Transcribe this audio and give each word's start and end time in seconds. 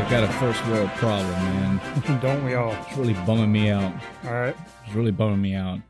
I've 0.00 0.08
got 0.08 0.24
a 0.24 0.32
first 0.38 0.66
world 0.68 0.88
problem, 0.92 1.30
man. 1.30 2.20
Don't 2.22 2.42
we 2.42 2.54
all? 2.54 2.72
It's 2.72 2.96
really 2.96 3.12
bumming 3.12 3.52
me 3.52 3.68
out. 3.68 3.92
All 4.24 4.32
right. 4.32 4.56
It's 4.86 4.94
really 4.94 5.10
bumming 5.10 5.42
me 5.42 5.54
out. 5.54 5.80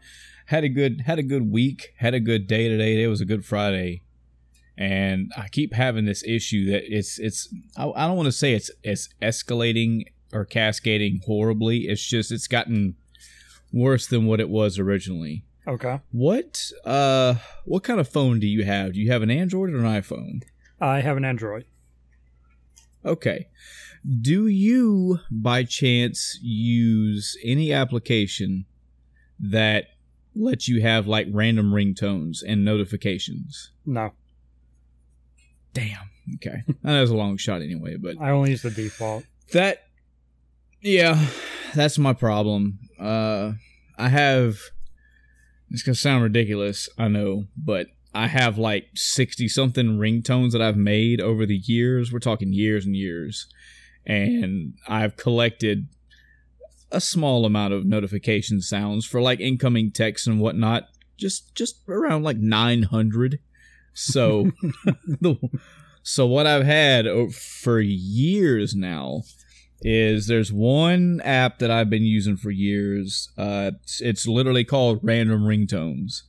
Had 0.46 0.64
a 0.64 0.68
good 0.68 1.02
had 1.02 1.20
a 1.20 1.22
good 1.22 1.48
week. 1.48 1.94
Had 1.96 2.12
a 2.12 2.18
good 2.18 2.48
day 2.48 2.68
today. 2.68 3.04
It 3.04 3.06
was 3.06 3.20
a 3.20 3.24
good 3.24 3.44
Friday, 3.44 4.02
and 4.76 5.30
I 5.36 5.46
keep 5.46 5.74
having 5.74 6.06
this 6.06 6.24
issue 6.24 6.72
that 6.72 6.92
it's 6.92 7.20
it's 7.20 7.54
I, 7.76 7.88
I 7.88 8.08
don't 8.08 8.16
want 8.16 8.26
to 8.26 8.32
say 8.32 8.52
it's 8.52 8.68
it's 8.82 9.08
escalating 9.22 10.06
or 10.32 10.44
cascading 10.44 11.20
horribly. 11.24 11.82
It's 11.82 12.04
just 12.04 12.32
it's 12.32 12.48
gotten 12.48 12.96
worse 13.72 14.08
than 14.08 14.26
what 14.26 14.40
it 14.40 14.48
was 14.48 14.76
originally. 14.76 15.44
Okay. 15.68 16.00
What 16.10 16.72
uh 16.84 17.36
what 17.64 17.84
kind 17.84 18.00
of 18.00 18.08
phone 18.08 18.40
do 18.40 18.48
you 18.48 18.64
have? 18.64 18.94
Do 18.94 19.00
you 19.00 19.12
have 19.12 19.22
an 19.22 19.30
Android 19.30 19.70
or 19.70 19.76
an 19.76 19.84
iPhone? 19.84 20.42
I 20.80 21.00
have 21.00 21.16
an 21.16 21.24
Android. 21.24 21.64
Okay. 23.04 23.46
Do 24.08 24.46
you 24.46 25.20
by 25.30 25.64
chance 25.64 26.38
use 26.42 27.36
any 27.44 27.72
application 27.72 28.64
that 29.38 29.86
lets 30.34 30.68
you 30.68 30.80
have 30.82 31.06
like 31.06 31.26
random 31.30 31.72
ringtones 31.72 32.38
and 32.46 32.64
notifications? 32.64 33.72
No, 33.84 34.12
Damn. 35.72 36.10
Okay. 36.36 36.62
that 36.82 37.00
was 37.00 37.10
a 37.10 37.16
long 37.16 37.36
shot 37.36 37.62
anyway, 37.62 37.96
but 37.96 38.16
I 38.20 38.30
only 38.30 38.50
use 38.50 38.62
the 38.62 38.70
default. 38.70 39.24
that 39.52 39.84
yeah, 40.80 41.26
that's 41.74 41.98
my 41.98 42.12
problem. 42.12 42.78
Uh 42.98 43.52
I 43.98 44.08
have 44.08 44.58
it's 45.70 45.82
gonna 45.82 45.94
sound 45.94 46.22
ridiculous, 46.22 46.88
I 46.98 47.08
know, 47.08 47.46
but 47.56 47.88
I 48.14 48.26
have 48.26 48.58
like 48.58 48.88
sixty 48.94 49.48
something 49.48 49.98
ringtones 49.98 50.52
that 50.52 50.62
I've 50.62 50.76
made 50.76 51.20
over 51.20 51.46
the 51.46 51.60
years. 51.64 52.12
We're 52.12 52.18
talking 52.18 52.52
years 52.52 52.84
and 52.86 52.96
years. 52.96 53.46
And 54.10 54.74
I've 54.88 55.16
collected 55.16 55.88
a 56.90 57.00
small 57.00 57.44
amount 57.44 57.72
of 57.72 57.84
notification 57.84 58.60
sounds 58.60 59.06
for 59.06 59.20
like 59.20 59.40
incoming 59.40 59.92
texts 59.92 60.26
and 60.26 60.40
whatnot. 60.40 60.88
Just 61.16 61.54
just 61.54 61.88
around 61.88 62.22
like 62.24 62.38
nine 62.38 62.84
hundred. 62.84 63.38
So 63.92 64.50
the 65.06 65.36
so 66.02 66.26
what 66.26 66.46
I've 66.46 66.64
had 66.64 67.06
for 67.32 67.80
years 67.80 68.74
now 68.74 69.22
is 69.82 70.26
there's 70.26 70.52
one 70.52 71.20
app 71.22 71.58
that 71.58 71.70
I've 71.70 71.90
been 71.90 72.04
using 72.04 72.36
for 72.36 72.50
years. 72.50 73.30
Uh, 73.38 73.72
it's, 73.82 74.00
it's 74.00 74.26
literally 74.26 74.64
called 74.64 75.00
Random 75.02 75.42
Ringtones, 75.42 76.22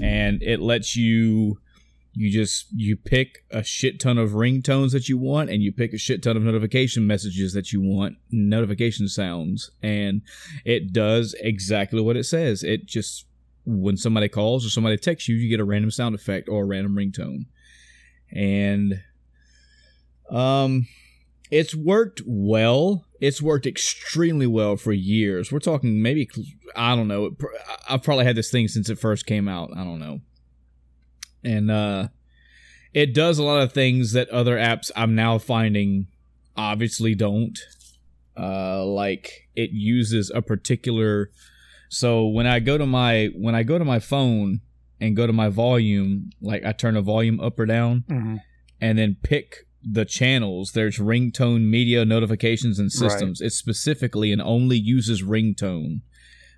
and 0.00 0.42
it 0.42 0.60
lets 0.60 0.96
you 0.96 1.58
you 2.14 2.30
just 2.30 2.66
you 2.74 2.96
pick 2.96 3.44
a 3.50 3.62
shit 3.62 4.00
ton 4.00 4.18
of 4.18 4.30
ringtones 4.30 4.92
that 4.92 5.08
you 5.08 5.18
want, 5.18 5.50
and 5.50 5.62
you 5.62 5.72
pick 5.72 5.92
a 5.92 5.98
shit 5.98 6.22
ton 6.22 6.36
of 6.36 6.42
notification 6.42 7.06
messages 7.06 7.52
that 7.52 7.72
you 7.72 7.80
want, 7.80 8.16
notification 8.30 9.08
sounds, 9.08 9.70
and 9.82 10.22
it 10.64 10.92
does 10.92 11.34
exactly 11.40 12.00
what 12.00 12.16
it 12.16 12.24
says. 12.24 12.62
It 12.62 12.86
just 12.86 13.26
when 13.66 13.96
somebody 13.96 14.28
calls 14.28 14.64
or 14.64 14.70
somebody 14.70 14.96
texts 14.96 15.28
you, 15.28 15.36
you 15.36 15.48
get 15.48 15.60
a 15.60 15.64
random 15.64 15.90
sound 15.90 16.14
effect 16.14 16.48
or 16.48 16.62
a 16.62 16.66
random 16.66 16.94
ringtone, 16.94 17.46
and 18.32 19.02
um 20.30 20.86
it's 21.50 21.74
worked 21.74 22.22
well. 22.26 23.04
It's 23.20 23.40
worked 23.42 23.66
extremely 23.66 24.46
well 24.46 24.76
for 24.76 24.92
years. 24.92 25.52
We're 25.52 25.58
talking 25.60 26.02
maybe 26.02 26.28
I 26.74 26.96
don't 26.96 27.08
know. 27.08 27.36
I've 27.88 28.02
probably 28.02 28.24
had 28.24 28.36
this 28.36 28.50
thing 28.50 28.68
since 28.68 28.88
it 28.88 28.98
first 28.98 29.26
came 29.26 29.48
out. 29.48 29.70
I 29.76 29.84
don't 29.84 30.00
know. 30.00 30.20
And 31.44 31.70
uh 31.70 32.08
it 32.92 33.12
does 33.12 33.38
a 33.38 33.42
lot 33.42 33.62
of 33.62 33.72
things 33.72 34.12
that 34.12 34.28
other 34.30 34.56
apps 34.56 34.90
I'm 34.96 35.14
now 35.14 35.38
finding 35.38 36.06
obviously 36.56 37.14
don't. 37.14 37.58
Uh 38.36 38.84
like 38.84 39.48
it 39.54 39.70
uses 39.72 40.30
a 40.34 40.42
particular 40.42 41.30
so 41.88 42.26
when 42.26 42.46
I 42.46 42.58
go 42.58 42.76
to 42.78 42.86
my 42.86 43.26
when 43.36 43.54
I 43.54 43.62
go 43.62 43.78
to 43.78 43.84
my 43.84 44.00
phone 44.00 44.60
and 45.00 45.14
go 45.16 45.26
to 45.26 45.32
my 45.32 45.48
volume, 45.48 46.30
like 46.40 46.64
I 46.64 46.72
turn 46.72 46.94
the 46.94 47.02
volume 47.02 47.38
up 47.40 47.58
or 47.58 47.66
down 47.66 48.04
hmm 48.08 48.36
and 48.80 48.98
then 48.98 49.16
pick 49.22 49.66
the 49.82 50.04
channels. 50.04 50.72
There's 50.72 50.98
ringtone 50.98 51.68
media 51.70 52.04
notifications 52.04 52.78
and 52.78 52.90
systems. 52.90 53.40
It 53.40 53.52
specifically 53.52 54.32
and 54.32 54.42
only 54.42 54.76
uses 54.76 55.22
ringtone 55.22 56.00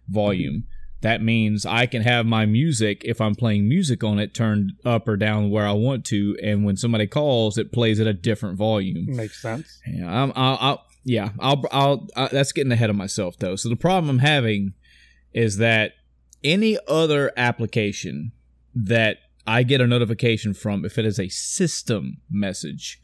volume. 0.08 0.64
That 1.02 1.22
means 1.22 1.66
I 1.66 1.86
can 1.86 2.02
have 2.02 2.26
my 2.26 2.46
music, 2.46 3.02
if 3.04 3.20
I'm 3.20 3.34
playing 3.34 3.68
music 3.68 4.02
on 4.02 4.18
it, 4.18 4.34
turned 4.34 4.72
up 4.84 5.06
or 5.06 5.16
down 5.16 5.50
where 5.50 5.66
I 5.66 5.72
want 5.72 6.04
to. 6.06 6.36
And 6.42 6.64
when 6.64 6.76
somebody 6.76 7.06
calls, 7.06 7.58
it 7.58 7.70
plays 7.70 8.00
at 8.00 8.06
a 8.06 8.14
different 8.14 8.56
volume. 8.56 9.14
Makes 9.14 9.42
sense. 9.42 9.80
Yeah, 9.86 10.10
I'm, 10.10 10.32
I'll, 10.34 10.58
I'll, 10.60 10.86
yeah, 11.04 11.30
I'll, 11.38 11.62
I'll, 11.70 12.08
I, 12.16 12.28
that's 12.28 12.52
getting 12.52 12.72
ahead 12.72 12.90
of 12.90 12.96
myself 12.96 13.36
though. 13.38 13.56
So 13.56 13.68
the 13.68 13.76
problem 13.76 14.08
I'm 14.10 14.18
having 14.20 14.72
is 15.32 15.58
that 15.58 15.92
any 16.42 16.78
other 16.88 17.32
application 17.36 18.32
that 18.74 19.18
I 19.46 19.62
get 19.62 19.80
a 19.80 19.86
notification 19.86 20.54
from, 20.54 20.84
if 20.84 20.98
it 20.98 21.04
is 21.04 21.20
a 21.20 21.28
system 21.28 22.22
message, 22.30 23.00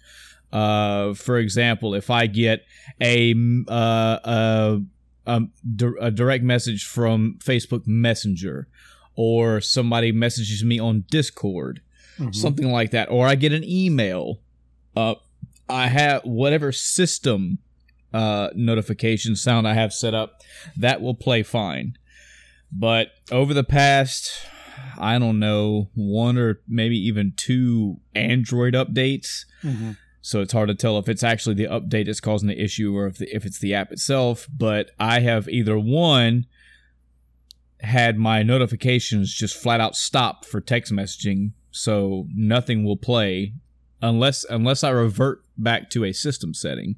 uh, 0.53 1.15
for 1.15 1.39
example, 1.39 1.95
if 1.95 2.11
I 2.11 2.27
get 2.27 2.65
a 3.01 3.35
uh, 3.69 4.19
a, 4.25 4.81
a, 5.27 5.43
di- 5.77 5.99
a 6.01 6.11
direct 6.11 6.45
message 6.45 6.85
from 6.85 7.39
Facebook 7.43 7.87
Messenger, 7.87 8.69
or 9.15 9.61
somebody 9.61 10.13
messages 10.13 10.65
me 10.65 10.79
on 10.79 11.05
Discord, 11.11 11.81
Mhm. 12.19 12.35
something 12.35 12.71
like 12.71 12.91
that, 12.93 13.11
or 13.11 13.27
I 13.27 13.35
get 13.35 13.53
an 13.53 13.65
email. 13.65 14.41
Uh, 14.97 15.15
I 15.69 15.89
have 15.89 16.23
whatever 16.25 16.73
system 16.73 17.59
uh, 18.15 18.51
notification 18.55 19.35
sound 19.35 19.67
I 19.67 19.73
have 19.73 19.91
set 19.95 20.13
up, 20.13 20.43
that 20.77 21.01
will 21.01 21.15
play 21.15 21.43
fine. 21.43 21.97
But 22.71 23.09
over 23.31 23.55
the 23.55 23.65
past, 23.65 24.31
I 24.99 25.19
don't 25.19 25.39
know, 25.39 25.89
one 25.95 26.37
or 26.37 26.61
maybe 26.69 26.97
even 26.99 27.33
two 27.35 28.01
Android 28.15 28.75
updates, 28.75 29.47
Mhm. 29.65 29.97
So 30.23 30.41
it's 30.41 30.53
hard 30.53 30.69
to 30.69 30.75
tell 30.75 30.99
if 30.99 31.09
it's 31.09 31.25
actually 31.25 31.57
the 31.57 31.67
update 31.67 32.07
that's 32.07 32.21
causing 32.21 32.49
the 32.49 32.63
issue 32.63 32.97
or 32.97 33.09
if, 33.09 33.19
the, 33.19 33.35
if 33.35 33.45
it's 33.45 33.59
the 33.59 33.75
app 33.75 33.91
itself. 33.91 34.49
But 34.57 34.93
I 34.99 35.19
have 35.21 35.49
either 35.49 35.77
one 35.77 36.47
had 37.81 38.17
my 38.17 38.45
notifications 38.45 39.35
just 39.35 39.61
flat 39.61 39.81
out 39.81 39.97
stop 39.97 40.45
for 40.45 40.61
text 40.61 40.93
messaging, 40.93 41.51
so 41.73 42.29
nothing 42.33 42.85
will 42.85 42.97
play 42.97 43.55
unless 44.01 44.45
unless 44.49 44.85
I 44.85 44.91
revert 44.91 45.45
back 45.59 45.91
to 45.91 46.05
a 46.05 46.13
system 46.13 46.55
setting. 46.55 46.97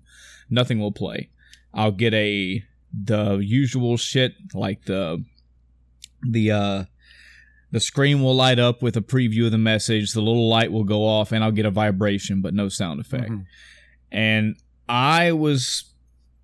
Nothing 0.51 0.79
will 0.79 0.93
play. 0.93 1.31
I'll 1.73 1.93
get 1.93 2.13
a 2.13 2.63
the 2.93 3.39
usual 3.39 3.97
shit 3.97 4.35
like 4.53 4.85
the 4.85 5.25
the 6.23 6.51
uh 6.51 6.85
the 7.75 7.81
screen 7.81 8.23
will 8.23 8.37
light 8.37 8.61
up 8.61 8.83
with 8.85 8.97
a 8.97 9.01
preview 9.01 9.47
of 9.47 9.51
the 9.51 9.59
message. 9.59 10.13
The 10.13 10.21
little 10.21 10.49
light 10.49 10.71
will 10.71 10.85
go 10.85 11.05
off, 11.05 11.33
and 11.33 11.43
I'll 11.43 11.51
get 11.51 11.67
a 11.67 11.73
vibration, 11.73 12.41
but 12.41 12.55
no 12.55 12.69
sound 12.69 13.01
effect. 13.01 13.33
Mhm. 13.33 13.47
And 14.13 14.57
I 14.89 15.33
was 15.33 15.93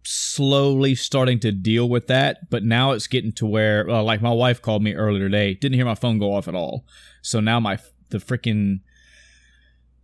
slowly 0.03 0.97
starting 0.97 1.39
to 1.39 1.53
deal 1.53 1.89
with 1.89 2.09
that, 2.09 2.51
but 2.51 2.65
now 2.65 2.91
it's 2.91 3.07
getting 3.07 3.31
to 3.35 3.47
where, 3.47 3.89
uh, 3.89 4.03
like, 4.03 4.21
my 4.21 4.33
wife 4.33 4.61
called 4.61 4.83
me 4.83 4.93
earlier 4.95 5.29
today, 5.29 5.55
didn't 5.55 5.77
hear 5.77 5.85
my 5.85 5.95
phone 5.95 6.19
go 6.19 6.35
off 6.35 6.49
at 6.49 6.57
all. 6.57 6.85
So 7.23 7.39
now 7.39 7.61
my 7.61 7.79
the 8.09 8.19
freaking 8.19 8.81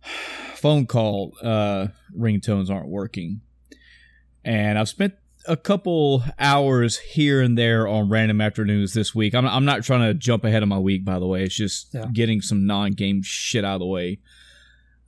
phone 0.55 0.85
call 0.85 1.35
uh, 1.41 1.87
ringtones 2.17 2.69
aren't 2.69 2.87
working, 2.87 3.41
and 4.45 4.79
I've 4.79 4.87
spent 4.87 5.15
a 5.47 5.57
couple 5.57 6.23
hours 6.39 6.97
here 6.99 7.41
and 7.41 7.57
there 7.57 7.87
on 7.87 8.09
random 8.09 8.41
afternoons 8.41 8.93
this 8.93 9.15
week. 9.15 9.33
I'm, 9.33 9.45
I'm 9.47 9.65
not 9.65 9.83
trying 9.83 10.01
to 10.07 10.13
jump 10.13 10.43
ahead 10.43 10.63
of 10.63 10.69
my 10.69 10.79
week, 10.79 11.03
by 11.05 11.19
the 11.19 11.27
way. 11.27 11.43
It's 11.43 11.55
just 11.55 11.93
Yeah. 11.93 12.05
getting 12.13 12.41
some 12.41 12.65
non-game 12.65 13.21
shit 13.23 13.63
out 13.65 13.75
of 13.75 13.79
the 13.79 13.85
way. 13.87 14.19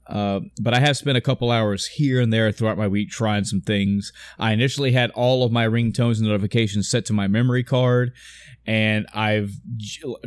Uh, 0.06 0.40
but 0.60 0.74
I 0.74 0.80
have 0.80 0.96
spent 0.96 1.16
a 1.16 1.20
couple 1.20 1.52
hours 1.52 1.86
here 1.86 2.20
and 2.20 2.32
there 2.32 2.50
throughout 2.50 2.76
my 2.76 2.88
week 2.88 3.10
trying 3.10 3.44
some 3.44 3.60
things. 3.60 4.12
I 4.40 4.52
initially 4.52 4.90
had 4.90 5.12
all 5.12 5.44
of 5.44 5.52
my 5.52 5.66
ringtones 5.68 6.18
and 6.18 6.26
notifications 6.26 6.88
set 6.90 7.04
to 7.06 7.12
my 7.12 7.28
memory 7.28 7.62
card, 7.62 8.12
and 8.66 9.06
I've 9.14 9.52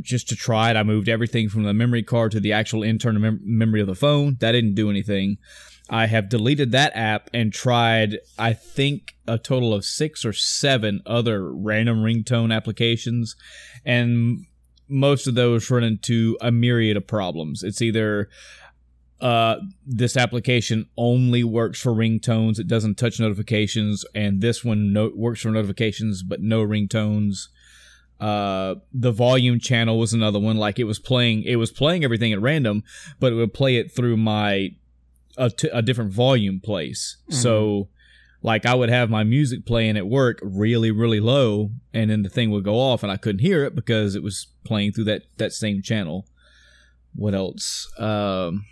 just 0.02 0.30
to 0.30 0.36
try 0.38 0.70
it. 0.72 0.78
I 0.78 0.84
moved 0.84 1.10
everything 1.10 1.50
from 1.50 1.64
the 1.64 1.74
memory 1.74 2.04
card 2.04 2.32
to 2.32 2.40
the 2.40 2.54
actual 2.54 2.82
internal 2.82 3.20
mem- 3.22 3.42
memory 3.44 3.82
of 3.82 3.88
the 3.88 3.96
phone. 3.96 4.38
That 4.40 4.54
didn't 4.54 4.76
do 4.76 4.90
anything. 4.90 5.38
I 5.94 6.08
have 6.08 6.28
deleted 6.28 6.72
that 6.72 6.92
app 6.96 7.30
and 7.36 7.54
tried, 7.54 8.18
I 8.40 8.54
think, 8.54 9.14
a 9.28 9.38
total 9.38 9.76
of 9.76 9.86
six 9.86 10.26
or 10.26 10.34
seven 10.34 11.04
other 11.06 11.54
random 11.54 12.00
ringtone 12.00 12.52
applications, 12.52 13.36
and 13.86 14.48
most 14.90 15.28
of 15.28 15.36
those 15.36 15.70
run 15.70 15.84
into 15.84 16.36
a 16.42 16.52
myriad 16.52 16.98
of 16.98 17.06
problems. 17.06 17.62
It's 17.62 17.80
either 17.80 18.28
uh, 19.22 19.58
this 19.86 20.18
application 20.18 20.90
only 20.98 21.44
works 21.44 21.80
for 21.80 21.92
ringtones; 21.92 22.58
it 22.58 22.68
doesn't 22.68 22.96
touch 22.96 23.20
notifications, 23.20 24.04
and 24.16 24.42
this 24.42 24.66
one 24.66 24.94
no- 24.94 25.12
works 25.16 25.42
for 25.42 25.52
notifications 25.52 26.24
but 26.24 26.42
no 26.42 26.66
ringtones. 26.66 27.50
Uh, 28.20 28.76
the 28.92 29.12
volume 29.12 29.60
channel 29.60 30.00
was 30.00 30.12
another 30.12 30.40
one. 30.40 30.58
Like 30.58 30.80
it 30.80 30.86
was 30.86 30.98
playing, 30.98 31.44
it 31.44 31.58
was 31.58 31.72
playing 31.72 32.04
everything 32.04 32.34
at 32.34 32.42
random, 32.42 32.82
but 33.20 33.32
it 33.32 33.36
would 33.36 33.54
play 33.54 33.76
it 33.76 33.96
through 33.96 34.18
my 34.18 34.72
a, 35.38 35.50
t- 35.50 35.70
a 35.74 35.82
different 35.82 36.12
volume 36.12 36.60
place. 36.60 37.18
So, 37.30 37.90
Like 38.42 38.66
I 38.66 38.76
would 38.76 38.90
have 38.90 39.10
my 39.10 39.24
music 39.24 39.66
playing 39.66 39.96
at 39.98 40.06
work 40.08 40.40
really, 40.42 40.92
really 40.92 41.20
low, 41.22 41.72
and 41.94 42.10
then 42.12 42.24
the 42.24 42.30
thing 42.30 42.52
would 42.52 42.66
go 42.66 42.76
off, 42.76 43.02
and 43.02 43.12
I 43.12 43.18
couldn't 43.18 43.40
hear 43.40 43.64
it 43.64 43.74
because 43.74 44.16
it 44.16 44.24
was 44.24 44.48
playing 44.66 44.92
through 44.94 45.06
that 45.06 45.24
that 45.38 45.54
same 45.54 45.82
channel. 45.82 46.26
What 47.16 47.34
else? 47.34 47.88
Um, 47.98 48.66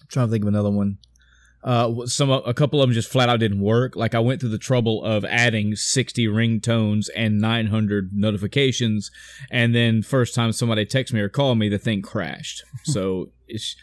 I'm 0.00 0.08
trying 0.08 0.28
to 0.28 0.32
think 0.32 0.44
of 0.44 0.48
another 0.48 0.70
one. 0.70 0.98
Uh, 1.62 2.06
some 2.06 2.30
a 2.30 2.54
couple 2.54 2.80
of 2.80 2.88
them 2.88 2.94
just 2.94 3.10
flat 3.10 3.28
out 3.28 3.40
didn't 3.40 3.60
work. 3.60 3.96
Like 3.96 4.14
I 4.14 4.20
went 4.20 4.40
through 4.40 4.50
the 4.50 4.58
trouble 4.58 5.04
of 5.04 5.24
adding 5.24 5.74
60 5.74 6.26
ringtones 6.28 7.08
and 7.16 7.40
900 7.40 8.12
notifications, 8.14 9.10
and 9.50 9.74
then 9.74 10.02
first 10.02 10.34
time 10.34 10.52
somebody 10.52 10.86
texted 10.86 11.12
me 11.14 11.20
or 11.20 11.28
called 11.28 11.58
me, 11.58 11.68
the 11.68 11.78
thing 11.78 12.00
crashed. 12.00 12.62
so 12.84 13.30
it's 13.48 13.76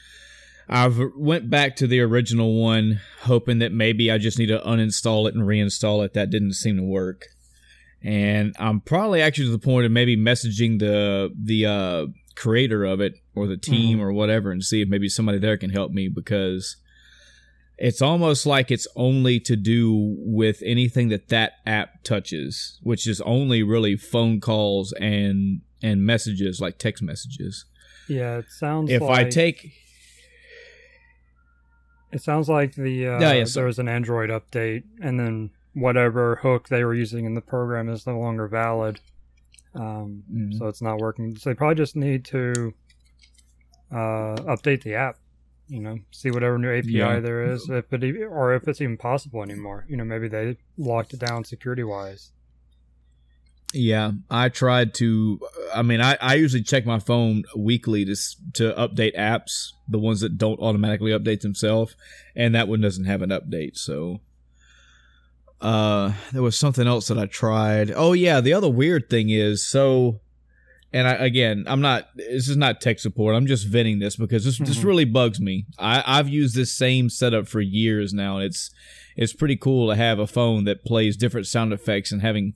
I've 0.68 1.00
went 1.16 1.50
back 1.50 1.76
to 1.78 1.88
the 1.88 2.00
original 2.02 2.60
one, 2.62 3.00
hoping 3.22 3.60
that 3.60 3.72
maybe 3.72 4.10
I 4.10 4.18
just 4.18 4.40
need 4.40 4.48
to 4.48 4.60
uninstall 4.60 5.28
it 5.30 5.36
and 5.36 5.44
reinstall 5.44 6.04
it. 6.04 6.14
That 6.14 6.30
didn't 6.30 6.54
seem 6.54 6.78
to 6.78 6.84
work, 6.84 7.26
and 8.02 8.56
I'm 8.60 8.82
probably 8.82 9.22
actually 9.22 9.46
to 9.46 9.52
the 9.52 9.60
point 9.60 9.86
of 9.86 9.92
maybe 9.92 10.18
messaging 10.18 10.80
the 10.80 11.32
the 11.40 11.66
uh, 11.66 12.06
creator 12.36 12.84
of 12.84 13.00
it 13.00 13.14
or 13.36 13.48
the 13.48 13.58
team 13.58 14.00
Mhm. 14.00 14.02
or 14.02 14.12
whatever, 14.12 14.52
and 14.52 14.64
see 14.64 14.82
if 14.82 14.88
maybe 14.90 15.08
somebody 15.08 15.38
there 15.38 15.58
can 15.58 15.70
help 15.70 15.92
me 15.92 16.08
because 16.08 16.78
it's 17.78 18.02
almost 18.02 18.46
like 18.46 18.72
it's 18.72 18.88
only 18.96 19.40
to 19.42 19.56
do 19.56 20.16
with 20.20 20.64
anything 20.66 21.10
that 21.10 21.28
that 21.28 21.54
app 21.66 22.04
touches, 22.04 22.80
which 22.82 23.06
is 23.06 23.20
only 23.22 23.62
really 23.64 23.98
phone 23.98 24.40
calls 24.40 24.94
and 24.94 25.62
and 25.84 26.04
messages 26.06 26.60
like 26.60 26.80
text 26.80 27.04
messages. 27.04 27.66
Yeah, 28.08 28.38
it 28.40 28.46
sounds 28.50 28.90
If 28.90 29.02
like 29.02 29.28
I 29.28 29.30
take 29.30 29.74
it 32.16 32.22
sounds 32.22 32.48
like 32.50 32.74
the 32.76 33.08
uh, 33.08 33.20
Yeah, 33.20 33.34
yeah, 33.34 33.44
so- 33.46 33.60
there 33.60 33.68
was 33.68 33.80
an 33.80 33.88
Android 33.90 34.30
update, 34.30 34.84
and 35.02 35.20
then 35.20 35.52
whatever 35.74 36.38
hook 36.38 36.70
they 36.70 36.84
were 36.84 36.94
using 36.96 37.26
in 37.26 37.34
the 37.34 37.42
program 37.42 37.90
is 37.90 38.08
no 38.08 38.18
longer 38.20 38.48
valid. 38.48 39.00
Um, 39.74 40.24
Mhm. 40.32 40.58
so 40.58 40.68
it's 40.68 40.82
not 40.82 41.00
working. 41.00 41.36
So 41.36 41.50
they 41.50 41.54
probably 41.56 41.76
just 41.76 41.96
need 41.98 42.24
to 42.26 42.74
uh, 43.92 44.36
update 44.48 44.84
the 44.84 44.96
app. 44.96 45.18
You 45.68 45.82
know, 45.82 45.98
see 46.12 46.30
whatever 46.32 46.58
new 46.60 46.70
API 46.72 46.92
Yeah. 46.92 47.20
there 47.20 47.44
is, 47.52 47.70
if 47.70 47.92
it 47.92 48.04
or 48.24 48.54
if 48.54 48.68
it's 48.68 48.82
even 48.82 48.98
possible 48.98 49.42
anymore. 49.42 49.86
You 49.90 49.98
know, 49.98 50.04
maybe 50.06 50.28
they 50.28 50.58
locked 50.78 51.14
it 51.14 51.20
down 51.20 51.44
security 51.44 51.84
wise. 51.84 52.32
Yeah, 53.76 54.12
I 54.30 54.48
tried 54.50 54.94
to. 54.96 55.40
I 55.74 55.82
mean, 55.82 56.00
I, 56.00 56.18
I 56.22 56.36
usually 56.36 56.64
check 56.64 56.86
my 56.86 57.00
phone 57.00 57.44
weekly 57.58 58.06
to 58.06 58.16
to 58.54 58.74
update 58.74 59.16
apps, 59.18 59.72
the 59.90 60.00
ones 60.00 60.22
that 60.22 60.38
don't 60.38 60.60
automatically 60.62 61.12
update 61.12 61.42
themselves, 61.42 61.96
and 62.38 62.56
that 62.56 62.70
one 62.70 62.80
doesn't 62.80 63.04
have 63.04 63.22
an 63.22 63.32
update. 63.32 63.78
So, 63.78 64.22
uh, 65.62 66.14
there 66.32 66.42
was 66.42 66.58
something 66.58 66.88
else 66.88 67.08
that 67.08 67.18
I 67.18 67.26
tried. 67.26 67.92
Oh 67.94 68.14
yeah, 68.14 68.40
the 68.42 68.54
other 68.54 68.70
weird 68.70 69.10
thing 69.10 69.30
is 69.30 69.66
so, 69.68 70.22
and 70.94 71.08
I 71.08 71.14
again, 71.14 71.66
I'm 71.68 71.82
not. 71.82 72.08
This 72.16 72.48
is 72.48 72.58
not 72.58 72.80
tech 72.82 73.00
support. 73.00 73.36
I'm 73.36 73.48
just 73.48 73.68
venting 73.68 74.00
this 74.00 74.16
because 74.16 74.46
this 74.46 74.58
this 74.60 74.80
Mhm. 74.80 74.84
really 74.86 75.06
bugs 75.06 75.40
me. 75.42 75.66
I 75.78 76.02
I've 76.06 76.30
used 76.30 76.56
this 76.56 76.72
same 76.72 77.10
setup 77.10 77.48
for 77.50 77.60
years 77.62 78.14
now, 78.14 78.38
and 78.38 78.46
it's 78.46 78.70
it's 79.18 79.34
pretty 79.34 79.56
cool 79.58 79.90
to 79.90 79.96
have 79.96 80.20
a 80.20 80.28
phone 80.28 80.66
that 80.66 80.86
plays 80.86 81.18
different 81.18 81.48
sound 81.48 81.74
effects 81.74 82.12
and 82.12 82.22
having 82.22 82.54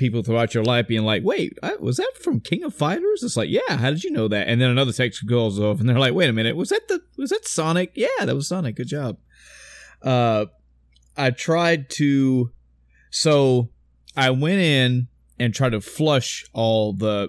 people 0.00 0.22
throughout 0.22 0.54
your 0.54 0.64
life 0.64 0.88
being 0.88 1.04
like, 1.04 1.22
"Wait, 1.22 1.56
I, 1.62 1.76
was 1.76 1.98
that 1.98 2.12
from 2.20 2.40
King 2.40 2.64
of 2.64 2.74
Fighters?" 2.74 3.22
It's 3.22 3.36
like, 3.36 3.50
"Yeah, 3.50 3.76
how 3.76 3.90
did 3.90 4.02
you 4.02 4.10
know 4.10 4.26
that?" 4.28 4.48
And 4.48 4.60
then 4.60 4.70
another 4.70 4.92
text 4.92 5.26
goes 5.26 5.60
off, 5.60 5.78
and 5.78 5.88
they're 5.88 5.98
like, 5.98 6.14
"Wait 6.14 6.28
a 6.28 6.32
minute, 6.32 6.56
was 6.56 6.70
that 6.70 6.88
the 6.88 7.00
was 7.16 7.30
that 7.30 7.46
Sonic?" 7.46 7.92
Yeah, 7.94 8.24
that 8.24 8.34
was 8.34 8.48
Sonic. 8.48 8.76
Good 8.76 8.88
job. 8.88 9.18
Uh, 10.02 10.46
I 11.16 11.30
tried 11.30 11.90
to, 11.90 12.50
so 13.10 13.68
I 14.16 14.30
went 14.30 14.60
in 14.60 15.08
and 15.38 15.54
tried 15.54 15.72
to 15.72 15.80
flush 15.80 16.44
all 16.52 16.92
the 16.92 17.28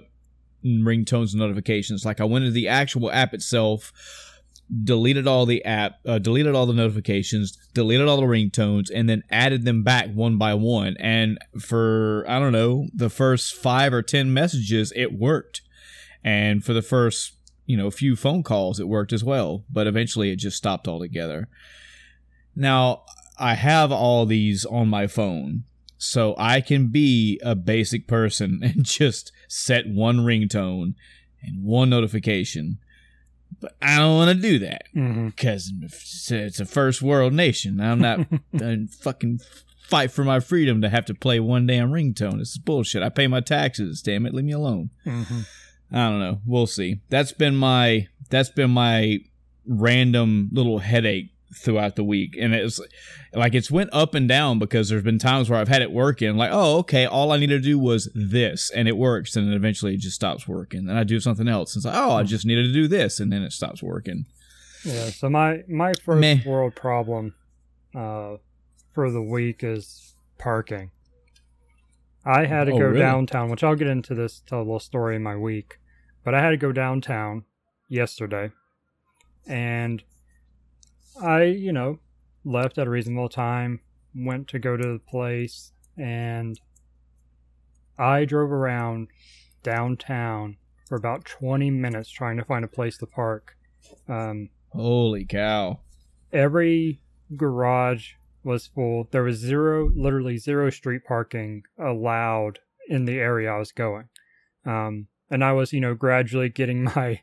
ringtones 0.64 1.32
and 1.32 1.40
notifications. 1.40 2.04
Like 2.04 2.20
I 2.20 2.24
went 2.24 2.44
into 2.44 2.54
the 2.54 2.68
actual 2.68 3.10
app 3.10 3.34
itself, 3.34 3.92
deleted 4.84 5.26
all 5.26 5.44
the 5.44 5.64
app, 5.64 5.98
uh, 6.06 6.18
deleted 6.18 6.54
all 6.54 6.66
the 6.66 6.72
notifications, 6.72 7.58
deleted 7.74 8.08
all 8.08 8.16
the 8.16 8.22
ringtones, 8.22 8.90
and 8.94 9.08
then 9.08 9.22
added 9.30 9.64
them 9.64 9.82
back 9.82 10.12
one 10.12 10.38
by 10.38 10.54
one. 10.54 10.96
And 10.98 11.38
for 11.60 12.24
I 12.28 12.38
don't 12.38 12.52
know 12.52 12.88
the 12.94 13.10
first 13.10 13.54
five 13.54 13.92
or 13.92 14.02
ten 14.02 14.32
messages, 14.32 14.92
it 14.96 15.18
worked, 15.18 15.62
and 16.24 16.64
for 16.64 16.72
the 16.72 16.82
first 16.82 17.34
you 17.66 17.76
know 17.76 17.90
few 17.90 18.16
phone 18.16 18.42
calls, 18.42 18.80
it 18.80 18.88
worked 18.88 19.12
as 19.12 19.24
well. 19.24 19.64
But 19.70 19.86
eventually, 19.86 20.30
it 20.30 20.36
just 20.36 20.56
stopped 20.56 20.88
altogether. 20.88 21.48
Now 22.54 23.02
I 23.38 23.54
have 23.54 23.92
all 23.92 24.26
these 24.26 24.64
on 24.64 24.88
my 24.88 25.06
phone. 25.06 25.64
So 25.98 26.34
I 26.36 26.60
can 26.60 26.88
be 26.88 27.40
a 27.44 27.54
basic 27.54 28.08
person 28.08 28.60
and 28.62 28.84
just 28.84 29.30
set 29.48 29.88
one 29.88 30.18
ringtone 30.18 30.94
and 31.42 31.64
one 31.64 31.90
notification. 31.90 32.78
But 33.62 33.76
I 33.80 33.96
don't 33.98 34.16
want 34.16 34.36
to 34.36 34.42
do 34.42 34.58
that 34.58 34.82
Mm-hmm. 34.94 35.28
because 35.28 35.72
it's 35.80 36.60
a 36.60 36.66
first 36.66 37.00
world 37.00 37.32
nation. 37.32 37.80
I'm 37.80 38.00
not 38.00 38.26
fucking 39.00 39.40
fight 39.88 40.10
for 40.10 40.24
my 40.24 40.40
freedom 40.40 40.82
to 40.82 40.88
have 40.88 41.04
to 41.06 41.14
play 41.14 41.38
one 41.40 41.66
damn 41.66 41.90
ringtone. 41.92 42.38
This 42.38 42.50
is 42.50 42.58
bullshit. 42.58 43.02
I 43.02 43.08
pay 43.08 43.26
my 43.28 43.40
taxes. 43.40 44.02
Damn 44.02 44.26
it, 44.26 44.34
leave 44.34 44.44
me 44.44 44.52
alone. 44.52 44.90
Mm-hmm. 45.06 45.40
I 45.94 46.08
don't 46.08 46.18
know. 46.20 46.40
We'll 46.46 46.66
see. 46.66 47.00
That's 47.08 47.32
been 47.32 47.54
my 47.54 48.08
that's 48.30 48.50
been 48.50 48.70
my 48.70 49.18
random 49.66 50.48
little 50.52 50.78
headache 50.80 51.31
throughout 51.54 51.96
the 51.96 52.04
week, 52.04 52.36
and 52.38 52.54
it's 52.54 52.80
like 53.32 53.54
it's 53.54 53.70
went 53.70 53.90
up 53.92 54.14
and 54.14 54.28
down 54.28 54.58
because 54.58 54.88
there's 54.88 55.02
been 55.02 55.18
times 55.18 55.48
where 55.50 55.58
I've 55.58 55.68
had 55.68 55.82
it 55.82 55.92
working. 55.92 56.36
Like, 56.36 56.50
oh, 56.52 56.78
okay, 56.78 57.06
all 57.06 57.32
I 57.32 57.38
needed 57.38 57.62
to 57.62 57.68
do 57.68 57.78
was 57.78 58.10
this, 58.14 58.70
and 58.70 58.88
it 58.88 58.96
works, 58.96 59.36
and 59.36 59.46
then 59.46 59.54
eventually 59.54 59.94
it 59.94 60.00
just 60.00 60.16
stops 60.16 60.46
working. 60.48 60.88
and 60.88 60.98
I 60.98 61.04
do 61.04 61.20
something 61.20 61.48
else. 61.48 61.74
And 61.74 61.80
it's 61.80 61.86
like, 61.86 61.96
oh, 61.96 62.12
I 62.16 62.22
just 62.22 62.46
needed 62.46 62.64
to 62.64 62.72
do 62.72 62.88
this, 62.88 63.20
and 63.20 63.32
then 63.32 63.42
it 63.42 63.52
stops 63.52 63.82
working. 63.82 64.26
Yeah. 64.84 65.10
So 65.10 65.28
my 65.30 65.62
my 65.68 65.92
first 66.04 66.20
Meh. 66.20 66.38
world 66.44 66.74
problem 66.74 67.34
uh, 67.94 68.36
for 68.94 69.10
the 69.10 69.22
week 69.22 69.62
is 69.62 70.14
parking. 70.38 70.90
I 72.24 72.46
had 72.46 72.64
to 72.64 72.72
Oh, 72.72 72.78
go 72.78 72.84
really? 72.86 72.98
downtown, 73.00 73.50
which 73.50 73.64
I'll 73.64 73.74
get 73.76 73.88
into 73.88 74.14
this 74.14 74.40
tell 74.46 74.58
a 74.58 74.60
little 74.60 74.78
story 74.80 75.16
in 75.16 75.22
my 75.22 75.36
week, 75.36 75.78
but 76.24 76.34
I 76.34 76.40
had 76.40 76.50
to 76.50 76.56
go 76.56 76.70
downtown 76.72 77.44
yesterday, 77.88 78.50
and 79.46 80.02
I 81.20 81.44
you 81.44 81.72
know 81.72 81.98
left 82.44 82.78
at 82.78 82.86
a 82.86 82.90
reasonable 82.90 83.28
time, 83.28 83.80
went 84.14 84.48
to 84.48 84.58
go 84.58 84.76
to 84.76 84.92
the 84.92 84.98
place, 84.98 85.72
and 85.96 86.58
I 87.98 88.24
drove 88.24 88.50
around 88.50 89.08
downtown 89.62 90.56
for 90.88 90.96
about 90.96 91.24
20 91.24 91.70
minutes 91.70 92.10
trying 92.10 92.36
to 92.36 92.44
find 92.44 92.64
a 92.64 92.68
place 92.68 92.98
to 92.98 93.06
park. 93.06 93.56
Um, 94.08 94.50
Holy 94.70 95.24
cow! 95.24 95.80
every 96.32 97.00
garage 97.36 98.12
was 98.42 98.66
full. 98.66 99.08
There 99.10 99.22
was 99.22 99.36
zero, 99.36 99.90
literally 99.94 100.38
zero 100.38 100.70
street 100.70 101.02
parking 101.06 101.64
allowed 101.78 102.58
in 102.88 103.04
the 103.04 103.18
area 103.18 103.52
I 103.52 103.58
was 103.58 103.72
going. 103.72 104.08
Um, 104.64 105.08
and 105.30 105.44
I 105.44 105.52
was, 105.52 105.72
you 105.72 105.80
know, 105.80 105.94
gradually 105.94 106.48
getting 106.48 106.84
my 106.96 107.20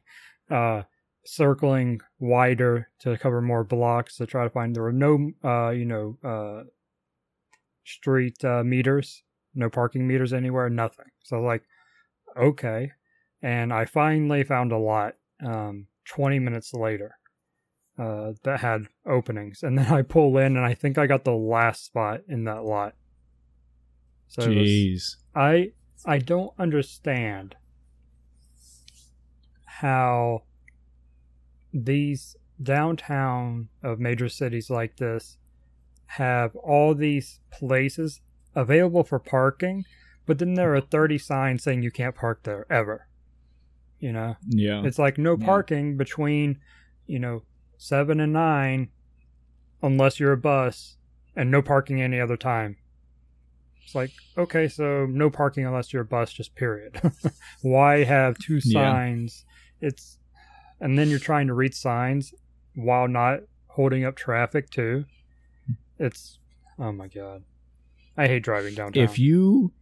uh, 0.50 0.84
circling 1.32 2.02
wider 2.20 2.90
to 3.00 3.18
cover 3.18 3.42
more 3.42 3.64
blocks 3.64 4.18
to 4.18 4.26
try 4.26 4.44
to 4.44 4.50
find. 4.50 4.76
There 4.76 4.84
were 4.84 4.92
no, 4.92 5.32
uh, 5.44 5.70
you 5.70 5.86
know, 5.86 6.18
uh, 6.24 6.64
street 7.86 8.44
uh, 8.44 8.64
meters, 8.64 9.24
no 9.54 9.70
parking 9.70 10.08
meters 10.08 10.34
anywhere, 10.34 10.70
nothing. 10.70 11.06
So 11.24 11.40
like, 11.42 11.64
okay. 12.38 12.92
And 13.42 13.72
I 13.72 13.86
finally 13.86 14.44
found 14.44 14.72
a 14.72 14.78
lot. 14.78 15.16
Um, 15.46 15.88
20 16.10 16.40
minutes 16.40 16.74
later 16.74 17.16
uh, 17.98 18.34
that 18.44 18.60
had 18.62 18.88
openings, 19.06 19.62
and 19.64 19.78
then 19.78 19.86
I 19.94 20.02
pull 20.02 20.38
in, 20.38 20.58
and 20.58 20.66
I 20.66 20.74
think 20.74 20.98
I 20.98 21.06
got 21.08 21.24
the 21.24 21.32
last 21.36 21.86
spot 21.86 22.22
in 22.28 22.46
that 22.46 22.64
lot. 22.64 22.96
So 24.28 24.42
it 24.42 24.50
was- 24.50 24.68
Jeez. 24.68 25.04
I 25.36 25.72
I 26.06 26.18
don't 26.18 26.52
understand 26.58 27.56
how 29.66 30.44
these 31.74 32.36
downtown 32.62 33.70
of 33.84 34.00
major 34.00 34.28
cities 34.30 34.70
like 34.70 34.98
this 34.98 35.38
have 36.08 36.56
all 36.58 36.94
these 36.96 37.40
places 37.52 38.22
available 38.56 39.04
for 39.04 39.20
parking, 39.20 39.86
but 40.26 40.40
then 40.40 40.56
there 40.56 40.74
are 40.76 40.82
30 40.82 41.18
signs 41.18 41.64
saying 41.64 41.84
you 41.84 41.92
can't 41.92 42.16
park 42.16 42.44
there 42.44 42.66
ever. 42.72 43.08
You 44.00 44.12
know? 44.14 44.36
Yeah. 44.48 44.84
It's 44.86 45.00
like 45.00 45.18
no 45.18 45.38
Yeah. 45.40 45.46
parking 45.46 45.98
between, 45.98 46.60
you 47.06 47.20
know, 47.20 47.44
seven 47.78 48.20
and 48.20 48.34
nine, 48.34 48.90
unless 49.82 50.20
you're 50.20 50.34
a 50.34 50.38
bus, 50.38 50.98
and 51.36 51.50
no 51.52 51.62
parking 51.62 52.02
any 52.02 52.20
other 52.20 52.38
time. 52.38 52.78
It's 53.84 53.96
like 53.96 54.12
okay, 54.38 54.68
so 54.68 55.06
no 55.08 55.30
parking 55.32 55.66
unless 55.66 55.92
you're 55.94 56.04
a 56.04 56.06
bus, 56.06 56.32
just 56.32 56.54
period. 56.56 57.02
Why 57.62 58.04
have 58.04 58.38
two 58.38 58.60
Yeah. 58.64 58.82
signs? 58.84 59.46
It's, 59.82 60.19
and 60.80 60.98
then 60.98 61.10
you're 61.10 61.20
trying 61.20 61.48
to 61.48 61.54
read 61.54 61.74
signs 61.74 62.34
while 62.76 63.08
not 63.08 63.40
holding 63.68 64.04
up 64.06 64.16
traffic 64.16 64.70
too. 64.70 65.06
It's 65.98 66.38
Oh 66.78 66.92
my 66.92 67.08
god. 67.08 67.44
I 68.18 68.28
hate 68.28 68.44
driving 68.44 68.74
downtown. 68.76 69.04
If 69.04 69.20
you 69.20 69.74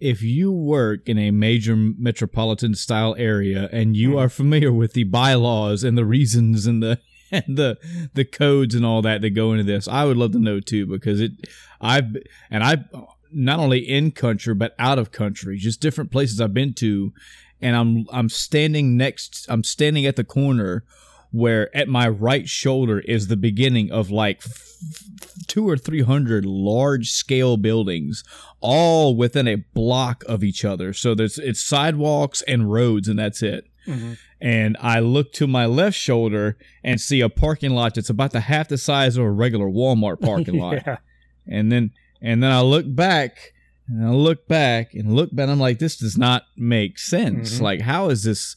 if 0.00 0.22
you 0.22 0.52
work 0.52 1.08
in 1.08 1.18
a 1.18 1.30
major 1.32 1.74
metropolitan 1.74 2.74
style 2.74 3.16
area 3.18 3.68
and 3.72 3.96
you 3.96 4.10
Mhm. 4.10 4.18
are 4.20 4.28
familiar 4.28 4.72
with 4.72 4.92
the 4.92 5.04
bylaws 5.04 5.82
and 5.82 5.98
the 5.98 6.04
reasons 6.04 6.66
and 6.66 6.82
the 6.82 7.00
and 7.32 7.56
the 7.58 7.76
the 8.14 8.24
codes 8.24 8.74
and 8.74 8.86
all 8.86 9.02
that 9.02 9.20
that 9.22 9.30
go 9.30 9.52
into 9.52 9.64
this, 9.64 9.88
I 9.88 10.04
would 10.04 10.16
love 10.16 10.32
to 10.32 10.38
know 10.38 10.60
too 10.60 10.86
because 10.86 11.20
it 11.20 11.32
I've 11.80 12.16
and 12.50 12.62
I 12.62 12.84
not 13.32 13.58
only 13.58 13.78
in 13.80 14.10
country 14.12 14.54
but 14.54 14.74
out 14.78 14.98
of 14.98 15.12
country, 15.12 15.58
just 15.58 15.80
different 15.80 16.10
places 16.10 16.40
I've 16.40 16.54
been 16.54 16.72
to, 16.74 17.12
and 17.60 17.76
I'm 17.76 18.06
I'm 18.12 18.28
standing 18.28 18.96
next 18.96 19.46
I'm 19.48 19.64
standing 19.64 20.06
at 20.06 20.16
the 20.16 20.24
corner 20.24 20.84
where 21.30 21.74
at 21.76 21.88
my 21.88 22.08
right 22.08 22.48
shoulder 22.48 23.00
is 23.00 23.26
the 23.28 23.36
beginning 23.36 23.90
of 23.92 24.10
like 24.10 24.40
f- 24.46 25.02
two 25.46 25.68
or 25.68 25.76
three 25.76 26.02
hundred 26.02 26.46
large 26.46 27.10
scale 27.10 27.56
buildings 27.56 28.24
all 28.60 29.14
within 29.14 29.46
a 29.46 29.56
block 29.74 30.24
of 30.26 30.42
each 30.42 30.64
other 30.64 30.92
so 30.92 31.14
there's 31.14 31.38
it's 31.38 31.60
sidewalks 31.60 32.40
and 32.42 32.70
roads 32.72 33.08
and 33.08 33.18
that's 33.18 33.42
it 33.42 33.66
Mhm. 33.86 34.18
and 34.40 34.76
I 34.80 35.00
look 35.00 35.32
to 35.34 35.46
my 35.46 35.64
left 35.64 35.96
shoulder 35.96 36.58
and 36.84 37.00
see 37.00 37.20
a 37.22 37.28
parking 37.30 37.70
lot 37.70 37.94
that's 37.94 38.10
about 38.10 38.32
the 38.32 38.40
half 38.40 38.68
the 38.68 38.76
size 38.76 39.16
of 39.16 39.24
a 39.24 39.30
regular 39.30 39.66
Walmart 39.66 40.20
parking 40.20 40.58
lot. 40.60 40.82
yeah. 40.86 40.98
And 41.46 41.72
then 41.72 41.92
and 42.20 42.42
then 42.42 42.50
I 42.52 42.60
look 42.60 42.84
back 42.94 43.54
and 43.88 44.06
I 44.06 44.10
look 44.10 44.46
back 44.48 44.94
and 44.94 45.14
look 45.14 45.34
back. 45.34 45.44
And 45.44 45.52
I'm 45.52 45.60
like, 45.60 45.78
this 45.78 45.96
does 45.96 46.16
not 46.18 46.44
make 46.56 46.98
sense. 46.98 47.58
Mhm. 47.58 47.60
Like, 47.62 47.80
how 47.82 48.10
is 48.10 48.22
this? 48.24 48.54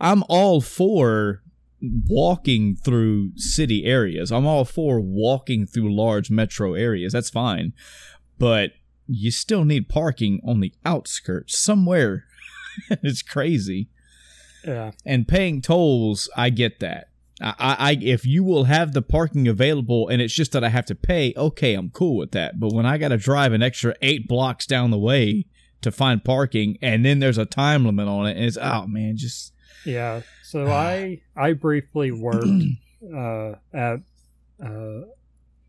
I'm 0.00 0.22
all 0.28 0.60
for 0.60 1.42
walking 2.08 2.76
through 2.76 3.32
city 3.36 3.84
areas. 3.84 4.32
I'm 4.32 4.46
all 4.46 4.64
for 4.64 5.00
walking 5.00 5.66
through 5.66 5.94
large 5.94 6.30
metro 6.30 6.74
areas. 6.74 7.12
That's 7.12 7.30
fine, 7.30 7.72
but 8.38 8.72
you 9.06 9.30
still 9.30 9.64
need 9.64 9.88
parking 9.88 10.40
on 10.44 10.60
the 10.60 10.72
outskirts 10.84 11.56
somewhere. 11.58 12.24
it's 12.90 13.22
crazy 13.22 13.88
Yeah. 14.66 14.92
and 15.04 15.28
paying 15.28 15.62
tolls, 15.62 16.28
I 16.36 16.50
get 16.50 16.80
that. 16.80 17.08
I, 17.40 17.76
I, 17.78 17.98
if 18.00 18.24
you 18.24 18.42
will 18.42 18.64
have 18.64 18.92
the 18.92 19.02
parking 19.02 19.46
available 19.46 20.08
and 20.08 20.22
it's 20.22 20.32
just 20.32 20.52
that 20.52 20.64
I 20.64 20.70
have 20.70 20.86
to 20.86 20.94
pay, 20.94 21.34
okay, 21.36 21.74
I'm 21.74 21.90
cool 21.90 22.16
with 22.16 22.32
that. 22.32 22.58
But 22.58 22.72
when 22.72 22.86
I 22.86 22.96
got 22.96 23.08
to 23.08 23.18
drive 23.18 23.52
an 23.52 23.62
extra 23.62 23.94
eight 24.00 24.26
blocks 24.26 24.66
down 24.66 24.90
the 24.90 24.98
way 24.98 25.44
to 25.82 25.92
find 25.92 26.24
parking, 26.24 26.78
and 26.80 27.04
then 27.04 27.18
there's 27.18 27.38
a 27.38 27.44
time 27.44 27.84
limit 27.84 28.08
on 28.08 28.26
it, 28.26 28.36
and 28.36 28.44
it's 28.46 28.58
oh 28.60 28.86
man, 28.86 29.16
just 29.16 29.52
Yeah. 29.84 30.22
So 30.42 30.66
I 30.68 31.20
I 31.36 31.52
briefly 31.52 32.10
worked 32.10 32.46
uh, 33.14 33.52
at 33.72 34.00
uh, 34.64 35.00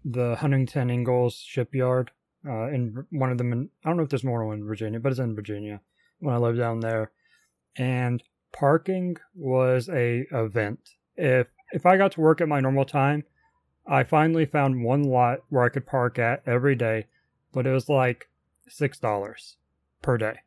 the 0.06 0.38
Huntington 0.40 0.90
Ingalls 0.90 1.36
shipyard 1.36 2.12
uh, 2.48 2.68
in 2.68 3.06
one 3.10 3.32
of 3.32 3.38
them. 3.38 3.52
In, 3.52 3.70
I 3.84 3.90
don't 3.90 3.98
know 3.98 4.04
if 4.04 4.10
there's 4.10 4.24
more 4.24 4.54
in 4.54 4.64
Virginia, 4.64 5.00
but 5.00 5.12
it's 5.12 5.20
in 5.20 5.36
Virginia 5.36 5.82
when 6.20 6.34
I 6.34 6.38
lived 6.38 6.58
down 6.58 6.80
there. 6.80 7.12
And 7.76 8.24
parking 8.54 9.18
was 9.36 9.90
a 9.90 10.26
event. 10.32 10.80
If 11.16 11.48
if 11.72 11.86
I 11.86 11.98
got 11.98 12.14
to 12.14 12.22
work 12.22 12.42
at 12.42 12.48
my 12.48 12.60
normal 12.60 12.86
time, 12.86 13.24
I 13.86 14.04
finally 14.04 14.46
found 14.46 14.84
one 14.84 15.04
lot 15.04 15.40
where 15.50 15.64
I 15.64 15.70
could 15.70 15.86
park 15.86 16.20
at 16.20 16.44
every 16.46 16.76
day, 16.76 17.08
but 17.54 17.66
it 17.66 17.72
was 17.72 17.90
like 17.90 18.30
six 18.68 19.00
dollars 19.00 19.56
per 20.02 20.18
day. 20.18 20.40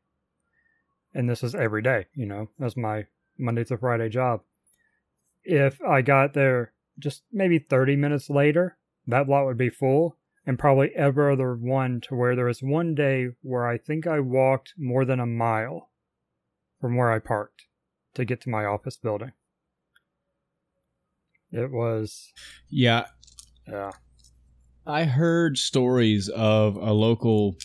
And 1.14 1.28
this 1.28 1.42
was 1.42 1.54
every 1.54 1.82
day, 1.82 2.06
you 2.14 2.26
know. 2.26 2.50
That's 2.58 2.76
my 2.76 3.06
Monday 3.38 3.64
to 3.64 3.78
Friday 3.78 4.08
job. 4.08 4.42
If 5.42 5.82
I 5.82 6.02
got 6.02 6.34
there 6.34 6.72
just 6.98 7.22
maybe 7.32 7.58
30 7.58 7.96
minutes 7.96 8.30
later, 8.30 8.76
that 9.06 9.28
lot 9.28 9.46
would 9.46 9.56
be 9.56 9.70
full, 9.70 10.16
and 10.46 10.58
probably 10.58 10.94
every 10.94 11.32
other 11.32 11.54
one 11.54 12.00
to 12.02 12.14
where 12.14 12.36
there 12.36 12.44
was 12.44 12.62
one 12.62 12.94
day 12.94 13.28
where 13.42 13.66
I 13.66 13.78
think 13.78 14.06
I 14.06 14.20
walked 14.20 14.74
more 14.76 15.04
than 15.04 15.18
a 15.18 15.26
mile 15.26 15.88
from 16.80 16.96
where 16.96 17.10
I 17.10 17.18
parked 17.18 17.66
to 18.14 18.24
get 18.24 18.40
to 18.42 18.50
my 18.50 18.64
office 18.64 18.96
building. 18.96 19.32
It 21.52 21.72
was, 21.72 22.32
yeah. 22.68 23.06
yeah. 23.66 23.90
I 24.86 25.02
heard 25.02 25.58
stories 25.58 26.28
of 26.28 26.76
a 26.76 26.92
local. 26.92 27.56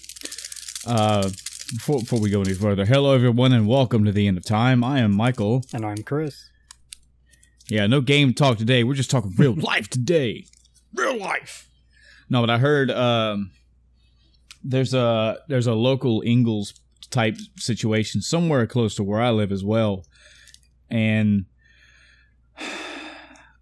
Uh, 0.88 1.30
before, 1.72 2.00
before 2.00 2.20
we 2.20 2.32
go 2.32 2.42
any 2.42 2.56
further, 2.56 2.86
hello 2.86 3.14
everyone 3.14 3.54
and 3.54 3.68
welcome 3.68 4.04
to 4.06 4.12
the 4.12 4.28
end 4.28 4.38
of 4.38 4.44
time. 4.44 4.84
I 4.84 5.00
am 5.00 5.16
Michael. 5.16 5.64
And 5.72 5.86
I'm 5.86 6.02
Chris. 6.02 6.50
Yeah, 7.68 7.86
no 7.86 8.02
game 8.02 8.34
talk 8.34 8.58
today. 8.58 8.84
We're 8.84 8.96
just 8.96 9.12
talking 9.12 9.36
real 9.38 9.54
life 9.56 9.88
today. 9.88 10.48
Real 10.96 11.20
life. 11.20 11.70
No, 12.28 12.42
but 12.42 12.50
I 12.50 12.58
heard 12.58 12.90
um, 12.90 13.52
there's 14.64 14.96
a 14.96 15.38
there's 15.48 15.68
a 15.68 15.76
local 15.76 16.24
Ingalls 16.26 16.74
type 17.12 17.38
situation 17.56 18.22
somewhere 18.22 18.66
close 18.66 18.96
to 18.96 19.04
where 19.04 19.22
I 19.22 19.30
live 19.30 19.52
as 19.52 19.64
well, 19.64 20.06
and 20.90 21.46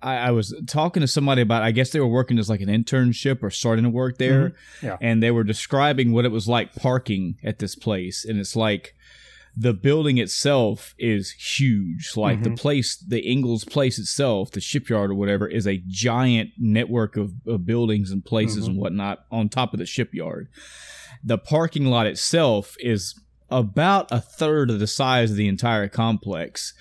I, 0.04 0.16
I 0.18 0.32
was 0.32 0.54
talking 0.68 1.02
to 1.02 1.08
somebody 1.08 1.42
about. 1.42 1.64
I 1.64 1.72
guess 1.72 1.92
they 1.92 2.00
were 2.00 2.08
working 2.08 2.38
as 2.40 2.50
like 2.50 2.62
an 2.62 2.70
internship 2.70 3.42
or 3.42 3.50
starting 3.50 3.84
to 3.84 3.90
work 3.90 4.18
there, 4.18 4.50
Mhm. 4.50 4.54
Yeah. 4.84 4.98
and 5.02 5.24
they 5.24 5.32
were 5.32 5.44
describing 5.44 6.12
what 6.12 6.26
it 6.26 6.32
was 6.32 6.48
like 6.48 6.76
parking 6.76 7.38
at 7.44 7.60
this 7.60 7.76
place, 7.76 8.26
and 8.26 8.40
it's 8.40 8.56
like 8.56 8.94
the 9.56 9.74
building 9.74 10.18
itself 10.18 10.96
is 10.98 11.32
huge. 11.32 12.14
Like 12.18 12.42
the 12.42 12.50
Mhm. 12.50 12.58
place, 12.58 12.96
the 12.98 13.22
Ingalls 13.30 13.64
place 13.66 14.00
itself, 14.00 14.50
the 14.52 14.60
shipyard 14.60 15.12
or 15.12 15.14
whatever, 15.16 15.48
is 15.48 15.68
a 15.68 15.82
giant 15.88 16.50
network 16.58 17.16
of, 17.18 17.34
of 17.46 17.64
buildings 17.66 18.10
and 18.10 18.26
places 18.26 18.64
Mhm. 18.66 18.70
and 18.70 18.78
whatnot 18.78 19.26
on 19.32 19.50
top 19.50 19.72
of 19.74 19.78
the 19.80 19.86
shipyard. 19.86 20.48
The 21.24 21.38
parking 21.38 21.86
lot 21.86 22.08
itself 22.08 22.76
is 22.80 23.14
about 23.52 24.08
a 24.12 24.20
third 24.20 24.72
of 24.72 24.80
the 24.80 24.88
size 24.88 25.30
of 25.30 25.38
the 25.38 25.48
entire 25.48 25.88
complex. 25.88 26.74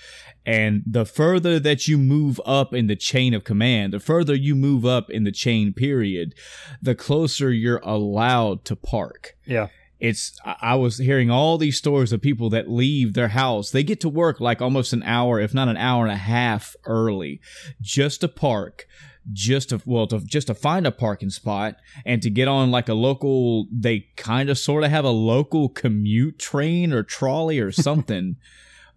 And 0.45 0.83
the 0.87 1.05
further 1.07 1.61
that 1.61 1.87
you 1.87 1.99
move 1.99 2.41
up 2.45 2.75
in 2.75 2.89
the 2.89 2.97
chain 2.97 3.33
of 3.35 3.45
command, 3.45 3.93
the 3.93 4.01
further 4.01 4.35
you 4.35 4.55
move 4.57 4.85
up 4.85 5.09
in 5.11 5.25
the 5.25 5.31
chain 5.33 5.73
period, 5.73 6.35
the 6.81 6.95
closer 6.95 7.53
you're 7.53 7.81
allowed 7.85 8.65
to 8.65 8.75
park 8.77 9.37
Yeah. 9.47 9.69
it's 10.01 10.37
I 10.45 10.75
was 10.75 10.99
hearing 10.99 11.31
all 11.31 11.59
these 11.59 11.77
stories 11.79 12.13
of 12.13 12.21
people 12.21 12.51
that 12.51 12.69
leave 12.69 13.15
their 13.15 13.29
house. 13.29 13.71
They 13.71 13.85
get 13.85 14.01
to 14.01 14.09
work 14.09 14.41
like 14.41 14.61
almost 14.61 14.93
an 14.93 15.05
hour, 15.05 15.39
if 15.39 15.55
not 15.55 15.69
an 15.69 15.77
hour 15.77 16.05
and 16.05 16.13
a 16.13 16.17
half 16.17 16.75
early, 16.87 17.41
just 17.81 18.23
to 18.23 18.29
park, 18.29 18.89
just 19.33 19.69
to 19.69 19.81
well 19.87 20.09
to 20.09 20.19
just 20.19 20.49
to 20.49 20.55
find 20.55 20.89
a 20.89 20.91
parking 20.91 21.31
spot 21.31 21.77
and 22.05 22.21
to 22.23 22.31
get 22.31 22.49
on 22.49 22.73
like 22.73 22.89
a 22.89 22.95
local. 22.95 23.69
They 23.71 24.09
kind 24.17 24.51
of 24.51 24.59
sort 24.59 24.83
of 24.83 24.91
have 24.91 25.05
a 25.05 25.11
local 25.11 25.69
commute 25.69 26.41
train 26.41 26.93
or 26.93 27.05
trolley 27.05 27.61
or 27.61 27.71
something. 27.71 28.37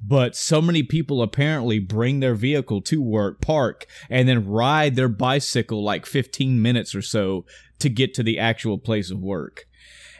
But 0.07 0.35
so 0.35 0.61
many 0.61 0.83
people 0.83 1.21
apparently 1.21 1.79
bring 1.79 2.19
their 2.19 2.35
vehicle 2.35 2.81
to 2.83 3.01
work, 3.01 3.41
park, 3.41 3.85
and 4.09 4.27
then 4.27 4.47
ride 4.47 4.95
their 4.95 5.09
bicycle 5.09 5.83
like 5.83 6.05
15 6.05 6.61
minutes 6.61 6.93
or 6.93 7.01
so 7.01 7.45
to 7.79 7.89
get 7.89 8.13
to 8.15 8.23
the 8.23 8.37
actual 8.37 8.77
place 8.77 9.09
of 9.09 9.19
work 9.19 9.65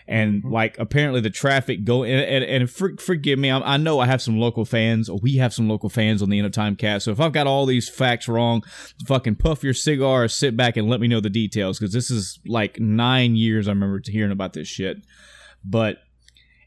and 0.08 0.44
Mhm. 0.44 0.52
like 0.52 0.78
apparently 0.78 1.20
the 1.20 1.32
traffic 1.32 1.84
go 1.84 2.04
and, 2.04 2.22
and, 2.22 2.44
and 2.44 2.70
for, 2.70 2.96
forgive 2.98 3.40
me 3.40 3.50
I, 3.50 3.74
I 3.74 3.78
know 3.78 4.00
i 4.00 4.06
have 4.06 4.22
some 4.22 4.38
local 4.40 4.64
fans 4.64 5.10
or 5.10 5.18
we 5.18 5.38
have 5.38 5.52
some 5.52 5.68
local 5.68 5.90
fans 5.90 6.22
on 6.22 6.30
the 6.30 6.38
end 6.38 6.46
of 6.46 6.52
time 6.52 6.76
cast 6.76 7.06
so 7.06 7.12
if 7.12 7.20
i've 7.20 7.32
got 7.32 7.48
all 7.48 7.66
these 7.66 7.90
facts 7.90 8.28
wrong 8.28 8.62
fucking 9.08 9.38
puff 9.38 9.64
your 9.64 9.74
cigar 9.74 10.28
sit 10.28 10.56
back 10.56 10.78
and 10.78 10.88
let 10.88 11.02
me 11.02 11.08
know 11.08 11.22
the 11.22 11.30
details 11.32 11.80
because 11.80 11.92
this 11.92 12.12
is 12.12 12.40
like 12.46 12.80
nine 12.80 13.36
years 13.36 13.68
i 13.68 13.72
remember 13.72 14.00
hearing 14.06 14.32
about 14.32 14.54
this 14.54 14.68
shit 14.68 14.98
but 15.64 15.98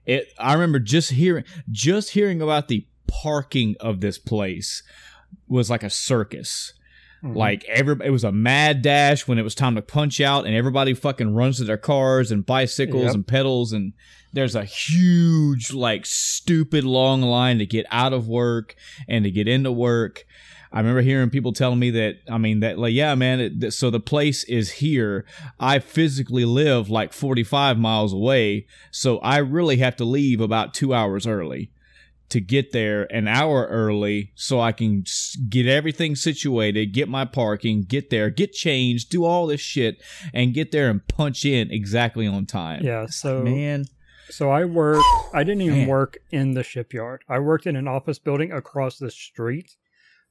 it 0.04 0.26
i 0.40 0.52
remember 0.54 0.80
just 0.80 1.12
hearing 1.12 1.44
just 1.70 2.10
hearing 2.10 2.42
about 2.42 2.66
the 2.66 2.87
parking 3.08 3.74
of 3.80 4.00
this 4.00 4.18
place 4.18 4.82
was 5.48 5.68
like 5.68 5.82
a 5.82 5.90
circus 5.90 6.72
Mhm. 7.24 7.34
like 7.34 7.64
every 7.64 7.96
it 8.06 8.10
was 8.10 8.22
a 8.22 8.30
mad 8.30 8.80
dash 8.80 9.26
when 9.26 9.38
it 9.38 9.42
was 9.42 9.56
time 9.56 9.74
to 9.74 9.82
punch 9.82 10.20
out, 10.20 10.46
and 10.46 10.54
everybody 10.54 10.94
fucking 10.94 11.34
runs 11.34 11.56
to 11.56 11.64
their 11.64 11.76
cars 11.76 12.30
and 12.30 12.46
bicycles 12.46 13.06
Yep. 13.06 13.14
and 13.14 13.26
pedals, 13.26 13.72
and 13.72 13.92
there's 14.32 14.54
a 14.54 14.64
huge 14.64 15.72
like 15.72 16.06
stupid 16.06 16.84
long 16.84 17.22
line 17.22 17.58
to 17.58 17.66
get 17.66 17.86
out 17.90 18.12
of 18.12 18.28
work 18.28 18.76
and 19.08 19.24
to 19.24 19.32
get 19.32 19.48
into 19.48 19.72
work. 19.72 20.26
I 20.72 20.78
remember 20.78 21.00
hearing 21.02 21.28
people 21.30 21.52
telling 21.52 21.80
me 21.80 21.90
that 21.90 22.18
I 22.30 22.38
mean 22.38 22.60
that 22.60 22.78
like 22.78 22.94
yeah 22.94 23.16
man 23.16 23.40
it, 23.40 23.60
th- 23.60 23.72
so 23.72 23.90
the 23.90 23.98
place 23.98 24.44
is 24.44 24.70
here. 24.74 25.24
I 25.58 25.80
physically 25.80 26.44
live 26.44 26.88
like 26.88 27.12
45 27.12 27.78
miles 27.80 28.12
away, 28.12 28.66
so 28.92 29.18
I 29.18 29.38
really 29.38 29.78
have 29.78 29.96
to 29.96 30.04
leave 30.04 30.40
about 30.40 30.72
2 30.72 30.94
hours 30.94 31.26
early 31.26 31.70
to 32.30 32.40
get 32.40 32.72
there 32.72 33.04
an 33.12 33.26
hour 33.26 33.66
early 33.70 34.32
so 34.34 34.60
I 34.60 34.72
can 34.72 35.04
get 35.48 35.66
everything 35.66 36.14
situated, 36.14 36.92
get 36.92 37.08
my 37.08 37.24
parking, 37.24 37.84
get 37.84 38.10
there, 38.10 38.30
get 38.30 38.52
changed, 38.52 39.10
do 39.10 39.24
all 39.24 39.46
this 39.46 39.60
shit, 39.60 40.02
and 40.34 40.52
get 40.52 40.72
there 40.72 40.90
and 40.90 41.06
punch 41.06 41.44
in 41.44 41.70
exactly 41.70 42.26
on 42.26 42.46
time. 42.46 42.82
yeah. 42.84 43.06
So 43.06 43.42
Man. 43.42 43.84
So 44.30 44.50
I 44.50 44.66
worked. 44.66 45.06
I 45.32 45.42
didn't 45.42 45.62
even 45.62 45.78
Man. 45.80 45.88
work 45.88 46.18
in 46.30 46.52
the 46.52 46.62
shipyard. 46.62 47.22
I 47.28 47.38
worked 47.38 47.66
in 47.66 47.76
an 47.76 47.88
office 47.88 48.18
building 48.18 48.52
across 48.52 48.98
the 48.98 49.10
street. 49.10 49.76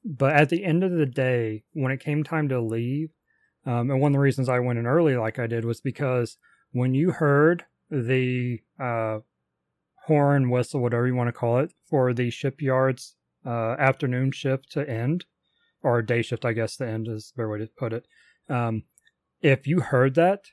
But 0.05 0.35
at 0.35 0.49
the 0.49 0.63
end 0.63 0.83
of 0.83 0.91
the 0.91 1.07
day, 1.07 1.63
when 1.73 1.91
it 1.91 1.99
came 1.99 2.23
time 2.23 2.47
to 2.49 2.61
leave, 2.61 3.09
um, 3.65 3.89
and 3.91 3.99
one 3.99 4.11
of 4.11 4.13
the 4.13 4.19
reasons 4.19 4.47
I 4.47 4.59
went 4.59 4.79
in 4.79 4.85
early 4.85 5.17
like 5.17 5.39
I 5.39 5.47
did 5.47 5.65
was 5.65 5.81
because 5.81 6.37
when 6.71 6.93
you 6.93 7.11
heard 7.11 7.65
the 7.89 8.59
uh, 8.79 9.19
horn, 10.07 10.49
whistle, 10.49 10.81
whatever 10.81 11.05
you 11.05 11.15
want 11.15 11.27
to 11.27 11.33
call 11.33 11.59
it, 11.59 11.71
for 11.89 12.13
the 12.13 12.29
shipyard's 12.29 13.15
uh, 13.45 13.75
afternoon 13.77 14.31
shift 14.31 14.71
to 14.71 14.89
end, 14.89 15.25
or 15.81 16.01
day 16.01 16.21
shift, 16.21 16.45
I 16.45 16.53
guess 16.53 16.75
the 16.75 16.87
end 16.87 17.07
is 17.07 17.31
the 17.31 17.41
better 17.41 17.49
way 17.49 17.59
to 17.59 17.69
put 17.77 17.93
it. 17.93 18.07
Um, 18.49 18.83
if 19.41 19.67
you 19.67 19.81
heard 19.81 20.15
that, 20.15 20.45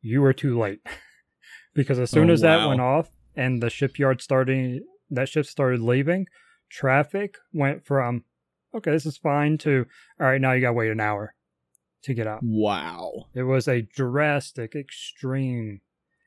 you 0.00 0.22
were 0.22 0.32
too 0.32 0.58
late. 0.58 0.80
because 1.74 1.98
as 1.98 2.10
soon 2.10 2.30
Oh, 2.30 2.32
as 2.32 2.40
that 2.40 2.66
went 2.66 2.80
off 2.80 3.08
and 3.36 3.62
the 3.62 3.70
shipyard 3.70 4.20
starting, 4.20 4.80
that 5.10 5.28
ship 5.28 5.46
started 5.46 5.80
leaving, 5.80 6.26
traffic 6.70 7.36
went 7.52 7.84
from, 7.84 8.24
okay, 8.74 8.92
this 8.92 9.06
is 9.06 9.18
fine 9.18 9.58
to, 9.58 9.86
all 10.20 10.26
right, 10.26 10.40
now 10.40 10.52
you 10.52 10.60
got 10.60 10.68
to 10.68 10.74
wait 10.74 10.90
an 10.90 11.00
hour 11.00 11.34
to 12.04 12.14
get 12.14 12.26
out. 12.26 12.40
Wow. 12.42 13.26
It 13.34 13.42
was 13.42 13.68
a 13.68 13.82
drastic, 13.82 14.74
extreme. 14.74 15.80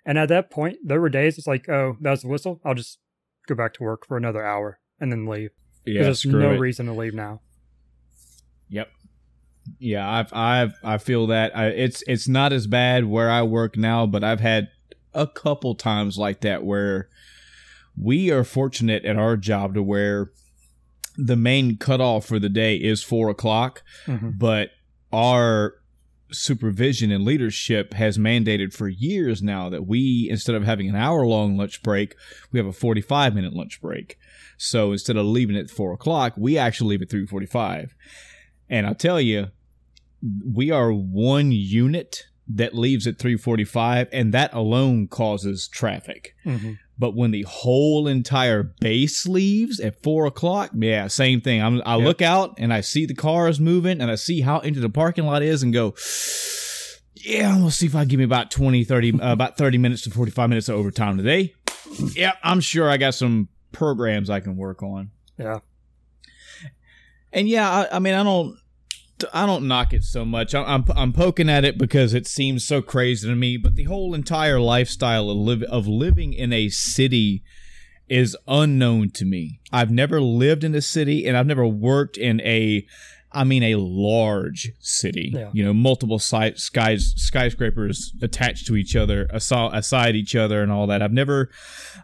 And 0.05 0.17
at 0.17 0.29
that 0.29 0.49
point, 0.51 0.77
there 0.83 0.99
were 0.99 1.09
days 1.09 1.37
it's 1.37 1.47
like, 1.47 1.69
oh, 1.69 1.97
that 2.01 2.11
was 2.11 2.21
the 2.23 2.27
whistle. 2.27 2.59
I'll 2.65 2.73
just 2.75 2.99
go 3.47 3.55
back 3.55 3.73
to 3.75 3.83
work 3.83 4.05
for 4.05 4.17
another 4.17 4.45
hour 4.45 4.79
and 4.99 5.11
then 5.11 5.25
leave. 5.25 5.51
Because 5.85 5.95
Yeah, 5.95 6.03
there's 6.03 6.25
no 6.25 6.51
it. 6.51 6.59
reason 6.59 6.85
to 6.87 6.93
leave 6.93 7.13
now. 7.13 7.41
Yep. 8.69 8.89
Yeah, 9.79 10.09
I've 10.09 10.33
I've 10.33 10.73
I 10.83 10.97
feel 10.97 11.27
that 11.27 11.55
I, 11.55 11.67
it's 11.67 12.03
it's 12.07 12.27
not 12.27 12.51
as 12.51 12.67
bad 12.67 13.05
where 13.05 13.29
I 13.29 13.43
work 13.43 13.77
now, 13.77 14.05
but 14.05 14.23
I've 14.23 14.41
had 14.41 14.67
a 15.13 15.25
couple 15.27 15.75
times 15.75 16.17
like 16.17 16.41
that 16.41 16.63
where 16.65 17.07
we 17.97 18.29
are 18.31 18.43
fortunate 18.43 19.05
at 19.05 19.15
our 19.15 19.37
job 19.37 19.73
to 19.75 19.83
where 19.83 20.31
the 21.15 21.35
main 21.37 21.77
cutoff 21.77 22.25
for 22.25 22.39
the 22.39 22.49
day 22.49 22.75
is 22.75 23.03
four 23.03 23.29
o'clock, 23.29 23.83
Mhm. 24.07 24.37
but 24.37 24.71
our 25.13 25.75
supervision 26.33 27.11
and 27.11 27.23
leadership 27.23 27.93
has 27.93 28.17
mandated 28.17 28.73
for 28.73 28.87
years 28.87 29.41
now 29.41 29.69
that 29.69 29.85
we 29.87 30.27
instead 30.29 30.55
of 30.55 30.63
having 30.63 30.89
an 30.89 30.95
hour 30.95 31.25
long 31.25 31.55
lunch 31.57 31.81
break 31.83 32.15
we 32.51 32.59
have 32.59 32.67
a 32.67 32.73
45 32.73 33.35
minute 33.35 33.53
lunch 33.53 33.79
break. 33.81 34.17
So 34.57 34.91
instead 34.91 35.17
of 35.17 35.25
leaving 35.25 35.55
at 35.57 35.69
4 35.69 35.93
o'clock 35.93 36.33
we 36.37 36.57
actually 36.57 36.97
leave 36.97 37.01
at 37.03 37.09
3.45 37.09 37.91
and 38.69 38.87
i 38.87 38.93
tell 38.93 39.19
you 39.21 39.47
we 40.45 40.71
are 40.71 40.91
one 40.91 41.51
unit 41.51 42.27
that 42.47 42.73
leaves 42.75 43.07
at 43.07 43.17
3.45 43.17 44.07
and 44.11 44.33
that 44.33 44.53
alone 44.53 45.07
causes 45.07 45.67
traffic. 45.67 46.35
Mhm. 46.45 46.77
But 46.97 47.15
when 47.15 47.31
the 47.31 47.43
whole 47.43 48.07
entire 48.07 48.63
base 48.63 49.25
leaves 49.27 49.79
at 49.79 50.01
four 50.03 50.25
o'clock, 50.25 50.71
yeah, 50.73 51.07
same 51.07 51.41
thing. 51.41 51.61
I'm, 51.61 51.81
I 51.85 51.95
Yep. 51.97 52.05
look 52.05 52.21
out 52.21 52.55
and 52.57 52.71
I 52.73 52.81
see 52.81 53.05
the 53.05 53.15
cars 53.15 53.59
moving 53.59 53.99
and 54.01 54.11
I 54.11 54.15
see 54.15 54.41
how 54.41 54.59
empty 54.59 54.79
the 54.79 54.89
parking 54.89 55.25
lot 55.25 55.41
is 55.43 55.63
and 55.63 55.73
go, 55.73 55.95
yeah, 57.15 57.49
I'm 57.51 57.59
gonna 57.59 57.71
see 57.71 57.85
if 57.85 57.95
I 57.95 58.05
give 58.05 58.17
me 58.19 58.23
about 58.25 58.51
20, 58.51 58.83
30, 58.83 59.19
uh, 59.21 59.31
about 59.33 59.57
30 59.57 59.77
minutes 59.77 60.03
to 60.03 60.09
45 60.11 60.49
minutes 60.49 60.69
of 60.69 60.75
overtime 60.75 61.17
today. 61.17 61.53
Yeah, 62.15 62.33
I'm 62.43 62.59
sure 62.59 62.89
I 62.89 62.97
got 62.97 63.13
some 63.15 63.49
programs 63.71 64.29
I 64.29 64.39
can 64.39 64.55
work 64.57 64.83
on. 64.83 65.11
Yeah. 65.37 65.59
And 67.31 67.49
yeah, 67.49 67.69
I, 67.69 67.95
I 67.95 67.99
mean, 67.99 68.13
I 68.13 68.23
don't, 68.23 68.57
I 69.33 69.45
don't 69.45 69.67
knock 69.67 69.93
it 69.93 70.03
so 70.03 70.25
much. 70.25 70.55
I, 70.55 70.63
I'm, 70.63 70.85
I'm 70.95 71.13
poking 71.13 71.49
at 71.49 71.65
it 71.65 71.77
because 71.77 72.13
it 72.13 72.27
seems 72.27 72.63
so 72.63 72.81
crazy 72.81 73.27
to 73.27 73.35
me. 73.35 73.57
But 73.57 73.75
the 73.75 73.85
whole 73.85 74.13
entire 74.13 74.59
lifestyle 74.59 75.29
of 75.29 75.37
live 75.37 75.63
of 75.63 75.87
living 75.87 76.33
in 76.33 76.51
a 76.51 76.69
city 76.69 77.43
is 78.09 78.35
unknown 78.47 79.09
to 79.11 79.25
me. 79.25 79.59
I've 79.71 79.89
never 79.91 80.21
lived 80.21 80.63
in 80.63 80.75
a 80.75 80.81
city, 80.81 81.25
and 81.25 81.37
I've 81.37 81.47
never 81.47 81.65
worked 81.65 82.17
in 82.17 82.41
a, 82.41 82.85
I 83.31 83.43
mean, 83.43 83.63
a 83.63 83.75
large 83.75 84.71
city. 84.79 85.31
Yeah. 85.33 85.49
You 85.53 85.63
know, 85.63 85.73
multiple 85.73 86.19
si- 86.19 86.55
skies 86.55 87.13
skyscrapers 87.15 88.13
attached 88.21 88.67
to 88.67 88.75
each 88.75 88.95
other, 88.95 89.27
asa- 89.33 89.69
aside 89.73 90.15
each 90.15 90.35
other, 90.35 90.61
and 90.61 90.71
all 90.71 90.85
that. 90.87 91.01
I've 91.01 91.13
never, 91.13 91.49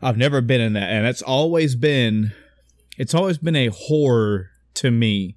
I've 0.02 0.18
never 0.18 0.42
been 0.42 0.62
in 0.62 0.74
that, 0.74 0.90
and 0.90 1.06
it's 1.06 1.22
always 1.22 1.76
been, 1.76 2.32
it's 2.98 3.14
always 3.14 3.38
been 3.38 3.56
a 3.56 3.68
horror 3.68 4.50
to 4.76 4.92
me 4.92 5.36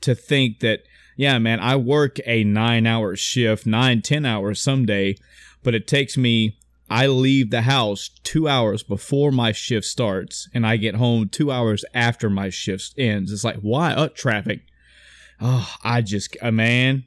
to 0.00 0.14
think 0.14 0.60
that 0.60 0.80
yeah 1.16 1.38
man 1.38 1.60
i 1.60 1.74
work 1.76 2.18
a 2.26 2.44
nine 2.44 2.86
hour 2.86 3.14
shift 3.16 3.66
nine 3.66 4.00
ten 4.02 4.24
hours 4.24 4.60
someday 4.60 5.14
but 5.62 5.74
it 5.74 5.86
takes 5.86 6.16
me 6.16 6.56
i 6.90 7.06
leave 7.06 7.50
the 7.50 7.62
house 7.62 8.10
two 8.22 8.48
hours 8.48 8.82
before 8.82 9.30
my 9.32 9.52
shift 9.52 9.86
starts 9.86 10.48
and 10.54 10.66
i 10.66 10.76
get 10.76 10.94
home 10.96 11.28
two 11.28 11.50
hours 11.50 11.84
after 11.94 12.28
my 12.28 12.48
shift 12.50 12.92
ends 12.98 13.32
it's 13.32 13.44
like 13.44 13.56
why 13.60 13.92
up 13.92 14.14
traffic 14.14 14.60
oh 15.40 15.74
i 15.82 16.00
just 16.00 16.36
uh, 16.42 16.50
man 16.50 17.04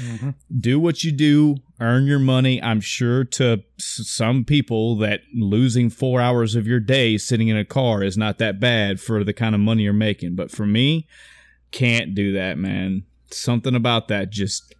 Mhm. 0.00 0.34
do 0.60 0.80
what 0.80 1.04
you 1.04 1.12
do, 1.12 1.58
earn 1.78 2.06
your 2.06 2.18
money. 2.18 2.60
I'm 2.60 2.80
sure 2.80 3.22
to 3.22 3.62
s- 3.78 4.00
some 4.08 4.44
people 4.44 4.96
that 4.96 5.20
losing 5.32 5.88
four 5.88 6.20
hours 6.20 6.56
of 6.56 6.66
your 6.66 6.80
day 6.80 7.16
sitting 7.16 7.46
in 7.46 7.56
a 7.56 7.64
car 7.64 8.02
is 8.02 8.16
not 8.18 8.38
that 8.38 8.58
bad 8.58 8.98
for 9.00 9.22
the 9.22 9.32
kind 9.32 9.54
of 9.54 9.60
money 9.60 9.84
you're 9.84 9.92
making. 9.92 10.34
But 10.34 10.50
for 10.50 10.66
me, 10.66 11.06
can't 11.74 12.14
do 12.14 12.32
that, 12.34 12.56
man. 12.56 13.02
Something 13.30 13.74
about 13.74 14.08
that 14.08 14.30
just 14.30 14.74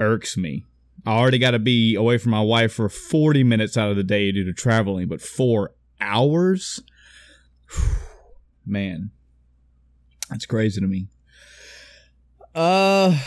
irks 0.00 0.36
me. 0.36 0.64
I 1.04 1.12
already 1.18 1.38
got 1.38 1.50
to 1.50 1.58
be 1.58 1.94
away 1.94 2.16
from 2.16 2.30
my 2.30 2.40
wife 2.40 2.72
for 2.72 2.88
40 2.88 3.44
minutes 3.44 3.76
out 3.76 3.90
of 3.90 3.96
the 3.96 4.02
day 4.04 4.32
due 4.32 4.44
to 4.44 4.52
traveling, 4.52 5.06
but 5.08 5.20
four 5.20 5.74
hours? 6.00 6.80
Man, 8.66 9.10
that's 10.30 10.46
crazy 10.46 10.80
to 10.80 10.86
me. 10.86 11.08
Uh, 12.54 13.18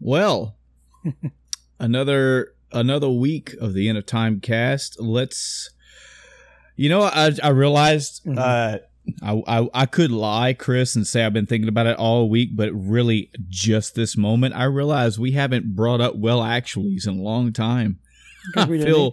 well, 0.00 0.56
another 1.78 2.52
another 2.72 3.08
week 3.08 3.54
of 3.60 3.72
the 3.74 3.88
end 3.88 3.96
of 3.96 4.04
time 4.06 4.40
cast. 4.40 5.00
Let's, 5.00 5.70
you 6.76 6.88
know, 6.88 7.02
I 7.02 7.30
I 7.42 7.48
realized 7.50 8.24
Mhm. 8.24 8.38
uh. 8.38 8.78
I, 9.22 9.42
I 9.46 9.68
I 9.74 9.86
could 9.86 10.10
lie, 10.10 10.52
Chris, 10.52 10.96
and 10.96 11.06
say 11.06 11.24
I've 11.24 11.32
been 11.32 11.46
thinking 11.46 11.68
about 11.68 11.86
it 11.86 11.96
all 11.96 12.28
week, 12.28 12.50
but 12.54 12.70
really 12.72 13.30
just 13.48 13.94
this 13.94 14.16
moment, 14.16 14.54
I 14.54 14.64
realize 14.64 15.18
we 15.18 15.32
haven't 15.32 15.74
brought 15.74 16.00
up 16.00 16.16
well 16.16 16.40
actuallys 16.40 17.06
in 17.06 17.18
a 17.18 17.22
long 17.22 17.52
time. 17.52 17.98
I 18.56 18.66
feel 18.66 19.12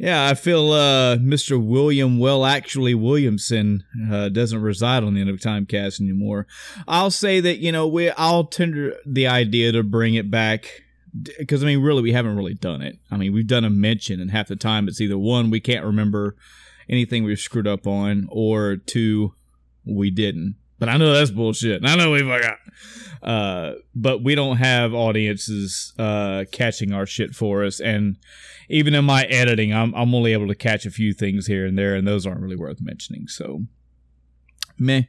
yeah, 0.00 0.28
I 0.28 0.32
feel 0.32 0.72
uh, 0.72 1.16
Mr. 1.18 1.62
William 1.62 2.18
Well 2.18 2.46
Actually 2.46 2.94
Williamson 2.94 3.84
uh, 4.10 4.30
doesn't 4.30 4.62
reside 4.62 5.04
on 5.04 5.12
the 5.12 5.20
end 5.20 5.28
of 5.28 5.42
time 5.42 5.66
cast 5.66 6.00
anymore. 6.00 6.46
I'll 6.88 7.10
say 7.10 7.38
that 7.40 7.58
you 7.58 7.70
know 7.70 7.86
we 7.86 8.08
I'll 8.10 8.44
tender 8.44 8.96
the 9.04 9.26
idea 9.26 9.72
to 9.72 9.82
bring 9.82 10.14
it 10.14 10.30
back 10.30 10.84
because 11.38 11.62
I 11.62 11.66
mean 11.66 11.82
really 11.82 12.00
we 12.00 12.12
haven't 12.12 12.34
really 12.34 12.54
done 12.54 12.80
it. 12.80 12.98
I 13.10 13.18
mean 13.18 13.34
we've 13.34 13.46
done 13.46 13.64
a 13.64 13.68
mention 13.68 14.20
and 14.20 14.30
half 14.30 14.48
the 14.48 14.56
time 14.56 14.88
it's 14.88 15.02
either 15.02 15.18
one 15.18 15.50
we 15.50 15.60
can't 15.60 15.84
remember 15.84 16.34
anything 16.90 17.24
we've 17.24 17.38
screwed 17.38 17.66
up 17.66 17.86
on 17.86 18.28
or 18.30 18.76
two 18.76 19.34
we 19.86 20.10
didn't. 20.10 20.56
But 20.78 20.88
I 20.88 20.96
know 20.96 21.12
that's 21.12 21.30
bullshit. 21.30 21.82
I 21.84 21.94
know 21.94 22.10
we 22.10 22.20
forgot. 22.20 22.58
Uh, 23.22 23.74
but 23.94 24.22
we 24.22 24.34
don't 24.34 24.56
have 24.56 24.94
audiences 24.94 25.92
uh, 25.98 26.44
catching 26.52 26.92
our 26.92 27.04
shit 27.04 27.34
for 27.34 27.64
us, 27.64 27.78
and 27.80 28.16
even 28.70 28.94
in 28.94 29.04
my 29.04 29.24
editing, 29.24 29.74
I'm 29.74 29.94
I'm 29.94 30.14
only 30.14 30.32
able 30.32 30.48
to 30.48 30.54
catch 30.54 30.86
a 30.86 30.90
few 30.90 31.12
things 31.12 31.46
here 31.46 31.66
and 31.66 31.76
there, 31.78 31.94
and 31.94 32.08
those 32.08 32.26
aren't 32.26 32.40
really 32.40 32.56
worth 32.56 32.80
mentioning. 32.80 33.28
So, 33.28 33.64
meh. 34.78 35.02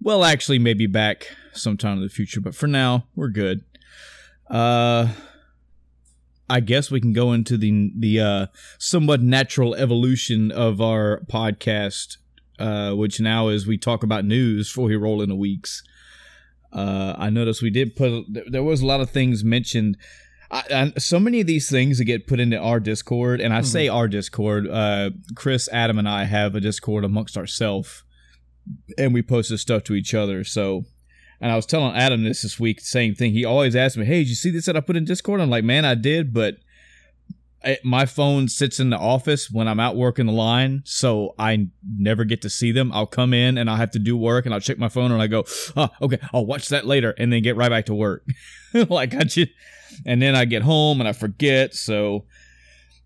Well, 0.00 0.24
actually, 0.24 0.60
maybe 0.60 0.86
back 0.86 1.28
sometime 1.52 1.96
in 1.96 2.04
the 2.04 2.08
future, 2.08 2.40
but 2.40 2.54
for 2.54 2.68
now, 2.68 3.06
we're 3.16 3.28
good. 3.28 3.64
Uh, 4.48 5.08
I 6.52 6.60
guess 6.60 6.90
we 6.90 7.00
can 7.00 7.14
go 7.14 7.32
into 7.32 7.56
the 7.56 7.90
the 7.98 8.20
uh, 8.20 8.46
somewhat 8.78 9.22
natural 9.22 9.74
evolution 9.74 10.52
of 10.52 10.82
our 10.82 11.22
podcast, 11.32 12.18
uh, 12.58 12.92
which 12.92 13.20
now 13.20 13.48
is 13.48 13.66
we 13.66 13.78
talk 13.78 14.02
about 14.02 14.26
news 14.26 14.68
before 14.68 14.88
we 14.88 14.96
roll 14.96 15.22
in 15.22 15.30
the 15.30 15.34
weeks. 15.34 15.82
Uh, 16.70 17.14
I 17.16 17.30
noticed 17.30 17.62
we 17.62 17.70
did 17.70 17.96
put 17.96 18.26
there 18.28 18.62
was 18.62 18.82
a 18.82 18.86
lot 18.86 19.00
of 19.00 19.08
things 19.08 19.42
mentioned. 19.42 19.96
I, 20.50 20.92
I, 20.94 21.00
so 21.00 21.18
many 21.18 21.40
of 21.40 21.46
these 21.46 21.70
things 21.70 21.96
that 21.96 22.04
get 22.04 22.26
put 22.26 22.38
into 22.38 22.58
our 22.58 22.80
Discord, 22.80 23.40
and 23.40 23.54
I 23.54 23.62
say 23.62 23.88
our 23.88 24.06
Discord. 24.06 24.68
Uh, 24.68 25.12
Chris, 25.34 25.70
Adam, 25.72 25.98
and 25.98 26.06
I 26.06 26.24
have 26.24 26.54
a 26.54 26.60
Discord 26.60 27.02
amongst 27.02 27.38
ourselves, 27.38 28.04
and 28.98 29.14
we 29.14 29.22
post 29.22 29.48
this 29.48 29.62
stuff 29.62 29.84
to 29.84 29.94
each 29.94 30.12
other. 30.12 30.44
So, 30.44 30.84
and 31.42 31.50
I 31.50 31.56
was 31.56 31.66
telling 31.66 31.96
Adam 31.96 32.22
this 32.22 32.42
this 32.42 32.60
week, 32.60 32.80
same 32.80 33.16
thing. 33.16 33.32
He 33.32 33.44
always 33.44 33.74
asks 33.74 33.98
me, 33.98 34.06
"Hey, 34.06 34.20
did 34.20 34.28
you 34.28 34.36
see 34.36 34.50
this 34.50 34.66
that 34.66 34.76
I 34.76 34.80
put 34.80 34.96
in 34.96 35.04
Discord?" 35.04 35.40
I'm 35.40 35.50
like, 35.50 35.64
"Man, 35.64 35.84
I 35.84 35.94
did, 35.94 36.32
but." 36.32 36.56
I, 37.64 37.78
my 37.84 38.06
phone 38.06 38.48
sits 38.48 38.80
in 38.80 38.90
the 38.90 38.98
office 38.98 39.48
when 39.48 39.68
I'm 39.68 39.78
out 39.78 39.94
working 39.94 40.26
the 40.26 40.32
line, 40.32 40.82
so 40.84 41.36
I 41.38 41.68
never 41.96 42.24
get 42.24 42.42
to 42.42 42.50
see 42.50 42.72
them. 42.72 42.90
I'll 42.90 43.06
come 43.06 43.32
in 43.32 43.56
and 43.56 43.70
I'll 43.70 43.76
have 43.76 43.92
to 43.92 44.00
do 44.00 44.16
work, 44.16 44.46
and 44.46 44.52
I'll 44.52 44.58
check 44.58 44.78
my 44.78 44.88
phone, 44.88 45.12
and 45.12 45.22
I 45.22 45.28
go, 45.28 45.44
"Oh, 45.76 45.88
okay, 46.02 46.18
I'll 46.34 46.44
watch 46.44 46.70
that 46.70 46.88
later," 46.88 47.14
and 47.18 47.32
then 47.32 47.40
get 47.40 47.54
right 47.54 47.68
back 47.68 47.86
to 47.86 47.94
work. 47.94 48.26
like 48.74 49.14
I 49.14 49.22
just, 49.22 49.50
and 50.04 50.20
then 50.20 50.34
I 50.34 50.44
get 50.44 50.62
home 50.62 51.00
and 51.00 51.08
I 51.08 51.12
forget. 51.12 51.72
So 51.74 52.24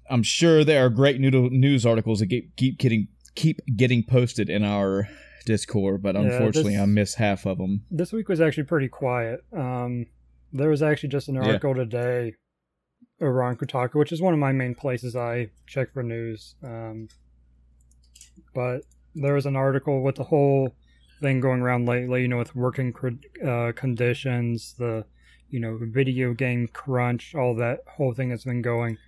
I'm 0.09 0.22
sure 0.22 0.64
there 0.64 0.87
are 0.87 0.88
great 0.88 1.20
new- 1.20 1.51
news 1.51 1.85
articles 1.85 2.20
that 2.20 2.29
keep 2.57 2.79
getting 2.79 3.09
keep 3.35 3.61
getting 3.77 4.03
posted 4.03 4.49
in 4.49 4.64
our 4.64 5.07
Discord, 5.46 6.02
but 6.02 6.14
Yeah, 6.14 6.22
unfortunately, 6.22 6.72
this- 6.74 6.82
I 6.82 6.87
miss 6.87 7.14
half 7.14 7.46
of 7.46 7.56
them. 7.56 7.85
This 7.90 8.12
week 8.12 8.28
was 8.28 8.40
actually 8.42 8.64
pretty 8.64 8.88
quiet. 8.88 9.40
Um, 9.52 10.06
there 10.52 10.68
was 10.68 10.82
actually 10.82 11.09
just 11.09 11.28
an 11.28 11.37
Yeah. 11.37 11.46
article 11.46 11.74
today 11.74 12.35
over 13.20 13.42
on 13.42 13.56
Kotaku, 13.56 13.94
which 13.94 14.12
is 14.12 14.20
one 14.20 14.35
of 14.35 14.40
my 14.40 14.52
main 14.52 14.74
places 14.74 15.16
I 15.16 15.48
check 15.66 15.92
for 15.94 16.02
news. 16.02 16.54
Um, 16.62 17.09
but 18.54 18.82
there 19.14 19.35
was 19.35 19.46
an 19.46 19.56
article 19.56 20.02
with 20.02 20.16
the 20.16 20.24
whole 20.24 20.74
thing 21.20 21.40
going 21.40 21.62
around 21.62 21.87
lately, 21.87 22.22
you 22.22 22.28
know, 22.28 22.38
with 22.38 22.54
working 22.54 22.94
uh, 23.44 23.72
conditions, 23.74 24.74
the 24.78 25.06
you 25.48 25.61
know 25.61 25.78
video 25.80 26.35
game 26.35 26.68
crunch, 26.72 27.35
all 27.35 27.54
that 27.54 27.80
whole 27.87 28.12
thing 28.12 28.28
that's 28.28 28.44
been 28.44 28.62
going. 28.62 28.98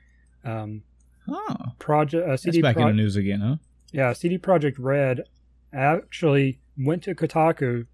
Um, 0.45 0.83
oh, 1.29 1.57
project 1.79 2.27
uh, 2.27 2.37
CD 2.37 2.59
that's 2.61 2.63
back 2.63 2.77
Pro- 2.77 2.89
in 2.89 2.97
the 2.97 3.03
news 3.03 3.17
again, 3.17 3.41
huh? 3.41 3.57
Yeah, 3.93 4.13
CD 4.13 4.39
Projekt 4.39 4.77
Red 4.79 5.25
actually 5.73 6.61
went 6.77 7.03
to 7.05 7.15
Kotaku 7.15 7.87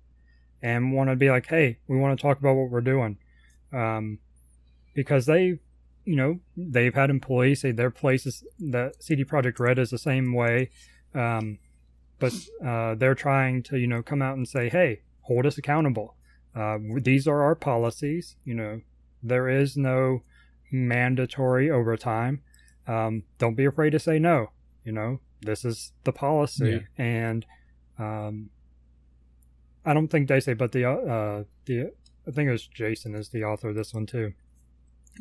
and 0.62 0.92
want 0.92 1.10
to 1.10 1.16
be 1.16 1.30
like, 1.30 1.46
hey, 1.46 1.78
we 1.88 1.98
want 1.98 2.18
to 2.18 2.22
talk 2.22 2.38
about 2.38 2.56
what 2.56 2.70
we're 2.70 2.80
doing, 2.80 3.18
um, 3.72 4.18
because 4.94 5.26
they, 5.26 5.58
you 6.04 6.16
know, 6.16 6.40
they've 6.56 6.94
had 6.94 7.10
employees 7.10 7.60
say 7.60 7.72
their 7.72 7.90
places 7.90 8.44
that 8.58 9.02
CD 9.02 9.24
Projekt 9.24 9.58
Red 9.58 9.78
is 9.78 9.90
the 9.90 9.98
same 9.98 10.32
way. 10.32 10.70
Um, 11.14 11.58
but 12.18 12.32
uh, 12.64 12.94
they're 12.94 13.14
trying 13.14 13.62
to 13.62 13.78
you 13.78 13.86
know 13.86 14.02
come 14.02 14.22
out 14.22 14.36
and 14.36 14.48
say 14.48 14.68
hey 14.68 15.00
hold 15.22 15.46
us 15.46 15.58
accountable 15.58 16.16
uh, 16.54 16.78
these 16.96 17.26
are 17.26 17.42
our 17.42 17.54
policies 17.54 18.36
you 18.44 18.54
know 18.54 18.80
there 19.22 19.48
is 19.48 19.76
no 19.76 20.22
mandatory 20.70 21.70
overtime 21.70 22.42
um, 22.86 23.22
don't 23.38 23.56
be 23.56 23.64
afraid 23.64 23.90
to 23.90 23.98
say 23.98 24.18
no 24.18 24.50
you 24.84 24.92
know 24.92 25.20
this 25.42 25.64
is 25.64 25.92
the 26.04 26.12
policy 26.12 26.82
yeah. 26.98 27.04
and 27.04 27.44
um, 27.98 28.50
i 29.84 29.92
don't 29.94 30.08
think 30.08 30.28
they 30.28 30.40
say 30.40 30.54
but 30.54 30.72
the 30.72 30.84
uh, 30.84 31.44
the 31.66 31.90
i 32.26 32.30
think 32.30 32.48
it 32.48 32.52
was 32.52 32.66
jason 32.66 33.14
is 33.14 33.28
the 33.30 33.44
author 33.44 33.68
of 33.70 33.76
this 33.76 33.94
one 33.94 34.06
too 34.06 34.32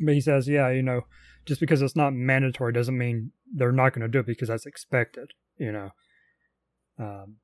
but 0.00 0.14
he 0.14 0.20
says 0.20 0.48
yeah 0.48 0.70
you 0.70 0.82
know 0.82 1.02
just 1.46 1.60
because 1.60 1.82
it's 1.82 1.96
not 1.96 2.12
mandatory 2.12 2.72
doesn't 2.72 2.96
mean 2.96 3.30
they're 3.54 3.72
not 3.72 3.92
going 3.92 4.02
to 4.02 4.08
do 4.08 4.20
it 4.20 4.26
because 4.26 4.48
that's 4.48 4.66
expected 4.66 5.32
you 5.58 5.70
know 5.70 5.90
um, 6.98 7.36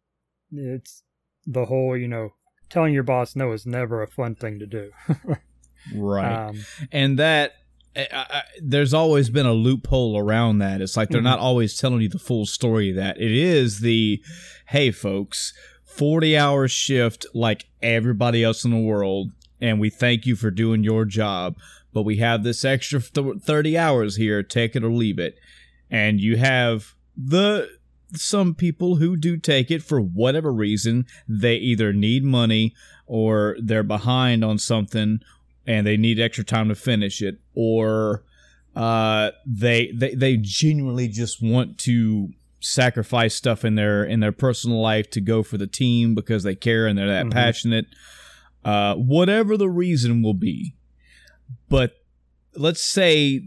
it's 0.52 1.02
the 1.46 1.66
whole, 1.66 1.96
you 1.96 2.08
know, 2.08 2.30
telling 2.68 2.94
your 2.94 3.02
boss 3.02 3.36
no 3.36 3.52
is 3.52 3.66
never 3.66 4.02
a 4.02 4.08
fun 4.08 4.34
thing 4.34 4.58
to 4.58 4.66
do. 4.66 4.90
right. 5.94 6.48
Um, 6.48 6.64
and 6.92 7.18
that 7.18 7.54
I, 7.96 8.08
I, 8.12 8.42
there's 8.62 8.94
always 8.94 9.30
been 9.30 9.46
a 9.46 9.52
loophole 9.52 10.18
around 10.18 10.58
that. 10.58 10.80
It's 10.80 10.96
like 10.96 11.08
they're 11.08 11.18
mm-hmm. 11.18 11.24
not 11.24 11.38
always 11.38 11.76
telling 11.76 12.00
you 12.00 12.08
the 12.08 12.18
full 12.18 12.46
story 12.46 12.90
of 12.90 12.96
that. 12.96 13.20
It 13.20 13.32
is 13.32 13.80
the, 13.80 14.22
hey, 14.66 14.90
folks, 14.90 15.52
40 15.84 16.36
hour 16.36 16.68
shift 16.68 17.26
like 17.34 17.66
everybody 17.82 18.44
else 18.44 18.64
in 18.64 18.70
the 18.70 18.78
world, 18.78 19.32
and 19.60 19.80
we 19.80 19.90
thank 19.90 20.24
you 20.24 20.36
for 20.36 20.50
doing 20.50 20.84
your 20.84 21.04
job, 21.04 21.56
but 21.92 22.02
we 22.02 22.18
have 22.18 22.44
this 22.44 22.64
extra 22.64 23.00
30 23.00 23.76
hours 23.76 24.16
here, 24.16 24.42
take 24.42 24.76
it 24.76 24.84
or 24.84 24.90
leave 24.90 25.18
it. 25.18 25.38
And 25.90 26.20
you 26.20 26.36
have 26.36 26.94
the 27.16 27.68
some 28.12 28.54
people 28.54 28.96
who 28.96 29.16
do 29.16 29.36
take 29.36 29.70
it 29.70 29.82
for 29.82 30.00
whatever 30.00 30.52
reason. 30.52 31.06
They 31.28 31.56
either 31.56 31.92
need 31.92 32.24
money 32.24 32.74
or 33.06 33.56
they're 33.60 33.82
behind 33.82 34.44
on 34.44 34.58
something 34.58 35.20
and 35.66 35.86
they 35.86 35.96
need 35.96 36.18
extra 36.18 36.44
time 36.44 36.68
to 36.68 36.74
finish 36.74 37.22
it, 37.22 37.40
or 37.54 38.24
uh, 38.74 39.30
they 39.46 39.92
they 39.92 40.14
they 40.14 40.36
genuinely 40.36 41.08
just 41.08 41.42
want 41.42 41.78
to 41.78 42.30
sacrifice 42.60 43.34
stuff 43.34 43.64
in 43.64 43.74
their 43.74 44.04
in 44.04 44.20
their 44.20 44.32
personal 44.32 44.80
life 44.80 45.10
to 45.10 45.20
go 45.20 45.42
for 45.42 45.58
the 45.58 45.66
team 45.66 46.14
because 46.14 46.42
they 46.42 46.54
care 46.54 46.86
and 46.86 46.98
they're 46.98 47.08
that 47.08 47.26
mm-hmm. 47.26 47.32
passionate. 47.32 47.86
Uh, 48.64 48.94
whatever 48.94 49.56
the 49.56 49.70
reason 49.70 50.22
will 50.22 50.34
be, 50.34 50.74
but 51.68 51.94
let's 52.56 52.84
say 52.84 53.42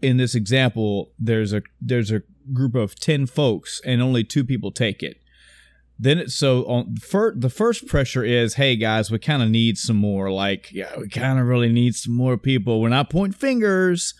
in 0.00 0.16
this 0.16 0.34
example, 0.34 1.12
there's 1.18 1.52
a 1.52 1.62
there's 1.80 2.10
a 2.10 2.22
group 2.52 2.74
of 2.74 2.94
10 2.98 3.26
folks 3.26 3.80
and 3.86 4.02
only 4.02 4.22
two 4.22 4.44
people 4.44 4.70
take 4.70 5.02
it 5.02 5.16
then 5.98 6.18
it, 6.18 6.30
so 6.30 6.64
on 6.64 6.96
for, 6.96 7.32
the 7.36 7.50
first 7.50 7.86
pressure 7.86 8.24
is 8.24 8.54
hey 8.54 8.76
guys 8.76 9.10
we 9.10 9.18
kind 9.18 9.42
of 9.42 9.48
need 9.48 9.78
some 9.78 9.96
more 9.96 10.30
like 10.30 10.70
yeah 10.72 10.96
we 10.98 11.08
kind 11.08 11.38
of 11.38 11.46
really 11.46 11.70
need 11.70 11.94
some 11.94 12.14
more 12.14 12.36
people. 12.36 12.80
We're 12.80 12.88
not 12.88 13.10
pointing 13.10 13.38
fingers. 13.38 14.14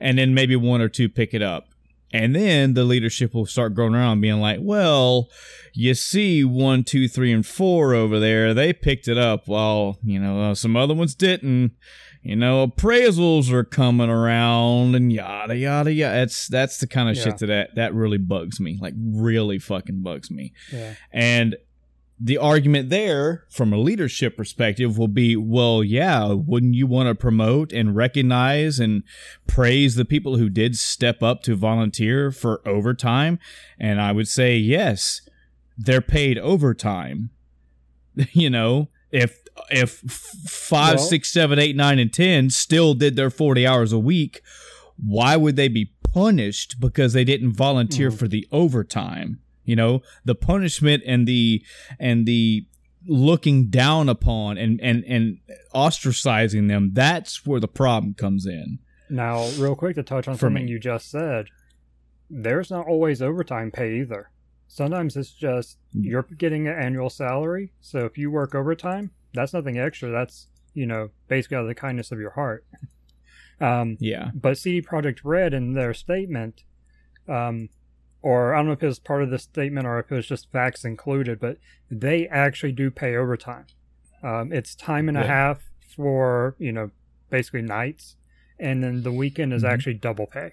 And 0.00 0.16
then 0.18 0.32
maybe 0.32 0.54
one 0.54 0.80
or 0.80 0.88
two 0.88 1.08
pick 1.08 1.34
it 1.34 1.42
up. 1.42 1.70
And 2.12 2.34
then 2.34 2.74
the 2.74 2.84
leadership 2.84 3.34
will 3.34 3.46
start 3.46 3.74
going 3.74 3.94
around 3.94 4.20
being 4.20 4.40
like 4.40 4.60
well 4.60 5.28
you 5.72 5.94
see 5.94 6.42
one 6.42 6.82
two 6.82 7.06
three 7.06 7.32
and 7.32 7.46
four 7.46 7.94
over 7.94 8.18
there. 8.18 8.52
They 8.54 8.72
picked 8.72 9.06
it 9.06 9.18
up. 9.18 9.46
While 9.46 9.98
you 10.02 10.18
know 10.18 10.50
uh, 10.50 10.54
some 10.54 10.76
other 10.76 10.94
ones 10.94 11.14
didn't 11.14 11.72
you 12.28 12.36
know, 12.36 12.66
appraisals 12.66 13.50
are 13.50 13.64
coming 13.64 14.10
around 14.10 14.94
and 14.94 15.10
yada 15.10 15.56
yada 15.56 15.90
yada. 15.90 16.14
That's 16.14 16.46
that's 16.46 16.76
the 16.76 16.86
kind 16.86 17.08
of 17.08 17.16
yeah. 17.16 17.24
shit 17.24 17.38
that, 17.38 17.46
that 17.46 17.74
that 17.76 17.94
really 17.94 18.18
bugs 18.18 18.60
me. 18.60 18.76
Like 18.78 18.92
really 18.98 19.58
fucking 19.58 20.02
bugs 20.02 20.30
me. 20.30 20.52
Yeah. 20.70 20.92
And 21.10 21.56
the 22.20 22.36
argument 22.36 22.90
there 22.90 23.46
from 23.48 23.72
a 23.72 23.78
leadership 23.78 24.36
perspective 24.36 24.98
will 24.98 25.08
be, 25.08 25.36
well, 25.36 25.82
yeah, 25.82 26.30
wouldn't 26.30 26.74
you 26.74 26.86
want 26.86 27.08
to 27.08 27.14
promote 27.14 27.72
and 27.72 27.96
recognize 27.96 28.78
and 28.78 29.04
praise 29.46 29.94
the 29.94 30.04
people 30.04 30.36
who 30.36 30.50
did 30.50 30.76
step 30.76 31.22
up 31.22 31.42
to 31.44 31.56
volunteer 31.56 32.30
for 32.30 32.60
overtime? 32.68 33.38
And 33.80 34.02
I 34.02 34.12
would 34.12 34.28
say, 34.28 34.58
yes, 34.58 35.22
they're 35.78 36.02
paid 36.02 36.36
overtime. 36.36 37.30
you 38.32 38.50
know, 38.50 38.88
if 39.10 39.47
if 39.70 39.98
five, 39.98 40.96
well, 40.96 41.04
six, 41.04 41.30
seven, 41.30 41.58
eight, 41.58 41.76
nine, 41.76 41.98
and 41.98 42.12
ten 42.12 42.50
still 42.50 42.94
did 42.94 43.16
their 43.16 43.30
forty 43.30 43.66
hours 43.66 43.92
a 43.92 43.98
week, 43.98 44.42
why 44.96 45.36
would 45.36 45.56
they 45.56 45.68
be 45.68 45.92
punished 46.12 46.80
because 46.80 47.12
they 47.12 47.24
didn't 47.24 47.52
volunteer 47.52 48.10
mm. 48.10 48.18
for 48.18 48.28
the 48.28 48.46
overtime? 48.50 49.40
You 49.64 49.76
know, 49.76 50.02
the 50.24 50.34
punishment 50.34 51.02
and 51.06 51.26
the 51.26 51.62
and 51.98 52.26
the 52.26 52.66
looking 53.06 53.68
down 53.68 54.08
upon 54.08 54.58
and 54.58 54.80
and 54.80 55.04
and 55.04 55.38
ostracizing 55.74 56.68
them. 56.68 56.92
That's 56.94 57.46
where 57.46 57.60
the 57.60 57.68
problem 57.68 58.14
comes 58.14 58.46
in. 58.46 58.78
Now, 59.10 59.48
real 59.58 59.74
quick 59.74 59.96
to 59.96 60.02
touch 60.02 60.28
on 60.28 60.36
something 60.36 60.66
me. 60.66 60.70
you 60.70 60.78
just 60.78 61.10
said, 61.10 61.46
there's 62.28 62.70
not 62.70 62.86
always 62.86 63.22
overtime 63.22 63.70
pay 63.70 64.00
either. 64.00 64.30
Sometimes 64.66 65.16
it's 65.16 65.32
just 65.32 65.78
mm. 65.96 66.04
you're 66.04 66.22
getting 66.22 66.68
an 66.68 66.74
annual 66.78 67.08
salary. 67.08 67.72
So 67.80 68.04
if 68.04 68.18
you 68.18 68.30
work 68.30 68.54
overtime, 68.54 69.10
that's 69.34 69.52
nothing 69.52 69.78
extra. 69.78 70.10
That's 70.10 70.48
you 70.74 70.86
know 70.86 71.10
basically 71.28 71.56
out 71.56 71.62
of 71.62 71.68
the 71.68 71.74
kindness 71.74 72.12
of 72.12 72.18
your 72.18 72.30
heart. 72.30 72.64
Um, 73.60 73.96
yeah. 74.00 74.30
But 74.34 74.58
CD 74.58 74.80
Projekt 74.82 75.20
Red 75.24 75.52
in 75.52 75.74
their 75.74 75.94
statement, 75.94 76.62
um, 77.28 77.70
or 78.22 78.54
I 78.54 78.58
don't 78.58 78.66
know 78.66 78.72
if 78.72 78.82
it 78.82 78.86
was 78.86 78.98
part 78.98 79.22
of 79.22 79.30
the 79.30 79.38
statement 79.38 79.86
or 79.86 79.98
if 79.98 80.10
it 80.10 80.14
was 80.14 80.26
just 80.26 80.50
facts 80.52 80.84
included, 80.84 81.40
but 81.40 81.58
they 81.90 82.26
actually 82.28 82.72
do 82.72 82.90
pay 82.90 83.16
overtime. 83.16 83.66
Um, 84.22 84.52
it's 84.52 84.74
time 84.74 85.08
and 85.08 85.16
yeah. 85.16 85.24
a 85.24 85.26
half 85.26 85.62
for 85.94 86.56
you 86.58 86.72
know 86.72 86.90
basically 87.30 87.62
nights, 87.62 88.16
and 88.58 88.82
then 88.82 89.02
the 89.02 89.12
weekend 89.12 89.52
is 89.52 89.62
mm-hmm. 89.62 89.72
actually 89.72 89.94
double 89.94 90.26
pay. 90.26 90.52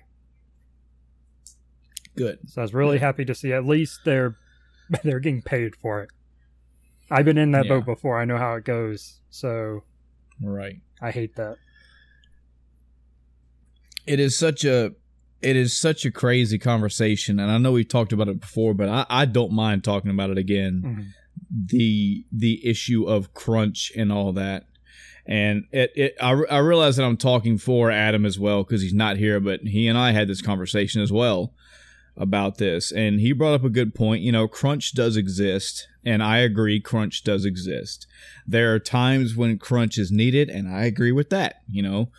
Good. 2.15 2.39
So 2.47 2.61
I 2.61 2.63
was 2.63 2.73
really 2.73 2.99
happy 2.99 3.25
to 3.25 3.35
see 3.35 3.51
at 3.51 3.65
least 3.65 4.01
they're 4.05 4.37
they're 5.03 5.19
getting 5.19 5.41
paid 5.41 5.75
for 5.75 6.01
it. 6.01 6.09
I've 7.09 7.25
been 7.25 7.37
in 7.37 7.51
that 7.51 7.65
yeah. 7.65 7.69
boat 7.69 7.85
before. 7.85 8.19
I 8.19 8.25
know 8.25 8.37
how 8.37 8.55
it 8.55 8.65
goes. 8.65 9.19
So, 9.29 9.83
right. 10.41 10.77
I 11.01 11.11
hate 11.11 11.35
that. 11.35 11.57
It 14.07 14.19
is 14.19 14.37
such 14.37 14.65
a 14.65 14.93
it 15.41 15.55
is 15.55 15.77
such 15.77 16.05
a 16.05 16.11
crazy 16.11 16.57
conversation, 16.57 17.39
and 17.39 17.51
I 17.51 17.57
know 17.59 17.71
we've 17.71 17.87
talked 17.87 18.13
about 18.13 18.29
it 18.29 18.39
before, 18.39 18.73
but 18.73 18.89
I, 18.89 19.05
I 19.09 19.25
don't 19.25 19.51
mind 19.51 19.83
talking 19.83 20.09
about 20.09 20.31
it 20.31 20.37
again. 20.37 20.81
Mm-hmm. 20.83 21.01
The 21.67 22.25
the 22.31 22.67
issue 22.67 23.05
of 23.05 23.33
crunch 23.33 23.91
and 23.95 24.11
all 24.11 24.33
that, 24.33 24.65
and 25.25 25.65
it, 25.71 25.91
it 25.95 26.15
I, 26.19 26.31
I 26.49 26.57
realize 26.57 26.95
that 26.95 27.05
I'm 27.05 27.17
talking 27.17 27.57
for 27.57 27.91
Adam 27.91 28.25
as 28.25 28.39
well 28.39 28.63
because 28.63 28.81
he's 28.81 28.93
not 28.93 29.17
here, 29.17 29.39
but 29.39 29.61
he 29.61 29.87
and 29.87 29.97
I 29.97 30.11
had 30.11 30.27
this 30.27 30.41
conversation 30.41 31.01
as 31.01 31.11
well 31.11 31.53
about 32.17 32.57
this, 32.57 32.91
and 32.91 33.19
he 33.19 33.31
brought 33.31 33.53
up 33.53 33.63
a 33.63 33.69
good 33.69 33.93
point. 33.93 34.23
You 34.23 34.31
know, 34.31 34.47
crunch 34.47 34.93
does 34.93 35.17
exist, 35.17 35.87
and 36.05 36.21
I 36.23 36.37
agree, 36.39 36.79
crunch 36.79 37.23
does 37.23 37.45
exist. 37.45 38.07
There 38.45 38.73
are 38.73 38.79
times 38.79 39.35
when 39.35 39.57
crunch 39.57 39.97
is 39.97 40.11
needed, 40.11 40.49
and 40.49 40.67
I 40.69 40.83
agree 40.83 41.11
with 41.11 41.29
that. 41.31 41.61
You 41.69 41.81
know, 41.81 42.09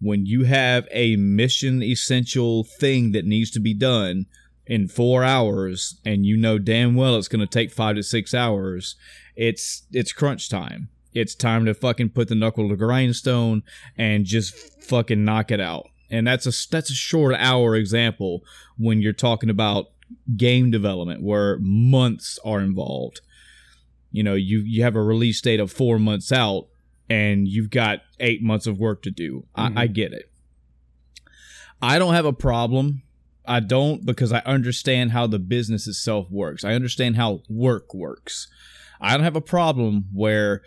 when 0.00 0.26
you 0.26 0.44
have 0.44 0.88
a 0.90 1.16
mission 1.16 1.82
essential 1.82 2.64
thing 2.64 3.12
that 3.12 3.24
needs 3.24 3.50
to 3.52 3.60
be 3.60 3.74
done 3.74 4.26
in 4.66 4.88
four 4.88 5.22
hours, 5.22 6.00
and 6.04 6.26
you 6.26 6.36
know 6.36 6.58
damn 6.58 6.94
well 6.94 7.16
it's 7.16 7.28
going 7.28 7.40
to 7.40 7.46
take 7.46 7.70
five 7.70 7.96
to 7.96 8.02
six 8.02 8.34
hours, 8.34 8.96
it's 9.36 9.84
it's 9.92 10.12
crunch 10.12 10.48
time. 10.48 10.88
It's 11.14 11.34
time 11.34 11.64
to 11.64 11.72
fucking 11.72 12.10
put 12.10 12.28
the 12.28 12.34
knuckle 12.34 12.68
to 12.68 12.76
grindstone 12.76 13.62
and 13.96 14.26
just 14.26 14.54
fucking 14.82 15.24
knock 15.24 15.50
it 15.50 15.60
out 15.60 15.88
and 16.10 16.26
that's 16.26 16.46
a 16.46 16.70
that's 16.70 16.90
a 16.90 16.94
short 16.94 17.34
hour 17.38 17.74
example 17.74 18.42
when 18.78 19.00
you're 19.00 19.12
talking 19.12 19.50
about 19.50 19.86
game 20.36 20.70
development 20.70 21.22
where 21.22 21.58
months 21.60 22.38
are 22.44 22.60
involved. 22.60 23.20
You 24.10 24.22
know, 24.22 24.34
you 24.34 24.60
you 24.60 24.82
have 24.82 24.96
a 24.96 25.02
release 25.02 25.40
date 25.40 25.60
of 25.60 25.72
four 25.72 25.98
months 25.98 26.32
out, 26.32 26.68
and 27.08 27.46
you've 27.46 27.70
got 27.70 28.00
eight 28.20 28.42
months 28.42 28.66
of 28.66 28.78
work 28.78 29.02
to 29.02 29.10
do. 29.10 29.46
Mm-hmm. 29.56 29.78
I, 29.78 29.82
I 29.82 29.86
get 29.86 30.12
it, 30.12 30.30
I 31.80 31.98
don't 31.98 32.14
have 32.14 32.26
a 32.26 32.32
problem. 32.32 33.02
I 33.48 33.60
don't 33.60 34.04
because 34.04 34.32
I 34.32 34.40
understand 34.40 35.12
how 35.12 35.26
the 35.26 35.38
business 35.38 35.86
itself 35.86 36.30
works. 36.30 36.64
I 36.64 36.72
understand 36.72 37.16
how 37.16 37.42
work 37.48 37.94
works. 37.94 38.48
I 39.00 39.12
don't 39.12 39.24
have 39.24 39.36
a 39.36 39.40
problem 39.40 40.06
where 40.12 40.62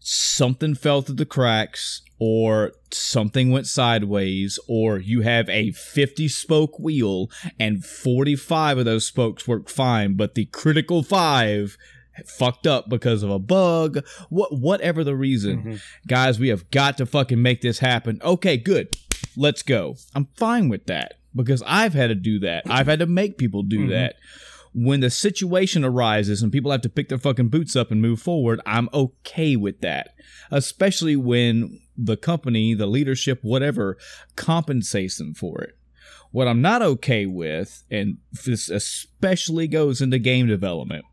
something 0.00 0.74
fell 0.74 1.02
through 1.02 1.16
the 1.16 1.26
cracks 1.26 2.02
or 2.18 2.72
something 2.92 3.50
went 3.50 3.66
sideways 3.66 4.58
or 4.68 4.98
you 4.98 5.22
have 5.22 5.48
a 5.48 5.72
50 5.72 6.28
spoke 6.28 6.78
wheel 6.78 7.28
and 7.58 7.84
45 7.84 8.78
of 8.78 8.84
those 8.84 9.06
spokes 9.06 9.48
work 9.48 9.68
fine 9.68 10.14
but 10.14 10.34
the 10.34 10.46
critical 10.46 11.02
5 11.02 11.76
fucked 12.24 12.66
up 12.66 12.88
because 12.88 13.22
of 13.22 13.30
a 13.30 13.38
bug 13.38 13.98
what 14.30 14.56
whatever 14.56 15.04
the 15.04 15.14
reason. 15.16 15.58
Mm-hmm. 15.58 15.74
guys 16.06 16.38
we 16.38 16.48
have 16.48 16.70
got 16.70 16.96
to 16.98 17.06
fucking 17.06 17.40
make 17.42 17.60
this 17.60 17.78
happen. 17.80 18.20
Okay 18.24 18.56
good. 18.56 18.96
Let's 19.36 19.62
go. 19.62 19.96
I'm 20.14 20.28
fine 20.36 20.68
with 20.68 20.86
that 20.86 21.14
because 21.34 21.62
i've 21.66 21.92
had 21.94 22.06
to 22.08 22.14
do 22.14 22.38
that. 22.40 22.64
I've 22.66 22.86
had 22.86 23.00
to 23.00 23.06
make 23.06 23.36
people 23.38 23.62
do 23.62 23.80
Mhm. 23.86 23.90
that. 23.90 24.14
When 24.78 25.00
the 25.00 25.08
situation 25.10 25.84
arises 25.84 26.42
and 26.42 26.52
people 26.52 26.70
have 26.70 26.82
to 26.82 26.88
pick 26.90 27.08
their 27.08 27.18
fucking 27.18 27.48
boots 27.48 27.74
up 27.76 27.90
and 27.90 28.00
move 28.02 28.20
forward 28.20 28.60
i'm 28.66 28.88
okay 28.94 29.56
with 29.56 29.80
that. 29.82 30.14
Especially 30.50 31.16
when 31.16 31.80
the 31.98 32.16
company 32.16 32.74
the 32.74 32.86
leadership 32.86 33.38
whatever 33.42 33.96
compensates 34.36 35.16
them 35.18 35.34
for 35.34 35.62
it. 35.62 35.76
What 36.30 36.46
i'm 36.48 36.60
not 36.62 36.82
okay 36.82 37.24
with 37.26 37.84
and 37.90 38.18
this 38.44 38.68
especially 38.68 39.66
goes 39.68 40.00
into 40.02 40.18
game 40.18 40.46
development 40.46 41.04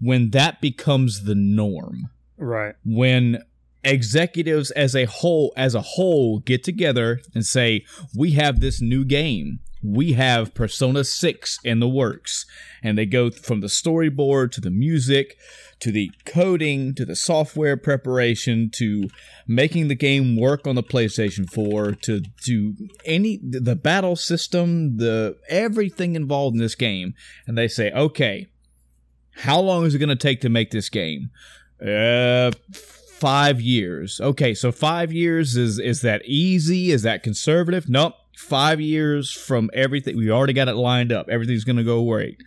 when 0.00 0.30
that 0.30 0.60
becomes 0.60 1.24
the 1.24 1.34
norm. 1.34 2.10
Right. 2.42 2.74
when 2.86 3.42
executives 3.84 4.70
as 4.72 4.94
a 4.94 5.06
whole 5.06 5.52
as 5.56 5.74
a 5.74 5.80
whole 5.80 6.40
get 6.40 6.62
together 6.62 7.20
and 7.34 7.44
say 7.44 7.84
we 8.16 8.32
have 8.32 8.60
this 8.60 8.80
new 8.80 9.04
game. 9.04 9.60
We 9.82 10.12
have 10.12 10.52
persona 10.52 11.04
6 11.04 11.58
in 11.64 11.80
the 11.80 11.88
works. 11.88 12.44
And 12.82 12.98
they 12.98 13.06
go 13.06 13.30
from 13.30 13.60
the 13.60 13.66
storyboard 13.66 14.52
to 14.52 14.60
the 14.60 14.70
music 14.70 15.38
to 15.80 15.90
the 15.90 16.10
coding 16.26 16.94
to 16.94 17.06
the 17.06 17.16
software 17.16 17.78
preparation 17.78 18.68
to 18.74 19.08
making 19.48 19.88
the 19.88 19.94
game 19.94 20.36
work 20.36 20.66
on 20.66 20.74
the 20.74 20.82
PlayStation 20.82 21.50
4 21.50 21.92
to 21.92 22.20
to 22.44 22.74
any 23.06 23.40
the 23.42 23.76
battle 23.76 24.16
system 24.16 24.98
the 24.98 25.38
everything 25.48 26.14
involved 26.14 26.54
in 26.54 26.60
this 26.60 26.74
game. 26.74 27.14
And 27.46 27.56
they 27.56 27.68
say 27.68 27.90
okay 27.92 28.48
how 29.32 29.60
long 29.60 29.84
is 29.84 29.94
it 29.94 29.98
going 29.98 30.08
to 30.08 30.16
take 30.16 30.40
to 30.42 30.48
make 30.48 30.70
this 30.70 30.88
game 30.88 31.30
uh, 31.84 32.50
five 32.72 33.60
years. 33.60 34.20
Okay, 34.20 34.54
so 34.54 34.72
five 34.72 35.12
years 35.12 35.56
is 35.56 35.78
is 35.78 36.00
that 36.02 36.22
easy? 36.24 36.90
Is 36.90 37.02
that 37.02 37.22
conservative? 37.22 37.88
Nope. 37.88 38.14
Five 38.36 38.80
years 38.80 39.30
from 39.30 39.70
everything. 39.74 40.16
We 40.16 40.30
already 40.30 40.54
got 40.54 40.68
it 40.68 40.74
lined 40.74 41.12
up. 41.12 41.28
Everything's 41.28 41.64
gonna 41.64 41.84
go 41.84 42.04
great. 42.04 42.42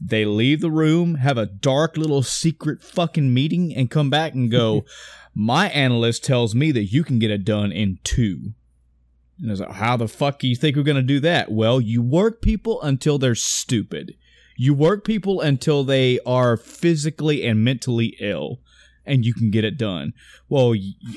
They 0.00 0.24
leave 0.24 0.62
the 0.62 0.70
room, 0.70 1.16
have 1.16 1.36
a 1.36 1.44
dark 1.44 1.98
little 1.98 2.22
secret 2.22 2.82
fucking 2.82 3.34
meeting, 3.34 3.74
and 3.74 3.90
come 3.90 4.08
back 4.08 4.32
and 4.32 4.50
go. 4.50 4.84
My 5.34 5.68
analyst 5.68 6.24
tells 6.24 6.54
me 6.54 6.72
that 6.72 6.84
you 6.84 7.04
can 7.04 7.18
get 7.18 7.30
it 7.30 7.44
done 7.44 7.70
in 7.70 7.98
two. 8.02 8.54
And 9.38 9.48
I 9.48 9.52
was 9.52 9.60
like, 9.60 9.72
how 9.72 9.96
the 9.96 10.08
fuck 10.08 10.38
do 10.38 10.48
you 10.48 10.56
think 10.56 10.76
we're 10.76 10.82
gonna 10.82 11.02
do 11.02 11.20
that? 11.20 11.52
Well, 11.52 11.80
you 11.80 12.02
work 12.02 12.40
people 12.40 12.80
until 12.82 13.18
they're 13.18 13.34
stupid. 13.34 14.16
You 14.62 14.74
work 14.74 15.04
people 15.06 15.40
until 15.40 15.84
they 15.84 16.18
are 16.26 16.58
physically 16.58 17.46
and 17.46 17.64
mentally 17.64 18.14
ill, 18.20 18.60
and 19.06 19.24
you 19.24 19.32
can 19.32 19.50
get 19.50 19.64
it 19.64 19.78
done. 19.78 20.12
Well, 20.50 20.74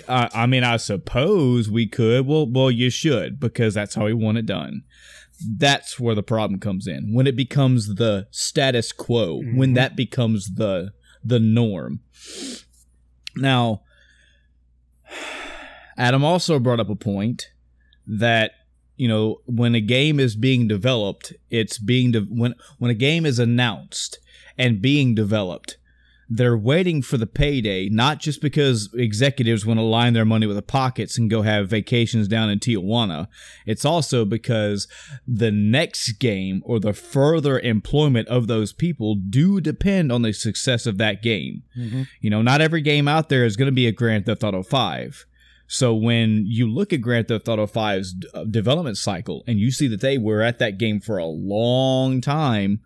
I 0.08 0.46
mean, 0.46 0.64
I 0.64 0.78
suppose 0.78 1.70
we 1.70 1.86
could. 1.86 2.26
Well, 2.26 2.50
well, 2.50 2.72
you 2.72 2.90
should 2.90 3.42
because 3.42 3.74
that's 3.74 3.96
how 3.96 4.06
we 4.06 4.14
want 4.14 4.38
it 4.38 4.46
done. 4.46 4.84
That's 5.46 6.00
where 6.00 6.16
the 6.16 6.24
problem 6.24 6.62
comes 6.62 6.88
in 6.88 7.12
when 7.14 7.28
it 7.28 7.36
becomes 7.36 7.96
the 7.96 8.28
status 8.32 8.94
quo. 8.94 9.42
When 9.42 9.72
Mhm. 9.72 9.76
that 9.76 9.98
becomes 9.98 10.56
the 10.56 10.94
the 11.22 11.40
norm. 11.40 12.00
Now, 13.36 13.82
Adam 15.98 16.24
also 16.24 16.60
brought 16.60 16.80
up 16.80 16.90
a 16.90 16.96
point 16.96 17.50
that 18.08 18.52
you 19.04 19.10
know 19.12 19.26
when 19.46 19.74
a 19.76 19.82
game 19.98 20.18
is 20.26 20.36
being 20.48 20.64
developed 20.68 21.26
it's 21.50 21.78
being 21.92 22.12
de- 22.16 22.22
when 22.42 22.54
when 22.80 22.92
a 22.92 23.02
game 23.10 23.26
is 23.32 23.40
announced 23.40 24.12
and 24.58 24.82
being 24.90 25.10
developed 25.24 25.72
they're 26.36 26.58
waiting 26.74 27.02
for 27.02 27.18
the 27.18 27.28
payday 27.44 27.90
not 27.90 28.18
just 28.26 28.40
because 28.42 28.78
executives 29.10 29.66
want 29.66 29.78
to 29.80 29.84
line 29.98 30.14
their 30.14 30.26
money 30.34 30.48
with 30.48 30.56
the 30.56 30.62
pockets 30.80 31.18
and 31.18 31.30
go 31.30 31.42
have 31.42 31.70
vacations 31.70 32.28
down 32.28 32.50
in 32.50 32.60
Tijuana 32.60 33.28
it's 33.72 33.86
also 33.94 34.24
because 34.26 34.88
the 35.28 35.52
next 35.52 36.14
game 36.20 36.62
or 36.66 36.80
the 36.80 36.94
further 36.94 37.60
employment 37.60 38.28
of 38.30 38.48
those 38.48 38.72
people 38.74 39.16
do 39.16 39.60
depend 39.62 40.12
on 40.12 40.22
the 40.22 40.34
success 40.34 40.86
of 40.88 40.98
that 40.98 41.22
game 41.22 41.64
Mm-hmm. 41.78 42.04
you 42.22 42.30
know, 42.30 42.42
not 42.42 42.62
every 42.62 42.82
game 42.82 43.08
out 43.08 43.28
there 43.30 43.46
is 43.46 43.56
going 43.58 43.72
to 43.74 43.80
be 43.82 43.88
a 43.88 43.92
Grand 43.92 44.26
Theft 44.26 44.44
Auto 44.44 44.64
5. 44.64 45.26
So 45.68 45.96
when 45.96 46.46
you 46.46 46.70
look 46.70 46.94
at 46.94 47.02
Grand 47.02 47.28
Theft 47.28 47.48
Auto 47.48 47.66
5's 47.66 48.16
uh, 48.34 48.44
development 48.44 48.98
cycle 48.98 49.44
and 49.48 49.60
you 49.60 49.72
see 49.72 49.88
that 49.88 50.02
they 50.02 50.18
were 50.18 50.42
at 50.42 50.60
that 50.60 50.78
game 50.78 51.00
for 51.00 51.18
a 51.18 51.26
long 51.26 52.22
time, 52.22 52.82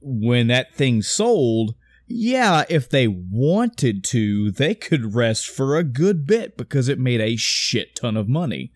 when 0.00 0.46
that 0.46 0.74
thing 0.74 1.02
sold, 1.02 1.74
yeah, 2.06 2.64
if 2.68 2.88
they 2.88 3.06
wanted 3.06 4.02
to, 4.04 4.50
they 4.50 4.74
could 4.74 5.14
rest 5.14 5.48
for 5.48 5.76
a 5.76 5.84
good 5.84 6.26
bit 6.26 6.56
because 6.56 6.88
it 6.88 6.98
made 6.98 7.20
a 7.20 7.36
shit 7.36 7.96
ton 7.96 8.16
of 8.16 8.28
money. 8.28 8.72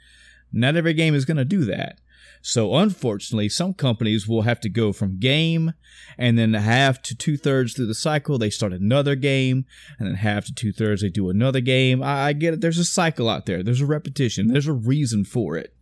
Not 0.53 0.77
every 0.77 0.93
game 0.93 1.15
is 1.15 1.25
going 1.25 1.39
to 1.39 1.45
do 1.45 1.65
that. 1.65 1.99
So 2.43 2.75
unfortunately, 2.75 3.49
some 3.49 3.73
companies 3.73 4.27
will 4.27 4.43
have 4.43 4.61
to 4.61 4.69
go 4.69 4.93
from 4.93 5.21
game 5.21 5.73
and 6.19 6.37
then 6.37 6.55
half 6.55 7.01
to 7.03 7.17
two 7.17 7.37
thirds 7.37 7.73
through 7.73 7.87
the 7.87 7.95
cycle, 7.95 8.37
they 8.37 8.51
start 8.51 8.73
another 8.73 9.15
game, 9.15 9.65
and 9.99 10.09
then 10.09 10.17
half 10.17 10.45
to 10.47 10.55
two 10.55 10.73
thirds, 10.73 11.03
they 11.03 11.09
do 11.09 11.31
another 11.31 11.61
game. 11.61 12.03
I, 12.03 12.27
I 12.27 12.33
get 12.33 12.55
it. 12.55 12.61
There's 12.61 12.79
a 12.79 12.85
cycle 12.85 13.29
out 13.29 13.47
there. 13.47 13.63
There's 13.63 13.81
a 13.81 13.87
repetition. 13.87 14.49
There's 14.49 14.67
a 14.67 14.73
reason 14.73 15.25
for 15.25 15.57
it. 15.57 15.75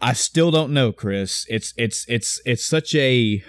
I 0.00 0.12
still 0.12 0.50
don't 0.50 0.72
know, 0.72 0.92
Chris. 0.92 1.46
It's 1.48 1.72
it's 1.76 2.04
it's 2.08 2.40
it's 2.44 2.64
such 2.64 2.94
a 2.94 3.42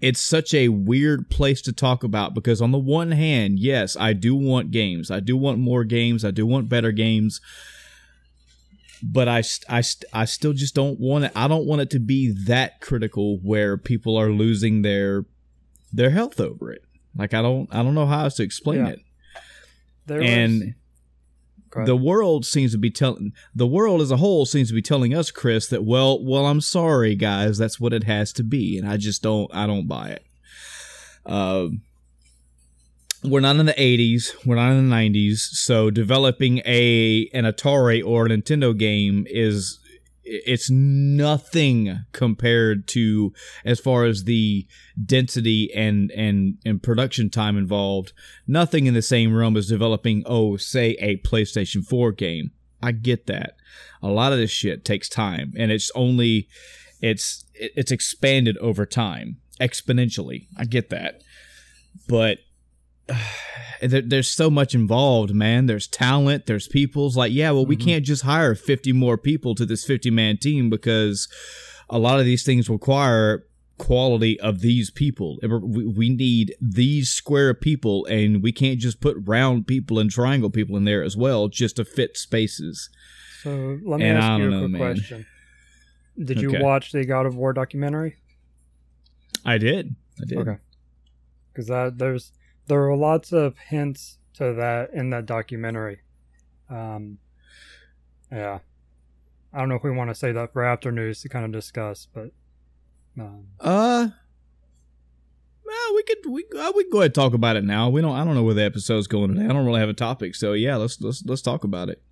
it's 0.00 0.20
such 0.20 0.54
a 0.54 0.68
weird 0.68 1.30
place 1.30 1.60
to 1.62 1.72
talk 1.72 2.04
about 2.04 2.32
because 2.32 2.60
on 2.60 2.70
the 2.70 2.78
one 2.78 3.10
hand, 3.10 3.58
yes, 3.58 3.96
I 3.96 4.12
do 4.12 4.36
want 4.36 4.70
games. 4.70 5.10
I 5.10 5.20
do 5.20 5.36
want 5.36 5.58
more 5.58 5.84
games. 5.84 6.24
I 6.24 6.30
do 6.30 6.46
want 6.46 6.68
better 6.68 6.92
games. 6.92 7.40
But 9.02 9.28
I, 9.28 9.42
I, 9.68 9.82
I 10.12 10.24
still 10.24 10.52
just 10.52 10.74
don't 10.74 10.98
want 10.98 11.24
it. 11.24 11.32
I 11.34 11.48
don't 11.48 11.66
want 11.66 11.82
it 11.82 11.90
to 11.90 11.98
be 11.98 12.32
that 12.46 12.80
critical 12.80 13.38
where 13.38 13.76
people 13.76 14.16
are 14.16 14.30
losing 14.30 14.82
their 14.82 15.24
their 15.92 16.10
health 16.10 16.40
over 16.40 16.72
it. 16.72 16.82
Like 17.16 17.34
I 17.34 17.42
don't 17.42 17.68
I 17.74 17.82
don't 17.82 17.94
know 17.94 18.06
how 18.06 18.24
else 18.24 18.34
to 18.36 18.42
explain 18.42 18.78
Yeah. 18.80 18.88
it. 18.88 18.98
There 20.06 20.20
and 20.22 20.74
ahead. 21.74 21.86
the 21.86 21.96
world 21.96 22.46
seems 22.46 22.72
to 22.72 22.78
be 22.78 22.90
telling 22.90 23.32
the 23.54 23.66
world 23.66 24.00
as 24.00 24.10
a 24.10 24.16
whole 24.18 24.46
seems 24.46 24.68
to 24.68 24.74
be 24.74 24.80
telling 24.80 25.12
us 25.14 25.30
chris 25.32 25.66
that 25.66 25.84
well 25.84 26.24
well 26.24 26.46
i'm 26.46 26.60
sorry 26.60 27.14
guys 27.16 27.58
that's 27.58 27.78
what 27.80 27.92
it 27.92 28.04
has 28.04 28.32
to 28.34 28.42
be 28.44 28.78
and 28.78 28.88
i 28.88 28.96
just 28.96 29.20
don't 29.20 29.52
i 29.52 29.66
don't 29.66 29.86
buy 29.88 30.10
it 30.10 30.24
um 31.26 31.82
we're 33.24 33.40
not 33.40 33.56
in 33.56 33.66
the 33.66 33.72
80s 33.72 34.34
we're 34.44 34.56
not 34.56 34.72
in 34.72 34.88
the 34.88 34.94
90s 34.94 35.38
so 35.38 35.90
developing 35.90 36.58
a 36.64 37.28
an 37.32 37.44
atari 37.44 38.04
or 38.04 38.26
a 38.26 38.28
nintendo 38.28 38.76
game 38.76 39.26
is 39.28 39.78
it's 40.26 40.68
nothing 40.68 42.04
compared 42.12 42.88
to 42.88 43.32
as 43.64 43.78
far 43.78 44.04
as 44.04 44.24
the 44.24 44.66
density 45.02 45.72
and 45.72 46.10
and 46.10 46.58
and 46.64 46.82
production 46.82 47.30
time 47.30 47.56
involved. 47.56 48.12
Nothing 48.46 48.86
in 48.86 48.94
the 48.94 49.02
same 49.02 49.34
realm 49.34 49.56
as 49.56 49.68
developing 49.68 50.24
oh 50.26 50.56
say 50.56 50.96
a 50.98 51.16
PlayStation 51.18 51.84
4 51.84 52.12
game. 52.12 52.50
I 52.82 52.92
get 52.92 53.26
that. 53.26 53.56
A 54.02 54.08
lot 54.08 54.32
of 54.32 54.38
this 54.38 54.50
shit 54.50 54.84
takes 54.84 55.08
time 55.08 55.54
and 55.56 55.70
it's 55.70 55.90
only 55.94 56.48
it's 57.00 57.44
it's 57.54 57.92
expanded 57.92 58.58
over 58.58 58.84
time 58.84 59.36
exponentially. 59.60 60.48
I 60.56 60.64
get 60.64 60.90
that. 60.90 61.22
But 62.08 62.38
there's 63.82 64.28
so 64.32 64.50
much 64.50 64.74
involved, 64.74 65.34
man. 65.34 65.66
There's 65.66 65.86
talent, 65.86 66.46
there's 66.46 66.68
people's 66.68 67.16
like, 67.16 67.32
yeah, 67.32 67.50
well, 67.50 67.66
we 67.66 67.76
Mhm. 67.76 67.84
can't 67.84 68.04
just 68.04 68.22
hire 68.22 68.54
50 68.54 68.92
more 68.92 69.18
people 69.18 69.54
to 69.54 69.66
this 69.66 69.84
50 69.84 70.10
man 70.10 70.38
team 70.38 70.70
because 70.70 71.28
a 71.90 71.98
lot 71.98 72.18
of 72.18 72.24
these 72.24 72.42
things 72.42 72.68
require 72.68 73.44
quality 73.78 74.40
of 74.40 74.60
these 74.60 74.90
people. 74.90 75.38
We, 75.42 75.86
we 75.86 76.08
need 76.08 76.54
these 76.60 77.10
square 77.10 77.52
people, 77.52 78.06
and 78.06 78.42
we 78.42 78.50
can't 78.50 78.78
just 78.80 79.00
put 79.00 79.16
round 79.24 79.66
people 79.66 79.98
and 79.98 80.10
triangle 80.10 80.48
people 80.50 80.76
in 80.78 80.84
there 80.84 81.02
as 81.02 81.16
well 81.16 81.48
just 81.48 81.76
to 81.76 81.84
fit 81.84 82.16
spaces. 82.16 82.88
So 83.42 83.78
let 83.84 84.00
me 84.00 84.06
And 84.06 84.16
ask 84.18 84.38
you 84.40 84.46
a 84.46 84.50
know, 84.50 84.60
quick 84.60 84.70
man. 84.70 84.80
question. 84.96 85.26
Did 86.18 86.40
you 86.40 86.48
Okay. 86.48 86.62
watch 86.62 86.92
the 86.92 87.04
God 87.04 87.26
of 87.26 87.36
War 87.36 87.52
documentary? 87.52 88.16
I 89.44 89.58
did. 89.58 89.94
I 90.20 90.24
did. 90.24 90.38
Okay. 90.38 90.56
Because 91.52 91.68
that 91.68 91.98
there's 91.98 92.32
there 92.66 92.82
are 92.88 92.96
lots 92.96 93.32
of 93.32 93.56
hints 93.58 94.18
to 94.34 94.52
that 94.54 94.92
in 94.92 95.10
that 95.10 95.26
documentary. 95.26 96.00
Um, 96.68 97.18
yeah, 98.30 98.58
I 99.52 99.58
don't 99.58 99.68
know 99.68 99.76
if 99.76 99.82
we 99.82 99.90
want 99.90 100.10
to 100.10 100.14
say 100.14 100.32
that 100.32 100.52
for 100.52 100.64
after 100.64 100.90
news 100.92 101.22
to 101.22 101.28
kind 101.28 101.44
of 101.44 101.52
discuss, 101.52 102.08
but 102.12 102.30
um, 103.18 103.46
Uh, 103.60 104.08
well, 105.64 105.94
we 105.94 106.02
could 106.02 106.18
we 106.28 106.44
uh, 106.58 106.72
we 106.76 106.84
can 106.84 106.90
go 106.90 106.98
ahead 106.98 107.06
and 107.06 107.14
talk 107.14 107.34
about 107.34 107.56
it 107.56 107.64
now. 107.64 107.88
We 107.88 108.00
don't. 108.00 108.14
I 108.14 108.24
don't 108.24 108.34
know 108.34 108.42
where 108.42 108.54
the 108.54 108.64
episode's 108.64 109.06
going 109.06 109.34
today. 109.34 109.44
I 109.44 109.48
don't 109.48 109.64
really 109.66 109.80
have 109.80 109.88
a 109.88 109.94
topic, 109.94 110.34
so 110.34 110.52
yeah, 110.52 110.76
let's 110.76 111.00
let's 111.00 111.24
let's 111.24 111.42
talk 111.42 111.64
about 111.64 111.88
it. 111.88 112.02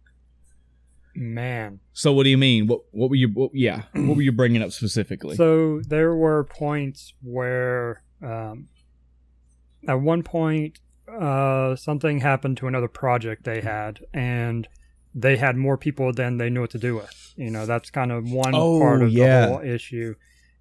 man, 1.15 1.79
So, 1.93 2.13
what 2.13 2.25
do 2.25 2.31
you 2.31 2.39
mean? 2.39 2.67
What 2.67 2.83
what 2.91 3.11
were 3.11 3.17
you? 3.17 3.29
What, 3.29 3.55
yeah, 3.55 3.83
what 3.93 4.17
were 4.17 4.23
you 4.23 4.33
bringing 4.33 4.63
up 4.63 4.73
specifically? 4.73 5.37
So 5.37 5.81
there 5.87 6.15
were 6.17 6.45
points 6.45 7.15
where, 7.23 8.03
um, 8.23 8.69
at 9.89 10.01
one 10.01 10.23
point, 10.23 10.81
uh, 11.09 11.77
something 11.77 12.21
happened 12.21 12.57
to 12.59 12.67
another 12.67 12.89
project 12.89 13.45
they 13.45 13.61
had, 13.61 14.01
and 14.13 14.67
they 15.15 15.37
had 15.37 15.57
more 15.57 15.77
people 15.77 16.13
than 16.13 16.39
they 16.39 16.51
knew 16.51 16.63
what 16.63 16.71
to 16.71 16.79
do 16.79 16.97
with. 16.97 17.35
You 17.37 17.51
know, 17.51 17.67
that's 17.67 17.91
kind 17.91 18.11
of 18.13 18.31
one 18.31 18.55
Oh, 18.55 18.81
part 18.81 19.03
of 19.03 19.11
yeah. 19.11 19.47
the 19.47 19.53
whole 19.53 19.61
issue. 19.61 20.15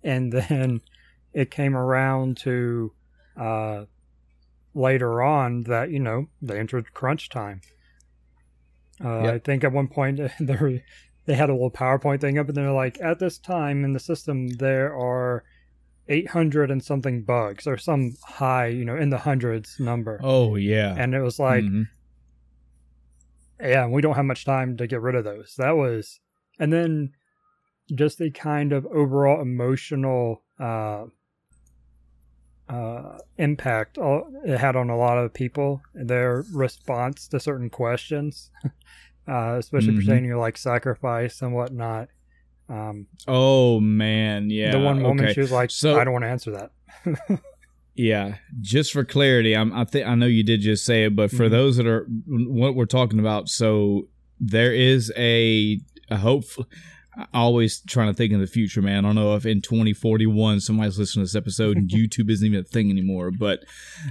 And 0.04 0.32
then 0.34 0.82
it 1.34 1.50
came 1.52 1.76
around 1.76 2.38
to 2.38 2.92
uh, 3.40 3.86
later 4.76 5.22
on 5.24 5.64
that 5.64 5.90
you 5.90 6.00
know 6.00 6.28
they 6.42 6.60
entered 6.60 6.94
crunch 6.94 7.30
time. 7.30 7.62
Uh, 9.04 9.24
Yep. 9.24 9.34
I 9.34 9.40
think 9.40 9.64
at 9.64 9.72
one 9.72 9.88
point 9.88 10.20
they 10.40 10.84
they 11.26 11.36
had 11.36 11.50
a 11.50 11.54
little 11.54 11.72
PowerPoint 11.72 12.22
thing 12.22 12.38
up, 12.38 12.48
and 12.48 12.58
they're 12.58 12.72
like, 12.72 13.00
at 13.02 13.18
this 13.20 13.38
time 13.40 13.86
in 13.86 13.94
the 13.94 14.00
system 14.00 14.50
there 14.50 14.94
are 14.96 15.44
800 16.08 16.70
and 16.72 16.84
something 16.84 17.24
bugs, 17.24 17.66
or 17.68 17.78
some 17.78 18.16
high, 18.24 18.68
you 18.68 18.86
know, 18.86 18.96
in 18.98 19.10
the 19.10 19.20
hundreds 19.20 19.80
number. 19.80 20.20
oh 20.24 20.56
yeah, 20.56 20.96
And 20.98 21.14
it 21.16 21.22
was 21.22 21.40
like, 21.40 21.64
Mhm. 21.64 21.88
yeah, 23.60 23.88
we 23.88 24.02
don't 24.02 24.16
have 24.16 24.26
much 24.26 24.46
time 24.46 24.76
to 24.78 24.88
get 24.88 25.02
rid 25.02 25.16
of 25.16 25.24
those. 25.24 25.56
That 25.58 25.72
was, 25.78 26.20
and 26.60 26.72
then 26.74 27.14
just 27.94 28.18
the 28.18 28.32
kind 28.32 28.74
of 28.74 28.86
overall 28.88 29.42
emotional 29.42 30.44
uh, 30.60 31.06
uh, 32.70 33.18
impact 33.38 33.98
it 34.00 34.58
had 34.58 34.76
on 34.76 34.90
a 34.90 34.98
lot 34.98 35.18
of 35.18 35.34
people, 35.34 35.82
their 35.94 36.44
response 36.54 37.28
to 37.28 37.40
certain 37.40 37.70
questions, 37.70 38.52
uh, 39.28 39.56
especially 39.60 39.94
Mhm. 39.94 39.98
pertaining 39.98 40.30
to 40.32 40.40
like 40.40 40.58
sacrifice 40.58 41.42
and 41.42 41.54
whatnot. 41.54 42.10
Um, 42.74 43.06
oh 43.28 43.80
man, 43.80 44.50
yeah. 44.50 44.72
the 44.72 44.80
one 44.80 45.04
woman 45.04 45.26
okay. 45.26 45.34
she 45.34 45.42
was 45.42 45.52
like, 45.52 45.70
So- 45.70 46.00
"I 46.00 46.04
don't 46.04 46.14
want 46.14 46.24
to 46.26 46.30
answer 46.30 46.52
that." 46.52 47.40
Yeah, 47.96 48.38
just 48.60 48.92
for 48.92 49.04
clarity, 49.04 49.56
I'm, 49.56 49.72
I 49.72 49.86
think 49.86 50.08
I 50.08 50.16
know 50.16 50.26
you 50.26 50.42
did 50.44 50.62
just 50.62 50.84
say 50.84 51.04
it, 51.04 51.16
but 51.16 51.30
for 51.30 51.46
Mhm. 51.46 51.52
those 51.52 51.78
that 51.78 51.86
are 51.86 52.08
what 52.28 52.74
we're 52.74 52.88
talking 52.88 53.20
about, 53.20 53.50
so 53.50 54.08
there 54.40 54.74
is 54.74 55.14
a, 55.16 55.80
a 56.10 56.18
hope. 56.18 56.46
Always 57.32 57.82
trying 57.82 58.08
to 58.08 58.16
think 58.16 58.34
in 58.34 58.40
the 58.40 58.48
future, 58.48 58.82
man. 58.82 59.06
I 59.06 59.10
don't 59.10 59.14
know 59.16 59.36
if 59.36 59.46
in 59.46 59.62
2041 59.62 60.60
somebody's 60.62 60.98
listening 60.98 61.22
to 61.24 61.26
this 61.26 61.36
episode 61.36 61.78
and 61.78 61.88
YouTube 61.92 62.32
isn't 62.32 62.48
even 62.48 62.62
a 62.62 62.64
thing 62.64 62.90
anymore, 62.90 63.30
but 63.30 63.60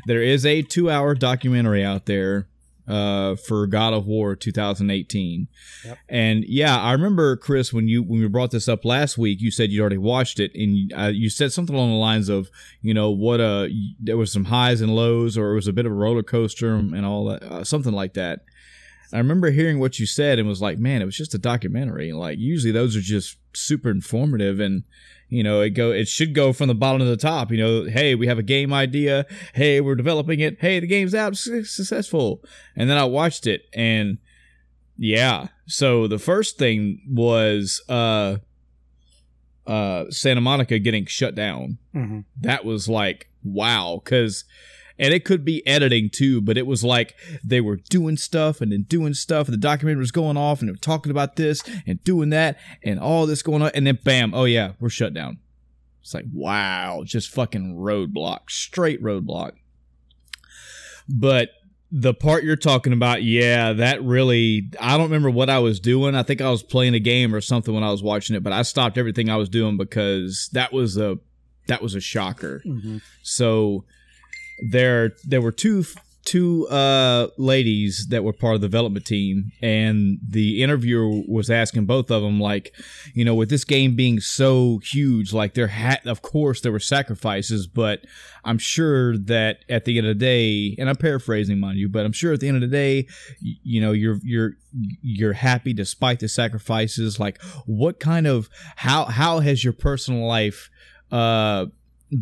there 0.06 0.22
is 0.22 0.46
a 0.46 0.62
two-hour 0.62 1.16
documentary 1.16 1.84
out 1.84 2.06
there 2.06 2.46
uh, 2.88 3.36
for 3.36 3.66
God 3.66 3.94
of 3.94 4.06
War 4.06 4.34
2018. 4.34 5.48
Yep. 5.84 5.98
And 6.08 6.44
yeah, 6.44 6.80
I 6.80 6.92
remember 6.92 7.36
Chris 7.36 7.72
when 7.72 7.88
you 7.88 8.02
when 8.02 8.20
we 8.20 8.28
brought 8.28 8.50
this 8.50 8.68
up 8.68 8.84
last 8.84 9.16
week, 9.16 9.40
you 9.40 9.50
said 9.50 9.70
you'd 9.70 9.80
already 9.80 9.98
watched 9.98 10.40
it, 10.40 10.52
and 10.54 10.92
uh, 10.92 11.06
you 11.12 11.30
said 11.30 11.52
something 11.52 11.74
along 11.74 11.90
the 11.90 11.96
lines 11.96 12.28
of, 12.28 12.50
you 12.80 12.94
know, 12.94 13.10
what 13.10 13.40
uh, 13.40 13.68
there 14.00 14.16
was 14.16 14.32
some 14.32 14.44
highs 14.44 14.80
and 14.80 14.94
lows, 14.94 15.38
or 15.38 15.52
it 15.52 15.54
was 15.54 15.68
a 15.68 15.72
bit 15.72 15.86
of 15.86 15.92
a 15.92 15.94
roller 15.94 16.22
coaster 16.22 16.74
and 16.74 17.06
all 17.06 17.26
that, 17.26 17.42
uh, 17.42 17.64
something 17.64 17.92
like 17.92 18.14
that. 18.14 18.40
I 19.12 19.18
remember 19.18 19.50
hearing 19.50 19.78
what 19.78 19.98
you 19.98 20.06
said 20.06 20.38
and 20.38 20.48
was 20.48 20.62
like, 20.62 20.78
man, 20.78 21.02
it 21.02 21.04
was 21.04 21.16
just 21.16 21.34
a 21.34 21.38
documentary. 21.38 22.12
Like 22.12 22.38
usually 22.38 22.72
those 22.72 22.96
are 22.96 23.02
just 23.02 23.36
super 23.52 23.90
informative 23.90 24.58
and 24.58 24.84
you 25.32 25.42
know, 25.42 25.62
it 25.62 25.70
go 25.70 25.92
it 25.92 26.08
should 26.08 26.34
go 26.34 26.52
from 26.52 26.68
the 26.68 26.74
bottom 26.74 26.98
to 26.98 27.04
the 27.06 27.16
top, 27.16 27.50
you 27.50 27.56
know, 27.56 27.84
hey, 27.84 28.14
we 28.14 28.26
have 28.26 28.38
a 28.38 28.42
game 28.42 28.72
idea, 28.72 29.24
hey, 29.54 29.80
we're 29.80 29.94
developing 29.94 30.40
it, 30.40 30.58
hey, 30.60 30.78
the 30.78 30.86
game's 30.86 31.14
out 31.14 31.36
su- 31.36 31.64
successful. 31.64 32.42
And 32.76 32.90
then 32.90 32.98
I 32.98 33.04
watched 33.04 33.46
it 33.46 33.62
and 33.72 34.18
yeah. 34.98 35.48
So 35.66 36.06
the 36.06 36.18
first 36.18 36.58
thing 36.58 37.00
was 37.10 37.80
uh 37.88 38.36
uh 39.66 40.04
Santa 40.10 40.42
Monica 40.42 40.78
getting 40.78 41.06
shut 41.06 41.34
down 41.34 41.78
hmm 41.92 42.20
that 42.40 42.64
was 42.64 42.88
like 42.88 43.28
wow 43.42 44.00
because 44.04 44.44
and 45.02 45.12
it 45.12 45.24
could 45.24 45.44
be 45.44 45.66
editing 45.66 46.08
too 46.08 46.40
but 46.40 46.56
it 46.56 46.66
was 46.66 46.84
like 46.84 47.14
they 47.44 47.60
were 47.60 47.76
doing 47.76 48.16
stuff 48.16 48.60
and 48.60 48.72
then 48.72 48.82
doing 48.82 49.14
stuff 49.14 49.48
and 49.48 49.54
the 49.54 49.58
documentary 49.58 50.00
was 50.00 50.12
going 50.12 50.36
off 50.36 50.60
and 50.60 50.68
they 50.68 50.72
were 50.72 50.78
talking 50.78 51.10
about 51.10 51.36
this 51.36 51.62
and 51.86 52.02
doing 52.04 52.30
that 52.30 52.58
and 52.82 52.98
all 52.98 53.26
this 53.26 53.42
going 53.42 53.62
on. 53.62 53.70
And 53.74 53.86
then 53.86 53.98
bam 54.04 54.34
oh 54.34 54.44
yeah 54.44 54.72
we're 54.80 54.88
shut 54.88 55.14
down. 55.14 55.38
It's 56.00 56.14
like 56.14 56.26
wow 56.32 57.02
just 57.04 57.30
fucking 57.30 57.76
roadblock 57.76 58.50
straight 58.50 59.02
roadblock. 59.02 59.52
But 61.08 61.50
the 61.90 62.14
part 62.14 62.44
you're 62.44 62.56
talking 62.56 62.94
about 62.94 63.22
yeah 63.22 63.74
that 63.74 64.02
really 64.02 64.70
i 64.80 64.96
don't 64.96 65.08
remember 65.08 65.30
what 65.30 65.50
i 65.50 65.58
was 65.58 65.78
doing. 65.78 66.14
I 66.14 66.22
think 66.22 66.40
i 66.40 66.50
was 66.50 66.62
playing 66.62 66.94
a 66.94 67.00
game 67.00 67.34
or 67.34 67.40
something 67.40 67.74
when 67.74 67.84
i 67.84 67.90
was 67.90 68.02
watching 68.02 68.34
it 68.34 68.42
but 68.42 68.52
i 68.52 68.62
stopped 68.62 68.96
everything 68.96 69.28
i 69.28 69.36
was 69.36 69.50
doing 69.50 69.76
because 69.76 70.48
that 70.52 70.72
was 70.72 70.96
a 70.96 71.18
that 71.68 71.82
was 71.82 71.94
a 71.94 72.00
shocker. 72.00 72.62
Hmm 72.64 72.98
so 73.22 73.84
there 74.70 75.12
there 75.24 75.40
were 75.40 75.52
two 75.52 75.84
two 76.24 76.68
uh 76.68 77.26
ladies 77.36 78.06
that 78.10 78.22
were 78.22 78.32
part 78.32 78.54
of 78.54 78.60
the 78.60 78.68
development 78.68 79.04
team 79.04 79.50
and 79.60 80.18
the 80.26 80.62
interviewer 80.62 81.20
was 81.26 81.50
asking 81.50 81.84
both 81.84 82.12
of 82.12 82.22
them 82.22 82.40
like 82.40 82.72
you 83.12 83.24
know 83.24 83.34
with 83.34 83.50
this 83.50 83.64
game 83.64 83.96
being 83.96 84.20
so 84.20 84.78
huge 84.84 85.32
like 85.32 85.54
there 85.54 85.66
had 85.66 86.00
of 86.06 86.22
course 86.22 86.60
there 86.60 86.70
were 86.70 86.78
sacrifices 86.78 87.66
but 87.66 88.04
i'm 88.44 88.56
sure 88.56 89.18
that 89.18 89.64
at 89.68 89.84
the 89.84 89.98
end 89.98 90.06
of 90.06 90.16
the 90.16 90.24
day 90.24 90.76
and 90.78 90.88
i'm 90.88 90.94
paraphrasing 90.94 91.58
mind 91.58 91.76
you 91.76 91.88
but 91.88 92.06
i'm 92.06 92.12
sure 92.12 92.32
at 92.32 92.38
the 92.38 92.46
end 92.46 92.62
of 92.62 92.70
the 92.70 92.76
day 92.76 93.04
you 93.40 93.80
know 93.80 93.90
you're 93.90 94.20
you're 94.22 94.52
you're 95.02 95.32
happy 95.32 95.72
despite 95.72 96.20
the 96.20 96.28
sacrifices. 96.28 97.20
Like 97.20 97.40
what 97.66 98.00
kind 98.00 98.26
of 98.26 98.48
how 98.76 99.04
how 99.04 99.40
has 99.40 99.62
your 99.62 99.72
personal 99.72 100.26
life 100.26 100.70
uh 101.10 101.66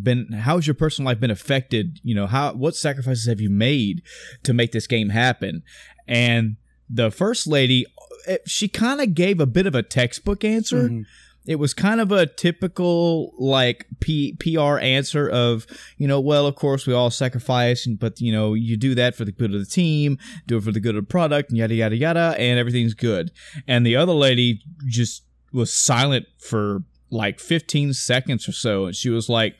been 0.01 0.31
how 0.31 0.55
has 0.55 0.67
your 0.67 0.73
personal 0.73 1.07
life 1.07 1.19
been 1.19 1.31
affected? 1.31 1.99
You 2.03 2.15
know 2.15 2.27
how 2.27 2.53
what 2.53 2.75
sacrifices 2.75 3.27
have 3.27 3.41
you 3.41 3.49
made 3.49 4.01
to 4.43 4.53
make 4.53 4.71
this 4.71 4.87
game 4.87 5.09
happen? 5.09 5.63
And 6.07 6.57
the 6.89 7.11
first 7.11 7.47
lady 7.47 7.85
eh, 8.27 8.37
she 8.45 8.67
kind 8.67 9.01
of 9.01 9.13
gave 9.13 9.39
a 9.39 9.45
bit 9.45 9.65
of 9.67 9.75
a 9.75 9.83
textbook 9.83 10.43
answer. 10.43 10.89
Mhm. 10.89 11.05
it 11.47 11.55
was 11.55 11.73
kind 11.73 11.99
of 11.99 12.11
a 12.11 12.27
typical 12.27 13.33
like 13.39 13.87
P- 13.99 14.33
PR 14.39 14.77
answer 14.77 15.27
of 15.27 15.65
you 15.97 16.07
know 16.07 16.19
well 16.19 16.45
of 16.45 16.55
course 16.55 16.85
we 16.85 16.93
all 16.93 17.09
sacrifice 17.09 17.87
but 17.87 18.21
you 18.21 18.31
know 18.31 18.53
you 18.53 18.77
do 18.77 18.93
that 18.93 19.15
for 19.15 19.25
the 19.25 19.31
good 19.31 19.51
of 19.53 19.59
the 19.59 19.65
team 19.65 20.19
do 20.45 20.57
it 20.57 20.63
for 20.63 20.71
the 20.71 20.79
good 20.79 20.95
of 20.95 21.03
the 21.03 21.09
product 21.09 21.49
and 21.49 21.57
yada 21.57 21.73
yada 21.73 21.95
yada 21.95 22.35
and 22.37 22.59
everything's 22.59 22.93
good. 22.93 23.31
And 23.67 23.83
the 23.85 23.95
other 23.95 24.13
lady 24.13 24.61
just 24.87 25.23
was 25.51 25.73
silent 25.73 26.27
for 26.37 26.83
like 27.09 27.39
15 27.39 27.93
seconds 27.93 28.47
or 28.47 28.51
so 28.53 28.85
and 28.85 28.95
she 28.95 29.09
was 29.09 29.27
like 29.27 29.55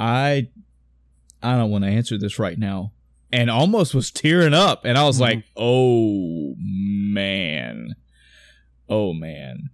I 0.00 0.48
I 1.42 1.56
don't 1.56 1.70
want 1.70 1.84
to 1.84 1.90
answer 1.90 2.18
this 2.18 2.38
right 2.38 2.58
now. 2.58 2.92
And 3.32 3.48
almost 3.48 3.94
was 3.94 4.10
tearing 4.10 4.54
up 4.54 4.84
and 4.84 4.98
I 4.98 5.04
was 5.04 5.20
like 5.20 5.44
oh 5.56 6.54
man. 6.58 7.94
Oh 8.88 9.12
man. 9.12 9.70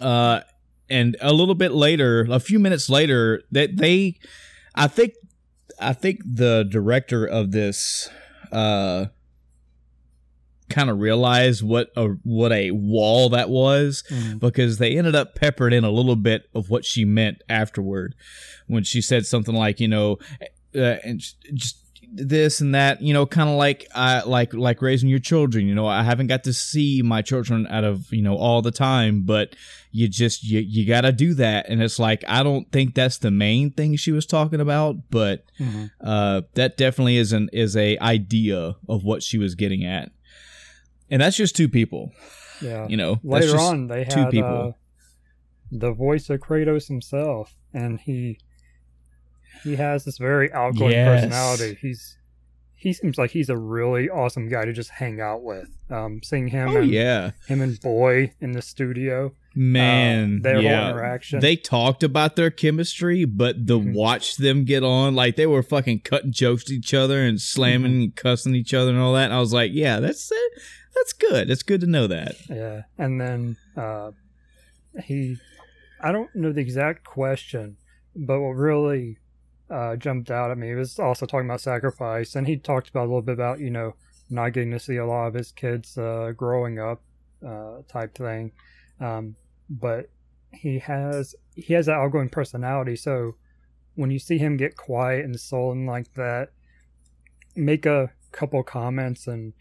Uh 0.00 0.40
and 0.90 1.16
a 1.20 1.32
little 1.32 1.54
bit 1.54 1.72
later 1.72 2.26
a 2.28 2.40
few 2.40 2.58
minutes 2.58 2.90
later 2.90 3.42
that 3.52 3.76
they 3.76 4.18
I 4.74 4.88
think 4.88 5.14
I 5.80 5.92
think 5.92 6.20
the 6.24 6.66
director 6.68 7.24
of 7.24 7.52
this 7.52 8.10
uh 8.50 9.06
kind 10.68 10.90
of 10.90 10.98
realize 10.98 11.62
what 11.62 11.90
a 11.96 12.06
what 12.24 12.52
a 12.52 12.70
wall 12.72 13.28
that 13.30 13.48
was 13.48 14.02
Mhm. 14.10 14.40
because 14.40 14.78
they 14.78 14.96
ended 14.98 15.14
up 15.14 15.34
peppered 15.34 15.72
in 15.72 15.84
a 15.84 15.90
little 15.90 16.16
bit 16.16 16.48
of 16.54 16.70
what 16.70 16.84
she 16.84 17.04
meant 17.04 17.42
afterward 17.48 18.14
when 18.66 18.82
she 18.84 19.00
said 19.00 19.26
something 19.26 19.54
like 19.54 19.80
you 19.80 19.88
know 19.88 20.18
uh, 20.74 20.96
and 21.04 21.20
just 21.54 21.78
this 22.12 22.60
and 22.60 22.74
that 22.74 23.02
you 23.02 23.12
know 23.12 23.26
kind 23.26 23.48
of 23.50 23.56
like 23.56 23.86
uh, 23.94 24.22
like 24.26 24.54
like 24.54 24.80
raising 24.80 25.08
your 25.08 25.18
children 25.18 25.66
you 25.66 25.74
know 25.74 25.86
i 25.86 26.02
haven't 26.04 26.28
got 26.28 26.44
to 26.44 26.52
see 26.52 27.02
my 27.02 27.20
children 27.20 27.66
out 27.68 27.82
of 27.84 28.10
you 28.12 28.22
know 28.22 28.36
all 28.36 28.62
the 28.62 28.70
time 28.70 29.22
but 29.22 29.54
you 29.90 30.08
just 30.08 30.44
you, 30.44 30.60
you 30.60 30.86
got 30.86 31.00
to 31.00 31.10
do 31.12 31.34
that 31.34 31.66
and 31.68 31.82
it's 31.82 31.98
like 31.98 32.22
i 32.28 32.42
don't 32.44 32.70
think 32.70 32.94
that's 32.94 33.18
the 33.18 33.30
main 33.30 33.70
thing 33.72 33.96
she 33.96 34.12
was 34.12 34.24
talking 34.24 34.60
about 34.60 34.96
but 35.10 35.44
Mhm. 35.58 35.90
uh, 36.00 36.42
that 36.54 36.76
definitely 36.76 37.16
is 37.16 37.32
an 37.32 37.50
is 37.52 37.76
a 37.76 37.98
idea 37.98 38.76
of 38.88 39.02
what 39.04 39.22
she 39.22 39.36
was 39.36 39.54
getting 39.56 39.84
at 39.84 40.10
and 41.10 41.22
that's 41.22 41.36
just 41.36 41.54
two 41.56 41.68
people 41.68 42.12
Yeah. 42.62 42.86
you 42.88 42.96
know 42.96 43.14
that's 43.24 43.46
Later 43.46 43.58
on, 43.58 43.86
they 43.88 44.04
two 44.04 44.20
had 44.20 44.30
people. 44.30 44.68
Uh, 44.68 44.72
the 45.72 45.92
voice 45.92 46.30
of 46.30 46.40
Kratos 46.40 46.86
himself, 46.88 47.54
and 47.74 47.98
he 48.00 48.38
he 49.64 49.76
has 49.76 50.04
this 50.04 50.18
very 50.18 50.52
outgoing 50.52 50.92
Yes. 50.92 51.22
personality. 51.24 51.78
He's 51.80 52.18
he 52.78 52.92
seems 52.92 53.16
like 53.16 53.30
he's 53.30 53.48
a 53.48 53.56
really 53.56 54.08
awesome 54.10 54.48
guy 54.50 54.64
to 54.66 54.72
just 54.72 54.90
hang 54.90 55.18
out 55.20 55.42
with. 55.42 55.68
Um, 55.90 56.20
seeing 56.22 56.48
him, 56.48 56.68
Oh 56.68 56.76
and, 56.82 56.90
yeah, 56.90 57.30
him 57.48 57.62
and 57.62 57.80
Boy 57.80 58.32
in 58.40 58.52
the 58.52 58.60
studio, 58.60 59.32
man. 59.54 60.40
uh, 60.40 60.42
their 60.42 60.60
yeah. 60.60 60.80
whole 60.82 60.90
interaction. 60.90 61.40
They 61.40 61.56
talked 61.56 62.02
about 62.04 62.36
their 62.36 62.50
chemistry, 62.50 63.24
but 63.24 63.66
the 63.66 63.78
Mhm. 63.78 63.94
watch 63.94 64.36
them 64.36 64.64
get 64.64 64.84
on, 64.84 65.14
like 65.14 65.36
they 65.36 65.46
were 65.46 65.62
fucking 65.62 66.00
cutting 66.00 66.32
jokes 66.32 66.64
to 66.64 66.74
each 66.74 66.92
other 66.92 67.22
and 67.22 67.40
slamming 67.40 67.92
Mm-hmm. 67.92 68.00
and 68.02 68.16
cussing 68.16 68.54
each 68.54 68.74
other 68.74 68.90
and 68.90 68.98
all 69.00 69.14
that. 69.14 69.24
And 69.26 69.34
I 69.34 69.40
was 69.40 69.54
like, 69.54 69.70
yeah, 69.72 69.98
that's 69.98 70.30
it. 70.30 70.52
That's 70.96 71.12
good. 71.12 71.50
It's 71.50 71.62
good 71.62 71.82
to 71.82 71.86
know 71.86 72.06
that. 72.06 72.36
Yeah, 72.48 72.82
and 72.98 73.20
then 73.20 73.56
uh, 73.76 74.12
he, 75.04 75.36
I 76.00 76.10
don't 76.10 76.34
know 76.34 76.52
the 76.52 76.60
exact 76.60 77.04
question, 77.04 77.76
but 78.14 78.40
what 78.40 78.56
really 78.56 79.18
uh, 79.70 79.96
jumped 79.96 80.30
out 80.30 80.50
at 80.50 80.58
me 80.58 80.74
was 80.74 80.98
also 80.98 81.26
talking 81.26 81.46
about 81.46 81.60
sacrifice, 81.60 82.34
and 82.34 82.46
he 82.46 82.56
talked 82.56 82.88
about 82.88 83.02
a 83.02 83.08
little 83.08 83.22
bit 83.22 83.34
about 83.34 83.60
you 83.60 83.70
know 83.70 83.94
not 84.30 84.52
getting 84.52 84.72
to 84.72 84.80
see 84.80 84.96
a 84.96 85.06
lot 85.06 85.28
of 85.28 85.34
his 85.34 85.52
kids 85.52 85.96
uh, 85.98 86.32
growing 86.36 86.78
up, 86.78 87.02
uh, 87.46 87.82
type 87.88 88.16
thing, 88.16 88.50
um, 89.00 89.36
but 89.68 90.08
he 90.52 90.78
has 90.78 91.34
he 91.54 91.74
has 91.74 91.86
that 91.86 91.96
outgoing 91.96 92.30
personality, 92.30 92.96
so 92.96 93.34
when 93.96 94.10
you 94.10 94.18
see 94.18 94.38
him 94.38 94.56
get 94.56 94.76
quiet 94.76 95.24
and 95.24 95.38
sullen 95.38 95.86
like 95.86 96.12
that, 96.14 96.50
make 97.54 97.86
a 97.86 98.10
couple 98.32 98.62
comments 98.62 99.26
and 99.26 99.52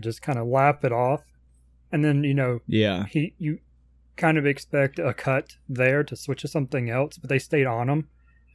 just 0.00 0.22
kind 0.22 0.38
of 0.38 0.46
laugh 0.46 0.84
it 0.84 0.92
off 0.92 1.22
and 1.92 2.04
then 2.04 2.24
you 2.24 2.34
know 2.34 2.60
Yeah. 2.66 3.06
he 3.06 3.34
you 3.38 3.58
kind 4.16 4.38
of 4.38 4.46
expect 4.46 4.98
a 4.98 5.12
cut 5.14 5.56
there 5.68 6.02
to 6.04 6.16
switch 6.16 6.42
to 6.42 6.48
something 6.48 6.88
else 6.90 7.18
but 7.18 7.28
they 7.30 7.38
stayed 7.38 7.66
on 7.66 7.88
him 7.88 8.08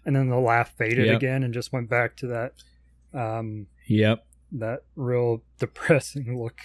and 0.05 0.15
then 0.15 0.29
the 0.29 0.37
laugh 0.39 0.73
faded 0.77 1.05
Yep. 1.07 1.15
again 1.17 1.43
and 1.43 1.53
just 1.53 1.71
went 1.73 1.89
back 1.89 2.15
to 2.17 2.27
that 2.27 2.53
um 3.13 3.67
Yep. 3.87 4.25
that 4.53 4.83
real 4.95 5.43
depressing 5.59 6.37
look 6.41 6.59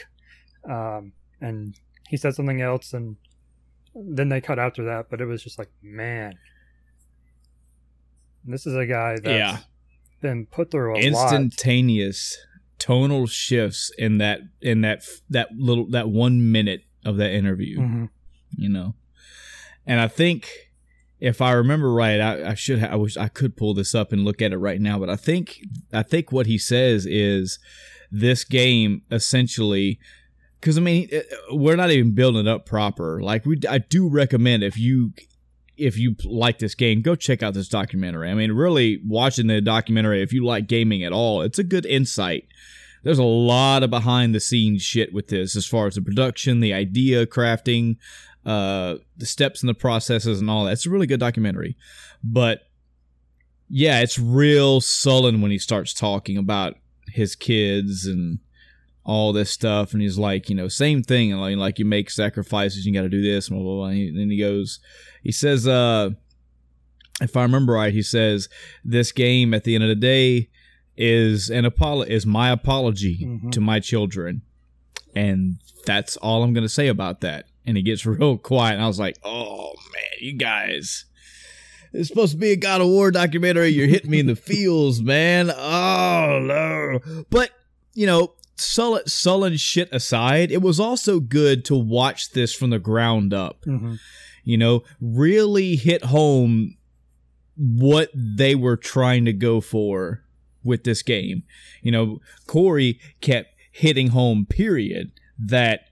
um 0.68 1.12
and 1.41 1.75
he 2.09 2.16
said 2.16 2.35
something 2.35 2.61
else 2.61 2.93
and 2.93 3.16
then 3.95 4.29
they 4.29 4.41
cut 4.41 4.59
after 4.59 4.85
that 4.85 5.07
but 5.11 5.20
it 5.20 5.27
was 5.27 5.43
just 5.43 5.59
like 5.59 5.70
man 5.83 6.35
this 8.45 8.66
is 8.66 8.75
a 8.77 8.87
guy 8.87 9.14
that's 9.14 9.27
Yeah. 9.27 9.59
been 10.20 10.47
put 10.47 10.70
through 10.70 10.93
a 10.93 10.97
lot 10.97 11.03
Instantaneous 11.05 12.37
tonal 12.85 13.26
shifts 13.26 13.91
in 13.97 14.18
that 14.18 14.41
in 14.61 14.82
that 14.82 15.05
that 15.30 15.49
little 15.57 15.89
that 15.91 16.09
one 16.11 16.53
minute 16.53 16.82
of 17.05 17.16
that 17.16 17.32
interview. 17.32 17.78
Mhm. 17.80 18.09
you 18.57 18.68
know. 18.68 18.95
And 19.87 20.01
I 20.01 20.09
think 20.09 20.51
if 21.20 21.41
I 21.41 21.53
remember 21.53 21.93
right, 21.93 22.20
I, 22.20 22.51
I 22.51 22.55
should 22.55 22.80
ha- 22.80 22.89
I 22.93 22.97
wish 22.97 23.16
I 23.16 23.28
could 23.28 23.57
pull 23.57 23.72
this 23.74 23.95
up 23.95 24.12
and 24.12 24.24
look 24.24 24.43
at 24.43 24.53
it 24.53 24.59
right 24.59 24.80
now, 24.80 24.99
but 24.99 25.09
I 25.09 25.16
think 25.16 25.61
I 25.93 26.03
think 26.03 26.30
what 26.30 26.47
he 26.47 26.59
says 26.59 27.07
is 27.07 27.59
this 28.11 28.45
game 28.45 29.03
essentially 29.11 29.99
because 30.61 30.76
I 30.78 30.80
mean 30.82 31.09
we're 31.51 31.76
not 31.76 31.91
even 31.91 32.14
building 32.14 32.47
it 32.47 32.49
up 32.49 32.66
proper. 32.66 33.22
Like 33.22 33.45
we, 33.47 33.59
I 33.68 33.78
do 33.78 34.09
recommend 34.09 34.62
if 34.62 34.78
you 34.78 35.12
if 35.77 35.99
you 35.99 36.16
like 36.25 36.59
this 36.59 36.75
game, 36.75 37.03
go 37.03 37.14
check 37.14 37.43
out 37.43 37.55
this 37.55 37.68
documentary. 37.68 38.31
I 38.31 38.35
mean, 38.35 38.53
really 38.53 39.01
watching 39.07 39.47
the 39.47 39.61
documentary 39.61 40.22
if 40.22 40.33
you 40.33 40.45
like 40.45 40.66
gaming 40.66 41.03
at 41.03 41.12
all, 41.12 41.43
it's 41.43 41.59
a 41.59 41.64
good 41.64 41.87
insight. 41.87 42.47
There's 43.03 43.18
a 43.18 43.25
lot 43.25 43.83
of 43.83 43.91
behind 43.91 44.35
the 44.35 44.41
scenes 44.41 44.83
shit 44.83 45.12
with 45.12 45.29
this 45.29 45.57
as 45.57 45.66
far 45.66 45.87
as 45.87 45.95
the 45.95 46.03
production, 46.03 46.61
the 46.61 46.72
idea 46.72 47.27
crafting, 47.27 47.97
uh, 48.47 48.97
the 49.16 49.27
steps 49.27 49.62
and 49.62 49.68
the 49.68 49.75
processes 49.75 50.41
and 50.41 50.49
all 50.49 50.64
that. 50.64 50.72
It's 50.72 50.87
a 50.87 50.91
really 50.91 51.07
good 51.07 51.20
documentary. 51.20 51.77
But 52.22 52.62
yeah, 53.68 54.01
it's 54.01 54.18
real 54.18 54.81
sullen 54.81 55.41
when 55.41 55.51
he 55.51 55.59
starts 55.59 55.93
talking 55.93 56.39
about 56.39 56.77
his 57.09 57.35
kids 57.37 58.07
and 58.07 58.39
all 59.05 59.33
this 59.33 59.51
stuff. 59.51 59.93
And 59.93 60.01
he's 60.03 60.19
like, 60.19 60.49
you 60.49 60.55
know, 60.57 60.69
same 60.69 61.03
thing. 61.03 61.31
And 61.33 61.41
like, 61.41 61.57
like 61.57 61.79
you 61.79 61.85
make 61.85 62.11
sacrifices, 62.11 62.87
you 62.87 62.93
got 62.95 63.03
to 63.03 63.09
do 63.09 63.23
this, 63.23 63.49
blah, 63.49 63.59
blah, 63.59 63.75
blah. 63.75 63.87
And 63.89 64.19
then 64.19 64.31
he 64.31 64.39
goes, 64.39 64.81
he 65.23 65.31
says, 65.33 65.67
uh, 65.69 66.11
if 67.21 67.37
I 67.37 67.43
remember 67.43 67.75
right, 67.75 67.93
he 67.93 68.03
says, 68.03 68.49
this 68.85 69.13
game 69.13 69.55
at 69.55 69.65
the 69.65 69.75
end 69.75 69.85
of 69.85 69.89
the 69.89 69.95
day 69.95 70.49
is 70.97 71.51
an 71.51 71.65
apolo- 71.65 72.07
is 72.07 72.25
my 72.27 72.51
apology 72.51 73.19
Mhm. 73.25 73.53
to 73.53 73.61
my 73.61 73.79
children. 73.81 74.43
And 75.15 75.57
that's 75.87 76.17
all 76.17 76.43
I'm 76.43 76.53
going 76.53 76.65
to 76.65 76.69
say 76.69 76.89
about 76.89 77.21
that. 77.21 77.47
And 77.67 77.77
he 77.77 77.83
gets 77.83 78.05
real 78.07 78.37
quiet. 78.39 78.75
And 78.75 78.83
I 78.83 78.87
was 78.87 78.99
like, 78.99 79.17
oh, 79.25 79.75
man, 79.93 80.13
you 80.21 80.33
guys. 80.35 81.05
It's 81.93 82.09
supposed 82.09 82.33
to 82.33 82.39
be 82.39 82.51
a 82.51 82.57
God 82.57 82.81
of 82.81 82.89
War 82.89 83.13
documentary. 83.13 83.69
You're 83.69 83.87
hitting 83.87 84.11
me 84.11 84.19
in 84.19 84.27
the 84.27 84.35
feels, 84.51 85.01
man. 85.01 85.51
Oh, 85.51 86.41
no. 86.43 87.25
But, 87.31 87.51
you 87.93 88.07
know, 88.07 88.33
sullen, 88.57 89.07
sullen 89.07 89.57
shit 89.57 89.89
aside, 89.93 90.51
it 90.53 90.63
was 90.63 90.79
also 90.81 91.21
good 91.21 91.65
to 91.67 91.75
watch 91.77 92.31
this 92.31 92.55
from 92.55 92.71
the 92.71 92.79
ground 92.79 93.33
up. 93.35 93.65
Mhm. 93.67 93.99
You 94.45 94.59
know, 94.59 94.83
really 95.01 95.77
hit 95.77 96.05
home 96.05 96.77
what 97.57 98.11
they 98.15 98.55
were 98.55 98.77
trying 98.77 99.25
to 99.25 99.33
go 99.33 99.61
for 99.61 100.23
with 100.63 100.85
this 100.85 101.03
game. 101.03 101.43
You 101.83 101.93
know, 101.93 102.21
Cory 102.47 102.99
kept 103.21 103.55
hitting 103.73 104.09
home, 104.09 104.47
period, 104.47 105.13
that 105.39 105.87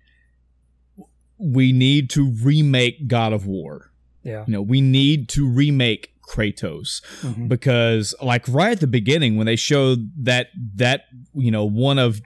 we 1.39 1.73
need 1.73 2.09
to 2.11 2.31
remake 2.31 3.09
God 3.09 3.33
of 3.33 3.47
War. 3.47 3.93
yeah 4.25 4.45
You 4.47 4.53
know, 4.53 4.63
we 4.63 4.81
need 4.81 5.29
to 5.31 5.47
remake 5.49 6.11
Kratos 6.29 7.03
Mhm. 7.23 7.49
because 7.49 8.15
like 8.23 8.47
right 8.49 8.73
at 8.73 8.81
the 8.81 8.87
beginning 8.87 9.37
when 9.37 9.47
they 9.47 9.57
showed 9.57 10.13
that 10.25 10.49
that 10.77 11.07
you 11.35 11.51
know 11.51 11.65
one 11.65 11.99
of 11.99 12.23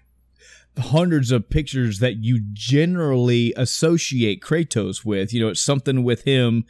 hundreds 0.79 1.31
of 1.31 1.49
pictures 1.49 2.01
that 2.01 2.17
you 2.17 2.39
generally 2.53 3.53
associate 3.57 4.43
Kratos 4.43 5.05
with 5.05 5.33
you 5.33 5.41
know 5.41 5.49
it's 5.49 5.61
something 5.63 6.05
with 6.05 6.23
him 6.25 6.65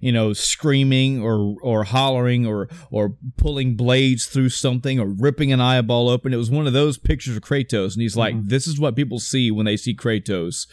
you 0.00 0.10
know 0.10 0.32
screaming 0.32 1.22
or 1.22 1.56
or 1.62 1.84
hollering 1.84 2.44
or 2.44 2.68
or 2.90 3.14
pulling 3.36 3.76
blades 3.76 4.26
through 4.26 4.48
something 4.48 4.98
or 4.98 5.06
ripping 5.06 5.52
an 5.52 5.60
eyeball 5.60 6.08
open 6.08 6.34
it 6.34 6.38
was 6.38 6.50
one 6.50 6.66
of 6.66 6.72
those 6.72 6.98
pictures 6.98 7.36
of 7.36 7.42
Kratos 7.42 7.92
and 7.94 8.02
he's 8.02 8.16
like 8.16 8.34
Mhm. 8.34 8.48
this 8.48 8.66
is 8.66 8.80
what 8.80 8.96
people 8.96 9.20
see 9.20 9.50
when 9.50 9.66
they 9.66 9.76
see 9.76 9.94
Kratos 9.94 10.66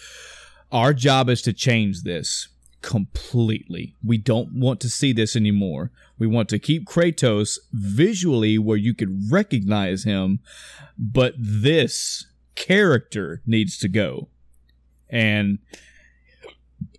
our 0.71 0.93
job 0.93 1.29
is 1.29 1.41
to 1.43 1.53
change 1.53 2.03
this 2.03 2.47
completely. 2.81 3.95
We 4.03 4.17
don't 4.17 4.53
want 4.53 4.79
to 4.81 4.89
see 4.89 5.11
this 5.13 5.35
anymore. 5.35 5.91
We 6.17 6.27
want 6.27 6.47
to 6.49 6.59
keep 6.59 6.85
Kratos 6.85 7.57
visually 7.73 8.57
where 8.57 8.77
you 8.77 8.93
could 8.93 9.31
recognize 9.31 10.03
him, 10.05 10.39
but 10.97 11.33
this 11.37 12.25
character 12.59 13.41
needs 13.47 13.77
to 13.79 13.87
go. 13.87 14.27
And 15.09 15.57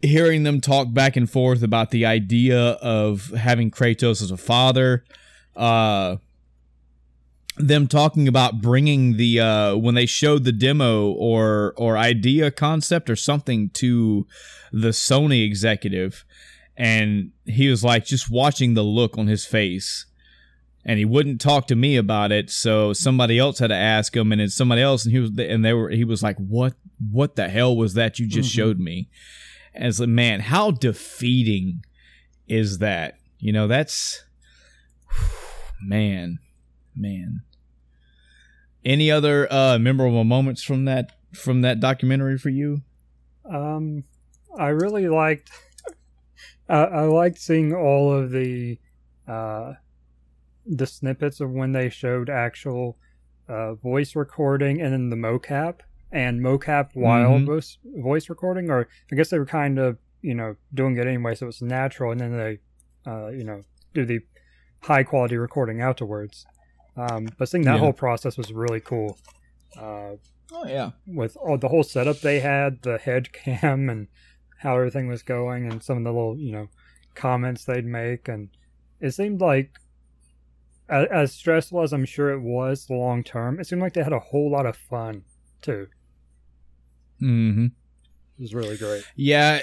hearing 0.03 0.43
them 0.43 0.61
talk 0.61 0.93
back 0.93 1.15
and 1.15 1.31
forth 1.31 1.63
about 1.63 1.91
the 1.91 2.05
idea 2.07 2.59
of 2.59 3.29
having 3.29 3.71
Kratos 3.71 4.23
as 4.23 4.31
a 4.31 4.37
father, 4.37 5.05
uh, 5.55 6.17
them 7.57 7.87
talking 7.87 8.27
about 8.27 8.63
bringing 8.63 9.17
the 9.17 9.39
uh, 9.39 9.77
when 9.77 9.95
they 9.95 10.07
showed 10.07 10.45
the 10.45 10.53
demo 10.53 11.11
or 11.11 11.75
or 11.77 11.99
idea 11.99 12.51
concept 12.51 13.11
or 13.11 13.17
something 13.17 13.69
to 13.71 14.27
the 14.73 14.89
Sony 14.89 15.45
executive, 15.45 16.25
and 16.77 17.33
he 17.45 17.69
was 17.69 17.85
like 17.85 18.07
just 18.07 18.31
watching 18.31 18.73
the 18.75 18.83
look 18.83 19.19
on 19.19 19.27
his 19.27 19.45
face, 19.45 20.07
and 20.85 20.99
he 20.99 21.05
wouldn't 21.05 21.41
talk 21.41 21.67
to 21.69 21.77
me 21.77 21.97
about 21.97 22.33
it, 22.33 22.51
so 22.51 22.93
somebody 22.93 23.39
else 23.39 23.59
had 23.59 23.69
to 23.69 23.75
ask 23.75 24.17
him, 24.17 24.33
and 24.33 24.41
then 24.41 24.49
somebody 24.49 24.81
else, 24.83 25.05
and 25.05 25.13
he 25.13 25.19
was 25.21 25.31
and 25.39 25.65
they 25.65 25.73
were 25.75 25.91
he 25.91 26.05
was 26.05 26.23
like, 26.23 26.37
what 26.39 26.75
what 27.11 27.37
the 27.37 27.49
hell 27.49 27.77
was 27.77 27.95
that 27.95 28.19
you 28.19 28.27
just 28.27 28.51
Mhm. 28.51 28.55
showed 28.55 28.79
me? 28.81 29.09
And 29.75 29.87
it's 29.87 30.01
like, 30.01 30.09
man, 30.09 30.41
how 30.41 30.71
defeating 30.71 31.85
is 32.49 32.79
that? 32.79 33.19
You 33.39 33.53
know, 33.53 33.67
that's 33.69 34.25
man, 35.83 36.39
man. 36.97 37.43
Any 38.85 39.11
other 39.11 39.47
uh 39.53 39.79
memorable 39.79 40.25
moments 40.25 40.63
from 40.63 40.85
that 40.87 41.13
from 41.35 41.61
that 41.63 41.81
documentary 41.81 42.39
for 42.39 42.49
you? 42.49 42.83
Um, 43.45 44.05
I 44.59 44.69
really 44.69 45.09
liked. 45.09 45.51
I 46.69 46.77
I 46.85 47.03
liked 47.03 47.39
seeing 47.39 47.73
all 47.75 48.13
of 48.13 48.31
the, 48.31 48.79
uh, 49.29 49.75
the 50.67 50.87
snippets 50.87 51.41
of 51.41 51.51
when 51.51 51.73
they 51.73 51.89
showed 51.89 52.29
actual, 52.31 52.99
uh, 53.49 53.75
voice 53.75 54.15
recording 54.15 54.81
and 54.81 54.93
then 54.93 55.11
the 55.11 55.17
mocap 55.17 55.81
and 56.13 56.41
mocap 56.41 56.91
while 56.95 57.33
Mhm. 57.39 57.47
voice 57.47 57.79
voice 57.85 58.29
recording, 58.29 58.71
or 58.71 58.89
I 59.13 59.17
guess 59.17 59.31
they 59.31 59.39
were 59.39 59.47
kind 59.47 59.79
of 59.79 59.99
you 60.23 60.35
know 60.35 60.57
doing 60.75 60.97
it 60.97 61.07
anyway, 61.07 61.35
so 61.35 61.49
it's 61.49 61.63
natural, 61.63 62.13
and 62.13 62.21
then 62.21 62.37
they, 62.37 62.59
uh, 63.07 63.29
you 63.29 63.45
know, 63.45 63.63
do 63.95 64.05
the 64.05 64.21
high 64.83 65.03
quality 65.03 65.37
recording 65.37 65.81
afterwards. 65.81 66.47
Um, 66.97 67.29
but 67.39 67.49
seeing 67.49 67.65
that 67.65 67.75
Yeah. 67.75 67.79
whole 67.79 67.93
process 67.93 68.37
was 68.37 68.53
really 68.53 68.81
cool. 68.81 69.17
Uh, 69.77 70.17
Oh 70.53 70.67
yeah. 70.67 70.91
with 71.07 71.37
all 71.37 71.57
the 71.57 71.69
whole 71.69 71.85
setup 71.85 72.21
they 72.21 72.41
had, 72.41 72.83
the 72.83 72.99
head 72.99 73.33
cam 73.33 73.89
and 73.89 74.09
how 74.59 74.77
everything 74.77 75.07
was 75.09 75.23
going, 75.23 75.67
and 75.67 75.83
some 75.83 75.97
of 75.99 76.05
the 76.05 76.13
little 76.13 76.39
you 76.39 76.53
know 76.53 76.69
comments 77.15 77.65
they'd 77.65 77.85
make, 77.87 78.29
and 78.29 78.51
it 79.01 79.13
seemed 79.13 79.41
like 79.41 79.79
as, 80.91 81.07
as 81.11 81.33
stressful 81.33 81.83
as 81.83 81.93
I'm 81.93 82.05
sure 82.05 82.31
it 82.31 82.41
was 82.41 82.91
long 82.91 83.23
term, 83.23 83.61
it 83.61 83.67
seemed 83.67 83.81
like 83.81 83.95
they 83.95 84.03
had 84.03 84.13
a 84.13 84.19
whole 84.19 84.51
lot 84.51 84.67
of 84.67 84.77
fun 84.77 85.23
too. 85.63 85.87
Mm-hmm. 87.23 87.67
It 87.67 88.43
was 88.43 88.55
really 88.55 88.77
great. 88.77 89.05
Yeah. 89.15 89.61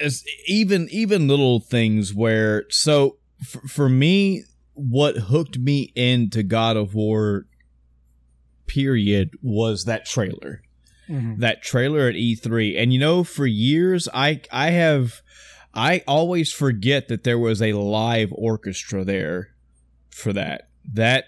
As 0.00 0.24
even 0.46 0.88
even 0.90 1.28
little 1.28 1.60
things 1.60 2.12
where 2.12 2.64
so 2.68 3.18
for, 3.44 3.60
for 3.68 3.88
me, 3.88 4.44
what 4.74 5.16
hooked 5.16 5.58
me 5.58 5.92
into 5.94 6.42
God 6.42 6.76
of 6.76 6.94
War 6.94 7.46
period 8.66 9.30
was 9.42 9.84
that 9.84 10.06
trailer. 10.06 10.62
Mhm. 11.08 11.38
That 11.38 11.62
trailer 11.62 12.08
at 12.08 12.14
E3. 12.14 12.78
And 12.78 12.92
you 12.92 12.98
know, 12.98 13.22
for 13.24 13.46
years 13.46 14.08
I 14.12 14.40
I 14.50 14.70
have 14.70 15.22
I 15.74 16.02
always 16.06 16.52
forget 16.52 17.08
that 17.08 17.24
there 17.24 17.38
was 17.38 17.62
a 17.62 17.72
live 17.72 18.32
orchestra 18.32 19.04
there 19.04 19.51
for 20.12 20.32
that. 20.32 20.68
That 20.92 21.24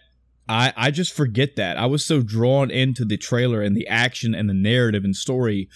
I 0.49 0.73
I 0.77 0.91
just 0.91 1.13
forget 1.13 1.57
that. 1.57 1.77
I 1.77 1.87
was 1.87 2.05
so 2.05 2.21
drawn 2.23 2.71
into 2.71 3.05
the 3.05 3.17
trailer 3.17 3.61
and 3.63 3.77
the 3.77 3.87
action 3.89 4.35
and 4.35 4.49
the 4.49 4.55
narrative 4.55 5.05
and 5.05 5.17
story 5.17 5.69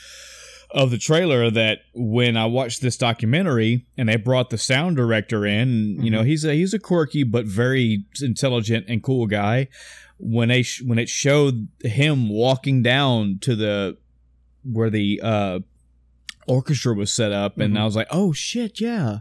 of 0.70 0.90
the 0.90 0.98
trailer 0.98 1.50
that 1.50 1.78
when 1.94 2.36
I 2.36 2.44
watched 2.44 2.82
this 2.82 2.98
documentary 2.98 3.86
and 3.96 4.06
they 4.08 4.16
brought 4.16 4.50
the 4.50 4.58
sound 4.58 4.96
director 4.98 5.46
in, 5.46 6.02
you 6.04 6.10
know, 6.10 6.22
he's 6.22 6.44
a 6.44 6.52
he's 6.54 6.74
a 6.74 6.78
quirky 6.78 7.22
but 7.24 7.46
very 7.46 8.04
intelligent 8.20 8.84
and 8.88 9.02
cool 9.02 9.26
guy. 9.26 9.68
When 10.18 10.48
they 10.48 10.62
sh- 10.62 10.82
when 10.84 10.98
it 10.98 11.08
showed 11.08 11.68
him 11.82 12.28
walking 12.28 12.82
down 12.82 13.38
to 13.42 13.54
the 13.56 13.96
where 14.64 14.90
the 14.90 15.20
uh, 15.22 15.60
orchestra 16.46 16.92
was 16.94 17.12
set 17.12 17.32
up, 17.32 17.58
and 17.58 17.74
Mhm. 17.76 17.80
I 17.80 17.84
was 17.84 17.96
like, 17.96 18.08
oh 18.10 18.32
shit, 18.32 18.80
yeah, 18.80 19.20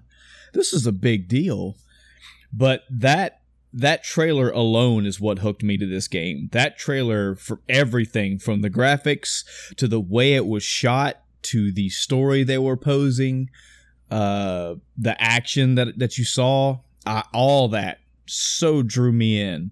this 0.54 0.74
is 0.74 0.86
a 0.88 0.92
big 0.92 1.28
deal. 1.30 1.78
But 2.52 2.84
that 2.90 3.37
that 3.74 4.03
trailer 4.03 4.49
alone 4.49 5.05
is 5.05 5.20
what 5.20 5.39
hooked 5.39 5.63
me 5.63 5.78
to 5.78 5.86
this 5.86 6.07
game. 6.07 6.49
That 6.51 6.78
trailer 6.78 7.36
for 7.36 7.59
everything 7.68 8.39
from 8.39 8.61
the 8.61 8.70
graphics 8.70 9.43
to 9.76 9.88
the 9.88 9.99
way 9.99 10.34
it 10.34 10.45
was 10.47 10.63
shot 10.63 11.22
to 11.43 11.72
the 11.72 11.89
story 11.89 12.43
they 12.43 12.57
were 12.57 12.78
posing, 12.78 13.49
uh, 14.09 14.76
the 14.97 15.22
action 15.22 15.76
that 15.76 15.99
that 15.99 16.18
you 16.18 16.24
saw, 16.26 16.80
uh, 17.05 17.24
all 17.34 17.68
that 17.70 17.99
so 18.26 18.82
drew 18.84 19.11
me 19.11 19.39
in, 19.41 19.72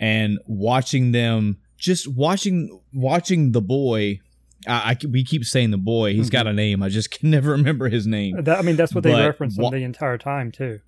and 0.00 0.38
watching 0.46 1.12
them, 1.12 1.58
just 1.76 2.08
watching 2.08 2.80
watching 2.92 3.52
the 3.52 3.62
boy. 3.62 4.20
I, 4.66 4.96
I 5.02 5.06
we 5.06 5.24
keep 5.24 5.44
saying 5.44 5.70
the 5.70 5.76
boy. 5.78 6.14
He's 6.14 6.30
got 6.30 6.46
a 6.46 6.52
name. 6.52 6.82
I 6.82 6.88
just 6.88 7.10
can 7.18 7.30
never 7.30 7.52
remember 7.52 7.88
his 7.88 8.06
name. 8.06 8.42
That, 8.42 8.58
I 8.58 8.62
mean, 8.62 8.76
that's 8.76 8.94
what 8.94 9.04
they 9.04 9.12
But 9.12 9.26
referenced 9.26 9.58
wha- 9.58 9.68
him 9.68 9.78
the 9.78 9.84
entire 9.84 10.18
time 10.18 10.50
too. 10.50 10.80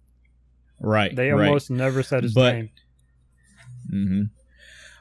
Right. 0.85 1.15
They 1.15 1.31
right. 1.31 1.47
almost 1.49 1.71
never 1.71 2.03
said 2.03 2.23
his 2.23 2.35
But- 2.35 2.55
name. 2.55 2.71
hmm 3.91 4.23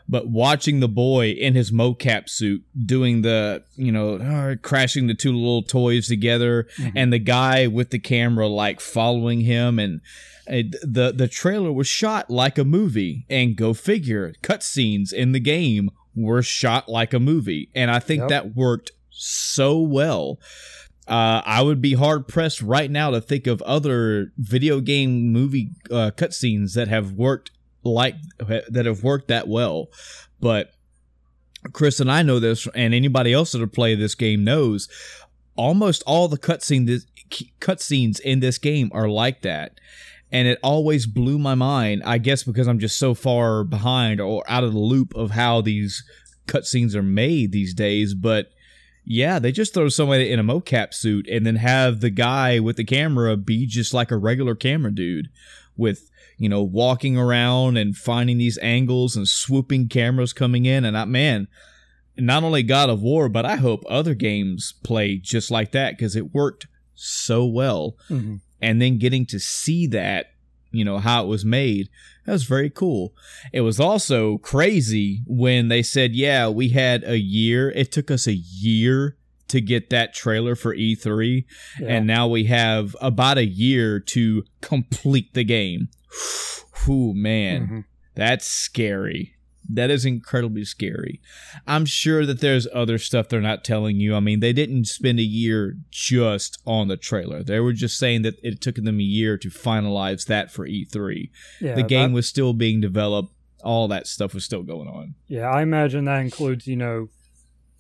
But 0.10 0.28
watching 0.28 0.82
the 0.82 0.90
boy 0.90 1.30
in 1.30 1.54
his 1.56 1.72
mocap 1.72 2.28
suit 2.28 2.64
doing 2.86 3.22
the, 3.22 3.64
you 3.78 3.92
know, 3.92 4.16
uh, 4.16 4.56
crashing 4.62 5.08
the 5.08 5.14
two 5.14 5.32
little 5.32 5.64
toys 5.64 6.08
together, 6.08 6.68
Mhm. 6.78 6.92
and 6.96 7.14
the 7.14 7.20
guy 7.20 7.68
with 7.68 7.90
the 7.92 8.00
camera 8.00 8.48
like 8.48 8.82
following 8.82 9.42
him, 9.42 9.80
and 9.80 10.02
uh, 10.46 10.64
the 10.84 11.14
the 11.16 11.30
trailer 11.30 11.72
was 11.72 11.88
shot 11.88 12.30
like 12.30 12.58
a 12.58 12.66
movie. 12.66 13.26
And 13.30 13.56
go 13.56 13.74
figure, 13.74 14.34
cutscenes 14.44 15.14
in 15.14 15.32
the 15.32 15.40
game 15.40 15.90
were 16.16 16.42
shot 16.44 16.90
like 16.90 17.14
a 17.14 17.20
movie, 17.20 17.70
and 17.74 17.90
I 17.90 18.00
think 18.00 18.22
Yep. 18.24 18.30
that 18.30 18.56
worked 18.56 18.92
so 19.10 19.80
well. 19.80 20.38
Uh, 21.08 21.42
I 21.46 21.62
would 21.62 21.82
be 21.82 21.96
hard 21.96 22.28
pressed 22.30 22.62
right 22.62 22.90
now 22.90 23.12
to 23.12 23.20
think 23.20 23.46
of 23.46 23.62
other 23.64 24.32
video 24.38 24.80
game 24.80 25.34
movie 25.34 25.72
uh, 25.92 26.12
cutscenes 26.16 26.76
that 26.76 26.88
have 26.88 27.12
worked 27.12 27.52
like 27.84 28.16
that 28.40 28.86
have 28.86 29.04
worked 29.04 29.28
that 29.28 29.50
well. 29.50 29.88
But 30.40 30.72
Chris 31.74 32.00
and 32.00 32.10
I 32.10 32.24
know 32.24 32.40
this, 32.40 32.68
and 32.74 32.94
anybody 32.94 33.34
else 33.34 33.52
that 33.52 33.72
played 33.74 34.00
this 34.00 34.16
game 34.16 34.46
knows. 34.46 34.88
Almost 35.56 36.04
all 36.08 36.28
the 36.28 36.38
cutscene 36.38 37.04
cutscenes 37.60 38.20
in 38.22 38.40
this 38.40 38.58
game 38.58 38.90
are 38.94 39.10
like 39.10 39.42
that, 39.42 39.80
and 40.32 40.48
it 40.48 40.58
always 40.64 41.06
blew 41.06 41.38
my 41.38 41.54
mind. 41.54 42.02
I 42.06 42.18
guess 42.18 42.44
because 42.44 42.68
I'm 42.68 42.80
just 42.80 42.98
so 42.98 43.14
far 43.14 43.66
behind 43.66 44.22
or 44.22 44.44
out 44.48 44.64
of 44.64 44.72
the 44.72 44.80
loop 44.80 45.14
of 45.16 45.32
how 45.32 45.60
these 45.60 46.02
cutscenes 46.48 46.96
are 46.96 47.04
made 47.04 47.52
these 47.52 47.74
days, 47.74 48.14
but. 48.14 48.53
Yeah, 49.06 49.40
they 49.40 49.52
just 49.52 49.74
throw 49.74 49.90
somebody 49.90 50.32
in 50.32 50.40
a 50.40 50.44
mocap 50.44 50.94
suit 50.94 51.28
and 51.28 51.46
then 51.46 51.58
have 51.58 52.00
the 52.00 52.10
guy 52.10 52.60
with 52.60 52.78
the 52.78 52.86
camera 52.86 53.36
be 53.36 53.66
just 53.66 53.94
like 53.94 54.12
a 54.12 54.18
regular 54.18 54.56
camera 54.56 54.94
dude 54.94 55.30
with, 55.76 56.10
you 56.38 56.48
know, 56.48 56.64
walking 56.64 57.18
around 57.18 57.78
and 57.78 57.98
finding 57.98 58.38
these 58.38 58.58
angles 58.60 59.16
and 59.16 59.28
swooping 59.28 59.90
cameras 59.90 60.32
coming 60.32 60.66
in. 60.66 60.86
And 60.86 60.98
I, 60.98 61.06
man, 61.06 61.48
not 62.18 62.44
only 62.44 62.64
God 62.64 62.90
of 62.90 63.02
War, 63.02 63.28
but 63.28 63.46
I 63.46 63.58
hope 63.58 63.84
other 63.90 64.14
games 64.14 64.74
play 64.84 65.18
just 65.18 65.52
like 65.52 65.72
that 65.72 65.98
because 65.98 66.16
it 66.16 66.34
worked 66.34 66.68
so 66.96 67.46
well. 67.46 67.98
Mhm. 68.10 68.40
And 68.62 68.82
then 68.82 69.00
getting 69.00 69.26
to 69.26 69.40
see 69.40 69.88
that, 69.88 70.28
you 70.72 70.86
know, 70.86 71.00
how 71.00 71.26
it 71.26 71.28
was 71.28 71.44
made, 71.44 71.90
that 72.26 72.32
was 72.32 72.44
very 72.44 72.70
cool. 72.70 73.14
It 73.52 73.62
was 73.62 73.80
also 73.80 74.38
crazy 74.40 75.24
when 75.28 75.68
they 75.68 75.84
said, 75.84 76.16
yeah, 76.16 76.48
we 76.48 76.70
had 76.70 77.04
a 77.04 77.18
year. 77.18 77.70
It 77.72 77.92
took 77.92 78.10
us 78.10 78.28
a 78.28 78.34
year 78.34 79.18
to 79.50 79.60
get 79.62 79.90
that 79.90 80.14
trailer 80.14 80.56
for 80.56 80.76
E3. 80.76 81.46
Yeah. 81.80 81.88
And 81.88 82.08
now 82.08 82.28
we 82.28 82.46
have 82.46 82.96
about 83.02 83.38
a 83.38 83.46
year 83.46 84.00
to 84.00 84.44
complete 84.62 85.34
the 85.34 85.44
game. 85.44 85.90
Whew, 86.86 87.14
man. 87.14 87.68
Mhm. 87.68 87.84
That's 88.16 88.48
scary. 88.48 89.33
That 89.70 89.90
is 89.90 90.06
incredibly 90.06 90.66
scary. 90.66 91.22
I'm 91.66 91.86
sure 91.86 92.26
that 92.26 92.42
there's 92.42 92.68
other 92.74 92.98
stuff 92.98 93.30
they're 93.30 93.40
not 93.42 93.64
telling 93.64 93.98
you. 94.00 94.16
I 94.16 94.20
mean, 94.20 94.40
they 94.42 94.54
didn't 94.54 94.86
spend 94.86 95.20
a 95.20 95.24
year 95.24 95.78
just 95.90 96.62
on 96.66 96.90
the 96.90 96.98
trailer. 96.98 97.44
They 97.44 97.60
were 97.60 97.74
just 97.74 97.98
saying 97.98 98.24
that 98.24 98.36
it 98.44 98.60
took 98.62 98.76
them 98.76 99.00
a 99.00 99.04
year 99.04 99.38
to 99.38 99.50
finalize 99.50 100.26
that 100.28 100.52
for 100.52 100.68
E3. 100.68 101.30
yeah, 101.62 101.76
the 101.76 101.84
game 101.84 102.12
that- 102.12 102.16
was 102.16 102.28
still 102.28 102.54
being 102.54 102.82
developed. 102.82 103.34
All 103.64 103.88
that 103.88 104.08
stuff 104.08 104.34
was 104.34 104.44
still 104.44 104.64
going 104.64 104.90
on. 104.90 105.16
Yeah, 105.28 105.50
I 105.50 105.62
imagine 105.62 106.04
that 106.06 106.20
includes, 106.20 106.68
you 106.68 106.76
know, 106.76 107.08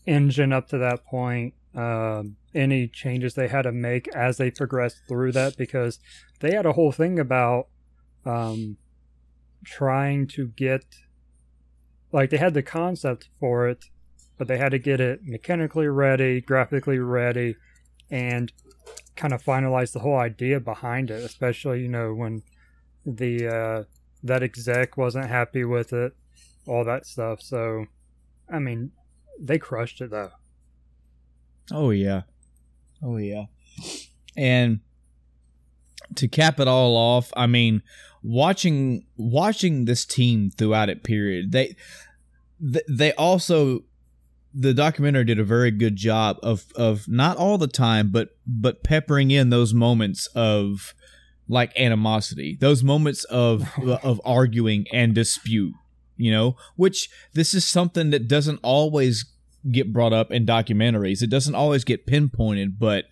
engine 0.07 0.53
up 0.53 0.69
to 0.69 0.77
that 0.77 1.03
point, 1.05 1.53
um, 1.75 2.37
any 2.55 2.87
changes 2.87 3.33
they 3.33 3.49
had 3.49 3.63
to 3.63 3.73
make 3.73 4.07
as 4.15 4.37
they 4.37 4.49
progressed 4.49 5.01
through 5.09 5.33
that, 5.33 5.57
because 5.57 5.99
they 6.39 6.53
had 6.53 6.65
a 6.65 6.71
whole 6.71 6.93
thing 6.93 7.19
about 7.19 7.67
um, 8.25 8.77
trying 9.65 10.27
to 10.27 10.47
get, 10.47 10.85
like, 12.13 12.29
they 12.29 12.37
had 12.37 12.53
the 12.53 12.63
concept 12.63 13.27
for 13.39 13.67
it, 13.67 13.83
but 14.37 14.47
they 14.47 14.57
had 14.57 14.71
to 14.71 14.79
get 14.79 15.01
it 15.01 15.19
mechanically 15.23 15.87
ready, 15.87 16.39
graphically 16.39 16.99
ready, 16.99 17.57
and 18.09 18.53
kind 19.17 19.33
of 19.33 19.43
finalize 19.43 19.91
the 19.91 19.99
whole 19.99 20.17
idea 20.17 20.59
behind 20.61 21.11
it, 21.11 21.21
especially, 21.23 21.81
you 21.81 21.89
know, 21.89 22.13
when 22.13 22.41
the, 23.05 23.47
uh, 23.47 23.83
that 24.23 24.41
exec 24.41 24.95
wasn't 24.95 25.27
happy 25.27 25.65
with 25.65 25.91
it 25.91 26.15
all 26.65 26.83
that 26.85 27.05
stuff. 27.05 27.41
So, 27.41 27.85
I 28.51 28.59
mean, 28.59 28.91
they 29.39 29.57
crushed 29.57 30.01
it 30.01 30.11
though. 30.11 30.31
Oh 31.71 31.89
yeah. 31.91 32.21
Oh 33.01 33.17
yeah. 33.17 33.45
And 34.37 34.79
to 36.15 36.27
cap 36.27 36.59
it 36.59 36.67
all 36.67 36.95
off, 36.95 37.31
I 37.35 37.47
mean, 37.47 37.81
watching 38.21 39.05
watching 39.17 39.85
this 39.85 40.05
team 40.05 40.49
throughout 40.49 40.89
it 40.89 41.03
period, 41.03 41.51
they 41.51 41.75
th- 42.61 42.85
they 42.89 43.13
also 43.13 43.83
the 44.53 44.73
documentary 44.73 45.25
did 45.25 45.39
a 45.39 45.43
very 45.43 45.71
good 45.71 45.95
job 45.95 46.37
of 46.43 46.65
of 46.75 47.07
not 47.07 47.37
all 47.37 47.57
the 47.57 47.67
time, 47.67 48.09
but 48.09 48.29
but 48.45 48.83
peppering 48.83 49.31
in 49.31 49.49
those 49.49 49.73
moments 49.73 50.27
of 50.35 50.93
like 51.47 51.77
animosity, 51.79 52.57
those 52.59 52.83
moments 52.83 53.23
of 53.25 53.69
of 54.03 54.21
arguing 54.23 54.85
and 54.91 55.15
dispute, 55.15 55.73
you 56.17 56.31
know, 56.31 56.55
which 56.75 57.09
this 57.33 57.53
is 57.53 57.65
something 57.65 58.11
that 58.11 58.27
doesn't 58.27 58.59
always 58.63 59.25
get 59.71 59.93
brought 59.93 60.13
up 60.13 60.31
in 60.31 60.45
documentaries. 60.45 61.21
It 61.21 61.29
doesn't 61.29 61.55
always 61.55 61.83
get 61.83 62.05
pinpointed, 62.05 62.79
but 62.79 63.05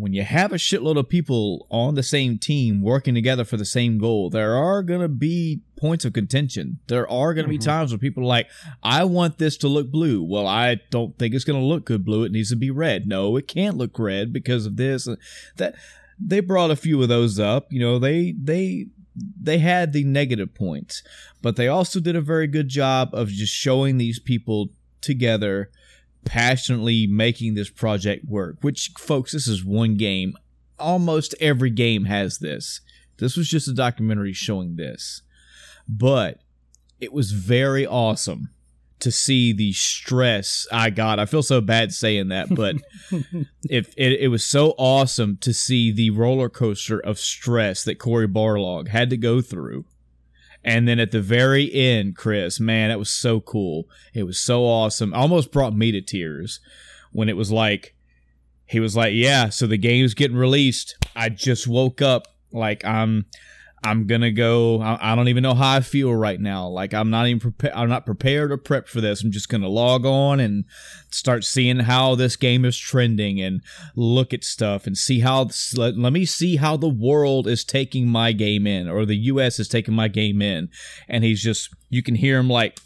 when 0.00 0.14
you 0.14 0.22
have 0.22 0.50
a 0.50 0.56
shitload 0.56 0.98
of 0.98 1.08
people 1.08 1.66
on 1.70 1.94
the 1.94 2.02
same 2.02 2.38
team 2.38 2.80
working 2.80 3.14
together 3.14 3.44
for 3.44 3.56
the 3.58 3.64
same 3.66 3.98
goal, 3.98 4.30
there 4.30 4.54
are 4.56 4.82
going 4.82 5.02
to 5.02 5.08
be 5.08 5.60
points 5.76 6.04
of 6.06 6.12
contention. 6.14 6.78
There 6.86 7.08
are 7.10 7.34
going 7.34 7.44
to 7.44 7.50
be 7.50 7.58
Mhm. 7.58 7.64
times 7.64 7.92
where 7.92 7.98
people 7.98 8.22
are 8.22 8.26
like, 8.26 8.48
I 8.82 9.04
want 9.04 9.36
this 9.38 9.56
to 9.58 9.68
look 9.68 9.90
blue. 9.90 10.22
Well, 10.22 10.46
I 10.46 10.80
don't 10.90 11.18
think 11.18 11.34
it's 11.34 11.44
going 11.44 11.60
to 11.60 11.66
look 11.66 11.84
good 11.84 12.04
blue. 12.04 12.24
It 12.24 12.32
needs 12.32 12.48
to 12.48 12.56
be 12.56 12.70
red. 12.70 13.06
No, 13.06 13.36
it 13.36 13.46
can't 13.46 13.76
look 13.76 13.98
red 13.98 14.32
because 14.32 14.64
of 14.64 14.76
this. 14.76 15.06
That 15.56 15.74
they 16.18 16.40
brought 16.40 16.70
a 16.70 16.76
few 16.76 17.02
of 17.02 17.08
those 17.08 17.38
up. 17.38 17.70
You 17.72 17.80
know, 17.80 17.98
they 17.98 18.32
they 18.42 18.86
they 19.42 19.58
had 19.58 19.92
the 19.92 20.04
negative 20.04 20.54
points, 20.54 21.02
but 21.42 21.56
they 21.56 21.68
also 21.68 22.00
did 22.00 22.16
a 22.16 22.20
very 22.22 22.46
good 22.46 22.68
job 22.68 23.10
of 23.12 23.28
just 23.28 23.52
showing 23.52 23.98
these 23.98 24.18
people 24.18 24.70
together 25.02 25.70
passionately 26.24 27.06
making 27.06 27.54
this 27.54 27.70
project 27.70 28.24
work 28.26 28.56
which 28.60 28.90
folks 28.98 29.32
this 29.32 29.48
is 29.48 29.64
one 29.64 29.96
game 29.96 30.34
almost 30.80 31.34
every 31.40 31.70
game 31.70 32.06
has 32.06 32.38
this 32.38 32.80
This 33.18 33.36
was 33.36 33.48
just 33.48 33.68
a 33.68 33.74
documentary 33.74 34.32
showing 34.32 34.76
this. 34.76 35.22
But 35.88 36.40
it 37.00 37.12
was 37.12 37.32
very 37.32 37.86
awesome 37.86 38.50
to 39.00 39.10
see 39.10 39.52
the 39.52 39.72
stress 39.72 40.66
I 40.70 40.90
got. 40.90 41.18
I 41.18 41.26
feel 41.26 41.42
so 41.42 41.60
bad 41.60 41.92
saying 41.92 42.28
that, 42.28 42.54
but 42.54 42.76
if 43.70 43.94
it, 43.96 44.20
it 44.20 44.28
was 44.28 44.44
so 44.44 44.74
awesome 44.76 45.38
to 45.38 45.54
see 45.54 45.90
the 45.90 46.10
roller 46.10 46.48
coaster 46.48 47.00
of 47.00 47.18
stress 47.18 47.84
that 47.84 47.98
Cory 47.98 48.28
Barlog 48.28 48.88
had 48.88 49.10
to 49.10 49.16
go 49.16 49.40
through. 49.40 49.84
And 50.62 50.86
then 50.86 50.98
at 50.98 51.10
the 51.10 51.22
very 51.22 51.72
end, 51.72 52.16
Chris, 52.16 52.60
man, 52.60 52.90
that 52.90 52.98
was 52.98 53.10
so 53.10 53.40
cool. 53.40 53.84
It 54.12 54.24
was 54.24 54.38
so 54.38 54.64
awesome. 54.64 55.14
Almost 55.14 55.52
brought 55.52 55.74
me 55.74 55.90
to 55.92 56.02
tears 56.02 56.60
when 57.12 57.28
it 57.28 57.36
was 57.36 57.50
like, 57.50 57.94
he 58.66 58.78
was 58.78 58.94
like, 58.94 59.12
"Yeah, 59.14 59.48
so 59.48 59.66
the 59.66 59.76
game's 59.76 60.14
getting 60.14 60.36
released. 60.36 60.96
I 61.16 61.28
just 61.28 61.66
woke 61.66 62.00
up. 62.00 62.28
Like 62.52 62.84
I'm, 62.84 63.26
I'm 63.82 64.06
gonna 64.06 64.30
go. 64.30 64.82
I, 64.82 65.12
I 65.12 65.14
don't 65.14 65.28
even 65.28 65.42
know 65.42 65.54
how 65.54 65.76
I 65.76 65.80
feel 65.80 66.14
right 66.14 66.38
now. 66.38 66.68
Like 66.68 66.92
I'm 66.92 67.08
not 67.08 67.26
even 67.26 67.40
prepared. 67.40 67.72
I'm 67.74 67.88
not 67.88 68.04
prepared 68.04 68.52
or 68.52 68.58
prepped 68.58 68.88
for 68.88 69.00
this. 69.00 69.22
I'm 69.22 69.30
just 69.30 69.48
gonna 69.48 69.68
log 69.68 70.04
on 70.04 70.38
and 70.38 70.64
start 71.10 71.44
seeing 71.44 71.80
how 71.80 72.14
this 72.14 72.36
game 72.36 72.64
is 72.66 72.76
trending 72.76 73.40
and 73.40 73.62
look 73.96 74.34
at 74.34 74.44
stuff 74.44 74.86
and 74.86 74.98
see 74.98 75.20
how. 75.20 75.48
Let, 75.74 75.96
let 75.96 76.12
me 76.12 76.26
see 76.26 76.56
how 76.56 76.76
the 76.76 76.90
world 76.90 77.46
is 77.46 77.64
taking 77.64 78.06
my 78.06 78.32
game 78.32 78.66
in, 78.66 78.88
or 78.88 79.06
the 79.06 79.16
U.S. 79.16 79.58
is 79.58 79.68
taking 79.68 79.94
my 79.94 80.08
game 80.08 80.42
in. 80.42 80.68
And 81.08 81.24
he's 81.24 81.42
just, 81.42 81.74
you 81.88 82.02
can 82.02 82.16
hear 82.16 82.38
him 82.38 82.48
like 82.48 82.78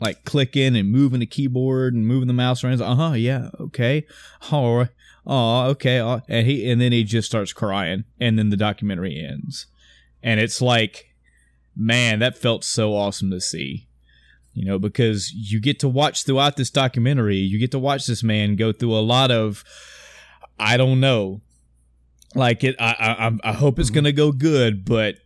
like 0.00 0.24
clicking 0.24 0.76
and 0.76 0.90
moving 0.90 1.20
the 1.20 1.26
keyboard 1.26 1.94
and 1.94 2.06
moving 2.06 2.28
the 2.28 2.34
mouse 2.34 2.62
around. 2.62 2.82
Uh 2.82 2.94
huh. 2.94 3.12
Yeah. 3.12 3.48
Okay. 3.58 4.06
All 4.50 4.76
right 4.76 4.88
oh 5.24 5.66
okay 5.66 5.98
and 6.28 6.46
he 6.46 6.68
and 6.68 6.80
then 6.80 6.90
he 6.90 7.04
just 7.04 7.28
starts 7.28 7.52
crying 7.52 8.04
and 8.18 8.36
then 8.38 8.50
the 8.50 8.56
documentary 8.56 9.24
ends 9.24 9.66
and 10.22 10.40
it's 10.40 10.60
like 10.60 11.08
man 11.76 12.18
that 12.18 12.36
felt 12.36 12.64
so 12.64 12.94
awesome 12.94 13.30
to 13.30 13.40
see 13.40 13.86
you 14.52 14.64
know 14.64 14.78
because 14.78 15.32
you 15.32 15.60
get 15.60 15.78
to 15.80 15.88
watch 15.88 16.24
throughout 16.24 16.56
this 16.56 16.70
documentary 16.70 17.36
you 17.36 17.58
get 17.58 17.70
to 17.70 17.78
watch 17.78 18.06
this 18.06 18.22
man 18.22 18.56
go 18.56 18.72
through 18.72 18.94
a 18.94 19.00
lot 19.00 19.30
of 19.30 19.64
i 20.58 20.76
don't 20.76 21.00
know 21.00 21.40
like 22.34 22.62
it 22.62 22.76
i 22.78 22.94
i, 23.42 23.50
I 23.50 23.52
hope 23.52 23.78
it's 23.78 23.88
Mm-hmm. 23.88 23.94
gonna 23.96 24.12
go 24.12 24.32
good 24.32 24.84
but 24.84 25.16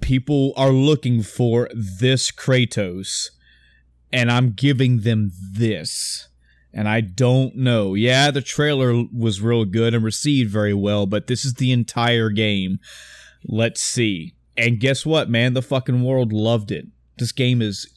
people 0.00 0.52
are 0.56 0.70
looking 0.70 1.22
for 1.22 1.68
this 1.74 2.30
kratos 2.30 3.30
and 4.12 4.30
i'm 4.30 4.50
giving 4.52 5.00
them 5.00 5.32
this 5.52 6.28
and 6.74 6.86
I 6.86 7.00
don't 7.00 7.56
know. 7.56 7.94
Yeah, 7.94 8.30
the 8.30 8.42
trailer 8.42 9.02
was 9.12 9.40
real 9.40 9.64
good 9.64 9.94
and 9.94 10.04
received 10.04 10.50
very 10.52 10.74
well, 10.74 11.06
but 11.06 11.26
this 11.26 11.44
is 11.44 11.54
the 11.54 11.72
entire 11.72 12.28
game. 12.28 12.78
Let's 13.48 13.80
see. 13.80 14.34
And 14.56 14.78
guess 14.78 15.06
what, 15.06 15.30
man? 15.30 15.54
The 15.54 15.62
fucking 15.62 16.02
world 16.02 16.32
loved 16.32 16.70
it. 16.70 16.86
This 17.16 17.32
game 17.32 17.62
is 17.62 17.88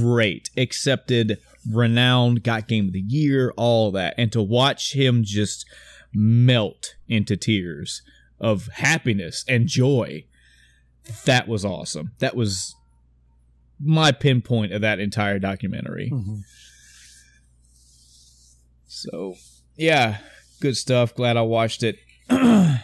great, 0.00 0.50
accepted, 0.56 1.38
renowned, 1.70 2.42
got 2.42 2.68
game 2.68 2.86
of 2.86 2.92
the 2.92 3.00
year, 3.00 3.52
all 3.56 3.90
that. 3.92 4.14
And 4.16 4.30
to 4.32 4.40
watch 4.42 4.94
him 4.94 5.22
just 5.24 5.66
melt 6.14 6.94
into 7.08 7.36
tears 7.36 8.02
of 8.40 8.68
happiness 8.68 9.44
and 9.48 9.66
joy, 9.66 10.24
that 11.24 11.48
was 11.48 11.64
awesome. 11.64 12.12
That 12.20 12.36
was 12.36 12.74
my 13.80 14.12
pinpoint 14.12 14.72
of 14.72 14.80
that 14.82 15.00
entire 15.00 15.38
documentary. 15.38 16.10
Mhm. 16.12 16.42
So, 18.86 19.34
yeah, 19.76 20.18
good 20.60 20.76
stuff. 20.76 21.14
Glad 21.14 21.36
I 21.36 21.42
watched 21.42 21.82
it. 21.82 21.96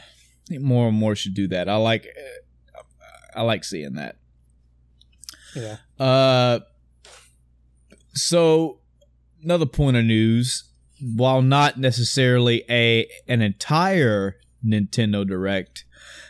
More 0.51 0.89
and 0.89 0.97
more 0.97 1.15
should 1.17 1.35
do 1.35 1.49
that. 1.49 1.69
I 1.69 1.77
like, 1.77 2.07
I 3.35 3.43
like 3.43 3.65
seeing 3.65 3.95
that. 3.95 4.17
Yeah. 5.57 5.77
Uh, 5.99 6.61
so 8.15 8.81
another 9.43 9.67
point 9.67 9.97
of 9.97 10.05
news, 10.05 10.65
while 11.01 11.43
not 11.43 11.79
necessarily 11.79 12.65
a 12.69 13.09
an 13.29 13.43
entire 13.43 14.37
Nintendo 14.65 15.27
Direct, 15.27 15.85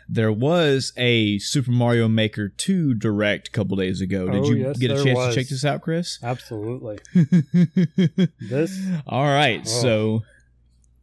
there 0.09 0.33
was 0.33 0.93
a 0.97 1.39
Super 1.39 1.71
Mario 1.71 2.09
Maker 2.09 2.49
2 2.49 2.95
Direct 2.95 3.49
a 3.49 3.51
couple 3.51 3.77
days 3.77 4.01
ago. 4.01 4.27
Did 4.31 4.43
Oh, 4.45 4.51
you 4.51 4.57
yes, 4.57 4.79
get 4.79 4.91
a 4.91 5.03
chance 5.03 5.17
was. 5.17 5.35
to 5.35 5.41
check 5.41 5.49
this 5.49 5.65
out, 5.65 5.81
Chris? 5.83 6.19
Absolutely. 6.23 6.99
This 8.41 8.79
All 9.07 9.25
right, 9.25 9.61
Oh. 9.65 9.69
so 9.69 10.23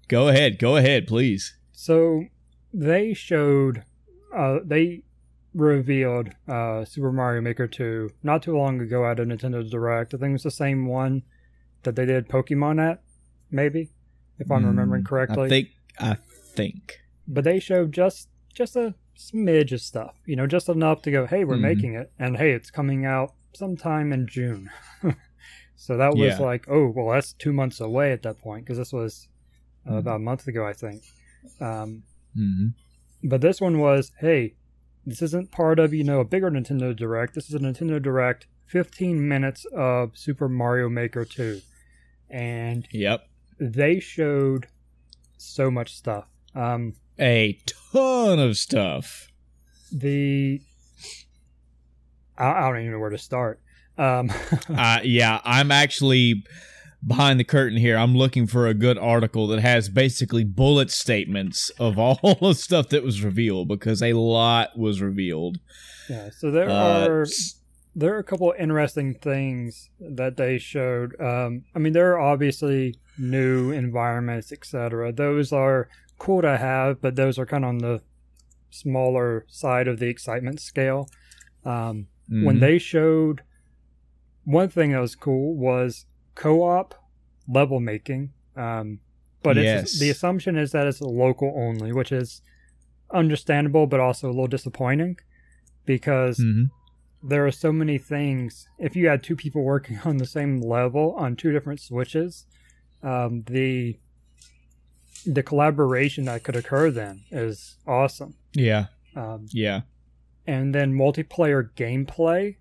go 0.08 0.28
ahead, 0.28 0.60
go 0.60 0.76
ahead, 0.78 1.08
please. 1.08 1.56
So 1.74 2.26
they 2.74 3.14
showed, 3.14 3.84
uh, 4.36 4.60
they 4.64 5.04
revealed 5.54 6.30
uh, 6.48 6.86
Super 6.86 7.12
Mario 7.12 7.42
Maker 7.42 7.68
2 7.68 8.10
not 8.24 8.44
too 8.44 8.56
long 8.58 8.80
ago 8.82 9.06
at 9.06 9.20
a 9.20 9.26
Nintendo 9.26 9.70
Direct. 9.70 10.14
I 10.14 10.18
think 10.18 10.30
it 10.30 10.34
was 10.34 10.44
the 10.44 10.52
same 10.52 10.86
one 10.86 11.24
that 11.84 11.96
they 11.96 12.06
did 12.06 12.30
Pokemon 12.30 12.80
at, 12.82 13.02
maybe, 13.50 13.90
if 14.40 14.50
I'm 14.52 14.66
remembering 14.66 15.04
Mm, 15.04 15.08
correctly. 15.08 15.46
I 15.46 15.50
think 15.50 15.68
I 16.00 16.18
think. 16.56 17.00
but 17.28 17.44
they 17.44 17.60
showed 17.60 17.92
just 17.92 18.30
just 18.54 18.76
a 18.76 18.96
smidge 19.18 19.72
of 19.72 19.82
stuff, 19.82 20.16
you 20.26 20.36
know, 20.36 20.48
just 20.48 20.68
enough 20.70 21.02
to 21.04 21.12
go, 21.12 21.26
hey, 21.26 21.44
we're 21.44 21.58
Mhm. 21.58 21.62
making 21.62 21.94
it, 21.96 22.12
and 22.20 22.38
hey, 22.38 22.52
it's 22.52 22.72
coming 22.72 23.06
out 23.06 23.34
sometime 23.54 24.12
in 24.14 24.28
June. 24.28 24.70
so 25.76 25.98
that 25.98 26.16
was 26.16 26.40
Yeah. 26.40 26.46
like, 26.46 26.66
oh, 26.70 26.88
well, 26.90 27.14
that's 27.14 27.34
two 27.34 27.54
months 27.54 27.80
away 27.80 28.12
at 28.12 28.24
that 28.24 28.40
point 28.40 28.66
because 28.66 28.78
this 28.78 28.94
was 28.94 29.28
uh, 29.88 29.92
Mhm. 29.94 29.98
about 30.00 30.16
a 30.18 30.20
month 30.20 30.48
ago, 30.48 30.66
I 30.66 30.74
think. 30.74 31.04
Um, 31.60 32.04
hmm 32.36 32.68
but 33.24 33.42
this 33.42 33.62
one 33.62 33.78
was, 33.78 34.12
hey, 34.20 34.56
this 35.06 35.22
isn't 35.22 35.52
part 35.52 35.78
of 35.78 35.94
you 35.94 36.04
know 36.04 36.20
a 36.22 36.26
bigger 36.26 36.50
Nintendo 36.50 36.96
Direct. 36.96 37.36
This 37.36 37.48
is 37.50 37.54
a 37.54 37.60
Nintendo 37.60 38.02
Direct, 38.02 38.48
15 38.66 39.28
minutes 39.28 39.66
of 39.76 40.18
Super 40.18 40.50
Mario 40.50 40.90
Maker 40.90 41.24
2, 41.26 41.62
and 42.32 42.88
Yep. 42.92 43.28
they 43.60 44.00
showed 44.00 44.68
so 45.38 45.70
much 45.70 45.96
stuff. 45.96 46.26
Um, 46.56 46.96
A 47.20 47.60
ton 47.94 48.40
of 48.40 48.58
stuff. 48.58 49.28
the 49.92 50.62
I, 52.38 52.52
I 52.52 52.62
don't 52.70 52.80
even 52.80 52.92
know 52.94 53.00
where 53.00 53.10
to 53.12 53.18
start. 53.18 53.60
Um, 53.98 54.32
uh, 54.70 55.00
yeah, 55.04 55.42
I'm 55.44 55.70
actually 55.72 56.44
behind 57.06 57.40
the 57.40 57.44
curtain 57.44 57.78
here. 57.78 57.98
I'm 57.98 58.16
looking 58.16 58.46
for 58.48 58.68
a 58.68 58.74
good 58.74 58.98
article 58.98 59.48
that 59.48 59.60
has 59.60 59.90
basically 59.90 60.44
bullet 60.44 60.92
statements 60.92 61.70
of 61.80 61.98
all 61.98 62.20
the 62.42 62.54
stuff 62.54 62.90
that 62.90 63.04
was 63.04 63.24
revealed 63.24 63.68
because 63.68 64.02
a 64.04 64.14
lot 64.14 64.78
was 64.78 65.02
revealed. 65.02 65.60
yeah, 66.10 66.30
so 66.30 66.52
there 66.52 66.70
Uh, 66.70 67.08
are 67.08 67.26
there 67.96 68.14
are 68.16 68.20
a 68.20 68.24
couple 68.24 68.52
of 68.52 68.58
interesting 68.60 69.14
things 69.16 69.90
that 70.00 70.38
they 70.38 70.58
showed. 70.58 71.20
Um, 71.20 71.64
I 71.76 71.80
mean, 71.80 71.92
there 71.94 72.12
are 72.14 72.20
obviously 72.20 72.96
new 73.18 73.72
environments, 73.72 74.52
etc. 74.52 75.12
Those 75.12 75.52
are 75.52 75.90
cool 76.18 76.42
to 76.42 76.56
have, 76.58 77.02
but 77.02 77.16
those 77.16 77.38
are 77.38 77.46
kind 77.46 77.66
of 77.66 77.70
on 77.70 77.78
the 77.80 78.02
smaller 78.70 79.46
side 79.50 79.88
of 79.90 80.00
the 80.00 80.08
excitement 80.08 80.60
scale. 80.62 81.10
Um, 81.66 82.08
When 82.30 82.58
mhm. 82.58 82.60
they 82.62 82.78
showed 82.78 83.42
one 84.46 84.70
thing 84.70 84.92
that 84.94 85.02
was 85.02 85.16
cool 85.16 85.56
was 85.58 86.06
co-op 86.36 86.96
level 87.48 87.80
making, 87.80 88.32
um, 88.56 89.00
but 89.44 89.58
it's, 89.58 89.66
Yes. 89.66 90.00
the 90.00 90.10
assumption 90.10 90.56
is 90.58 90.72
that 90.72 90.88
it's 90.88 91.02
local 91.02 91.54
only, 91.56 91.92
which 91.92 92.12
is 92.12 92.42
understandable, 93.12 93.88
but 93.88 94.00
also 94.00 94.28
a 94.28 94.32
little 94.32 94.48
disappointing 94.48 95.18
because 95.86 96.40
Mhm. 96.40 96.70
there 97.24 97.46
are 97.46 97.52
so 97.52 97.72
many 97.72 97.98
things. 97.98 98.68
If 98.80 98.96
you 98.96 99.08
had 99.08 99.22
two 99.24 99.36
people 99.36 99.64
working 99.64 99.98
on 100.06 100.18
the 100.18 100.26
same 100.26 100.62
level 100.62 101.14
on 101.16 101.36
two 101.36 101.52
different 101.52 101.80
switches, 101.80 102.46
um, 103.04 103.44
the 103.48 103.98
the 105.26 105.44
collaboration 105.44 106.26
that 106.26 106.44
could 106.44 106.56
occur 106.56 106.90
then 106.90 107.22
is 107.30 107.78
awesome. 107.86 108.34
yeah, 108.54 108.88
Um, 109.16 109.46
yeah, 109.52 109.82
and 110.48 110.74
then 110.74 110.94
multiplayer 110.96 111.70
gameplay, 111.76 112.56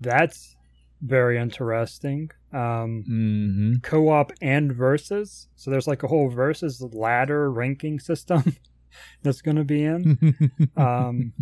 that's 0.00 0.56
very 1.00 1.38
interesting. 1.38 2.30
Um, 2.50 3.04
hmm 3.06 3.74
co-op 3.82 4.32
and 4.40 4.72
versus, 4.72 5.48
so 5.54 5.70
there's 5.70 5.86
like 5.86 6.02
a 6.02 6.08
whole 6.08 6.30
versus 6.30 6.80
ladder 6.80 7.52
ranking 7.52 8.00
system 8.00 8.56
that's 9.22 9.42
going 9.42 9.58
to 9.58 9.64
be 9.64 9.84
in. 9.84 10.50
um, 10.76 11.34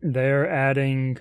they're 0.00 0.48
adding 0.48 1.18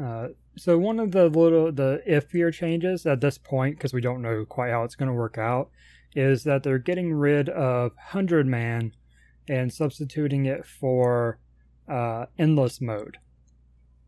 uh, 0.00 0.28
so 0.56 0.78
one 0.78 0.98
of 0.98 1.12
the 1.12 1.28
little 1.28 1.72
the 1.72 2.02
iffier 2.08 2.52
changes 2.52 3.06
at 3.06 3.20
this 3.20 3.38
point 3.38 3.76
because 3.76 3.92
we 3.92 4.00
don't 4.00 4.22
know 4.22 4.44
quite 4.44 4.70
how 4.70 4.84
it's 4.84 4.94
going 4.94 5.08
to 5.08 5.14
work 5.14 5.38
out 5.38 5.70
is 6.14 6.44
that 6.44 6.62
they're 6.62 6.78
getting 6.78 7.12
rid 7.12 7.48
of 7.48 7.92
100 7.92 8.46
man 8.46 8.92
and 9.48 9.72
substituting 9.72 10.46
it 10.46 10.66
for 10.66 11.38
uh, 11.88 12.26
endless 12.38 12.80
mode 12.80 13.18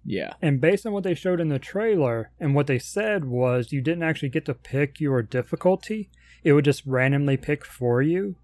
yeah, 0.04 0.34
and 0.42 0.60
based 0.60 0.84
on 0.86 0.92
what 0.92 1.04
they 1.04 1.14
showed 1.14 1.40
in 1.40 1.48
the 1.48 1.58
trailer 1.58 2.30
and 2.38 2.54
what 2.54 2.66
they 2.66 2.78
said 2.78 3.24
was 3.24 3.72
you 3.72 3.80
didn't 3.80 4.02
actually 4.02 4.28
get 4.28 4.44
to 4.46 4.54
pick 4.54 5.00
your 5.00 5.22
difficulty 5.22 6.10
it 6.42 6.52
would 6.52 6.64
just 6.64 6.84
randomly 6.86 7.36
pick 7.36 7.64
for 7.64 8.02
you 8.02 8.36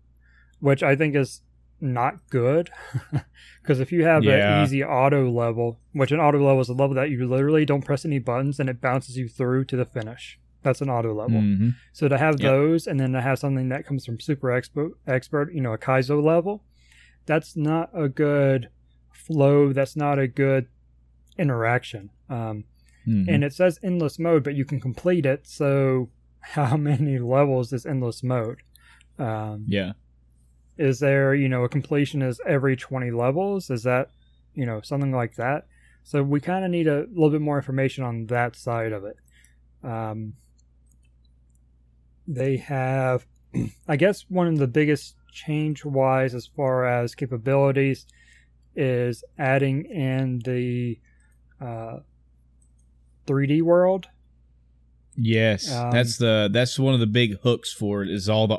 which 0.58 0.82
i 0.82 0.94
think 0.96 1.14
is 1.14 1.42
not 1.82 2.14
good. 2.28 2.68
Because 3.62 3.80
if 3.80 3.90
you 3.92 4.04
have 4.04 4.22
Yeah. 4.24 4.58
an 4.58 4.64
easy 4.64 4.82
auto 4.84 5.30
level, 5.30 5.78
which 5.92 6.12
an 6.12 6.20
auto 6.20 6.38
level 6.38 6.60
is 6.60 6.68
a 6.68 6.74
level 6.74 6.94
that 6.96 7.08
you 7.10 7.26
literally 7.26 7.64
don't 7.64 7.84
press 7.84 8.04
any 8.04 8.18
buttons 8.18 8.60
and 8.60 8.68
it 8.68 8.80
bounces 8.82 9.16
you 9.16 9.28
through 9.28 9.64
to 9.66 9.76
the 9.76 9.84
finish. 9.86 10.38
That's 10.62 10.80
an 10.82 10.90
auto 10.90 11.14
level. 11.14 11.40
Mhm. 11.40 11.74
So 11.92 12.06
to 12.08 12.18
have 12.18 12.34
Yep. 12.40 12.50
those 12.50 12.86
and 12.86 13.00
then 13.00 13.12
to 13.12 13.20
have 13.22 13.38
something 13.38 13.68
that 13.70 13.86
comes 13.86 14.04
from 14.04 14.20
super 14.20 14.50
expert, 14.50 14.92
expert, 15.06 15.54
you 15.54 15.60
know, 15.62 15.72
a 15.72 15.78
Kaizo 15.78 16.22
level, 16.22 16.64
that's 17.26 17.56
not 17.56 17.88
a 17.94 18.08
good 18.10 18.68
flow. 19.10 19.72
That's 19.72 19.96
not 19.96 20.18
a 20.18 20.28
good 20.28 20.66
interaction. 21.40 22.10
Um, 22.28 22.64
Mhm. 23.06 23.28
and 23.28 23.44
it 23.44 23.54
says 23.54 23.78
endless 23.82 24.18
mode, 24.18 24.44
but 24.44 24.54
you 24.54 24.64
can 24.66 24.78
complete 24.78 25.24
it. 25.24 25.46
So 25.46 26.10
how 26.40 26.76
many 26.76 27.18
levels 27.18 27.72
is 27.72 27.86
endless 27.86 28.22
mode? 28.22 28.58
Um, 29.18 29.64
yeah. 29.66 29.92
is 30.78 30.98
there, 31.00 31.34
you 31.34 31.48
know, 31.48 31.64
a 31.64 31.68
completion 31.68 32.22
is 32.22 32.40
every 32.46 32.76
20 32.76 33.10
levels? 33.10 33.68
Is 33.70 33.82
that, 33.82 34.10
you 34.54 34.64
know, 34.64 34.80
something 34.82 35.12
like 35.12 35.34
that? 35.36 35.66
So 36.04 36.22
we 36.22 36.40
kind 36.40 36.64
of 36.64 36.70
need 36.70 36.86
a 36.88 37.06
little 37.12 37.30
bit 37.30 37.42
more 37.42 37.56
information 37.58 38.02
on 38.04 38.26
that 38.26 38.56
side 38.56 38.92
of 38.92 39.04
it. 39.04 39.16
Um, 39.82 40.34
they 42.26 42.56
have, 42.58 43.26
I 43.88 43.96
guess, 43.96 44.24
one 44.28 44.46
of 44.46 44.58
the 44.58 44.66
biggest 44.66 45.16
change 45.32 45.84
wise 45.84 46.34
as 46.34 46.46
far 46.46 46.86
as 46.86 47.14
capabilities 47.14 48.06
is 48.74 49.22
adding 49.38 49.84
in 49.86 50.40
the 50.44 50.98
uh, 51.60 52.00
3D 53.26 53.62
world. 53.62 54.08
Yes, 55.16 55.70
Um, 55.70 55.90
that's 55.90 56.16
the 56.16 56.48
that's 56.50 56.78
one 56.78 56.94
of 56.94 57.00
the 57.00 57.06
big 57.06 57.40
hooks 57.40 57.72
for 57.72 58.02
it 58.02 58.08
is 58.08 58.28
all 58.28 58.46
the 58.46 58.58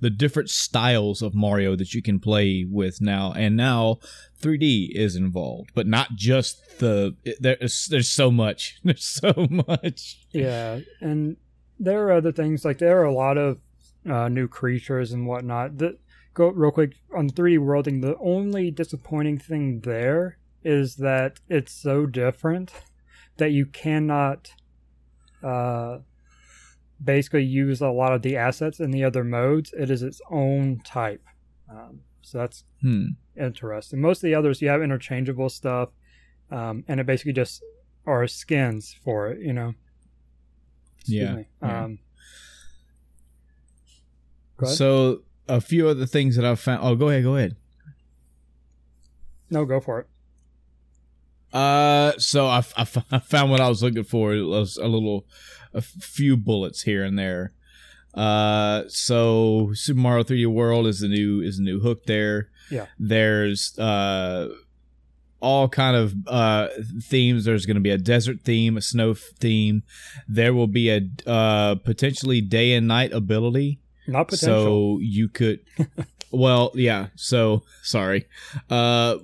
the 0.00 0.10
different 0.10 0.50
styles 0.50 1.22
of 1.22 1.34
Mario 1.34 1.74
that 1.76 1.94
you 1.94 2.02
can 2.02 2.18
play 2.18 2.66
with 2.68 3.00
now, 3.00 3.32
and 3.32 3.56
now 3.56 3.98
3D 4.40 4.90
is 4.94 5.16
involved, 5.16 5.70
but 5.74 5.86
not 5.86 6.16
just 6.16 6.80
the 6.80 7.14
there's 7.40 7.86
there's 7.86 8.10
so 8.10 8.30
much 8.30 8.78
there's 8.84 9.04
so 9.04 9.46
much. 9.48 10.18
Yeah, 10.32 10.80
and 11.00 11.36
there 11.78 12.06
are 12.08 12.12
other 12.12 12.32
things 12.32 12.64
like 12.64 12.78
there 12.78 13.00
are 13.00 13.04
a 13.04 13.14
lot 13.14 13.38
of 13.38 13.60
uh, 14.08 14.28
new 14.28 14.48
creatures 14.48 15.12
and 15.12 15.26
whatnot. 15.26 15.78
That 15.78 15.98
go 16.34 16.48
real 16.48 16.72
quick 16.72 16.94
on 17.14 17.30
3D 17.30 17.58
worlding. 17.58 18.00
The 18.00 18.18
only 18.18 18.70
disappointing 18.70 19.38
thing 19.38 19.80
there 19.80 20.36
is 20.64 20.96
that 20.96 21.40
it's 21.48 21.72
so 21.72 22.06
different 22.06 22.72
that 23.38 23.50
you 23.50 23.66
cannot 23.66 24.52
uh, 25.42 25.98
basically 27.02 27.44
use 27.44 27.80
a 27.80 27.88
lot 27.88 28.12
of 28.12 28.22
the 28.22 28.36
assets 28.36 28.78
in 28.80 28.90
the 28.90 29.02
other 29.04 29.24
modes. 29.24 29.72
It 29.76 29.90
is 29.90 30.02
its 30.02 30.20
own 30.30 30.80
type, 30.84 31.24
um, 31.70 32.00
so 32.22 32.38
that's 32.38 32.64
Hmm. 32.80 33.06
interesting. 33.36 34.00
Most 34.00 34.18
of 34.18 34.22
the 34.28 34.34
others 34.34 34.60
you 34.62 34.68
have 34.68 34.82
interchangeable 34.82 35.48
stuff, 35.48 35.88
um, 36.50 36.84
and 36.88 37.00
it 37.00 37.06
basically 37.06 37.32
just 37.32 37.62
are 38.06 38.26
skins 38.26 38.94
for 39.04 39.28
it. 39.28 39.40
You 39.40 39.52
know. 39.52 39.74
Excuse 41.00 41.20
Yeah, 41.22 41.34
me. 41.34 41.46
yeah. 41.62 41.84
Um. 41.84 41.98
So 44.64 45.22
a 45.48 45.60
few 45.60 45.88
other 45.88 46.06
things 46.06 46.36
that 46.36 46.44
I've 46.44 46.60
found. 46.60 46.80
Oh, 46.84 46.94
go 46.94 47.08
ahead, 47.08 47.24
go 47.24 47.36
ahead. 47.36 47.56
no, 49.50 49.64
go 49.64 49.80
for 49.80 50.00
it. 50.00 50.06
Uh, 51.52 52.12
so 52.18 52.46
I, 52.46 52.58
I 52.76 52.82
f- 52.82 53.04
I 53.12 53.18
found 53.18 53.50
what 53.50 53.60
I 53.60 53.68
was 53.68 53.82
looking 53.82 54.04
for. 54.04 54.34
It 54.34 54.44
was 54.44 54.76
a 54.76 54.86
little, 54.86 55.26
a 55.74 55.80
few 55.80 56.36
bullets 56.36 56.82
here 56.82 57.04
and 57.04 57.18
there. 57.18 57.52
Uh, 58.14 58.84
so 58.88 59.70
Super 59.74 59.98
Mario 60.00 60.22
3D 60.24 60.46
World 60.46 60.86
is 60.86 61.00
the 61.00 61.08
new 61.08 61.40
is 61.40 61.56
the 61.58 61.62
new 61.64 61.80
hook 61.80 62.04
there. 62.06 62.48
Yeah. 62.70 62.86
There's 62.98 63.78
uh 63.78 64.48
all 65.40 65.68
kind 65.68 65.96
of 65.96 66.14
uh 66.26 66.68
themes. 67.02 67.44
There's 67.44 67.64
going 67.66 67.76
to 67.76 67.80
be 67.80 67.90
a 67.90 67.98
desert 67.98 68.42
theme, 68.42 68.76
a 68.76 68.82
snow 68.82 69.14
theme. 69.14 69.82
There 70.28 70.52
will 70.54 70.66
be 70.66 70.90
a 70.90 71.00
uh 71.26 71.76
potentially 71.76 72.40
day 72.42 72.74
and 72.74 72.86
night 72.86 73.12
ability. 73.12 73.80
Not 74.06 74.28
potential. 74.28 74.96
So 74.96 74.98
you 75.00 75.28
could, 75.28 75.60
well, 76.30 76.72
yeah. 76.74 77.06
So 77.14 77.62
sorry. 77.82 78.26
Uh, 78.68 79.16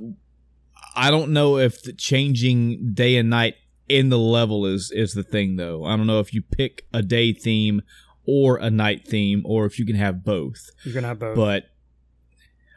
I 0.99 1.11
don't 1.11 1.31
know 1.33 1.57
if 1.59 1.83
the 1.83 1.93
changing 1.93 2.93
day 2.93 3.17
and 3.17 3.31
night 3.31 3.55
in 3.89 4.09
the 4.11 4.19
level 4.19 4.67
is 4.67 4.91
is 4.91 5.13
the 5.15 5.23
thing 5.23 5.57
though. 5.57 5.85
I 5.85 5.97
don't 5.97 6.07
know 6.07 6.21
if 6.21 6.35
you 6.35 6.43
pick 6.43 6.87
a 6.93 7.03
day 7.03 7.33
theme 7.33 7.83
or 8.27 8.57
a 8.59 8.69
night 8.71 9.07
theme, 9.09 9.43
or 9.47 9.65
if 9.65 9.79
you 9.79 9.87
can 9.87 9.97
have 9.97 10.25
both. 10.25 10.69
You're 10.85 10.95
gonna 10.95 11.07
have 11.09 11.19
both. 11.21 11.37
But 11.37 11.65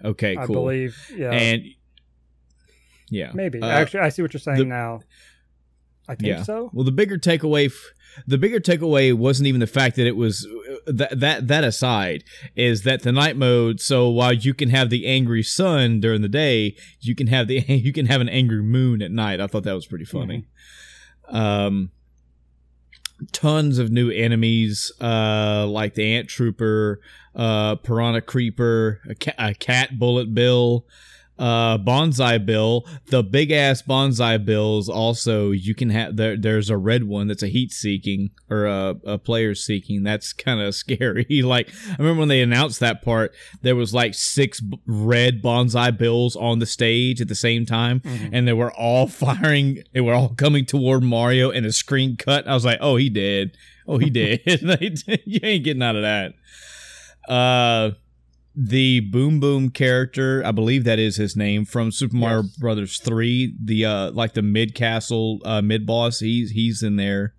okay, 0.06 0.38
I 0.38 0.46
believe, 0.46 0.96
yeah, 1.16 1.32
And 1.32 1.64
yeah, 3.10 3.32
maybe. 3.34 3.62
Uh, 3.62 3.66
Actually, 3.68 4.02
I 4.02 4.10
see 4.10 4.22
what 4.22 4.34
you're 4.34 4.40
saying 4.40 4.60
the- 4.60 4.66
now. 4.66 5.02
I 6.08 6.16
think 6.16 6.28
Yeah. 6.30 6.44
so. 6.44 6.70
Well, 6.74 6.84
the 6.86 6.92
bigger 6.92 7.18
takeaway, 7.18 7.66
f- 7.68 7.94
the 8.28 8.38
bigger 8.38 8.59
takeaway 8.59 9.14
wasn't 9.14 9.47
even 9.47 9.59
the 9.59 9.68
fact 9.68 9.95
that 9.95 10.07
it 10.07 10.16
was 10.16 10.47
that 10.86 11.20
that 11.20 11.47
that 11.47 11.64
aside 11.64 12.24
is 12.55 12.84
that 12.84 13.03
the 13.03 13.12
night 13.12 13.38
mode. 13.38 13.80
So 13.80 14.09
while 14.09 14.34
you 14.34 14.53
can 14.53 14.70
have 14.70 14.89
the 14.89 15.07
angry 15.07 15.43
sun 15.43 15.99
during 15.99 16.22
the 16.22 16.30
day, 16.30 16.76
you 16.99 17.16
can 17.16 17.28
have 17.28 17.47
the 17.47 17.59
you 17.68 17.93
can 17.93 18.07
have 18.07 18.22
an 18.22 18.30
angry 18.30 18.62
moon 18.62 19.01
at 19.01 19.12
night. 19.12 19.39
I 19.39 19.47
thought 19.47 19.64
that 19.64 19.74
was 19.74 19.86
pretty 19.86 20.05
funny. 20.05 20.45
Um, 21.30 21.91
tons 23.32 23.80
of 23.80 23.91
new 23.91 24.09
enemies, 24.09 24.91
uh, 24.99 25.66
like 25.68 25.93
the 25.93 26.16
ant 26.16 26.28
trooper, 26.28 26.99
uh, 27.36 27.76
piranha 27.76 28.22
creeper, 28.22 28.99
a, 29.09 29.16
ca- 29.16 29.36
a 29.38 29.53
cat 29.53 29.97
bullet 29.97 30.34
bill 30.34 30.86
uh 31.40 31.78
bonsai 31.78 32.44
bill 32.46 32.86
the 33.08 33.24
big 33.24 33.50
ass 33.52 33.82
bonsai 33.82 34.44
bills 34.46 34.88
also 34.90 35.50
you 35.52 35.74
can 35.74 35.90
have 35.90 36.16
there 36.16 36.38
there's 36.38 36.70
a 36.70 36.78
red 36.78 37.04
one 37.06 37.28
that's 37.28 37.42
a 37.42 37.48
heat 37.48 37.72
seeking 37.72 38.30
or 38.50 38.66
a, 38.66 38.96
a 39.06 39.18
player 39.18 39.56
seeking. 39.56 40.04
That's 40.04 40.34
kind 40.34 40.60
of 40.62 40.76
scary. 40.76 41.26
Like 41.44 41.70
i 41.90 41.96
remember 41.98 42.20
when 42.20 42.28
they 42.30 42.42
announced 42.42 42.80
that 42.82 43.02
part 43.02 43.34
there 43.62 43.76
was 43.76 43.94
like 43.94 44.14
six 44.14 44.60
b- 44.60 44.78
red 44.86 45.42
bonsai 45.42 45.98
bills 45.98 46.36
on 46.36 46.60
the 46.60 46.66
stage 46.66 47.22
at 47.22 47.28
the 47.28 47.36
same 47.36 47.66
time 47.66 48.02
Mhm. 48.02 48.30
and 48.34 48.48
they 48.48 48.54
were 48.54 48.72
all 48.74 49.08
firing 49.26 49.84
they 49.94 50.02
were 50.02 50.14
all 50.14 50.30
coming 50.36 50.66
toward 50.66 51.02
mario 51.02 51.50
and 51.50 51.66
a 51.66 51.72
screen 51.72 52.18
cut. 52.18 52.48
I 52.48 52.54
was 52.54 52.66
like 52.66 52.78
oh 52.82 52.98
he 52.98 53.10
did 53.10 53.58
oh 53.88 53.98
he 53.98 54.10
did 54.20 54.42
you 55.26 55.40
ain't 55.44 55.64
getting 55.64 55.82
out 55.82 55.96
of 55.96 56.04
that. 56.04 56.34
Uh 57.28 57.92
the 58.56 58.99
Boom 58.99 59.39
Boom 59.39 59.70
character, 59.70 60.41
I 60.45 60.52
believe 60.52 60.84
that 60.84 60.99
is 60.99 61.16
his 61.16 61.36
name 61.36 61.66
from 61.66 61.91
Super 61.91 62.16
Mario 62.16 62.43
Yes. 62.43 62.58
Brothers 62.58 62.99
three. 62.99 63.56
The 63.64 63.86
uh, 63.86 64.12
like 64.12 64.34
the 64.34 64.41
mid 64.41 64.76
castle 64.76 65.39
uh, 65.45 65.62
mid 65.62 65.86
boss. 65.86 66.20
He's 66.20 66.52
he's 66.52 66.84
in 66.84 66.95
there. 66.97 67.34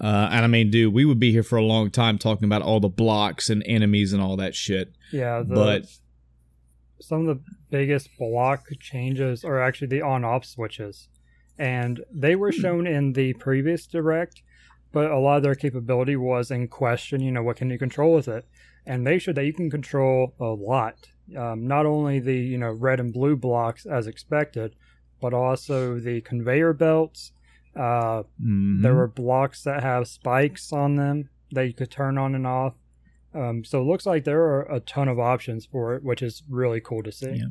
Uh, 0.00 0.28
and 0.30 0.44
I 0.44 0.46
mean, 0.46 0.70
dude, 0.70 0.92
we 0.92 1.04
would 1.06 1.18
be 1.18 1.32
here 1.32 1.42
for 1.42 1.56
a 1.56 1.64
long 1.64 1.90
time 1.90 2.18
talking 2.18 2.44
about 2.44 2.62
all 2.62 2.80
the 2.80 2.88
blocks 2.88 3.48
and 3.48 3.62
enemies 3.66 4.12
and 4.12 4.22
all 4.22 4.36
that 4.36 4.54
shit. 4.54 4.92
Yeah, 5.10 5.38
the, 5.38 5.54
but 5.54 5.84
some 7.00 7.26
of 7.26 7.38
the 7.38 7.42
biggest 7.70 8.10
block 8.18 8.66
changes 8.78 9.42
are 9.42 9.60
actually 9.60 9.88
the 9.88 10.02
on-off 10.02 10.44
switches, 10.44 11.08
and 11.58 12.04
they 12.12 12.36
were 12.36 12.52
shown 12.52 12.86
in 12.86 13.14
the 13.14 13.32
previous 13.34 13.86
direct, 13.86 14.42
but 14.92 15.10
a 15.10 15.18
lot 15.18 15.38
of 15.38 15.42
their 15.42 15.54
capability 15.54 16.14
was 16.14 16.50
in 16.50 16.68
question. 16.68 17.22
You 17.22 17.32
know, 17.32 17.42
what 17.42 17.56
can 17.56 17.70
you 17.70 17.78
control 17.78 18.14
with 18.14 18.28
it? 18.28 18.46
And 18.86 19.06
they 19.06 19.18
showed 19.18 19.34
that 19.34 19.46
you 19.46 19.52
can 19.52 19.70
control 19.70 20.34
a 20.38 20.44
lot. 20.44 21.08
Um, 21.36 21.66
not 21.66 21.86
only 21.86 22.20
the 22.20 22.36
you 22.36 22.58
know 22.58 22.70
red 22.70 23.00
and 23.00 23.12
blue 23.12 23.36
blocks 23.36 23.84
as 23.84 24.06
expected, 24.06 24.76
but 25.20 25.34
also 25.34 25.98
the 25.98 26.20
conveyor 26.20 26.72
belts. 26.72 27.32
Uh, 27.74 28.22
mhm. 28.42 28.82
There 28.82 28.94
were 28.94 29.08
blocks 29.08 29.62
that 29.64 29.82
have 29.82 30.08
spikes 30.08 30.72
on 30.72 30.96
them 30.96 31.28
that 31.52 31.66
you 31.66 31.74
could 31.74 31.90
turn 31.90 32.16
on 32.16 32.34
and 32.34 32.46
off. 32.46 32.74
Um, 33.34 33.64
so 33.64 33.82
it 33.82 33.84
looks 33.84 34.06
like 34.06 34.24
there 34.24 34.42
are 34.42 34.62
a 34.62 34.80
ton 34.80 35.08
of 35.08 35.18
options 35.18 35.66
for 35.66 35.94
it, 35.94 36.02
which 36.02 36.22
is 36.22 36.42
really 36.48 36.80
cool 36.80 37.02
to 37.02 37.12
see. 37.12 37.32
Yeah. 37.32 37.46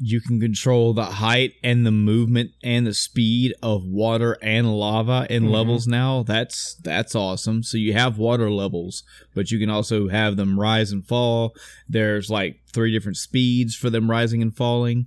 You 0.00 0.20
can 0.20 0.40
control 0.40 0.92
the 0.92 1.04
height 1.04 1.52
and 1.62 1.86
the 1.86 1.92
movement 1.92 2.50
and 2.64 2.84
the 2.86 2.92
speed 2.94 3.54
of 3.62 3.84
water 3.84 4.36
and 4.42 4.76
lava 4.76 5.26
in 5.30 5.44
Mhm. 5.44 5.50
levels 5.50 5.86
now. 5.86 6.22
That's 6.24 6.74
that's 6.82 7.14
awesome. 7.14 7.62
So 7.62 7.76
you 7.78 7.92
have 7.92 8.18
water 8.18 8.50
levels, 8.50 9.04
but 9.34 9.50
you 9.52 9.58
can 9.60 9.70
also 9.70 10.08
have 10.08 10.36
them 10.36 10.58
rise 10.58 10.90
and 10.90 11.06
fall. 11.06 11.54
There's 11.88 12.28
like 12.28 12.60
three 12.72 12.90
different 12.92 13.18
speeds 13.18 13.76
for 13.76 13.88
them 13.88 14.10
rising 14.10 14.42
and 14.42 14.54
falling. 14.54 15.06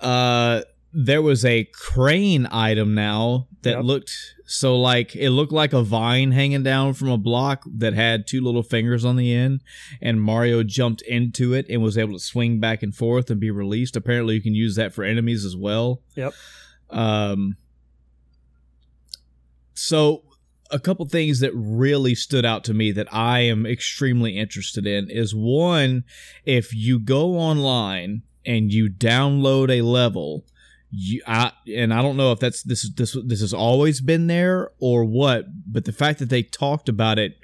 Uh 0.00 0.62
there 0.94 1.22
was 1.22 1.44
a 1.44 1.64
crane 1.72 2.46
item 2.50 2.94
now 2.94 3.48
that 3.62 3.76
Yep. 3.76 3.84
looked 3.84 4.12
so 4.44 4.78
like 4.78 5.16
it 5.16 5.30
looked 5.30 5.52
like 5.52 5.72
a 5.72 5.82
vine 5.82 6.32
hanging 6.32 6.62
down 6.62 6.92
from 6.92 7.08
a 7.08 7.16
block 7.16 7.64
that 7.78 7.94
had 7.94 8.26
two 8.26 8.42
little 8.42 8.62
fingers 8.62 9.02
on 9.04 9.16
the 9.16 9.32
end 9.32 9.62
and 10.02 10.20
Mario 10.20 10.62
jumped 10.62 11.00
into 11.02 11.54
it 11.54 11.64
and 11.70 11.82
was 11.82 11.96
able 11.96 12.12
to 12.12 12.18
swing 12.18 12.60
back 12.60 12.82
and 12.82 12.94
forth 12.94 13.30
and 13.30 13.40
be 13.40 13.50
released. 13.50 13.96
Apparently, 13.96 14.34
you 14.34 14.42
can 14.42 14.54
use 14.54 14.74
that 14.76 14.92
for 14.92 15.02
enemies 15.04 15.44
as 15.46 15.56
well. 15.56 16.02
Yep. 16.14 16.34
Um. 16.90 17.56
So, 19.74 20.24
a 20.70 20.78
couple 20.78 21.06
things 21.06 21.40
that 21.40 21.52
really 21.54 22.14
stood 22.14 22.44
out 22.44 22.64
to 22.64 22.74
me 22.74 22.92
that 22.92 23.08
I 23.12 23.40
am 23.40 23.66
extremely 23.66 24.38
interested 24.38 24.86
in 24.86 25.10
is 25.10 25.34
one, 25.34 26.04
if 26.44 26.74
you 26.74 26.98
go 26.98 27.36
online 27.38 28.22
and 28.44 28.72
you 28.72 28.90
download 28.90 29.70
a 29.70 29.82
level, 29.82 30.44
you 30.92 31.22
I 31.26 31.52
and 31.74 31.92
I 31.92 32.02
don't 32.02 32.18
know 32.18 32.32
if 32.32 32.38
that's 32.38 32.62
this 32.62 32.88
this 32.94 33.16
this 33.24 33.40
has 33.40 33.54
always 33.54 34.00
been 34.00 34.26
there 34.26 34.70
or 34.78 35.04
what, 35.04 35.46
but 35.66 35.86
the 35.86 35.92
fact 35.92 36.18
that 36.18 36.28
they 36.28 36.42
talked 36.42 36.88
about 36.88 37.18
it 37.18 37.38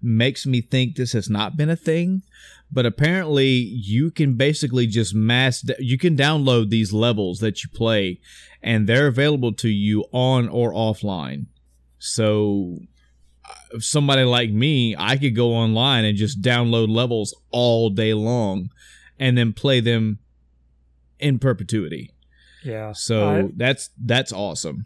makes 0.00 0.46
me 0.46 0.60
think 0.60 0.94
this 0.94 1.12
has 1.12 1.28
not 1.28 1.56
been 1.56 1.68
a 1.68 1.76
thing. 1.76 2.22
But 2.74 2.86
apparently, 2.86 3.50
you 3.50 4.10
can 4.10 4.34
basically 4.34 4.86
just 4.86 5.14
mass 5.14 5.64
you 5.78 5.98
can 5.98 6.16
download 6.16 6.70
these 6.70 6.92
levels 6.92 7.40
that 7.40 7.62
you 7.62 7.70
play, 7.70 8.20
and 8.62 8.86
they're 8.86 9.08
available 9.08 9.52
to 9.54 9.68
you 9.68 10.04
on 10.12 10.48
or 10.48 10.72
offline. 10.72 11.46
So 11.98 12.78
uh, 13.44 13.80
somebody 13.80 14.22
like 14.22 14.50
me, 14.50 14.94
I 14.96 15.16
could 15.16 15.36
go 15.36 15.52
online 15.52 16.04
and 16.04 16.16
just 16.16 16.40
download 16.40 16.88
levels 16.88 17.34
all 17.50 17.90
day 17.90 18.14
long 18.14 18.70
and 19.18 19.36
then 19.36 19.52
play 19.52 19.80
them 19.80 20.20
in 21.18 21.38
perpetuity. 21.38 22.12
Yeah. 22.64 22.92
So 22.92 23.28
I, 23.28 23.50
that's 23.56 23.90
that's 24.02 24.32
awesome. 24.32 24.84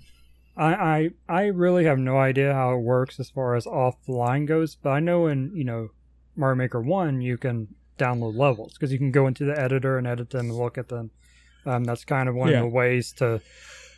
I, 0.56 0.74
I 0.74 1.10
I 1.28 1.42
really 1.46 1.84
have 1.84 1.98
no 1.98 2.18
idea 2.18 2.54
how 2.54 2.74
it 2.74 2.80
works 2.80 3.20
as 3.20 3.28
far 3.30 3.54
as 3.56 3.66
offline 3.66 4.46
goes, 4.46 4.74
but 4.74 4.90
I 4.90 5.00
know 5.00 5.26
in 5.26 5.50
you 5.54 5.64
know 5.64 5.90
Mario 6.36 6.56
Maker 6.56 6.80
One 6.80 7.20
you 7.20 7.36
can 7.36 7.68
download 7.98 8.36
levels 8.36 8.74
because 8.74 8.92
you 8.92 8.98
can 8.98 9.10
go 9.10 9.26
into 9.26 9.44
the 9.44 9.58
editor 9.58 9.98
and 9.98 10.06
edit 10.06 10.30
them 10.30 10.50
and 10.50 10.58
look 10.58 10.78
at 10.78 10.88
them. 10.88 11.10
Um, 11.64 11.84
that's 11.84 12.04
kind 12.04 12.28
of 12.28 12.34
one 12.34 12.50
Yeah. 12.50 12.58
of 12.58 12.62
the 12.64 12.68
ways 12.70 13.12
to 13.14 13.40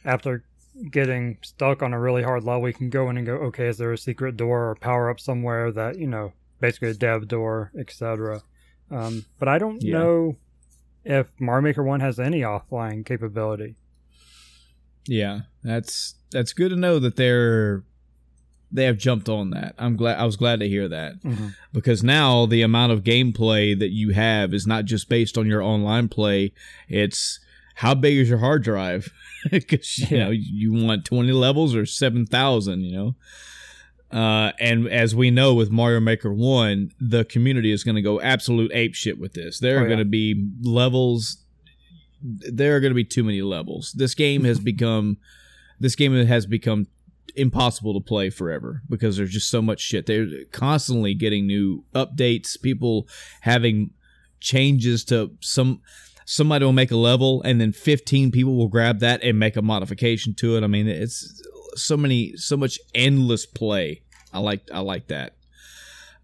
after 0.04 0.44
getting 0.90 1.38
stuck 1.42 1.82
on 1.82 1.92
a 1.92 1.98
really 2.00 2.22
hard 2.22 2.44
level, 2.44 2.68
you 2.68 2.74
can 2.74 2.88
go 2.90 3.10
in 3.10 3.16
and 3.16 3.26
go, 3.26 3.34
okay, 3.34 3.66
is 3.66 3.78
there 3.78 3.92
a 3.92 3.98
secret 3.98 4.36
door 4.36 4.70
or 4.70 4.74
power 4.76 5.10
up 5.10 5.18
somewhere 5.20 5.70
that 5.72 5.98
you 5.98 6.06
know 6.06 6.32
basically 6.60 6.88
a 6.90 6.94
dev 6.94 7.28
door, 7.28 7.70
etc. 7.78 8.42
Um, 8.90 9.24
but 9.38 9.48
I 9.48 9.58
don't 9.58 9.82
Yeah. 9.82 9.92
know 9.98 10.36
if 11.04 11.28
Mario 11.38 11.62
Maker 11.62 11.82
One 11.82 12.00
has 12.00 12.18
any 12.18 12.40
offline 12.40 13.04
capability. 13.04 13.76
Yeah, 15.06 15.40
that's 15.62 16.14
that's 16.30 16.52
good 16.52 16.68
to 16.70 16.76
know 16.76 16.98
that 16.98 17.16
they're 17.16 17.82
they 18.70 18.84
have 18.84 18.98
jumped 18.98 19.28
on 19.30 19.50
that. 19.50 19.74
I'm 19.78 19.96
glad 19.96 20.18
I 20.18 20.24
was 20.26 20.36
glad 20.36 20.60
to 20.60 20.68
hear 20.68 20.88
that 20.88 21.22
Mhm. 21.22 21.54
because 21.72 22.02
now 22.04 22.44
the 22.44 22.60
amount 22.60 22.92
of 22.92 23.02
gameplay 23.02 23.78
that 23.78 23.90
you 23.90 24.10
have 24.12 24.52
is 24.52 24.66
not 24.66 24.84
just 24.84 25.08
based 25.08 25.38
on 25.38 25.46
your 25.46 25.62
online 25.62 26.08
play. 26.08 26.52
It's 26.88 27.40
how 27.76 27.94
big 27.94 28.18
is 28.18 28.28
your 28.28 28.38
hard 28.38 28.62
drive? 28.62 29.12
Because 29.52 29.98
you 29.98 30.16
Yeah. 30.18 30.24
know 30.24 30.30
you 30.30 30.72
want 30.72 31.04
20 31.04 31.30
levels 31.32 31.74
or 31.74 31.86
7,000. 31.86 32.82
You 32.82 32.92
know. 32.92 33.16
Uh, 34.10 34.52
and 34.58 34.88
as 34.88 35.14
we 35.14 35.30
know 35.30 35.54
with 35.54 35.70
Mario 35.70 36.00
Maker 36.00 36.32
1, 36.32 36.92
the 37.00 37.24
community 37.26 37.70
is 37.72 37.84
going 37.84 37.94
to 37.96 38.02
go 38.02 38.20
absolute 38.20 38.70
ape 38.72 38.94
shit 38.94 39.18
with 39.18 39.34
this. 39.34 39.58
There 39.58 39.76
Oh, 39.76 39.80
are 39.80 39.82
yeah. 39.82 39.88
going 39.88 39.98
to 39.98 40.04
be 40.04 40.48
levels. 40.62 41.38
There 42.22 42.74
are 42.74 42.80
going 42.80 42.90
to 42.90 42.94
be 42.96 43.04
too 43.04 43.22
many 43.22 43.42
levels. 43.42 43.92
This 43.92 44.14
game 44.14 44.44
has 44.44 44.58
become, 44.72 45.18
this 45.78 45.94
game 45.94 46.14
has 46.26 46.46
become 46.46 46.86
impossible 47.36 47.92
to 47.94 48.00
play 48.00 48.30
forever 48.30 48.82
because 48.88 49.16
there's 49.18 49.30
just 49.30 49.50
so 49.50 49.60
much 49.62 49.80
shit. 49.80 50.06
They're 50.06 50.26
constantly 50.52 51.12
getting 51.14 51.46
new 51.46 51.84
updates. 51.94 52.60
People 52.60 53.06
having 53.42 53.90
changes 54.40 55.04
to 55.06 55.32
some. 55.40 55.82
Somebody 56.24 56.62
will 56.66 56.74
make 56.74 56.90
a 56.90 56.96
level, 56.96 57.40
and 57.42 57.58
then 57.58 57.72
15 57.72 58.30
people 58.30 58.54
will 58.54 58.68
grab 58.68 58.98
that 59.00 59.22
and 59.22 59.38
make 59.38 59.56
a 59.56 59.62
modification 59.62 60.34
to 60.34 60.56
it. 60.58 60.62
I 60.64 60.66
mean, 60.66 60.86
it's 60.86 61.40
so 61.78 61.96
many, 61.96 62.36
so 62.36 62.56
much 62.56 62.78
endless 62.94 63.46
play. 63.46 64.02
I 64.32 64.40
like, 64.40 64.62
I 64.72 64.80
like 64.80 65.06
that. 65.08 65.34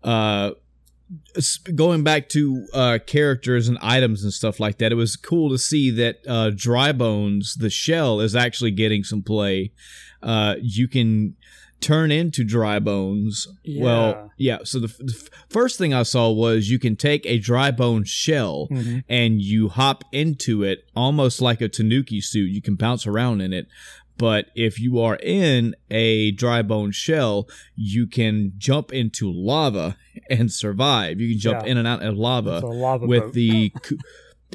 Uh, 0.03 0.51
going 1.75 2.03
back 2.03 2.29
to 2.31 2.67
uh, 2.73 2.99
characters 3.07 3.69
and 3.69 3.79
items 3.81 4.23
and 4.23 4.33
stuff 4.33 4.61
like 4.61 4.79
that, 4.79 4.93
it 4.93 4.97
was 4.97 5.17
cool 5.17 5.51
to 5.51 5.59
see 5.59 5.91
that 5.91 6.17
uh, 6.29 6.51
Dry 6.55 6.93
Bones, 6.93 7.55
the 7.55 7.71
shell, 7.71 8.21
is 8.21 8.35
actually 8.37 8.71
getting 8.71 9.05
some 9.05 9.23
play. 9.23 9.73
Uh, 10.23 10.57
you 10.61 10.89
can 10.89 11.37
turn 11.81 12.11
into 12.11 12.45
Dry 12.45 12.79
Bones. 12.79 13.47
Well, 13.79 14.31
yeah. 14.39 14.59
So 14.65 14.79
the, 14.79 14.89
f- 14.89 14.97
the 14.99 15.15
f- 15.15 15.29
first 15.51 15.77
thing 15.77 15.93
I 15.93 16.03
saw 16.03 16.31
was 16.31 16.71
you 16.71 16.79
can 16.79 16.97
take 16.97 17.27
a 17.27 17.39
Dry 17.39 17.71
Bone 17.71 18.05
shell 18.05 18.69
Mhm. 18.71 19.05
and 19.09 19.43
you 19.43 19.69
hop 19.69 20.05
into 20.11 20.63
it 20.63 20.85
almost 20.97 21.43
like 21.43 21.61
a 21.61 21.69
Tanuki 21.69 22.23
suit. 22.23 22.51
You 22.51 22.63
can 22.63 22.77
bounce 22.77 23.07
around 23.07 23.43
in 23.43 23.53
it. 23.53 23.67
But 24.17 24.47
if 24.55 24.79
you 24.79 25.01
are 25.01 25.17
in 25.17 25.75
a 25.91 26.31
dry 26.31 26.63
bone 26.63 26.93
shell, 26.93 27.49
you 27.75 28.07
can 28.07 28.53
jump 28.59 28.93
into 28.93 29.31
lava 29.33 29.97
and 30.31 30.53
survive. 30.53 31.21
You 31.21 31.31
can 31.31 31.39
jump 31.41 31.63
Yeah. 31.65 31.73
in 31.73 31.79
and 31.79 31.89
out 31.89 32.03
of 32.03 32.17
lava 32.17 32.61
lava 32.61 33.07
with 33.07 33.23
boat. 33.25 33.33
the 33.35 33.71
cu- 33.83 33.99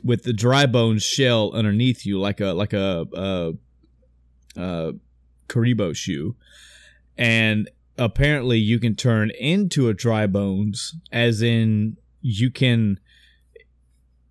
with 0.03 0.23
the 0.23 0.31
dry 0.33 0.65
bone 0.65 0.97
shell 0.99 1.51
underneath 1.53 2.05
you, 2.05 2.19
like 2.19 2.39
a 2.39 2.53
like 2.53 2.71
a 2.73 3.05
uh, 3.13 3.51
uh, 4.57 4.91
Kuribo 5.49 5.93
shoe, 5.95 6.35
and 7.17 7.69
apparently 7.97 8.57
you 8.59 8.79
can 8.79 8.95
turn 8.95 9.29
into 9.31 9.89
a 9.89 9.93
dry 9.93 10.25
bones, 10.25 10.95
as 11.11 11.41
in 11.41 11.97
you 12.21 12.49
can. 12.49 12.97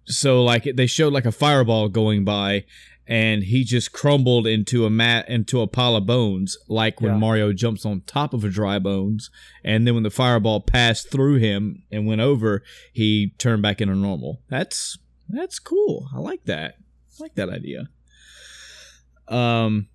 So 0.07 0.43
like 0.43 0.65
they 0.75 0.87
showed 0.87 1.13
like 1.13 1.27
a 1.27 1.33
fireball 1.33 1.91
going 1.91 2.25
by, 2.25 2.65
and 3.11 3.43
he 3.45 3.65
just 3.65 3.91
crumbled 3.91 4.47
into 4.47 4.85
a 4.85 4.91
mat 4.91 5.29
into 5.29 5.61
a 5.63 5.67
pile 5.67 5.97
of 5.97 6.05
bones, 6.07 6.57
like 6.69 7.01
when 7.01 7.13
Yeah. 7.13 7.19
Mario 7.19 7.53
jumps 7.55 7.87
on 7.87 8.03
top 8.03 8.35
of 8.35 8.45
a 8.45 8.51
dry 8.51 8.79
bones, 8.79 9.31
and 9.65 9.87
then 9.87 9.95
when 9.95 10.03
the 10.03 10.11
fireball 10.11 10.61
passed 10.61 11.11
through 11.11 11.37
him 11.37 11.83
and 11.91 12.07
went 12.07 12.21
over, 12.21 12.63
he 12.93 13.33
turned 13.39 13.63
back 13.63 13.81
into 13.81 13.95
normal. 13.97 14.43
That's 14.49 14.99
that's 15.29 15.59
cool. 15.59 16.09
I 16.15 16.19
like 16.19 16.45
that. 16.45 16.77
I 17.19 17.23
like 17.23 17.35
that 17.37 17.49
idea. 17.49 17.89
Um 19.27 19.89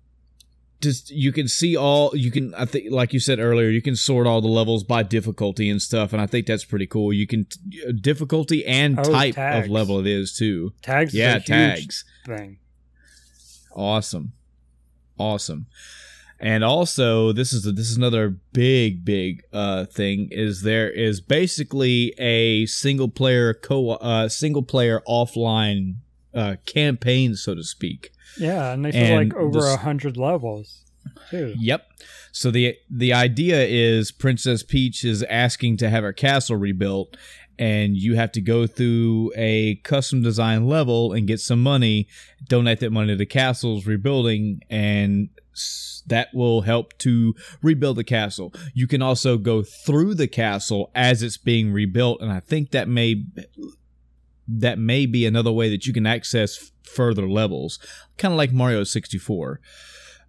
just 0.80 1.10
you 1.10 1.32
can 1.32 1.48
see 1.48 1.76
all 1.76 2.10
you 2.14 2.30
can 2.30 2.52
I 2.54 2.66
think 2.66 2.90
like 2.90 3.12
you 3.14 3.20
said 3.20 3.38
earlier, 3.38 3.68
you 3.70 3.80
can 3.80 3.96
sort 3.96 4.26
all 4.26 4.40
the 4.42 4.48
levels 4.48 4.84
by 4.84 5.02
difficulty 5.02 5.70
and 5.70 5.80
stuff 5.80 6.12
and 6.12 6.20
I 6.20 6.26
think 6.26 6.46
that's 6.46 6.64
pretty 6.64 6.86
cool. 6.86 7.12
You 7.12 7.26
can 7.26 7.46
difficulty 8.00 8.66
and 8.66 8.98
Oh, 8.98 9.02
type 9.04 9.34
tags. 9.36 9.66
of 9.66 9.70
level 9.70 9.98
it 10.00 10.06
is 10.06 10.34
too. 10.36 10.72
tags. 10.82 11.14
Yeah, 11.14 11.38
tags. 11.38 12.04
thing. 12.26 12.58
Awesome. 13.74 14.32
Awesome. 15.18 15.66
And 16.40 16.64
also, 16.64 17.32
this 17.32 17.52
is 17.52 17.62
this 17.62 17.90
is 17.90 17.96
another 17.96 18.36
big 18.52 19.04
big 19.04 19.42
uh 19.52 19.84
thing 19.86 20.28
is 20.30 20.62
there 20.62 20.90
is 20.90 21.20
basically 21.20 22.12
a 22.18 22.66
single 22.66 23.08
player 23.08 23.54
co 23.54 23.90
uh 23.90 24.28
single 24.28 24.62
player 24.62 25.00
offline 25.08 25.96
uh 26.34 26.56
campaign 26.66 27.36
so 27.36 27.54
to 27.54 27.62
speak. 27.62 28.10
Yeah, 28.38 28.72
and 28.72 28.84
they 28.84 29.16
like 29.16 29.34
over 29.34 29.66
a 29.66 29.76
hundred 29.76 30.16
levels 30.16 30.82
too. 31.30 31.54
Yep. 31.56 31.86
So 32.32 32.50
the 32.50 32.76
the 32.90 33.12
idea 33.12 33.64
is 33.64 34.10
Princess 34.10 34.62
Peach 34.62 35.04
is 35.04 35.22
asking 35.24 35.76
to 35.78 35.88
have 35.90 36.02
her 36.02 36.12
castle 36.12 36.56
rebuilt 36.56 37.16
and 37.58 37.96
you 37.96 38.16
have 38.16 38.32
to 38.32 38.40
go 38.40 38.66
through 38.66 39.32
a 39.36 39.76
custom 39.76 40.22
design 40.22 40.66
level 40.66 41.12
and 41.12 41.26
get 41.26 41.40
some 41.40 41.62
money, 41.62 42.08
donate 42.46 42.80
that 42.80 42.90
money 42.90 43.08
to 43.08 43.16
the 43.16 43.26
castle's 43.26 43.86
rebuilding 43.86 44.60
and 44.70 45.28
that 46.06 46.28
will 46.34 46.62
help 46.62 46.96
to 46.98 47.34
rebuild 47.62 47.96
the 47.96 48.04
castle. 48.04 48.52
You 48.74 48.86
can 48.86 49.02
also 49.02 49.38
go 49.38 49.62
through 49.62 50.14
the 50.14 50.28
castle 50.28 50.90
as 50.94 51.22
it's 51.22 51.36
being 51.36 51.72
rebuilt 51.72 52.20
and 52.20 52.32
I 52.32 52.40
think 52.40 52.70
that 52.72 52.88
may 52.88 53.24
that 54.46 54.78
may 54.78 55.06
be 55.06 55.24
another 55.24 55.52
way 55.52 55.70
that 55.70 55.86
you 55.86 55.92
can 55.92 56.06
access 56.06 56.70
further 56.82 57.28
levels, 57.28 57.78
kind 58.18 58.32
of 58.32 58.38
like 58.38 58.52
Mario 58.52 58.84
64. 58.84 59.60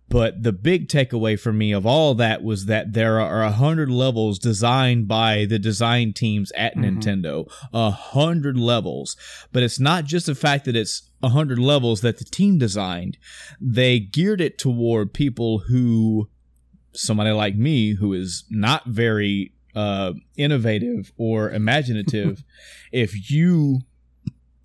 But 0.07 0.43
the 0.43 0.51
big 0.53 0.87
takeaway 0.87 1.37
for 1.39 1.51
me 1.51 1.71
of 1.71 1.85
all 1.85 2.13
that 2.15 2.43
was 2.43 2.65
that 2.67 2.93
there 2.93 3.19
are 3.19 3.41
a 3.43 3.51
hundred 3.51 3.89
levels 3.89 4.37
designed 4.37 5.07
by 5.07 5.45
the 5.45 5.57
design 5.59 6.13
teams 6.13 6.51
at 6.51 6.75
Mhm. 6.75 6.99
Nintendo. 7.01 7.51
A 7.73 7.89
hundred 7.89 8.57
levels. 8.57 9.17
But 9.51 9.63
it's 9.63 9.79
not 9.79 10.05
just 10.05 10.27
the 10.27 10.35
fact 10.35 10.65
that 10.65 10.75
it's 10.75 11.09
a 11.23 11.29
hundred 11.29 11.57
levels 11.59 12.01
that 12.01 12.19
the 12.19 12.23
team 12.23 12.57
designed. 12.59 13.17
They 13.59 13.99
geared 13.99 14.41
it 14.41 14.57
toward 14.59 15.13
people 15.13 15.59
who 15.67 16.29
somebody 16.93 17.31
like 17.31 17.55
me 17.57 17.95
who 17.95 18.13
is 18.13 18.45
not 18.49 18.85
very 18.85 19.51
uh, 19.75 20.13
innovative 20.37 21.11
or 21.17 21.51
imaginative, 21.51 22.41
if 22.93 23.29
you 23.29 23.81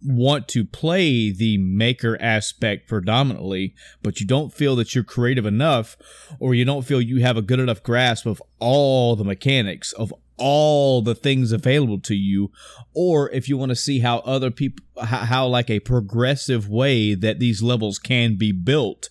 want 0.02 0.48
to 0.48 0.64
play 0.64 1.30
the 1.30 1.58
maker 1.58 2.16
aspect 2.20 2.88
predominantly, 2.88 3.74
but 4.02 4.20
you 4.20 4.26
don't 4.26 4.52
feel 4.52 4.76
that 4.76 4.94
you're 4.94 5.04
creative 5.04 5.46
enough, 5.46 5.96
or 6.38 6.54
you 6.54 6.64
don't 6.64 6.86
feel 6.86 7.00
you 7.00 7.20
have 7.20 7.36
a 7.36 7.42
good 7.42 7.60
enough 7.60 7.82
grasp 7.82 8.26
of 8.26 8.42
all 8.58 9.16
the 9.16 9.24
mechanics, 9.24 9.92
of 9.92 10.12
all 10.40 11.02
the 11.02 11.14
things 11.14 11.52
available 11.52 12.00
to 12.00 12.14
you, 12.14 12.50
or 12.94 13.30
if 13.30 13.48
you 13.48 13.58
want 13.58 13.70
to 13.70 13.76
see 13.76 14.00
how 14.00 14.18
other 14.20 14.50
people, 14.50 14.84
how, 15.02 15.18
how 15.18 15.46
like 15.46 15.68
a 15.68 15.80
progressive 15.80 16.68
way 16.68 17.14
that 17.14 17.38
these 17.38 17.62
levels 17.62 17.98
can 17.98 18.36
be 18.36 18.50
built, 18.50 19.10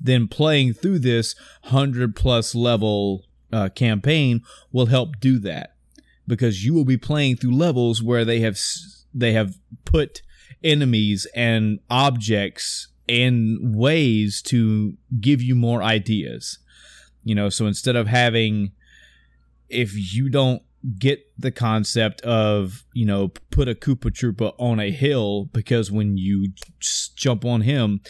then 0.00 0.28
playing 0.28 0.72
through 0.72 1.00
this 1.00 1.34
100 1.64 2.14
plus 2.14 2.54
level 2.54 3.26
uh, 3.52 3.68
campaign 3.68 4.42
will 4.72 4.86
help 4.86 5.18
do 5.20 5.38
that. 5.40 5.74
Because 6.26 6.64
you 6.64 6.72
will 6.72 6.84
be 6.84 6.96
playing 6.96 7.36
through 7.36 7.56
levels 7.56 8.00
where 8.00 8.24
they 8.24 8.38
have 8.38 8.56
they 9.12 9.32
have 9.32 9.58
put 9.84 10.22
enemies 10.62 11.26
and 11.34 11.80
objects 11.88 12.88
and 13.08 13.74
ways 13.74 14.40
to 14.42 14.96
give 15.20 15.42
you 15.42 15.54
more 15.54 15.82
ideas. 15.82 16.58
You 17.24 17.34
know, 17.34 17.48
so 17.48 17.66
instead 17.66 17.96
of 17.96 18.06
having 18.06 18.72
if 19.68 20.14
you 20.14 20.28
don't 20.28 20.62
get 20.98 21.20
the 21.38 21.50
concept 21.50 22.22
of 22.22 22.84
you 22.94 23.04
know 23.04 23.28
put 23.50 23.68
a 23.68 23.74
Koopa 23.74 24.10
Troopa 24.10 24.54
on 24.58 24.80
a 24.80 24.90
hill 24.90 25.46
because 25.46 25.90
when 25.90 26.16
you 26.16 26.52
jump 27.16 27.44
on 27.44 27.62
him, 27.62 28.00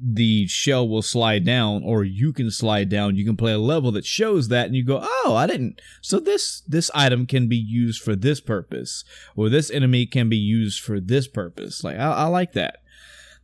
the 0.00 0.46
shell 0.46 0.88
will 0.88 1.02
slide 1.02 1.44
down, 1.44 1.82
or 1.82 2.04
you 2.04 2.32
can 2.32 2.50
slide 2.50 2.88
down. 2.88 3.16
You 3.16 3.24
can 3.24 3.36
play 3.36 3.52
a 3.52 3.58
level 3.58 3.90
that 3.92 4.04
shows 4.04 4.48
that, 4.48 4.66
and 4.66 4.76
you 4.76 4.84
go, 4.84 5.00
"Oh, 5.24 5.34
I 5.34 5.46
didn't." 5.46 5.80
So 6.00 6.20
this 6.20 6.60
this 6.66 6.90
item 6.94 7.26
can 7.26 7.48
be 7.48 7.56
used 7.56 8.02
for 8.02 8.14
this 8.14 8.40
purpose, 8.40 9.04
or 9.34 9.48
this 9.48 9.70
enemy 9.70 10.06
can 10.06 10.28
be 10.28 10.36
used 10.36 10.80
for 10.80 11.00
this 11.00 11.26
purpose. 11.26 11.82
Like 11.82 11.96
I, 11.96 12.12
I 12.12 12.24
like 12.26 12.52
that 12.52 12.82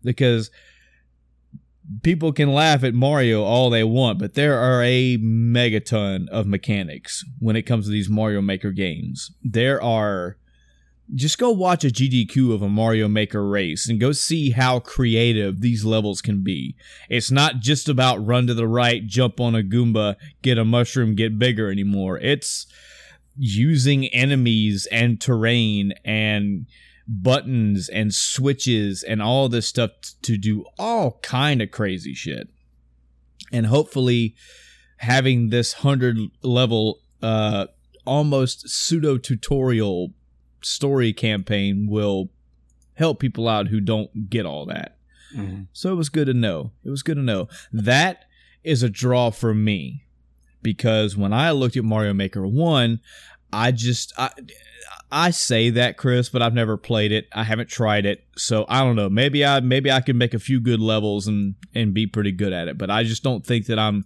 because 0.04 0.50
people 2.02 2.32
can 2.32 2.52
laugh 2.52 2.84
at 2.84 2.94
Mario 2.94 3.42
all 3.42 3.70
they 3.70 3.84
want, 3.84 4.18
but 4.18 4.34
there 4.34 4.58
are 4.58 4.82
a 4.82 5.18
megaton 5.18 6.28
of 6.28 6.46
mechanics 6.46 7.24
when 7.38 7.56
it 7.56 7.62
comes 7.62 7.86
to 7.86 7.90
these 7.90 8.08
Mario 8.08 8.40
Maker 8.40 8.72
games. 8.72 9.30
There 9.42 9.82
are 9.82 10.36
just 11.14 11.38
go 11.38 11.50
watch 11.50 11.84
a 11.84 11.88
GDQ 11.88 12.52
of 12.52 12.62
a 12.62 12.68
Mario 12.68 13.06
Maker 13.06 13.48
race 13.48 13.88
and 13.88 14.00
go 14.00 14.10
see 14.10 14.50
how 14.50 14.80
creative 14.80 15.60
these 15.60 15.84
levels 15.84 16.20
can 16.20 16.42
be. 16.42 16.74
It's 17.08 17.30
not 17.30 17.60
just 17.60 17.88
about 17.88 18.26
run 18.26 18.48
to 18.48 18.54
the 18.54 18.66
right, 18.66 19.06
jump 19.06 19.40
on 19.40 19.54
a 19.54 19.62
Goomba, 19.62 20.16
get 20.42 20.58
a 20.58 20.64
mushroom, 20.64 21.14
get 21.14 21.38
bigger 21.38 21.70
anymore. 21.70 22.18
It's 22.18 22.66
using 23.36 24.06
enemies 24.06 24.88
and 24.90 25.20
terrain 25.20 25.92
and 26.04 26.66
buttons 27.08 27.88
and 27.88 28.12
switches 28.12 29.02
and 29.02 29.22
all 29.22 29.48
this 29.48 29.66
stuff 29.66 29.90
to 30.22 30.36
do 30.36 30.64
all 30.78 31.18
kind 31.22 31.62
of 31.62 31.70
crazy 31.70 32.14
shit. 32.14 32.48
And 33.52 33.66
hopefully 33.66 34.34
having 34.98 35.50
this 35.50 35.84
100 35.84 36.18
level 36.42 37.00
uh 37.22 37.66
almost 38.04 38.68
pseudo 38.68 39.18
tutorial 39.18 40.12
story 40.62 41.12
campaign 41.12 41.86
will 41.88 42.30
help 42.94 43.20
people 43.20 43.48
out 43.48 43.68
who 43.68 43.80
don't 43.80 44.30
get 44.30 44.46
all 44.46 44.66
that. 44.66 44.96
Mm-hmm. 45.34 45.62
So 45.72 45.92
it 45.92 45.96
was 45.96 46.08
good 46.08 46.26
to 46.26 46.34
know. 46.34 46.72
It 46.84 46.90
was 46.90 47.02
good 47.02 47.16
to 47.16 47.22
know. 47.22 47.48
That 47.72 48.24
is 48.64 48.82
a 48.82 48.88
draw 48.88 49.30
for 49.30 49.54
me 49.54 50.06
because 50.62 51.16
when 51.16 51.32
I 51.32 51.50
looked 51.50 51.76
at 51.76 51.84
Mario 51.84 52.14
Maker 52.14 52.46
1, 52.46 53.00
I 53.52 53.70
just 53.70 54.12
I, 54.18 54.30
I 55.10 55.30
say 55.30 55.70
that, 55.70 55.96
Chris, 55.96 56.28
but 56.28 56.42
I've 56.42 56.54
never 56.54 56.76
played 56.76 57.12
it. 57.12 57.28
I 57.32 57.44
haven't 57.44 57.68
tried 57.68 58.06
it, 58.06 58.24
so 58.36 58.66
I 58.68 58.80
don't 58.80 58.96
know. 58.96 59.08
Maybe 59.08 59.44
I 59.44 59.60
maybe 59.60 59.90
I 59.90 60.00
can 60.00 60.18
make 60.18 60.34
a 60.34 60.38
few 60.38 60.60
good 60.60 60.80
levels 60.80 61.26
and 61.26 61.54
and 61.74 61.94
be 61.94 62.06
pretty 62.06 62.32
good 62.32 62.52
at 62.52 62.68
it. 62.68 62.76
But 62.76 62.90
I 62.90 63.04
just 63.04 63.22
don't 63.22 63.46
think 63.46 63.66
that 63.66 63.78
I'm. 63.78 64.04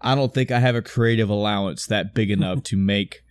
I 0.00 0.14
don't 0.14 0.32
think 0.32 0.50
I 0.50 0.60
have 0.60 0.76
a 0.76 0.82
creative 0.82 1.28
allowance 1.28 1.86
that 1.86 2.14
big 2.14 2.30
enough 2.30 2.62
to 2.64 2.76
make 2.76 3.24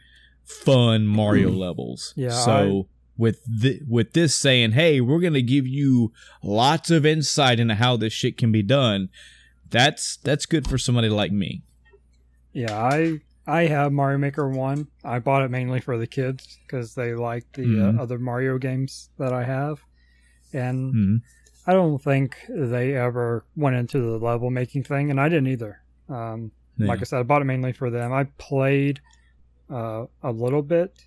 fun 0.44 1.06
Mario 1.08 1.50
levels. 1.66 2.14
Yeah. 2.16 2.32
So 2.32 2.52
I, 2.52 2.86
with 3.16 3.42
the, 3.46 3.80
with 3.88 4.14
this 4.14 4.36
saying, 4.36 4.72
"Hey, 4.72 5.00
we're 5.00 5.22
gonna 5.22 5.42
give 5.42 5.68
you 5.68 6.12
lots 6.42 6.90
of 6.90 7.06
insight 7.06 7.60
into 7.60 7.76
how 7.76 7.96
this 7.96 8.14
shit 8.14 8.38
can 8.38 8.52
be 8.52 8.64
done," 8.64 9.10
that's 9.70 10.18
that's 10.18 10.46
good 10.46 10.68
for 10.68 10.78
somebody 10.78 11.10
like 11.10 11.32
me. 11.32 11.62
Yeah, 12.54 12.76
I 12.76 13.20
I 13.48 13.68
have 13.68 13.94
Mario 13.94 14.18
Maker 14.18 14.50
1. 14.50 14.88
I 15.06 15.20
bought 15.20 15.42
it 15.42 15.50
mainly 15.50 15.80
for 15.80 15.98
the 15.98 16.06
kids 16.06 16.60
because 16.68 16.94
they 16.94 17.16
like 17.16 17.50
the 17.54 17.64
uh, 17.64 17.66
mm-hmm. 17.66 18.00
uh, 18.00 18.04
other 18.04 18.20
Mario 18.20 18.58
games 18.58 19.10
that 19.18 19.32
I 19.32 19.46
have. 19.46 19.80
And 20.52 20.94
mm-hmm. 20.94 21.16
I 21.66 21.74
don't 21.74 21.98
think 21.98 22.36
they 22.50 22.96
ever 22.96 23.46
went 23.56 23.78
into 23.78 24.00
the 24.00 24.18
level 24.18 24.50
making 24.50 24.84
thing, 24.84 25.12
and 25.12 25.20
I 25.20 25.30
didn't 25.30 25.48
either. 25.48 25.82
Um, 26.10 26.52
yeah. 26.78 26.88
Like 26.88 27.00
I 27.00 27.04
said, 27.04 27.20
I 27.20 27.24
bought 27.24 27.42
it 27.42 27.46
mainly 27.46 27.72
for 27.72 27.90
them. 27.90 28.12
I 28.12 28.26
played 28.38 29.00
uh, 29.70 30.06
a 30.24 30.32
little 30.32 30.62
bit, 30.62 31.06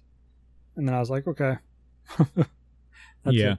and 0.77 0.89
then 0.89 0.95
I 0.95 1.01
was 1.01 1.11
like, 1.11 1.27
okay. 1.27 1.57
yeah. 3.27 3.53
It. 3.53 3.59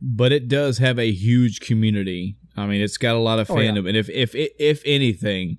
But 0.00 0.32
it 0.32 0.48
does 0.48 0.78
have 0.78 0.98
a 0.98 1.10
huge 1.12 1.60
community. 1.60 2.36
I 2.56 2.66
mean, 2.66 2.80
it's 2.80 2.96
got 2.96 3.14
a 3.14 3.18
lot 3.18 3.38
of 3.38 3.48
fandom, 3.48 3.78
oh, 3.78 3.82
yeah. 3.82 3.88
and 3.88 3.96
if 3.96 4.10
if 4.10 4.34
if 4.34 4.82
anything, 4.84 5.58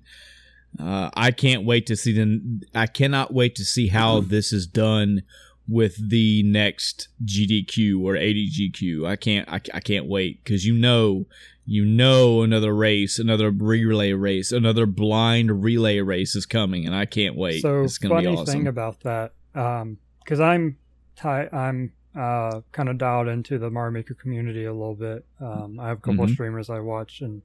uh, 0.80 1.10
I 1.14 1.30
can't 1.30 1.64
wait 1.64 1.86
to 1.86 1.96
see 1.96 2.12
the. 2.12 2.60
I 2.74 2.86
cannot 2.86 3.32
wait 3.32 3.54
to 3.56 3.64
see 3.64 3.88
how 3.88 4.20
this 4.20 4.52
is 4.52 4.66
done 4.66 5.22
with 5.68 6.10
the 6.10 6.42
next 6.42 7.08
GDQ 7.24 8.02
or 8.02 8.14
AGDQ. 8.14 9.06
I 9.06 9.16
can't. 9.16 9.48
I, 9.48 9.60
I 9.72 9.80
can't 9.80 10.06
wait 10.06 10.42
because 10.42 10.66
you 10.66 10.74
know, 10.74 11.26
you 11.64 11.84
know, 11.84 12.42
another 12.42 12.74
race, 12.74 13.18
another 13.18 13.50
relay 13.50 14.12
race, 14.12 14.50
another 14.52 14.86
blind 14.86 15.62
relay 15.62 16.00
race 16.00 16.34
is 16.34 16.44
coming, 16.44 16.86
and 16.86 16.94
I 16.94 17.06
can't 17.06 17.36
wait. 17.36 17.62
So 17.62 17.84
it's 17.84 17.98
gonna 17.98 18.16
funny 18.16 18.26
be 18.28 18.34
awesome. 18.34 18.46
thing 18.46 18.66
about 18.66 19.00
that, 19.00 19.32
because 19.52 20.40
um, 20.40 20.42
I'm 20.42 20.76
I'm 21.24 21.92
uh, 22.16 22.60
kind 22.72 22.88
of 22.88 22.98
dialed 22.98 23.28
into 23.28 23.58
the 23.58 23.70
Mario 23.70 23.92
Maker 23.92 24.14
community 24.14 24.64
a 24.64 24.72
little 24.72 24.94
bit. 24.94 25.24
Um, 25.40 25.78
I 25.78 25.88
have 25.88 25.98
a 25.98 26.00
couple 26.00 26.14
mm-hmm. 26.14 26.24
of 26.24 26.30
streamers 26.30 26.68
I 26.68 26.80
watch 26.80 27.20
and 27.20 27.42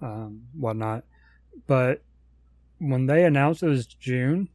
um, 0.00 0.42
whatnot, 0.58 1.04
but 1.66 2.02
when 2.90 3.06
they 3.06 3.24
announced 3.24 3.62
it 3.62 3.68
was 3.68 3.86
June, 3.86 4.48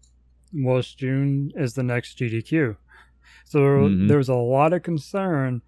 was 0.53 0.93
June 0.93 1.51
is 1.55 1.73
the 1.73 1.83
next 1.83 2.17
GDQ. 2.17 2.77
So 3.45 3.59
mm-hmm. 3.59 4.07
there 4.07 4.17
was 4.17 4.29
a 4.29 4.35
lot 4.35 4.73
of 4.73 4.83
concern 4.83 5.61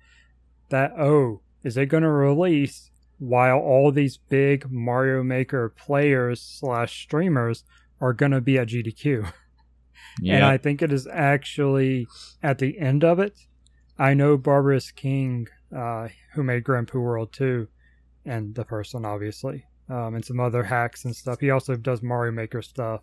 that, 0.70 0.92
oh, 0.98 1.42
is 1.64 1.78
it 1.78 1.88
going 1.88 2.04
to 2.04 2.12
release 2.12 2.92
while 3.20 3.58
all 3.58 3.92
these 3.92 4.18
big 4.18 4.72
Mario 4.72 5.24
Maker 5.24 5.70
players 5.70 6.42
slash 6.42 7.04
streamers 7.04 7.64
are 8.00 8.14
going 8.14 8.32
to 8.32 8.42
be 8.42 8.58
at 8.58 8.70
GDQ? 8.70 9.32
Yeah. 10.20 10.36
And 10.36 10.46
I 10.46 10.58
think 10.58 10.82
it 10.82 10.92
is 10.92 11.08
actually 11.08 12.06
at 12.44 12.58
the 12.58 12.78
end 12.80 13.04
of 13.04 13.20
it. 13.20 13.34
I 13.98 14.14
know 14.14 14.36
Barbarous 14.36 14.92
King, 14.92 15.48
uh, 15.74 16.10
who 16.34 16.44
made 16.44 16.66
Grand 16.66 16.90
Poo 16.90 17.00
World 17.00 17.32
2, 17.32 17.68
and 18.26 18.54
the 18.54 18.66
person, 18.66 19.06
obviously, 19.06 19.66
um, 19.92 20.16
and 20.16 20.24
some 20.24 20.40
other 20.40 20.64
hacks 20.64 21.04
and 21.04 21.16
stuff. 21.16 21.42
He 21.42 21.52
also 21.52 21.76
does 21.76 22.02
Mario 22.02 22.32
Maker 22.32 22.62
stuff. 22.62 23.02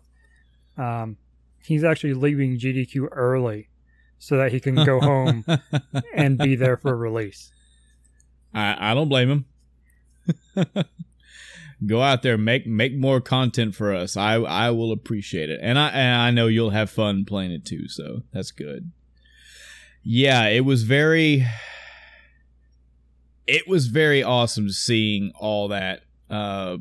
Um, 0.75 1.17
he's 1.63 1.83
actually 1.83 2.15
leaving 2.15 2.57
GDQ 2.57 3.09
early 3.11 3.69
so 4.17 4.37
that 4.37 4.51
he 4.51 4.59
can 4.59 4.75
go 4.75 4.99
home 4.99 5.45
and 6.13 6.37
be 6.37 6.55
there 6.55 6.77
for 6.77 6.97
release. 6.97 7.51
I, 8.53 8.91
I 8.91 8.93
don't 8.95 9.07
blame 9.07 9.45
him. 10.55 10.65
go 11.85 12.01
out 12.01 12.23
there, 12.23 12.37
make 12.37 12.65
make 12.65 12.95
more 12.95 13.21
content 13.21 13.75
for 13.75 13.93
us. 13.93 14.17
I 14.17 14.33
I 14.35 14.71
will 14.71 14.91
appreciate 14.91 15.49
it, 15.49 15.59
and 15.61 15.77
I 15.77 15.89
and 15.89 16.21
I 16.21 16.31
know 16.31 16.47
you'll 16.47 16.71
have 16.71 16.89
fun 16.89 17.23
playing 17.23 17.51
it 17.51 17.65
too. 17.65 17.87
So 17.87 18.23
that's 18.31 18.51
good. 18.51 18.91
Yeah, 20.03 20.47
it 20.47 20.65
was 20.65 20.83
very. 20.83 21.45
It 23.45 23.67
was 23.67 23.87
very 23.87 24.21
awesome 24.21 24.69
seeing 24.69 25.31
all 25.39 25.67
that 25.69 26.03
uh, 26.29 26.77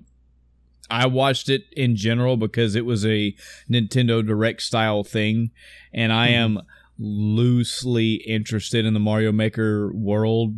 I 0.90 1.06
watched 1.06 1.48
it 1.48 1.64
in 1.72 1.96
general 1.96 2.36
because 2.36 2.74
it 2.74 2.86
was 2.86 3.04
a 3.04 3.34
Nintendo 3.70 4.26
Direct 4.26 4.62
style 4.62 5.04
thing, 5.04 5.50
and 5.92 6.12
I 6.12 6.28
mm-hmm. 6.28 6.58
am 6.58 6.62
loosely 6.98 8.14
interested 8.14 8.84
in 8.84 8.94
the 8.94 9.00
Mario 9.00 9.30
Maker 9.30 9.92
world 9.92 10.56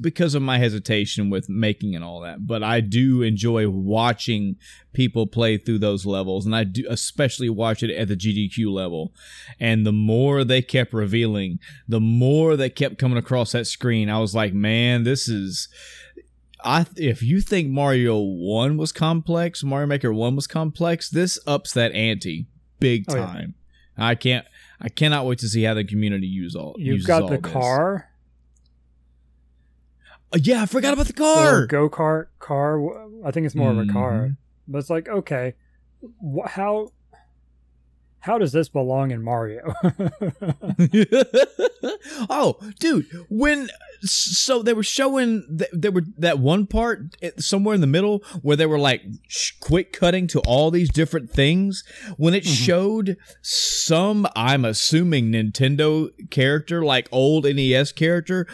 because 0.00 0.34
of 0.34 0.42
my 0.42 0.58
hesitation 0.58 1.30
with 1.30 1.48
making 1.48 1.94
and 1.94 2.04
all 2.04 2.20
that. 2.20 2.46
But 2.46 2.62
I 2.62 2.80
do 2.80 3.22
enjoy 3.22 3.68
watching 3.68 4.56
people 4.92 5.26
play 5.26 5.58
through 5.58 5.80
those 5.80 6.06
levels, 6.06 6.46
and 6.46 6.54
I 6.54 6.64
do 6.64 6.84
especially 6.88 7.50
watch 7.50 7.82
it 7.82 7.90
at 7.90 8.08
the 8.08 8.16
GDQ 8.16 8.72
level. 8.72 9.12
And 9.58 9.84
the 9.84 9.92
more 9.92 10.44
they 10.44 10.62
kept 10.62 10.92
revealing, 10.92 11.58
the 11.88 12.00
more 12.00 12.56
they 12.56 12.70
kept 12.70 12.98
coming 12.98 13.18
across 13.18 13.52
that 13.52 13.66
screen, 13.66 14.08
I 14.08 14.20
was 14.20 14.34
like, 14.34 14.54
man, 14.54 15.02
this 15.02 15.28
is 15.28 15.68
I 16.64 16.86
if 16.96 17.22
you 17.22 17.40
think 17.40 17.68
Mario 17.68 18.18
One 18.18 18.76
was 18.76 18.90
complex, 18.90 19.62
Mario 19.62 19.86
Maker 19.86 20.12
One 20.12 20.34
was 20.34 20.46
complex, 20.46 21.10
this 21.10 21.38
ups 21.46 21.72
that 21.74 21.92
ante 21.92 22.46
big 22.80 23.06
time. 23.06 23.54
Oh, 23.98 24.02
yeah. 24.02 24.08
I 24.08 24.14
can't. 24.14 24.46
I 24.80 24.88
cannot 24.88 25.26
wait 25.26 25.38
to 25.38 25.48
see 25.48 25.62
how 25.62 25.74
the 25.74 25.84
community 25.84 26.26
use 26.26 26.56
all. 26.56 26.74
You've 26.78 27.06
got 27.06 27.28
the 27.28 27.38
this. 27.38 27.52
car. 27.52 28.10
Uh, 30.32 30.38
yeah, 30.42 30.62
I 30.62 30.66
forgot 30.66 30.92
about 30.92 31.06
the 31.06 31.12
car. 31.12 31.66
Go 31.66 31.88
kart 31.88 32.26
car. 32.40 32.80
I 33.24 33.30
think 33.30 33.46
it's 33.46 33.54
more 33.54 33.70
mm-hmm. 33.70 33.80
of 33.80 33.88
a 33.88 33.92
car, 33.92 34.12
mm-hmm. 34.12 34.32
but 34.66 34.78
it's 34.78 34.90
like 34.90 35.08
okay, 35.08 35.54
wh- 36.20 36.48
how 36.48 36.92
how 38.24 38.38
does 38.38 38.52
this 38.52 38.70
belong 38.70 39.10
in 39.10 39.22
Mario? 39.22 39.74
oh, 42.30 42.56
dude, 42.78 43.06
when 43.28 43.68
so 44.00 44.62
they 44.62 44.72
were 44.72 44.82
showing 44.82 45.44
th- 45.58 45.70
there 45.72 45.92
were 45.92 46.04
that 46.16 46.38
one 46.38 46.66
part 46.66 47.16
eh, 47.22 47.30
somewhere 47.38 47.74
in 47.74 47.80
the 47.80 47.86
middle 47.86 48.22
where 48.42 48.56
they 48.56 48.66
were 48.66 48.78
like 48.78 49.02
sh- 49.28 49.52
quick 49.60 49.92
cutting 49.92 50.26
to 50.28 50.40
all 50.40 50.70
these 50.70 50.90
different 50.90 51.30
things 51.30 51.84
when 52.16 52.34
it 52.34 52.44
mm-hmm. 52.44 52.52
showed 52.52 53.16
some 53.42 54.26
I'm 54.34 54.64
assuming 54.64 55.32
Nintendo 55.32 56.08
character 56.30 56.84
like 56.84 57.08
old 57.12 57.44
NES 57.44 57.92
character 57.92 58.46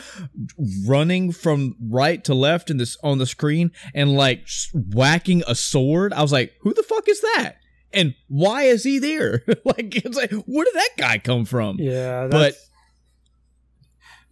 running 0.87 1.33
from 1.33 1.77
right 1.81 2.23
to 2.25 2.35
left 2.35 2.71
in 2.71 2.77
this 2.77 2.97
on 3.03 3.19
the 3.19 3.27
screen 3.27 3.71
and 3.95 4.17
like 4.17 4.47
whacking 4.73 5.43
a 5.47 5.55
sword 5.55 6.13
I 6.13 6.23
was 6.23 6.33
like 6.33 6.55
who 6.61 6.75
the 6.75 6.83
fuck 6.83 7.09
is 7.09 7.21
that 7.21 7.57
and 7.93 8.15
why 8.29 8.63
is 8.63 8.85
he 8.85 8.99
there? 8.99 9.43
like, 9.65 9.97
it's 9.97 10.17
like, 10.17 10.31
where 10.31 10.65
did 10.65 10.75
that 10.75 10.91
guy 10.97 11.19
come 11.19 11.45
from? 11.45 11.77
Yeah, 11.79 12.29
but 12.31 12.55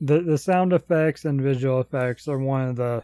the 0.01 0.21
the 0.21 0.39
sound 0.39 0.73
effects 0.73 1.25
and 1.25 1.41
visual 1.41 1.81
effects 1.81 2.29
are 2.29 2.39
one 2.39 2.69
of 2.69 2.77
the 2.77 3.03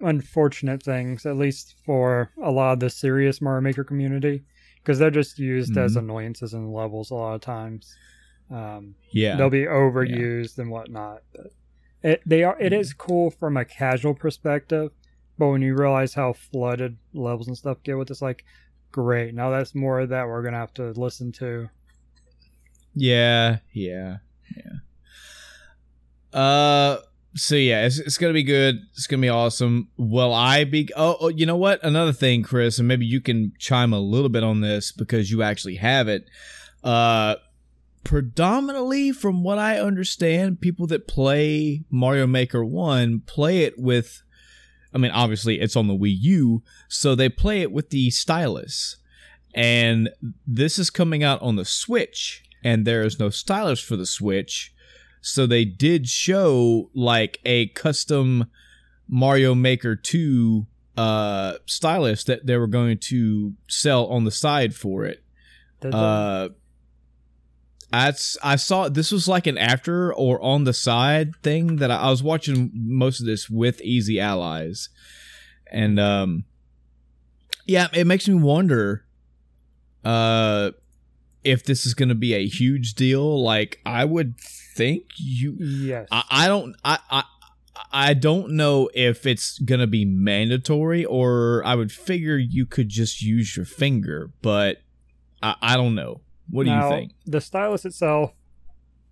unfortunate 0.00 0.82
things, 0.82 1.24
at 1.24 1.36
least 1.36 1.74
for 1.84 2.30
a 2.42 2.50
lot 2.50 2.74
of 2.74 2.80
the 2.80 2.90
serious 2.90 3.40
Mario 3.40 3.62
Maker 3.62 3.84
community, 3.84 4.42
because 4.76 4.98
they're 4.98 5.10
just 5.10 5.38
used 5.38 5.72
mm-hmm. 5.72 5.84
as 5.84 5.96
annoyances 5.96 6.52
in 6.52 6.72
levels 6.72 7.10
a 7.10 7.14
lot 7.14 7.34
of 7.34 7.40
times. 7.40 7.96
Um, 8.50 8.94
yeah, 9.10 9.36
they'll 9.36 9.50
be 9.50 9.64
overused 9.64 10.58
yeah. 10.58 10.62
and 10.62 10.70
whatnot. 10.70 11.22
But 11.32 11.52
it 12.02 12.22
they 12.26 12.44
are 12.44 12.58
it 12.60 12.72
is 12.72 12.92
cool 12.92 13.30
from 13.30 13.56
a 13.56 13.64
casual 13.64 14.14
perspective, 14.14 14.92
but 15.38 15.48
when 15.48 15.62
you 15.62 15.74
realize 15.74 16.14
how 16.14 16.34
flooded 16.34 16.98
levels 17.14 17.48
and 17.48 17.56
stuff 17.56 17.82
get 17.82 17.96
with 17.96 18.08
this, 18.08 18.22
like 18.22 18.44
great. 18.96 19.34
Now 19.34 19.50
that's 19.50 19.74
more 19.74 20.00
of 20.00 20.08
that 20.08 20.26
we're 20.26 20.42
gonna 20.42 20.56
have 20.56 20.72
to 20.74 20.90
listen 20.92 21.30
to. 21.32 21.68
Yeah, 22.94 23.58
yeah, 23.74 24.16
yeah. 24.56 26.38
Uh, 26.38 27.00
so 27.34 27.56
yeah, 27.56 27.84
it's, 27.84 27.98
it's 27.98 28.16
gonna 28.16 28.32
be 28.32 28.42
good. 28.42 28.80
It's 28.94 29.06
gonna 29.06 29.20
be 29.20 29.28
awesome. 29.28 29.90
Will 29.98 30.32
I 30.32 30.64
be? 30.64 30.88
Oh, 30.96 31.18
oh, 31.20 31.28
you 31.28 31.44
know 31.44 31.58
what? 31.58 31.84
Another 31.84 32.14
thing, 32.14 32.42
Chris, 32.42 32.78
and 32.78 32.88
maybe 32.88 33.04
you 33.04 33.20
can 33.20 33.52
chime 33.58 33.92
a 33.92 34.00
little 34.00 34.30
bit 34.30 34.42
on 34.42 34.62
this 34.62 34.92
because 34.92 35.30
you 35.30 35.42
actually 35.42 35.76
have 35.76 36.08
it. 36.08 36.30
Uh, 36.82 37.34
predominantly, 38.02 39.12
from 39.12 39.42
what 39.42 39.58
I 39.58 39.78
understand, 39.78 40.62
people 40.62 40.86
that 40.86 41.06
play 41.06 41.84
Mario 41.90 42.26
Maker 42.26 42.64
One 42.64 43.20
play 43.20 43.64
it 43.64 43.78
with 43.78 44.22
I 44.96 44.98
mean, 44.98 45.10
obviously 45.10 45.60
it's 45.60 45.76
on 45.76 45.88
the 45.88 45.94
Wii 45.94 46.16
U, 46.20 46.62
so 46.88 47.14
they 47.14 47.28
play 47.28 47.60
it 47.60 47.70
with 47.70 47.90
the 47.90 48.08
stylus. 48.08 48.96
And 49.54 50.08
this 50.46 50.78
is 50.78 50.88
coming 50.88 51.22
out 51.22 51.42
on 51.42 51.56
the 51.56 51.66
Switch, 51.66 52.42
and 52.64 52.86
there 52.86 53.02
is 53.02 53.18
no 53.18 53.28
stylus 53.28 53.78
for 53.78 53.94
the 53.94 54.06
Switch. 54.06 54.72
So 55.20 55.46
they 55.46 55.66
did 55.66 56.08
show 56.08 56.88
like 56.94 57.40
a 57.44 57.66
custom 57.68 58.46
Mario 59.06 59.54
Maker 59.54 59.96
2 59.96 60.66
uh, 60.96 61.58
stylus 61.66 62.24
that 62.24 62.46
they 62.46 62.56
were 62.56 62.66
going 62.66 62.96
to 62.96 63.52
sell 63.68 64.06
on 64.06 64.24
the 64.24 64.30
side 64.30 64.74
for 64.74 65.04
it. 65.04 65.22
Uh, 65.94 66.48
I, 67.92 68.12
I 68.42 68.56
saw 68.56 68.88
this 68.88 69.12
was 69.12 69.28
like 69.28 69.46
an 69.46 69.56
after 69.58 70.12
or 70.12 70.42
on 70.42 70.64
the 70.64 70.72
side 70.72 71.36
thing 71.42 71.76
that 71.76 71.90
I, 71.90 71.96
I 71.96 72.10
was 72.10 72.22
watching 72.22 72.70
most 72.74 73.20
of 73.20 73.26
this 73.26 73.48
with 73.48 73.80
Easy 73.80 74.20
Allies, 74.20 74.88
and 75.70 75.98
um, 76.00 76.44
yeah, 77.66 77.88
it 77.92 78.06
makes 78.06 78.28
me 78.28 78.34
wonder, 78.34 79.04
uh, 80.04 80.72
if 81.44 81.64
this 81.64 81.86
is 81.86 81.94
going 81.94 82.08
to 82.08 82.14
be 82.14 82.34
a 82.34 82.46
huge 82.46 82.94
deal. 82.94 83.42
Like 83.42 83.80
I 83.86 84.04
would 84.04 84.38
think 84.40 85.04
you, 85.16 85.56
yes, 85.58 86.08
I, 86.10 86.24
I 86.30 86.48
don't, 86.48 86.76
I, 86.84 86.98
I. 87.10 87.24
I 87.92 88.14
don't 88.14 88.52
know 88.52 88.88
if 88.94 89.26
it's 89.26 89.58
going 89.58 89.80
to 89.80 89.86
be 89.86 90.04
mandatory 90.04 91.04
or 91.04 91.62
I 91.64 91.74
would 91.74 91.92
figure 91.92 92.36
you 92.36 92.64
could 92.66 92.88
just 92.88 93.22
use 93.22 93.54
your 93.54 93.66
finger, 93.66 94.32
but 94.42 94.82
I, 95.42 95.56
I 95.60 95.76
don't 95.76 95.94
know. 95.94 96.20
What 96.50 96.64
do 96.64 96.70
now, 96.70 96.88
you 96.88 96.96
think? 96.96 97.12
The 97.26 97.40
stylus 97.40 97.84
itself, 97.84 98.32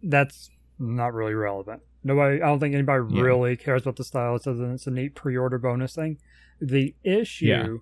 that's 0.02 0.50
not 0.78 1.14
really 1.14 1.34
relevant. 1.34 1.82
Nobody, 2.02 2.42
I 2.42 2.46
don't 2.46 2.60
think 2.60 2.74
anybody 2.74 3.04
yeah. 3.10 3.22
really 3.22 3.56
cares 3.56 3.82
about 3.82 3.96
the 3.96 4.04
stylus 4.04 4.46
other 4.46 4.58
than 4.58 4.74
it's 4.74 4.86
a 4.86 4.90
neat 4.90 5.14
pre-order 5.14 5.58
bonus 5.58 5.94
thing. 5.94 6.18
The 6.60 6.94
issue 7.02 7.46
yeah. 7.46 7.76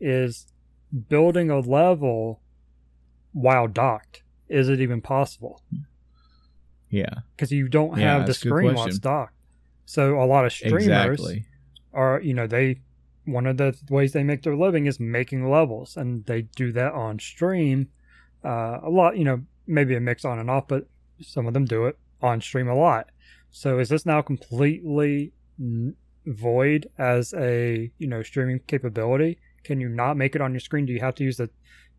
is 0.00 0.46
building 1.08 1.50
a 1.50 1.60
level 1.60 2.40
while 3.32 3.68
docked. 3.68 4.22
Is 4.48 4.68
it 4.68 4.80
even 4.80 5.00
possible? 5.00 5.62
Yeah, 6.90 7.20
because 7.36 7.52
you 7.52 7.68
don't 7.68 7.96
yeah, 7.96 8.18
have 8.18 8.26
the 8.26 8.34
screen 8.34 8.74
while 8.74 8.86
it's 8.86 8.98
docked. 8.98 9.34
So 9.86 10.20
a 10.20 10.26
lot 10.26 10.44
of 10.44 10.52
streamers 10.52 10.82
exactly. 10.82 11.44
are, 11.92 12.20
you 12.20 12.34
know, 12.34 12.48
they 12.48 12.80
one 13.24 13.46
of 13.46 13.58
the 13.58 13.76
ways 13.88 14.12
they 14.12 14.24
make 14.24 14.42
their 14.42 14.56
living 14.56 14.86
is 14.86 14.98
making 14.98 15.48
levels, 15.48 15.96
and 15.96 16.26
they 16.26 16.42
do 16.42 16.72
that 16.72 16.92
on 16.92 17.20
stream 17.20 17.88
uh, 18.44 18.80
a 18.82 18.90
lot, 18.90 19.16
you 19.16 19.24
know, 19.24 19.42
maybe 19.66 19.94
a 19.94 20.00
mix 20.00 20.24
on 20.24 20.38
and 20.38 20.50
off, 20.50 20.68
but 20.68 20.86
some 21.20 21.46
of 21.46 21.54
them 21.54 21.64
do 21.64 21.86
it 21.86 21.98
on 22.22 22.40
stream 22.40 22.68
a 22.68 22.74
lot. 22.74 23.10
So 23.50 23.78
is 23.78 23.88
this 23.88 24.06
now 24.06 24.22
completely 24.22 25.32
n- 25.58 25.94
void 26.26 26.88
as 26.98 27.34
a 27.34 27.90
you 27.98 28.06
know 28.06 28.22
streaming 28.22 28.60
capability? 28.66 29.38
Can 29.64 29.80
you 29.80 29.88
not 29.88 30.16
make 30.16 30.34
it 30.34 30.40
on 30.40 30.52
your 30.52 30.60
screen? 30.60 30.86
Do 30.86 30.92
you 30.92 31.00
have 31.00 31.14
to 31.16 31.24
use 31.24 31.36
the 31.36 31.50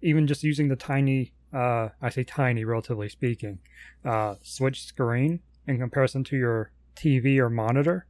even 0.02 0.28
just 0.28 0.44
using 0.44 0.68
the 0.68 0.76
tiny 0.76 1.34
uh, 1.54 1.89
I 2.02 2.10
say 2.10 2.24
tiny 2.24 2.64
relatively 2.64 3.10
speaking 3.10 3.60
uh, 4.06 4.36
switch 4.42 4.86
screen 4.86 5.42
in 5.68 5.78
comparison 5.80 6.24
to 6.26 6.38
your 6.38 6.72
TV 6.96 7.38
or 7.38 7.50
monitor? 7.50 8.08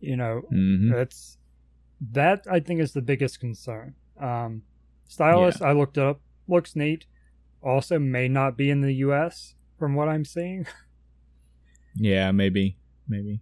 You 0.00 0.16
know, 0.16 0.42
mm-hmm. 0.52 0.92
it's 0.94 1.38
that 2.12 2.46
I 2.48 2.60
think 2.60 2.80
is 2.80 2.92
the 2.92 3.02
biggest 3.02 3.40
concern. 3.40 3.94
Um, 4.20 4.62
stylus, 5.08 5.58
yeah. 5.60 5.68
I 5.68 5.72
looked 5.72 5.98
up, 5.98 6.20
looks 6.46 6.76
neat 6.76 7.06
also 7.62 7.98
may 7.98 8.28
not 8.28 8.56
be 8.56 8.70
in 8.70 8.80
the 8.80 8.94
US 8.94 9.54
from 9.78 9.94
what 9.94 10.08
I'm 10.08 10.24
seeing. 10.24 10.66
yeah, 11.94 12.30
maybe. 12.32 12.76
Maybe. 13.08 13.40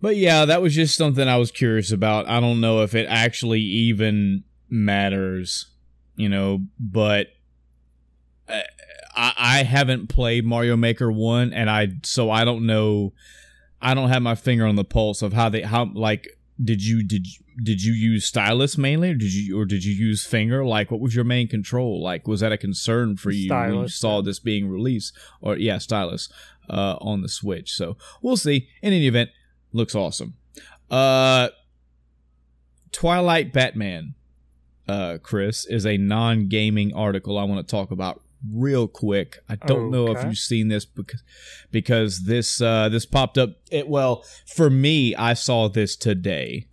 But 0.00 0.16
yeah, 0.16 0.44
that 0.44 0.62
was 0.62 0.74
just 0.74 0.96
something 0.96 1.26
I 1.26 1.36
was 1.36 1.50
curious 1.50 1.90
about. 1.90 2.28
I 2.28 2.40
don't 2.40 2.60
know 2.60 2.82
if 2.82 2.94
it 2.94 3.06
actually 3.08 3.60
even 3.60 4.44
matters, 4.68 5.66
you 6.16 6.28
know, 6.28 6.66
but 6.78 7.28
uh, 8.48 8.60
I, 9.16 9.32
I 9.36 9.62
haven't 9.62 10.08
played 10.08 10.44
Mario 10.44 10.76
Maker 10.76 11.10
1 11.10 11.52
and 11.52 11.70
I 11.70 11.88
so 12.02 12.30
I 12.30 12.44
don't 12.44 12.66
know 12.66 13.14
I 13.80 13.94
don't 13.94 14.10
have 14.10 14.22
my 14.22 14.34
finger 14.34 14.66
on 14.66 14.76
the 14.76 14.84
pulse 14.84 15.22
of 15.22 15.32
how 15.32 15.48
they 15.48 15.62
how 15.62 15.90
like 15.92 16.35
did 16.62 16.84
you 16.84 17.02
did 17.02 17.26
did 17.62 17.82
you 17.82 17.92
use 17.92 18.24
stylus 18.24 18.78
mainly 18.78 19.10
or 19.10 19.14
did 19.14 19.32
you 19.32 19.58
or 19.58 19.64
did 19.64 19.84
you 19.84 19.92
use 19.92 20.24
finger? 20.24 20.64
Like 20.64 20.90
what 20.90 21.00
was 21.00 21.14
your 21.14 21.24
main 21.24 21.48
control? 21.48 22.02
Like 22.02 22.26
was 22.26 22.40
that 22.40 22.52
a 22.52 22.56
concern 22.56 23.16
for 23.16 23.30
you 23.30 23.46
stylus, 23.46 23.72
when 23.72 23.82
you 23.82 23.88
saw 23.88 24.22
this 24.22 24.38
being 24.38 24.68
released? 24.68 25.16
Or 25.40 25.56
yeah 25.56 25.78
stylus 25.78 26.28
uh, 26.70 26.96
on 27.00 27.22
the 27.22 27.28
switch. 27.28 27.72
So 27.72 27.96
we'll 28.22 28.36
see. 28.36 28.68
In 28.82 28.92
any 28.92 29.06
event 29.06 29.30
looks 29.72 29.94
awesome. 29.94 30.34
Uh 30.90 31.48
twilight 32.92 33.52
batman 33.52 34.14
uh 34.88 35.18
chris 35.22 35.66
is 35.66 35.84
a 35.84 35.98
non-gaming 35.98 36.94
article 36.94 37.36
i 37.36 37.44
want 37.44 37.66
to 37.66 37.70
talk 37.70 37.90
about 37.90 38.22
real 38.52 38.88
quick. 38.88 39.38
I 39.48 39.56
don't 39.56 39.86
okay. 39.86 39.90
know 39.90 40.12
if 40.12 40.24
you've 40.24 40.38
seen 40.38 40.68
this 40.68 40.84
because 40.84 41.22
because 41.70 42.24
this 42.24 42.60
uh, 42.60 42.88
this 42.88 43.06
popped 43.06 43.38
up. 43.38 43.50
It, 43.70 43.88
well, 43.88 44.24
for 44.46 44.70
me, 44.70 45.14
I 45.14 45.34
saw 45.34 45.68
this 45.68 45.96
today 45.96 46.68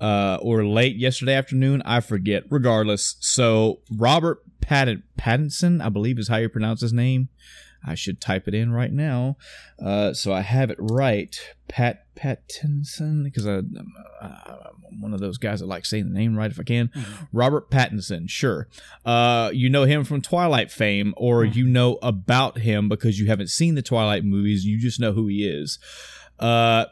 uh, 0.00 0.38
or 0.40 0.64
late 0.64 0.96
yesterday 0.96 1.34
afternoon. 1.34 1.82
I 1.84 2.00
forget. 2.00 2.44
Regardless, 2.50 3.16
so 3.20 3.80
Robert 3.94 4.42
Pattin- 4.60 5.04
Pattinson, 5.18 5.84
I 5.84 5.88
believe 5.88 6.18
is 6.18 6.28
how 6.28 6.36
you 6.36 6.48
pronounce 6.48 6.80
his 6.80 6.92
name. 6.92 7.28
I 7.86 7.94
should 7.94 8.20
type 8.20 8.48
it 8.48 8.54
in 8.54 8.72
right 8.72 8.92
now, 8.92 9.36
uh, 9.82 10.12
so 10.12 10.32
I 10.32 10.40
have 10.40 10.70
it 10.70 10.78
right. 10.80 11.38
Pat 11.68 12.04
Pattinson, 12.16 13.24
because 13.24 13.46
I, 13.46 13.58
am 13.58 13.92
one 15.00 15.12
of 15.12 15.20
those 15.20 15.38
guys 15.38 15.60
that 15.60 15.66
like 15.66 15.84
saying 15.84 16.12
the 16.12 16.18
name 16.18 16.36
right 16.36 16.50
if 16.50 16.58
I 16.58 16.62
can. 16.62 16.88
Mm-hmm. 16.88 17.24
Robert 17.32 17.70
Pattinson, 17.70 18.28
sure. 18.28 18.68
Uh, 19.04 19.50
you 19.52 19.68
know 19.68 19.84
him 19.84 20.04
from 20.04 20.22
Twilight 20.22 20.70
fame, 20.70 21.14
or 21.16 21.44
mm-hmm. 21.44 21.58
you 21.58 21.66
know 21.66 21.98
about 22.02 22.58
him 22.58 22.88
because 22.88 23.18
you 23.18 23.26
haven't 23.26 23.50
seen 23.50 23.74
the 23.74 23.82
Twilight 23.82 24.24
movies. 24.24 24.64
You 24.64 24.78
just 24.78 25.00
know 25.00 25.12
who 25.12 25.26
he 25.28 25.46
is. 25.46 25.78
Uh, 26.38 26.86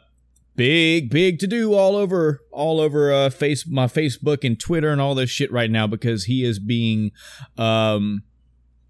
big 0.55 1.09
big 1.09 1.39
to 1.39 1.47
do 1.47 1.73
all 1.73 1.95
over 1.95 2.41
all 2.51 2.79
over 2.79 3.11
uh 3.11 3.29
face 3.29 3.67
my 3.67 3.87
facebook 3.87 4.45
and 4.45 4.59
twitter 4.59 4.89
and 4.89 5.01
all 5.01 5.13
this 5.13 5.29
shit 5.29 5.51
right 5.51 5.69
now 5.69 5.85
because 5.85 6.25
he 6.25 6.45
is 6.45 6.59
being 6.59 7.11
um 7.57 8.23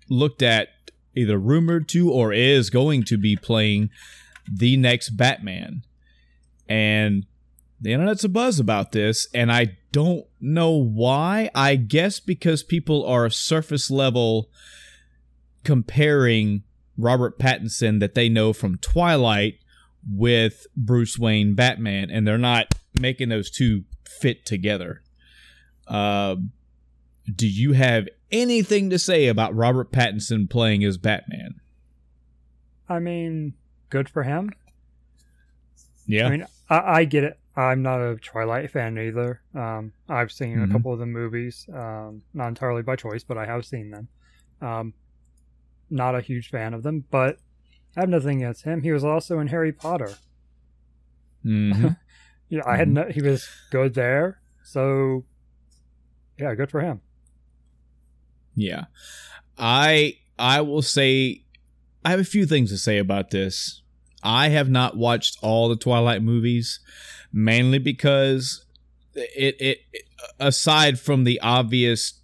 looked 0.10 0.44
at 0.44 0.68
either 1.16 1.38
rumored 1.38 1.88
to 1.90 2.12
or 2.12 2.34
is 2.34 2.70
going 2.70 3.04
to 3.04 3.18
be 3.18 3.36
playing 3.36 3.90
the 4.52 4.78
next 4.78 5.12
Batman. 5.12 5.84
And 6.68 7.26
the 7.80 7.94
internet's 7.94 8.24
a 8.24 8.30
buzz 8.30 8.60
about 8.60 8.92
this, 8.92 9.28
and 9.34 9.52
I 9.52 9.78
don't 9.92 10.26
know 10.40 10.72
why. 10.72 11.50
I 11.54 11.76
guess 11.76 12.20
because 12.20 12.64
people 12.64 13.06
are 13.06 13.30
surface 13.30 13.92
level 13.92 14.50
comparing 15.64 16.64
Robert 16.98 17.38
Pattinson 17.38 18.00
that 18.00 18.16
they 18.16 18.30
know 18.30 18.54
from 18.54 18.78
Twilight 18.78 19.56
with 20.10 20.68
Bruce 20.76 21.18
Wayne 21.20 21.56
Batman, 21.56 22.10
and 22.10 22.28
they're 22.28 22.38
not 22.38 22.74
making 23.00 23.30
those 23.30 23.50
two 23.50 23.84
fit 24.08 24.46
together. 24.46 25.02
Uh, 25.88 26.38
do 27.34 27.48
you 27.48 27.74
have 27.74 28.08
anything 28.32 28.90
to 28.90 29.00
say 29.00 29.28
about 29.28 29.56
Robert 29.56 29.92
Pattinson 29.92 30.50
playing 30.50 30.84
as 30.84 30.98
Batman? 30.98 31.60
I 32.88 33.00
mean, 33.00 33.54
good 33.90 34.10
for 34.10 34.24
him. 34.24 34.52
Yeah. 36.06 36.28
I 36.28 36.30
mean, 36.30 36.46
I, 36.70 36.80
I 37.00 37.04
get 37.06 37.24
it. 37.24 37.40
I'm 37.56 37.82
not 37.82 38.00
a 38.02 38.18
Twilight 38.18 38.70
fan 38.70 38.98
either. 39.00 39.42
Um, 39.56 39.94
I've 40.10 40.32
seen 40.32 40.58
Mhm. 40.58 40.70
a 40.70 40.72
couple 40.74 40.92
of 40.94 41.00
the 41.00 41.06
movies, 41.06 41.68
um, 41.74 42.22
not 42.34 42.50
entirely 42.50 42.82
by 42.84 42.96
choice, 42.96 43.24
but 43.24 43.38
I 43.38 43.46
have 43.46 43.66
seen 43.66 43.90
them. 43.92 44.08
Um, 44.62 44.94
not 45.90 46.16
a 46.16 46.22
huge 46.22 46.50
fan 46.50 46.74
of 46.74 46.84
them, 46.84 47.06
but 47.12 47.38
I 47.96 48.02
have 48.02 48.10
nothing 48.10 48.44
against 48.44 48.64
him. 48.66 48.82
He 48.82 48.92
was 48.92 49.04
also 49.06 49.40
in 49.40 49.48
Harry 49.48 49.72
Potter. 49.72 50.16
hmm 51.44 51.88
Yeah, 52.50 52.62
I 52.68 52.78
had 52.78 52.90
no, 52.90 53.06
he 53.10 53.22
was 53.24 53.50
good 53.72 53.96
there. 53.96 54.40
So, 54.64 55.26
yeah, 56.38 56.54
good 56.54 56.70
for 56.70 56.82
him. 56.82 57.02
Yeah. 58.56 58.86
I 59.58 60.18
I 60.38 60.62
will 60.62 60.82
say 60.82 61.44
I 62.04 62.12
have 62.12 62.20
a 62.20 62.26
few 62.26 62.46
things 62.46 62.70
to 62.72 62.78
say 62.78 62.98
about 62.98 63.32
this. 63.32 63.82
I 64.24 64.50
have 64.50 64.70
not 64.70 64.98
watched 64.98 65.38
all 65.42 65.70
the 65.70 65.76
Twilight 65.76 66.24
movies 66.24 66.80
mainly 67.32 67.80
because 67.80 68.66
it 69.14 69.56
it, 69.60 69.80
it 69.94 70.04
aside 70.40 71.00
from 71.00 71.24
the 71.24 71.40
obvious 71.42 72.20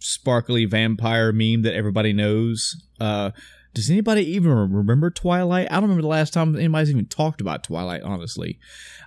sparkly 0.00 0.64
vampire 0.64 1.32
meme 1.32 1.62
that 1.62 1.74
everybody 1.74 2.12
knows, 2.12 2.82
uh 3.00 3.30
does 3.74 3.90
anybody 3.90 4.22
even 4.32 4.50
remember 4.50 5.10
Twilight? 5.10 5.68
I 5.70 5.74
don't 5.74 5.84
remember 5.84 6.02
the 6.02 6.08
last 6.08 6.32
time 6.32 6.54
anybody's 6.56 6.90
even 6.90 7.06
talked 7.06 7.40
about 7.40 7.64
Twilight, 7.64 8.02
honestly. 8.02 8.58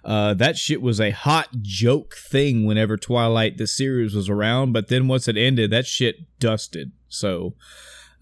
Uh, 0.04 0.34
that 0.36 0.58
shit 0.58 0.82
was 0.82 1.00
a 1.00 1.12
hot 1.12 1.50
joke 1.62 2.16
thing 2.16 2.66
whenever 2.66 2.98
Twilight 2.98 3.58
the 3.58 3.68
series 3.68 4.16
was 4.16 4.28
around, 4.28 4.72
but 4.74 4.88
then 4.88 5.08
once 5.08 5.28
it 5.28 5.38
ended, 5.38 5.72
that 5.72 5.86
shit 5.86 6.40
dusted. 6.40 6.92
So, 7.08 7.54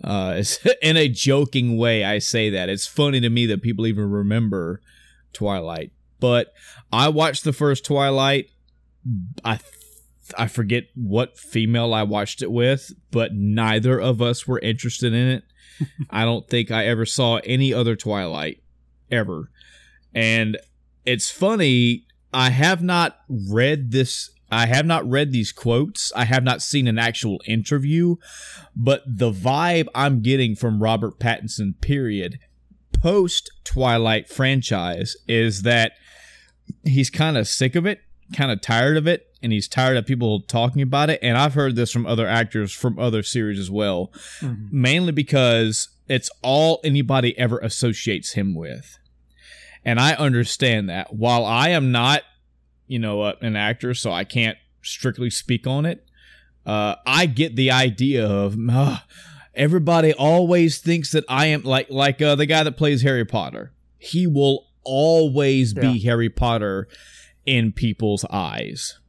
uh, 0.03 0.43
in 0.81 0.97
a 0.97 1.07
joking 1.07 1.77
way, 1.77 2.03
I 2.03 2.19
say 2.19 2.49
that 2.49 2.69
it's 2.69 2.87
funny 2.87 3.21
to 3.21 3.29
me 3.29 3.45
that 3.45 3.61
people 3.61 3.87
even 3.87 4.09
remember 4.09 4.81
Twilight. 5.31 5.91
But 6.19 6.53
I 6.91 7.07
watched 7.07 7.43
the 7.43 7.53
first 7.53 7.85
Twilight. 7.85 8.49
I 9.43 9.59
I 10.37 10.47
forget 10.47 10.85
what 10.95 11.37
female 11.37 11.93
I 11.93 12.03
watched 12.03 12.41
it 12.41 12.51
with, 12.51 12.91
but 13.11 13.33
neither 13.33 13.99
of 13.99 14.21
us 14.21 14.47
were 14.47 14.59
interested 14.59 15.13
in 15.13 15.27
it. 15.27 15.43
I 16.09 16.25
don't 16.25 16.47
think 16.47 16.71
I 16.71 16.85
ever 16.85 17.05
saw 17.05 17.37
any 17.43 17.73
other 17.73 17.95
Twilight 17.95 18.61
ever. 19.11 19.49
And 20.13 20.57
it's 21.05 21.29
funny, 21.29 22.05
I 22.33 22.49
have 22.49 22.81
not 22.81 23.19
read 23.29 23.91
this 23.91 24.29
I 24.53 24.67
have 24.67 24.85
not 24.85 25.09
read 25.09 25.31
these 25.31 25.51
quotes. 25.51 26.13
I 26.15 26.25
have 26.25 26.43
not 26.43 26.61
seen 26.61 26.87
an 26.87 26.99
actual 26.99 27.41
interview, 27.47 28.17
but 28.75 29.01
the 29.07 29.31
vibe 29.31 29.87
I'm 29.95 30.21
getting 30.21 30.55
from 30.55 30.83
Robert 30.83 31.17
Pattinson 31.17 31.81
period 31.81 32.37
post 32.91 33.51
Twilight 33.63 34.29
franchise 34.29 35.17
is 35.27 35.63
that 35.63 35.93
he's 36.83 37.09
kind 37.09 37.35
of 37.35 37.47
sick 37.47 37.73
of 37.73 37.87
it, 37.87 38.01
kind 38.35 38.51
of 38.51 38.61
tired 38.61 38.95
of 38.95 39.07
it, 39.07 39.32
and 39.43 39.51
he's 39.51 39.67
tired 39.67 39.97
of 39.97 40.05
people 40.05 40.41
talking 40.41 40.81
about 40.81 41.09
it. 41.09 41.19
And 41.21 41.37
I've 41.37 41.53
heard 41.53 41.75
this 41.75 41.91
from 41.91 42.07
other 42.07 42.27
actors 42.27 42.71
from 42.71 42.97
other 42.97 43.21
series 43.21 43.59
as 43.59 43.69
well, 43.69 44.11
mainly 44.71 45.11
because 45.11 45.89
it's 46.07 46.29
all 46.41 46.79
anybody 46.83 47.37
ever 47.37 47.59
associates 47.59 48.33
him 48.33 48.55
with. 48.55 48.97
And 49.85 49.99
I 49.99 50.13
understand 50.13 50.89
that. 50.89 51.13
While 51.13 51.45
I 51.45 51.69
am 51.69 51.91
not, 51.91 52.23
you 52.87 52.99
know, 52.99 53.21
uh, 53.21 53.35
an 53.41 53.55
actor, 53.55 53.93
so 53.93 54.11
I 54.11 54.23
can't 54.23 54.57
strictly 54.81 55.29
speak 55.29 55.67
on 55.67 55.85
it, 55.85 56.05
uh, 56.65 56.95
I 57.05 57.25
get 57.25 57.55
the 57.55 57.71
idea 57.71 58.25
of 58.25 58.57
uh, 58.69 58.99
everybody 59.53 60.13
always 60.13 60.77
thinks 60.79 61.11
that 61.11 61.25
I 61.27 61.47
am 61.47 61.63
like 61.63 61.89
like 61.89 62.21
uh, 62.21 62.35
the 62.35 62.45
guy 62.45 62.63
that 62.63 62.77
plays 62.77 63.01
Harry 63.01 63.25
Potter. 63.25 63.73
He 63.97 64.27
will 64.27 64.67
always 64.83 65.73
be 65.73 65.99
Harry 66.03 66.29
Potter 66.29 66.87
in 67.45 67.71
people's 67.71 68.25
eyes. 68.29 68.99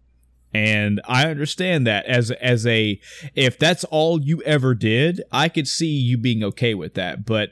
And 0.54 1.00
I 1.06 1.28
understand 1.28 1.84
that 1.86 2.06
as 2.06 2.30
as 2.30 2.64
a 2.66 3.00
if 3.34 3.58
that's 3.58 3.82
all 3.84 4.22
you 4.22 4.40
ever 4.42 4.74
did, 4.74 5.20
I 5.32 5.48
could 5.48 5.66
see 5.66 5.88
you 5.88 6.16
being 6.16 6.44
okay 6.44 6.74
with 6.74 6.94
that. 6.94 7.26
But 7.26 7.50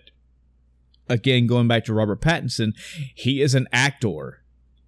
again, 1.09 1.47
going 1.49 1.67
back 1.69 1.85
to 1.87 1.93
Robert 1.95 2.21
Pattinson, 2.21 2.75
he 3.15 3.43
is 3.43 3.55
an 3.57 3.67
actor. 3.73 4.39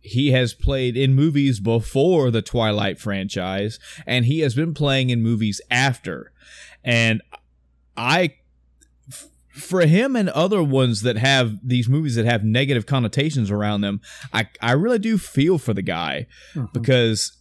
He 0.01 0.31
has 0.33 0.55
played 0.55 0.97
in 0.97 1.15
movies 1.15 1.59
before 1.61 2.31
the 2.31 2.43
Twilight 2.43 3.01
franchise, 3.01 3.79
and 4.07 4.27
he 4.27 4.41
has 4.41 4.55
been 4.55 4.75
playing 4.75 5.11
in 5.11 5.23
movies 5.23 5.61
after. 5.71 6.31
And 6.85 7.21
I 7.97 8.35
for 9.51 9.87
him 9.87 10.17
and 10.17 10.29
other 10.31 10.63
ones 10.63 11.03
that 11.03 11.17
have 11.17 11.59
these 11.67 11.89
movies 11.89 12.17
that 12.17 12.25
have 12.27 12.43
negative 12.45 12.87
connotations 12.87 13.51
around 13.53 13.83
them, 13.83 14.01
I, 14.33 14.49
I 14.61 14.73
really 14.73 14.99
do 14.99 15.17
feel 15.17 15.59
for 15.59 15.73
the 15.73 15.83
guy 15.83 16.27
Mhm. 16.55 16.73
because 16.73 17.33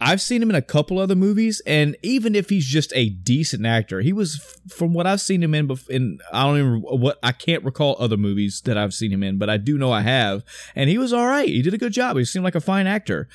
I've 0.00 0.20
seen 0.20 0.42
him 0.42 0.50
in 0.50 0.56
a 0.56 0.62
couple 0.62 0.98
other 0.98 1.14
movies, 1.14 1.62
and 1.66 1.96
even 2.02 2.34
if 2.34 2.50
he's 2.50 2.66
just 2.66 2.92
a 2.94 3.08
decent 3.08 3.66
actor, 3.66 4.00
he 4.00 4.12
was 4.12 4.58
from 4.68 4.92
what 4.92 5.06
I've 5.06 5.20
seen 5.20 5.42
him 5.42 5.54
in. 5.54 5.70
In 5.88 6.18
I 6.32 6.44
don't 6.44 6.58
even 6.58 6.80
what 6.80 7.18
I 7.22 7.32
can't 7.32 7.64
recall 7.64 7.96
other 7.98 8.16
movies 8.16 8.62
that 8.64 8.76
I've 8.78 8.94
seen 8.94 9.12
him 9.12 9.22
in, 9.22 9.38
but 9.38 9.50
I 9.50 9.56
do 9.56 9.78
know 9.78 9.92
I 9.92 10.02
have, 10.02 10.44
and 10.74 10.90
he 10.90 10.98
was 10.98 11.12
all 11.12 11.26
right. 11.26 11.48
He 11.48 11.62
did 11.62 11.74
a 11.74 11.78
good 11.78 11.92
job. 11.92 12.16
He 12.16 12.24
seemed 12.24 12.44
like 12.44 12.54
a 12.54 12.60
fine 12.60 12.86
actor. 12.86 13.28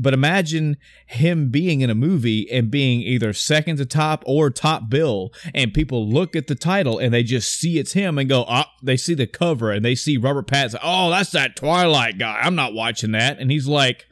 But 0.00 0.14
imagine 0.14 0.76
him 1.06 1.50
being 1.50 1.80
in 1.80 1.90
a 1.90 1.94
movie 1.94 2.48
and 2.50 2.70
being 2.70 3.00
either 3.00 3.32
second 3.32 3.78
to 3.78 3.86
top 3.86 4.22
or 4.26 4.50
top 4.50 4.88
bill, 4.88 5.32
and 5.54 5.74
people 5.74 6.08
look 6.08 6.36
at 6.36 6.46
the 6.46 6.54
title 6.54 6.98
and 6.98 7.12
they 7.12 7.22
just 7.22 7.52
see 7.52 7.78
it's 7.78 7.92
him 7.92 8.18
and 8.18 8.28
go, 8.28 8.44
ah, 8.48 8.72
they 8.82 8.96
see 8.96 9.14
the 9.14 9.26
cover 9.26 9.72
and 9.72 9.84
they 9.84 9.94
see 9.94 10.16
Robert 10.16 10.46
Pattinson. 10.46 10.80
Oh, 10.82 11.10
that's 11.10 11.30
that 11.32 11.56
Twilight 11.56 12.18
guy. 12.18 12.38
I'm 12.40 12.54
not 12.54 12.74
watching 12.74 13.12
that. 13.12 13.38
And 13.38 13.50
he's 13.50 13.66
like, 13.66 14.06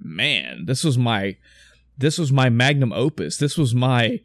man, 0.00 0.64
this 0.66 0.84
was 0.84 0.98
my, 0.98 1.36
this 1.98 2.18
was 2.18 2.32
my 2.32 2.48
magnum 2.48 2.92
opus. 2.92 3.36
This 3.36 3.56
was 3.56 3.74
my, 3.74 4.20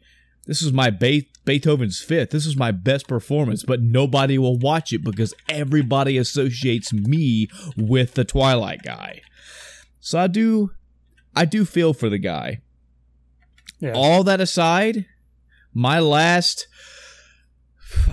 this 0.46 0.62
was 0.62 0.72
my 0.72 0.90
Be- 0.90 1.28
Beethoven's 1.44 2.00
fifth. 2.00 2.30
This 2.30 2.46
was 2.46 2.56
my 2.56 2.70
best 2.70 3.08
performance, 3.08 3.64
but 3.64 3.82
nobody 3.82 4.38
will 4.38 4.58
watch 4.58 4.92
it 4.92 5.04
because 5.04 5.34
everybody 5.48 6.18
associates 6.18 6.92
me 6.92 7.48
with 7.76 8.14
the 8.14 8.24
Twilight 8.24 8.82
guy. 8.82 9.22
So 10.00 10.18
I 10.18 10.26
do, 10.26 10.70
I 11.34 11.44
do 11.44 11.64
feel 11.64 11.92
for 11.92 12.08
the 12.08 12.18
guy. 12.18 12.60
Yeah. 13.80 13.92
All 13.94 14.24
that 14.24 14.40
aside, 14.40 15.06
my 15.74 15.98
last 15.98 16.66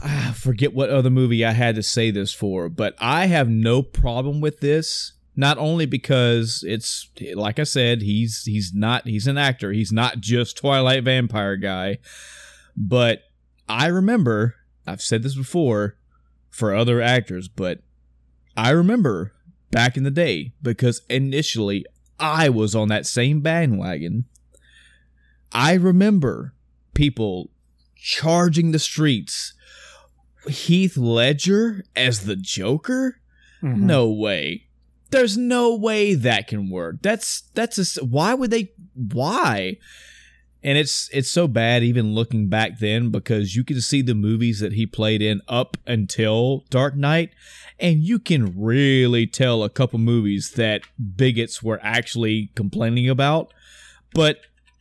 I 0.04 0.32
forget 0.34 0.74
what 0.74 0.90
other 0.90 1.10
movie 1.10 1.44
I 1.46 1.52
had 1.52 1.76
to 1.76 1.84
say 1.84 2.12
this 2.12 2.34
for, 2.34 2.70
but 2.70 2.96
I 3.00 3.28
have 3.28 3.50
no 3.50 3.82
problem 3.82 4.42
with 4.42 4.60
this. 4.60 5.14
Not 5.36 5.58
only 5.58 5.86
because 5.86 6.64
it's 6.68 7.10
like 7.34 7.58
I 7.58 7.64
said, 7.64 8.02
he's 8.02 8.44
he's 8.44 8.72
not 8.74 9.08
he's 9.08 9.26
an 9.28 9.38
actor. 9.38 9.72
He's 9.72 9.92
not 9.92 10.20
just 10.20 10.58
Twilight 10.58 11.04
vampire 11.04 11.56
guy. 11.58 11.98
But 12.78 13.24
I 13.68 13.88
remember, 13.88 14.56
I've 14.86 15.02
said 15.02 15.24
this 15.24 15.36
before 15.36 15.98
for 16.50 16.76
other 16.76 17.02
actors, 17.02 17.48
but 17.48 17.80
I 18.56 18.70
remember 18.72 19.34
back 19.72 19.98
in 19.98 20.04
the 20.04 20.12
day 20.12 20.54
because 20.62 21.02
initially 21.10 21.86
I 22.20 22.50
was 22.50 22.76
on 22.76 22.90
that 22.90 23.08
same 23.08 23.42
bandwagon. 23.42 24.26
I 25.52 25.74
remember 25.74 26.54
people 26.94 27.50
charging 27.96 28.72
the 28.72 28.80
streets. 28.80 29.54
Heath 30.48 30.98
Ledger 30.98 31.86
as 31.96 32.26
the 32.26 32.36
Joker? 32.36 33.20
Mhm. 33.64 33.78
No 33.78 34.10
way. 34.12 34.68
There's 35.14 35.38
no 35.38 35.76
way 35.76 36.16
that 36.16 36.48
can 36.48 36.70
work. 36.70 36.98
That's 37.02 37.42
that's 37.54 37.98
a, 37.98 38.04
why 38.04 38.34
would 38.34 38.52
they 38.52 38.72
why? 38.94 39.78
And 40.64 40.78
it's 40.78 41.10
it's 41.12 41.30
so 41.30 41.48
bad 41.48 41.84
even 41.84 42.14
looking 42.14 42.48
back 42.48 42.80
then 42.80 43.10
because 43.10 43.56
you 43.56 43.64
can 43.64 43.82
see 43.82 44.02
the 44.02 44.16
movies 44.16 44.60
that 44.60 44.74
he 44.74 44.86
played 44.86 45.22
in 45.22 45.42
up 45.48 45.78
until 45.86 46.66
Dark 46.70 46.96
Knight 46.96 47.32
and 47.80 48.00
you 48.00 48.20
can 48.20 48.60
really 48.60 49.28
tell 49.28 49.64
a 49.64 49.70
couple 49.70 50.00
movies 50.00 50.52
that 50.56 50.84
bigots 51.16 51.62
were 51.62 51.80
actually 51.84 52.50
complaining 52.56 53.10
about. 53.10 53.54
But 54.14 54.38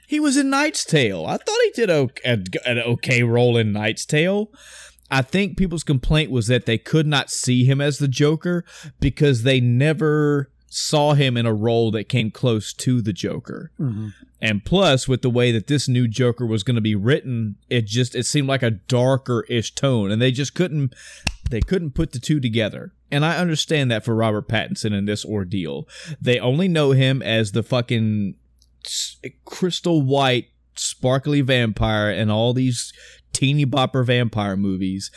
he 0.07 0.21
was 0.21 0.37
in 0.37 0.51
Knight's 0.51 0.85
Tale. 0.85 1.27
I 1.27 1.37
thought 1.37 1.59
he 1.65 1.71
did 1.71 1.91
a, 1.91 2.09
a, 2.25 2.39
an 2.67 2.79
okay 2.79 3.23
role 3.23 3.57
in 3.57 3.73
Knight's 3.73 4.05
Tale. 4.05 4.51
I 5.13 5.21
think 5.21 5.59
people's 5.59 5.85
complaint 5.85 6.31
was 6.31 6.47
that 6.47 6.65
they 6.65 6.79
could 6.79 7.07
not 7.07 7.31
see 7.31 7.65
him 7.65 7.83
as 7.83 7.99
the 7.99 8.09
Joker 8.09 8.65
because 8.99 9.43
they 9.43 9.61
never 9.61 10.51
saw 10.71 11.13
him 11.13 11.37
in 11.37 11.45
a 11.45 11.53
role 11.53 11.91
that 11.91 12.09
came 12.09 12.31
close 12.31 12.73
to 12.73 13.03
the 13.03 13.13
Joker. 13.13 13.71
Mm-hmm. 13.79 14.09
And 14.41 14.65
plus, 14.65 15.07
with 15.07 15.21
the 15.21 15.29
way 15.29 15.53
that 15.53 15.67
this 15.67 15.87
new 15.87 16.09
Joker 16.09 16.47
was 16.47 16.63
going 16.63 16.77
to 16.77 16.81
be 16.81 16.95
written, 16.95 17.57
it 17.69 17.85
just 17.85 18.15
it 18.15 18.25
seemed 18.25 18.49
like 18.49 18.63
a 18.63 18.71
darker 18.71 19.45
ish 19.51 19.75
tone, 19.75 20.11
and 20.11 20.21
they 20.21 20.33
just 20.33 20.55
couldn't 20.55 20.95
they 21.51 21.61
couldn't 21.61 21.91
put 21.91 22.13
the 22.13 22.19
two 22.19 22.41
together. 22.41 22.95
And 23.11 23.23
I 23.23 23.37
understand 23.37 23.91
that 23.91 24.05
for 24.05 24.15
Robert 24.15 24.49
Pattinson 24.49 24.97
in 24.97 25.05
this 25.05 25.27
ordeal, 25.27 25.87
they 26.21 26.41
only 26.41 26.69
know 26.69 26.93
him 26.93 27.21
as 27.21 27.53
the 27.53 27.63
fucking 27.63 28.37
crystal 29.45 30.01
white 30.01 30.49
sparkly 30.75 31.43
vampire 31.43 32.11
and 32.11 32.33
all 32.33 32.55
these 32.55 32.95
teeny 33.33 33.67
bopper 33.67 34.05
vampire 34.05 34.57
movies, 34.57 35.11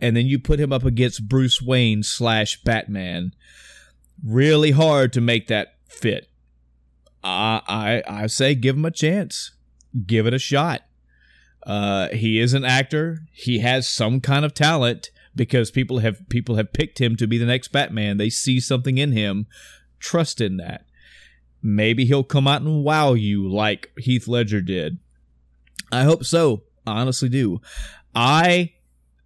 and 0.00 0.16
then 0.16 0.26
you 0.26 0.38
put 0.38 0.60
him 0.60 0.72
up 0.72 0.84
against 0.84 1.28
Bruce 1.28 1.60
Wayne 1.60 2.02
slash 2.02 2.62
Batman 2.62 3.32
really 4.24 4.72
hard 4.72 5.12
to 5.12 5.20
make 5.20 5.48
that 5.48 5.74
fit. 5.86 6.28
I 7.22 7.60
I 7.66 8.22
I 8.22 8.26
say 8.26 8.54
give 8.54 8.76
him 8.76 8.84
a 8.84 8.90
chance. 8.90 9.52
Give 10.06 10.26
it 10.26 10.34
a 10.34 10.38
shot. 10.38 10.82
Uh, 11.66 12.08
he 12.08 12.40
is 12.40 12.54
an 12.54 12.64
actor. 12.64 13.20
He 13.32 13.58
has 13.58 13.88
some 13.88 14.20
kind 14.20 14.44
of 14.44 14.54
talent 14.54 15.10
because 15.34 15.70
people 15.70 15.98
have 15.98 16.28
people 16.28 16.56
have 16.56 16.72
picked 16.72 17.00
him 17.00 17.16
to 17.16 17.26
be 17.26 17.38
the 17.38 17.46
next 17.46 17.68
Batman. 17.68 18.16
They 18.16 18.30
see 18.30 18.60
something 18.60 18.98
in 18.98 19.12
him. 19.12 19.46
Trust 19.98 20.40
in 20.40 20.56
that. 20.56 20.84
Maybe 21.62 22.06
he'll 22.06 22.24
come 22.24 22.48
out 22.48 22.62
and 22.62 22.82
wow 22.82 23.12
you 23.12 23.46
like 23.48 23.90
Heath 23.98 24.26
Ledger 24.26 24.62
did. 24.62 24.98
I 25.92 26.04
hope 26.04 26.24
so. 26.24 26.62
Honestly 26.90 27.28
do. 27.28 27.60
I 28.14 28.72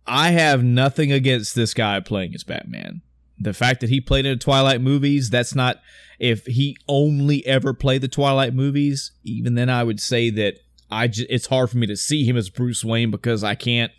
I 0.06 0.30
have 0.30 0.62
nothing 0.62 1.10
against 1.12 1.54
this 1.54 1.74
guy 1.74 2.00
playing 2.00 2.34
as 2.34 2.44
Batman 2.44 3.02
the 3.38 3.52
fact 3.52 3.80
that 3.80 3.90
he 3.90 4.00
played 4.00 4.26
in 4.26 4.32
the 4.32 4.42
Twilight 4.42 4.80
movies, 4.80 5.30
that's 5.30 5.54
not 5.54 5.80
if 6.18 6.46
he 6.46 6.76
only 6.88 7.44
ever 7.46 7.74
played 7.74 8.00
the 8.00 8.08
Twilight 8.08 8.54
movies, 8.54 9.12
even 9.24 9.54
then 9.54 9.68
I 9.68 9.82
would 9.82 10.00
say 10.00 10.30
that 10.30 10.54
I 10.90 11.08
j- 11.08 11.26
it's 11.28 11.46
hard 11.46 11.70
for 11.70 11.78
me 11.78 11.86
to 11.88 11.96
see 11.96 12.24
him 12.24 12.36
as 12.36 12.50
Bruce 12.50 12.84
Wayne 12.84 13.10
because 13.10 13.42
I 13.42 13.54
can't 13.54 13.92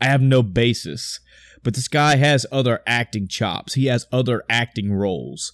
I 0.00 0.06
have 0.06 0.20
no 0.20 0.42
basis. 0.42 1.20
But 1.62 1.74
this 1.74 1.88
guy 1.88 2.16
has 2.16 2.46
other 2.52 2.80
acting 2.86 3.28
chops. 3.28 3.74
He 3.74 3.86
has 3.86 4.06
other 4.12 4.44
acting 4.48 4.92
roles. 4.92 5.52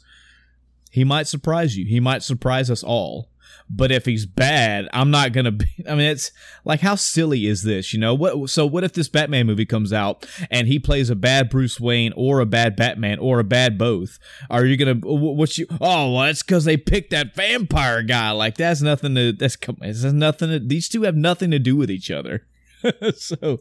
He 0.90 1.04
might 1.04 1.26
surprise 1.26 1.76
you. 1.76 1.86
He 1.86 2.00
might 2.00 2.22
surprise 2.22 2.70
us 2.70 2.82
all. 2.82 3.30
But 3.68 3.90
if 3.90 4.04
he's 4.04 4.26
bad, 4.26 4.88
I'm 4.92 5.10
not 5.10 5.32
gonna 5.32 5.52
be. 5.52 5.66
I 5.88 5.94
mean, 5.94 6.06
it's 6.06 6.30
like 6.64 6.80
how 6.80 6.94
silly 6.94 7.46
is 7.46 7.62
this? 7.62 7.92
You 7.92 8.00
know 8.00 8.14
what? 8.14 8.50
So 8.50 8.66
what 8.66 8.84
if 8.84 8.92
this 8.92 9.08
Batman 9.08 9.46
movie 9.46 9.66
comes 9.66 9.92
out 9.92 10.26
and 10.50 10.66
he 10.66 10.78
plays 10.78 11.10
a 11.10 11.16
bad 11.16 11.50
Bruce 11.50 11.80
Wayne 11.80 12.12
or 12.16 12.40
a 12.40 12.46
bad 12.46 12.76
Batman 12.76 13.18
or 13.18 13.38
a 13.38 13.44
bad 13.44 13.78
both? 13.78 14.18
Are 14.50 14.64
you 14.64 14.76
gonna 14.76 14.94
what 14.94 15.56
you? 15.58 15.66
Oh, 15.80 16.12
well, 16.12 16.24
it's 16.24 16.42
because 16.42 16.64
they 16.64 16.76
picked 16.76 17.10
that 17.10 17.34
vampire 17.34 18.02
guy. 18.02 18.30
Like 18.32 18.56
that's 18.56 18.82
nothing 18.82 19.14
to. 19.14 19.32
That's 19.32 19.56
has 19.82 20.04
nothing. 20.12 20.50
To, 20.50 20.58
these 20.58 20.88
two 20.88 21.02
have 21.02 21.16
nothing 21.16 21.50
to 21.50 21.58
do 21.58 21.76
with 21.76 21.90
each 21.90 22.10
other. 22.10 22.46
so 23.16 23.60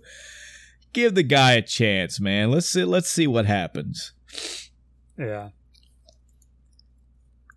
give 0.94 1.16
the 1.16 1.24
guy 1.24 1.54
a 1.54 1.62
chance, 1.62 2.20
man. 2.20 2.52
Let's 2.52 2.70
see. 2.70 2.84
Let's 2.84 3.10
see 3.10 3.28
what 3.28 3.46
happens. 3.46 4.14
Yeah. 5.18 5.50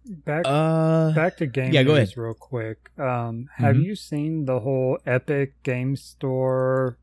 Back 0.07 0.43
Uh, 0.47 1.13
back 1.15 1.39
to 1.39 1.47
game 1.47 1.73
yeah, 1.73 1.83
go 1.83 1.95
ahead. 1.95 2.13
real 2.17 2.35
quick. 2.35 2.91
Um, 2.99 3.49
have 3.57 3.77
Mhm. 3.77 3.85
you 3.85 3.97
seen 3.97 4.45
the 4.45 4.61
whole 4.61 4.99
Epic 5.07 5.55
Game 5.63 5.97
Store 5.97 6.99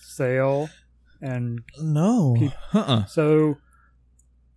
sale? 0.00 0.68
And 1.22 1.62
no. 1.80 2.36
Keep- 2.38 2.52
Uh-uh. 2.74 3.04
so, 3.06 3.56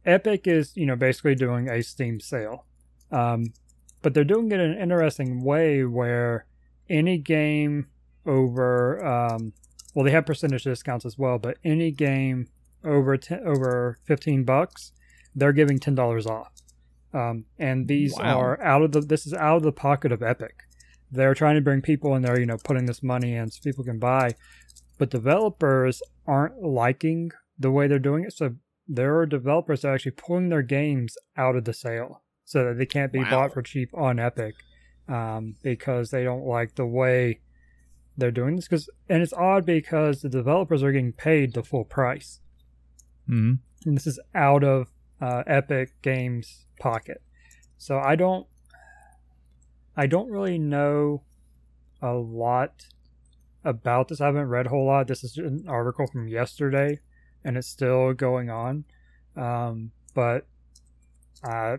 Epic 0.06 0.48
is 0.48 0.76
you 0.76 0.86
know 0.86 0.96
basically 0.98 1.36
doing 1.36 1.70
a 1.70 1.82
Steam 1.82 2.20
sale, 2.20 2.66
um, 3.12 3.54
but 4.02 4.14
they're 4.14 4.24
doing 4.26 4.52
it 4.52 4.60
in 4.60 4.72
an 4.72 4.78
interesting 4.78 5.42
way 5.42 5.84
where 5.86 6.46
any 6.90 7.18
game 7.18 7.88
over 8.26 9.04
um, 9.06 9.54
well 9.94 10.04
they 10.06 10.12
have 10.12 10.26
percentage 10.26 10.64
discounts 10.64 11.06
as 11.06 11.18
well, 11.18 11.38
but 11.40 11.58
any 11.64 11.92
game 11.92 12.48
over 12.84 13.16
ten, 13.18 13.40
over 13.46 13.98
fifteen 14.04 14.44
bucks, 14.44 14.92
they're 15.36 15.54
giving 15.54 15.80
ten 15.80 15.96
dollars 15.96 16.26
off. 16.26 16.52
Um, 17.14 17.46
and 17.58 17.88
these 17.88 18.14
Wow. 18.18 18.40
are 18.40 18.62
out 18.64 18.82
of 18.82 18.92
the 18.92 19.02
this 19.02 19.26
is 19.26 19.34
out 19.34 19.58
of 19.58 19.64
the 19.64 19.72
pocket 19.72 20.12
of 20.12 20.22
Epic. 20.22 20.56
They're 21.12 21.34
trying 21.34 21.56
to 21.56 21.62
bring 21.62 21.82
people 21.82 22.16
in 22.16 22.22
there, 22.22 22.40
you 22.40 22.46
know, 22.46 22.58
putting 22.58 22.86
this 22.86 23.02
money 23.02 23.34
in 23.34 23.50
so 23.50 23.60
people 23.64 23.84
can 23.86 23.98
buy. 24.00 24.36
But 24.98 25.10
developers 25.10 26.02
aren't 26.26 26.62
liking 26.62 27.32
the 27.58 27.72
way 27.72 27.88
they're 27.88 27.98
doing 28.00 28.24
it. 28.26 28.34
So 28.34 28.56
there 28.88 29.18
are 29.18 29.26
developers 29.26 29.82
that 29.82 29.90
are 29.90 29.94
actually 29.96 30.12
pulling 30.12 30.50
their 30.50 30.62
games 30.62 31.16
out 31.38 31.56
of 31.56 31.64
the 31.66 31.74
sale 31.74 32.24
so 32.44 32.66
that 32.66 32.78
they 32.78 32.86
can't 32.86 33.12
be 33.12 33.20
Wow. 33.20 33.30
bought 33.30 33.54
for 33.54 33.62
cheap 33.62 33.90
on 33.94 34.20
Epic 34.20 34.56
um, 35.08 35.56
because 35.64 36.12
they 36.12 36.24
don't 36.24 36.46
like 36.46 36.76
the 36.76 36.86
way 36.86 37.40
they're 38.18 38.32
doing 38.32 38.56
this. 38.58 38.66
Because 38.68 38.90
and 39.08 39.22
it's 39.22 39.34
odd 39.34 39.66
because 39.66 40.22
the 40.22 40.30
developers 40.30 40.84
are 40.84 40.92
getting 40.92 41.14
paid 41.14 41.54
the 41.54 41.64
full 41.64 41.86
price, 41.86 42.42
Mm-hmm. 43.30 43.54
and 43.88 43.96
this 43.96 44.08
is 44.08 44.20
out 44.36 44.64
of 44.64 44.88
uh, 45.22 45.44
Epic 45.48 46.02
Games 46.02 46.66
pocket. 46.80 47.22
So 47.78 48.00
I 48.00 48.16
don't, 48.16 48.48
I 49.96 50.08
don't 50.08 50.30
really 50.30 50.58
know 50.58 51.24
a 52.02 52.14
lot 52.14 52.88
about 53.64 54.08
this. 54.08 54.22
I 54.22 54.28
haven't 54.28 54.48
read 54.50 54.68
a 54.68 54.70
whole 54.70 54.86
lot. 54.86 55.08
This 55.08 55.24
is 55.24 55.38
an 55.38 55.66
article 55.68 56.08
from 56.08 56.28
yesterday, 56.28 57.00
and 57.44 57.58
it's 57.58 57.68
still 57.68 58.14
going 58.14 58.50
on. 58.50 58.86
Um, 59.36 59.92
but 60.14 60.48
I, 61.44 61.78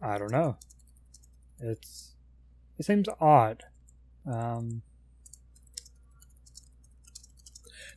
I 0.00 0.18
don't 0.18 0.32
know. 0.32 0.56
It's 1.60 2.14
it 2.78 2.84
seems 2.84 3.08
odd. 3.20 3.62
Um, 4.30 4.82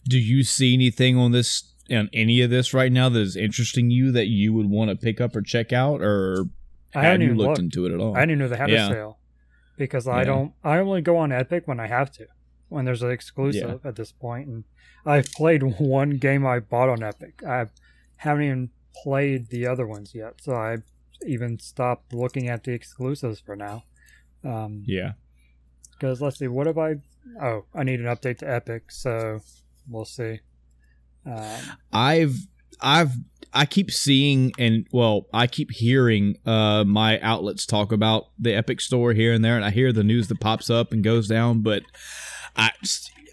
Do 0.07 0.17
you 0.17 0.43
see 0.43 0.73
anything 0.73 1.17
on 1.17 1.31
this 1.31 1.68
on 1.91 2.09
any 2.13 2.41
of 2.41 2.49
this 2.49 2.73
right 2.73 2.91
now 2.91 3.09
that 3.09 3.19
is 3.19 3.35
interesting 3.35 3.89
you 3.91 4.11
that 4.11 4.27
you 4.27 4.53
would 4.53 4.69
want 4.69 4.89
to 4.91 4.95
pick 4.95 5.19
up 5.21 5.35
or 5.35 5.41
check 5.41 5.71
out, 5.73 6.01
or 6.01 6.45
I 6.93 6.99
have 6.99 7.11
haven't 7.13 7.21
you 7.27 7.33
looked 7.35 7.47
looked. 7.47 7.59
into 7.59 7.85
it 7.85 7.93
at 7.93 7.99
all? 7.99 8.15
I 8.15 8.21
didn't 8.21 8.39
know 8.39 8.47
they 8.47 8.57
had 8.57 8.69
Yeah. 8.69 8.87
a 8.87 8.91
sale 8.91 9.19
because 9.77 10.07
I 10.07 10.23
don't. 10.23 10.53
I 10.63 10.77
only 10.77 11.01
go 11.01 11.17
on 11.17 11.31
Epic 11.31 11.67
when 11.67 11.79
I 11.79 11.87
have 11.87 12.11
to, 12.13 12.27
when 12.69 12.85
there's 12.85 13.01
an 13.03 13.11
exclusive 13.11 13.85
at 13.85 13.95
this 13.95 14.11
point. 14.11 14.47
And 14.47 14.63
I've 15.05 15.31
played 15.31 15.63
one 15.79 16.11
game 16.17 16.45
I 16.45 16.59
bought 16.59 16.89
on 16.89 17.03
Epic. 17.03 17.41
I 17.47 17.67
haven't 18.17 18.43
even 18.43 18.69
played 19.03 19.47
the 19.49 19.65
other 19.67 19.87
ones 19.87 20.13
yet, 20.13 20.41
so 20.41 20.53
I 20.53 20.77
even 21.25 21.59
stopped 21.59 22.13
looking 22.13 22.47
at 22.47 22.63
the 22.63 22.71
exclusives 22.71 23.39
for 23.39 23.55
now. 23.55 23.83
Um, 24.43 24.83
yeah. 24.85 25.13
Because 25.93 26.21
let's 26.21 26.39
see, 26.39 26.47
what 26.47 26.65
have 26.67 26.77
I? 26.77 26.95
Oh, 27.41 27.65
I 27.75 27.83
need 27.83 27.99
an 27.99 28.05
update 28.05 28.37
to 28.39 28.49
Epic, 28.49 28.89
so 28.91 29.39
we'll 29.87 30.05
see. 30.05 30.39
Um, 31.29 31.77
I've 31.91 32.35
I've 32.81 33.11
I 33.53 33.65
keep 33.65 33.91
seeing 33.91 34.51
and 34.57 34.87
well, 34.91 35.27
I 35.33 35.47
keep 35.47 35.71
hearing 35.71 36.37
uh 36.45 36.83
my 36.85 37.19
outlets 37.19 37.65
talk 37.65 37.91
about 37.91 38.27
the 38.37 38.53
Epic 38.53 38.81
store 38.81 39.13
here 39.13 39.33
and 39.33 39.43
there 39.43 39.55
and 39.55 39.65
I 39.65 39.71
hear 39.71 39.91
the 39.91 40.03
news 40.03 40.27
that 40.27 40.39
pops 40.39 40.69
up 40.69 40.91
and 40.91 41.03
goes 41.03 41.27
down, 41.27 41.61
but 41.61 41.83
I 42.55 42.71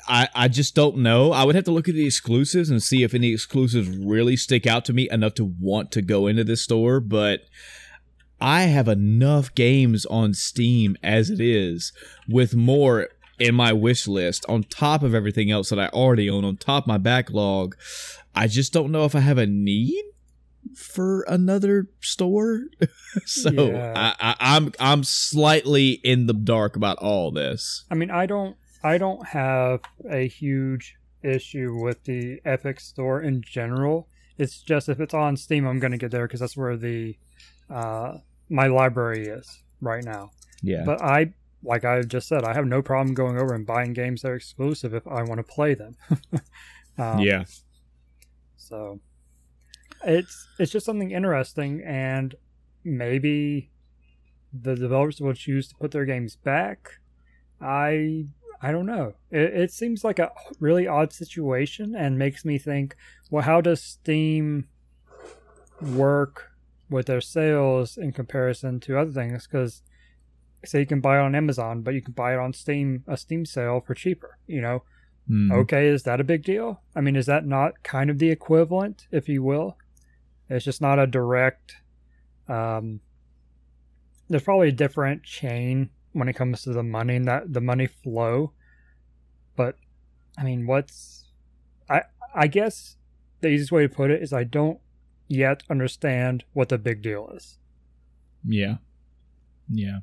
I, 0.09 0.29
I 0.35 0.49
just 0.49 0.75
don't 0.75 0.99
know. 0.99 1.33
I 1.33 1.45
would 1.45 1.57
have 1.57 1.65
to 1.65 1.73
look 1.73 1.89
at 1.89 1.95
the 1.95 2.07
exclusives 2.07 2.71
and 2.71 2.83
see 2.83 3.03
if 3.03 3.13
any 3.13 3.33
exclusives 3.33 3.89
really 3.89 4.37
stick 4.37 4.67
out 4.67 4.85
to 4.85 4.93
me 4.93 5.09
enough 5.11 5.35
to 5.35 5.45
want 5.45 5.91
to 5.93 6.03
go 6.03 6.27
into 6.27 6.45
this 6.45 6.63
store, 6.63 7.01
but 7.01 7.41
I 8.41 8.63
have 8.63 8.87
enough 8.87 9.55
games 9.55 10.07
on 10.07 10.35
Steam 10.35 10.97
as 11.03 11.31
it 11.31 11.41
is 11.41 11.93
with 12.29 12.55
more 12.55 13.09
in 13.39 13.55
my 13.55 13.73
wish 13.73 14.07
list 14.07 14.45
on 14.49 14.65
top 14.65 15.03
of 15.03 15.15
everything 15.15 15.51
else 15.51 15.69
that 15.71 15.79
I 15.79 15.89
already 15.89 16.29
own 16.31 16.45
on 16.45 16.57
top 16.57 16.85
of 16.85 16.89
my 16.89 16.99
backlog. 16.99 17.77
I 18.35 18.47
just 18.47 18.73
don't 18.73 18.93
know 18.93 19.05
if 19.05 19.15
I 19.15 19.21
have 19.21 19.39
a 19.39 19.47
need 19.47 20.05
for 20.75 21.23
another 21.23 21.89
store. 22.01 22.65
so 23.27 23.51
Yeah. 23.51 23.93
I, 23.97 24.31
I, 24.31 24.57
I'm 24.57 24.73
I'm 24.81 25.05
slightly 25.05 25.93
in 26.03 26.27
the 26.27 26.35
dark 26.35 26.77
about 26.77 26.99
all 26.99 27.31
this. 27.31 27.85
I 27.91 27.95
mean, 27.95 28.11
I 28.11 28.27
don't, 28.27 28.57
I 28.83 28.99
don't 28.99 29.27
have 29.29 29.81
a 30.09 30.29
huge 30.29 30.97
issue 31.23 31.79
with 31.81 32.05
the 32.05 32.41
Epic 32.45 32.81
Store 32.81 33.21
in 33.21 33.43
general. 33.43 34.09
It's 34.39 34.61
just 34.61 34.89
if 34.89 35.01
it's 35.01 35.15
on 35.15 35.37
Steam, 35.37 35.67
I'm 35.67 35.79
gonna 35.79 35.99
get 35.99 36.11
there 36.11 36.27
because 36.27 36.41
that's 36.41 36.57
where 36.57 36.77
the 36.77 37.17
uh, 37.71 38.19
my 38.49 38.67
library 38.67 39.27
is 39.27 39.63
right 39.81 40.05
now. 40.05 40.31
Yeah. 40.63 40.85
But 40.85 41.03
I, 41.03 41.33
like 41.63 41.85
I 41.85 42.03
just 42.03 42.29
said, 42.29 42.45
I 42.45 42.55
have 42.55 42.67
no 42.67 42.83
problem 42.83 43.15
going 43.15 43.39
over 43.39 43.55
and 43.55 43.67
buying 43.67 43.93
games 43.93 44.23
that 44.23 44.31
are 44.31 44.37
exclusive 44.37 44.95
if 44.95 45.07
I 45.07 45.23
want 45.23 45.39
to 45.39 45.43
play 45.43 45.75
them. 45.75 45.97
um, 46.99 47.19
yeah. 47.21 47.45
So 48.57 49.01
it's 50.05 50.49
it's 50.59 50.73
just 50.73 50.87
something 50.87 51.11
interesting, 51.11 51.83
and 51.85 52.35
maybe 52.85 53.71
the 54.53 54.75
developers 54.75 55.21
will 55.21 55.35
choose 55.35 55.69
to 55.69 55.77
put 55.77 55.91
their 55.91 56.05
games 56.05 56.37
back. 56.37 57.01
I 57.61 58.27
I 58.61 58.73
don't 58.73 58.87
know. 58.87 59.15
It, 59.31 59.55
it 59.55 59.71
seems 59.73 60.05
like 60.05 60.19
a 60.19 60.33
really 60.61 60.87
odd 60.87 61.13
situation, 61.13 61.95
and 61.95 62.19
makes 62.19 62.45
me 62.45 62.59
think, 62.59 62.97
well, 63.31 63.45
how 63.45 63.61
does 63.61 63.83
Steam 63.83 64.69
work 65.81 66.53
with 66.89 67.07
their 67.07 67.21
sales 67.21 67.97
in 67.97 68.13
comparison 68.13 68.81
to 68.81 68.99
other 68.99 69.11
things 69.11 69.47
because 69.47 69.83
say 70.65 70.81
you 70.81 70.87
can 70.87 71.01
buy 71.01 71.19
it 71.19 71.23
on 71.23 71.35
Amazon, 71.35 71.83
but 71.83 71.95
you 71.95 72.03
can 72.03 72.13
buy 72.13 72.35
it 72.35 72.39
on 72.39 72.53
Steam, 72.53 73.05
a 73.07 73.17
Steam 73.17 73.45
sale 73.47 73.81
for 73.81 73.95
cheaper. 73.95 74.39
You 74.47 74.61
know, 74.61 74.83
Mhm. 75.29 75.53
okay, 75.53 75.89
is 75.89 76.03
that 76.05 76.21
a 76.21 76.25
big 76.25 76.43
deal? 76.45 76.83
I 76.95 77.01
mean, 77.01 77.17
is 77.17 77.27
that 77.27 77.47
not 77.47 77.83
kind 77.83 78.11
of 78.11 78.19
the 78.19 78.31
equivalent, 78.31 79.07
if 79.11 79.29
you 79.29 79.43
will? 79.43 79.77
It's 80.49 80.65
just 80.65 80.81
not 80.81 80.99
a 80.99 81.07
direct. 81.07 81.77
Um, 82.49 83.01
there's 84.29 84.43
probably 84.45 84.69
a 84.69 84.73
different 84.73 85.23
chain 85.25 85.91
when 86.13 86.29
it 86.29 86.35
comes 86.35 86.63
to 86.63 86.73
the 86.73 86.83
money 86.83 87.17
and 87.17 87.27
that 87.27 87.53
the 87.53 87.61
money 87.61 87.87
flow, 87.87 88.53
but 89.57 89.77
I 90.39 90.45
mean, 90.45 90.67
what's 90.67 91.27
I 91.89 92.03
I 92.35 92.47
guess 92.47 92.97
the 93.41 93.49
easiest 93.49 93.73
way 93.73 93.83
to 93.83 93.89
put 93.89 94.11
it 94.11 94.23
is 94.23 94.33
I 94.33 94.45
don't 94.45 94.81
yet 95.29 95.63
understand 95.69 96.45
what 96.53 96.69
the 96.69 96.79
big 96.79 97.03
deal 97.03 97.29
is. 97.35 97.59
Yeah. 98.45 98.77
Yeah. 99.69 99.99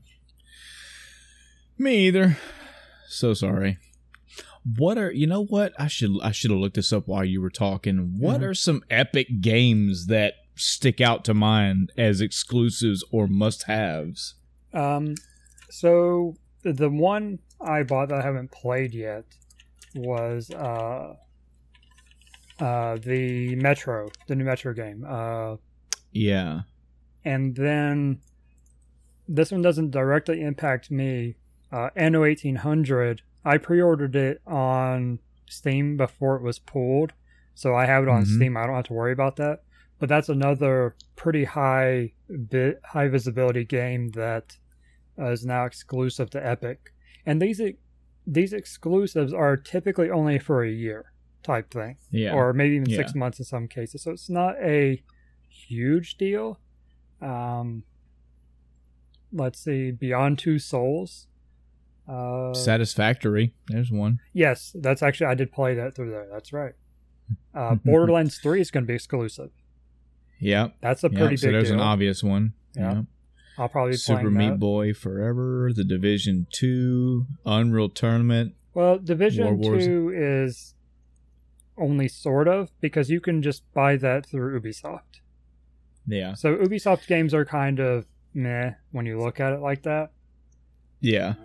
Me 1.77 2.07
either. 2.07 2.37
So 3.07 3.33
sorry. 3.33 3.77
What 4.77 4.97
are 4.97 5.11
you 5.11 5.27
know 5.27 5.43
what? 5.43 5.73
I 5.79 5.87
should 5.87 6.11
I 6.21 6.31
should 6.31 6.51
have 6.51 6.59
looked 6.59 6.75
this 6.75 6.93
up 6.93 7.07
while 7.07 7.25
you 7.25 7.41
were 7.41 7.49
talking. 7.49 8.17
What 8.17 8.41
Mhm. 8.41 8.49
are 8.49 8.53
some 8.53 8.83
epic 8.89 9.41
games 9.41 10.07
that 10.07 10.35
stick 10.55 11.01
out 11.01 11.25
to 11.25 11.33
mind 11.33 11.91
as 11.97 12.21
exclusives 12.21 13.03
or 13.11 13.27
must 13.27 13.63
haves? 13.63 14.35
Um, 14.73 15.15
so 15.69 16.35
the 16.63 16.89
one 16.89 17.39
I 17.59 17.83
bought 17.83 18.09
that 18.09 18.19
I 18.19 18.23
haven't 18.23 18.51
played 18.51 18.93
yet 18.93 19.25
was 19.95 20.49
uh, 20.51 21.15
uh, 22.59 22.97
the 22.97 23.55
Metro, 23.55 24.09
the 24.27 24.35
new 24.35 24.45
Metro 24.45 24.73
game. 24.73 25.03
Uh, 25.07 25.57
Yeah. 26.11 26.61
and 27.25 27.55
then 27.55 28.21
this 29.27 29.51
one 29.51 29.61
doesn't 29.61 29.91
directly 29.91 30.41
impact 30.41 30.89
me. 30.89 31.35
Uh, 31.73 31.89
Anno 31.95 32.23
eighteen 32.23 32.57
hundred. 32.57 33.23
I 33.43 33.57
pre-ordered 33.57 34.15
it 34.15 34.41
on 34.45 35.17
Steam 35.49 35.97
before 35.97 36.35
it 36.35 36.43
was 36.43 36.59
pulled, 36.59 37.13
so 37.55 37.75
I 37.75 37.85
have 37.87 38.03
it 38.03 38.09
on 38.09 38.23
Mhm. 38.23 38.35
Steam. 38.35 38.55
I 38.57 38.67
don't 38.67 38.75
have 38.75 38.85
to 38.85 38.93
worry 38.93 39.11
about 39.11 39.37
that. 39.37 39.63
But 39.99 40.07
that's 40.07 40.29
another 40.29 40.95
pretty 41.15 41.45
high 41.45 42.13
bit 42.49 42.79
high 42.85 43.07
visibility 43.07 43.65
game 43.65 44.09
that 44.09 44.57
uh, 45.17 45.31
is 45.31 45.45
now 45.45 45.65
exclusive 45.65 46.29
to 46.31 46.45
Epic. 46.45 46.93
And 47.25 47.41
these 47.41 47.59
these 48.25 48.53
exclusives 48.53 49.33
are 49.33 49.57
typically 49.57 50.09
only 50.11 50.37
for 50.39 50.63
a 50.63 50.69
year 50.71 51.11
type 51.41 51.71
thing 51.71 51.97
Yeah. 52.11 52.33
or 52.33 52.53
maybe 52.53 52.75
even 52.75 52.89
six 52.89 53.13
months 53.15 53.39
in 53.39 53.45
some 53.45 53.67
cases. 53.67 54.03
So 54.03 54.11
it's 54.11 54.29
not 54.29 54.55
a 54.61 55.03
huge 55.49 56.17
deal. 56.17 56.59
Um, 57.21 57.83
let's 59.31 59.59
see, 59.59 59.91
Beyond 59.91 60.39
Two 60.39 60.57
Souls. 60.59 61.27
Uh, 62.07 62.53
Satisfactory. 62.53 63.53
There's 63.67 63.91
one. 63.91 64.19
yes, 64.33 64.75
that's 64.75 65.01
actually 65.01 65.27
I 65.27 65.35
did 65.35 65.51
play 65.51 65.75
that 65.75 65.95
through 65.95 66.11
there. 66.11 66.27
That's 66.31 66.51
right. 66.51 66.73
Uh, 67.55 67.75
Borderlands 67.85 68.37
Three 68.37 68.61
is 68.61 68.71
going 68.71 68.83
to 68.83 68.87
be 68.87 68.95
exclusive. 68.95 69.51
Yeah. 70.39 70.69
That's 70.81 71.03
a 71.03 71.09
pretty 71.09 71.37
so 71.37 71.47
big 71.47 71.53
there's 71.53 71.67
deal. 71.69 71.75
an 71.75 71.79
obvious 71.79 72.21
one. 72.21 72.53
Yeah. 72.75 73.03
I'll 73.57 73.69
probably 73.69 73.93
Super 73.93 74.29
Meat 74.31 74.49
that. 74.49 74.59
Boy 74.59 74.93
Forever, 74.93 75.71
The 75.73 75.83
Division 75.83 76.47
2, 76.51 77.25
Unreal 77.45 77.87
Tournament. 77.89 78.55
Well, 78.73 78.97
Division. 78.97 79.61
Two 79.61 80.11
is 80.13 80.73
only 81.77 82.07
sort 82.07 82.47
of 82.47 82.71
because 82.81 83.09
you 83.09 83.21
can 83.21 83.41
just 83.41 83.63
buy 83.73 83.95
that 83.97 84.25
through 84.25 84.59
Ubisoft. 84.59 85.21
Yeah. 86.07 86.33
So 86.33 86.55
Ubisoft 86.55 87.07
games 87.07 87.33
are 87.33 87.45
kind 87.45 87.79
of 87.79 88.05
meh 88.33 88.71
when 88.91 89.05
you 89.05 89.19
look 89.19 89.39
at 89.39 89.53
it 89.53 89.59
like 89.59 89.83
that. 89.83 90.11
Yeah. 90.99 91.35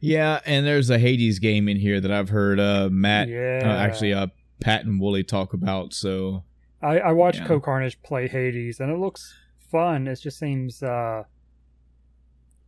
Yeah, 0.00 0.40
and 0.44 0.66
there's 0.66 0.90
a 0.90 0.98
Hades 0.98 1.38
game 1.38 1.68
in 1.68 1.78
here 1.78 2.00
that 2.00 2.10
I've 2.10 2.28
heard 2.28 2.60
uh 2.60 2.88
Matt 2.90 3.28
yeah, 3.28 3.62
uh, 3.64 3.68
actually 3.68 4.12
uh 4.12 4.28
Pat 4.60 4.84
and 4.84 5.00
Woolie 5.00 5.26
talk 5.26 5.52
about, 5.52 5.92
so 5.92 6.44
I, 6.82 6.98
I 6.98 7.12
watched 7.12 7.40
yeah. 7.40 7.48
CohhCarnage 7.48 8.02
play 8.02 8.28
Hades, 8.28 8.80
and 8.80 8.90
it 8.90 8.98
looks 8.98 9.34
fun. 9.70 10.06
It 10.06 10.20
just 10.20 10.38
seems 10.38 10.82
uh, 10.82 11.24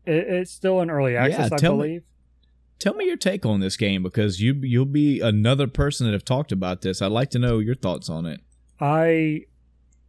it, 0.04 0.26
it's 0.28 0.50
still 0.50 0.80
in 0.80 0.90
early 0.90 1.16
access, 1.16 1.52
I 1.52 1.56
tell 1.56 1.76
me- 1.76 1.86
believe. 1.86 2.02
tell 2.78 2.94
me 2.94 3.06
your 3.06 3.16
take 3.16 3.46
on 3.46 3.60
this 3.60 3.76
game 3.76 4.02
because 4.02 4.40
you 4.40 4.54
you'll 4.62 4.84
be 4.84 5.20
another 5.20 5.66
person 5.66 6.06
that 6.06 6.12
have 6.12 6.24
talked 6.24 6.52
about 6.52 6.82
this. 6.82 7.00
I'd 7.00 7.12
like 7.12 7.30
to 7.30 7.38
know 7.38 7.58
your 7.58 7.74
thoughts 7.74 8.08
on 8.08 8.26
it. 8.26 8.40
I 8.80 9.42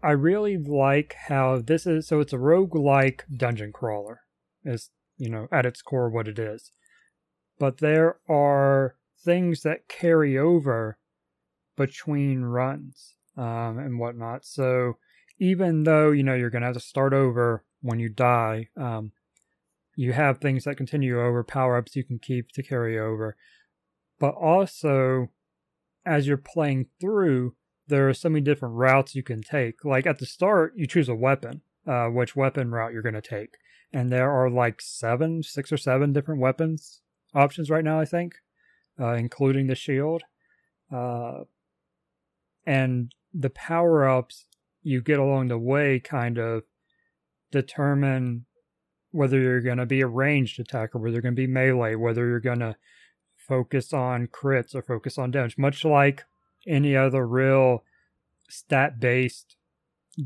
I 0.02 0.12
really 0.12 0.58
like 0.58 1.16
how 1.28 1.62
this 1.62 1.86
is. 1.86 2.08
So 2.08 2.20
it's 2.20 2.34
a 2.34 2.38
roguelike 2.38 3.22
dungeon 3.36 3.72
crawler, 3.72 4.22
is 4.64 4.90
you 5.18 5.30
know 5.30 5.48
at 5.52 5.66
its 5.66 5.82
core 5.82 6.10
what 6.10 6.28
it 6.28 6.40
is. 6.40 6.72
But 7.60 7.78
there 7.80 8.18
are 8.30 8.96
things 9.24 9.64
that 9.64 9.90
carry 9.90 10.38
over 10.38 10.98
between 11.76 12.42
runs 12.42 13.16
um, 13.38 13.78
and 13.78 14.00
whatnot. 14.00 14.46
So 14.46 14.98
even 15.40 15.84
though 15.84 16.12
you 16.12 16.24
know 16.24 16.34
you're 16.34 16.50
going 16.50 16.62
to 16.62 16.68
have 16.68 16.76
to 16.76 16.82
start 16.82 17.14
over 17.14 17.64
when 17.82 18.00
you 18.00 18.10
die, 18.10 18.70
um, 18.78 19.12
you 19.96 20.14
have 20.14 20.38
things 20.38 20.64
that 20.64 20.78
continue 20.78 21.22
over, 21.22 21.44
power 21.44 21.78
ups 21.78 21.96
you 21.96 22.04
can 22.04 22.20
keep 22.20 22.52
to 22.54 22.64
carry 22.64 22.98
over. 22.98 23.36
But 24.20 24.36
also, 24.36 25.30
as 26.06 26.28
you're 26.28 26.38
playing 26.38 26.88
through, 27.00 27.56
there 27.88 28.08
are 28.08 28.14
so 28.14 28.30
many 28.30 28.42
different 28.42 28.76
routes 28.76 29.16
you 29.16 29.24
can 29.24 29.42
take. 29.42 29.84
Like 29.84 30.06
at 30.06 30.20
the 30.20 30.26
start, 30.26 30.74
you 30.76 30.88
choose 30.88 31.10
a 31.10 31.16
weapon, 31.16 31.62
uh, 31.86 32.08
which 32.08 32.36
weapon 32.36 32.72
route 32.72 32.94
you're 32.94 33.02
going 33.02 33.16
to 33.16 33.22
take. 33.22 33.56
And 33.92 34.12
there 34.12 34.32
are 34.32 34.50
like 34.50 34.82
seven, 34.82 35.44
six 35.44 35.72
or 35.72 35.78
seven 35.78 36.14
different 36.14 36.40
weapons 36.40 37.02
options 37.34 37.70
right 37.70 37.84
now, 37.84 38.00
I 38.00 38.06
think, 38.06 38.36
uh, 39.00 39.14
including 39.14 39.68
the 39.68 39.76
shield. 39.76 40.24
Uh, 40.92 41.42
and 42.66 43.14
the 43.34 43.50
power 43.50 44.08
ups 44.08 44.46
you 44.82 45.02
get 45.02 45.20
along 45.20 45.48
the 45.48 45.58
way 45.58 46.00
kind 46.00 46.38
of 46.38 46.64
determine 47.52 48.46
whether 49.12 49.40
you're 49.40 49.62
going 49.62 49.78
to 49.78 49.86
be 49.86 50.02
a 50.02 50.08
ranged 50.08 50.60
attacker, 50.60 50.98
whether 50.98 51.14
you're 51.14 51.22
going 51.22 51.36
to 51.36 51.42
be 51.42 51.48
melee, 51.48 51.96
whether 51.96 52.28
you're 52.28 52.40
going 52.40 52.60
to 52.60 52.76
focus 53.36 53.94
on 53.94 54.28
crits 54.28 54.76
or 54.76 54.82
focus 54.82 55.18
on 55.18 55.32
damage, 55.32 55.58
much 55.58 55.84
like 55.84 56.24
any 56.68 56.96
other 56.96 57.28
real 57.28 57.84
stat 58.50 59.00
based 59.00 59.56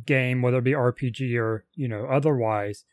game, 0.05 0.41
whether 0.41 0.57
it 0.57 0.63
be 0.63 0.71
RPG 0.71 1.39
or, 1.39 1.65
you 1.75 1.87
know, 1.87 2.05
otherwise. 2.05 2.83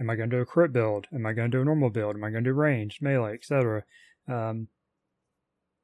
Am 0.00 0.08
I 0.08 0.16
going 0.16 0.30
to 0.30 0.36
do 0.36 0.42
a 0.42 0.46
crit 0.46 0.72
build? 0.72 1.06
Am 1.14 1.26
I 1.26 1.32
going 1.32 1.50
to 1.50 1.56
do 1.56 1.60
a 1.60 1.64
normal 1.64 1.90
build? 1.90 2.16
Am 2.16 2.24
I 2.24 2.30
going 2.30 2.44
to 2.44 2.50
do 2.50 2.54
ranged, 2.54 3.02
melee, 3.02 3.34
etc.? 3.34 3.84
Um, 4.26 4.68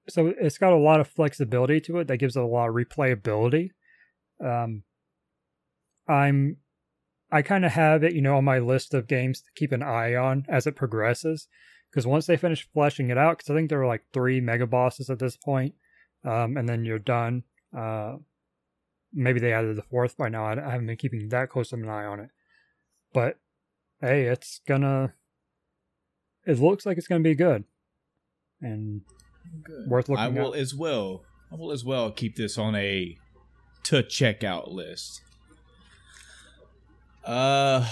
so 0.08 0.32
it's 0.40 0.58
got 0.58 0.72
a 0.72 0.78
lot 0.78 1.00
of 1.00 1.08
flexibility 1.08 1.80
to 1.82 1.98
it 1.98 2.08
that 2.08 2.16
gives 2.16 2.36
it 2.36 2.42
a 2.42 2.46
lot 2.46 2.68
of 2.68 2.74
replayability. 2.74 3.70
Um, 4.42 4.84
I'm 6.08 6.58
I 7.30 7.42
kind 7.42 7.64
of 7.64 7.72
have 7.72 8.04
it, 8.04 8.14
you 8.14 8.22
know, 8.22 8.36
on 8.36 8.44
my 8.44 8.58
list 8.58 8.94
of 8.94 9.08
games 9.08 9.40
to 9.40 9.50
keep 9.56 9.72
an 9.72 9.82
eye 9.82 10.14
on 10.14 10.46
as 10.48 10.66
it 10.66 10.76
progresses. 10.76 11.48
Because 11.90 12.06
once 12.06 12.26
they 12.26 12.36
finish 12.36 12.68
fleshing 12.72 13.10
it 13.10 13.18
out, 13.18 13.38
because 13.38 13.50
I 13.50 13.54
think 13.54 13.68
there 13.68 13.82
are 13.82 13.86
like 13.86 14.04
three 14.12 14.40
mega 14.40 14.66
bosses 14.66 15.10
at 15.10 15.18
this 15.18 15.36
point, 15.36 15.74
um, 16.24 16.56
and 16.56 16.68
then 16.68 16.84
you're 16.84 16.98
done. 16.98 17.42
Uh, 17.76 18.16
maybe 19.12 19.40
they 19.40 19.52
added 19.52 19.76
the 19.76 19.82
fourth 19.82 20.16
by 20.16 20.28
now. 20.28 20.44
I 20.44 20.70
haven't 20.70 20.86
been 20.86 20.96
keeping 20.96 21.28
that 21.28 21.50
close 21.50 21.72
of 21.72 21.80
an 21.80 21.88
eye 21.88 22.04
on 22.04 22.20
it. 22.20 22.30
But 23.12 23.38
hey, 24.00 24.24
it's 24.24 24.60
gonna. 24.66 25.14
It 26.46 26.58
looks 26.58 26.86
like 26.86 26.98
it's 26.98 27.08
gonna 27.08 27.20
be 27.20 27.34
good, 27.34 27.64
and 28.60 29.02
worth 29.86 30.08
looking 30.08 30.24
at. 30.24 30.30
I 30.30 30.42
will 30.42 30.54
as 30.54 30.74
well. 30.74 31.24
I 31.50 31.56
will 31.56 31.72
as 31.72 31.84
well 31.84 32.10
keep 32.10 32.36
this 32.36 32.58
on 32.58 32.74
a 32.74 33.16
to 33.84 34.02
check 34.02 34.42
out 34.42 34.70
list. 34.70 35.22
Uh, 37.24 37.88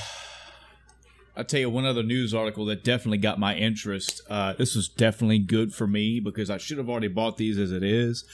I'll 1.36 1.44
tell 1.44 1.60
you 1.60 1.70
one 1.70 1.85
other 1.85 2.02
news 2.02 2.32
article 2.32 2.64
that 2.66 2.85
definitely 2.85 3.18
got 3.18 3.39
my 3.39 3.56
interest. 3.56 4.20
Uh, 4.31 4.52
this 4.52 4.76
was 4.76 4.89
definitely 4.89 5.40
good 5.40 5.74
for 5.74 5.86
me 5.86 6.20
because 6.20 6.51
I 6.51 6.59
should 6.59 6.78
have 6.78 6.89
already 6.89 7.09
bought 7.09 7.36
these 7.36 7.59
as 7.59 7.72
it 7.72 7.82
is. 7.82 8.24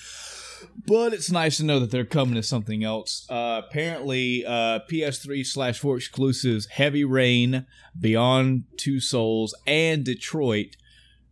But 0.86 1.12
it's 1.12 1.30
nice 1.30 1.58
to 1.58 1.64
know 1.64 1.78
that 1.80 1.90
they're 1.90 2.04
coming 2.04 2.34
to 2.34 2.42
something 2.42 2.82
else. 2.84 3.26
Uh, 3.28 3.62
apparently, 3.64 4.44
uh, 4.44 4.80
PS3 4.90 5.46
slash 5.46 5.78
4 5.78 5.96
exclusives 5.96 6.66
Heavy 6.66 7.04
Rain, 7.04 7.66
Beyond 7.98 8.64
Two 8.76 9.00
Souls, 9.00 9.54
and 9.66 10.04
Detroit 10.04 10.76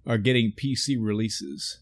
are 0.07 0.19
getting 0.19 0.53
PC 0.53 0.97
releases. 0.99 1.81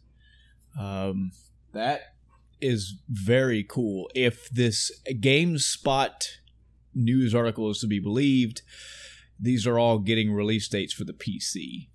Um, 0.78 1.32
that 1.72 2.14
is 2.60 2.94
very 3.08 3.62
cool. 3.62 4.10
If 4.14 4.48
this 4.50 4.90
GameSpot 5.08 6.10
news 6.94 7.34
article 7.34 7.70
is 7.70 7.80
to 7.80 7.86
be 7.86 8.00
believed, 8.00 8.62
these 9.38 9.66
are 9.66 9.78
all 9.78 9.98
getting 9.98 10.32
release 10.32 10.68
dates 10.68 10.92
for 10.92 11.04
the 11.04 11.12
PC. 11.12 11.88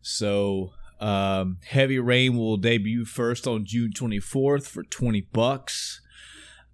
So, 0.00 0.72
um, 1.00 1.58
Heavy 1.66 1.98
Rain 1.98 2.36
will 2.36 2.56
debut 2.56 3.04
first 3.04 3.46
on 3.46 3.64
June 3.64 3.90
24th 3.92 4.66
for 4.66 4.82
20 4.82 5.22
bucks. 5.32 6.00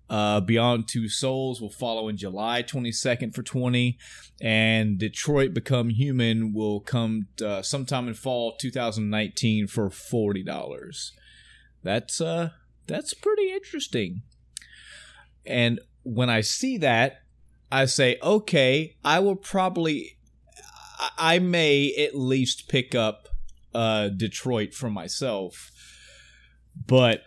Uh, 0.08 0.40
Beyond 0.40 0.88
Two 0.88 1.08
Souls 1.08 1.60
will 1.60 1.70
follow 1.70 2.08
in 2.08 2.16
July 2.16 2.64
22nd 2.64 3.32
for 3.32 3.44
20, 3.44 3.96
and 4.40 4.98
Detroit 4.98 5.54
Become 5.54 5.90
Human 5.90 6.52
will 6.52 6.80
come 6.80 7.28
uh, 7.44 7.62
sometime 7.62 8.08
in 8.08 8.14
fall 8.14 8.56
2019 8.56 9.68
for 9.68 9.88
$40. 9.88 11.10
That's 11.82 12.20
uh 12.20 12.50
that's 12.90 13.14
pretty 13.14 13.52
interesting. 13.52 14.22
And 15.46 15.80
when 16.02 16.28
I 16.28 16.40
see 16.40 16.76
that, 16.78 17.22
I 17.70 17.84
say, 17.84 18.18
okay, 18.20 18.96
I 19.04 19.20
will 19.20 19.36
probably, 19.36 20.18
I 21.16 21.38
may 21.38 21.94
at 21.94 22.16
least 22.16 22.68
pick 22.68 22.94
up 22.94 23.28
uh, 23.74 24.08
Detroit 24.08 24.74
for 24.74 24.90
myself, 24.90 25.70
but 26.86 27.22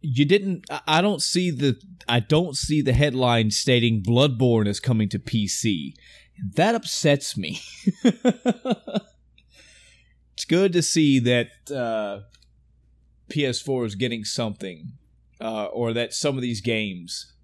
you 0.00 0.24
didn't. 0.24 0.64
I 0.86 1.00
don't 1.00 1.22
see 1.22 1.50
the. 1.50 1.80
I 2.08 2.20
don't 2.20 2.56
see 2.56 2.80
the 2.82 2.92
headline 2.92 3.50
stating 3.50 4.02
Bloodborne 4.02 4.66
is 4.66 4.80
coming 4.80 5.08
to 5.10 5.18
PC. 5.18 5.94
That 6.54 6.74
upsets 6.74 7.36
me. 7.36 7.60
it's 10.34 10.46
good 10.48 10.72
to 10.72 10.82
see 10.82 11.18
that 11.18 11.48
uh, 11.70 12.20
PS4 13.28 13.86
is 13.86 13.94
getting 13.94 14.24
something, 14.24 14.92
uh, 15.40 15.66
or 15.66 15.92
that 15.92 16.14
some 16.14 16.36
of 16.36 16.42
these 16.42 16.62
games. 16.62 17.34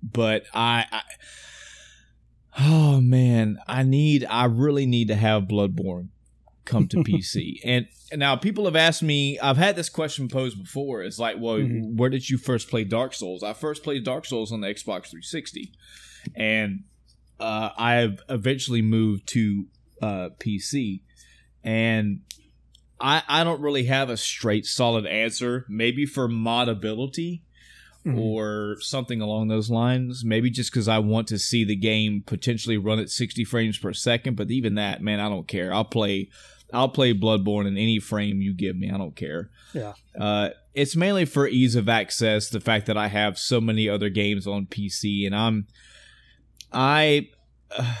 But 0.00 0.44
I, 0.54 0.84
I, 0.92 1.02
oh 2.60 3.00
man, 3.00 3.58
I 3.66 3.82
need, 3.82 4.24
I 4.30 4.44
really 4.44 4.86
need 4.86 5.08
to 5.08 5.16
have 5.16 5.44
Bloodborne 5.44 6.10
come 6.66 6.88
to 6.88 6.96
PC. 7.04 7.60
And, 7.64 7.86
and 8.12 8.18
now 8.18 8.36
people 8.36 8.66
have 8.66 8.76
asked 8.76 9.02
me, 9.02 9.38
I've 9.38 9.56
had 9.56 9.76
this 9.76 9.88
question 9.88 10.28
posed 10.28 10.62
before. 10.62 11.02
It's 11.02 11.18
like, 11.18 11.36
well, 11.38 11.56
mm-hmm. 11.56 11.96
where 11.96 12.10
did 12.10 12.28
you 12.28 12.36
first 12.36 12.68
play 12.68 12.84
Dark 12.84 13.14
Souls? 13.14 13.42
I 13.42 13.52
first 13.54 13.82
played 13.82 14.04
Dark 14.04 14.26
Souls 14.26 14.52
on 14.52 14.60
the 14.60 14.68
Xbox 14.68 15.08
360, 15.08 15.72
and 16.34 16.84
uh, 17.40 17.70
I've 17.76 18.20
eventually 18.28 18.82
moved 18.82 19.28
to 19.28 19.66
uh, 20.02 20.28
PC. 20.38 21.00
And 21.64 22.20
I, 23.00 23.22
I 23.28 23.44
don't 23.44 23.60
really 23.60 23.84
have 23.84 24.10
a 24.10 24.16
straight 24.16 24.66
solid 24.66 25.06
answer. 25.06 25.66
Maybe 25.68 26.06
for 26.06 26.28
modability 26.28 27.42
mm-hmm. 28.06 28.18
or 28.18 28.76
something 28.80 29.20
along 29.20 29.48
those 29.48 29.70
lines. 29.70 30.24
Maybe 30.24 30.50
just 30.50 30.70
because 30.70 30.88
I 30.88 30.98
want 30.98 31.28
to 31.28 31.38
see 31.38 31.64
the 31.64 31.76
game 31.76 32.22
potentially 32.24 32.76
run 32.76 32.98
at 32.98 33.10
60 33.10 33.44
frames 33.44 33.78
per 33.78 33.92
second. 33.92 34.36
But 34.36 34.50
even 34.50 34.76
that, 34.76 35.02
man, 35.02 35.20
I 35.20 35.28
don't 35.28 35.48
care. 35.48 35.72
I'll 35.72 35.84
play 35.84 36.30
I'll 36.72 36.88
play 36.88 37.14
Bloodborne 37.14 37.66
in 37.66 37.76
any 37.76 37.98
frame 37.98 38.40
you 38.40 38.52
give 38.52 38.76
me. 38.76 38.90
I 38.90 38.98
don't 38.98 39.14
care. 39.14 39.50
Yeah. 39.72 39.94
Uh, 40.18 40.50
it's 40.74 40.96
mainly 40.96 41.24
for 41.24 41.46
ease 41.46 41.76
of 41.76 41.88
access. 41.88 42.48
The 42.48 42.60
fact 42.60 42.86
that 42.86 42.96
I 42.96 43.08
have 43.08 43.38
so 43.38 43.60
many 43.60 43.88
other 43.88 44.08
games 44.08 44.46
on 44.46 44.66
PC, 44.66 45.26
and 45.26 45.34
I'm, 45.34 45.66
I, 46.72 47.28
uh, 47.70 47.94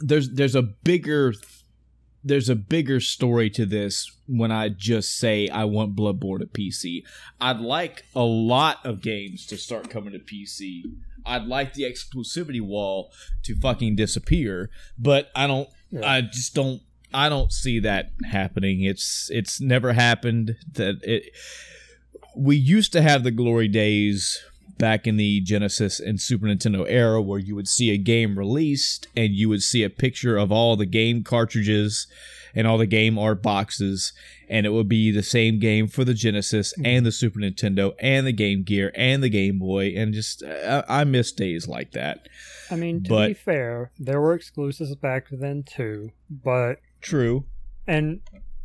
there's 0.00 0.30
there's 0.30 0.54
a 0.54 0.62
bigger 0.62 1.34
there's 2.24 2.48
a 2.48 2.54
bigger 2.56 3.00
story 3.00 3.48
to 3.50 3.64
this 3.64 4.10
when 4.26 4.52
I 4.52 4.68
just 4.68 5.16
say 5.16 5.48
I 5.48 5.64
want 5.64 5.96
Bloodborne 5.96 6.40
to 6.40 6.46
PC. 6.46 7.02
I'd 7.40 7.60
like 7.60 8.04
a 8.14 8.22
lot 8.22 8.84
of 8.84 9.00
games 9.00 9.46
to 9.46 9.56
start 9.56 9.88
coming 9.88 10.12
to 10.12 10.18
PC. 10.18 10.82
I'd 11.24 11.46
like 11.46 11.74
the 11.74 11.84
exclusivity 11.84 12.60
wall 12.60 13.12
to 13.44 13.54
fucking 13.56 13.96
disappear, 13.96 14.70
but 14.98 15.30
I 15.34 15.46
don't 15.46 15.68
yeah. 15.90 16.10
I 16.10 16.20
just 16.22 16.54
don't 16.54 16.82
I 17.12 17.28
don't 17.28 17.52
see 17.52 17.80
that 17.80 18.10
happening. 18.30 18.82
It's 18.82 19.30
it's 19.32 19.60
never 19.60 19.92
happened 19.92 20.56
that 20.72 21.00
it 21.02 21.30
we 22.36 22.56
used 22.56 22.92
to 22.92 23.02
have 23.02 23.24
the 23.24 23.30
glory 23.30 23.68
days 23.68 24.40
back 24.78 25.06
in 25.06 25.16
the 25.16 25.40
Genesis 25.40 25.98
and 25.98 26.20
Super 26.20 26.46
Nintendo 26.46 26.86
era 26.88 27.20
where 27.20 27.38
you 27.38 27.56
would 27.56 27.68
see 27.68 27.90
a 27.90 27.98
game 27.98 28.38
released 28.38 29.08
and 29.16 29.34
you 29.34 29.48
would 29.48 29.62
see 29.62 29.82
a 29.82 29.90
picture 29.90 30.36
of 30.36 30.52
all 30.52 30.76
the 30.76 30.86
game 30.86 31.24
cartridges 31.24 32.06
and 32.54 32.66
all 32.66 32.78
the 32.78 32.86
game 32.86 33.18
art 33.18 33.42
boxes 33.42 34.12
and 34.48 34.64
it 34.64 34.70
would 34.70 34.88
be 34.88 35.10
the 35.10 35.22
same 35.22 35.58
game 35.58 35.88
for 35.88 36.04
the 36.04 36.14
Genesis 36.14 36.72
mm-hmm. 36.72 36.86
and 36.86 37.06
the 37.06 37.12
Super 37.12 37.40
Nintendo 37.40 37.94
and 37.98 38.26
the 38.26 38.32
Game 38.32 38.62
Gear 38.62 38.92
and 38.94 39.22
the 39.22 39.28
Game 39.28 39.58
Boy 39.58 39.92
and 39.96 40.14
just 40.14 40.42
I, 40.44 40.84
I 40.88 41.04
miss 41.04 41.32
days 41.32 41.66
like 41.66 41.92
that. 41.92 42.28
I 42.70 42.76
mean, 42.76 43.02
to 43.04 43.08
but, 43.08 43.28
be 43.28 43.34
fair, 43.34 43.90
there 43.98 44.20
were 44.20 44.34
exclusives 44.34 44.94
back 44.94 45.26
then 45.30 45.64
too, 45.64 46.12
but 46.30 46.80
true. 47.00 47.44
And 47.86 48.20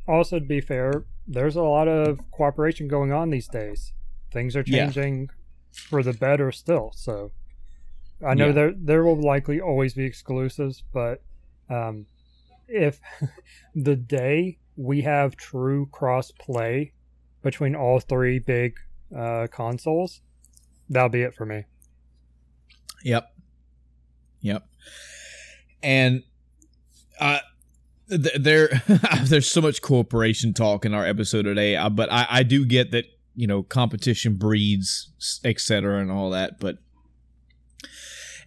also 0.07 0.39
to 0.39 0.45
be 0.45 0.61
fair, 0.61 1.05
there's 1.27 1.55
a 1.55 1.61
lot 1.61 1.87
of 1.87 2.19
cooperation 2.31 2.87
going 2.87 3.11
on 3.11 3.29
these 3.29 3.47
days. 3.47 3.93
Things 4.31 4.55
are 4.55 4.63
changing 4.63 5.21
yeah 5.23 5.27
for 5.73 6.03
the 6.03 6.13
better 6.13 6.51
still. 6.51 6.91
So 6.95 7.31
I 8.25 8.33
know 8.33 8.47
yeah. 8.47 8.51
there 8.53 8.73
there 8.77 9.03
will 9.03 9.19
likely 9.19 9.59
always 9.59 9.93
be 9.93 10.05
exclusives, 10.05 10.83
but 10.93 11.21
um, 11.69 12.05
if 12.67 12.99
the 13.75 13.95
day 13.95 14.59
we 14.75 15.01
have 15.01 15.35
true 15.35 15.87
cross 15.91 16.31
play 16.31 16.93
between 17.41 17.75
all 17.75 17.99
three 17.99 18.39
big 18.39 18.77
uh, 19.15 19.47
consoles, 19.51 20.21
that'll 20.89 21.09
be 21.09 21.21
it 21.21 21.35
for 21.35 21.45
me. 21.45 21.65
Yep. 23.03 23.29
Yep. 24.41 24.67
And 25.81 26.23
uh 27.19 27.39
there 28.17 28.69
there's 29.23 29.49
so 29.49 29.61
much 29.61 29.81
cooperation 29.81 30.53
talk 30.53 30.85
in 30.85 30.93
our 30.93 31.05
episode 31.05 31.43
today, 31.43 31.75
uh, 31.75 31.89
but 31.89 32.11
I, 32.11 32.27
I 32.29 32.43
do 32.43 32.65
get 32.65 32.91
that 32.91 33.05
you 33.35 33.47
know 33.47 33.63
competition 33.63 34.35
breeds 34.35 35.39
etc 35.43 35.99
and 35.99 36.11
all 36.11 36.29
that 36.29 36.59
but 36.59 36.77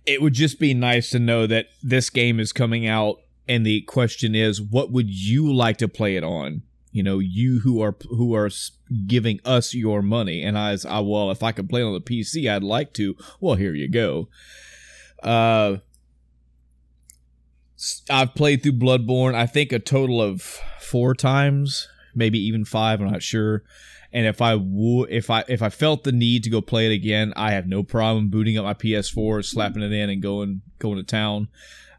it 0.07 0.23
would 0.23 0.33
just 0.33 0.61
be 0.61 0.73
nice 0.73 1.11
to 1.11 1.19
know 1.19 1.47
that 1.47 1.67
this 1.83 2.09
game 2.11 2.39
is 2.39 2.53
coming 2.53 2.87
out 2.87 3.19
and 3.49 3.67
the 3.67 3.83
question 3.83 4.35
is 4.35 4.63
what 4.63 4.91
would 4.91 5.11
you 5.11 5.53
like 5.53 5.77
to 5.79 5.89
play 5.89 6.17
it 6.17 6.25
on? 6.25 6.63
You 6.93 7.03
know 7.03 7.19
you 7.19 7.61
who 7.61 7.83
are 7.83 7.95
who 8.09 8.35
are 8.35 8.51
giving 9.07 9.41
us 9.45 9.75
your 9.75 10.01
money. 10.01 10.43
And 10.43 10.57
i 10.57 10.77
I, 10.89 11.01
well 11.01 11.31
if 11.31 11.43
i 11.43 11.53
could 11.53 11.69
play 11.69 11.83
on 11.83 11.93
the 11.93 12.01
pc 12.01 12.51
i'd 12.51 12.63
like 12.63 12.95
to. 12.95 13.17
Well 13.41 13.57
here 13.57 13.75
you 13.75 13.89
go. 13.89 14.29
Uh 15.23 15.79
i've 18.11 18.35
played 18.35 18.63
through 18.63 18.73
bloodborne 18.73 19.35
i 19.35 19.47
think 19.47 19.73
a 19.73 19.79
total 19.79 20.21
of 20.21 20.43
four 20.81 21.15
times 21.15 21.89
maybe 22.15 22.39
even 22.39 22.65
five 22.65 23.01
i'm 23.01 23.11
not 23.11 23.23
sure 23.23 23.63
and 24.13 24.27
if 24.27 24.41
I 24.41 24.55
would, 24.55 25.11
if 25.11 25.29
I 25.29 25.45
if 25.47 25.61
I 25.61 25.69
felt 25.69 26.05
the 26.05 26.11
need 26.11 26.45
to 26.45 26.51
go 26.51 26.63
play 26.63 26.87
it 26.87 26.95
again, 26.95 27.35
I 27.37 27.51
have 27.53 27.67
no 27.67 27.83
problem 27.83 28.29
booting 28.29 28.57
up 28.57 28.65
my 28.65 28.73
PS4, 28.73 29.45
slapping 29.45 29.83
it 29.83 29.93
in, 29.93 30.09
and 30.09 30.23
going 30.23 30.63
going 30.79 30.97
to 30.97 31.03
town. 31.03 31.49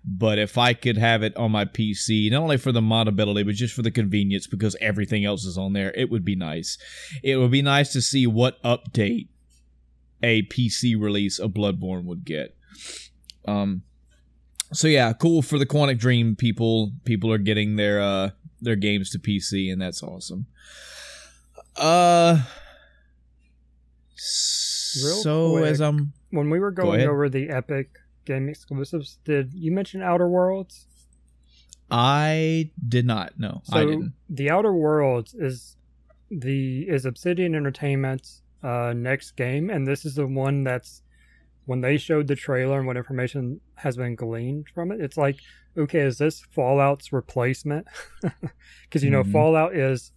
But 0.04 0.40
if 0.40 0.58
I 0.58 0.74
could 0.74 0.98
have 0.98 1.22
it 1.22 1.36
on 1.36 1.52
my 1.52 1.66
PC, 1.66 2.32
not 2.32 2.42
only 2.42 2.58
for 2.58 2.72
the 2.72 2.82
modability, 2.82 3.46
but 3.46 3.56
just 3.56 3.76
for 3.76 3.82
the 3.82 3.92
convenience, 3.92 4.48
because 4.48 4.76
everything 4.80 5.26
else 5.26 5.44
is 5.44 5.58
on 5.60 5.74
there, 5.74 5.92
it 5.96 6.10
would 6.10 6.26
be 6.26 6.36
nice. 6.36 6.78
It 7.22 7.38
would 7.38 7.52
be 7.52 7.62
nice 7.62 7.92
to 7.92 8.02
see 8.02 8.26
what 8.26 8.64
update 8.64 9.28
a 10.24 10.44
PC 10.44 11.00
release 11.00 11.40
of 11.40 11.52
Bloodborne 11.52 12.06
would 12.06 12.24
get. 12.24 12.56
Um, 13.46 13.84
so 14.74 14.88
yeah, 14.88 15.14
cool 15.14 15.42
for 15.42 15.58
the 15.58 15.66
Quantic 15.66 15.98
Dream 15.98 16.36
people. 16.36 16.92
People 17.06 17.32
are 17.32 17.38
getting 17.38 17.76
their 17.76 18.02
uh 18.02 18.30
their 18.62 18.76
games 18.76 19.10
to 19.12 19.20
PC, 19.20 19.72
and 19.72 19.82
that's 19.82 20.04
awesome. 20.04 20.48
Uh. 21.76 22.44
Real 25.04 25.16
so 25.16 25.52
quick, 25.52 25.66
as 25.66 25.80
I'm 25.80 26.14
when 26.32 26.50
we 26.50 26.60
were 26.60 26.72
going 26.72 27.02
go 27.02 27.12
over 27.12 27.30
the 27.30 27.50
Epic 27.50 28.00
game 28.26 28.50
exclusives, 28.50 29.20
did 29.26 29.54
you 29.54 29.72
mention 29.72 30.02
Outer 30.02 30.28
Worlds? 30.28 30.88
I 31.90 32.72
did 32.88 33.06
not. 33.06 33.34
No, 33.38 33.62
so 33.64 33.78
I 33.78 33.86
didn't. 33.86 34.14
The 34.30 34.50
Outer 34.50 34.74
Worlds 34.74 35.34
is 35.34 35.78
the 36.30 36.82
is 36.88 37.06
Obsidian 37.06 37.56
Entertainment's 37.56 38.42
uh, 38.64 38.94
next 38.96 39.36
game, 39.36 39.70
and 39.70 39.88
this 39.88 40.06
is 40.06 40.16
the 40.16 40.28
one 40.28 40.64
that's 40.64 41.02
when 41.68 41.82
they 41.82 41.98
showed 41.98 42.28
the 42.28 42.36
trailer 42.36 42.80
and 42.80 42.88
what 42.88 42.96
information 42.96 43.60
has 43.76 43.98
been 43.98 44.16
gleaned 44.16 44.68
from 44.74 44.90
it. 44.90 45.02
It's 45.02 45.18
like, 45.18 45.38
okay, 45.78 46.00
is 46.00 46.18
this 46.18 46.42
Fallout's 46.50 47.14
replacement? 47.14 47.86
Because 48.84 49.04
you 49.04 49.10
know, 49.10 49.22
mm-hmm. 49.22 49.34
Fallout 49.34 49.76
is 49.76 50.14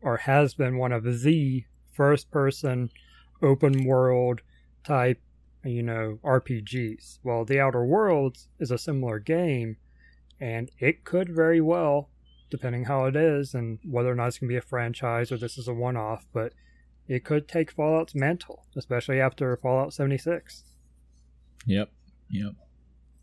or 0.00 0.16
has 0.16 0.54
been 0.54 0.78
one 0.78 0.90
of 0.90 1.04
the 1.04 1.64
first 1.92 2.30
person 2.30 2.90
open 3.42 3.84
world 3.84 4.40
type, 4.84 5.20
you 5.64 5.82
know, 5.82 6.18
RPGs. 6.24 7.18
Well, 7.22 7.44
The 7.44 7.60
Outer 7.60 7.84
Worlds 7.84 8.48
is 8.58 8.70
a 8.70 8.78
similar 8.78 9.18
game, 9.18 9.76
and 10.40 10.70
it 10.78 11.04
could 11.04 11.28
very 11.28 11.60
well, 11.60 12.08
depending 12.50 12.86
how 12.86 13.04
it 13.04 13.16
is 13.16 13.52
and 13.52 13.78
whether 13.84 14.10
or 14.10 14.14
not 14.14 14.28
it's 14.28 14.38
going 14.38 14.48
to 14.48 14.54
be 14.54 14.58
a 14.58 14.62
franchise 14.62 15.30
or 15.30 15.36
this 15.36 15.58
is 15.58 15.68
a 15.68 15.74
one 15.74 15.98
off, 15.98 16.26
but 16.32 16.54
it 17.08 17.24
could 17.24 17.48
take 17.48 17.70
Fallout's 17.70 18.14
mantle, 18.14 18.64
especially 18.76 19.20
after 19.20 19.56
Fallout 19.56 19.92
76. 19.92 20.64
Yep. 21.66 21.90
Yep. 22.30 22.52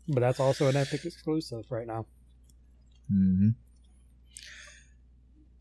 But 0.08 0.20
that's 0.20 0.40
also 0.40 0.68
an 0.68 0.76
Epic 0.76 1.04
exclusive 1.04 1.64
right 1.70 1.86
now. 1.86 2.06
Mm-hmm. 3.12 3.50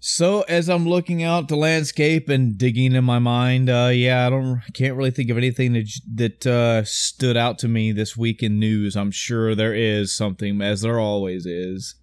So 0.04 0.42
as 0.42 0.68
I'm 0.68 0.88
looking 0.88 1.22
out 1.22 1.48
the 1.48 1.56
landscape 1.56 2.28
and 2.28 2.58
digging 2.58 2.94
in 2.94 3.04
my 3.04 3.20
mind, 3.20 3.70
uh, 3.70 3.92
yeah, 3.94 4.26
I 4.26 4.32
don't, 4.32 4.62
can't 4.74 4.96
really 4.96 5.12
think 5.12 5.30
of 5.30 5.38
anything 5.38 5.74
that 5.74 5.92
that 6.16 6.48
uh, 6.48 6.84
stood 6.86 7.38
out 7.38 7.60
to 7.60 7.68
me 7.68 7.92
this 7.92 8.18
week 8.18 8.42
in 8.42 8.58
news. 8.58 8.96
I'm 8.96 9.12
sure 9.12 9.54
there 9.54 9.76
is 9.76 10.12
something, 10.12 10.60
as 10.60 10.82
there 10.82 11.00
always 11.00 11.46
is. 11.46 11.96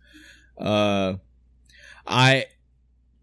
Uh, 0.56 1.14
I 2.06 2.46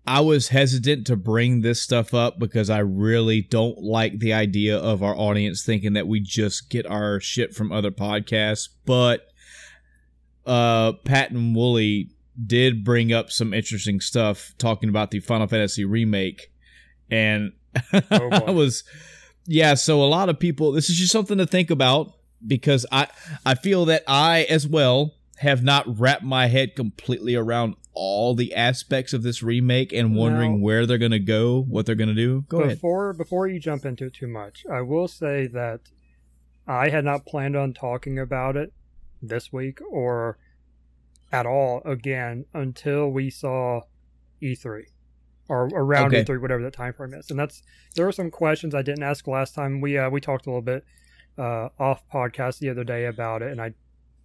I 0.07 0.19
was 0.21 0.49
hesitant 0.49 1.07
to 1.07 1.15
bring 1.15 1.61
this 1.61 1.81
stuff 1.81 2.13
up 2.13 2.37
because 2.37 2.69
I 2.69 2.79
really 2.79 3.41
don't 3.41 3.79
like 3.79 4.19
the 4.19 4.33
idea 4.33 4.77
of 4.77 5.01
our 5.01 5.15
audience 5.15 5.65
thinking 5.65 5.93
that 5.93 6.07
we 6.07 6.19
just 6.19 6.69
get 6.69 6.85
our 6.85 7.19
shit 7.19 7.55
from 7.55 7.71
other 7.71 7.91
podcasts. 7.91 8.69
But 8.85 9.27
uh, 10.45 10.93
Pat 11.03 11.31
and 11.31 11.55
Woolie 11.55 12.09
did 12.45 12.83
bring 12.83 13.13
up 13.13 13.31
some 13.31 13.53
interesting 13.53 13.99
stuff 13.99 14.53
talking 14.57 14.89
about 14.89 15.09
the 15.09 15.21
Final 15.21 15.47
Fantasy 15.47 15.85
remake, 15.85 16.51
and 17.09 17.53
oh 18.11 18.29
I 18.31 18.51
was 18.51 18.83
yeah. 19.47 19.73
So 19.73 20.03
a 20.03 20.05
lot 20.05 20.29
of 20.29 20.39
people, 20.39 20.71
this 20.71 20.89
is 20.89 20.97
just 20.97 21.11
something 21.11 21.39
to 21.39 21.47
think 21.47 21.71
about 21.71 22.13
because 22.45 22.85
I 22.91 23.07
I 23.45 23.55
feel 23.55 23.85
that 23.85 24.03
I 24.07 24.43
as 24.49 24.67
well 24.67 25.15
have 25.37 25.63
not 25.63 25.99
wrapped 25.99 26.23
my 26.23 26.47
head 26.47 26.75
completely 26.75 27.35
around 27.35 27.75
all 27.95 28.35
the 28.35 28.53
aspects 28.53 29.13
of 29.13 29.23
this 29.23 29.41
remake 29.41 29.93
and 29.93 30.15
wondering 30.15 30.59
now, 30.59 30.63
where 30.65 30.85
they're 30.85 30.97
going 30.97 31.11
to 31.11 31.19
go, 31.19 31.63
what 31.63 31.85
they're 31.85 31.95
going 31.95 32.09
to 32.09 32.13
do. 32.13 32.41
Go 32.47 32.67
before, 32.67 33.09
ahead. 33.09 33.17
Before 33.17 33.47
you 33.47 33.59
jump 33.59 33.85
into 33.85 34.05
it 34.05 34.13
too 34.13 34.27
much, 34.27 34.65
I 34.71 34.81
will 34.81 35.07
say 35.07 35.47
that 35.47 35.79
I 36.67 36.89
had 36.89 37.05
not 37.05 37.25
planned 37.25 37.55
on 37.55 37.73
talking 37.73 38.19
about 38.19 38.55
it 38.57 38.73
this 39.21 39.51
week 39.51 39.79
or 39.89 40.37
at 41.31 41.45
all 41.45 41.81
again 41.85 42.45
until 42.53 43.09
we 43.09 43.29
saw 43.29 43.81
E3 44.41 44.83
or 45.47 45.65
around 45.73 46.13
okay. 46.13 46.23
E3, 46.23 46.41
whatever 46.41 46.63
that 46.63 46.73
time 46.73 46.93
frame 46.93 47.13
is. 47.13 47.29
And 47.29 47.39
that's 47.39 47.61
there 47.95 48.05
were 48.05 48.11
some 48.11 48.31
questions 48.31 48.75
I 48.75 48.81
didn't 48.81 49.03
ask 49.03 49.27
last 49.27 49.55
time. 49.55 49.81
We 49.81 49.97
uh, 49.97 50.09
we 50.09 50.21
talked 50.21 50.47
a 50.47 50.49
little 50.49 50.61
bit 50.61 50.83
uh, 51.37 51.69
off 51.79 52.03
podcast 52.11 52.59
the 52.59 52.69
other 52.69 52.83
day 52.83 53.05
about 53.05 53.41
it, 53.41 53.51
and 53.51 53.61
I 53.61 53.73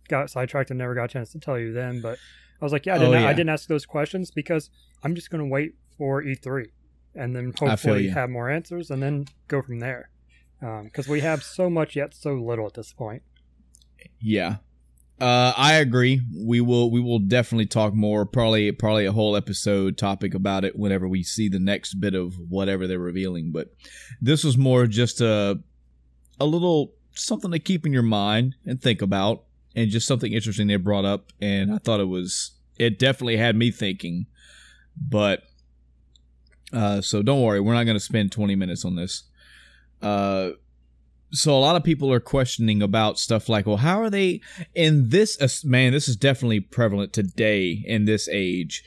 got 0.09 0.31
sidetracked 0.31 0.71
and 0.71 0.79
never 0.79 0.95
got 0.95 1.05
a 1.05 1.09
chance 1.09 1.31
to 1.33 1.39
tell 1.39 1.59
you 1.59 1.73
then. 1.73 2.01
But 2.01 2.19
I 2.61 2.65
was 2.65 2.73
like, 2.73 2.87
yeah, 2.87 2.97
I 2.97 2.99
didn't, 2.99 3.15
oh, 3.15 3.19
yeah. 3.19 3.29
I 3.29 3.33
didn't 3.33 3.51
ask 3.51 3.69
those 3.69 3.87
questions 3.87 4.31
because 4.31 4.71
I'm 5.03 5.15
just 5.15 5.31
going 5.31 5.43
to 5.43 5.49
wait 5.49 5.75
for 5.97 6.23
E3 6.23 6.67
and 7.15 7.35
then 7.35 7.53
hopefully 7.59 8.09
have 8.09 8.31
more 8.31 8.51
answers 8.51 8.91
and 8.91 9.03
then 9.03 9.27
go 9.49 9.63
from 9.63 9.81
there. 9.81 10.11
Because 10.61 11.09
um, 11.09 11.13
we 11.13 11.21
have 11.21 11.43
so 11.43 11.71
much 11.71 11.97
yet 11.97 12.15
so 12.15 12.35
little 12.35 12.67
at 12.67 12.75
this 12.75 12.93
point. 12.93 13.23
Yeah, 14.21 14.57
uh, 15.21 15.53
I 15.57 15.75
agree. 15.75 16.23
We 16.35 16.63
will 16.63 16.91
we 16.91 17.01
will 17.01 17.19
definitely 17.19 17.67
talk 17.67 17.95
more. 17.95 18.25
Probably 18.25 18.73
probably 18.73 19.05
a 19.05 19.13
whole 19.13 19.37
episode 19.37 19.99
topic 19.99 20.35
about 20.35 20.65
it 20.65 20.79
whenever 20.79 21.07
we 21.07 21.23
see 21.23 21.49
the 21.49 21.59
next 21.59 21.95
bit 21.95 22.15
of 22.15 22.35
whatever 22.49 22.87
they're 22.87 22.99
revealing. 22.99 23.53
But 23.53 23.69
this 24.21 24.45
was 24.45 24.57
more 24.57 24.87
just 24.87 25.21
a 25.21 25.61
a 26.39 26.47
little 26.47 26.95
something 27.15 27.51
to 27.51 27.59
keep 27.59 27.85
in 27.85 27.93
your 27.93 28.03
mind 28.03 28.57
and 28.65 28.81
think 28.81 29.03
about, 29.03 29.45
and 29.75 29.91
just 29.91 30.07
something 30.07 30.33
interesting 30.33 30.67
they 30.67 30.77
brought 30.77 31.05
up. 31.05 31.33
And 31.41 31.73
I 31.73 31.79
thought 31.79 32.01
it 32.01 32.09
was 32.09 32.53
it 32.79 32.99
definitely 32.99 33.37
had 33.37 33.57
me 33.57 33.71
thinking. 33.71 34.27
But 34.97 35.43
uh, 36.73 37.01
so 37.01 37.23
don't 37.23 37.43
worry, 37.43 37.61
we're 37.61 37.75
not 37.75 37.85
going 37.85 37.97
to 37.97 38.01
spend 38.01 38.33
twenty 38.33 38.55
minutes 38.55 38.85
on 38.85 38.97
this. 38.97 39.25
Uh, 40.03 40.51
so 41.33 41.57
a 41.57 41.61
lot 41.61 41.77
of 41.77 41.85
people 41.85 42.13
are 42.13 42.21
questioning 42.21 42.83
about 42.83 43.19
stuff 43.19 43.49
like, 43.49 43.67
well, 43.67 43.77
how 43.77 44.01
are 44.01 44.11
they 44.11 44.41
in 44.75 45.11
this? 45.11 45.65
Man, 45.65 45.93
this 45.93 46.09
is 46.09 46.17
definitely 46.17 46.61
prevalent 46.61 47.13
today 47.13 47.83
in 47.85 48.05
this 48.05 48.29
age. 48.29 48.83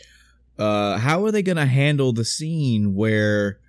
Uh, 0.57 0.97
how 0.97 1.25
are 1.25 1.31
they 1.31 1.41
going 1.41 1.57
to 1.57 1.65
handle 1.65 2.13
the 2.13 2.25
scene 2.25 2.93
where, 2.93 3.59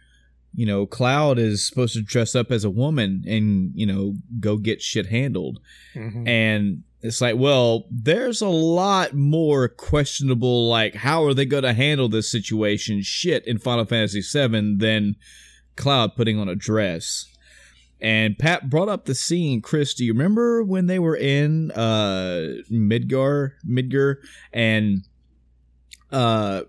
you 0.55 0.67
know, 0.67 0.87
Cloud 0.87 1.39
is 1.39 1.67
supposed 1.67 1.95
to 1.95 2.03
dress 2.03 2.35
up 2.35 2.51
as 2.51 2.65
a 2.65 2.71
woman 2.71 3.25
and 3.27 3.73
you 3.75 3.87
know 3.87 4.15
go 4.41 4.57
get 4.57 4.83
shit 4.83 5.07
handled, 5.07 5.61
mm-hmm. 5.95 6.27
and 6.27 6.83
it's 7.05 7.21
like, 7.21 7.37
well, 7.37 7.85
there's 7.91 8.41
a 8.41 8.49
lot 8.49 9.13
more 9.13 9.69
questionable, 9.69 10.71
like, 10.71 10.95
how 10.95 11.23
are 11.25 11.35
they 11.35 11.45
going 11.45 11.63
to 11.63 11.75
handle 11.75 12.09
this 12.09 12.31
situation 12.31 13.03
shit 13.03 13.47
in 13.47 13.59
Final 13.59 13.85
Fantasy 13.85 14.23
VII 14.23 14.77
than 14.79 15.17
Cloud 15.77 16.17
putting 16.17 16.39
on 16.39 16.49
a 16.49 16.55
dress. 16.55 17.27
And 18.01 18.39
Pat 18.39 18.71
brought 18.71 18.89
up 18.89 19.05
the 19.05 19.15
scene. 19.15 19.61
Chris, 19.61 19.93
do 19.93 20.03
you 20.03 20.15
remember 20.15 20.65
when 20.65 20.87
they 20.87 20.99
were 20.99 21.17
in 21.17 21.71
uh, 21.73 22.63
Midgar, 22.73 23.53
Midgar, 23.69 24.17
and 24.51 25.07
uh, 26.11 26.63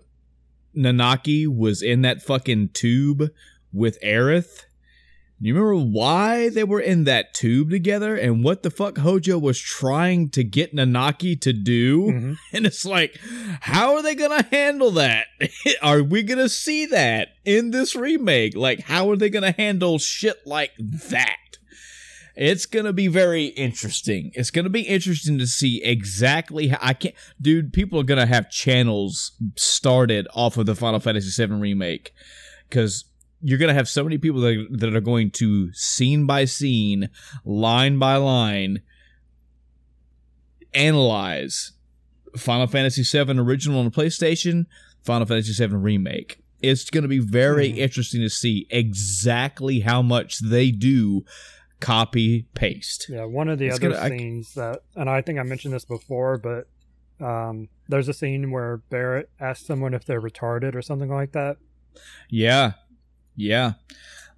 Nanaki 0.76 1.46
was 1.46 1.80
in 1.80 2.02
that 2.02 2.22
fucking 2.22 2.70
tube 2.74 3.30
with 3.72 3.98
Aerith? 4.02 4.65
You 5.38 5.54
remember 5.54 5.90
why 5.92 6.48
they 6.48 6.64
were 6.64 6.80
in 6.80 7.04
that 7.04 7.34
tube 7.34 7.68
together 7.68 8.16
and 8.16 8.42
what 8.42 8.62
the 8.62 8.70
fuck 8.70 8.96
Hojo 8.98 9.36
was 9.36 9.58
trying 9.58 10.30
to 10.30 10.42
get 10.42 10.74
Nanaki 10.74 11.38
to 11.42 11.52
do? 11.52 12.06
Mm-hmm. 12.06 12.32
And 12.54 12.64
it's 12.64 12.86
like, 12.86 13.18
how 13.60 13.96
are 13.96 14.02
they 14.02 14.14
going 14.14 14.42
to 14.42 14.48
handle 14.50 14.92
that? 14.92 15.26
are 15.82 16.02
we 16.02 16.22
going 16.22 16.38
to 16.38 16.48
see 16.48 16.86
that 16.86 17.28
in 17.44 17.70
this 17.70 17.94
remake? 17.94 18.56
Like, 18.56 18.80
how 18.80 19.10
are 19.10 19.16
they 19.16 19.28
going 19.28 19.42
to 19.42 19.60
handle 19.60 19.98
shit 19.98 20.38
like 20.46 20.72
that? 20.78 21.36
It's 22.34 22.64
going 22.64 22.86
to 22.86 22.92
be 22.92 23.08
very 23.08 23.46
interesting. 23.46 24.30
It's 24.34 24.50
going 24.50 24.64
to 24.64 24.70
be 24.70 24.82
interesting 24.82 25.38
to 25.38 25.46
see 25.46 25.82
exactly 25.82 26.68
how 26.68 26.78
I 26.80 26.94
can't, 26.94 27.14
dude, 27.40 27.74
people 27.74 28.00
are 28.00 28.04
going 28.04 28.20
to 28.20 28.26
have 28.26 28.50
channels 28.50 29.32
started 29.56 30.28
off 30.34 30.56
of 30.56 30.66
the 30.66 30.74
Final 30.74 31.00
Fantasy 31.00 31.46
VII 31.46 31.54
remake 31.54 32.12
because 32.68 33.04
you're 33.42 33.58
going 33.58 33.68
to 33.68 33.74
have 33.74 33.88
so 33.88 34.02
many 34.02 34.18
people 34.18 34.40
that, 34.40 34.66
that 34.70 34.94
are 34.94 35.00
going 35.00 35.30
to 35.32 35.72
scene 35.72 36.26
by 36.26 36.44
scene, 36.44 37.10
line 37.44 37.98
by 37.98 38.16
line, 38.16 38.82
analyze 40.74 41.72
Final 42.36 42.66
Fantasy 42.66 43.02
VII 43.02 43.38
original 43.38 43.78
on 43.78 43.86
the 43.86 43.90
PlayStation, 43.90 44.66
Final 45.04 45.26
Fantasy 45.26 45.52
VII 45.52 45.74
remake. 45.74 46.38
It's 46.62 46.90
going 46.90 47.02
to 47.02 47.08
be 47.08 47.18
very 47.18 47.72
mm. 47.72 47.76
interesting 47.76 48.20
to 48.22 48.30
see 48.30 48.66
exactly 48.70 49.80
how 49.80 50.02
much 50.02 50.38
they 50.38 50.70
do 50.70 51.24
copy 51.80 52.46
paste. 52.54 53.06
Yeah, 53.08 53.24
one 53.24 53.48
of 53.48 53.58
the 53.58 53.66
it's 53.66 53.76
other 53.76 53.90
gonna, 53.90 54.08
scenes 54.08 54.56
I, 54.56 54.60
that, 54.60 54.82
and 54.94 55.10
I 55.10 55.20
think 55.20 55.38
I 55.38 55.42
mentioned 55.42 55.74
this 55.74 55.84
before, 55.84 56.38
but 56.38 56.66
um, 57.24 57.68
there's 57.88 58.08
a 58.08 58.14
scene 58.14 58.50
where 58.50 58.78
Barret 58.90 59.30
asks 59.40 59.66
someone 59.66 59.94
if 59.94 60.04
they're 60.04 60.20
retarded 60.20 60.74
or 60.74 60.82
something 60.82 61.10
like 61.10 61.32
that. 61.32 61.58
Yeah, 62.30 62.72
yeah. 63.36 63.72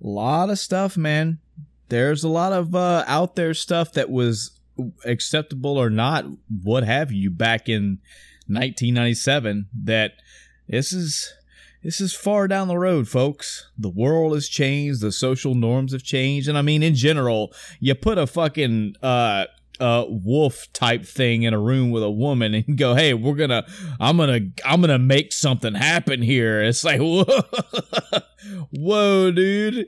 A 0.03 0.07
lot 0.07 0.51
of 0.51 0.59
stuff, 0.59 0.97
man. 0.97 1.39
There's 1.89 2.23
a 2.23 2.29
lot 2.29 2.53
of 2.53 2.75
uh, 2.75 3.05
out 3.07 3.35
there 3.35 3.55
stuff 3.55 3.93
that 3.93 4.11
was 4.11 4.59
acceptable 5.05 5.77
or 5.77 5.91
not, 5.91 6.27
what 6.63 6.85
have 6.85 7.11
you, 7.11 7.31
back 7.31 7.69
in 7.69 7.99
1997 8.47 9.69
that 9.85 10.13
this 10.69 10.93
is 10.93 11.33
this 11.83 12.01
is 12.01 12.13
far 12.13 12.49
down 12.49 12.69
the 12.69 12.79
road, 12.79 13.09
folks. 13.09 13.71
The 13.79 13.89
world 13.89 14.35
has 14.35 14.49
changed, 14.49 15.01
the 15.01 15.13
social 15.13 15.55
norms 15.55 15.93
have 15.93 16.03
changed, 16.03 16.49
and 16.49 16.59
I 16.59 16.63
mean 16.63 16.83
in 16.83 16.95
general, 16.95 17.53
you 17.81 17.95
put 17.95 18.19
a 18.19 18.27
fucking 18.27 18.97
uh 19.03 19.47
uh 19.81 20.05
wolf 20.09 20.67
type 20.73 21.05
thing 21.05 21.43
in 21.43 21.55
a 21.55 21.59
room 21.59 21.91
with 21.91 22.03
a 22.03 22.11
woman 22.11 22.55
and 22.55 22.77
go, 22.77 22.95
"Hey, 22.95 23.15
we're 23.15 23.37
to 23.37 23.67
I'm 24.01 24.17
to 24.19 24.51
I'm 24.65 24.83
to 24.83 24.99
make 24.99 25.33
something 25.33 25.75
happen 25.75 26.23
here." 26.23 26.63
It's 26.63 26.85
like, 26.85 27.01
"Whoa. 27.01 27.25
Whoa, 28.71 29.31
dude." 29.31 29.87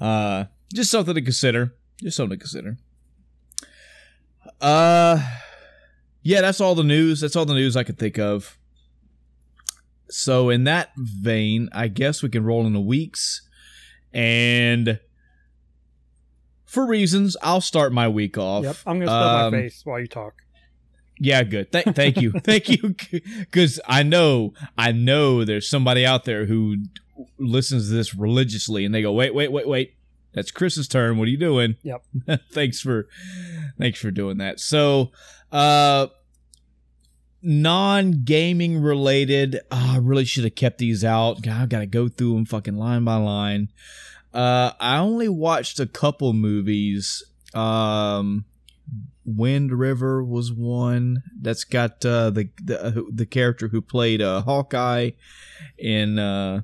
Uh 0.00 0.44
just 0.74 0.90
something 0.90 1.14
to 1.14 1.22
consider. 1.22 1.74
Just 2.00 2.16
something 2.16 2.38
to 2.38 2.42
consider. 2.42 2.76
Uh 4.60 5.20
yeah, 6.22 6.40
that's 6.40 6.60
all 6.60 6.74
the 6.74 6.82
news. 6.82 7.20
That's 7.20 7.36
all 7.36 7.46
the 7.46 7.54
news 7.54 7.76
I 7.76 7.84
could 7.84 7.98
think 7.98 8.18
of. 8.18 8.58
So 10.08 10.50
in 10.50 10.64
that 10.64 10.90
vein, 10.96 11.68
I 11.72 11.88
guess 11.88 12.22
we 12.22 12.28
can 12.28 12.44
roll 12.44 12.66
into 12.66 12.80
weeks 12.80 13.42
and 14.12 14.98
for 16.76 16.86
reasons, 16.86 17.38
I'll 17.42 17.62
start 17.62 17.90
my 17.90 18.06
week 18.06 18.36
off. 18.36 18.64
Yep, 18.64 18.76
I'm 18.86 18.98
gonna 18.98 19.06
stuff 19.06 19.44
um, 19.46 19.52
my 19.52 19.60
face 19.62 19.80
while 19.84 19.98
you 19.98 20.06
talk. 20.06 20.34
Yeah, 21.18 21.42
good. 21.42 21.72
Th- 21.72 21.86
thank 21.86 22.20
you, 22.20 22.32
thank 22.44 22.68
you, 22.68 22.94
because 23.40 23.80
I 23.88 24.02
know, 24.02 24.52
I 24.76 24.92
know, 24.92 25.42
there's 25.42 25.70
somebody 25.70 26.04
out 26.04 26.26
there 26.26 26.44
who 26.44 26.76
listens 27.38 27.88
to 27.88 27.94
this 27.94 28.14
religiously, 28.14 28.84
and 28.84 28.94
they 28.94 29.00
go, 29.00 29.12
"Wait, 29.12 29.34
wait, 29.34 29.50
wait, 29.50 29.66
wait." 29.66 29.94
That's 30.34 30.50
Chris's 30.50 30.86
turn. 30.86 31.16
What 31.16 31.28
are 31.28 31.30
you 31.30 31.38
doing? 31.38 31.76
Yep. 31.82 32.04
thanks 32.52 32.78
for, 32.78 33.08
thanks 33.78 33.98
for 33.98 34.10
doing 34.10 34.36
that. 34.36 34.60
So, 34.60 35.10
uh, 35.50 36.08
non-gaming 37.40 38.82
related. 38.82 39.60
Oh, 39.70 39.92
I 39.94 39.96
really 39.96 40.26
should 40.26 40.44
have 40.44 40.54
kept 40.54 40.76
these 40.76 41.02
out. 41.04 41.40
God, 41.40 41.62
I 41.62 41.64
gotta 41.64 41.86
go 41.86 42.08
through 42.08 42.34
them 42.34 42.44
fucking 42.44 42.76
line 42.76 43.04
by 43.04 43.16
line. 43.16 43.70
Uh, 44.36 44.74
I 44.78 44.98
only 44.98 45.30
watched 45.30 45.80
a 45.80 45.86
couple 45.86 46.34
movies. 46.34 47.24
Um, 47.54 48.44
Wind 49.24 49.72
River 49.72 50.22
was 50.22 50.52
one 50.52 51.22
that's 51.40 51.64
got 51.64 52.04
uh, 52.04 52.28
the 52.28 52.50
the 52.62 53.06
the 53.10 53.24
character 53.24 53.68
who 53.68 53.80
played 53.80 54.20
uh, 54.20 54.42
Hawkeye 54.42 55.12
in 55.78 56.18
uh, 56.18 56.60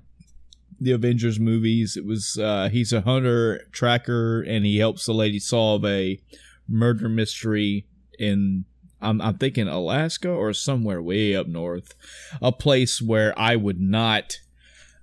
the 0.78 0.92
Avengers 0.92 1.40
movies. 1.40 1.96
It 1.96 2.04
was 2.04 2.36
uh, 2.38 2.68
he's 2.70 2.92
a 2.92 3.00
hunter 3.00 3.62
tracker 3.72 4.42
and 4.42 4.66
he 4.66 4.76
helps 4.76 5.06
the 5.06 5.14
lady 5.14 5.38
solve 5.38 5.82
a 5.86 6.20
murder 6.68 7.08
mystery 7.08 7.86
in 8.18 8.66
I'm, 9.00 9.22
I'm 9.22 9.38
thinking 9.38 9.66
Alaska 9.66 10.28
or 10.28 10.52
somewhere 10.52 11.00
way 11.00 11.34
up 11.34 11.46
north, 11.46 11.94
a 12.42 12.52
place 12.52 13.00
where 13.00 13.36
I 13.38 13.56
would 13.56 13.80
not 13.80 14.34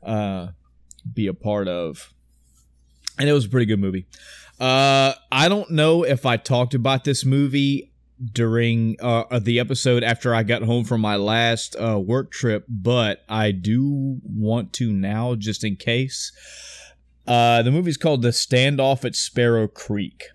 uh, 0.03 0.49
be 1.11 1.25
a 1.25 1.33
part 1.33 1.67
of. 1.67 2.13
And 3.19 3.27
it 3.27 3.33
was 3.33 3.45
a 3.45 3.49
pretty 3.49 3.65
good 3.65 3.79
movie. 3.79 4.05
Uh, 4.59 5.13
I 5.31 5.47
don't 5.47 5.71
know 5.71 6.03
if 6.03 6.25
I 6.25 6.37
talked 6.37 6.73
about 6.73 7.03
this 7.03 7.25
movie 7.25 7.91
during 8.33 8.97
uh, 8.99 9.39
the 9.39 9.59
episode 9.59 10.03
after 10.03 10.35
I 10.35 10.43
got 10.43 10.63
home 10.63 10.83
from 10.83 11.01
my 11.01 11.15
last 11.15 11.75
uh, 11.75 11.99
work 11.99 12.31
trip, 12.31 12.65
but 12.67 13.23
I 13.29 13.51
do 13.51 14.19
want 14.23 14.73
to 14.73 14.91
now 14.91 15.35
just 15.35 15.63
in 15.63 15.75
case. 15.77 16.31
Uh, 17.25 17.61
the 17.61 17.71
movie's 17.71 17.97
called 17.97 18.21
The 18.21 18.29
Standoff 18.29 19.05
at 19.05 19.15
Sparrow 19.15 19.67
Creek. 19.67 20.25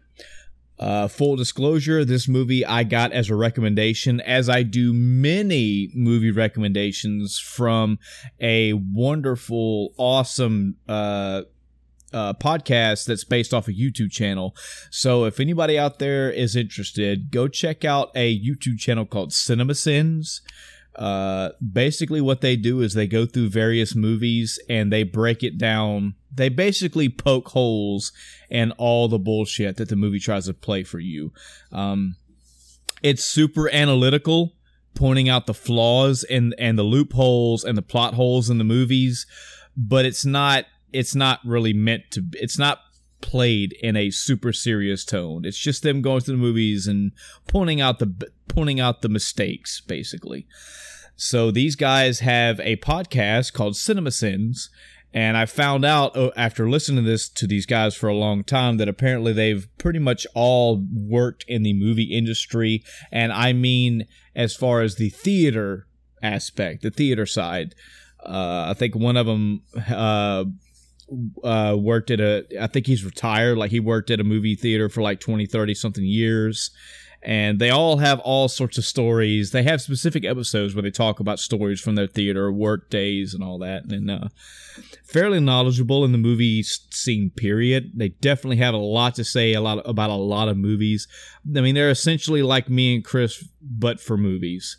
Uh, 0.79 1.07
full 1.07 1.37
disclosure, 1.37 2.05
this 2.05 2.27
movie 2.27 2.67
I 2.67 2.83
got 2.83 3.13
as 3.13 3.31
a 3.31 3.37
recommendation, 3.37 4.21
as 4.21 4.49
I 4.49 4.65
do 4.65 4.93
many 4.93 5.91
movie 5.95 6.33
recommendations 6.33 7.39
from 7.39 7.99
a 8.41 8.73
wonderful, 8.73 9.95
awesome 9.97 10.77
uh, 10.89 11.43
uh, 12.15 12.33
podcast 12.35 13.07
that's 13.07 13.25
based 13.25 13.53
off 13.53 13.67
a 13.67 13.73
YouTube 13.73 14.13
channel. 14.13 14.55
So 14.91 15.25
if 15.25 15.41
anybody 15.41 15.79
out 15.79 15.99
there 15.99 16.31
is 16.31 16.55
interested, 16.55 17.31
go 17.31 17.49
check 17.49 17.85
out 17.85 18.11
a 18.15 18.39
YouTube 18.39 18.79
channel 18.79 19.05
called 19.05 19.33
Cinema 19.33 19.75
Sins. 19.75 20.41
Uh, 20.95 21.51
basically, 21.73 22.21
what 22.21 22.41
they 22.41 22.55
do 22.55 22.81
is 22.81 22.95
they 22.95 23.09
go 23.09 23.27
through 23.27 23.49
various 23.49 23.97
movies 23.97 24.61
and 24.69 24.93
they 24.93 25.03
break 25.03 25.43
it 25.43 25.59
down. 25.59 26.15
They 26.33 26.49
basically 26.49 27.09
poke 27.09 27.49
holes 27.49 28.13
in 28.49 28.71
all 28.73 29.09
the 29.09 29.19
bullshit 29.19 29.77
that 29.79 29.89
the 29.89 29.97
movie 29.97 30.21
tries 30.21 30.47
to 30.47 30.55
play 30.55 30.85
for 30.85 31.01
you. 31.01 31.33
Um, 31.73 32.15
it's 33.03 33.25
super 33.25 33.69
analytical, 33.71 34.55
pointing 34.95 35.29
out 35.29 35.47
the 35.47 35.55
flaws 35.55 36.23
and 36.23 36.55
and 36.59 36.79
the 36.79 36.85
loopholes 36.85 37.65
and 37.65 37.77
the 37.77 37.83
plot 37.83 38.15
holes 38.15 38.49
in 38.49 38.59
the 38.59 38.65
movies, 38.65 39.27
but 39.77 40.05
it's 40.05 40.25
not 40.25 40.67
it's 40.95 41.15
not 41.15 41.41
really 41.45 41.73
meant 41.73 42.11
to 42.13 42.25
it's 42.35 42.59
not 42.59 42.81
played 43.21 43.75
in 43.83 43.97
a 43.97 44.11
super 44.11 44.53
serious 44.53 45.05
tone. 45.05 45.45
It's 45.45 45.59
just 45.59 45.83
them 45.83 46.03
going 46.03 46.21
through 46.21 46.37
the 46.37 46.43
movies 46.43 46.87
and 46.87 47.13
pointing 47.49 47.81
out 47.81 47.99
the 47.99 48.31
pointing 48.49 48.81
out 48.81 49.03
the 49.03 49.09
mistakes 49.09 49.81
basically. 49.81 50.47
So 51.17 51.51
these 51.51 51.77
guys 51.77 52.21
have 52.21 52.61
a 52.61 52.77
podcast 52.77 53.53
called 53.53 53.77
cinema 53.77 54.11
sins 54.11 54.71
and 55.13 55.37
i 55.37 55.47
found 55.47 55.85
out 55.85 56.17
oh, 56.17 56.33
after 56.37 56.69
listening 56.69 57.05
to 57.05 57.09
this 57.09 57.29
to 57.29 57.47
these 57.47 57.67
guys 57.67 57.95
for 57.95 58.09
a 58.09 58.17
long 58.17 58.43
time 58.43 58.79
that 58.79 58.89
apparently 58.89 59.33
they've 59.33 59.69
pretty 59.79 60.01
much 60.01 60.27
all 60.35 60.85
worked 60.93 61.45
in 61.47 61.63
the 61.63 61.73
movie 61.73 62.13
industry 62.13 62.83
and 63.13 63.33
i 63.33 63.53
mean 63.53 64.09
as 64.35 64.57
far 64.57 64.81
as 64.81 64.97
the 64.97 65.11
theater 65.11 65.87
aspect 66.25 66.83
the 66.83 66.91
theater 66.91 67.27
side. 67.27 67.75
Uh, 68.25 68.69
I 68.71 68.75
think 68.75 68.97
one 68.97 69.19
of 69.19 69.27
them 69.27 69.63
uh, 69.89 70.45
uh, 71.43 71.77
worked 71.79 72.11
at 72.11 72.21
a 72.21 72.45
i 72.61 72.67
think 72.67 72.87
he's 72.87 73.05
retired. 73.05 73.59
Like 73.59 73.71
he 73.71 73.81
worked 73.81 74.11
at 74.11 74.21
a 74.21 74.25
movie 74.25 74.55
theater 74.55 74.89
for 74.89 75.03
like 75.03 75.21
20 75.21 75.47
30 75.47 75.75
something 75.75 76.05
years. 76.05 76.71
And 77.27 77.59
they 77.59 77.71
all 77.71 77.97
have 77.99 78.21
all 78.21 78.49
sorts 78.49 78.77
of 78.77 78.85
stories. 78.85 79.51
They 79.51 79.63
have 79.63 79.81
specific 79.81 80.27
episodes 80.27 80.75
where 80.75 80.83
they 80.83 80.91
talk 80.91 81.21
about 81.21 81.39
stories 81.39 81.81
from 81.81 81.95
their 81.95 82.07
theater 82.07 82.53
work 82.53 82.91
days 82.91 83.33
and 83.33 83.43
all 83.43 83.59
that. 83.61 83.91
And 83.91 84.11
uh, 84.11 84.29
fairly 85.07 85.41
knowledgeable 85.41 86.05
in 86.05 86.13
the 86.13 86.19
movie 86.19 86.63
scene 86.63 87.31
period. 87.31 87.93
They 87.95 88.11
definitely 88.11 88.59
have 88.59 88.75
a 88.75 88.79
lot 88.79 89.15
to 89.15 89.25
say 89.25 89.55
a 89.55 89.63
lot 89.63 89.81
about 89.89 90.11
a 90.11 90.15
lot 90.15 90.49
of 90.49 90.59
movies. 90.59 91.09
I 91.57 91.63
mean 91.63 91.75
they're 91.75 91.89
essentially 91.89 92.43
like 92.43 92.69
me 92.69 92.97
and 92.97 93.05
chris 93.05 93.43
but 93.63 94.01
for 94.01 94.19
movies 94.19 94.77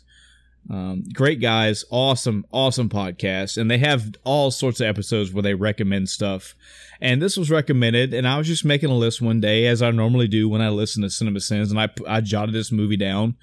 um, 0.68 1.04
great 1.12 1.40
guys, 1.40 1.84
awesome, 1.90 2.44
awesome 2.50 2.88
podcast, 2.88 3.56
and 3.56 3.70
they 3.70 3.78
have 3.78 4.14
all 4.24 4.50
sorts 4.50 4.80
of 4.80 4.86
episodes 4.86 5.32
where 5.32 5.42
they 5.42 5.54
recommend 5.54 6.08
stuff. 6.08 6.54
And 7.00 7.20
this 7.20 7.36
was 7.36 7.50
recommended, 7.50 8.12
and 8.14 8.26
I 8.26 8.38
was 8.38 8.46
just 8.46 8.64
making 8.64 8.90
a 8.90 8.96
list 8.96 9.20
one 9.20 9.40
day, 9.40 9.66
as 9.66 9.82
I 9.82 9.90
normally 9.90 10.28
do 10.28 10.48
when 10.48 10.62
I 10.62 10.70
listen 10.70 11.02
to 11.02 11.10
Cinema 11.10 11.40
Sins, 11.40 11.70
and 11.70 11.78
I 11.78 11.88
I 12.06 12.20
jotted 12.20 12.54
this 12.54 12.72
movie 12.72 12.96
down, 12.96 13.36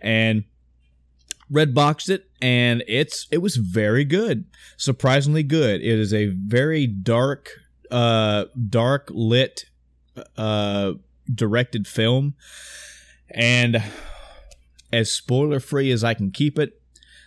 and 0.00 0.44
red 1.50 1.74
boxed 1.74 2.08
it, 2.08 2.28
and 2.40 2.82
it's 2.88 3.26
it 3.30 3.38
was 3.38 3.56
very 3.56 4.04
good, 4.04 4.46
surprisingly 4.76 5.42
good. 5.42 5.80
It 5.80 5.98
is 5.98 6.12
a 6.12 6.26
very 6.26 6.86
dark, 6.86 7.50
uh, 7.90 8.46
dark 8.68 9.10
lit, 9.12 9.66
uh, 10.36 10.94
directed 11.32 11.86
film, 11.86 12.34
and 13.30 13.82
as 14.94 15.10
spoiler 15.10 15.60
free 15.60 15.90
as 15.90 16.04
I 16.04 16.14
can 16.14 16.30
keep 16.30 16.58
it. 16.58 16.80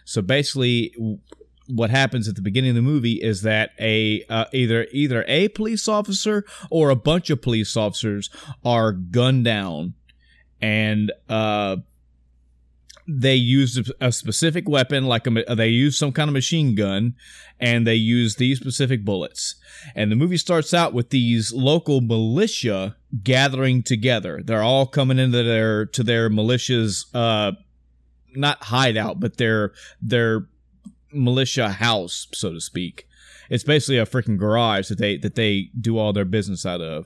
So 0.06 0.22
basically, 0.22 0.96
what 1.68 1.90
happens 1.90 2.28
at 2.28 2.36
the 2.36 2.42
beginning 2.42 2.72
of 2.72 2.76
the 2.76 2.82
movie 2.82 3.22
is 3.22 3.42
that 3.42 3.72
a 3.80 4.24
uh, 4.30 4.46
either 4.54 4.88
either 4.92 5.26
a 5.28 5.50
police 5.50 5.88
officer 5.88 6.46
or 6.72 6.90
a 6.90 6.96
bunch 6.96 7.30
of 7.30 7.42
police 7.42 7.76
officers 7.76 8.30
are 8.64 8.92
gunned 8.94 9.44
down, 9.44 9.94
and 10.62 11.12
uh, 11.28 11.78
they 13.08 13.36
use 13.36 13.90
a 14.02 14.12
specific 14.12 14.68
weapon, 14.68 15.06
like 15.06 15.26
a, 15.28 15.56
they 15.56 15.70
use 15.70 15.98
some 15.98 16.12
kind 16.12 16.30
of 16.30 16.34
machine 16.34 16.76
gun, 16.76 17.16
and 17.60 17.88
they 17.88 17.96
use 17.96 18.36
these 18.36 18.60
specific 18.60 19.06
bullets. 19.06 19.56
And 19.96 20.12
the 20.12 20.16
movie 20.16 20.38
starts 20.38 20.74
out 20.74 20.94
with 20.94 21.10
these 21.10 21.54
local 21.54 22.02
militia 22.02 22.97
gathering 23.24 23.84
together. 23.84 24.42
They're 24.44 24.64
all 24.64 24.86
coming 24.86 25.20
into 25.20 25.44
their 25.44 25.86
to 25.88 26.04
their 26.04 26.30
militia's 26.30 27.06
uh 27.14 27.54
not 28.36 28.64
hideout, 28.66 29.20
but 29.20 29.38
their 29.38 29.72
their 30.02 30.48
militia 31.12 31.70
house, 31.70 32.28
so 32.34 32.54
to 32.54 32.62
speak. 32.62 33.08
It's 33.50 33.64
basically 33.64 33.98
a 33.98 34.06
freaking 34.06 34.38
garage 34.38 34.90
that 34.90 34.98
they 34.98 35.18
that 35.18 35.36
they 35.36 35.70
do 35.80 35.98
all 35.98 36.14
their 36.14 36.26
business 36.26 36.66
out 36.66 36.82
of. 36.82 37.06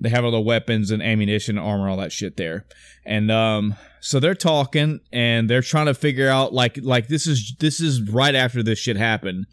They 0.00 0.10
have 0.10 0.24
all 0.24 0.30
the 0.30 0.40
weapons 0.40 0.90
and 0.90 1.02
ammunition, 1.02 1.58
armor, 1.58 1.88
all 1.88 1.96
that 1.96 2.12
shit 2.12 2.36
there. 2.36 2.66
And 3.04 3.30
um 3.30 3.74
so 4.00 4.20
they're 4.20 4.34
talking 4.34 5.00
and 5.12 5.48
they're 5.48 5.62
trying 5.62 5.86
to 5.86 5.94
figure 5.94 6.28
out 6.28 6.52
like 6.52 6.78
like 6.82 7.08
this 7.08 7.26
is 7.26 7.54
this 7.58 7.80
is 7.80 8.02
right 8.02 8.34
after 8.34 8.62
this 8.62 8.78
shit 8.78 8.96
happened 8.96 9.46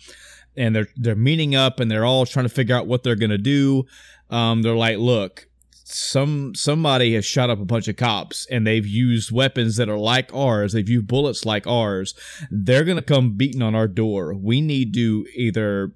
and 0.58 0.76
they're 0.76 0.88
they're 0.98 1.16
meeting 1.16 1.56
up 1.56 1.80
and 1.80 1.90
they're 1.90 2.06
all 2.06 2.26
trying 2.26 2.46
to 2.46 2.54
figure 2.54 2.76
out 2.76 2.88
what 2.88 3.04
they're 3.04 3.16
gonna 3.16 3.38
do. 3.38 3.86
Um, 4.30 4.62
they're 4.62 4.76
like, 4.76 4.98
look, 4.98 5.48
some 5.88 6.56
somebody 6.56 7.14
has 7.14 7.26
shot 7.26 7.52
up 7.52 7.60
a 7.60 7.66
bunch 7.66 7.88
of 7.88 7.96
cops 7.96 8.48
and 8.50 8.66
they've 8.66 8.88
used 8.88 9.32
weapons 9.32 9.76
that 9.78 9.88
are 9.88 9.98
like 9.98 10.34
ours. 10.34 10.74
They've 10.74 10.90
used 10.90 11.08
bullets 11.08 11.46
like 11.46 11.68
ours. 11.68 12.16
They're 12.50 12.84
gonna 12.84 13.04
come 13.04 13.34
beating 13.34 13.62
on 13.62 13.76
our 13.76 13.88
door. 13.88 14.34
We 14.34 14.62
need 14.62 14.94
to 14.96 15.28
either 15.36 15.94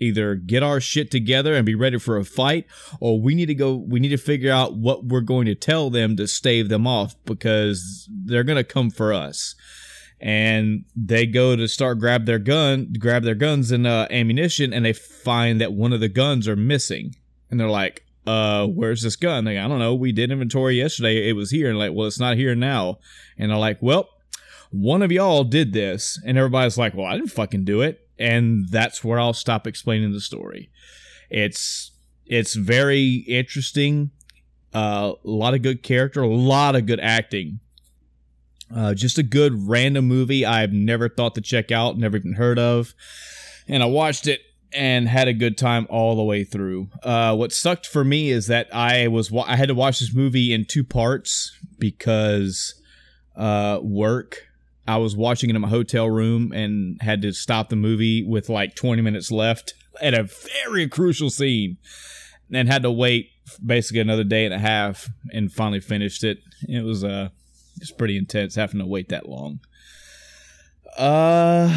either 0.00 0.34
get 0.34 0.62
our 0.62 0.80
shit 0.80 1.10
together 1.10 1.54
and 1.54 1.64
be 1.64 1.74
ready 1.74 1.98
for 1.98 2.16
a 2.16 2.24
fight 2.24 2.66
or 3.00 3.20
we 3.20 3.34
need 3.34 3.46
to 3.46 3.54
go 3.54 3.74
we 3.74 4.00
need 4.00 4.10
to 4.10 4.16
figure 4.16 4.52
out 4.52 4.76
what 4.76 5.04
we're 5.04 5.20
going 5.20 5.46
to 5.46 5.54
tell 5.54 5.88
them 5.90 6.16
to 6.16 6.26
stave 6.26 6.68
them 6.68 6.86
off 6.86 7.14
because 7.24 8.08
they're 8.12 8.44
going 8.44 8.56
to 8.56 8.64
come 8.64 8.90
for 8.90 9.12
us 9.12 9.54
and 10.20 10.84
they 10.96 11.26
go 11.26 11.54
to 11.54 11.68
start 11.68 12.00
grab 12.00 12.26
their 12.26 12.40
gun, 12.40 12.92
grab 12.98 13.22
their 13.22 13.34
guns 13.36 13.70
and 13.70 13.86
uh, 13.86 14.08
ammunition, 14.10 14.72
and 14.72 14.84
they 14.84 14.92
find 14.92 15.60
that 15.60 15.72
one 15.72 15.92
of 15.92 16.00
the 16.00 16.08
guns 16.08 16.48
are 16.48 16.56
missing, 16.56 17.14
and 17.50 17.60
they're 17.60 17.68
like, 17.68 18.04
"Uh, 18.28 18.66
where's 18.66 19.02
this 19.02 19.16
gun?" 19.16 19.44
Like, 19.44 19.58
I 19.58 19.68
don't 19.68 19.78
know. 19.78 19.94
We 19.94 20.12
did 20.12 20.30
inventory 20.30 20.76
yesterday. 20.76 21.28
It 21.28 21.34
was 21.34 21.50
here, 21.50 21.68
and 21.68 21.78
like, 21.78 21.92
well, 21.92 22.06
it's 22.06 22.20
not 22.20 22.36
here 22.36 22.54
now. 22.54 22.98
And 23.36 23.50
they're 23.50 23.58
like, 23.58 23.78
"Well, 23.80 24.08
one 24.70 25.02
of 25.02 25.12
y'all 25.12 25.44
did 25.44 25.72
this," 25.72 26.20
and 26.24 26.38
everybody's 26.38 26.78
like, 26.78 26.94
"Well, 26.94 27.06
I 27.06 27.16
didn't 27.16 27.32
fucking 27.32 27.64
do 27.64 27.82
it." 27.82 28.08
And 28.18 28.68
that's 28.68 29.04
where 29.04 29.20
I'll 29.20 29.32
stop 29.32 29.66
explaining 29.66 30.12
the 30.12 30.20
story. 30.20 30.70
It's 31.30 31.92
it's 32.26 32.54
very 32.54 33.24
interesting. 33.28 34.10
Uh, 34.74 35.12
a 35.24 35.28
lot 35.28 35.54
of 35.54 35.62
good 35.62 35.82
character, 35.82 36.20
a 36.20 36.28
lot 36.28 36.76
of 36.76 36.84
good 36.84 37.00
acting 37.00 37.60
uh, 38.74 38.94
just 38.94 39.18
a 39.18 39.22
good 39.22 39.68
random 39.68 40.06
movie 40.06 40.44
I've 40.44 40.72
never 40.72 41.08
thought 41.08 41.34
to 41.36 41.40
check 41.40 41.70
out, 41.72 41.96
never 41.96 42.16
even 42.16 42.34
heard 42.34 42.58
of. 42.58 42.94
And 43.66 43.82
I 43.82 43.86
watched 43.86 44.26
it 44.26 44.40
and 44.72 45.08
had 45.08 45.28
a 45.28 45.32
good 45.32 45.56
time 45.56 45.86
all 45.88 46.16
the 46.16 46.22
way 46.22 46.44
through. 46.44 46.88
Uh, 47.02 47.34
what 47.34 47.52
sucked 47.52 47.86
for 47.86 48.04
me 48.04 48.30
is 48.30 48.46
that 48.48 48.74
I 48.74 49.08
was 49.08 49.32
I 49.32 49.56
had 49.56 49.68
to 49.68 49.74
watch 49.74 50.00
this 50.00 50.14
movie 50.14 50.52
in 50.52 50.64
two 50.64 50.84
parts 50.84 51.56
because 51.78 52.80
uh, 53.36 53.80
work. 53.82 54.44
I 54.86 54.96
was 54.96 55.14
watching 55.14 55.50
it 55.50 55.56
in 55.56 55.60
my 55.60 55.68
hotel 55.68 56.08
room 56.08 56.50
and 56.52 57.00
had 57.02 57.20
to 57.22 57.32
stop 57.32 57.68
the 57.68 57.76
movie 57.76 58.24
with 58.24 58.48
like 58.48 58.74
20 58.74 59.02
minutes 59.02 59.30
left 59.30 59.74
at 60.00 60.14
a 60.14 60.28
very 60.64 60.88
crucial 60.88 61.28
scene, 61.28 61.76
and 62.52 62.68
had 62.68 62.82
to 62.82 62.90
wait 62.90 63.30
basically 63.64 64.00
another 64.00 64.24
day 64.24 64.44
and 64.44 64.54
a 64.54 64.58
half 64.58 65.08
and 65.32 65.52
finally 65.52 65.80
finished 65.80 66.24
it. 66.24 66.38
It 66.68 66.84
was 66.84 67.04
uh 67.04 67.28
it's 67.80 67.92
pretty 67.92 68.16
intense 68.16 68.54
having 68.56 68.80
to 68.80 68.86
wait 68.86 69.08
that 69.10 69.28
long. 69.28 69.60
Uh, 70.96 71.68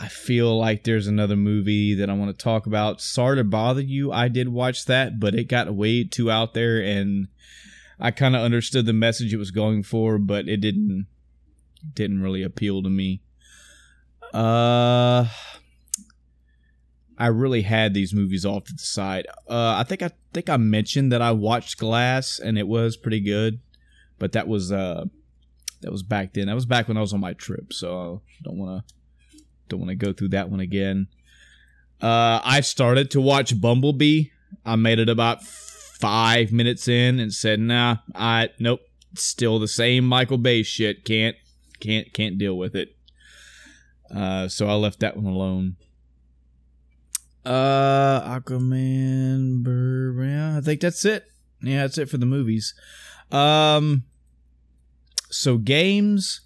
I 0.00 0.08
feel 0.08 0.56
like 0.56 0.84
there's 0.84 1.08
another 1.08 1.36
movie 1.36 1.94
that 1.94 2.08
I 2.08 2.12
want 2.12 2.36
to 2.36 2.42
talk 2.44 2.66
about. 2.66 3.00
Sorry 3.00 3.36
to 3.36 3.44
bother 3.44 3.80
you. 3.80 4.12
I 4.12 4.28
did 4.28 4.48
watch 4.48 4.84
that, 4.84 5.18
but 5.18 5.34
it 5.34 5.44
got 5.44 5.74
way 5.74 6.04
too 6.04 6.30
out 6.30 6.54
there, 6.54 6.80
and 6.80 7.28
I 7.98 8.12
kind 8.12 8.36
of 8.36 8.42
understood 8.42 8.86
the 8.86 8.92
message 8.92 9.34
it 9.34 9.38
was 9.38 9.50
going 9.50 9.82
for, 9.82 10.18
but 10.18 10.48
it 10.48 10.58
didn't 10.58 11.06
didn't 11.94 12.22
really 12.22 12.42
appeal 12.42 12.82
to 12.82 12.90
me. 12.90 13.22
Uh, 14.32 15.26
I 17.16 17.26
really 17.26 17.62
had 17.62 17.92
these 17.92 18.14
movies 18.14 18.46
off 18.46 18.64
to 18.64 18.72
the 18.72 18.78
side. 18.78 19.26
Uh, 19.48 19.74
I 19.78 19.82
think 19.82 20.02
I 20.02 20.10
think 20.32 20.48
I 20.48 20.58
mentioned 20.58 21.10
that 21.10 21.22
I 21.22 21.32
watched 21.32 21.78
Glass 21.78 22.38
and 22.38 22.56
it 22.56 22.68
was 22.68 22.96
pretty 22.96 23.20
good, 23.20 23.60
but 24.18 24.32
that 24.32 24.46
was 24.46 24.70
uh 24.70 25.06
that 25.80 25.90
was 25.90 26.04
back 26.04 26.34
then. 26.34 26.46
That 26.46 26.54
was 26.54 26.66
back 26.66 26.86
when 26.86 26.96
I 26.96 27.00
was 27.00 27.12
on 27.12 27.20
my 27.20 27.32
trip, 27.32 27.72
so 27.72 28.22
I 28.26 28.42
don't 28.44 28.58
want 28.58 28.86
to 28.86 28.94
don't 29.68 29.80
want 29.80 29.90
to 29.90 29.96
go 29.96 30.12
through 30.12 30.28
that 30.28 30.50
one 30.50 30.60
again. 30.60 31.08
Uh, 32.00 32.40
I 32.44 32.60
started 32.60 33.10
to 33.12 33.20
watch 33.20 33.60
Bumblebee. 33.60 34.26
I 34.64 34.76
made 34.76 34.98
it 34.98 35.08
about 35.08 35.42
five 35.42 36.52
minutes 36.52 36.88
in 36.88 37.18
and 37.18 37.32
said, 37.32 37.60
"Nah, 37.60 37.98
I 38.14 38.50
nope, 38.58 38.80
still 39.14 39.58
the 39.58 39.68
same 39.68 40.04
Michael 40.04 40.38
Bay 40.38 40.62
shit. 40.62 41.04
Can't 41.04 41.36
can't 41.80 42.12
can't 42.12 42.38
deal 42.38 42.56
with 42.56 42.76
it." 42.76 42.96
Uh, 44.14 44.48
so 44.48 44.68
I 44.68 44.74
left 44.74 45.00
that 45.00 45.16
one 45.16 45.26
alone. 45.26 45.76
Uh, 47.44 48.38
Aquaman. 48.38 49.64
Yeah, 50.18 50.58
I 50.58 50.60
think 50.60 50.80
that's 50.80 51.04
it. 51.04 51.24
Yeah, 51.62 51.82
that's 51.82 51.98
it 51.98 52.08
for 52.08 52.18
the 52.18 52.26
movies. 52.26 52.74
Um, 53.30 54.04
so 55.30 55.58
games. 55.58 56.42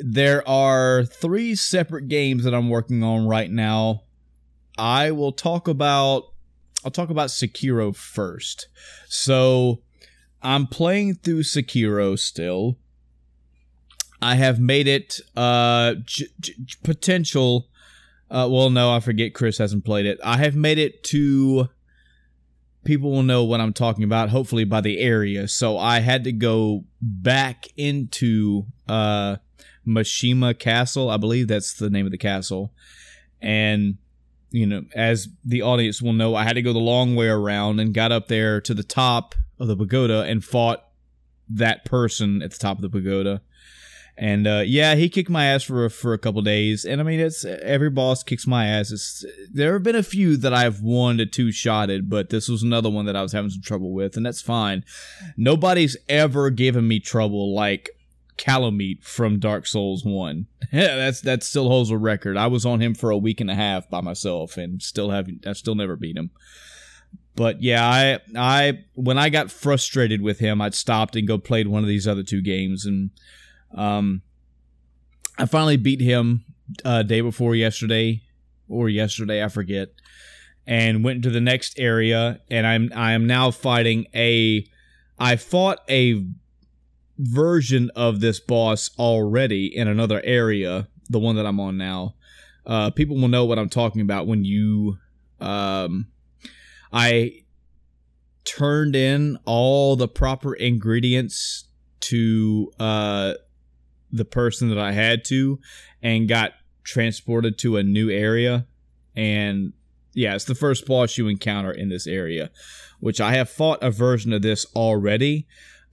There 0.00 0.46
are 0.48 1.04
three 1.04 1.54
separate 1.54 2.08
games 2.08 2.44
that 2.44 2.54
I'm 2.54 2.68
working 2.68 3.02
on 3.02 3.26
right 3.26 3.50
now. 3.50 4.02
I 4.76 5.10
will 5.10 5.32
talk 5.32 5.68
about. 5.68 6.24
I'll 6.84 6.90
talk 6.90 7.10
about 7.10 7.28
Sekiro 7.28 7.94
first. 7.94 8.68
So, 9.08 9.82
I'm 10.42 10.66
playing 10.66 11.14
through 11.14 11.42
Sekiro 11.42 12.18
still. 12.18 12.76
I 14.20 14.34
have 14.34 14.58
made 14.58 14.88
it 14.88 15.20
uh 15.36 15.94
j- 16.04 16.26
j- 16.40 16.54
potential 16.82 17.68
uh, 18.30 18.48
well, 18.50 18.70
no, 18.70 18.92
I 18.92 19.00
forget. 19.00 19.34
Chris 19.34 19.58
hasn't 19.58 19.84
played 19.84 20.06
it. 20.06 20.18
I 20.22 20.36
have 20.38 20.54
made 20.54 20.78
it 20.78 21.02
to. 21.04 21.68
People 22.84 23.10
will 23.10 23.22
know 23.22 23.44
what 23.44 23.60
I'm 23.60 23.72
talking 23.72 24.04
about, 24.04 24.30
hopefully 24.30 24.64
by 24.64 24.80
the 24.80 24.98
area. 24.98 25.48
So 25.48 25.76
I 25.76 26.00
had 26.00 26.24
to 26.24 26.32
go 26.32 26.84
back 27.00 27.66
into 27.76 28.64
uh, 28.88 29.36
Mishima 29.88 30.58
Castle. 30.58 31.08
I 31.08 31.16
believe 31.16 31.48
that's 31.48 31.74
the 31.74 31.90
name 31.90 32.06
of 32.06 32.12
the 32.12 32.18
castle. 32.18 32.72
And, 33.40 33.96
you 34.50 34.66
know, 34.66 34.84
as 34.94 35.28
the 35.44 35.62
audience 35.62 36.02
will 36.02 36.12
know, 36.12 36.34
I 36.34 36.44
had 36.44 36.54
to 36.54 36.62
go 36.62 36.72
the 36.72 36.78
long 36.78 37.16
way 37.16 37.28
around 37.28 37.80
and 37.80 37.94
got 37.94 38.12
up 38.12 38.28
there 38.28 38.60
to 38.60 38.74
the 38.74 38.82
top 38.82 39.34
of 39.58 39.68
the 39.68 39.76
pagoda 39.76 40.22
and 40.22 40.44
fought 40.44 40.84
that 41.48 41.84
person 41.84 42.42
at 42.42 42.50
the 42.50 42.58
top 42.58 42.78
of 42.78 42.82
the 42.82 42.90
pagoda. 42.90 43.40
And 44.20 44.48
uh, 44.48 44.64
yeah, 44.66 44.96
he 44.96 45.08
kicked 45.08 45.30
my 45.30 45.46
ass 45.46 45.62
for 45.62 45.88
for 45.88 46.12
a 46.12 46.18
couple 46.18 46.42
days. 46.42 46.84
And 46.84 47.00
I 47.00 47.04
mean, 47.04 47.20
it's 47.20 47.44
every 47.44 47.88
boss 47.88 48.24
kicks 48.24 48.48
my 48.48 48.66
ass. 48.66 48.90
It's, 48.90 49.24
there 49.52 49.74
have 49.74 49.84
been 49.84 49.94
a 49.94 50.02
few 50.02 50.36
that 50.38 50.52
I've 50.52 50.80
won 50.80 51.18
to 51.18 51.26
two 51.26 51.52
shotted, 51.52 52.10
but 52.10 52.30
this 52.30 52.48
was 52.48 52.64
another 52.64 52.90
one 52.90 53.06
that 53.06 53.14
I 53.14 53.22
was 53.22 53.32
having 53.32 53.50
some 53.50 53.62
trouble 53.62 53.92
with, 53.92 54.16
and 54.16 54.26
that's 54.26 54.42
fine. 54.42 54.84
Nobody's 55.36 55.96
ever 56.08 56.50
given 56.50 56.88
me 56.88 56.98
trouble 56.98 57.54
like 57.54 57.90
Kalameet 58.38 59.02
from 59.02 59.38
Dark 59.38 59.66
Souls 59.66 60.04
One. 60.04 60.46
Yeah, 60.70 60.96
that's 60.96 61.22
that 61.22 61.42
still 61.42 61.68
holds 61.68 61.90
a 61.90 61.96
record. 61.96 62.36
I 62.36 62.46
was 62.46 62.66
on 62.66 62.82
him 62.82 62.94
for 62.94 63.10
a 63.10 63.16
week 63.16 63.40
and 63.40 63.50
a 63.50 63.54
half 63.54 63.88
by 63.88 64.02
myself, 64.02 64.58
and 64.58 64.82
still 64.82 65.10
have 65.10 65.26
I 65.46 65.54
still 65.54 65.74
never 65.74 65.96
beat 65.96 66.16
him. 66.16 66.30
But 67.34 67.62
yeah, 67.62 67.88
I 67.88 68.18
I 68.36 68.84
when 68.92 69.16
I 69.16 69.30
got 69.30 69.50
frustrated 69.50 70.20
with 70.20 70.40
him, 70.40 70.60
I'd 70.60 70.74
stopped 70.74 71.16
and 71.16 71.26
go 71.26 71.38
played 71.38 71.68
one 71.68 71.82
of 71.82 71.88
these 71.88 72.06
other 72.06 72.22
two 72.22 72.42
games 72.42 72.84
and 72.84 73.10
um, 73.74 74.22
I 75.38 75.46
finally 75.46 75.76
beat 75.76 76.00
him 76.00 76.44
uh, 76.84 77.02
day 77.02 77.20
before 77.20 77.54
yesterday 77.54 78.22
or 78.68 78.88
yesterday, 78.88 79.42
I 79.42 79.48
forget, 79.48 79.88
and 80.66 81.04
went 81.04 81.22
to 81.22 81.30
the 81.30 81.40
next 81.40 81.78
area. 81.78 82.40
And 82.50 82.66
I'm 82.66 82.92
I 82.94 83.12
am 83.12 83.26
now 83.26 83.50
fighting 83.50 84.06
a. 84.14 84.66
I 85.18 85.36
fought 85.36 85.80
a 85.88 86.24
version 87.18 87.90
of 87.96 88.20
this 88.20 88.40
boss 88.40 88.90
already 88.98 89.66
in 89.66 89.88
another 89.88 90.20
area, 90.24 90.88
the 91.08 91.18
one 91.18 91.36
that 91.36 91.46
I'm 91.46 91.60
on 91.60 91.76
now. 91.76 92.14
Uh, 92.66 92.90
people 92.90 93.16
will 93.16 93.28
know 93.28 93.44
what 93.44 93.58
I'm 93.58 93.68
talking 93.68 94.02
about 94.02 94.26
when 94.26 94.44
you. 94.44 94.98
Um, 95.40 96.08
I 96.92 97.42
turned 98.44 98.96
in 98.96 99.38
all 99.44 99.94
the 99.96 100.08
proper 100.08 100.54
ingredients 100.54 101.64
to 102.00 102.72
uh, 102.78 103.34
the 104.10 104.24
person 104.24 104.68
that 104.70 104.78
I 104.78 104.92
had 104.92 105.24
to 105.26 105.60
and 106.02 106.28
got 106.28 106.52
transported 106.82 107.58
to 107.58 107.76
a 107.76 107.82
new 107.82 108.10
area. 108.10 108.66
And 109.14 109.72
yeah, 110.14 110.34
it's 110.34 110.44
the 110.44 110.54
first 110.54 110.86
boss 110.86 111.18
you 111.18 111.28
encounter 111.28 111.70
in 111.70 111.88
this 111.88 112.06
area, 112.06 112.50
which 113.00 113.20
I 113.20 113.32
have 113.32 113.50
fought 113.50 113.82
a 113.82 113.90
version 113.90 114.32
of 114.32 114.42
this 114.42 114.64
already. 114.74 115.46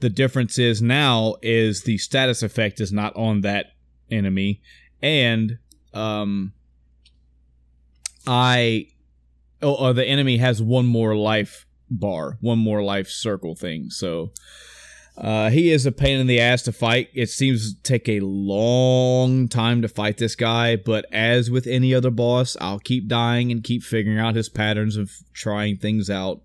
The 0.06 0.10
difference 0.12 0.60
is 0.60 0.84
now 0.84 1.34
is 1.42 1.82
the 1.82 1.98
status 1.98 2.44
effect 2.44 2.80
is 2.80 2.94
not 2.94 3.16
on 3.16 3.42
that 3.42 3.72
enemy, 4.12 4.62
and 5.02 5.58
um, 5.96 6.54
I 8.28 8.90
oh, 9.64 9.94
the 9.94 10.06
enemy 10.06 10.38
has 10.38 10.62
one 10.62 10.86
more 10.86 11.16
life 11.16 11.66
bar, 11.90 12.38
one 12.40 12.60
more 12.60 12.84
life 12.84 13.10
circle 13.10 13.56
thing. 13.56 13.90
So 13.90 14.30
uh, 15.18 15.50
he 15.50 15.72
is 15.72 15.88
a 15.88 15.92
pain 15.92 16.20
in 16.20 16.28
the 16.28 16.40
ass 16.40 16.62
to 16.62 16.72
fight. 16.72 17.10
It 17.16 17.32
seems 17.32 17.74
to 17.74 17.82
take 17.82 18.08
a 18.08 18.20
long 18.20 19.48
time 19.48 19.82
to 19.82 19.88
fight 19.88 20.20
this 20.20 20.36
guy, 20.36 20.76
but 20.76 21.08
as 21.12 21.50
with 21.50 21.66
any 21.66 21.96
other 21.96 22.12
boss, 22.12 22.56
I'll 22.62 22.78
keep 22.78 23.08
dying 23.08 23.52
and 23.52 23.64
keep 23.64 23.82
figuring 23.82 24.20
out 24.20 24.36
his 24.36 24.50
patterns 24.50 24.98
of 24.98 25.12
trying 25.34 25.78
things 25.78 26.12
out. 26.12 26.42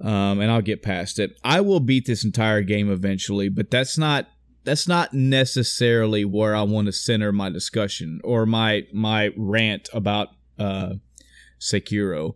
Um, 0.00 0.40
and 0.40 0.50
I'll 0.50 0.62
get 0.62 0.82
past 0.82 1.18
it. 1.18 1.38
I 1.42 1.62
will 1.62 1.80
beat 1.80 2.06
this 2.06 2.24
entire 2.24 2.62
game 2.62 2.90
eventually, 2.90 3.48
but 3.48 3.70
that's 3.70 3.96
not 3.96 4.28
that's 4.64 4.88
not 4.88 5.14
necessarily 5.14 6.24
where 6.24 6.54
I 6.54 6.62
want 6.62 6.86
to 6.86 6.92
center 6.92 7.32
my 7.32 7.48
discussion 7.50 8.20
or 8.24 8.44
my 8.46 8.86
my 8.92 9.30
rant 9.36 9.88
about 9.94 10.28
uh, 10.58 10.94
Sekiro. 11.60 12.34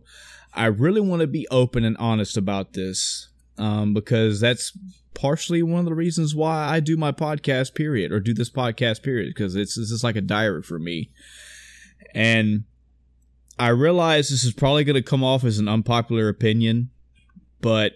I 0.53 0.65
really 0.65 1.01
want 1.01 1.21
to 1.21 1.27
be 1.27 1.47
open 1.49 1.83
and 1.85 1.97
honest 1.97 2.37
about 2.37 2.73
this 2.73 3.29
um, 3.57 3.93
because 3.93 4.39
that's 4.39 4.77
partially 5.13 5.61
one 5.61 5.79
of 5.79 5.85
the 5.85 5.93
reasons 5.93 6.33
why 6.33 6.67
I 6.67 6.79
do 6.79 6.97
my 6.97 7.11
podcast 7.11 7.75
period 7.75 8.11
or 8.11 8.19
do 8.19 8.33
this 8.33 8.49
podcast 8.49 9.03
period 9.03 9.29
because 9.33 9.55
it's 9.55 9.75
this 9.75 9.91
is 9.91 10.03
like 10.03 10.15
a 10.15 10.21
diary 10.21 10.63
for 10.63 10.79
me. 10.79 11.11
And 12.13 12.63
I 13.59 13.69
realize 13.69 14.29
this 14.29 14.43
is 14.43 14.53
probably 14.53 14.83
going 14.83 14.95
to 14.95 15.01
come 15.01 15.23
off 15.23 15.43
as 15.43 15.59
an 15.59 15.67
unpopular 15.67 16.29
opinion, 16.29 16.89
but 17.61 17.93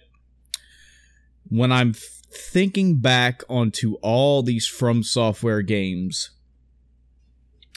when 1.48 1.72
I'm 1.72 1.94
thinking 1.94 3.00
back 3.00 3.44
onto 3.50 3.96
all 4.02 4.44
these 4.44 4.68
From 4.68 5.04
Software 5.04 5.62
games, 5.62 6.32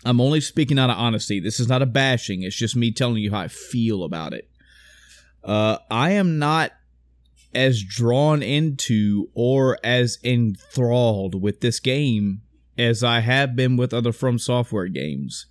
I'm 0.05 0.21
only 0.21 0.41
speaking 0.41 0.79
out 0.79 0.91
of 0.91 0.97
honesty. 0.97 1.41
This 1.41 1.61
is 1.61 1.69
not 1.69 1.83
a 1.83 1.87
bashing. 1.87 2.43
It's 2.43 2.57
just 2.57 2.77
me 2.77 2.93
telling 2.93 3.19
you 3.19 3.31
how 3.31 3.41
I 3.41 3.49
feel 3.49 4.05
about 4.05 4.33
it. 4.33 4.49
Uh, 5.43 5.79
I 5.91 6.11
am 6.11 6.39
not 6.39 6.73
as 7.55 7.83
drawn 7.83 8.43
into 8.43 9.31
or 9.35 9.79
as 9.83 10.19
enthralled 10.23 11.41
with 11.41 11.61
this 11.61 11.81
game 11.81 12.43
as 12.77 13.03
I 13.03 13.21
have 13.21 13.57
been 13.57 13.77
with 13.77 13.93
other 13.93 14.13
From 14.13 14.39
Software 14.39 14.89
games. 14.89 15.47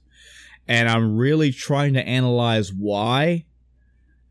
And 0.67 0.89
I'm 0.89 1.17
really 1.17 1.51
trying 1.51 1.93
to 1.93 2.07
analyze 2.07 2.71
why. 2.73 3.45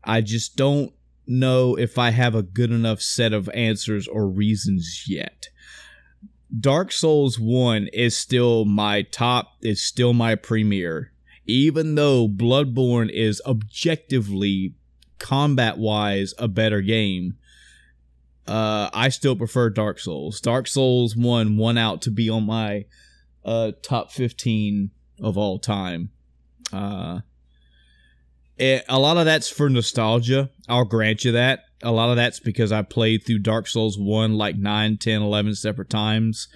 I 0.03 0.21
just 0.21 0.55
don't 0.55 0.93
know 1.27 1.75
if 1.75 1.97
I 1.97 2.11
have 2.11 2.35
a 2.35 2.41
good 2.41 2.71
enough 2.71 3.01
set 3.01 3.33
of 3.33 3.49
answers 3.53 4.07
or 4.07 4.27
reasons 4.27 5.05
yet. 5.07 5.49
Dark 6.57 6.91
Souls 6.91 7.37
1 7.37 7.89
is 7.91 8.15
still 8.15 8.63
my 8.65 9.01
top, 9.01 9.57
is 9.61 9.83
still 9.83 10.13
my 10.13 10.35
premier. 10.35 11.11
Even 11.45 11.95
though 11.95 12.27
Bloodborne 12.27 13.09
is 13.11 13.41
objectively, 13.45 14.73
combat 15.19 15.77
wise, 15.77 16.33
a 16.37 16.47
better 16.47 16.81
game, 16.81 17.37
uh, 18.47 18.89
I 18.93 19.09
still 19.09 19.35
prefer 19.35 19.69
Dark 19.69 19.99
Souls. 19.99 20.39
Dark 20.39 20.67
Souls 20.67 21.15
1 21.15 21.57
won 21.57 21.77
out 21.77 22.01
to 22.03 22.11
be 22.11 22.29
on 22.29 22.45
my 22.45 22.85
uh, 23.43 23.73
top 23.81 24.11
15 24.11 24.91
of 25.21 25.37
all 25.37 25.59
time. 25.59 26.11
Uh, 26.71 27.21
it, 28.57 28.85
a 28.89 28.99
lot 28.99 29.17
of 29.17 29.25
that's 29.25 29.49
for 29.49 29.69
nostalgia. 29.69 30.49
I'll 30.67 30.85
grant 30.85 31.25
you 31.25 31.31
that. 31.33 31.65
A 31.83 31.91
lot 31.91 32.09
of 32.09 32.15
that's 32.15 32.39
because 32.39 32.71
I 32.71 32.81
played 32.81 33.23
through 33.25 33.39
Dark 33.39 33.67
Souls 33.67 33.97
1 33.99 34.33
like 34.33 34.55
9, 34.55 34.97
10, 34.97 35.21
11 35.21 35.55
separate 35.55 35.89
times 35.89 36.47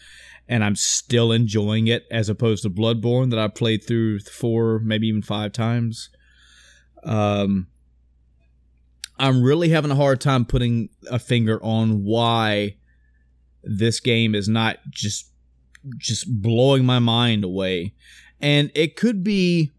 and 0.51 0.65
I'm 0.65 0.75
still 0.75 1.31
enjoying 1.31 1.87
it 1.87 2.05
as 2.11 2.27
opposed 2.27 2.63
to 2.63 2.69
Bloodborne 2.69 3.29
that 3.29 3.39
I 3.39 3.47
played 3.47 3.87
through 3.87 4.19
four, 4.19 4.79
maybe 4.79 5.07
even 5.07 5.21
five 5.21 5.53
times. 5.53 6.09
Um, 7.05 7.67
I'm 9.17 9.41
really 9.41 9.69
having 9.69 9.91
a 9.91 9.95
hard 9.95 10.19
time 10.19 10.43
putting 10.43 10.89
a 11.09 11.19
finger 11.19 11.57
on 11.63 12.03
why 12.03 12.75
this 13.63 14.01
game 14.01 14.35
is 14.35 14.49
not 14.49 14.79
just 14.89 15.31
just 15.97 16.25
blowing 16.41 16.83
my 16.83 16.99
mind 16.99 17.45
away. 17.45 17.93
And 18.41 18.71
it 18.75 18.97
could 18.97 19.23
be 19.23 19.71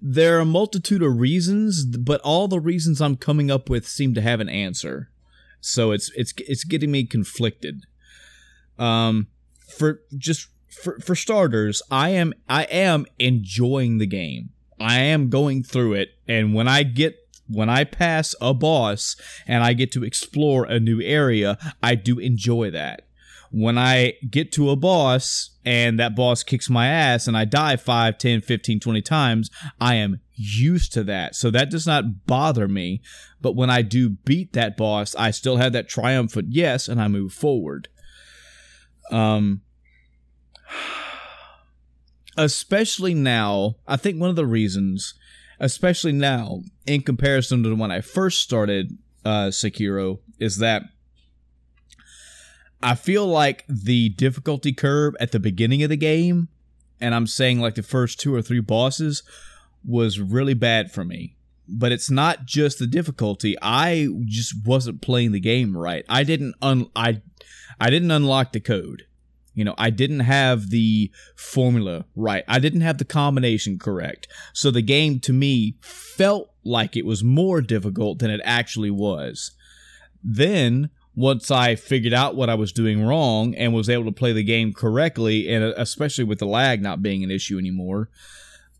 there 0.00 0.36
are 0.36 0.40
a 0.40 0.46
multitude 0.46 1.02
of 1.02 1.18
reasons, 1.18 1.84
but 1.84 2.20
all 2.20 2.48
the 2.48 2.60
reasons 2.60 3.00
I'm 3.00 3.16
coming 3.16 3.50
up 3.50 3.68
with 3.68 3.86
seem 3.86 4.14
to 4.14 4.20
have 4.20 4.40
an 4.40 4.48
answer. 4.48 5.10
So 5.60 5.90
it's 5.92 6.10
it's 6.14 6.32
it's 6.38 6.64
getting 6.64 6.90
me 6.90 7.04
conflicted. 7.04 7.86
Um 8.78 9.28
for 9.68 10.00
just 10.16 10.48
for 10.68 10.98
for 11.00 11.14
starters, 11.14 11.82
I 11.90 12.10
am 12.10 12.34
I 12.48 12.64
am 12.64 13.06
enjoying 13.18 13.98
the 13.98 14.06
game. 14.06 14.50
I 14.78 14.98
am 14.98 15.30
going 15.30 15.62
through 15.62 15.94
it 15.94 16.10
and 16.28 16.54
when 16.54 16.68
I 16.68 16.82
get 16.82 17.16
when 17.48 17.70
I 17.70 17.84
pass 17.84 18.34
a 18.40 18.52
boss 18.52 19.16
and 19.46 19.62
I 19.62 19.72
get 19.72 19.92
to 19.92 20.04
explore 20.04 20.64
a 20.64 20.80
new 20.80 21.00
area, 21.00 21.58
I 21.82 21.94
do 21.94 22.18
enjoy 22.18 22.70
that. 22.72 23.05
When 23.58 23.78
I 23.78 24.12
get 24.30 24.52
to 24.52 24.68
a 24.68 24.76
boss 24.76 25.56
and 25.64 25.98
that 25.98 26.14
boss 26.14 26.42
kicks 26.42 26.68
my 26.68 26.88
ass 26.88 27.26
and 27.26 27.34
I 27.34 27.46
die 27.46 27.76
5, 27.76 28.18
10, 28.18 28.42
15, 28.42 28.80
20 28.80 29.00
times, 29.00 29.50
I 29.80 29.94
am 29.94 30.20
used 30.34 30.92
to 30.92 31.02
that. 31.04 31.34
So 31.34 31.50
that 31.50 31.70
does 31.70 31.86
not 31.86 32.26
bother 32.26 32.68
me. 32.68 33.00
But 33.40 33.56
when 33.56 33.70
I 33.70 33.80
do 33.80 34.10
beat 34.10 34.52
that 34.52 34.76
boss, 34.76 35.14
I 35.14 35.30
still 35.30 35.56
have 35.56 35.72
that 35.72 35.88
triumphant 35.88 36.48
yes 36.50 36.86
and 36.86 37.00
I 37.00 37.08
move 37.08 37.32
forward. 37.32 37.88
Um, 39.10 39.62
especially 42.36 43.14
now, 43.14 43.76
I 43.88 43.96
think 43.96 44.20
one 44.20 44.28
of 44.28 44.36
the 44.36 44.44
reasons, 44.44 45.14
especially 45.58 46.12
now, 46.12 46.60
in 46.84 47.00
comparison 47.00 47.62
to 47.62 47.74
when 47.74 47.90
I 47.90 48.02
first 48.02 48.42
started 48.42 48.98
uh, 49.24 49.46
Sekiro, 49.46 50.18
is 50.38 50.58
that 50.58 50.82
I 52.86 52.94
feel 52.94 53.26
like 53.26 53.64
the 53.68 54.10
difficulty 54.10 54.72
curve 54.72 55.16
at 55.18 55.32
the 55.32 55.40
beginning 55.40 55.82
of 55.82 55.88
the 55.88 55.96
game, 55.96 56.46
and 57.00 57.16
I'm 57.16 57.26
saying 57.26 57.58
like 57.58 57.74
the 57.74 57.82
first 57.82 58.20
two 58.20 58.32
or 58.32 58.40
three 58.40 58.60
bosses, 58.60 59.24
was 59.84 60.20
really 60.20 60.54
bad 60.54 60.92
for 60.92 61.04
me. 61.04 61.34
But 61.68 61.90
it's 61.90 62.12
not 62.12 62.46
just 62.46 62.78
the 62.78 62.86
difficulty. 62.86 63.56
I 63.60 64.06
just 64.24 64.64
wasn't 64.64 65.02
playing 65.02 65.32
the 65.32 65.40
game 65.40 65.76
right. 65.76 66.04
I 66.08 66.22
didn't 66.22 66.54
un 66.62 66.88
I 66.94 67.22
I 67.80 67.90
didn't 67.90 68.12
unlock 68.12 68.52
the 68.52 68.60
code. 68.60 69.02
You 69.52 69.64
know, 69.64 69.74
I 69.76 69.90
didn't 69.90 70.20
have 70.20 70.70
the 70.70 71.10
formula 71.34 72.04
right. 72.14 72.44
I 72.46 72.60
didn't 72.60 72.82
have 72.82 72.98
the 72.98 73.04
combination 73.04 73.80
correct. 73.80 74.28
So 74.52 74.70
the 74.70 74.80
game 74.80 75.18
to 75.20 75.32
me 75.32 75.76
felt 75.80 76.52
like 76.62 76.96
it 76.96 77.04
was 77.04 77.24
more 77.24 77.60
difficult 77.60 78.20
than 78.20 78.30
it 78.30 78.40
actually 78.44 78.92
was. 78.92 79.50
Then, 80.22 80.90
once 81.16 81.50
I 81.50 81.74
figured 81.74 82.12
out 82.12 82.36
what 82.36 82.50
I 82.50 82.54
was 82.54 82.72
doing 82.72 83.04
wrong 83.04 83.54
and 83.54 83.72
was 83.72 83.88
able 83.88 84.04
to 84.04 84.12
play 84.12 84.34
the 84.34 84.44
game 84.44 84.74
correctly, 84.74 85.48
and 85.48 85.64
especially 85.64 86.24
with 86.24 86.38
the 86.38 86.46
lag 86.46 86.82
not 86.82 87.02
being 87.02 87.24
an 87.24 87.30
issue 87.30 87.58
anymore, 87.58 88.10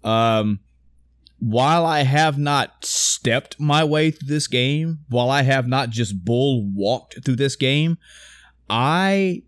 um, 0.04 0.60
while 1.38 1.86
I 1.86 2.02
have 2.02 2.38
not 2.38 2.84
stepped 2.84 3.58
my 3.58 3.82
way 3.84 4.10
through 4.10 4.28
this 4.28 4.46
game, 4.46 5.00
while 5.08 5.30
I 5.30 5.42
have 5.42 5.66
not 5.66 5.88
just 5.90 6.24
bull 6.24 6.70
walked 6.70 7.24
through 7.24 7.36
this 7.36 7.56
game, 7.56 7.96
I 8.68 9.42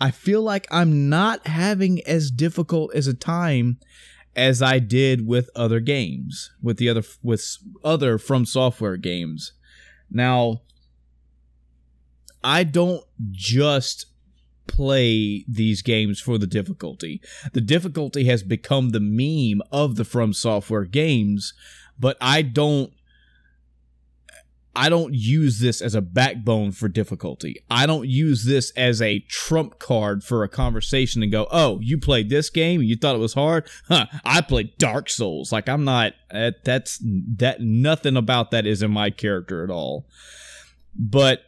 I 0.00 0.10
feel 0.10 0.42
like 0.42 0.66
I'm 0.70 1.08
not 1.08 1.46
having 1.46 2.00
as 2.06 2.30
difficult 2.30 2.94
as 2.94 3.06
a 3.06 3.14
time 3.14 3.78
as 4.36 4.60
I 4.60 4.80
did 4.80 5.26
with 5.26 5.48
other 5.54 5.80
games, 5.80 6.50
with 6.62 6.76
the 6.76 6.90
other 6.90 7.04
with 7.22 7.56
other 7.82 8.18
from 8.18 8.44
software 8.44 8.98
games. 8.98 9.52
Now, 10.10 10.62
I 12.44 12.62
don't 12.64 13.04
just 13.32 14.06
play 14.66 15.44
these 15.48 15.82
games 15.82 16.20
for 16.20 16.38
the 16.38 16.46
difficulty. 16.46 17.20
The 17.52 17.60
difficulty 17.60 18.24
has 18.24 18.42
become 18.42 18.90
the 18.90 19.00
meme 19.00 19.62
of 19.72 19.96
the 19.96 20.04
from 20.04 20.32
software 20.32 20.84
games, 20.84 21.54
but 21.98 22.16
I 22.20 22.42
don't 22.42 22.92
I 24.76 24.88
don't 24.88 25.14
use 25.14 25.60
this 25.60 25.80
as 25.80 25.94
a 25.94 26.00
backbone 26.00 26.72
for 26.72 26.88
difficulty. 26.88 27.62
I 27.70 27.86
don't 27.86 28.08
use 28.08 28.44
this 28.44 28.72
as 28.72 29.00
a 29.00 29.20
trump 29.20 29.78
card 29.78 30.24
for 30.24 30.42
a 30.42 30.48
conversation 30.48 31.22
and 31.22 31.30
go, 31.30 31.46
"Oh, 31.50 31.78
you 31.80 31.96
played 31.96 32.28
this 32.28 32.50
game 32.50 32.82
you 32.82 32.96
thought 32.96 33.14
it 33.14 33.20
was 33.20 33.34
hard? 33.34 33.68
Huh, 33.88 34.06
I 34.24 34.40
played 34.40 34.76
Dark 34.78 35.08
Souls." 35.08 35.52
Like 35.52 35.68
I'm 35.68 35.84
not 35.84 36.14
that's 36.64 37.00
that 37.02 37.60
nothing 37.60 38.16
about 38.16 38.50
that 38.50 38.66
is 38.66 38.82
in 38.82 38.90
my 38.90 39.10
character 39.10 39.62
at 39.62 39.70
all. 39.70 40.06
But 40.96 41.42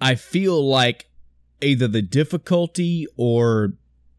I 0.00 0.14
feel 0.14 0.66
like 0.66 1.08
either 1.60 1.88
the 1.88 2.02
difficulty 2.02 3.06
or 3.16 3.74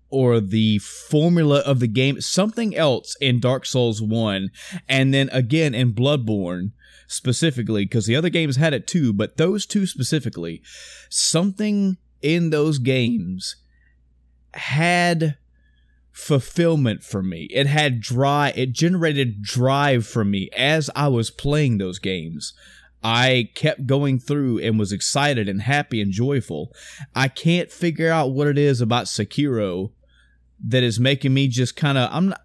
or 0.09 0.39
the 0.39 0.77
formula 0.79 1.59
of 1.59 1.79
the 1.79 1.87
game 1.87 2.21
something 2.21 2.75
else 2.75 3.15
in 3.19 3.39
Dark 3.39 3.65
Souls 3.65 4.01
1 4.01 4.49
and 4.87 5.13
then 5.13 5.29
again 5.31 5.73
in 5.73 5.93
Bloodborne 5.93 6.71
specifically 7.07 7.85
because 7.85 8.05
the 8.05 8.15
other 8.15 8.29
games 8.29 8.55
had 8.55 8.73
it 8.73 8.87
too, 8.87 9.13
but 9.13 9.37
those 9.37 9.65
two 9.65 9.85
specifically, 9.85 10.61
something 11.09 11.97
in 12.21 12.49
those 12.49 12.79
games 12.79 13.57
had 14.53 15.37
fulfillment 16.11 17.03
for 17.03 17.21
me. 17.21 17.47
It 17.51 17.67
had 17.67 17.99
dry, 17.99 18.53
it 18.55 18.71
generated 18.71 19.41
drive 19.41 20.07
for 20.07 20.23
me 20.23 20.49
as 20.55 20.89
I 20.95 21.09
was 21.09 21.29
playing 21.29 21.77
those 21.77 21.99
games. 21.99 22.53
I 23.03 23.49
kept 23.53 23.85
going 23.85 24.19
through 24.19 24.59
and 24.59 24.79
was 24.79 24.91
excited 24.91 25.47
and 25.47 25.61
happy 25.61 26.01
and 26.01 26.11
joyful. 26.11 26.71
I 27.13 27.27
can't 27.27 27.71
figure 27.71 28.09
out 28.09 28.33
what 28.33 28.47
it 28.47 28.57
is 28.57 28.81
about 28.81 29.05
Sekiro 29.05 29.91
that 30.63 30.83
is 30.83 30.99
making 30.99 31.33
me 31.33 31.47
just 31.47 31.75
kind 31.75 31.97
of 31.97 32.09
I'm 32.11 32.29
not 32.29 32.41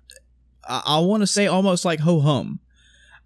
I, 0.69 0.83
I 0.85 0.99
want 1.01 1.23
to 1.23 1.27
say 1.27 1.47
almost 1.47 1.85
like 1.85 2.01
ho 2.01 2.21
hum. 2.21 2.61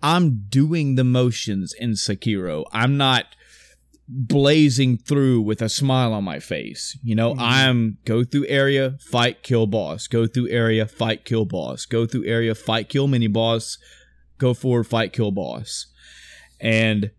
I'm 0.03 0.45
doing 0.49 0.97
the 0.97 1.05
motions 1.05 1.73
in 1.73 1.93
Sekiro. 1.93 2.65
I'm 2.73 2.97
not 2.97 3.25
blazing 4.07 4.99
through 4.99 5.41
with 5.41 5.63
a 5.63 5.69
smile 5.69 6.13
on 6.13 6.25
my 6.25 6.39
face. 6.39 6.99
You 7.03 7.15
know, 7.15 7.33
mm-hmm. 7.33 7.41
I'm 7.43 7.99
go 8.05 8.23
through 8.23 8.47
area, 8.49 8.99
fight, 9.01 9.43
kill 9.43 9.67
boss. 9.67 10.07
Go 10.07 10.27
through 10.27 10.49
area, 10.51 10.87
fight, 10.87 11.25
kill 11.25 11.47
boss. 11.47 11.87
Go 11.87 12.07
through 12.07 12.27
area, 12.27 12.55
fight, 12.55 12.89
kill 12.89 13.07
mini 13.07 13.29
boss. 13.29 13.79
Go 14.39 14.53
forward, 14.53 14.85
fight, 14.85 15.13
kill 15.13 15.31
boss. 15.31 15.87
And 16.65 17.11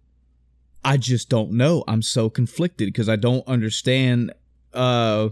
I 0.83 0.97
just 0.97 1.29
don't 1.29 1.51
know. 1.51 1.83
I'm 1.87 2.01
so 2.01 2.29
conflicted 2.29 2.87
because 2.87 3.07
I 3.07 3.15
don't 3.15 3.47
understand 3.47 4.33
uh 4.73 5.29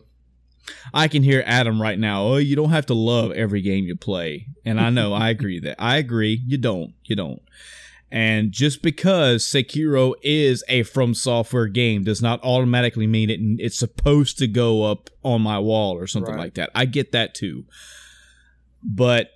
I 0.94 1.10
can 1.10 1.24
hear 1.24 1.44
Adam 1.46 1.82
right 1.82 2.00
now. 2.00 2.24
Oh, 2.24 2.38
you 2.38 2.56
don't 2.56 2.70
have 2.70 2.86
to 2.86 2.94
love 2.94 3.32
every 3.34 3.62
game 3.62 3.84
you 3.84 3.98
play. 3.98 4.48
And 4.64 4.80
I 4.80 4.90
know, 4.90 5.14
I 5.14 5.30
agree 5.30 5.60
that. 5.60 5.76
I 5.78 5.98
agree. 5.98 6.42
You 6.46 6.58
don't. 6.58 6.94
You 7.04 7.18
don't. 7.18 7.42
And 8.10 8.52
just 8.52 8.82
because 8.82 9.44
Sekiro 9.44 10.14
is 10.22 10.64
a 10.70 10.84
From 10.84 11.14
Software 11.14 11.68
game 11.68 12.04
does 12.04 12.22
not 12.22 12.42
automatically 12.44 13.08
mean 13.08 13.30
it 13.30 13.40
it's 13.62 13.78
supposed 13.78 14.38
to 14.38 14.48
go 14.48 14.84
up 14.84 15.10
on 15.24 15.42
my 15.42 15.60
wall 15.60 15.98
or 15.98 16.08
something 16.08 16.36
right. 16.36 16.44
like 16.44 16.54
that. 16.54 16.70
I 16.76 16.86
get 16.86 17.12
that 17.12 17.34
too. 17.34 17.66
But 18.84 19.32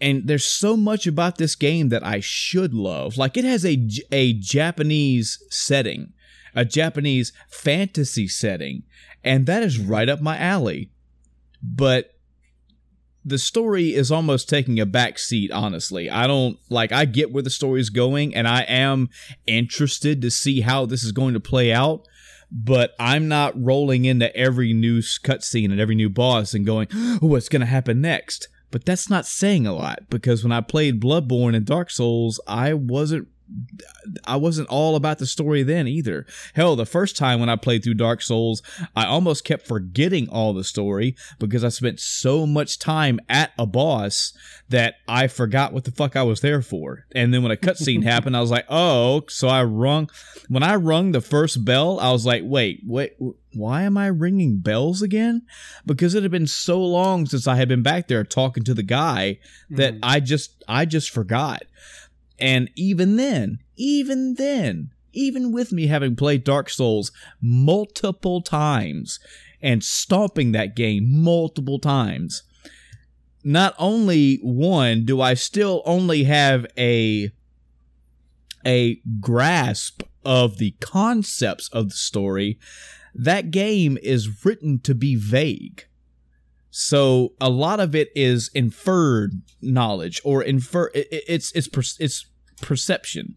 and 0.00 0.26
there's 0.26 0.44
so 0.44 0.76
much 0.76 1.06
about 1.06 1.38
this 1.38 1.54
game 1.54 1.88
that 1.88 2.04
I 2.04 2.20
should 2.20 2.74
love. 2.74 3.16
Like 3.16 3.36
it 3.36 3.44
has 3.44 3.64
a 3.64 3.88
a 4.12 4.34
Japanese 4.34 5.42
setting, 5.50 6.12
a 6.54 6.64
Japanese 6.64 7.32
fantasy 7.48 8.28
setting 8.28 8.82
and 9.26 9.46
that 9.46 9.62
is 9.64 9.78
right 9.78 10.08
up 10.08 10.22
my 10.22 10.38
alley. 10.38 10.90
But 11.60 12.12
the 13.24 13.38
story 13.38 13.92
is 13.92 14.12
almost 14.12 14.48
taking 14.48 14.78
a 14.78 14.86
back 14.86 15.18
seat, 15.18 15.50
honestly. 15.50 16.08
I 16.08 16.28
don't 16.28 16.58
like, 16.70 16.92
I 16.92 17.06
get 17.06 17.32
where 17.32 17.42
the 17.42 17.50
story 17.50 17.80
is 17.80 17.90
going, 17.90 18.34
and 18.36 18.46
I 18.46 18.62
am 18.62 19.10
interested 19.46 20.22
to 20.22 20.30
see 20.30 20.60
how 20.60 20.86
this 20.86 21.02
is 21.02 21.10
going 21.10 21.34
to 21.34 21.40
play 21.40 21.72
out. 21.72 22.06
But 22.52 22.94
I'm 23.00 23.26
not 23.26 23.60
rolling 23.60 24.04
into 24.04 24.34
every 24.36 24.72
new 24.72 25.00
cutscene 25.00 25.72
and 25.72 25.80
every 25.80 25.96
new 25.96 26.08
boss 26.08 26.54
and 26.54 26.64
going, 26.64 26.86
oh, 26.94 27.18
what's 27.22 27.48
going 27.48 27.60
to 27.60 27.66
happen 27.66 28.00
next? 28.00 28.46
But 28.70 28.84
that's 28.84 29.08
not 29.08 29.26
saying 29.26 29.66
a 29.66 29.72
lot 29.72 30.10
because 30.10 30.42
when 30.42 30.52
I 30.52 30.60
played 30.60 31.00
Bloodborne 31.00 31.56
and 31.56 31.64
Dark 31.64 31.90
Souls, 31.90 32.40
I 32.46 32.74
wasn't 32.74 33.28
I 34.24 34.36
wasn't 34.36 34.68
all 34.68 34.96
about 34.96 35.18
the 35.18 35.26
story 35.26 35.62
then 35.62 35.86
either. 35.86 36.26
Hell, 36.54 36.76
the 36.76 36.86
first 36.86 37.16
time 37.16 37.40
when 37.40 37.48
I 37.48 37.56
played 37.56 37.84
through 37.84 37.94
Dark 37.94 38.22
Souls, 38.22 38.62
I 38.94 39.06
almost 39.06 39.44
kept 39.44 39.66
forgetting 39.66 40.28
all 40.28 40.52
the 40.52 40.64
story 40.64 41.16
because 41.38 41.64
I 41.64 41.68
spent 41.68 42.00
so 42.00 42.46
much 42.46 42.78
time 42.78 43.20
at 43.28 43.52
a 43.58 43.66
boss 43.66 44.32
that 44.68 44.96
I 45.06 45.28
forgot 45.28 45.72
what 45.72 45.84
the 45.84 45.92
fuck 45.92 46.16
I 46.16 46.22
was 46.22 46.40
there 46.40 46.62
for. 46.62 47.06
And 47.14 47.32
then 47.32 47.42
when 47.42 47.52
a 47.52 47.56
cutscene 47.56 48.02
happened, 48.04 48.36
I 48.36 48.40
was 48.40 48.50
like, 48.50 48.66
"Oh!" 48.68 49.22
So 49.28 49.48
I 49.48 49.62
rung. 49.64 50.10
When 50.48 50.62
I 50.62 50.74
rung 50.76 51.12
the 51.12 51.20
first 51.20 51.64
bell, 51.64 52.00
I 52.00 52.10
was 52.12 52.26
like, 52.26 52.42
"Wait, 52.44 52.80
wait." 52.84 53.14
Why 53.54 53.82
am 53.84 53.96
I 53.96 54.08
ringing 54.08 54.58
bells 54.58 55.00
again? 55.00 55.40
Because 55.86 56.14
it 56.14 56.22
had 56.22 56.30
been 56.30 56.46
so 56.46 56.78
long 56.78 57.24
since 57.24 57.46
I 57.46 57.56
had 57.56 57.68
been 57.68 57.82
back 57.82 58.06
there 58.06 58.22
talking 58.22 58.64
to 58.64 58.74
the 58.74 58.82
guy 58.82 59.38
that 59.70 59.94
Mm. 59.94 60.00
I 60.02 60.20
just 60.20 60.62
I 60.68 60.84
just 60.84 61.08
forgot. 61.08 61.62
And 62.38 62.70
even 62.74 63.16
then, 63.16 63.58
even 63.76 64.34
then, 64.34 64.90
even 65.12 65.52
with 65.52 65.72
me 65.72 65.86
having 65.86 66.16
played 66.16 66.44
Dark 66.44 66.68
Souls 66.68 67.10
multiple 67.40 68.42
times 68.42 69.18
and 69.62 69.82
stomping 69.82 70.52
that 70.52 70.76
game 70.76 71.22
multiple 71.22 71.78
times, 71.78 72.42
not 73.42 73.74
only 73.78 74.36
one 74.42 75.04
do 75.04 75.20
I 75.20 75.34
still 75.34 75.82
only 75.86 76.24
have 76.24 76.66
a 76.76 77.30
a 78.66 79.00
grasp 79.20 80.02
of 80.24 80.58
the 80.58 80.72
concepts 80.80 81.68
of 81.68 81.90
the 81.90 81.94
story, 81.94 82.58
that 83.14 83.52
game 83.52 83.96
is 84.02 84.44
written 84.44 84.80
to 84.80 84.94
be 84.94 85.14
vague. 85.14 85.86
So 86.78 87.32
a 87.40 87.48
lot 87.48 87.80
of 87.80 87.94
it 87.94 88.10
is 88.14 88.50
inferred 88.54 89.40
knowledge 89.62 90.20
or 90.24 90.42
infer 90.42 90.90
it- 90.94 91.08
it- 91.10 91.24
it's 91.26 91.50
it's 91.52 91.68
it's 91.98 92.26
perception. 92.60 93.36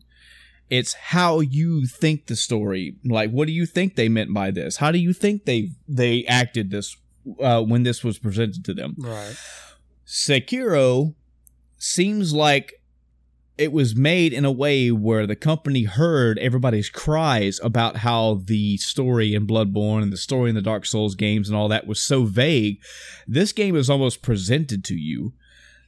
It's 0.70 0.92
how 0.94 1.40
you 1.40 1.88
think 1.88 2.28
the 2.28 2.36
story. 2.36 2.98
Like, 3.06 3.32
what 3.32 3.48
do 3.48 3.54
you 3.54 3.66
think 3.66 3.96
they 3.96 4.10
meant 4.10 4.34
by 4.34 4.52
this? 4.52 4.76
How 4.76 4.92
do 4.92 5.00
you 5.00 5.14
think 5.14 5.46
they 5.46 5.72
they 5.88 6.26
acted 6.26 6.70
this 6.70 6.98
uh, 7.40 7.64
when 7.64 7.84
this 7.84 8.04
was 8.04 8.20
presented 8.20 8.66
to 8.66 8.74
them? 8.74 8.96
Right. 8.98 9.38
Sekiro 10.06 11.16
seems 11.78 12.34
like 12.34 12.74
it 13.60 13.74
was 13.74 13.94
made 13.94 14.32
in 14.32 14.46
a 14.46 14.52
way 14.52 14.90
where 14.90 15.28
the 15.28 15.36
company 15.36 15.84
heard 15.84 16.40
everybody's 16.40 16.90
cries 16.90 17.60
about 17.62 17.98
how 17.98 18.42
the 18.46 18.78
story 18.78 19.36
in 19.36 19.46
Bloodborne 19.46 20.02
and 20.02 20.14
the 20.14 20.18
story 20.18 20.50
in 20.50 20.56
the 20.56 20.62
Dark 20.62 20.86
Souls 20.86 21.14
games 21.14 21.50
and 21.50 21.58
all 21.58 21.68
that 21.68 21.86
was 21.86 22.02
so 22.02 22.24
vague. 22.24 22.80
This 23.28 23.52
game 23.52 23.76
is 23.76 23.90
almost 23.90 24.22
presented 24.22 24.86
to 24.86 24.96
you. 24.96 25.34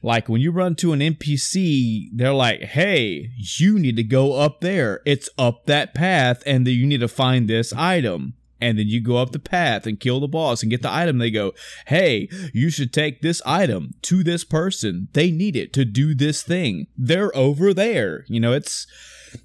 Like 0.02 0.28
when 0.28 0.42
you 0.42 0.50
run 0.50 0.74
to 0.76 0.92
an 0.92 1.00
NPC, 1.00 2.10
they're 2.12 2.34
like, 2.34 2.60
hey, 2.60 3.30
you 3.36 3.78
need 3.78 3.96
to 3.96 4.02
go 4.02 4.34
up 4.34 4.60
there. 4.60 5.00
It's 5.06 5.30
up 5.38 5.64
that 5.66 5.94
path, 5.94 6.42
and 6.44 6.66
you 6.68 6.86
need 6.86 7.00
to 7.00 7.08
find 7.08 7.48
this 7.48 7.72
item. 7.72 8.34
And 8.62 8.78
then 8.78 8.86
you 8.86 9.00
go 9.00 9.16
up 9.16 9.32
the 9.32 9.40
path 9.40 9.88
and 9.88 9.98
kill 9.98 10.20
the 10.20 10.28
boss 10.28 10.62
and 10.62 10.70
get 10.70 10.82
the 10.82 10.92
item. 10.92 11.18
They 11.18 11.32
go, 11.32 11.52
hey, 11.88 12.28
you 12.54 12.70
should 12.70 12.92
take 12.92 13.20
this 13.20 13.42
item 13.44 13.94
to 14.02 14.22
this 14.22 14.44
person. 14.44 15.08
They 15.14 15.32
need 15.32 15.56
it 15.56 15.72
to 15.72 15.84
do 15.84 16.14
this 16.14 16.44
thing. 16.44 16.86
They're 16.96 17.36
over 17.36 17.74
there. 17.74 18.24
You 18.28 18.38
know, 18.38 18.52
it's, 18.52 18.86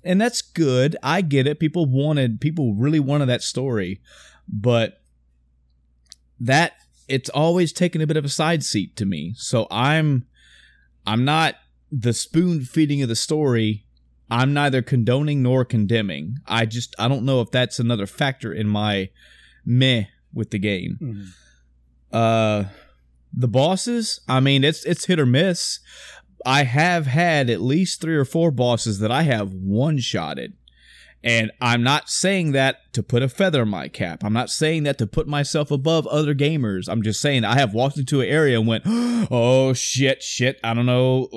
and 0.04 0.22
that's 0.22 0.44
good. 0.44 0.96
I 1.02 1.22
get 1.22 1.48
it. 1.48 1.60
People 1.60 1.88
wanted, 1.88 2.40
people 2.40 2.76
really 2.76 3.00
wanted 3.00 3.26
that 3.26 3.42
story. 3.42 4.02
But 4.48 5.02
that, 6.40 6.74
it's 7.08 7.30
always 7.32 7.74
taken 7.74 8.02
a 8.02 8.08
bit 8.08 8.18
of 8.18 8.26
a 8.26 8.30
side 8.30 8.64
seat 8.64 8.96
to 8.98 9.06
me. 9.08 9.34
So 9.36 9.66
I'm, 9.72 10.28
I'm 11.08 11.26
not 11.26 11.56
the 11.92 12.14
spoon 12.14 12.62
feeding 12.62 13.02
of 13.02 13.10
the 13.10 13.16
story. 13.16 13.87
I'm 14.30 14.54
neither 14.54 14.82
condoning 14.82 15.42
nor 15.42 15.64
condemning. 15.66 16.38
I 16.46 16.66
just, 16.66 16.96
I 17.00 17.08
don't 17.08 17.24
know 17.24 17.42
if 17.42 17.52
that's 17.52 17.80
another 17.80 18.06
factor 18.06 18.54
in 18.54 18.68
my 18.68 19.10
meh 19.66 20.06
with 20.34 20.52
the 20.52 20.60
game. 20.60 20.98
Mhm. 21.02 21.28
Uh, 22.12 22.70
the 23.34 23.48
bosses, 23.48 24.22
I 24.28 24.40
mean, 24.40 24.64
it's 24.64 24.84
it's 24.86 25.06
hit 25.06 25.20
or 25.20 25.26
miss. 25.26 25.80
I 26.46 26.64
have 26.64 27.08
had 27.08 27.50
at 27.50 27.62
least 27.62 28.00
three 28.02 28.16
or 28.16 28.26
four 28.26 28.52
bosses 28.52 29.00
that 29.00 29.12
I 29.12 29.24
have 29.24 29.54
one 29.54 30.00
shotted. 30.00 30.54
And 31.24 31.52
I'm 31.60 31.82
not 31.82 32.10
saying 32.10 32.52
that 32.52 32.94
to 32.94 33.02
put 33.02 33.24
a 33.24 33.28
feather 33.28 33.64
in 33.64 33.70
my 33.70 33.88
cap. 33.88 34.24
I'm 34.24 34.34
not 34.34 34.50
saying 34.50 34.84
that 34.84 34.98
to 35.00 35.08
put 35.08 35.28
myself 35.28 35.72
above 35.72 36.06
other 36.08 36.36
gamers. 36.36 36.88
I'm 36.88 37.02
just 37.02 37.20
saying 37.20 37.44
I 37.44 37.56
have 37.58 37.74
walked 37.74 37.98
into 37.98 38.22
an 38.22 38.28
area 38.28 38.60
and 38.60 38.68
went, 38.68 38.84
"Oh 38.88 39.74
shit, 39.74 40.22
shit! 40.22 40.60
I 40.64 40.74
don't 40.74 40.86
know. 40.86 41.28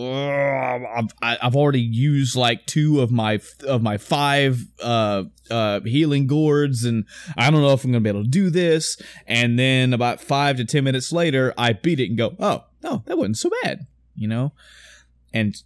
I've, 0.96 1.38
I've 1.42 1.56
already 1.56 1.80
used 1.80 2.36
like 2.36 2.66
two 2.66 3.00
of 3.00 3.10
my 3.10 3.40
of 3.66 3.82
my 3.82 3.96
five 3.96 4.66
uh, 4.82 5.24
uh, 5.50 5.80
healing 5.80 6.26
gourds, 6.26 6.84
and 6.84 7.06
I 7.36 7.50
don't 7.50 7.62
know 7.62 7.72
if 7.72 7.82
I'm 7.82 7.90
gonna 7.90 8.02
be 8.02 8.10
able 8.10 8.24
to 8.24 8.28
do 8.28 8.50
this." 8.50 9.00
And 9.26 9.58
then 9.58 9.94
about 9.94 10.20
five 10.20 10.58
to 10.58 10.64
ten 10.66 10.84
minutes 10.84 11.10
later, 11.10 11.54
I 11.56 11.72
beat 11.72 12.00
it 12.00 12.10
and 12.10 12.18
go, 12.18 12.36
"Oh 12.38 12.64
no, 12.82 13.02
that 13.06 13.16
wasn't 13.16 13.38
so 13.38 13.50
bad," 13.62 13.86
you 14.14 14.28
know. 14.28 14.52
And 15.32 15.56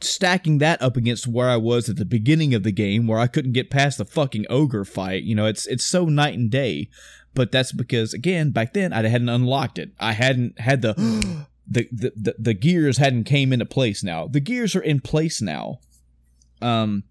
stacking 0.00 0.58
that 0.58 0.80
up 0.80 0.96
against 0.96 1.26
where 1.26 1.48
I 1.48 1.56
was 1.56 1.88
at 1.88 1.96
the 1.96 2.04
beginning 2.04 2.54
of 2.54 2.62
the 2.62 2.72
game, 2.72 3.06
where 3.06 3.18
I 3.18 3.26
couldn't 3.26 3.52
get 3.52 3.70
past 3.70 3.98
the 3.98 4.04
fucking 4.04 4.46
ogre 4.48 4.84
fight, 4.84 5.24
you 5.24 5.34
know, 5.34 5.46
it's 5.46 5.66
it's 5.66 5.84
so 5.84 6.06
night 6.06 6.38
and 6.38 6.50
day. 6.50 6.88
But 7.34 7.52
that's 7.52 7.72
because 7.72 8.14
again, 8.14 8.50
back 8.50 8.74
then 8.74 8.92
I 8.92 9.06
hadn't 9.06 9.28
unlocked 9.28 9.78
it. 9.78 9.90
I 9.98 10.12
hadn't 10.12 10.60
had 10.60 10.82
the 10.82 10.94
the, 11.68 11.88
the 11.92 12.12
the 12.16 12.34
the 12.38 12.54
gears 12.54 12.98
hadn't 12.98 13.24
came 13.24 13.52
into 13.52 13.66
place 13.66 14.02
now. 14.02 14.26
The 14.26 14.40
gears 14.40 14.74
are 14.74 14.82
in 14.82 15.00
place 15.00 15.40
now. 15.40 15.80
Um 16.60 17.04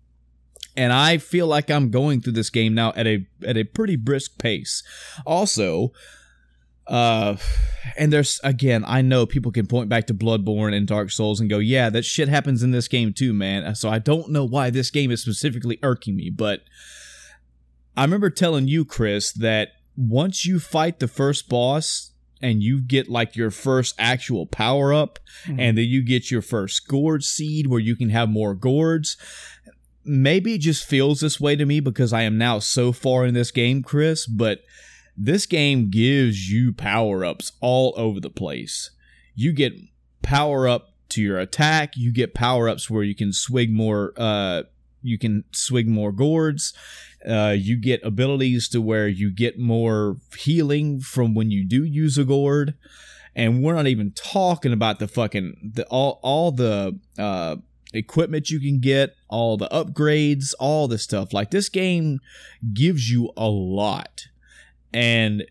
and 0.75 0.93
I 0.93 1.17
feel 1.17 1.47
like 1.47 1.71
I'm 1.71 1.89
going 1.89 2.21
through 2.21 2.33
this 2.33 2.51
game 2.51 2.73
now 2.73 2.93
at 2.95 3.07
a 3.07 3.25
at 3.45 3.57
a 3.57 3.63
pretty 3.63 3.95
brisk 3.95 4.37
pace. 4.37 4.83
Also, 5.25 5.91
uh 6.87 7.35
and 7.97 8.11
there's 8.11 8.39
again, 8.43 8.83
I 8.85 9.01
know 9.01 9.25
people 9.25 9.51
can 9.51 9.65
point 9.67 9.89
back 9.89 10.07
to 10.07 10.13
Bloodborne 10.13 10.75
and 10.75 10.85
Dark 10.87 11.09
Souls 11.11 11.39
and 11.39 11.49
go, 11.49 11.59
"Yeah, 11.59 11.89
that 11.89 12.03
shit 12.05 12.27
happens 12.27 12.61
in 12.63 12.71
this 12.71 12.87
game 12.87 13.13
too, 13.13 13.33
man." 13.33 13.73
So 13.75 13.89
I 13.89 13.99
don't 13.99 14.29
know 14.31 14.45
why 14.45 14.69
this 14.69 14.89
game 14.91 15.09
is 15.11 15.21
specifically 15.21 15.79
irking 15.83 16.15
me, 16.15 16.29
but 16.29 16.61
I 17.95 18.03
remember 18.03 18.29
telling 18.29 18.67
you, 18.67 18.85
Chris, 18.85 19.31
that 19.33 19.69
once 19.95 20.45
you 20.45 20.59
fight 20.59 20.99
the 20.99 21.07
first 21.07 21.49
boss 21.49 22.11
and 22.41 22.61
you 22.61 22.81
get 22.81 23.09
like 23.09 23.35
your 23.35 23.49
first 23.49 23.95
actual 23.97 24.45
power 24.45 24.93
up, 24.93 25.17
Mhm. 25.47 25.59
and 25.59 25.77
then 25.77 25.85
you 25.85 26.03
get 26.03 26.29
your 26.29 26.43
first 26.43 26.87
gourd 26.87 27.23
seed 27.23 27.65
where 27.67 27.79
you 27.79 27.95
can 27.95 28.09
have 28.09 28.29
more 28.29 28.53
gourds. 28.53 29.17
Maybe 30.05 30.53
it 30.53 30.61
just 30.61 30.85
feels 30.85 31.19
this 31.19 31.39
way 31.39 31.55
to 31.55 31.65
me 31.65 31.79
because 31.79 32.13
I 32.13 32.21
am 32.21 32.37
now 32.37 32.59
so 32.59 32.91
far 32.91 33.25
in 33.25 33.33
this 33.33 33.49
game, 33.51 33.81
Chris, 33.81 34.27
but 34.27 34.61
this 35.17 35.45
game 35.45 35.89
gives 35.89 36.49
you 36.49 36.71
power 36.71 37.25
ups 37.25 37.53
all 37.59 37.93
over 37.97 38.19
the 38.19 38.29
place. 38.29 38.91
You 39.35 39.51
get 39.51 39.73
power 40.21 40.67
up 40.67 40.93
to 41.09 41.21
your 41.21 41.39
attack, 41.39 41.97
you 41.97 42.11
get 42.11 42.33
power 42.33 42.69
ups 42.69 42.89
where 42.89 43.03
you 43.03 43.15
can 43.15 43.33
swig 43.33 43.71
more 43.71 44.13
uh 44.17 44.63
you 45.03 45.17
can 45.17 45.45
swig 45.51 45.87
more 45.87 46.11
gourds. 46.11 46.73
Uh, 47.27 47.55
you 47.57 47.77
get 47.77 48.03
abilities 48.03 48.67
to 48.67 48.81
where 48.81 49.07
you 49.07 49.31
get 49.31 49.57
more 49.57 50.17
healing 50.37 50.99
from 50.99 51.33
when 51.33 51.49
you 51.49 51.63
do 51.65 51.83
use 51.83 52.17
a 52.17 52.23
gourd 52.23 52.75
and 53.37 53.61
we're 53.61 53.75
not 53.75 53.87
even 53.87 54.11
talking 54.11 54.73
about 54.73 54.99
the 54.99 55.07
fucking 55.07 55.71
the 55.75 55.85
all 55.87 56.19
all 56.23 56.51
the 56.51 56.99
uh 57.17 57.55
equipment 57.93 58.49
you 58.49 58.59
can 58.59 58.79
get 58.79 59.15
all 59.29 59.55
the 59.55 59.69
upgrades 59.69 60.53
all 60.59 60.87
the 60.87 60.97
stuff 60.97 61.31
like 61.31 61.51
this 61.51 61.69
game 61.69 62.19
gives 62.73 63.09
you 63.09 63.31
a 63.37 63.47
lot 63.47 64.27
and 64.93 65.43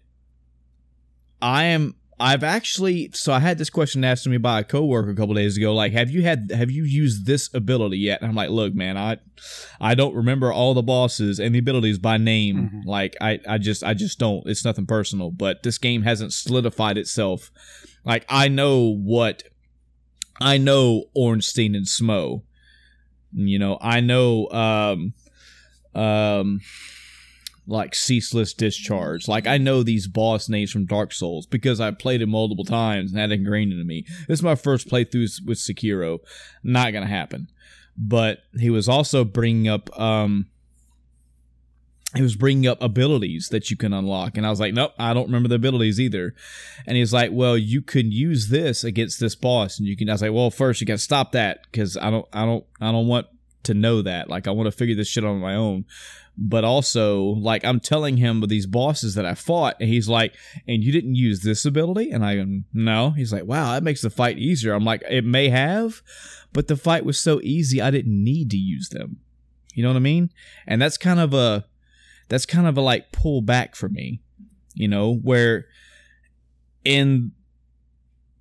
i 1.43 1.65
am 1.65 1.95
i've 2.19 2.43
actually 2.43 3.11
so 3.13 3.33
i 3.33 3.39
had 3.39 3.59
this 3.59 3.69
question 3.69 4.03
asked 4.05 4.25
to 4.25 4.31
me 4.31 4.39
by 4.39 4.61
a 4.61 4.65
coworker 4.65 5.11
a 5.11 5.15
couple 5.15 5.35
days 5.35 5.57
ago 5.57 5.75
like 5.75 5.93
have 5.93 6.11
you 6.11 6.23
had 6.23 6.51
have 6.51 6.71
you 6.71 6.85
used 6.85 7.27
this 7.27 7.53
ability 7.53 7.99
yet? 7.99 8.21
And 8.23 8.31
i'm 8.31 8.35
like 8.35 8.49
look 8.49 8.75
man 8.75 8.97
i 8.97 9.19
i 9.81 9.95
don't 9.95 10.15
remember 10.15 10.51
all 10.51 10.73
the 10.73 10.83
bosses 10.83 11.39
and 11.39 11.55
the 11.55 11.59
abilities 11.59 11.99
by 11.99 12.17
name. 12.17 12.71
Mhm. 12.73 12.87
like 12.87 13.15
i 13.21 13.39
i 13.47 13.59
just 13.59 13.85
i 13.85 13.93
just 13.93 14.19
don't. 14.19 14.47
It's 14.49 14.65
nothing 14.65 14.87
personal. 14.87 15.31
But 15.31 15.63
this 15.63 15.77
game 15.77 16.03
hasn't 16.03 16.33
solidified 16.33 16.97
itself. 16.97 17.51
Like 18.05 18.25
I 18.31 18.49
know 18.49 18.95
what 18.95 19.43
I 20.41 20.57
know 20.57 21.05
Ornstein 21.15 21.75
and 21.75 21.87
Smough. 21.87 22.43
You 23.35 23.59
know, 23.59 23.77
I 23.83 24.01
know 24.01 24.49
um 24.51 25.13
um 25.95 26.61
like 27.67 27.95
ceaseless 27.95 28.55
discharge. 28.55 29.29
Like 29.29 29.47
I 29.47 29.59
know 29.59 29.83
these 29.83 30.07
boss 30.07 30.49
names 30.49 30.71
from 30.71 30.87
Dark 30.87 31.13
Souls 31.13 31.47
because 31.47 31.81
I 31.81 31.91
played 31.91 32.23
it 32.23 32.27
multiple 32.27 32.65
times 32.65 33.13
and 33.13 33.21
it 33.21 33.33
ingrained 33.33 33.73
into 33.73 33.85
me. 33.85 34.05
This 34.29 34.39
is 34.39 34.43
my 34.43 34.55
first 34.55 34.89
playthrough 34.89 35.45
with 35.47 35.59
Sekiro. 35.59 36.21
Not 36.63 36.93
gonna 36.93 37.07
happen. 37.07 37.49
But 37.97 38.41
he 38.59 38.71
was 38.71 38.89
also 38.89 39.25
bringing 39.25 39.69
up 39.69 39.99
um 39.99 40.47
he 42.15 42.23
was 42.23 42.37
bringing 42.37 42.67
up 42.67 42.81
abilities 42.81 43.49
that 43.51 43.71
you 43.71 43.77
can 43.77 43.93
unlock 43.93 44.37
and 44.37 44.47
i 44.47 44.49
was 44.49 44.61
like 44.61 44.73
nope 44.73 44.93
i 44.97 45.13
don't 45.13 45.27
remember 45.27 45.49
the 45.49 45.57
abilities 45.57 46.01
either 46.01 46.35
and 46.87 46.97
he's 46.97 47.13
like 47.13 47.31
well 47.33 47.59
you 47.59 47.83
can 47.83 48.11
use 48.13 48.49
this 48.49 48.85
against 48.85 49.19
this 49.21 49.35
boss 49.35 49.79
and 49.79 49.87
you 49.89 49.97
can 49.97 50.09
i 50.09 50.13
was 50.13 50.23
like 50.23 50.33
well 50.33 50.51
first 50.51 50.81
you 50.81 50.87
gotta 50.87 50.99
stop 50.99 51.33
that 51.33 51.59
because 51.65 51.97
i 51.97 52.09
don't 52.09 52.25
i 52.33 52.47
don't 52.47 52.65
i 52.81 52.93
don't 52.93 53.09
want 53.09 53.27
to 53.67 53.75
know 53.75 54.03
that. 54.03 54.29
Like 54.31 54.49
I 54.49 54.53
want 54.53 54.67
to 54.69 54.73
figure 54.73 54.95
this 54.95 55.09
shit 55.09 55.25
out 55.25 55.31
on 55.31 55.39
my 55.39 55.55
own. 55.55 55.85
But 56.39 56.65
also, 56.65 57.23
like 57.23 57.65
I'm 57.65 57.81
telling 57.81 58.19
him 58.19 58.43
of 58.43 58.49
these 58.49 58.67
bosses 58.67 59.15
that 59.15 59.25
I 59.25 59.35
fought, 59.35 59.77
and 59.81 59.89
he's 59.89 60.09
like, 60.09 60.35
"And 60.69 60.85
you 60.85 60.93
didn't 60.93 61.15
use 61.15 61.41
this 61.41 61.65
ability?" 61.65 62.11
And 62.11 62.25
I 62.25 62.37
go, 62.37 62.63
"No." 62.75 63.11
He's 63.11 63.33
like, 63.33 63.47
"Wow, 63.47 63.73
that 63.73 63.83
makes 63.83 64.03
the 64.03 64.11
fight 64.11 64.39
easier." 64.39 64.75
I'm 64.75 64.85
like, 64.85 65.03
"It 65.09 65.25
may 65.25 65.49
have, 65.49 66.03
but 66.53 66.69
the 66.69 66.77
fight 66.77 67.07
was 67.07 67.19
so 67.19 67.41
easy, 67.43 67.81
I 67.81 67.91
didn't 67.91 68.23
need 68.23 68.51
to 68.51 68.59
use 68.59 68.91
them." 68.91 69.19
You 69.75 69.83
know 69.83 69.91
what 69.91 69.97
I 69.97 70.01
mean? 70.01 70.31
And 70.67 70.81
that's 70.81 70.99
kind 70.99 71.21
of 71.21 71.33
a 71.33 71.67
that's 72.29 72.47
kind 72.47 72.67
of 72.67 72.77
a 72.77 72.83
like 72.83 73.13
pull 73.13 73.41
back 73.41 73.75
for 73.75 73.89
me. 73.89 74.21
You 74.75 74.89
know, 74.89 75.15
where 75.15 75.67
in 76.85 77.33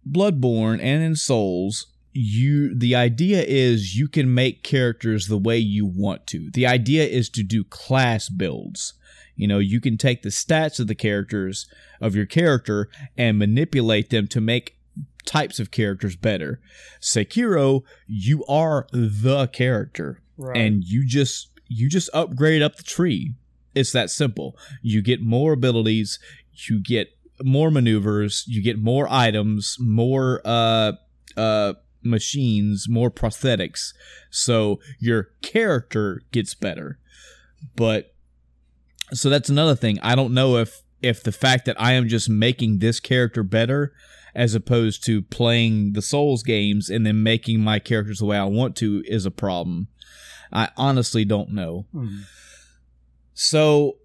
Bloodborne 0.09 0.79
and 0.81 1.03
in 1.03 1.15
Souls, 1.15 1.87
you 2.17 2.73
the 2.73 2.95
idea 2.95 3.43
is 3.43 3.97
you 3.97 4.07
can 4.07 4.33
make 4.33 4.63
characters 4.63 5.27
the 5.27 5.37
way 5.37 5.57
you 5.57 5.85
want 5.85 6.25
to. 6.27 6.49
The 6.51 6.65
idea 6.65 7.03
is 7.05 7.29
to 7.31 7.43
do 7.43 7.63
class 7.65 8.29
builds. 8.29 8.93
You 9.35 9.49
know, 9.49 9.59
you 9.59 9.81
can 9.81 9.97
take 9.97 10.21
the 10.21 10.29
stats 10.29 10.79
of 10.79 10.87
the 10.87 10.95
characters 10.95 11.67
of 11.99 12.15
your 12.15 12.25
character 12.25 12.87
and 13.17 13.37
manipulate 13.37 14.09
them 14.11 14.27
to 14.29 14.39
make 14.39 14.77
types 15.25 15.59
of 15.59 15.71
characters 15.71 16.15
better. 16.15 16.61
Sekiro, 17.01 17.81
you 18.07 18.45
are 18.45 18.87
the 18.93 19.47
character 19.47 20.21
Right. 20.37 20.55
and 20.57 20.83
you 20.85 21.05
just 21.05 21.49
you 21.67 21.89
just 21.89 22.09
upgrade 22.13 22.61
up 22.61 22.77
the 22.77 22.83
tree. 22.83 23.33
It's 23.73 23.91
that 23.91 24.09
simple. 24.09 24.55
You 24.81 25.01
get 25.01 25.21
more 25.21 25.51
abilities, 25.51 26.17
you 26.69 26.79
get 26.81 27.09
more 27.43 27.71
maneuvers, 27.71 28.45
you 28.47 28.63
get 28.63 28.79
more 28.79 29.07
items, 29.11 29.75
more 29.81 30.41
uh 30.45 30.93
uh 31.35 31.73
machines, 32.05 32.87
more 32.89 33.09
prosthetics. 33.11 33.93
So 34.29 34.79
your 34.99 35.29
character 35.41 36.21
gets 36.31 36.53
better. 36.53 36.99
But 37.75 38.13
so 39.13 39.29
that's 39.29 39.49
another 39.49 39.75
thing. 39.75 39.99
I 40.01 40.15
don't 40.15 40.33
know 40.33 40.57
if 40.57 40.81
if 41.01 41.21
the 41.23 41.31
fact 41.31 41.65
that 41.65 41.79
I 41.79 41.91
am 41.93 42.07
just 42.07 42.29
making 42.29 42.79
this 42.79 42.99
character 42.99 43.43
better 43.43 43.93
as 44.33 44.55
opposed 44.55 45.05
to 45.05 45.21
playing 45.21 45.93
the 45.93 46.01
Souls 46.01 46.43
games 46.43 46.89
and 46.89 47.05
then 47.05 47.21
making 47.23 47.61
my 47.61 47.79
characters 47.79 48.19
the 48.19 48.25
way 48.25 48.37
I 48.37 48.45
want 48.45 48.75
to 48.77 49.03
is 49.05 49.25
a 49.25 49.31
problem. 49.31 49.87
I 50.51 50.69
honestly 50.77 51.23
don't 51.25 51.51
know. 51.51 51.85
Mhm. 51.93 52.23
So 53.33 53.97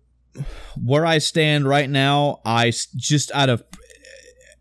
where 0.81 1.07
I 1.07 1.19
stand 1.19 1.65
right 1.67 1.89
now, 1.89 2.41
I 2.45 2.73
just 2.97 3.33
out 3.33 3.49
of 3.49 3.65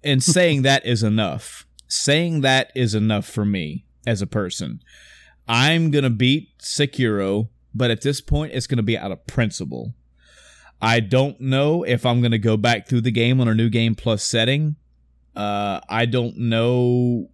and 0.04 0.24
saying 0.24 0.62
that 0.64 0.86
is 0.86 1.04
enough. 1.04 1.66
Saying 1.90 2.42
that 2.42 2.72
is 2.76 2.96
enough 2.96 3.26
for 3.26 3.44
me 3.44 3.84
as 4.08 4.22
a 4.22 4.28
person. 4.28 4.82
I'm 5.48 5.92
going 5.92 6.04
to 6.04 6.10
beat 6.10 6.58
Sekiro, 6.60 7.50
but 7.74 7.92
at 7.92 8.02
this 8.02 8.22
point 8.22 8.54
it's 8.54 8.68
going 8.68 8.78
to 8.78 8.84
be 8.84 8.98
out 8.98 9.12
of 9.12 9.26
principle. 9.28 9.94
I 10.82 11.00
don't 11.02 11.42
know 11.42 11.84
if 11.84 12.06
I'm 12.06 12.22
going 12.22 12.32
to 12.32 12.38
go 12.38 12.56
back 12.56 12.88
through 12.88 13.02
the 13.02 13.12
game 13.12 13.42
on 13.42 13.48
a 13.48 13.56
new 13.56 13.70
game 13.70 13.96
plus 13.96 14.24
setting. 14.24 14.76
Uh, 15.36 15.82
I 15.90 16.06
don't 16.06 16.38
know. 16.38 17.30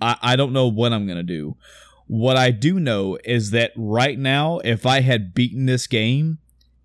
I, 0.00 0.16
I 0.22 0.36
don't 0.36 0.52
know 0.52 0.68
what 0.68 0.92
I'm 0.92 1.06
going 1.06 1.16
to 1.16 1.22
do. 1.22 1.56
What 2.06 2.36
I 2.36 2.50
do 2.50 2.78
know 2.78 3.18
is 3.24 3.50
that 3.52 3.72
right 3.74 4.18
now, 4.18 4.58
if 4.58 4.84
I 4.84 5.00
had 5.00 5.34
beaten 5.34 5.66
this 5.66 5.86
game 5.86 6.38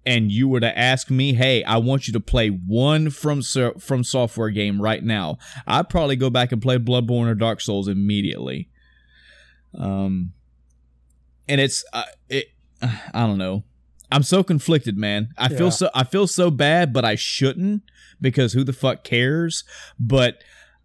and 0.06 0.32
you 0.32 0.48
were 0.48 0.60
to 0.60 0.78
ask 0.78 1.10
me, 1.10 1.34
"Hey, 1.34 1.64
I 1.64 1.78
want 1.78 2.08
you 2.08 2.14
to 2.14 2.20
play 2.20 2.50
one 2.50 3.10
from 3.10 3.42
from 3.80 4.04
software 4.04 4.50
game 4.50 4.82
right 4.82 5.04
now," 5.04 5.38
I'd 5.68 5.90
probably 5.90 6.16
go 6.16 6.30
back 6.30 6.52
and 6.52 6.62
play 6.62 6.78
Bloodborne 6.78 7.28
or 7.28 7.36
Dark 7.36 7.62
Souls 7.62 7.88
immediately. 7.88 8.70
Um, 9.78 10.34
and 11.48 11.60
it's 11.62 11.84
uh, 11.94 12.04
it. 12.30 12.48
I 12.82 13.26
don't 13.28 13.38
know. 13.38 13.64
I'm 14.12 14.24
so 14.24 14.42
conflicted, 14.44 14.98
man. 14.98 15.30
I 15.38 15.50
Yeah. 15.52 15.58
feel 15.58 15.72
so 15.72 15.90
I 15.94 16.04
feel 16.04 16.28
so 16.28 16.50
bad, 16.50 16.94
but 16.94 17.06
I 17.06 17.16
shouldn't 17.16 17.84
because 18.20 18.54
who 18.54 18.64
the 18.64 18.74
fuck 18.74 19.04
cares? 19.04 19.64
But 20.00 20.42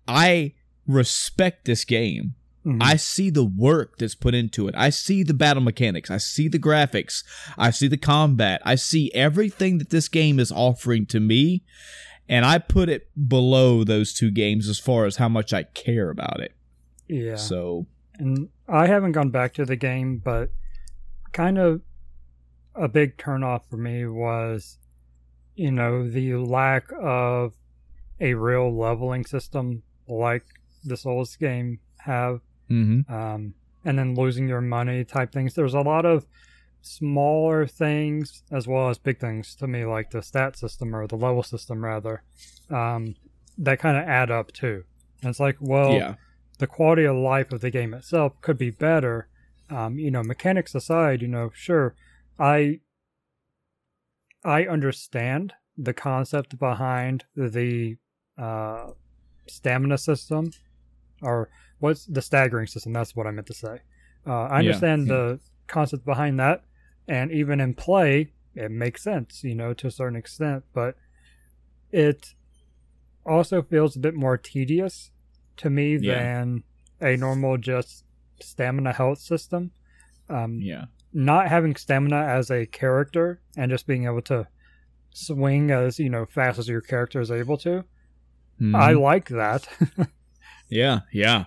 I 0.07 0.53
respect 0.86 1.65
this 1.65 1.85
game. 1.85 2.35
Mhm. 2.65 2.82
I 2.82 2.97
see 2.97 3.31
the 3.31 3.45
work 3.45 3.99
that's 3.99 4.15
put 4.15 4.35
into 4.35 4.69
it. 4.69 4.74
I 4.77 4.91
see 4.91 5.23
the 5.23 5.35
battle 5.35 5.62
mechanics. 5.62 6.11
I 6.11 6.16
see 6.16 6.49
the 6.49 6.59
graphics. 6.59 7.23
I 7.59 7.70
see 7.70 7.89
the 7.89 7.99
combat. 7.99 8.62
I 8.65 8.74
see 8.77 9.12
everything 9.12 9.78
that 9.78 9.91
this 9.91 10.09
game 10.09 10.39
is 10.39 10.51
offering 10.51 11.05
to 11.07 11.20
me. 11.20 11.62
And 12.27 12.47
I 12.47 12.57
put 12.59 12.89
it 12.89 13.09
below 13.28 13.85
those 13.85 14.15
two 14.15 14.31
games 14.31 14.66
as 14.66 14.78
far 14.78 15.05
as 15.05 15.16
how 15.16 15.28
much 15.28 15.53
I 15.53 15.65
care 15.65 16.09
about 16.09 16.41
it. 16.41 16.53
yeah. 17.07 17.36
So, 17.36 17.86
and 18.19 18.49
I 18.66 18.86
haven't 18.86 19.12
gone 19.12 19.28
back 19.28 19.53
to 19.55 19.66
the 19.66 19.77
game, 19.77 20.23
but 20.24 20.51
kind 21.32 21.59
of 21.59 21.82
a 22.74 22.89
big 22.89 23.19
turnoff 23.19 23.69
for 23.69 23.77
me 23.77 24.07
was, 24.07 24.78
you 25.55 25.70
know, 25.70 26.09
the 26.09 26.36
lack 26.36 26.85
of 26.99 27.53
a 28.20 28.32
real 28.32 28.74
leveling 28.74 29.27
system 29.27 29.82
like 30.09 30.45
the 30.82 30.97
Souls 30.97 31.36
game 31.36 31.78
have, 31.99 32.41
mhm. 32.70 33.09
um, 33.11 33.55
and 33.85 33.99
then 33.99 34.15
losing 34.15 34.49
your 34.49 34.61
money 34.61 35.05
type 35.05 35.32
things. 35.32 35.55
There's 35.55 35.74
a 35.74 35.81
lot 35.81 36.07
of 36.07 36.27
smaller 36.82 37.66
things 37.66 38.43
as 38.51 38.66
well 38.66 38.91
as 38.91 38.99
big 38.99 39.19
things 39.19 39.55
to 39.57 39.66
me, 39.66 39.85
like 39.85 40.11
the 40.11 40.23
stat 40.23 40.57
system 40.57 40.95
or 40.95 41.07
the 41.07 41.16
level 41.16 41.43
system 41.43 41.85
rather, 41.85 42.23
um, 42.70 43.15
that 43.57 43.78
kind 43.78 43.97
of 43.97 44.05
add 44.05 44.31
up 44.31 44.53
too. 44.53 44.85
And 45.23 45.31
it's 45.31 45.41
like, 45.41 45.57
well, 45.61 45.93
yeah. 45.93 46.15
the 46.59 46.66
quality 46.66 47.05
of 47.05 47.16
life 47.16 47.53
of 47.53 47.61
the 47.61 47.70
game 47.70 47.95
itself 47.95 48.41
could 48.41 48.59
be 48.59 48.70
better. 48.70 49.28
Um, 49.70 49.99
you 49.99 50.11
know, 50.11 50.23
mechanics 50.23 50.74
aside, 50.74 51.23
you 51.23 51.28
know, 51.28 51.51
sure, 51.55 51.95
I 52.39 52.81
I 54.45 54.66
understand 54.66 55.55
the 55.77 55.95
concept 55.95 56.59
behind 56.59 57.24
the 57.35 57.97
uh, 58.36 58.91
stamina 59.49 59.97
system, 59.97 60.51
or 61.23 61.49
what's 61.85 62.06
the 62.06 62.23
staggering 62.23 62.66
system? 62.66 62.93
That's 62.94 63.15
what 63.16 63.27
I 63.27 63.31
meant 63.31 63.47
to 63.48 63.55
say. 63.66 63.77
Uh, 64.27 64.44
I 64.44 64.56
Yeah, 64.56 64.59
understand 64.61 65.01
the 65.09 65.23
concept 65.66 66.05
behind 66.12 66.40
that, 66.40 66.65
and 67.06 67.31
even 67.31 67.61
in 67.61 67.74
play, 67.74 68.32
it 68.55 68.70
makes 68.70 69.02
sense, 69.02 69.44
you 69.44 69.55
know, 69.55 69.74
to 69.74 69.86
a 69.89 69.90
certain 69.90 70.16
extent. 70.16 70.65
But 70.73 70.97
it 71.93 72.35
also 73.27 73.62
feels 73.62 73.97
a 73.97 73.98
bit 74.06 74.15
more 74.15 74.36
tedious 74.39 75.11
to 75.59 75.69
me 75.70 75.97
Yeah. 75.97 76.15
than 76.15 76.65
a 77.01 77.16
normal 77.16 77.59
just 77.59 78.05
stamina 78.40 78.93
health 78.93 79.19
system. 79.19 79.62
Um, 80.28 80.61
Yeah. 80.61 80.85
Not 81.12 81.48
having 81.48 81.77
stamina 81.77 82.16
as 82.39 82.51
a 82.51 82.66
character 82.66 83.40
and 83.56 83.70
just 83.70 83.86
being 83.86 84.05
able 84.06 84.23
to 84.23 84.48
swing 85.11 85.70
as 85.70 85.98
you 86.05 86.11
know 86.15 86.24
fast 86.27 86.59
as 86.59 86.66
your 86.69 86.81
character 86.81 87.20
is 87.20 87.31
able 87.31 87.59
to. 87.59 87.85
Mhm. 88.61 88.74
I 88.74 88.93
like 89.11 89.28
that. 89.28 89.69
Yeah, 90.70 91.01
yeah. 91.12 91.44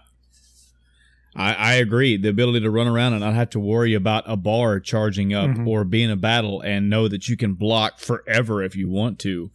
I, 1.38 1.54
I 1.54 1.74
agree. 1.76 2.18
The 2.18 2.30
ability 2.30 2.62
to 2.62 2.72
run 2.72 2.88
around 2.88 3.14
and 3.14 3.22
not 3.22 3.36
have 3.36 3.52
to 3.52 3.60
worry 3.60 3.94
about 3.94 4.24
a 4.26 4.36
bar 4.36 4.80
charging 4.80 5.34
up 5.36 5.50
Mhm. 5.52 5.68
or 5.68 5.84
being 5.84 6.06
in 6.06 6.12
a 6.12 6.16
battle 6.16 6.62
and 6.62 6.90
know 6.90 7.08
that 7.08 7.30
you 7.30 7.38
can 7.38 7.54
block 7.54 8.00
forever 8.00 8.64
if 8.64 8.76
you 8.76 8.90
want 8.90 9.20
to. 9.20 9.52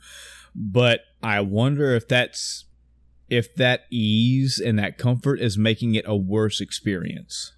But 0.54 1.00
I 1.22 1.40
wonder 1.40 1.94
if 1.94 2.06
that's 2.08 2.66
if 3.28 3.54
that 3.56 3.84
ease 3.90 4.58
and 4.64 4.78
that 4.78 4.96
comfort 4.98 5.40
is 5.40 5.56
making 5.58 5.94
it 5.94 6.04
a 6.06 6.14
worse 6.16 6.60
experience. 6.60 7.52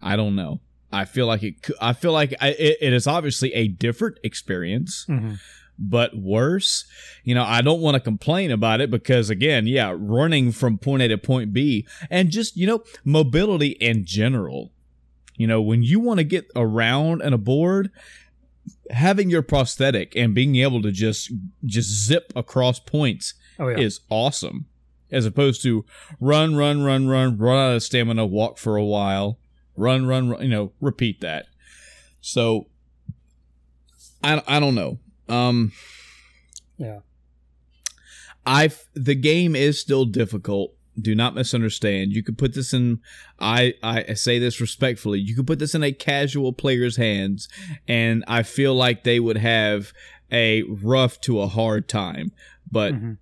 I 0.00 0.16
don't 0.16 0.34
know. 0.36 0.60
I 0.92 1.04
feel 1.04 1.26
like 1.26 1.42
it. 1.42 1.56
I 1.80 1.92
feel 1.92 2.12
like 2.12 2.34
I, 2.40 2.50
it, 2.50 2.78
it 2.80 2.92
is 2.94 3.06
obviously 3.06 3.52
a 3.52 3.68
different 3.68 4.16
experience 4.24 5.04
Mhm. 5.08 5.38
But 5.78 6.16
worse. 6.16 6.84
You 7.24 7.34
know, 7.34 7.44
I 7.44 7.60
don't 7.60 7.80
want 7.80 7.94
to 7.94 8.00
complain 8.00 8.50
about 8.50 8.80
it 8.80 8.90
because, 8.90 9.30
again, 9.30 9.66
yeah, 9.66 9.94
running 9.96 10.52
from 10.52 10.78
point 10.78 11.02
A 11.02 11.08
to 11.08 11.18
point 11.18 11.52
B 11.52 11.86
and 12.10 12.30
just, 12.30 12.56
you 12.56 12.66
know, 12.66 12.82
mobility 13.04 13.68
in 13.80 14.04
general. 14.04 14.72
You 15.36 15.46
know, 15.46 15.62
when 15.62 15.82
you 15.82 16.00
want 16.00 16.18
to 16.18 16.24
get 16.24 16.50
around 16.56 17.22
and 17.22 17.34
aboard, 17.34 17.90
having 18.90 19.30
your 19.30 19.42
prosthetic 19.42 20.14
and 20.16 20.34
being 20.34 20.56
able 20.56 20.82
to 20.82 20.90
just 20.90 21.32
just 21.64 21.88
zip 21.88 22.32
across 22.34 22.78
points 22.80 23.34
Oh 23.58 23.68
yeah. 23.68 23.78
is 23.78 24.00
awesome 24.10 24.66
as 25.10 25.24
opposed 25.26 25.62
to 25.62 25.84
run 26.20 26.54
run 26.54 26.82
run 26.82 27.08
run 27.08 27.38
run 27.38 27.56
out 27.56 27.76
of 27.76 27.82
stamina 27.82 28.26
walk 28.26 28.58
for 28.58 28.76
a 28.76 28.84
while 28.84 29.38
run 29.76 30.06
run, 30.06 30.28
run 30.30 30.42
you 30.42 30.48
know 30.48 30.72
repeat 30.80 31.20
that 31.22 31.46
so 32.20 32.66
i, 34.22 34.42
I 34.46 34.60
don't 34.60 34.74
know 34.74 34.98
um 35.28 35.72
Yeah. 36.76 37.00
i 38.46 38.70
the 38.94 39.14
game 39.14 39.54
is 39.56 39.80
still 39.80 40.04
difficult 40.04 40.72
do 41.00 41.14
not 41.14 41.34
misunderstand 41.34 42.12
you 42.12 42.22
could 42.22 42.36
put 42.38 42.54
this 42.54 42.72
in 42.72 43.00
I, 43.38 43.74
I 43.82 44.14
say 44.14 44.38
this 44.40 44.60
respectfully 44.60 45.20
you 45.20 45.36
could 45.36 45.46
put 45.46 45.58
this 45.60 45.74
in 45.74 45.82
a 45.84 45.92
casual 45.92 46.52
player's 46.52 46.96
hands 46.96 47.48
and 47.86 48.24
i 48.26 48.42
feel 48.42 48.74
like 48.74 49.04
they 49.04 49.20
would 49.20 49.36
have 49.38 49.92
a 50.32 50.62
rough 50.64 51.20
to 51.22 51.40
a 51.40 51.46
hard 51.46 51.88
time 51.88 52.32
but 52.70 52.94
Mhm. 52.94 53.18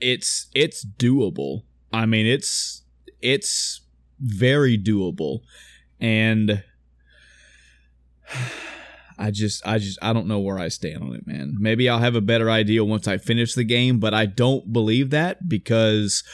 it's 0.00 0.48
it's 0.54 0.84
doable. 0.84 1.62
I 1.92 2.04
mean, 2.06 2.26
it's 2.26 2.82
it's 3.22 3.80
very 4.20 4.76
doable, 4.76 5.40
and 6.00 6.64
I 9.18 9.30
just 9.30 9.66
I 9.66 9.78
just 9.78 9.98
I 10.02 10.12
don't 10.12 10.26
know 10.26 10.40
where 10.40 10.58
I 10.58 10.68
stand 10.68 11.02
on 11.02 11.14
it, 11.14 11.26
man. 11.26 11.56
Maybe 11.58 11.88
I'll 11.88 11.98
have 11.98 12.16
a 12.16 12.20
better 12.20 12.50
idea 12.50 12.84
once 12.84 13.06
I 13.06 13.18
finish 13.18 13.54
the 13.54 13.64
game, 13.64 13.98
but 13.98 14.14
I 14.14 14.26
don't 14.26 14.72
believe 14.72 15.10
that 15.10 15.48
because 15.48 16.24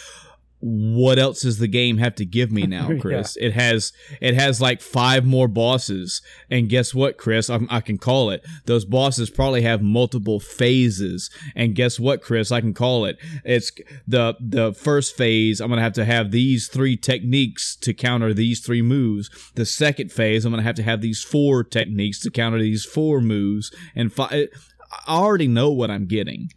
what 0.61 1.19
else 1.19 1.41
does 1.41 1.59
the 1.59 1.67
game 1.67 1.99
have 1.99 2.15
to 2.17 2.25
give 2.25 2.53
me 2.53 2.63
now, 2.67 2.91
Chris? 2.99 3.37
yeah. 3.39 3.49
It 3.49 3.53
has 3.55 3.93
it 4.21 4.35
has 4.35 4.61
like 4.61 4.81
five 4.81 5.25
more 5.25 5.49
bosses, 5.49 6.23
and 6.51 6.69
guess 6.69 6.95
what, 6.95 7.17
Chris? 7.17 7.49
I, 7.49 7.61
I, 7.69 7.81
can 7.81 7.99
call 7.99 8.31
it. 8.31 8.45
Those 8.67 8.85
bosses 8.85 9.31
probably 9.31 9.63
have 9.63 9.83
multiple 9.83 10.39
phases, 10.39 11.31
and 11.55 11.75
guess 11.75 11.99
what, 11.99 12.23
Chris? 12.23 12.53
I 12.53 12.61
can 12.61 12.75
call 12.75 13.05
it. 13.07 13.17
It's 13.45 13.73
the 14.07 14.37
the 14.39 14.73
first 14.73 15.17
phase. 15.17 15.61
I'm 15.61 15.71
gonna 15.71 15.83
have 15.83 15.95
to 15.95 16.05
have 16.05 16.31
these 16.31 16.69
three 16.69 16.97
techniques 16.97 17.77
to 17.77 17.95
counter 17.95 18.35
these 18.35 18.61
three 18.61 18.83
moves. 18.83 19.31
The 19.55 19.67
second 19.67 20.13
phase, 20.13 20.45
I'm 20.45 20.53
gonna 20.53 20.63
have 20.63 20.77
to 20.77 20.83
have 20.83 21.01
these 21.01 21.23
four 21.23 21.65
techniques 21.65 22.21
to 22.21 22.31
counter 22.31 22.59
these 22.59 22.85
four 22.85 23.21
moves, 23.21 23.75
and 23.95 24.13
fi- 24.13 24.49
I 25.07 25.17
already 25.17 25.49
know 25.49 25.71
what 25.71 25.91
I'm 25.91 26.07
getting 26.07 26.51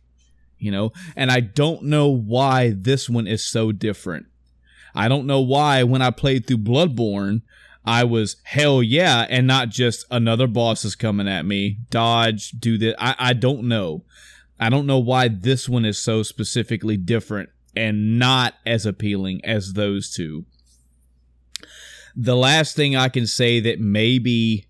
you 0.63 0.71
know? 0.71 0.91
And 1.15 1.31
I 1.31 1.39
don't 1.39 1.83
know 1.83 2.07
why 2.09 2.73
this 2.75 3.09
one 3.09 3.27
is 3.27 3.45
so 3.45 3.71
different. 3.71 4.25
I 4.95 5.07
don't 5.07 5.27
know 5.27 5.41
why 5.41 5.83
when 5.83 6.01
I 6.01 6.11
played 6.11 6.47
through 6.47 6.59
Bloodborne, 6.59 7.41
I 7.85 8.03
was 8.05 8.37
hell 8.43 8.81
yeah, 8.81 9.25
and 9.29 9.45
not 9.45 9.69
just 9.69 10.05
another 10.09 10.47
boss 10.47 10.85
is 10.85 10.95
coming 10.95 11.27
at 11.27 11.45
me, 11.45 11.79
dodge, 11.89 12.51
do 12.51 12.77
this. 12.77 12.95
I, 12.97 13.15
I 13.19 13.33
don't 13.33 13.63
know. 13.63 14.05
I 14.59 14.69
don't 14.69 14.85
know 14.85 14.99
why 14.99 15.27
this 15.27 15.67
one 15.67 15.83
is 15.83 15.99
so 15.99 16.23
specifically 16.23 16.95
different 16.95 17.49
and 17.75 18.17
not 18.17 18.53
as 18.65 18.85
appealing 18.85 19.43
as 19.43 19.73
those 19.73 20.11
two. 20.11 20.45
The 22.15 22.35
last 22.35 22.75
thing 22.75 22.95
I 22.95 23.09
can 23.09 23.27
say 23.27 23.59
that 23.59 23.79
maybe 23.79 24.67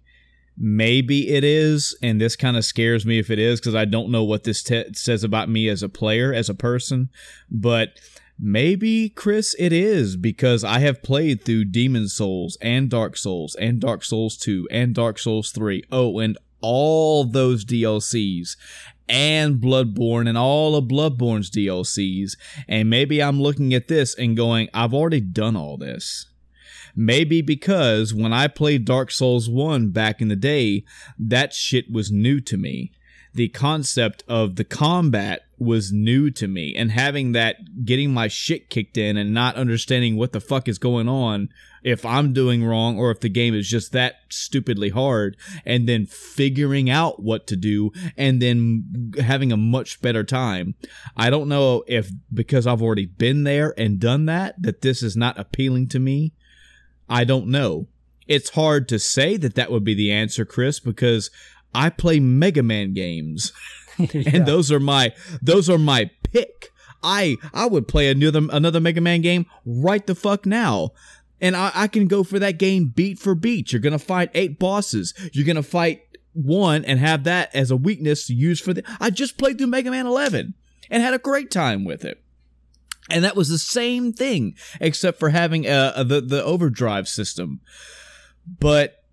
Maybe 0.58 1.30
it 1.30 1.44
is, 1.44 1.98
and 2.02 2.22
this 2.22 2.36
kind 2.36 2.56
of 2.58 2.66
scares 2.66 3.06
me 3.06 3.18
if 3.18 3.30
it 3.32 3.40
is 3.40 3.60
because 3.60 3.76
I 3.76 3.86
don't 3.86 4.12
know 4.12 4.24
what 4.24 4.44
this 4.44 4.62
te- 4.62 4.94
says 4.94 5.24
about 5.24 5.50
me 5.50 5.68
as 5.68 5.82
a 5.82 5.90
player, 5.90 6.34
as 6.34 6.48
a 6.48 6.54
person. 6.54 7.10
But 7.50 8.00
maybe, 8.40 9.10
Chris, 9.10 9.56
it 9.58 9.74
is 9.74 10.16
because 10.16 10.64
I 10.64 10.80
have 10.80 11.02
played 11.02 11.44
through 11.44 11.66
Demon 11.66 12.08
Souls 12.08 12.58
and 12.62 12.90
Dark 12.90 13.18
Souls 13.18 13.56
and 13.56 13.80
Dark 13.80 14.04
Souls 14.04 14.38
2 14.38 14.68
and 14.70 14.94
Dark 14.94 15.18
Souls 15.18 15.52
3. 15.52 15.84
Oh, 15.92 16.20
and 16.20 16.38
all 16.62 17.26
those 17.26 17.66
DLCs 17.66 18.56
and 19.10 19.58
Bloodborne 19.58 20.30
and 20.30 20.38
all 20.38 20.76
of 20.76 20.86
Bloodborne's 20.86 21.50
DLCs. 21.50 22.38
And 22.68 22.90
maybe 22.90 23.22
I'm 23.22 23.42
looking 23.42 23.74
at 23.74 23.88
this 23.88 24.16
and 24.16 24.38
going, 24.38 24.70
I've 24.74 24.94
already 24.94 25.22
done 25.22 25.56
all 25.56 25.78
this. 25.78 26.28
Maybe 26.96 27.42
because 27.42 28.14
when 28.14 28.34
I 28.34 28.48
played 28.48 28.86
Dark 28.86 29.12
Souls 29.12 29.50
1 29.50 29.90
back 29.90 30.22
in 30.22 30.28
the 30.28 30.36
day, 30.36 30.84
that 31.18 31.54
shit 31.54 31.92
was 31.92 32.12
new 32.12 32.40
to 32.42 32.58
me. 32.58 32.92
The 33.34 33.50
concept 33.50 34.24
of 34.28 34.58
the 34.58 34.64
combat 34.64 35.42
was 35.58 35.92
new 35.92 36.30
to 36.30 36.48
me, 36.48 36.76
and 36.76 36.92
having 36.92 37.32
that, 37.32 37.84
getting 37.84 38.14
my 38.14 38.28
shit 38.28 38.70
kicked 38.70 38.96
in 38.96 39.18
and 39.18 39.34
not 39.34 39.56
understanding 39.56 40.16
what 40.16 40.34
the 40.34 40.40
fuck 40.40 40.68
is 40.68 40.78
going 40.78 41.10
on, 41.10 41.50
if 41.84 42.06
I'm 42.06 42.32
doing 42.32 42.64
wrong 42.64 43.00
or 43.00 43.10
if 43.10 43.22
the 43.22 43.30
game 43.30 43.56
is 43.56 43.68
just 43.68 43.92
that 43.94 44.16
stupidly 44.30 44.90
hard, 44.90 45.36
and 45.66 45.90
then 45.90 46.06
figuring 46.06 46.92
out 46.92 47.24
what 47.24 47.48
to 47.48 47.56
do 47.56 47.92
and 48.16 48.40
then 48.40 49.14
having 49.20 49.52
a 49.52 49.58
much 49.58 50.00
better 50.00 50.24
time. 50.24 50.76
I 51.18 51.32
don't 51.32 51.50
know 51.50 51.84
if 51.88 52.12
because 52.32 52.68
I've 52.68 52.84
already 52.84 53.08
been 53.08 53.46
there 53.46 53.74
and 53.78 54.00
done 54.00 54.28
that, 54.28 54.62
that 54.62 54.82
this 54.82 55.02
is 55.02 55.18
not 55.18 55.40
appealing 55.40 55.88
to 55.90 56.00
me 56.00 56.34
I 57.10 57.24
don't 57.24 57.48
know. 57.48 57.88
It's 58.28 58.52
hard 58.52 58.88
to 58.90 59.00
say 59.00 59.38
that 59.38 59.56
that 59.56 59.72
would 59.72 59.84
be 59.84 59.94
the 59.94 60.12
answer, 60.12 60.46
Chris, 60.46 60.80
because 60.80 61.30
I 61.76 61.90
play 61.90 62.20
Mega 62.20 62.64
Man 62.64 62.94
games. 62.94 63.52
yeah. 63.98 64.32
And 64.34 64.46
those 64.46 64.72
are 64.72 64.80
my 64.80 65.14
those 65.42 65.70
are 65.70 65.78
my 65.78 66.10
pick. 66.24 66.72
I 67.02 67.38
I 67.54 67.66
would 67.66 67.88
play 67.88 68.10
another 68.10 68.42
another 68.52 68.80
Mega 68.80 69.02
Man 69.02 69.22
game 69.22 69.46
right 69.66 70.06
the 70.06 70.16
fuck 70.16 70.46
now. 70.46 70.92
And 71.42 71.58
I, 71.58 71.72
I 71.74 71.88
can 71.88 72.08
go 72.08 72.24
for 72.24 72.40
that 72.40 72.58
game 72.58 72.88
beat 72.88 73.20
for 73.20 73.36
beat. 73.36 73.72
You're 73.72 73.82
gonna 73.82 74.00
fight 74.00 74.32
eight 74.34 74.60
bosses. 74.60 75.14
You're 75.34 75.46
gonna 75.46 75.64
fight 75.64 76.02
one 76.34 76.84
and 76.86 77.00
have 77.00 77.26
that 77.26 77.54
as 77.54 77.70
a 77.70 77.78
weakness 77.78 78.28
to 78.28 78.34
use 78.34 78.60
for 78.60 78.74
the 78.74 78.84
I 79.00 79.10
just 79.10 79.38
played 79.38 79.58
through 79.58 79.68
Mega 79.68 79.92
Man 79.92 80.08
11 80.08 80.54
and 80.90 81.04
had 81.04 81.14
a 81.14 81.20
great 81.20 81.52
time 81.52 81.86
with 81.86 82.04
it. 82.06 82.23
And 83.10 83.24
that 83.24 83.36
was 83.36 83.50
the 83.50 83.58
same 83.58 84.14
thing, 84.14 84.56
except 84.80 85.20
for 85.20 85.30
having 85.30 85.68
uh, 85.68 85.94
uh, 85.96 86.04
the 86.04 86.22
the 86.22 86.44
overdrive 86.44 87.08
system. 87.08 87.60
But 88.48 89.04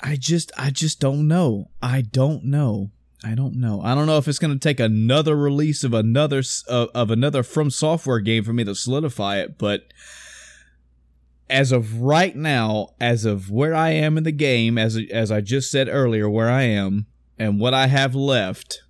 I 0.00 0.16
just 0.16 0.50
I 0.56 0.70
just 0.70 0.98
don't 0.98 1.28
know. 1.28 1.70
I 1.82 2.00
don't 2.02 2.44
know. 2.44 2.90
I 3.24 3.34
don't 3.34 3.54
know. 3.54 3.80
I 3.82 3.94
don't 3.94 4.06
know 4.06 4.18
if 4.18 4.26
it's 4.26 4.38
going 4.38 4.52
to 4.52 4.58
take 4.58 4.80
another 4.80 5.36
release 5.36 5.84
of 5.84 5.94
another 5.94 6.42
uh, 6.68 6.86
of 6.94 7.10
another 7.10 7.42
From 7.42 7.70
Software 7.70 8.20
game 8.20 8.44
for 8.44 8.52
me 8.52 8.64
to 8.64 8.74
solidify 8.74 9.38
it. 9.38 9.58
But 9.58 9.92
as 11.48 11.70
of 11.70 12.00
right 12.00 12.34
now, 12.34 12.88
as 12.98 13.24
of 13.24 13.50
where 13.50 13.74
I 13.74 13.90
am 13.90 14.18
in 14.18 14.24
the 14.24 14.32
game, 14.32 14.78
as 14.78 14.98
as 15.12 15.30
I 15.30 15.40
just 15.40 15.70
said 15.70 15.88
earlier, 15.88 16.28
where 16.28 16.50
I 16.50 16.62
am 16.62 17.06
and 17.38 17.60
what 17.60 17.74
I 17.74 17.86
have 17.86 18.14
left, 18.14 18.82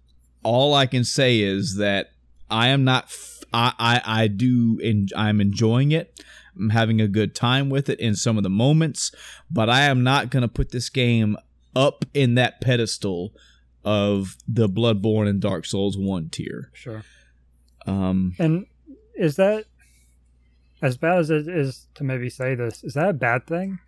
all 0.43 0.74
I 0.74 0.86
can 0.86 1.05
say 1.05 1.40
is 1.40 1.77
that 1.77 2.12
I 2.51 2.69
am 2.69 2.85
not 2.85 3.11
I, 3.52 3.72
I, 3.78 4.22
I 4.22 4.26
do, 4.28 4.80
and 4.82 5.10
I'm 5.16 5.40
enjoying 5.40 5.92
it. 5.92 6.22
I'm 6.56 6.70
having 6.70 7.00
a 7.00 7.08
good 7.08 7.34
time 7.34 7.70
with 7.70 7.88
it 7.88 7.98
in 8.00 8.14
some 8.14 8.36
of 8.36 8.42
the 8.42 8.50
moments, 8.50 9.12
but 9.50 9.70
I 9.70 9.82
am 9.82 10.02
not 10.02 10.30
going 10.30 10.42
to 10.42 10.48
put 10.48 10.70
this 10.70 10.88
game 10.88 11.36
up 11.74 12.04
in 12.12 12.34
that 12.34 12.60
pedestal 12.60 13.32
of 13.84 14.36
the 14.46 14.68
Bloodborne 14.68 15.28
and 15.28 15.40
Dark 15.40 15.64
Souls 15.64 15.96
1 15.96 16.28
tier. 16.28 16.70
Sure. 16.74 17.02
Um, 17.86 18.34
and 18.38 18.66
is 19.16 19.36
that 19.36 19.64
as 20.82 20.96
bad 20.96 21.18
as 21.18 21.30
it 21.30 21.48
is 21.48 21.86
to 21.94 22.04
maybe 22.04 22.28
say 22.28 22.54
this? 22.54 22.84
Is 22.84 22.94
that 22.94 23.08
a 23.08 23.14
bad 23.14 23.46
thing? 23.46 23.78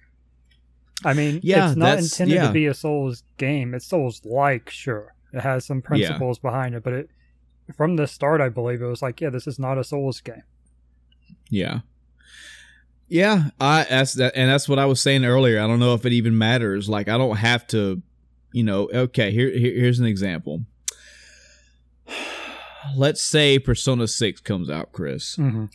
I 1.05 1.13
mean, 1.13 1.41
yeah, 1.43 1.69
it's 1.69 1.77
not 1.77 1.99
intended 1.99 2.37
yeah. 2.37 2.47
to 2.47 2.53
be 2.53 2.67
a 2.67 2.75
Souls 2.75 3.25
game. 3.37 3.75
It's 3.75 3.87
Souls 3.87 4.25
like, 4.25 4.71
sure. 4.71 5.15
It 5.33 5.41
has 5.41 5.65
some 5.65 5.83
principles 5.83 6.39
yeah. 6.39 6.51
behind 6.51 6.75
it, 6.77 6.85
but 6.85 6.93
it 6.93 7.11
from 7.73 7.97
the 7.97 8.07
start, 8.07 8.41
I 8.41 8.49
believe 8.49 8.83
it 8.83 8.87
was 8.87 9.03
like, 9.03 9.21
yeah, 9.21 9.31
this 9.31 9.47
is 9.47 9.59
not 9.59 9.79
a 9.79 9.85
Souls 9.85 10.21
game. 10.21 10.43
Yeah. 11.49 11.81
Yeah, 13.09 13.51
I 13.61 13.87
that's 13.89 14.15
that, 14.15 14.33
and 14.35 14.51
that's 14.51 14.69
what 14.69 14.79
I 14.79 14.87
was 14.87 15.01
saying 15.01 15.25
earlier. 15.25 15.61
I 15.61 15.67
don't 15.67 15.79
know 15.79 15.95
if 15.95 16.07
it 16.07 16.13
even 16.13 16.37
matters. 16.39 16.89
Like, 16.89 17.09
I 17.09 17.19
don't 17.19 17.37
have 17.37 17.67
to, 17.69 18.03
you 18.53 18.65
know. 18.65 18.89
Okay, 18.93 19.31
here, 19.31 19.51
here 19.51 19.79
here's 19.79 20.01
an 20.01 20.07
example. 20.07 20.65
Let's 22.97 23.23
say 23.23 23.59
Persona 23.59 24.09
Six 24.09 24.41
comes 24.41 24.71
out, 24.71 24.93
Chris, 24.93 25.37
mm-hmm. 25.37 25.67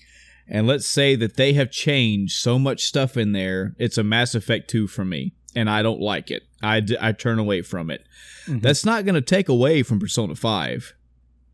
and 0.48 0.68
let's 0.68 0.86
say 0.86 1.16
that 1.16 1.38
they 1.38 1.54
have 1.54 1.72
changed 1.72 2.38
so 2.38 2.60
much 2.60 2.84
stuff 2.84 3.18
in 3.18 3.32
there. 3.32 3.76
It's 3.80 3.98
a 3.98 4.04
Mass 4.04 4.36
Effect 4.36 4.70
Two 4.70 4.86
for 4.86 5.04
me, 5.04 5.34
and 5.56 5.70
I 5.70 5.82
don't 5.82 6.00
like 6.00 6.30
it. 6.30 6.44
I 6.62 6.86
I 7.02 7.12
turn 7.14 7.40
away 7.40 7.64
from 7.64 7.90
it. 7.90 8.06
Mm-hmm. 8.46 8.60
That's 8.60 8.86
not 8.86 9.06
going 9.06 9.16
to 9.16 9.22
take 9.22 9.50
away 9.50 9.82
from 9.82 10.00
Persona 10.00 10.36
Five 10.36 10.94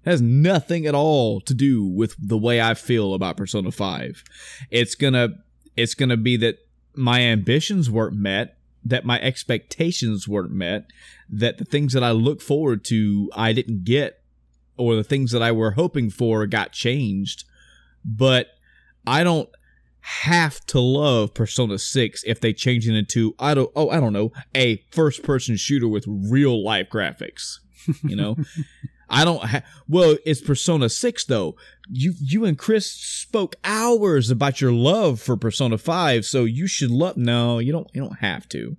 has 0.06 0.22
nothing 0.22 0.86
at 0.86 0.96
all 0.96 1.42
to 1.42 1.54
do 1.54 1.86
with 1.86 2.16
the 2.20 2.38
way 2.38 2.62
I 2.62 2.76
feel 2.76 3.14
about 3.14 3.38
Persona 3.38 3.72
5. 3.72 4.24
It's 4.72 4.96
to 4.96 5.36
it's 5.76 5.96
to 5.96 6.18
be 6.18 6.38
that 6.38 6.60
my 6.96 7.20
ambitions 7.22 7.90
weren't 7.90 8.16
met, 8.16 8.58
that 8.86 9.04
my 9.04 9.20
expectations 9.20 10.28
weren't 10.28 10.52
met, 10.52 10.86
that 11.30 11.58
the 11.58 11.66
things 11.66 11.92
that 11.94 12.04
I 12.04 12.12
look 12.12 12.42
forward 12.42 12.86
to 12.86 13.30
I 13.36 13.52
didn't 13.52 13.84
get 13.84 14.22
or 14.78 14.96
the 14.96 15.04
things 15.04 15.32
that 15.32 15.42
I 15.42 15.52
were 15.52 15.72
hoping 15.72 16.10
for 16.10 16.46
got 16.46 16.72
changed. 16.72 17.44
But 18.04 18.48
I 19.08 19.24
don't 19.24 19.50
have 20.02 20.64
to 20.68 20.80
love 20.80 21.34
Persona 21.34 21.80
6 21.80 22.24
if 22.28 22.40
they 22.40 22.54
change 22.54 22.88
it 22.88 22.96
into 22.96 23.34
I 23.40 23.56
don't 23.56 23.72
oh 23.76 23.90
I 23.90 24.00
don't 24.00 24.14
know 24.14 24.32
a 24.54 24.84
first 24.92 25.24
person 25.24 25.56
shooter 25.56 25.88
with 25.88 26.06
real 26.08 26.64
life 26.64 26.90
graphics 26.92 27.58
you 28.04 28.16
know 28.16 28.36
I 29.10 29.24
don't 29.24 29.44
have. 29.46 29.64
Well, 29.88 30.18
it's 30.26 30.42
Persona 30.42 30.90
Six 30.90 31.26
though. 31.26 31.56
You 31.90 32.14
you 32.20 32.46
and 32.46 32.58
Chris 32.58 32.92
spoke 32.92 33.56
hours 33.64 34.30
about 34.30 34.62
your 34.62 34.72
love 34.72 35.22
for 35.22 35.38
Persona 35.38 35.78
Five, 35.78 36.26
so 36.26 36.44
you 36.46 36.68
should 36.68 36.92
love. 36.92 37.18
No, 37.18 37.60
you 37.60 37.72
don't. 37.72 37.90
You 37.94 38.02
don't 38.02 38.20
have 38.20 38.50
to. 38.50 38.78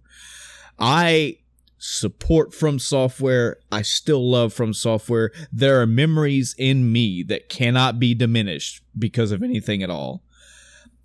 I 0.79 1.39
support 1.79 2.55
From 2.55 2.79
Software. 2.79 3.59
I 3.71 3.83
still 3.83 4.29
love 4.29 4.53
From 4.53 4.73
Software. 4.73 5.31
There 5.53 5.81
are 5.81 5.87
memories 5.87 6.55
in 6.59 6.91
me 6.91 7.23
that 7.25 7.49
cannot 7.49 7.99
be 7.99 8.15
diminished 8.15 8.83
because 8.99 9.31
of 9.33 9.43
anything 9.43 9.83
at 9.83 9.91
all. 9.91 10.23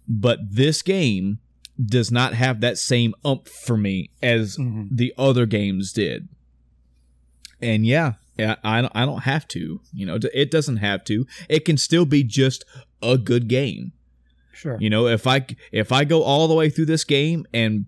But 0.08 0.40
this 0.50 0.82
game 0.82 1.40
does 1.84 2.12
not 2.12 2.34
have 2.34 2.62
that 2.62 2.78
same 2.78 3.14
ump 3.24 3.48
for 3.48 3.78
me 3.78 4.10
as 4.22 4.58
mm-hmm. 4.58 4.88
the 4.92 5.14
other 5.18 5.46
games 5.46 5.94
did. 5.94 6.28
And 7.62 7.86
yeah, 7.86 8.14
I 8.40 8.82
don't, 8.82 8.92
I 8.96 9.06
don't 9.06 9.24
have 9.24 9.48
to. 9.50 9.82
You 9.94 10.06
know, 10.06 10.18
it 10.34 10.52
doesn't 10.52 10.78
have 10.78 11.04
to. 11.06 11.26
It 11.50 11.66
can 11.66 11.78
still 11.78 12.06
be 12.06 12.24
just 12.24 12.66
a 13.02 13.18
good 13.18 13.48
game. 13.48 13.94
Sure. 14.54 14.78
You 14.80 14.90
know, 14.90 15.08
if 15.08 15.28
I 15.28 15.46
if 15.72 15.92
I 15.92 16.04
go 16.04 16.24
all 16.24 16.48
the 16.48 16.54
way 16.56 16.70
through 16.70 16.86
this 16.86 17.04
game 17.04 17.46
and 17.54 17.86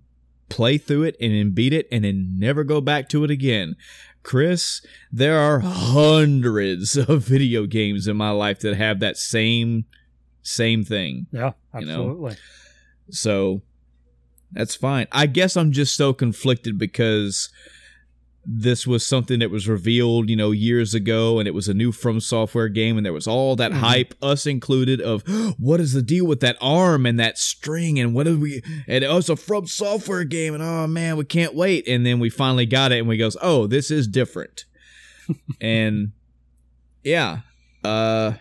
play 0.50 0.78
through 0.78 1.04
it 1.04 1.16
and 1.20 1.34
then 1.34 1.52
beat 1.52 1.74
it 1.74 1.88
and 1.92 2.04
then 2.04 2.36
never 2.38 2.64
go 2.64 2.82
back 2.82 3.10
to 3.10 3.24
it 3.24 3.32
again. 3.32 3.76
Chris, 4.22 4.86
there 5.12 5.38
are 5.38 5.60
hundreds 5.60 6.96
of 7.10 7.24
video 7.24 7.66
games 7.66 8.08
in 8.08 8.16
my 8.16 8.30
life 8.30 8.60
that 8.60 8.76
have 8.76 9.00
that 9.00 9.18
same 9.18 9.86
same 10.42 10.84
thing. 10.84 11.28
Yeah, 11.32 11.54
absolutely. 11.74 12.32
You 12.32 12.36
know? 12.36 12.36
So 13.10 13.62
that's 14.52 14.76
fine. 14.76 15.08
I 15.12 15.26
guess 15.26 15.58
I'm 15.58 15.72
just 15.72 15.96
so 15.96 16.14
conflicted 16.14 16.78
because 16.78 17.50
this 18.46 18.86
was 18.86 19.06
something 19.06 19.40
that 19.40 19.52
was 19.52 19.70
revealed, 19.70 20.30
you 20.30 20.36
know, 20.36 20.52
years 20.52 20.94
ago, 20.94 21.40
and 21.40 21.48
it 21.48 21.54
was 21.54 21.70
a 21.70 21.74
new 21.74 21.92
From 21.92 22.20
Software 22.20 22.68
game, 22.68 22.98
and 22.98 23.06
there 23.06 23.14
was 23.14 23.28
all 23.28 23.56
that 23.56 23.72
mm-hmm. 23.72 23.80
hype, 23.80 24.14
us 24.22 24.46
included, 24.46 25.00
of 25.00 25.24
what 25.58 25.80
is 25.80 25.94
the 25.94 26.02
deal 26.02 26.26
with 26.26 26.42
that 26.42 26.58
arm 26.60 27.06
and 27.06 27.20
that 27.20 27.38
string, 27.38 28.00
and 28.00 28.14
what 28.14 28.26
do 28.26 28.40
we? 28.40 28.62
And 28.88 29.04
oh, 29.06 29.18
it's 29.18 29.30
a 29.30 29.36
From 29.36 29.66
Software 29.68 30.26
game, 30.26 30.54
and 30.54 30.64
oh 30.64 30.88
man, 30.88 31.16
we 31.16 31.26
can't 31.26 31.56
wait. 31.56 31.88
And 31.88 32.06
then 32.06 32.20
we 32.20 32.30
finally 32.30 32.66
got 32.66 32.92
it, 32.92 33.00
and 33.00 33.08
we 33.08 33.18
goes, 33.18 33.38
oh, 33.42 33.68
this 33.68 33.90
is 33.90 34.08
different, 34.08 34.66
and 35.62 36.12
yeah, 37.04 37.40
uh, 37.84 38.34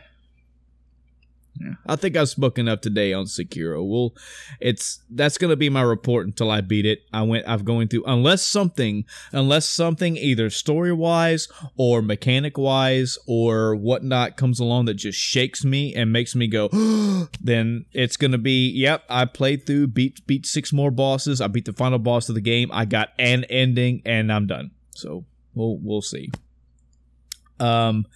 I 1.87 1.97
think 1.97 2.17
I've 2.17 2.29
spoken 2.29 2.69
up 2.69 2.81
today 2.81 3.13
on 3.13 3.27
Sekiro. 3.27 3.87
Well, 3.87 4.15
it's 4.61 5.01
that's 5.11 5.39
gonna 5.39 5.57
be 5.57 5.69
my 5.69 5.83
report 5.83 6.27
until 6.27 6.51
I 6.51 6.61
beat 6.61 6.87
it. 6.87 7.03
I 7.13 7.23
went 7.23 7.47
I've 7.47 7.65
going 7.65 7.89
through 7.89 8.05
unless 8.07 8.43
something 8.43 9.05
unless 9.33 9.69
something 9.69 10.17
either 10.17 10.51
story 10.51 10.93
wise 10.93 11.49
or 11.77 12.01
mechanic 12.03 12.57
wise 12.57 13.19
or 13.27 13.75
whatnot 13.75 14.37
comes 14.37 14.61
along 14.61 14.87
that 14.87 14.95
just 14.95 15.19
shakes 15.19 15.65
me 15.65 15.95
and 15.95 16.13
makes 16.13 16.35
me 16.35 16.47
go, 16.47 16.69
then 17.41 17.85
it's 17.93 18.17
gonna 18.17 18.39
be 18.39 18.69
yep. 18.71 19.05
I 19.09 19.27
played 19.27 19.67
through, 19.67 19.89
beat 19.89 20.27
beat 20.27 20.47
six 20.47 20.73
more 20.73 20.91
bosses. 20.91 21.41
I 21.41 21.49
beat 21.49 21.67
the 21.67 21.73
final 21.73 21.99
boss 21.99 22.29
of 22.29 22.35
the 22.35 22.41
game. 22.41 22.71
I 22.73 22.87
got 22.87 23.11
an 23.19 23.45
ending, 23.45 24.03
and 24.05 24.33
I'm 24.33 24.47
done. 24.47 24.71
So 24.91 25.25
we'll 25.55 25.77
we'll 25.79 26.03
see. 26.03 26.31
Um 27.61 28.07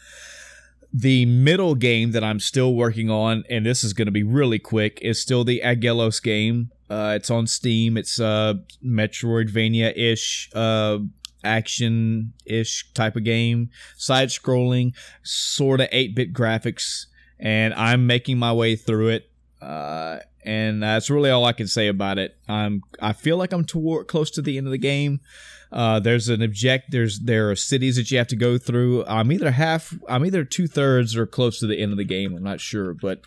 the 0.98 1.26
middle 1.26 1.74
game 1.74 2.12
that 2.12 2.24
I'm 2.24 2.40
still 2.40 2.74
working 2.74 3.10
on, 3.10 3.44
and 3.50 3.66
this 3.66 3.84
is 3.84 3.92
going 3.92 4.06
to 4.06 4.12
be 4.12 4.22
really 4.22 4.58
quick, 4.58 4.98
is 5.02 5.20
still 5.20 5.44
the 5.44 5.60
Aggelos 5.62 6.22
game. 6.22 6.70
Uh, 6.88 7.12
it's 7.16 7.30
on 7.30 7.46
Steam. 7.46 7.98
It's 7.98 8.18
uh, 8.18 8.54
Metroidvania 8.82 9.92
ish, 9.94 10.48
uh, 10.54 11.00
action 11.44 12.32
ish 12.46 12.90
type 12.94 13.14
of 13.14 13.24
game, 13.24 13.68
side 13.98 14.28
scrolling, 14.28 14.94
sort 15.22 15.82
of 15.82 15.88
8 15.92 16.14
bit 16.14 16.32
graphics, 16.32 17.06
and 17.38 17.74
I'm 17.74 18.06
making 18.06 18.38
my 18.38 18.54
way 18.54 18.74
through 18.74 19.08
it. 19.08 19.30
Uh, 19.60 20.20
and 20.46 20.82
that's 20.82 21.10
really 21.10 21.28
all 21.28 21.44
I 21.44 21.52
can 21.52 21.66
say 21.66 21.88
about 21.88 22.16
it. 22.16 22.38
I'm 22.48 22.82
I 23.02 23.12
feel 23.12 23.36
like 23.36 23.52
I'm 23.52 23.64
toward 23.64 24.06
close 24.06 24.30
to 24.30 24.42
the 24.42 24.56
end 24.56 24.66
of 24.66 24.70
the 24.70 24.78
game. 24.78 25.20
Uh, 25.72 26.00
there's 26.00 26.28
an 26.28 26.42
object. 26.42 26.90
There's 26.90 27.20
there 27.20 27.50
are 27.50 27.56
cities 27.56 27.96
that 27.96 28.10
you 28.10 28.18
have 28.18 28.28
to 28.28 28.36
go 28.36 28.58
through. 28.58 29.04
I'm 29.06 29.32
either 29.32 29.50
half. 29.50 29.94
I'm 30.08 30.24
either 30.24 30.44
two 30.44 30.66
thirds 30.66 31.16
or 31.16 31.26
close 31.26 31.58
to 31.60 31.66
the 31.66 31.80
end 31.80 31.92
of 31.92 31.98
the 31.98 32.04
game. 32.04 32.34
I'm 32.34 32.42
not 32.42 32.60
sure, 32.60 32.94
but 32.94 33.20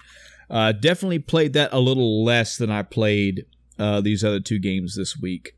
uh, 0.49 0.72
definitely 0.72 1.20
played 1.20 1.53
that 1.53 1.74
a 1.74 1.80
little 1.80 2.24
less 2.24 2.57
than 2.57 2.72
I 2.72 2.84
played 2.84 3.45
uh, 3.78 4.02
these 4.02 4.24
other 4.24 4.40
two 4.40 4.60
games 4.60 4.95
this 4.95 5.18
week. 5.18 5.56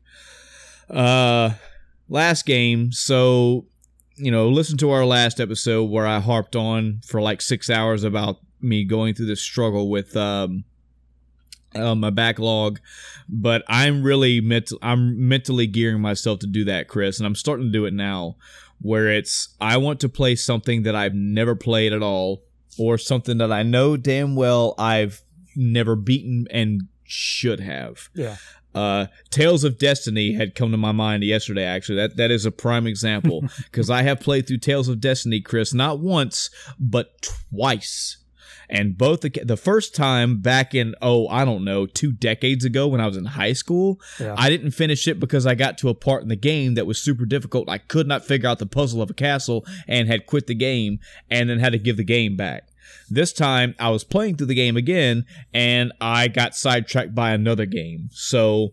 Uh, 0.90 1.50
last 2.08 2.46
game. 2.46 2.92
So 2.92 3.66
you 4.16 4.30
know, 4.30 4.48
listen 4.48 4.76
to 4.78 4.90
our 4.90 5.04
last 5.04 5.40
episode 5.40 5.84
where 5.90 6.06
I 6.06 6.20
harped 6.20 6.54
on 6.54 7.00
for 7.04 7.20
like 7.20 7.40
six 7.40 7.70
hours 7.70 8.04
about 8.04 8.38
me 8.60 8.84
going 8.84 9.14
through 9.14 9.26
this 9.26 9.40
struggle 9.40 9.88
with 9.88 10.16
um, 10.16 10.64
uh, 11.74 11.94
my 11.94 12.10
backlog, 12.10 12.80
but 13.28 13.62
I'm 13.68 14.02
really 14.02 14.40
mental. 14.40 14.78
I'm 14.82 15.28
mentally 15.28 15.66
gearing 15.66 16.00
myself 16.00 16.40
to 16.40 16.46
do 16.46 16.64
that, 16.64 16.88
Chris, 16.88 17.18
and 17.18 17.26
I'm 17.26 17.34
starting 17.34 17.66
to 17.66 17.72
do 17.72 17.84
it 17.84 17.94
now. 17.94 18.36
Where 18.80 19.08
it's 19.08 19.54
I 19.60 19.76
want 19.76 20.00
to 20.00 20.08
play 20.08 20.34
something 20.34 20.82
that 20.82 20.96
I've 20.96 21.14
never 21.14 21.54
played 21.54 21.92
at 21.92 22.02
all, 22.02 22.42
or 22.78 22.98
something 22.98 23.38
that 23.38 23.52
I 23.52 23.62
know 23.62 23.96
damn 23.96 24.34
well 24.34 24.74
I've 24.78 25.22
never 25.54 25.94
beaten 25.96 26.46
and 26.50 26.82
should 27.04 27.60
have. 27.60 28.08
Yeah. 28.14 28.36
Uh, 28.74 29.06
Tales 29.30 29.64
of 29.64 29.78
Destiny 29.78 30.32
had 30.32 30.54
come 30.54 30.70
to 30.70 30.78
my 30.78 30.92
mind 30.92 31.22
yesterday. 31.24 31.64
Actually, 31.64 31.96
that 31.96 32.16
that 32.16 32.30
is 32.30 32.46
a 32.46 32.50
prime 32.50 32.86
example 32.86 33.44
because 33.64 33.90
I 33.90 34.02
have 34.02 34.20
played 34.20 34.46
through 34.46 34.58
Tales 34.58 34.88
of 34.88 35.00
Destiny, 35.00 35.40
Chris, 35.40 35.74
not 35.74 36.00
once 36.00 36.50
but 36.78 37.28
twice 37.50 38.16
and 38.72 38.96
both 38.96 39.20
the, 39.20 39.28
the 39.44 39.58
first 39.58 39.94
time 39.94 40.40
back 40.40 40.74
in 40.74 40.94
oh 41.02 41.28
I 41.28 41.44
don't 41.44 41.62
know 41.62 41.86
two 41.86 42.10
decades 42.10 42.64
ago 42.64 42.88
when 42.88 43.02
I 43.02 43.06
was 43.06 43.18
in 43.18 43.26
high 43.26 43.52
school, 43.52 44.00
yeah. 44.18 44.34
I 44.36 44.48
didn't 44.48 44.70
finish 44.72 45.06
it 45.06 45.20
because 45.20 45.46
I 45.46 45.54
got 45.54 45.76
to 45.78 45.90
a 45.90 45.94
part 45.94 46.22
in 46.22 46.30
the 46.30 46.36
game 46.36 46.74
that 46.74 46.86
was 46.86 47.00
super 47.00 47.26
difficult. 47.26 47.68
I 47.68 47.78
could 47.78 48.08
not 48.08 48.24
figure 48.24 48.48
out 48.48 48.58
the 48.58 48.66
puzzle 48.66 49.02
of 49.02 49.10
a 49.10 49.14
castle 49.14 49.66
and 49.86 50.08
had 50.08 50.26
quit 50.26 50.46
the 50.46 50.54
game 50.54 51.00
and 51.30 51.50
then 51.50 51.58
had 51.58 51.72
to 51.72 51.78
give 51.78 51.98
the 51.98 52.02
game 52.02 52.34
back. 52.34 52.68
This 53.10 53.32
time 53.34 53.74
I 53.78 53.90
was 53.90 54.04
playing 54.04 54.36
through 54.36 54.46
the 54.46 54.54
game 54.54 54.78
again 54.78 55.26
and 55.52 55.92
I 56.00 56.28
got 56.28 56.56
sidetracked 56.56 57.14
by 57.14 57.32
another 57.32 57.66
game. 57.66 58.08
So 58.10 58.70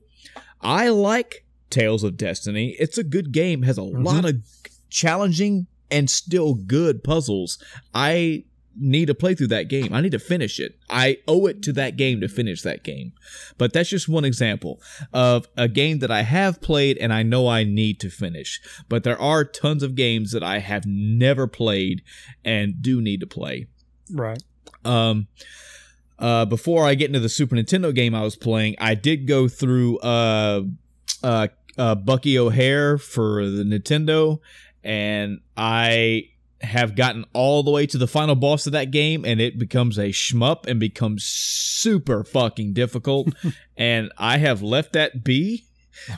I 0.61 0.88
like 0.88 1.45
Tales 1.69 2.05
of 2.05 2.15
Destiny. 2.15 2.73
It's 2.80 2.97
a 2.97 3.03
good 3.03 3.34
game, 3.34 3.63
has 3.63 3.77
a 3.77 3.81
mm-hmm. 3.81 4.01
lot 4.01 4.23
of 4.23 4.38
challenging 4.89 5.67
and 5.91 6.09
still 6.09 6.53
good 6.53 7.03
puzzles. 7.03 7.61
I 7.93 8.45
need 8.80 9.07
to 9.07 9.15
play 9.15 9.35
through 9.35 9.47
that 9.47 9.68
game. 9.68 9.93
I 9.93 10.01
need 10.01 10.11
to 10.14 10.19
finish 10.19 10.60
it. 10.60 10.77
I 10.89 11.18
owe 11.27 11.45
it 11.47 11.61
to 11.64 11.73
that 11.73 11.97
game 11.97 12.22
to 12.22 12.27
finish 12.27 12.61
that 12.61 12.84
game. 12.84 13.14
But 13.57 13.73
that's 13.73 13.89
just 13.89 14.07
one 14.07 14.26
example 14.26 14.81
of 15.14 15.47
a 15.57 15.68
game 15.68 15.99
that 15.99 16.11
I 16.11 16.22
have 16.22 16.61
played 16.61 16.97
and 16.97 17.14
I 17.14 17.23
know 17.23 17.47
I 17.47 17.64
need 17.64 17.99
to 18.01 18.10
finish. 18.10 18.61
But 18.88 19.03
there 19.03 19.19
are 19.22 19.43
tons 19.43 19.84
of 19.84 19.95
games 19.95 20.31
that 20.31 20.43
I 20.43 20.60
have 20.60 20.85
never 20.85 21.47
played 21.47 22.01
and 22.45 22.81
do 22.81 23.01
need 23.01 23.19
to 23.19 23.27
play. 23.27 23.68
Right. 24.11 24.41
Um 24.85 25.27
uh 26.18 26.45
before 26.45 26.85
I 26.85 26.95
get 26.95 27.07
into 27.07 27.19
the 27.19 27.30
Super 27.30 27.56
Nintendo 27.56 27.93
game 27.93 28.15
I 28.15 28.23
was 28.23 28.35
playing, 28.35 28.76
I 28.80 28.95
did 28.95 29.27
go 29.27 29.47
through 29.47 29.99
uh 29.99 30.64
uh, 31.22 31.47
uh 31.77 31.95
Bucky 31.95 32.39
O'Hare 32.39 32.97
for 32.97 33.45
the 33.45 33.64
Nintendo 33.64 34.39
and 34.84 35.41
I 35.57 36.30
have 36.61 36.95
gotten 36.95 37.26
all 37.34 37.64
the 37.64 37.72
way 37.72 37.86
to 37.88 37.98
the 37.98 38.07
final 38.07 38.36
boss 38.36 38.65
of 38.65 38.73
that 38.73 38.91
game 38.91 39.23
and 39.23 39.40
it 39.40 39.57
becomes 39.57 39.98
a 39.98 40.10
shmup 40.10 40.68
and 40.68 40.80
becomes 40.80 41.23
super 41.23 42.23
fucking 42.23 42.73
difficult 42.73 43.30
and 43.77 44.11
I 44.18 44.38
have 44.38 44.61
left 44.61 44.94
that 44.94 45.23
be 45.23 45.65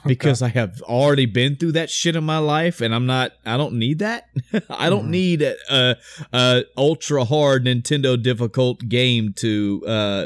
because 0.05 0.41
okay. 0.41 0.51
I 0.51 0.59
have 0.59 0.81
already 0.83 1.25
been 1.25 1.55
through 1.55 1.73
that 1.73 1.89
shit 1.89 2.15
in 2.15 2.23
my 2.23 2.37
life 2.37 2.81
and 2.81 2.93
I'm 2.93 3.05
not 3.05 3.33
I 3.45 3.57
don't 3.57 3.73
need 3.73 3.99
that. 3.99 4.29
I 4.69 4.89
don't 4.89 5.07
mm 5.07 5.11
need 5.11 5.41
a, 5.41 5.55
a, 5.69 5.95
a, 6.31 6.63
ultra 6.77 7.25
hard 7.25 7.65
Nintendo 7.65 8.21
difficult 8.21 8.87
game 8.87 9.33
to 9.37 9.83
uh 9.85 10.25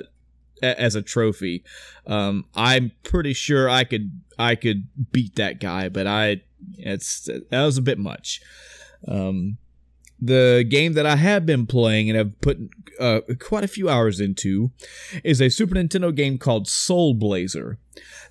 as 0.62 0.96
a 0.96 1.02
trophy. 1.02 1.64
Um 2.06 2.46
I'm 2.56 2.92
pretty 3.04 3.34
sure 3.34 3.70
I 3.70 3.84
could 3.84 4.22
I 4.38 4.56
could 4.56 4.88
beat 5.12 5.36
that 5.36 5.60
guy, 5.60 5.90
but 5.90 6.08
I 6.08 6.42
it's 6.78 7.26
that 7.26 7.66
was 7.66 7.78
a 7.78 7.82
bit 7.82 7.98
much. 7.98 8.42
Um 9.08 9.58
the 10.20 10.66
game 10.68 10.94
that 10.94 11.06
I 11.06 11.18
have 11.18 11.46
been 11.46 11.66
playing 11.66 12.10
and 12.10 12.18
have 12.18 12.40
put 12.42 12.58
uh, 13.00 13.22
quite 13.40 13.64
a 13.64 13.70
few 13.70 13.90
hours 13.90 14.20
into 14.20 14.72
is 15.24 15.42
a 15.42 15.50
Super 15.50 15.76
Nintendo 15.76 16.16
game 16.16 16.38
called 16.38 16.68
Soul 16.68 17.14
Blazer. 17.14 17.78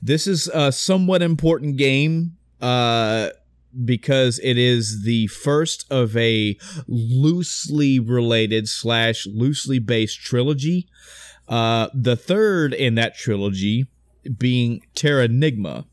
This 0.00 0.26
is 0.26 0.48
a 0.48 0.72
somewhat 0.72 1.22
important 1.22 1.76
game 1.76 2.36
uh, 2.60 3.30
because 3.84 4.38
it 4.42 4.56
is 4.58 5.02
the 5.04 5.26
first 5.28 5.86
of 5.90 6.16
a 6.16 6.56
loosely 6.86 7.98
related 7.98 8.68
slash 8.68 9.26
loosely 9.26 9.78
based 9.78 10.20
trilogy. 10.20 10.88
Uh, 11.48 11.88
the 11.92 12.16
third 12.16 12.72
in 12.72 12.94
that 12.94 13.14
trilogy 13.14 13.86
being 14.38 14.80
Terranigma. 14.94 15.84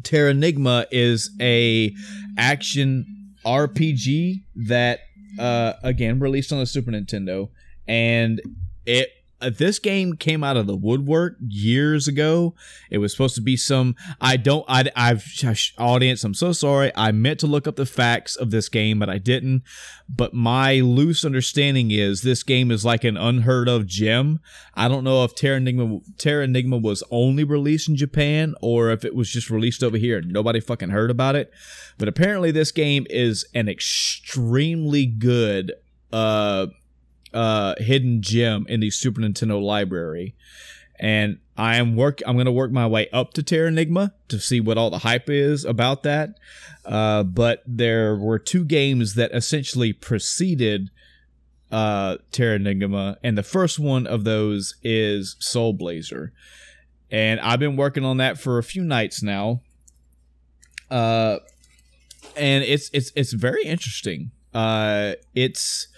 Terranigma 0.00 0.86
is 0.90 1.30
a 1.40 1.94
action 2.36 3.21
RPG 3.44 4.42
that 4.68 5.00
uh 5.38 5.74
again 5.82 6.18
released 6.18 6.52
on 6.52 6.58
the 6.58 6.66
Super 6.66 6.90
Nintendo 6.90 7.48
and 7.86 8.40
it 8.86 9.08
this 9.50 9.78
game 9.78 10.14
came 10.14 10.44
out 10.44 10.56
of 10.56 10.66
the 10.66 10.76
woodwork 10.76 11.36
years 11.40 12.08
ago. 12.08 12.54
It 12.90 12.98
was 12.98 13.12
supposed 13.12 13.34
to 13.36 13.40
be 13.40 13.56
some. 13.56 13.96
I 14.20 14.36
don't. 14.36 14.64
I, 14.68 14.90
I've 14.94 15.24
audience. 15.78 16.24
I'm 16.24 16.34
so 16.34 16.52
sorry. 16.52 16.92
I 16.94 17.12
meant 17.12 17.40
to 17.40 17.46
look 17.46 17.66
up 17.66 17.76
the 17.76 17.86
facts 17.86 18.36
of 18.36 18.50
this 18.50 18.68
game, 18.68 18.98
but 18.98 19.10
I 19.10 19.18
didn't. 19.18 19.62
But 20.08 20.34
my 20.34 20.80
loose 20.80 21.24
understanding 21.24 21.90
is 21.90 22.22
this 22.22 22.42
game 22.42 22.70
is 22.70 22.84
like 22.84 23.04
an 23.04 23.16
unheard 23.16 23.68
of 23.68 23.86
gem. 23.86 24.40
I 24.74 24.88
don't 24.88 25.04
know 25.04 25.24
if 25.24 25.34
Terranigma 25.34 26.02
Terra 26.18 26.44
Enigma 26.44 26.78
was 26.78 27.02
only 27.10 27.44
released 27.44 27.88
in 27.88 27.96
Japan 27.96 28.54
or 28.60 28.90
if 28.90 29.04
it 29.04 29.14
was 29.14 29.30
just 29.30 29.50
released 29.50 29.82
over 29.82 29.96
here. 29.96 30.20
Nobody 30.20 30.60
fucking 30.60 30.90
heard 30.90 31.10
about 31.10 31.36
it. 31.36 31.52
But 31.98 32.08
apparently, 32.08 32.50
this 32.50 32.72
game 32.72 33.06
is 33.10 33.44
an 33.54 33.68
extremely 33.68 35.06
good. 35.06 35.72
Uh, 36.12 36.66
uh, 37.34 37.74
hidden 37.78 38.22
gem 38.22 38.66
in 38.68 38.80
the 38.80 38.90
Super 38.90 39.20
Nintendo 39.20 39.62
library. 39.62 40.34
And 40.98 41.38
I 41.56 41.76
am 41.76 41.96
work. 41.96 42.20
I'm 42.26 42.38
to 42.38 42.52
work 42.52 42.70
my 42.70 42.86
way 42.86 43.08
up 43.10 43.34
to 43.34 43.42
Terranigma 43.42 44.12
to 44.28 44.38
see 44.38 44.60
what 44.60 44.78
all 44.78 44.90
the 44.90 44.98
hype 44.98 45.28
is 45.28 45.64
about 45.64 46.02
that. 46.04 46.38
Uh, 46.84 47.22
but 47.24 47.62
there 47.66 48.16
were 48.16 48.38
two 48.38 48.64
games 48.64 49.14
that 49.14 49.32
essentially 49.32 49.92
preceded 49.92 50.90
uh, 51.72 52.18
Terranigma, 52.30 53.16
and 53.24 53.36
the 53.36 53.42
first 53.42 53.78
one 53.78 54.06
of 54.06 54.24
those 54.24 54.76
is 54.82 55.36
Soul 55.38 55.72
Blazer, 55.72 56.32
and 57.10 57.40
I've 57.40 57.58
been 57.58 57.76
working 57.76 58.04
on 58.04 58.18
that 58.18 58.38
for 58.38 58.58
a 58.58 58.62
few 58.62 58.84
nights 58.84 59.22
now. 59.22 59.62
Uh, 60.90 61.38
and 62.36 62.62
it's 62.62 62.90
it's 62.92 63.10
it's 63.16 63.32
very 63.32 63.64
interesting. 63.64 64.32
Uh, 64.52 65.14
it's 65.34 65.88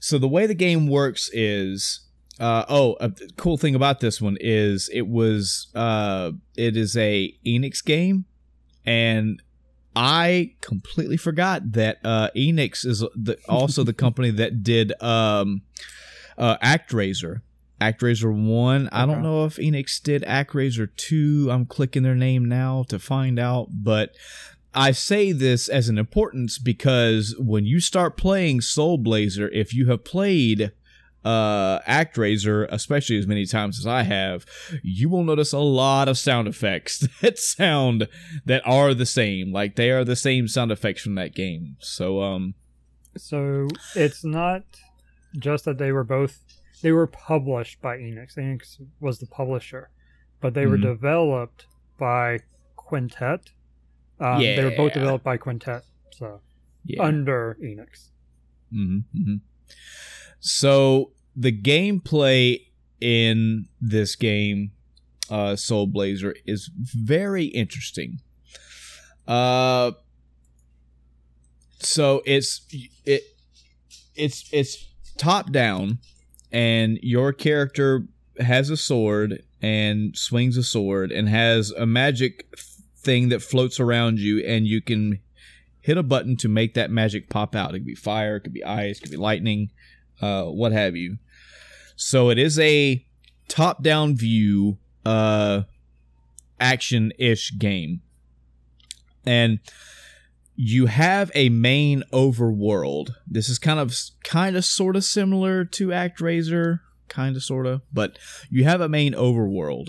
so 0.00 0.18
the 0.18 0.28
way 0.28 0.46
the 0.46 0.54
game 0.54 0.88
works 0.88 1.30
is 1.32 2.06
uh, 2.38 2.64
oh, 2.68 2.96
a 3.00 3.10
cool 3.36 3.56
thing 3.56 3.74
about 3.74 4.00
this 4.00 4.20
one 4.20 4.36
is 4.40 4.90
it 4.92 5.06
was 5.08 5.68
uh, 5.74 6.32
it 6.56 6.76
is 6.76 6.96
a 6.96 7.34
Enix 7.46 7.84
game, 7.84 8.26
and 8.84 9.42
I 9.94 10.52
completely 10.60 11.16
forgot 11.16 11.72
that 11.72 11.98
uh, 12.04 12.28
Enix 12.36 12.84
is 12.84 13.00
the, 13.14 13.38
also 13.48 13.82
the 13.84 13.94
company 13.94 14.30
that 14.32 14.62
did 14.62 14.92
um, 15.02 15.62
uh, 16.36 16.58
ActRaiser. 16.58 17.40
ActRaiser 17.80 18.32
one. 18.32 18.86
Okay. 18.86 18.96
I 18.96 19.06
don't 19.06 19.22
know 19.22 19.46
if 19.46 19.56
Enix 19.56 20.02
did 20.02 20.22
ActRaiser 20.22 20.88
two. 20.96 21.48
I'm 21.50 21.64
clicking 21.64 22.02
their 22.02 22.14
name 22.14 22.46
now 22.46 22.84
to 22.88 22.98
find 22.98 23.38
out, 23.38 23.68
but 23.70 24.10
I 24.76 24.92
say 24.92 25.32
this 25.32 25.68
as 25.68 25.88
an 25.88 25.96
importance 25.96 26.58
because 26.58 27.34
when 27.38 27.64
you 27.64 27.80
start 27.80 28.18
playing 28.18 28.60
Soul 28.60 28.98
Blazer, 28.98 29.48
if 29.48 29.72
you 29.72 29.88
have 29.88 30.04
played 30.04 30.70
uh, 31.24 31.80
ActRaiser, 31.80 32.66
especially 32.70 33.16
as 33.16 33.26
many 33.26 33.46
times 33.46 33.78
as 33.78 33.86
I 33.86 34.02
have, 34.02 34.44
you 34.82 35.08
will 35.08 35.24
notice 35.24 35.54
a 35.54 35.58
lot 35.58 36.08
of 36.08 36.18
sound 36.18 36.46
effects 36.46 37.08
that 37.22 37.38
sound 37.38 38.06
that 38.44 38.60
are 38.66 38.92
the 38.92 39.06
same. 39.06 39.50
Like 39.50 39.76
they 39.76 39.90
are 39.90 40.04
the 40.04 40.14
same 40.14 40.46
sound 40.46 40.70
effects 40.70 41.00
from 41.00 41.14
that 41.14 41.34
game. 41.34 41.76
So 41.80 42.22
um, 42.22 42.54
so 43.16 43.68
it's 43.94 44.24
not 44.24 44.62
just 45.38 45.64
that 45.64 45.78
they 45.78 45.90
were 45.90 46.04
both 46.04 46.44
they 46.82 46.92
were 46.92 47.06
published 47.06 47.80
by 47.80 47.96
Enix. 47.96 48.36
Enix 48.36 48.78
was 49.00 49.20
the 49.20 49.26
publisher, 49.26 49.88
but 50.42 50.52
they 50.52 50.62
mm-hmm. 50.62 50.70
were 50.70 50.76
developed 50.76 51.66
by 51.98 52.40
Quintet 52.76 53.52
um, 54.20 54.40
yeah. 54.40 54.56
They 54.56 54.64
were 54.64 54.70
both 54.70 54.94
developed 54.94 55.24
by 55.24 55.36
Quintet, 55.36 55.84
so 56.12 56.40
yeah. 56.84 57.02
under 57.02 57.56
Enix. 57.62 58.08
Mm-hmm, 58.72 59.18
mm-hmm. 59.18 59.36
So 60.40 61.12
the 61.34 61.52
gameplay 61.52 62.66
in 63.00 63.68
this 63.80 64.16
game, 64.16 64.72
uh, 65.30 65.56
Soul 65.56 65.86
Blazer, 65.86 66.34
is 66.46 66.70
very 66.74 67.44
interesting. 67.46 68.20
Uh, 69.28 69.92
so 71.80 72.22
it's 72.24 72.62
it 73.04 73.22
it's 74.14 74.48
it's 74.52 74.86
top 75.18 75.52
down, 75.52 75.98
and 76.50 76.98
your 77.02 77.32
character 77.32 78.06
has 78.38 78.70
a 78.70 78.76
sword 78.76 79.42
and 79.62 80.16
swings 80.16 80.56
a 80.56 80.62
sword 80.62 81.10
and 81.10 81.28
has 81.28 81.70
a 81.72 81.86
magic 81.86 82.46
thing 82.96 83.28
that 83.28 83.42
floats 83.42 83.78
around 83.78 84.18
you, 84.18 84.44
and 84.44 84.66
you 84.66 84.80
can 84.80 85.20
hit 85.80 85.96
a 85.96 86.02
button 86.02 86.36
to 86.36 86.48
make 86.48 86.74
that 86.74 86.90
magic 86.90 87.28
pop 87.30 87.54
out. 87.54 87.70
It 87.74 87.78
could 87.78 87.86
be 87.86 87.94
fire, 87.94 88.36
it 88.36 88.40
could 88.40 88.52
be 88.52 88.64
ice, 88.64 88.98
it 88.98 89.02
could 89.02 89.10
be 89.12 89.16
lightning, 89.16 89.70
uh, 90.20 90.44
what 90.44 90.72
have 90.72 90.96
you. 90.96 91.18
So 91.94 92.30
it 92.30 92.38
is 92.38 92.58
a 92.58 93.06
top 93.48 93.82
down 93.82 94.16
view 94.16 94.78
uh, 95.04 95.62
action 96.58 97.12
ish 97.18 97.56
game. 97.58 98.02
And 99.24 99.60
you 100.56 100.86
have 100.86 101.30
a 101.34 101.48
main 101.50 102.02
overworld. 102.12 103.10
This 103.26 103.48
is 103.48 103.58
kind 103.58 103.78
of 103.78 103.94
kind 104.24 104.56
of 104.56 104.64
sort 104.64 104.96
of 104.96 105.04
similar 105.04 105.64
to 105.64 105.88
ActRaiser, 105.88 106.80
kind 107.08 107.36
of 107.36 107.42
sort 107.42 107.66
of, 107.66 107.82
but 107.92 108.18
you 108.50 108.64
have 108.64 108.80
a 108.80 108.88
main 108.88 109.12
overworld. 109.12 109.88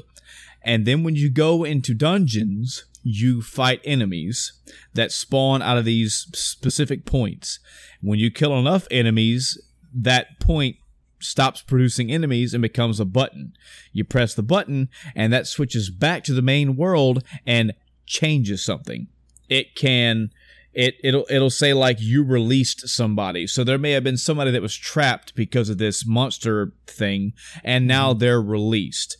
And 0.61 0.85
then 0.85 1.03
when 1.03 1.15
you 1.15 1.29
go 1.29 1.63
into 1.63 1.93
dungeons, 1.93 2.85
you 3.07 3.41
fight 3.41 3.79
enemies 3.85 4.51
that 4.93 5.13
spawn 5.13 5.61
out 5.61 5.77
of 5.77 5.85
these 5.85 6.27
specific 6.33 7.05
points. 7.05 7.59
When 8.01 8.19
you 8.19 8.29
kill 8.29 8.57
enough 8.59 8.85
enemies, 8.91 9.57
that 9.93 10.39
point 10.41 10.75
stops 11.19 11.61
producing 11.61 12.11
enemies 12.11 12.53
and 12.53 12.61
becomes 12.61 12.99
a 12.99 13.05
button. 13.05 13.53
You 13.93 14.03
press 14.03 14.33
the 14.33 14.43
button, 14.43 14.89
and 15.15 15.31
that 15.31 15.47
switches 15.47 15.89
back 15.89 16.23
to 16.25 16.33
the 16.33 16.41
main 16.41 16.75
world 16.75 17.23
and 17.45 17.73
changes 18.05 18.63
something. 18.63 19.07
It 19.47 19.75
can 19.75 20.31
it 20.73 20.95
it'll 21.01 21.25
it'll 21.29 21.49
say 21.49 21.73
like 21.73 22.01
you 22.01 22.23
released 22.23 22.89
somebody. 22.89 23.47
So 23.47 23.63
there 23.63 23.77
may 23.77 23.91
have 23.91 24.03
been 24.03 24.17
somebody 24.17 24.51
that 24.51 24.61
was 24.61 24.75
trapped 24.75 25.33
because 25.33 25.69
of 25.69 25.77
this 25.77 26.05
monster 26.05 26.73
thing, 26.85 27.31
and 27.63 27.87
now 27.87 28.11
mm-hmm. 28.11 28.19
they're 28.19 28.41
released. 28.41 29.17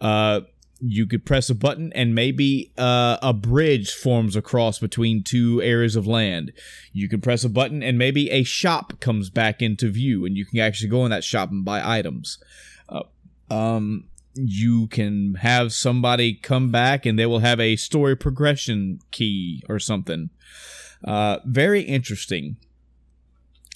Uh, 0.00 0.42
you 0.86 1.06
could 1.06 1.24
press 1.24 1.48
a 1.48 1.54
button 1.54 1.92
and 1.94 2.14
maybe 2.14 2.70
uh, 2.76 3.16
a 3.22 3.32
bridge 3.32 3.92
forms 3.92 4.36
across 4.36 4.78
between 4.78 5.22
two 5.22 5.62
areas 5.62 5.96
of 5.96 6.06
land. 6.06 6.52
You 6.92 7.08
can 7.08 7.20
press 7.20 7.42
a 7.42 7.48
button 7.48 7.82
and 7.82 7.96
maybe 7.96 8.30
a 8.30 8.42
shop 8.42 9.00
comes 9.00 9.30
back 9.30 9.62
into 9.62 9.88
view 9.90 10.26
and 10.26 10.36
you 10.36 10.44
can 10.44 10.58
actually 10.58 10.90
go 10.90 11.04
in 11.04 11.10
that 11.10 11.24
shop 11.24 11.50
and 11.50 11.64
buy 11.64 11.98
items. 11.98 12.38
Uh, 12.88 13.04
um, 13.50 14.04
you 14.34 14.86
can 14.88 15.36
have 15.36 15.72
somebody 15.72 16.34
come 16.34 16.70
back 16.70 17.06
and 17.06 17.18
they 17.18 17.26
will 17.26 17.38
have 17.38 17.60
a 17.60 17.76
story 17.76 18.16
progression 18.16 19.00
key 19.10 19.62
or 19.68 19.78
something. 19.78 20.28
Uh, 21.02 21.38
very 21.46 21.80
interesting 21.82 22.56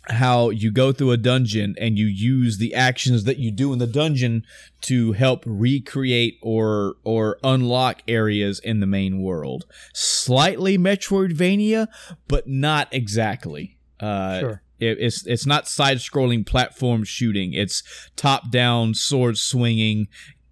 how 0.09 0.51
you 0.51 0.71
go 0.71 0.93
through 0.93 1.13
a 1.13 1.17
dungeon 1.17 1.75
and 1.79 1.99
you 1.99 2.07
use 2.07 2.59
the 2.59 2.75
actions 2.75 3.25
that 3.25 3.39
you 3.39 3.51
do 3.51 3.73
in 3.73 3.79
the 3.79 3.87
dungeon 3.87 4.45
to 4.83 5.13
help 5.13 5.43
recreate 5.47 6.39
or 6.43 6.97
or 7.05 7.39
unlock 7.43 8.03
areas 8.09 8.59
in 8.61 8.81
the 8.81 8.87
main 8.87 9.21
world. 9.21 9.67
Slightly 9.93 10.79
Metroidvania, 10.79 11.89
but 12.27 12.49
not 12.49 12.89
exactly. 12.93 13.79
Uh, 14.01 14.41
sure. 14.41 14.63
It, 14.81 14.99
it's 15.01 15.27
it's 15.27 15.47
not 15.47 15.69
side 15.69 15.99
scrolling 15.99 16.47
platform 16.47 17.05
shooting. 17.05 17.53
It's 17.53 17.83
top 18.17 18.51
down 18.51 18.95
sword 18.95 19.37
swinging, 19.37 20.09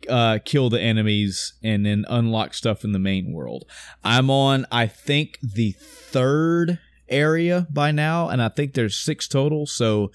uh, 0.08 0.38
kill 0.44 0.68
the 0.68 0.80
enemies 0.80 1.54
and 1.62 1.86
then 1.86 2.04
unlock 2.08 2.54
stuff 2.54 2.84
in 2.84 2.92
the 2.92 2.98
main 2.98 3.32
world. 3.32 3.64
I'm 4.04 4.30
on 4.30 4.66
I 4.70 4.86
think 4.86 5.38
the 5.40 5.72
third 5.78 6.78
area 7.08 7.66
by 7.70 7.90
now, 7.90 8.28
and 8.28 8.42
I 8.42 8.48
think 8.48 8.74
there's 8.74 8.96
six 8.96 9.28
total. 9.28 9.66
So 9.66 10.10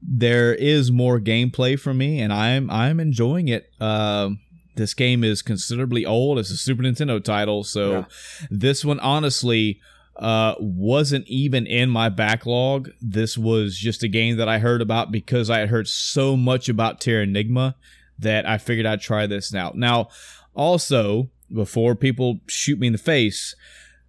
there 0.00 0.54
is 0.54 0.90
more 0.90 1.20
gameplay 1.20 1.78
for 1.78 1.94
me, 1.94 2.20
and 2.20 2.32
I'm 2.32 2.70
I'm 2.70 3.00
enjoying 3.00 3.48
it. 3.48 3.70
Uh, 3.80 4.30
this 4.74 4.94
game 4.94 5.22
is 5.22 5.42
considerably 5.42 6.04
old. 6.04 6.38
It's 6.38 6.50
a 6.50 6.56
Super 6.56 6.82
Nintendo 6.82 7.22
title, 7.22 7.62
so 7.62 7.90
yeah. 7.90 8.04
this 8.50 8.84
one 8.84 9.00
honestly 9.00 9.80
uh, 10.16 10.54
wasn't 10.58 11.26
even 11.28 11.66
in 11.66 11.90
my 11.90 12.08
backlog. 12.08 12.90
This 13.00 13.38
was 13.38 13.76
just 13.76 14.02
a 14.02 14.08
game 14.08 14.36
that 14.36 14.48
I 14.48 14.58
heard 14.58 14.82
about 14.82 15.12
because 15.12 15.50
I 15.50 15.58
had 15.58 15.68
heard 15.68 15.88
so 15.88 16.36
much 16.36 16.68
about 16.68 17.00
Terranigma 17.00 17.74
that 18.18 18.46
I 18.46 18.58
figured 18.58 18.86
I'd 18.86 19.00
try 19.00 19.26
this 19.26 19.54
out. 19.54 19.76
Now, 19.76 20.08
also 20.54 21.30
before 21.52 21.94
people 21.94 22.40
shoot 22.46 22.78
me 22.78 22.88
in 22.88 22.92
the 22.92 22.98
face, 22.98 23.54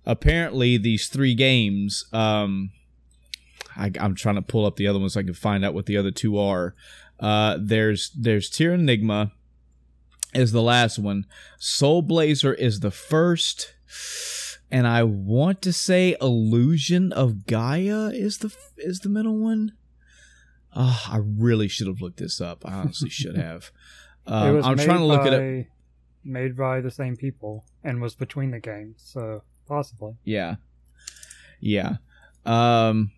apparently 0.06 0.78
these 0.78 1.08
three 1.08 1.36
games 1.36 2.06
um 2.14 2.72
I, 3.76 3.92
am 3.96 4.16
trying 4.16 4.36
to 4.36 4.42
pull 4.42 4.66
up 4.66 4.76
the 4.76 4.88
other 4.88 5.00
ones 5.00 5.14
so 5.14 5.20
I 5.20 5.24
can 5.24 5.34
find 5.34 5.66
out 5.66 5.74
what 5.74 5.86
the 5.86 5.98
other 5.98 6.12
two 6.12 6.38
are. 6.38 6.76
Uh, 7.20 7.58
there's 7.60 8.12
there's 8.12 8.50
Terranigma 8.50 9.32
is 10.34 10.52
the 10.52 10.62
last 10.62 11.00
one. 11.00 11.26
Soul 11.58 12.02
Blazer 12.02 12.54
is 12.54 12.80
the 12.80 12.92
first, 12.92 13.74
and 14.72 14.88
I 14.88 15.04
want 15.04 15.62
to 15.64 15.74
say 15.74 16.16
Illusion 16.22 17.12
of 17.14 17.46
Gaia 17.46 18.10
is 18.10 18.40
the 18.40 18.56
is 18.78 19.00
the 19.00 19.10
middle 19.10 19.38
one. 19.38 19.74
Oh, 20.76 21.04
I 21.08 21.20
really 21.22 21.68
should 21.68 21.88
have 21.88 22.02
looked 22.02 22.18
this 22.18 22.42
up. 22.42 22.66
I 22.66 22.74
honestly 22.74 23.10
should 23.10 23.38
have. 23.38 23.72
Um, 24.26 24.64
I'm 24.64 24.78
trying 24.78 25.00
to 25.00 25.04
look 25.04 25.24
by, 25.24 25.28
at 25.28 25.34
it. 25.34 25.68
Made 26.24 26.56
by 26.56 26.80
the 26.80 26.90
same 26.90 27.18
people 27.18 27.66
and 27.84 28.02
was 28.02 28.16
between 28.16 28.52
the 28.52 28.60
games, 28.62 29.02
so 29.04 29.44
Possibly. 29.68 30.16
Yeah. 30.24 30.56
Yeah. 31.60 31.98
Um 32.46 33.12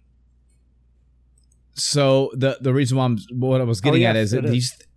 so 1.73 2.31
the 2.33 2.57
the 2.61 2.73
reason 2.73 2.97
why 2.97 3.05
I'm 3.05 3.17
what 3.31 3.61
I 3.61 3.63
was 3.63 3.81
getting 3.81 4.05
oh, 4.05 4.09
yes, 4.09 4.09
at 4.09 4.15
is 4.15 4.31
that 4.31 4.43
these 4.45 4.71
is. 4.71 4.87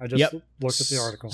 I 0.00 0.06
just 0.06 0.20
yep. 0.20 0.42
looked 0.60 0.80
at 0.80 0.86
the 0.86 0.98
article. 0.98 1.32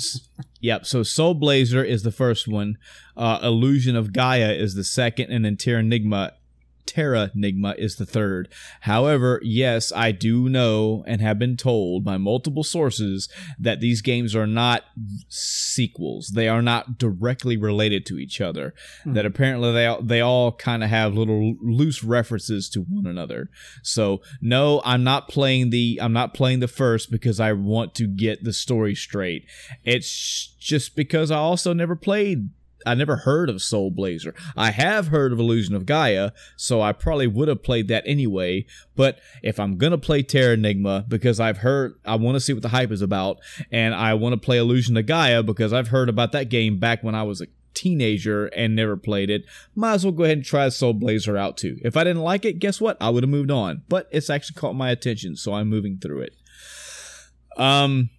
yep. 0.59 0.85
So 0.85 1.03
Soul 1.03 1.35
Blazer 1.35 1.83
is 1.83 2.03
the 2.03 2.11
first 2.11 2.47
one. 2.47 2.77
Uh, 3.15 3.39
Illusion 3.43 3.95
of 3.95 4.11
Gaia 4.11 4.51
is 4.53 4.73
the 4.73 4.83
second, 4.83 5.31
and 5.31 5.45
then 5.45 5.55
Terranigma 5.55 6.31
Terranigma 6.85 7.77
is 7.77 7.95
the 7.95 8.05
third. 8.05 8.49
However, 8.81 9.39
yes, 9.43 9.91
I 9.91 10.11
do 10.11 10.49
know 10.49 11.03
and 11.07 11.21
have 11.21 11.39
been 11.39 11.57
told 11.57 12.03
by 12.03 12.17
multiple 12.17 12.63
sources 12.63 13.29
that 13.59 13.79
these 13.79 14.01
games 14.01 14.35
are 14.35 14.47
not 14.47 14.83
sequels. 15.27 16.31
They 16.35 16.47
are 16.47 16.61
not 16.61 16.97
directly 16.97 17.57
related 17.57 18.05
to 18.07 18.17
each 18.17 18.41
other. 18.41 18.73
Mm-hmm. 19.01 19.13
That 19.13 19.25
apparently 19.25 19.71
they 19.73 19.85
all, 19.85 20.01
they 20.01 20.21
all 20.21 20.51
kind 20.51 20.83
of 20.83 20.89
have 20.89 21.15
little 21.15 21.55
loose 21.61 22.03
references 22.03 22.69
to 22.69 22.81
one 22.81 23.07
another. 23.07 23.49
So, 23.83 24.21
no, 24.41 24.81
I'm 24.85 25.03
not 25.03 25.27
playing 25.27 25.69
the 25.69 25.99
I'm 26.01 26.13
not 26.13 26.33
playing 26.33 26.59
the 26.59 26.67
first 26.67 27.11
because 27.11 27.39
I 27.39 27.53
want 27.53 27.95
to 27.95 28.07
get 28.07 28.43
the 28.43 28.53
story 28.53 28.95
straight. 28.95 29.45
It's 29.83 30.55
just 30.59 30.95
because 30.95 31.31
I 31.31 31.37
also 31.37 31.73
never 31.73 31.95
played 31.95 32.49
I 32.85 32.93
never 32.93 33.17
heard 33.17 33.49
of 33.49 33.61
Soul 33.61 33.91
Blazer. 33.91 34.33
I 34.55 34.71
have 34.71 35.07
heard 35.07 35.31
of 35.31 35.39
Illusion 35.39 35.75
of 35.75 35.85
Gaia, 35.85 36.31
so 36.55 36.81
I 36.81 36.91
probably 36.91 37.27
would 37.27 37.47
have 37.47 37.63
played 37.63 37.87
that 37.87 38.03
anyway. 38.05 38.65
But 38.95 39.19
if 39.41 39.59
I'm 39.59 39.77
gonna 39.77 39.97
play 39.97 40.23
Terranigma 40.23 41.07
because 41.07 41.39
I've 41.39 41.57
heard, 41.57 41.95
I 42.05 42.15
want 42.15 42.35
to 42.35 42.39
see 42.39 42.53
what 42.53 42.61
the 42.61 42.69
hype 42.69 42.91
is 42.91 43.01
about, 43.01 43.39
and 43.71 43.93
I 43.93 44.13
want 44.13 44.33
to 44.33 44.45
play 44.45 44.57
Illusion 44.57 44.97
of 44.97 45.05
Gaia 45.05 45.43
because 45.43 45.73
I've 45.73 45.89
heard 45.89 46.09
about 46.09 46.31
that 46.33 46.49
game 46.49 46.77
back 46.79 47.03
when 47.03 47.15
I 47.15 47.23
was 47.23 47.41
a 47.41 47.47
teenager 47.75 48.47
and 48.47 48.75
never 48.75 48.97
played 48.97 49.29
it. 49.29 49.45
Might 49.75 49.93
as 49.93 50.05
well 50.05 50.13
go 50.13 50.23
ahead 50.23 50.37
and 50.37 50.45
try 50.45 50.67
Soul 50.69 50.93
Blazer 50.93 51.37
out 51.37 51.57
too. 51.57 51.77
If 51.83 51.95
I 51.95 52.03
didn't 52.03 52.23
like 52.23 52.45
it, 52.45 52.59
guess 52.59 52.81
what? 52.81 52.97
I 52.99 53.09
would 53.09 53.23
have 53.23 53.29
moved 53.29 53.51
on. 53.51 53.83
But 53.87 54.07
it's 54.11 54.29
actually 54.29 54.59
caught 54.59 54.75
my 54.75 54.89
attention, 54.89 55.35
so 55.35 55.53
I'm 55.53 55.69
moving 55.69 55.97
through 55.97 56.21
it. 56.21 56.35
Um, 57.57 58.09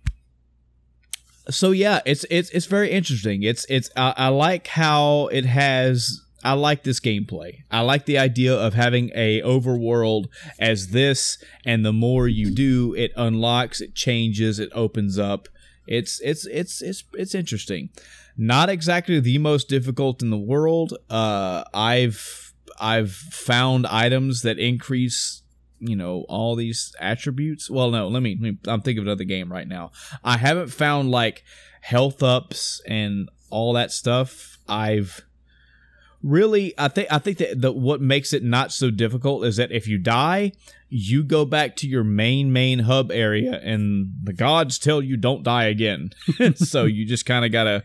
so 1.51 1.71
yeah, 1.71 2.01
it's 2.05 2.25
it's 2.31 2.51
it's 2.51 2.67
very 2.67 2.91
interesting. 2.91 3.43
It's 3.43 3.67
it's 3.69 3.91
I, 3.97 4.15
I 4.17 4.29
like 4.29 4.67
how 4.67 5.29
it 5.29 5.45
has 5.45 6.23
I 6.43 6.53
like 6.53 6.85
this 6.85 7.01
gameplay. 7.01 7.65
I 7.71 7.81
like 7.81 8.07
the 8.07 8.19
idea 8.19 8.55
of 8.55 8.75
having 8.75 9.11
a 9.15 9.43
overworld 9.43 10.27
as 10.59 10.89
this, 10.89 11.39
and 11.65 11.85
the 11.85 11.93
more 11.93 12.29
you 12.29 12.51
do, 12.51 12.95
it 12.95 13.13
unlocks, 13.17 13.81
it 13.81 13.95
changes, 13.95 14.59
it 14.59 14.71
opens 14.73 15.19
up. 15.19 15.49
It's 15.87 16.21
it's 16.21 16.47
it's 16.47 16.83
it's 16.83 17.05
it's 17.15 17.35
interesting. 17.35 17.91
Not 18.37 18.69
exactly 18.69 19.19
the 19.19 19.39
most 19.39 19.69
difficult 19.69 20.23
in 20.23 20.31
the 20.31 20.39
world. 20.39 20.97
Uh, 21.09 21.65
I've 21.73 22.53
I've 22.79 23.13
found 23.13 23.87
items 23.87 24.43
that 24.43 24.59
increase 24.59 25.43
you 25.79 25.97
know 25.97 26.25
all 26.29 26.55
these 26.55 26.95
attributes? 27.01 27.71
Well 27.71 27.91
no 27.91 28.09
let 28.09 28.23
me, 28.23 28.37
let 28.41 28.53
me, 28.53 28.59
i'm 28.67 28.81
thinking 28.81 29.01
of 29.03 29.07
another 29.07 29.25
game 29.25 29.53
right 29.53 29.69
now. 29.69 29.93
I 30.25 30.37
haven't 30.37 30.69
found 30.69 31.11
like 31.11 31.45
health 31.81 32.23
ups 32.23 32.81
and 32.87 33.29
all 33.51 33.73
that 33.75 33.93
stuff. 33.93 34.59
I've 34.69 35.23
really 36.23 36.75
i 36.77 36.89
think 36.89 37.07
i 37.13 37.19
think 37.19 37.39
that 37.39 37.61
the, 37.61 37.71
what 37.71 38.01
makes 38.01 38.33
it 38.33 38.43
not 38.43 38.73
so 38.73 38.91
difficult 38.91 39.45
is 39.45 39.59
that 39.59 39.71
if 39.71 39.87
you 39.87 39.97
die 39.97 40.51
you 40.89 41.25
go 41.25 41.45
back 41.45 41.77
to 41.77 41.89
your 41.89 42.05
main 42.05 42.53
main 42.53 42.81
hub 42.81 43.11
area 43.11 43.61
and 43.63 44.13
the 44.23 44.33
gods 44.33 44.79
tell 44.79 45.03
you 45.03 45.17
don't 45.17 45.43
die 45.43 45.65
again. 45.65 46.11
So 46.57 46.85
you 46.85 47.07
just 47.07 47.27
kind 47.27 47.45
of 47.45 47.53
gotta 47.53 47.85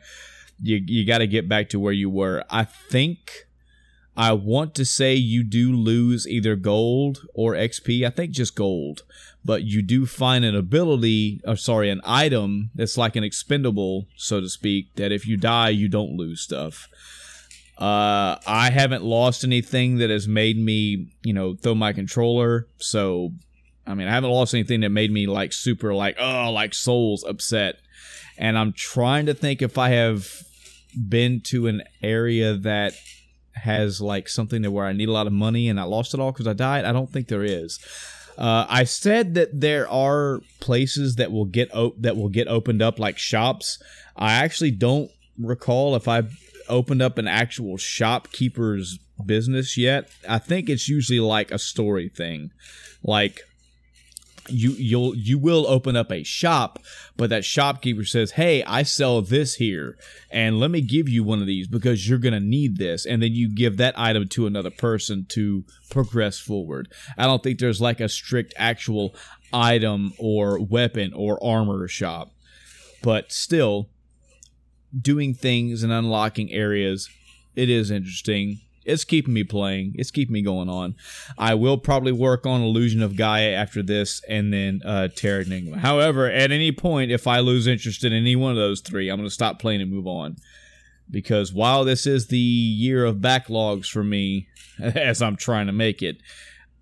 you, 0.62 0.82
you 0.86 1.06
gotta 1.06 1.28
get 1.28 1.50
back 1.50 1.70
to 1.70 1.80
where 1.80 1.94
you 1.94 2.10
were. 2.10 2.44
I 2.50 2.64
think 2.64 3.48
I 4.16 4.34
want 4.34 4.76
to 4.76 4.86
say 4.86 5.16
you 5.16 5.44
do 5.44 5.74
lose 5.76 6.28
either 6.28 6.56
gold 6.56 7.26
or 7.34 7.54
XP. 7.54 8.06
I 8.06 8.10
think 8.10 8.32
just 8.32 8.56
gold, 8.56 9.04
but 9.44 9.64
you 9.64 9.82
do 9.82 10.06
find 10.06 10.44
an 10.44 10.56
ability, 10.56 11.42
or 11.46 11.56
sorry, 11.56 11.90
an 11.90 12.02
item 12.04 12.72
that's 12.76 12.98
like 12.98 13.16
an 13.16 13.24
expendable, 13.24 14.08
so 14.16 14.42
to 14.42 14.50
speak, 14.50 14.94
that 14.96 15.12
if 15.12 15.26
you 15.26 15.38
die, 15.38 15.70
you 15.70 15.88
don't 15.88 16.18
lose 16.18 16.42
stuff. 16.42 16.90
Uh, 17.78 18.38
I 18.46 18.70
haven't 18.72 19.04
lost 19.04 19.44
anything 19.44 19.98
that 19.98 20.10
has 20.10 20.28
made 20.28 20.58
me, 20.58 21.08
you 21.24 21.34
know, 21.34 21.56
throw 21.56 21.74
my 21.74 21.94
controller. 21.94 22.68
So, 22.78 23.32
I 23.88 23.96
mean, 23.96 24.08
I 24.08 24.12
haven't 24.12 24.30
lost 24.30 24.54
anything 24.54 24.82
that 24.82 24.90
made 24.90 25.12
me 25.12 25.26
like 25.26 25.52
super, 25.52 25.94
like, 25.94 26.18
oh, 26.20 26.52
like 26.52 26.74
souls 26.76 27.24
upset. 27.24 27.80
And 28.38 28.58
I'm 28.58 28.74
trying 28.74 29.26
to 29.28 29.34
think 29.34 29.62
if 29.62 29.78
I 29.78 29.90
have 29.90 30.44
been 31.10 31.42
to 31.46 31.68
an 31.68 31.82
area 32.04 32.56
that 32.56 32.94
has 33.62 34.02
like 34.02 34.28
something 34.28 34.62
that 34.62 34.72
where 34.72 34.86
I 34.86 34.94
need 34.94 35.10
a 35.10 35.14
lot 35.14 35.28
of 35.28 35.34
money 35.34 35.70
and 35.70 35.80
I 35.80 35.84
lost 35.84 36.14
it 36.14 36.20
all 36.20 36.32
because 36.32 36.48
I 36.48 36.54
died. 36.54 36.86
I 36.86 36.92
don't 36.92 37.12
think 37.12 37.28
there 37.28 37.44
is. 37.44 37.80
Uh, 38.38 38.66
I 38.70 38.86
said 38.86 39.36
that 39.36 39.60
there 39.60 39.90
are 39.90 40.42
places 40.60 41.16
that 41.16 41.32
will 41.32 41.46
get 41.46 41.74
op- 41.76 42.02
that 42.02 42.18
will 42.18 42.30
get 42.30 42.48
opened 42.48 42.82
up 42.82 42.98
like 42.98 43.18
shops. 43.18 43.82
I 44.16 44.34
actually 44.34 44.72
don't 44.72 45.12
recall 45.38 45.96
if 45.96 46.08
I've 46.08 46.38
opened 46.70 47.02
up 47.02 47.18
an 47.18 47.28
actual 47.28 47.78
shopkeeper's 47.78 48.98
business 49.26 49.78
yet. 49.78 50.10
I 50.28 50.40
think 50.40 50.70
it's 50.70 50.90
usually 50.90 51.20
like 51.20 51.52
a 51.52 51.60
story 51.60 52.10
thing, 52.10 52.52
like 53.04 53.42
you 54.50 54.72
you'll 54.72 55.16
you 55.16 55.38
will 55.38 55.68
open 55.68 55.96
up 55.96 56.12
a 56.12 56.24
shop 56.24 56.80
but 57.16 57.30
that 57.30 57.46
shopkeeper 57.46 58.04
says 58.04 58.32
hey 58.32 58.64
i 58.64 58.82
sell 58.82 59.22
this 59.22 59.56
here 59.56 59.96
and 60.32 60.60
let 60.60 60.72
me 60.72 60.82
give 60.82 61.08
you 61.08 61.24
one 61.24 61.42
of 61.42 61.48
these 61.48 61.68
because 61.68 62.08
you're 62.08 62.18
going 62.18 62.34
to 62.34 62.40
need 62.40 62.78
this. 62.78 63.06
And 63.06 63.22
then 63.22 63.34
you 63.34 63.54
give 63.54 63.78
that 63.78 64.00
item 64.00 64.28
to 64.30 64.48
another 64.48 64.70
person 64.70 65.26
to 65.30 65.66
progress 65.90 66.40
forward. 66.40 66.92
I 67.18 67.26
don't 67.26 67.44
think 67.44 67.60
there's 67.60 67.82
like 67.82 68.00
a 68.00 68.10
strict 68.10 68.54
actual 68.58 69.14
item 69.54 70.14
or 70.18 70.60
weapon 70.60 71.14
or 71.14 71.44
armor 71.44 71.88
shop 71.88 72.32
but 73.04 73.32
still 73.32 73.90
doing 74.98 75.34
things 75.34 75.84
and 75.84 75.92
unlocking 75.92 76.52
areas 76.52 77.10
it 77.56 77.70
is 77.70 77.92
interesting 77.92 78.60
it's 78.86 79.04
keeping 79.04 79.34
me 79.34 79.44
playing. 79.44 79.94
It's 79.96 80.12
keeping 80.12 80.34
me 80.34 80.42
going 80.42 80.70
on. 80.70 80.96
I 81.38 81.56
will 81.56 81.78
probably 81.78 82.12
work 82.12 82.46
on 82.46 82.62
Illusion 82.62 83.02
of 83.02 83.16
Gaia 83.16 83.52
after 83.52 83.84
this, 83.84 84.22
and 84.28 84.54
then 84.54 84.82
uh, 84.84 85.10
Terranigma. 85.14 85.78
However, 85.78 86.30
at 86.30 86.52
any 86.52 86.72
point, 86.72 87.12
if 87.12 87.28
I 87.28 87.40
lose 87.40 87.68
interest 87.68 88.04
in 88.04 88.14
any 88.14 88.36
one 88.36 88.52
of 88.52 88.58
those 88.58 88.82
three, 88.82 89.10
I'm 89.10 89.18
going 89.18 89.30
to 89.30 89.34
stop 89.34 89.60
playing 89.60 89.82
and 89.82 89.92
move 89.92 90.08
on. 90.08 90.38
Because 91.10 91.52
while 91.52 91.84
this 91.84 92.08
is 92.08 92.28
the 92.28 92.38
year 92.38 93.04
of 93.06 93.18
backlogs 93.18 93.88
for 93.88 94.04
me, 94.04 94.48
as 94.82 95.22
I'm 95.22 95.36
trying 95.36 95.68
to 95.68 95.74
make 95.74 96.02
it, 96.02 96.18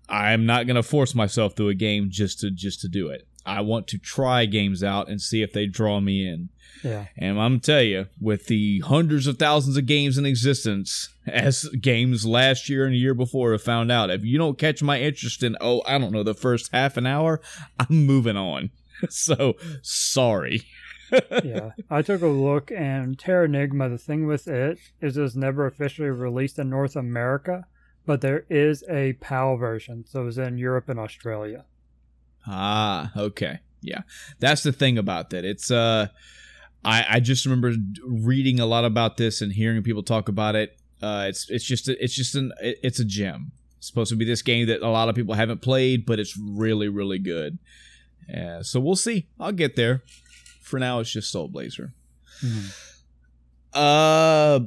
I'm 0.08 0.46
not 0.46 0.66
going 0.66 0.76
to 0.76 0.82
force 0.82 1.14
myself 1.14 1.54
through 1.54 1.68
a 1.68 1.74
game 1.74 2.08
just 2.10 2.40
to 2.40 2.50
just 2.50 2.80
to 2.80 2.88
do 2.88 3.08
it. 3.08 3.26
I 3.46 3.60
want 3.62 3.86
to 3.88 3.98
try 3.98 4.46
games 4.46 4.82
out 4.82 5.08
and 5.08 5.20
see 5.20 5.42
if 5.42 5.52
they 5.52 5.66
draw 5.66 6.00
me 6.00 6.26
in. 6.26 6.50
Yeah. 6.82 7.06
And 7.16 7.40
I'm 7.40 7.60
tell 7.60 7.82
you, 7.82 8.06
with 8.20 8.46
the 8.46 8.80
hundreds 8.80 9.26
of 9.26 9.38
thousands 9.38 9.76
of 9.76 9.86
games 9.86 10.18
in 10.18 10.26
existence, 10.26 11.08
as 11.26 11.64
games 11.80 12.26
last 12.26 12.68
year 12.68 12.84
and 12.84 12.94
the 12.94 12.98
year 12.98 13.14
before 13.14 13.52
have 13.52 13.62
found 13.62 13.90
out, 13.90 14.10
if 14.10 14.24
you 14.24 14.38
don't 14.38 14.58
catch 14.58 14.82
my 14.82 15.00
interest 15.00 15.42
in, 15.42 15.56
oh, 15.60 15.82
I 15.86 15.98
don't 15.98 16.12
know, 16.12 16.22
the 16.22 16.34
first 16.34 16.70
half 16.72 16.96
an 16.96 17.06
hour, 17.06 17.40
I'm 17.80 18.06
moving 18.06 18.36
on. 18.36 18.70
so 19.08 19.56
sorry. 19.82 20.62
yeah, 21.42 21.72
I 21.90 22.02
took 22.02 22.22
a 22.22 22.28
look, 22.28 22.70
and 22.70 23.18
Terra 23.18 23.48
Terranigma. 23.48 23.90
The 23.90 23.98
thing 23.98 24.26
with 24.26 24.46
it 24.46 24.78
is, 25.00 25.16
it 25.16 25.20
was 25.20 25.34
never 25.34 25.66
officially 25.66 26.08
released 26.08 26.58
in 26.58 26.70
North 26.70 26.94
America, 26.94 27.64
but 28.06 28.20
there 28.20 28.44
is 28.48 28.84
a 28.88 29.14
PAL 29.14 29.56
version, 29.56 30.04
so 30.06 30.28
it's 30.28 30.36
in 30.36 30.56
Europe 30.56 30.88
and 30.88 31.00
Australia. 31.00 31.64
Ah, 32.46 33.12
okay, 33.16 33.60
yeah, 33.82 34.02
that's 34.38 34.62
the 34.62 34.72
thing 34.72 34.98
about 34.98 35.30
that. 35.30 35.44
It's 35.44 35.70
uh 35.70 36.08
I, 36.84 37.04
I 37.08 37.20
just 37.20 37.44
remember 37.44 37.74
reading 38.04 38.58
a 38.58 38.66
lot 38.66 38.84
about 38.84 39.16
this 39.16 39.42
and 39.42 39.52
hearing 39.52 39.82
people 39.82 40.02
talk 40.02 40.28
about 40.28 40.54
it. 40.56 40.78
Uh, 41.02 41.26
it's 41.28 41.48
it's 41.50 41.64
just 41.64 41.88
a, 41.88 42.02
it's 42.02 42.14
just 42.14 42.34
an 42.34 42.52
it's 42.60 43.00
a 43.00 43.04
gem. 43.04 43.52
It's 43.78 43.86
supposed 43.86 44.10
to 44.10 44.16
be 44.16 44.24
this 44.24 44.42
game 44.42 44.66
that 44.66 44.82
a 44.82 44.88
lot 44.88 45.08
of 45.08 45.14
people 45.14 45.34
haven't 45.34 45.62
played, 45.62 46.06
but 46.06 46.18
it's 46.18 46.36
really 46.38 46.88
really 46.88 47.18
good. 47.18 47.58
Yeah, 48.28 48.62
so 48.62 48.80
we'll 48.80 48.96
see. 48.96 49.28
I'll 49.38 49.52
get 49.52 49.76
there. 49.76 50.02
For 50.62 50.78
now, 50.78 51.00
it's 51.00 51.10
just 51.10 51.32
Soul 51.32 51.48
Blazer. 51.48 51.92
Mm-hmm. 52.44 52.68
Uh, 53.72 54.60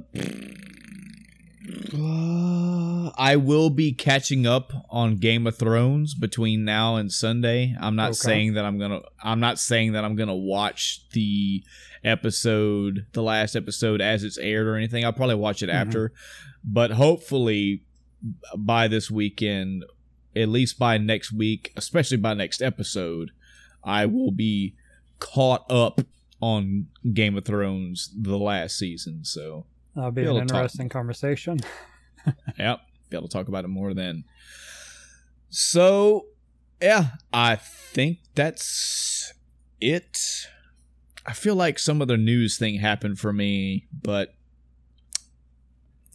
uh, 1.93 3.11
I 3.17 3.35
will 3.35 3.69
be 3.69 3.93
catching 3.93 4.45
up 4.45 4.74
on 4.90 5.17
Game 5.17 5.48
of 5.48 5.58
Thrones 5.58 6.14
between 6.14 6.66
now 6.66 6.95
and 6.95 7.11
Sunday. 7.11 7.75
I'm 7.80 7.95
not 7.95 8.11
okay. 8.11 8.16
saying 8.16 8.53
that 8.56 8.66
I'm 8.66 8.77
gonna. 8.77 9.01
I'm 9.24 9.40
not 9.40 9.59
saying 9.59 9.93
that 9.93 10.03
I'm 10.03 10.16
gonna 10.16 10.35
watch 10.35 11.06
the 11.11 11.64
episode, 12.03 13.06
the 13.14 13.24
last 13.24 13.56
episode 13.56 14.01
as 14.01 14.24
it's 14.24 14.38
aired 14.38 14.67
or 14.67 14.75
anything. 14.75 15.06
I'll 15.06 15.14
probably 15.14 15.35
watch 15.35 15.64
it 15.64 15.69
mm-hmm. 15.69 15.88
after, 15.88 16.11
but 16.64 16.92
hopefully 16.92 17.83
by 18.56 18.88
this 18.88 19.09
weekend, 19.09 19.85
at 20.35 20.50
least 20.50 20.80
by 20.80 20.98
next 20.98 21.32
week, 21.32 21.72
especially 21.77 22.17
by 22.17 22.33
next 22.33 22.61
episode, 22.61 23.32
I 23.83 24.06
will 24.06 24.32
be 24.32 24.75
caught 25.19 25.69
up 25.69 26.01
on 26.42 26.88
Game 27.14 27.38
of 27.38 27.45
Thrones 27.45 28.14
the 28.16 28.38
last 28.38 28.77
season. 28.77 29.24
So 29.24 29.66
that'll 29.95 30.11
be, 30.11 30.23
be 30.23 30.27
an 30.27 30.38
interesting 30.38 30.89
talk. 30.89 30.93
conversation. 30.93 31.59
yep, 32.57 32.81
be 33.09 33.17
able 33.17 33.27
to 33.27 33.33
talk 33.33 33.47
about 33.47 33.65
it 33.65 33.69
more 33.69 33.93
then. 33.93 34.23
So 35.49 36.25
yeah, 36.81 37.11
I 37.31 37.55
think 37.55 38.19
that's 38.35 39.33
it 39.80 40.47
I 41.25 41.33
feel 41.33 41.55
like 41.55 41.80
some 41.80 42.01
other 42.01 42.17
news 42.17 42.57
thing 42.57 42.80
happened 42.80 43.19
for 43.19 43.31
me, 43.31 43.88
but 44.01 44.33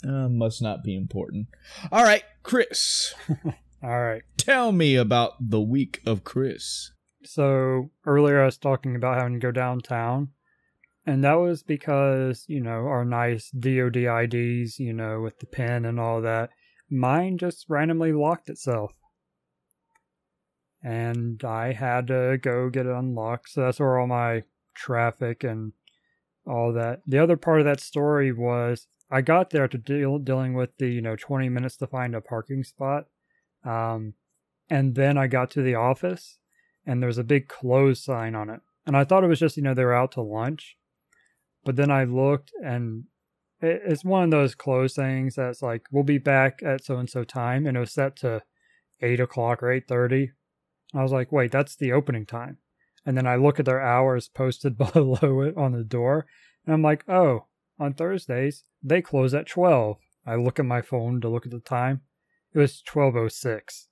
Uh, 0.05 0.28
must 0.28 0.62
not 0.62 0.84
be 0.84 0.94
important. 0.94 1.48
All 1.90 2.05
right, 2.05 2.23
Chris. 2.42 3.15
All 3.82 4.00
right. 4.00 4.23
Tell 4.36 4.70
me 4.70 4.97
about 4.97 5.32
the 5.40 5.60
week 5.60 6.00
of 6.07 6.24
Chris. 6.24 6.92
So 7.24 7.90
earlier 8.07 8.42
I 8.42 8.47
was 8.47 8.58
talking 8.58 8.94
about 8.94 9.16
having 9.16 9.34
to 9.34 9.39
go 9.39 9.50
downtown. 9.50 10.28
And 11.09 11.25
that 11.25 11.37
was 11.37 11.62
because, 11.62 12.45
you 12.49 12.61
know, 12.61 12.87
our 12.87 13.03
nice 13.03 13.51
DOD 13.51 13.97
IDs, 13.97 14.78
you 14.78 14.93
know, 14.93 15.23
with 15.23 15.39
the 15.39 15.47
pin 15.47 15.87
and 15.87 15.99
all 15.99 16.20
that, 16.20 16.51
mine 16.91 17.39
just 17.39 17.65
randomly 17.67 18.12
locked 18.12 18.51
itself. 18.51 18.93
And 20.85 21.43
I 21.43 21.73
had 21.73 22.09
to 22.09 22.37
go 22.37 22.69
get 22.69 22.85
it 22.85 22.93
unlocked. 22.93 23.49
So 23.49 23.62
that's 23.62 23.81
where 23.81 23.99
all 23.99 24.07
my 24.07 24.43
traffic 24.75 25.45
and 25.45 25.73
all 26.47 26.75
that. 26.75 27.01
The 27.07 27.20
other 27.20 27.39
part 27.39 27.61
of 27.61 27.65
that 27.65 27.81
story 27.81 28.31
was 28.31 28.87
I 29.11 29.23
got 29.23 29.49
there 29.49 29.67
to 29.67 29.78
deal 29.78 30.19
dealing 30.19 30.53
with 30.53 30.77
the, 30.77 30.91
you 30.91 31.01
know, 31.01 31.17
20 31.17 31.49
minutes 31.49 31.78
to 31.78 31.87
find 31.87 32.15
a 32.15 32.20
parking 32.20 32.65
spot. 32.65 33.07
Um, 33.65 34.12
and 34.69 34.95
then 34.95 35.17
I 35.17 35.27
got 35.27 35.51
to 35.53 35.62
the 35.62 35.75
office 35.75 36.37
and 36.85 37.03
there's 37.03 37.17
a 37.17 37.25
big 37.25 37.49
close 37.49 38.05
sign 38.05 38.35
on 38.35 38.51
it. 38.51 38.61
And 38.87 38.95
I 38.95 39.05
thought 39.05 39.25
it 39.25 39.28
was 39.28 39.41
just, 39.41 39.57
you 39.57 39.62
know, 39.62 39.73
they 39.73 39.87
were 39.87 39.95
out 39.95 40.12
to 40.12 40.20
lunch. 40.20 40.77
But 41.65 41.77
then 41.77 41.91
I 41.91 42.05
looked 42.05 42.53
and 42.62 43.05
it's 43.61 44.05
one 44.05 44.25
of 44.25 44.31
those 44.31 44.55
close 44.55 44.95
things 44.95 45.35
that's 45.35 45.62
like, 45.62 45.87
we'll 45.91 46.05
be 46.05 46.19
back 46.19 46.61
at 46.65 46.85
so 46.85 46.97
and 46.97 47.11
so 47.11 47.25
time. 47.25 47.67
And 47.67 47.77
it 47.77 47.81
was 47.81 47.93
set 47.93 48.17
to 48.17 48.43
eight 49.01 49.20
o'clock 49.20 49.62
or 49.62 49.67
8.30. 49.67 50.31
I 50.95 51.03
was 51.03 51.12
like, 51.12 51.33
wait, 51.33 51.51
that's 51.51 51.77
the 51.77 51.93
opening 51.93 52.25
time. 52.25 52.59
And 53.05 53.17
then 53.17 53.27
I 53.27 53.37
look 53.37 53.59
at 53.59 53.67
their 53.67 53.83
hours 53.83 54.28
posted 54.28 54.77
below 54.95 55.43
it 55.43 55.57
on 55.57 55.73
the 55.73 55.85
door. 55.85 56.27
And 56.65 56.75
I'm 56.75 56.83
like, 56.83 57.05
oh, 57.09 57.47
on 57.78 57.95
Thursdays, 57.95 58.65
they 58.83 59.03
close 59.03 59.35
at 59.35 59.47
12. 59.47 59.97
I 60.27 60.35
look 60.37 60.59
at 60.59 60.67
my 60.67 60.83
phone 60.83 61.20
to 61.20 61.28
look 61.28 61.47
at 61.47 61.53
the 61.53 61.61
time. 61.61 62.03
It 62.53 62.59
was 62.59 62.83
12.06. 62.89 63.87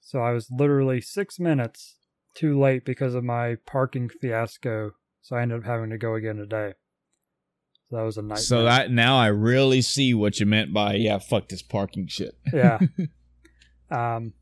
So 0.00 0.20
I 0.20 0.32
was 0.32 0.50
literally 0.50 1.00
six 1.00 1.38
minutes 1.38 1.96
too 2.34 2.58
late 2.58 2.84
because 2.84 3.14
of 3.14 3.24
my 3.24 3.56
parking 3.66 4.08
fiasco. 4.08 4.92
So 5.24 5.36
I 5.36 5.40
ended 5.40 5.60
up 5.60 5.64
having 5.64 5.88
to 5.88 5.96
go 5.96 6.16
again 6.16 6.36
today. 6.36 6.74
So 7.88 7.96
that 7.96 8.02
was 8.02 8.18
a 8.18 8.22
nightmare. 8.22 8.36
So 8.36 8.64
that 8.64 8.90
now 8.90 9.16
I 9.16 9.28
really 9.28 9.80
see 9.80 10.12
what 10.12 10.38
you 10.38 10.44
meant 10.44 10.74
by 10.74 10.96
yeah, 10.96 11.18
fuck 11.18 11.48
this 11.48 11.62
parking 11.62 12.06
shit. 12.06 12.36
yeah. 12.52 12.78
Um. 13.90 14.32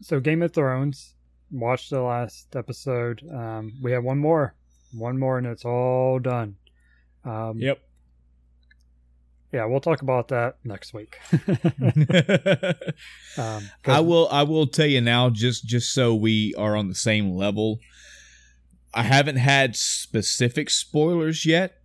So 0.00 0.20
Game 0.20 0.42
of 0.42 0.52
Thrones. 0.52 1.14
Watched 1.50 1.90
the 1.90 2.02
last 2.02 2.54
episode. 2.56 3.22
Um. 3.32 3.74
We 3.80 3.92
have 3.92 4.04
one 4.04 4.18
more, 4.18 4.54
one 4.92 5.18
more, 5.18 5.38
and 5.38 5.46
it's 5.46 5.64
all 5.64 6.18
done. 6.18 6.56
Um, 7.24 7.58
yep. 7.58 7.80
Yeah, 9.52 9.64
we'll 9.66 9.80
talk 9.80 10.02
about 10.02 10.28
that 10.28 10.56
next 10.64 10.92
week. 10.92 11.16
um, 13.38 13.70
I 13.86 14.00
will. 14.00 14.28
I 14.30 14.42
will 14.42 14.66
tell 14.66 14.86
you 14.86 15.00
now, 15.00 15.30
just 15.30 15.64
just 15.64 15.94
so 15.94 16.14
we 16.14 16.54
are 16.58 16.76
on 16.76 16.88
the 16.88 16.94
same 16.94 17.30
level. 17.30 17.78
I 18.94 19.02
haven't 19.02 19.36
had 19.36 19.76
specific 19.76 20.70
spoilers 20.70 21.44
yet, 21.44 21.78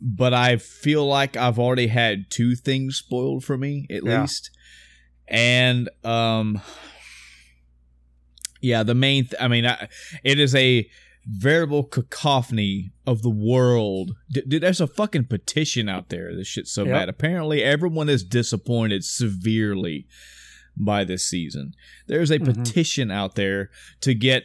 but 0.00 0.34
I 0.34 0.56
feel 0.56 1.06
like 1.06 1.36
I've 1.36 1.58
already 1.58 1.86
had 1.88 2.30
two 2.30 2.56
things 2.56 2.96
spoiled 2.96 3.44
for 3.44 3.56
me 3.56 3.86
at 3.90 4.04
yeah. 4.04 4.22
least, 4.22 4.50
and 5.28 5.88
um, 6.04 6.60
yeah, 8.60 8.82
the 8.82 8.94
main. 8.94 9.24
Th- 9.24 9.40
I 9.40 9.48
mean, 9.48 9.66
I, 9.66 9.88
it 10.24 10.38
is 10.40 10.54
a 10.54 10.88
veritable 11.26 11.84
cacophony 11.84 12.92
of 13.06 13.22
the 13.22 13.30
world. 13.30 14.16
Dude, 14.30 14.62
there's 14.62 14.80
a 14.80 14.86
fucking 14.86 15.26
petition 15.26 15.88
out 15.88 16.08
there. 16.08 16.34
This 16.34 16.48
shit's 16.48 16.72
so 16.72 16.84
yep. 16.84 16.92
bad. 16.92 17.08
Apparently, 17.08 17.62
everyone 17.62 18.08
is 18.08 18.24
disappointed 18.24 19.04
severely 19.04 20.06
by 20.76 21.04
this 21.04 21.24
season. 21.24 21.74
There's 22.06 22.30
a 22.30 22.38
mm-hmm. 22.38 22.62
petition 22.62 23.10
out 23.10 23.34
there 23.34 23.70
to 24.00 24.14
get 24.14 24.44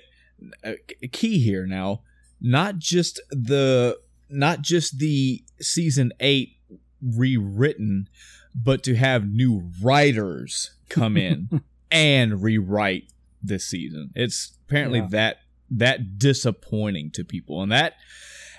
key 1.12 1.40
here 1.40 1.66
now. 1.66 2.02
Not 2.42 2.78
just 2.78 3.22
the 3.30 3.98
not 4.30 4.62
just 4.62 5.00
the 5.00 5.44
season 5.60 6.12
eight 6.20 6.58
rewritten, 7.02 8.10
but 8.54 8.84
to 8.84 8.96
have 8.96 9.28
new 9.28 9.70
writers 9.82 10.72
come 10.90 11.18
in 11.18 11.62
and 11.92 12.42
rewrite 12.42 13.12
this 13.42 13.66
season. 13.66 14.12
It's 14.16 14.58
apparently 14.68 15.00
yeah. 15.00 15.08
that 15.12 15.38
that 15.70 16.20
disappointing 16.20 17.12
to 17.12 17.24
people, 17.24 17.62
and 17.62 17.72
that 17.72 17.96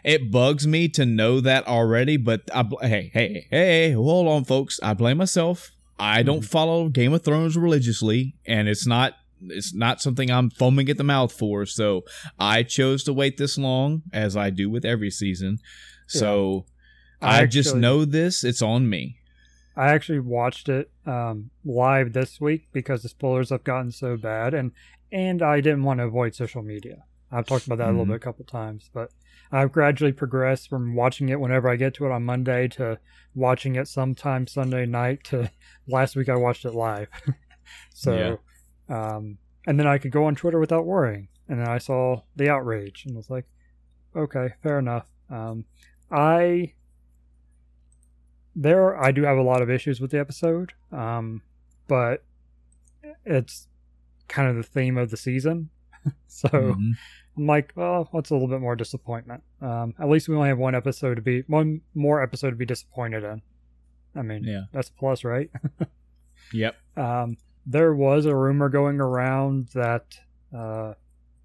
it 0.05 0.30
bugs 0.30 0.66
me 0.66 0.88
to 0.90 1.05
know 1.05 1.40
that 1.40 1.66
already. 1.66 2.16
But 2.16 2.42
I, 2.55 2.64
hey, 2.82 3.10
hey, 3.12 3.46
hey, 3.50 3.92
hold 3.92 4.28
on, 4.28 4.44
folks. 4.44 4.80
I 4.82 4.94
blame 4.94 5.18
myself. 5.18 5.72
I 5.98 6.22
don't 6.22 6.40
mm-hmm. 6.40 6.46
follow 6.46 6.88
Game 6.88 7.12
of 7.12 7.24
Thrones 7.24 7.56
religiously, 7.56 8.36
and 8.46 8.68
it's 8.68 8.86
not 8.86 9.14
it's 9.42 9.74
not 9.74 10.00
something 10.00 10.31
I'm 10.31 10.50
foaming 10.50 10.89
at 10.89 10.97
the 10.97 11.05
mouth 11.05 11.32
for. 11.32 11.66
So 11.66 12.02
I 12.39 12.62
chose 12.62 13.05
to 13.05 13.12
wait 13.12 13.36
this 13.36 13.58
long, 13.58 14.02
as 14.12 14.36
I 14.36 14.50
do 14.50 14.70
with 14.70 14.84
every 14.84 15.10
season. 15.10 15.58
So 16.06 16.66
yeah. 17.23 17.28
I, 17.28 17.31
I 17.31 17.42
actually, 17.42 17.48
just 17.48 17.76
know 17.76 18.05
this. 18.05 18.44
It's 18.44 18.62
on 18.62 18.89
me. 18.89 19.18
I 19.76 19.89
actually 19.89 20.20
watched 20.20 20.68
it 20.68 20.90
um, 21.05 21.50
live 21.65 22.12
this 22.12 22.40
week 22.40 22.68
because 22.73 23.02
the 23.02 23.08
spoilers 23.08 23.50
have 23.50 23.65
gotten 23.65 23.92
so 23.92 24.16
bad, 24.16 24.55
and 24.55 24.73
and 25.12 25.42
I 25.42 25.60
didn't 25.60 25.84
want 25.84 26.00
to 26.00 26.05
avoid 26.05 26.34
social 26.34 26.62
media. 26.62 27.05
I've 27.31 27.47
talked 27.47 27.66
about 27.66 27.78
that 27.78 27.84
mm-hmm. 27.84 27.90
a 27.90 27.92
little 27.92 28.05
mm-hmm. 28.05 28.12
bit 28.12 28.23
a 28.23 28.24
couple 28.24 28.44
times, 28.44 28.90
but 28.92 29.10
I've 29.52 29.73
gradually 29.73 30.12
progressed 30.12 30.68
from 30.68 30.94
watching 30.94 31.28
it 31.28 31.40
whenever 31.40 31.68
I 31.68 31.76
get 31.76 31.94
to 31.94 32.06
it 32.06 32.12
on 32.12 32.24
Monday 32.24 32.68
to 32.68 32.98
watching 33.34 33.76
it 33.76 33.89
sometime 33.89 34.47
Sunday 34.47 34.86
night 34.86 35.24
to 35.24 35.50
last 35.89 36.16
week 36.16 36.28
I 36.28 36.36
watched 36.36 36.65
it 36.65 36.74
live. 36.74 37.08
so, 37.94 38.16
yeah. 38.16 38.36
Um, 38.89 39.39
and 39.66 39.78
then 39.78 39.86
I 39.86 39.98
could 39.98 40.12
go 40.12 40.24
on 40.24 40.34
Twitter 40.34 40.60
without 40.60 40.86
worrying. 40.86 41.28
And 41.48 41.60
then 41.60 41.68
I 41.68 41.78
saw 41.78 42.23
the 42.34 42.48
outrage 42.48 43.05
and 43.06 43.16
was 43.16 43.31
like, 43.31 43.44
okay, 44.15 44.55
fair 44.62 44.78
enough. 44.78 45.06
Um, 45.31 45.65
I 46.10 46.73
there 48.55 49.00
I 49.00 49.12
do 49.12 49.23
have 49.24 49.36
a 49.36 49.42
lot 49.42 49.60
of 49.60 49.70
issues 49.70 50.00
with 50.00 50.10
the 50.10 50.18
episode, 50.18 50.73
um, 50.90 51.42
but 51.86 52.24
it's 53.24 53.68
kind 54.28 54.48
of 54.48 54.56
the 54.56 54.62
theme 54.62 54.97
of 54.97 55.10
the 55.10 55.16
season. 55.16 55.70
so 56.26 56.48
mm-hmm. 56.48 56.92
I'm 57.36 57.47
like, 57.47 57.73
well, 57.76 58.08
what's 58.12 58.31
a 58.31 58.34
little 58.34 58.48
bit 58.48 58.60
more 58.60 58.76
disappointment? 58.76 59.42
Um, 59.60 59.94
at 60.00 60.08
least 60.08 60.28
we 60.28 60.36
only 60.36 60.48
have 60.48 60.58
one 60.58 60.74
episode 60.74 61.16
to 61.16 61.23
be 61.23 61.42
one 61.47 61.82
more 61.94 62.23
episode 62.23 62.50
to 62.50 62.56
be 62.56 62.66
disappointed 62.66 63.24
in. 63.24 63.42
I 64.15 64.23
mean, 64.23 64.44
yeah, 64.44 64.62
that's 64.73 64.89
a 64.89 64.92
plus, 64.92 65.23
right? 65.23 65.50
yep. 66.52 66.76
Um, 66.97 67.36
there 67.66 67.94
was 67.94 68.24
a 68.24 68.36
rumor 68.36 68.68
going 68.68 69.00
around 69.00 69.68
that 69.74 70.20
uh, 70.56 70.94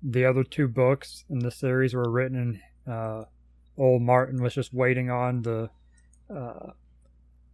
the 0.03 0.23
other 0.23 0.43
two 0.43 0.67
books 0.67 1.25
in 1.29 1.39
the 1.39 1.51
series 1.51 1.93
were 1.93 2.09
written 2.09 2.61
in 2.87 2.91
uh, 2.91 3.25
old 3.77 4.01
Martin 4.01 4.41
was 4.41 4.53
just 4.53 4.73
waiting 4.73 5.09
on 5.09 5.41
the 5.41 5.69
uh, 6.33 6.71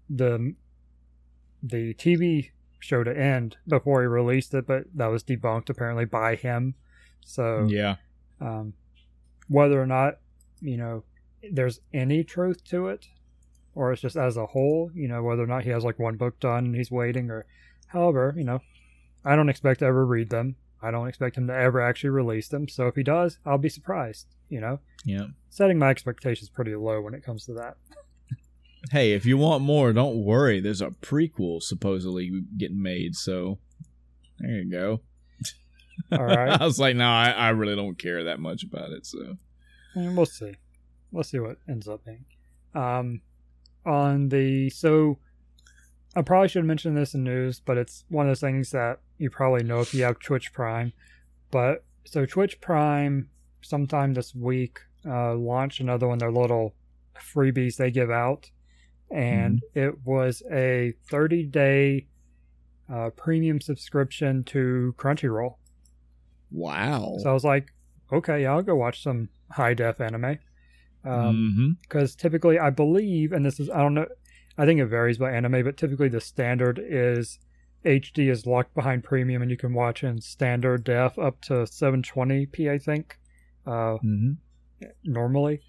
the 0.09 0.53
the 1.63 1.93
TV 1.95 2.51
show 2.79 3.03
to 3.03 3.17
end 3.17 3.57
before 3.67 4.01
he 4.01 4.07
released 4.07 4.53
it, 4.53 4.67
but 4.67 4.83
that 4.93 5.07
was 5.07 5.23
debunked 5.23 5.69
apparently 5.69 6.05
by 6.05 6.35
him. 6.35 6.75
So 7.25 7.67
yeah, 7.69 7.95
um, 8.39 8.73
whether 9.47 9.81
or 9.81 9.87
not 9.87 10.19
you 10.61 10.77
know 10.77 11.03
there's 11.51 11.79
any 11.93 12.23
truth 12.23 12.63
to 12.65 12.87
it, 12.87 13.07
or 13.75 13.91
it's 13.91 14.01
just 14.01 14.15
as 14.15 14.37
a 14.37 14.45
whole, 14.45 14.91
you 14.93 15.07
know, 15.07 15.23
whether 15.23 15.43
or 15.43 15.47
not 15.47 15.63
he 15.63 15.69
has 15.69 15.83
like 15.83 15.99
one 15.99 16.17
book 16.17 16.39
done 16.39 16.65
and 16.65 16.75
he's 16.75 16.91
waiting, 16.91 17.29
or 17.29 17.45
however, 17.88 18.33
you 18.38 18.43
know, 18.43 18.61
I 19.25 19.35
don't 19.35 19.49
expect 19.49 19.80
to 19.80 19.85
ever 19.85 20.06
read 20.06 20.30
them. 20.30 20.56
I 20.82 20.91
don't 20.91 21.07
expect 21.07 21.38
him 21.38 21.48
to 21.48 21.53
ever 21.53 21.82
actually 21.82 22.11
release 22.11 22.48
them. 22.48 22.67
So 22.67 22.88
if 22.88 22.95
he 22.95 23.03
does, 23.03 23.40
I'll 23.45 23.57
be 23.57 23.69
surprised. 23.69 24.27
You 24.49 24.61
know. 24.61 24.80
Yeah. 25.03 25.27
Setting 25.49 25.80
my 25.80 25.90
expectations 25.90 26.49
pretty 26.49 26.75
low 26.75 27.01
when 27.01 27.14
it 27.14 27.24
comes 27.24 27.45
to 27.45 27.53
that. 27.53 27.77
Hey, 28.91 29.11
if 29.14 29.25
you 29.25 29.38
want 29.38 29.64
more, 29.64 29.91
don't 29.91 30.24
worry. 30.24 30.59
There's 30.59 30.82
a 30.82 30.90
prequel 30.90 31.61
supposedly 31.61 32.43
getting 32.57 32.82
made, 32.82 33.16
so 33.16 33.57
there 34.40 34.51
you 34.51 34.72
go. 34.72 35.01
All 36.11 36.24
right. 36.24 36.49
I 36.61 36.64
was 36.64 36.80
like, 36.80 36.95
no, 36.95 37.09
I, 37.09 37.32
I 37.32 37.49
really 37.49 37.75
don't 37.75 37.98
care 37.98 38.24
that 38.25 38.40
much 38.40 38.64
about 38.64 38.91
it, 38.91 39.06
so 39.06 39.38
and 39.95 40.16
we'll 40.16 40.25
see. 40.25 40.56
We'll 41.11 41.24
see 41.24 41.40
what 41.40 41.57
ends 41.67 41.88
up 41.88 42.06
being. 42.06 42.25
Um, 42.75 43.22
on 43.85 44.30
the 44.30 44.69
so, 44.69 45.17
I 46.17 46.23
probably 46.23 46.47
should 46.47 46.65
mention 46.65 46.95
this 46.95 47.13
in 47.13 47.23
news, 47.23 47.61
but 47.63 47.77
it's 47.77 48.03
one 48.09 48.25
of 48.25 48.31
those 48.31 48.41
things 48.41 48.71
that 48.71 48.99
you 49.17 49.29
probably 49.29 49.63
know 49.63 49.81
if 49.81 49.93
you 49.93 50.03
have 50.03 50.19
Twitch 50.19 50.51
Prime. 50.51 50.93
But 51.51 51.83
so 52.05 52.25
Twitch 52.25 52.59
Prime, 52.59 53.29
sometime 53.61 54.15
this 54.15 54.33
week, 54.33 54.79
uh, 55.05 55.35
launched 55.35 55.79
another 55.79 56.07
one 56.07 56.15
of 56.15 56.19
their 56.19 56.31
little 56.31 56.73
freebies 57.15 57.77
they 57.77 57.91
give 57.91 58.09
out 58.09 58.49
and 59.09 59.61
mm-hmm. 59.61 59.79
it 59.79 60.05
was 60.05 60.43
a 60.51 60.93
30 61.09 61.43
day 61.43 62.07
uh, 62.91 63.09
premium 63.11 63.61
subscription 63.61 64.43
to 64.45 64.95
Crunchyroll. 64.97 65.55
Wow. 66.51 67.17
So 67.21 67.29
I 67.29 67.33
was 67.33 67.43
like, 67.43 67.67
okay, 68.11 68.43
yeah, 68.43 68.53
I'll 68.53 68.61
go 68.61 68.75
watch 68.75 69.03
some 69.03 69.29
high 69.51 69.73
def 69.73 70.01
anime. 70.01 70.39
Because 71.03 71.29
um, 71.29 71.77
mm-hmm. 71.89 72.05
typically, 72.17 72.59
I 72.59 72.69
believe, 72.69 73.31
and 73.31 73.45
this 73.45 73.59
is, 73.59 73.69
I 73.69 73.77
don't 73.77 73.93
know, 73.93 74.07
I 74.57 74.65
think 74.65 74.79
it 74.79 74.85
varies 74.87 75.17
by 75.17 75.31
anime, 75.31 75.63
but 75.63 75.77
typically 75.77 76.09
the 76.09 76.21
standard 76.21 76.79
is 76.83 77.39
HD 77.85 78.29
is 78.29 78.45
locked 78.45 78.73
behind 78.73 79.03
premium, 79.03 79.41
and 79.41 79.51
you 79.51 79.57
can 79.57 79.73
watch 79.73 80.03
in 80.03 80.19
standard 80.21 80.83
def 80.83 81.17
up 81.19 81.41
to 81.41 81.53
720p, 81.65 82.69
I 82.69 82.77
think, 82.77 83.19
uh, 83.65 83.97
Mm-hmm. 84.03 84.31
normally. 85.03 85.61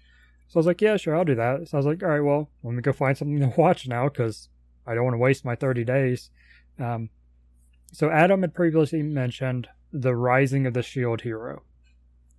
So 0.47 0.57
I 0.57 0.59
was 0.59 0.65
like, 0.65 0.81
yeah, 0.81 0.97
sure, 0.97 1.15
I'll 1.15 1.25
do 1.25 1.35
that. 1.35 1.67
So 1.67 1.77
I 1.77 1.79
was 1.79 1.85
like, 1.85 2.01
all 2.01 2.09
right, 2.09 2.19
well, 2.21 2.49
let 2.63 2.73
me 2.73 2.81
go 2.81 2.91
find 2.91 3.15
something 3.17 3.39
to 3.51 3.53
watch 3.61 3.87
now 3.87 4.09
because 4.09 4.49
I 4.87 4.95
don't 4.95 5.03
want 5.03 5.13
to 5.13 5.19
waste 5.19 5.45
my 5.45 5.55
30 5.55 5.83
days. 5.83 6.31
Um, 6.79 7.09
so 7.91 8.09
Adam 8.09 8.41
had 8.41 8.53
previously 8.55 9.03
mentioned 9.03 9.67
the 9.93 10.15
Rising 10.15 10.65
of 10.65 10.73
the 10.73 10.81
Shield 10.83 11.21
Hero. 11.21 11.63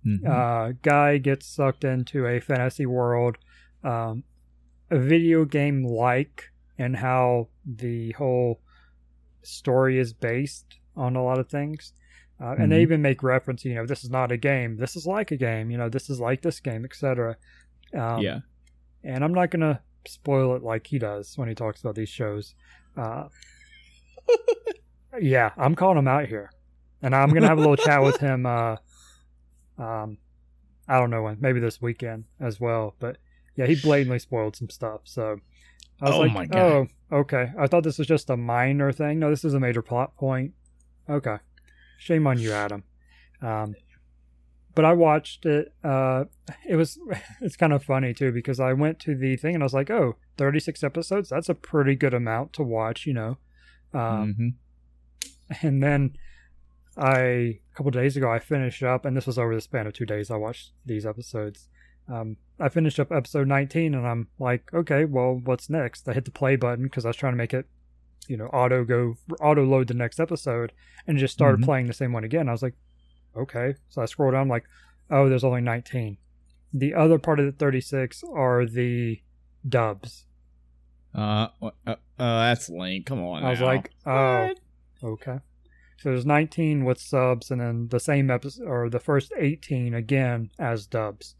Mm-hmm. 0.05 0.27
Uh, 0.29 0.73
guy 0.81 1.17
gets 1.19 1.45
sucked 1.45 1.83
into 1.83 2.25
a 2.25 2.39
fantasy 2.39 2.85
world, 2.85 3.37
um, 3.83 4.23
video 4.99 5.45
game 5.45 5.83
like, 5.83 6.51
and 6.77 6.95
how 6.97 7.47
the 7.65 8.11
whole 8.13 8.59
story 9.43 9.97
is 9.99 10.13
based 10.13 10.65
on 10.95 11.15
a 11.15 11.23
lot 11.23 11.39
of 11.39 11.49
things. 11.49 11.93
Uh, 12.39 12.55
And 12.57 12.71
they 12.71 12.79
Mhm. 12.79 12.81
even 12.81 13.01
make 13.03 13.21
reference, 13.23 13.63
you 13.65 13.75
know, 13.75 13.85
this 13.85 14.03
is 14.03 14.09
not 14.09 14.31
a 14.31 14.37
game. 14.37 14.77
This 14.77 14.95
is 14.95 15.05
like 15.05 15.29
a 15.31 15.37
game. 15.37 15.69
You 15.69 15.77
know, 15.77 15.89
this 15.89 16.09
is 16.09 16.19
like 16.19 16.41
this 16.41 16.59
game, 16.59 16.83
etc. 16.85 17.37
Um, 17.93 18.21
yeah. 18.21 18.39
and 19.03 19.23
I'm 19.23 19.33
not 19.33 19.49
gonna 19.51 19.81
spoil 20.07 20.55
it 20.55 20.63
like 20.63 20.87
he 20.87 20.97
does 20.99 21.37
when 21.37 21.47
he 21.49 21.55
talks 21.55 21.81
about 21.81 21.95
these 21.95 22.09
shows. 22.09 22.55
Uh, 22.97 23.29
yeah, 25.19 25.51
I'm 25.57 25.75
calling 25.75 25.97
him 25.97 26.07
out 26.07 26.27
here, 26.27 26.51
and 27.01 27.15
I'm 27.15 27.29
gonna 27.33 27.47
have 27.47 27.57
a 27.57 27.61
little 27.61 27.75
chat 27.77 28.01
with 28.01 28.17
him. 28.27 28.45
Uh, 28.45 28.77
um, 29.77 30.17
I 30.87 30.99
don't 30.99 31.09
know 31.09 31.23
when, 31.23 31.37
maybe 31.39 31.59
this 31.59 31.81
weekend 31.81 32.25
as 32.39 32.59
well. 32.59 32.95
But 32.99 33.17
yeah, 33.55 33.65
he 33.65 33.75
blatantly 33.75 34.19
spoiled 34.19 34.55
some 34.55 34.69
stuff. 34.69 35.01
So 35.03 35.39
I 36.01 36.05
was 36.05 36.15
Oh 36.15 36.19
like, 36.21 36.33
my 36.33 36.45
God. 36.45 36.59
oh, 37.11 37.17
okay. 37.19 37.51
I 37.59 37.67
thought 37.67 37.83
this 37.83 37.97
was 37.97 38.07
just 38.07 38.29
a 38.29 38.37
minor 38.37 38.91
thing. 38.91 39.19
No, 39.19 39.29
this 39.29 39.43
is 39.45 39.53
a 39.53 39.59
major 39.59 39.81
plot 39.81 40.15
point. 40.15 40.53
Okay, 41.09 41.37
shame 41.97 42.27
on 42.27 42.39
you, 42.39 42.51
Adam. 42.53 42.83
Um, 43.41 43.75
but 44.73 44.85
I 44.85 44.93
watched 44.93 45.45
it. 45.45 45.73
Uh, 45.83 46.25
it 46.67 46.75
was 46.75 46.97
it's 47.41 47.55
kind 47.57 47.73
of 47.73 47.83
funny 47.83 48.13
too 48.13 48.31
because 48.31 48.59
I 48.59 48.73
went 48.73 48.99
to 49.01 49.15
the 49.15 49.35
thing 49.35 49.55
and 49.55 49.63
I 49.63 49.65
was 49.65 49.73
like, 49.73 49.89
oh, 49.89 50.15
36 50.37 50.83
episodes. 50.83 51.29
That's 51.29 51.49
a 51.49 51.55
pretty 51.55 51.95
good 51.95 52.13
amount 52.13 52.53
to 52.53 52.63
watch, 52.63 53.05
you 53.05 53.13
know. 53.13 53.37
Um, 53.93 54.35
Mhm. 54.39 54.53
and 55.61 55.83
then 55.83 56.15
I 56.97 57.19
a 57.19 57.59
couple 57.75 57.91
days 57.91 58.15
ago 58.17 58.31
I 58.31 58.39
finished 58.39 58.83
up, 58.83 59.05
and 59.05 59.15
this 59.15 59.27
was 59.27 59.37
over 59.37 59.53
the 59.53 59.61
span 59.61 59.87
of 59.87 59.93
two 59.93 60.05
days. 60.05 60.31
I 60.31 60.37
watched 60.37 60.71
these 60.85 61.05
episodes. 61.05 61.67
Um, 62.07 62.37
I 62.61 62.69
finished 62.69 62.99
up 62.99 63.11
episode 63.11 63.47
19, 63.47 63.93
and 63.95 64.07
I'm 64.07 64.27
like, 64.39 64.71
okay, 64.73 65.05
well, 65.05 65.41
what's 65.43 65.69
next? 65.69 66.07
I 66.07 66.13
hit 66.13 66.25
the 66.25 66.31
play 66.31 66.55
button 66.55 66.83
because 66.85 67.05
I 67.05 67.09
was 67.09 67.17
trying 67.17 67.33
to 67.33 67.37
make 67.37 67.53
it, 67.53 67.65
you 68.27 68.37
know, 68.37 68.45
auto 68.47 68.83
go 68.85 69.15
auto 69.39 69.65
load 69.65 69.87
the 69.87 69.93
next 69.93 70.19
episode, 70.19 70.71
and 71.07 71.17
just 71.17 71.33
started 71.33 71.61
Mhm. 71.61 71.65
playing 71.65 71.87
the 71.87 71.93
same 71.93 72.13
one 72.13 72.23
again. 72.23 72.47
I 72.47 72.51
was 72.51 72.61
like, 72.63 72.75
okay. 73.35 73.75
So 73.89 74.01
I 74.01 74.05
scroll 74.05 74.31
down, 74.31 74.47
like, 74.47 74.65
oh, 75.09 75.27
there's 75.27 75.43
only 75.43 75.61
19. 75.61 76.17
The 76.73 76.93
other 76.93 77.17
part 77.19 77.39
of 77.39 77.45
the 77.45 77.51
36 77.51 78.23
are 78.33 78.65
the 78.65 79.21
dubs. 79.67 80.25
Uh, 81.13 81.47
uh, 81.61 81.71
uh, 81.87 81.95
that's 82.17 82.69
lame. 82.69 83.03
Come 83.03 83.21
on. 83.21 83.43
I 83.43 83.49
was 83.49 83.59
now. 83.59 83.65
like, 83.65 83.91
oh, 84.05 84.45
What? 84.47 84.59
okay. 85.03 85.39
So 85.97 86.09
there's 86.09 86.25
19 86.25 86.85
with 86.85 86.99
subs, 86.99 87.51
and 87.51 87.59
then 87.61 87.87
the 87.89 87.99
same 87.99 88.31
episode, 88.31 88.65
or 88.67 88.89
the 88.89 88.99
first 88.99 89.33
18 89.37 89.93
again 89.93 90.49
as 90.57 90.87
dubs. 90.87 91.35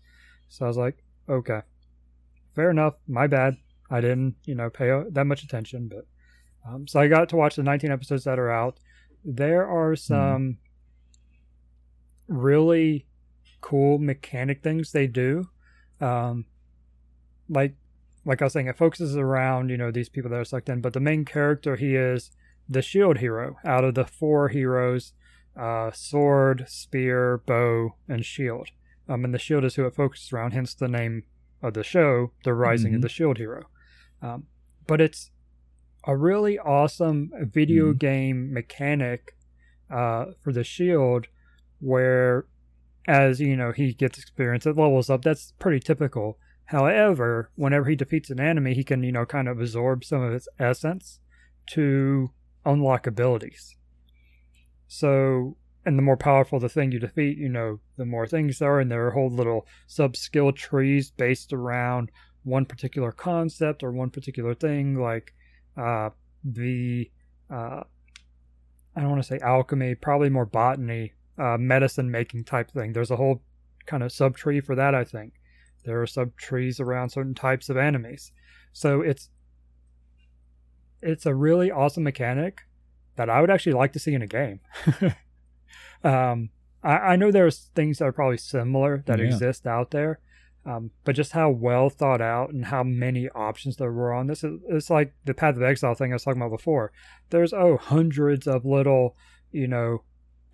So 0.49 0.65
I 0.65 0.67
was 0.67 0.77
like, 0.77 1.03
okay, 1.29 1.61
fair 2.55 2.69
enough. 2.69 2.95
My 3.07 3.27
bad. 3.27 3.57
I 3.89 3.99
didn't, 3.99 4.35
you 4.45 4.55
know, 4.55 4.69
pay 4.69 5.03
that 5.09 5.25
much 5.25 5.43
attention, 5.43 5.89
but 5.89 6.05
um, 6.65 6.87
so 6.87 6.99
I 6.99 7.07
got 7.07 7.27
to 7.29 7.35
watch 7.35 7.55
the 7.55 7.63
19 7.63 7.91
episodes 7.91 8.23
that 8.23 8.39
are 8.39 8.51
out. 8.51 8.79
There 9.25 9.67
are 9.67 9.95
some 9.95 10.57
really 12.27 13.05
cool 13.59 13.99
mechanic 13.99 14.63
things 14.63 14.91
they 14.91 15.07
do. 15.07 15.49
Um, 15.99 16.45
like, 17.49 17.75
like 18.25 18.41
I 18.41 18.45
was 18.45 18.53
saying, 18.53 18.67
it 18.67 18.77
focuses 18.77 19.15
around 19.17 19.69
you 19.69 19.77
know 19.77 19.91
these 19.91 20.09
people 20.09 20.31
that 20.31 20.39
are 20.39 20.45
sucked 20.45 20.69
in, 20.69 20.81
but 20.81 20.93
the 20.93 20.99
main 20.99 21.25
character 21.25 21.75
he 21.75 21.95
is 21.95 22.31
the 22.69 22.81
shield 22.81 23.17
hero 23.17 23.57
out 23.65 23.83
of 23.83 23.95
the 23.95 24.05
four 24.05 24.49
heroes: 24.49 25.13
uh, 25.59 25.91
sword, 25.91 26.65
spear, 26.67 27.41
bow, 27.45 27.95
and 28.07 28.25
shield. 28.25 28.69
Um, 29.11 29.25
and 29.25 29.33
the 29.33 29.39
shield 29.39 29.65
is 29.65 29.75
who 29.75 29.85
it 29.85 29.93
focuses 29.95 30.31
around, 30.31 30.51
hence 30.53 30.73
the 30.73 30.87
name 30.87 31.23
of 31.61 31.73
the 31.73 31.83
show, 31.83 32.31
The 32.45 32.53
Rising 32.53 32.95
of 32.95 32.99
Mhm. 32.99 33.03
the 33.03 33.09
Shield 33.09 33.37
Hero. 33.37 33.63
Um, 34.21 34.47
but 34.87 35.01
it's 35.01 35.31
a 36.07 36.15
really 36.15 36.57
awesome 36.57 37.31
video 37.51 37.93
Mhm. 37.93 37.99
game 37.99 38.53
mechanic 38.53 39.35
uh, 39.89 40.31
for 40.41 40.53
the 40.53 40.63
shield 40.63 41.27
where 41.81 42.45
as 43.07 43.41
you 43.41 43.57
know 43.57 43.71
he 43.73 43.93
gets 43.93 44.17
experience 44.17 44.65
it 44.65 44.77
levels 44.77 45.09
up 45.09 45.21
that's 45.21 45.51
pretty 45.59 45.79
typical 45.81 46.37
however 46.65 47.51
whenever 47.55 47.89
he 47.89 47.95
defeats 47.97 48.29
an 48.29 48.39
enemy 48.39 48.73
he 48.73 48.83
can 48.85 49.03
you 49.03 49.11
know 49.11 49.25
kind 49.25 49.49
of 49.49 49.59
absorb 49.59 50.05
some 50.05 50.21
of 50.21 50.31
its 50.31 50.47
essence 50.59 51.19
to 51.65 52.31
unlock 52.65 53.05
abilities 53.05 53.75
so 54.87 55.57
and 55.85 55.97
the 55.97 56.03
more 56.03 56.17
powerful 56.17 56.59
the 56.59 56.69
thing 56.69 56.91
you 56.91 56.99
defeat 56.99 57.37
you 57.37 57.49
know 57.49 57.79
the 57.97 58.05
more 58.05 58.27
things 58.27 58.59
there 58.59 58.73
are 58.73 58.79
and 58.79 58.91
there 58.91 59.07
are 59.07 59.11
whole 59.11 59.29
little 59.29 59.65
sub 59.87 60.15
skill 60.15 60.51
trees 60.51 61.11
based 61.11 61.53
around 61.53 62.11
one 62.43 62.65
particular 62.65 63.11
concept 63.11 63.83
or 63.83 63.91
one 63.91 64.09
particular 64.09 64.53
thing 64.53 64.95
like 64.95 65.33
uh 65.77 66.09
the 66.43 67.09
uh 67.51 67.81
i 68.95 69.01
don't 69.01 69.09
want 69.09 69.21
to 69.21 69.27
say 69.27 69.39
alchemy 69.43 69.95
probably 69.95 70.29
more 70.29 70.45
botany 70.45 71.13
uh, 71.41 71.57
medicine 71.57 72.11
making 72.11 72.43
type 72.43 72.71
thing. 72.71 72.93
There's 72.93 73.11
a 73.11 73.15
whole 73.15 73.41
kind 73.85 74.03
of 74.03 74.11
sub 74.11 74.37
tree 74.37 74.61
for 74.61 74.75
that, 74.75 74.93
I 74.93 75.03
think. 75.03 75.33
There 75.85 76.01
are 76.01 76.07
sub 76.07 76.35
trees 76.37 76.79
around 76.79 77.09
certain 77.09 77.33
types 77.33 77.69
of 77.69 77.77
enemies. 77.77 78.31
So 78.73 79.01
it's 79.01 79.29
it's 81.01 81.25
a 81.25 81.33
really 81.33 81.71
awesome 81.71 82.03
mechanic 82.03 82.61
that 83.15 83.29
I 83.29 83.41
would 83.41 83.49
actually 83.49 83.73
like 83.73 83.93
to 83.93 83.99
see 83.99 84.13
in 84.13 84.21
a 84.21 84.27
game. 84.27 84.59
um, 86.03 86.49
I, 86.83 86.97
I 86.97 87.15
know 87.15 87.31
there's 87.31 87.69
things 87.75 87.99
that 87.99 88.05
are 88.05 88.11
probably 88.11 88.37
similar 88.37 89.03
that 89.07 89.19
Yeah. 89.19 89.25
exist 89.25 89.67
out 89.67 89.91
there, 89.91 90.19
um, 90.65 90.91
but 91.03 91.15
just 91.15 91.31
how 91.33 91.49
well 91.49 91.89
thought 91.89 92.21
out 92.21 92.51
and 92.51 92.65
how 92.65 92.83
many 92.83 93.29
options 93.29 93.77
there 93.77 93.91
were 93.91 94.13
on 94.13 94.27
this, 94.27 94.43
it- 94.43 94.59
it's 94.69 94.89
like 94.89 95.13
the 95.25 95.33
Path 95.33 95.55
of 95.55 95.63
Exile 95.63 95.93
thing 95.95 96.11
I 96.11 96.15
was 96.15 96.23
talking 96.23 96.41
about 96.41 96.55
before. 96.55 96.91
There's 97.29 97.53
oh 97.53 97.77
hundreds 97.77 98.47
of 98.47 98.65
little, 98.65 99.15
you 99.51 99.67
know, 99.67 100.03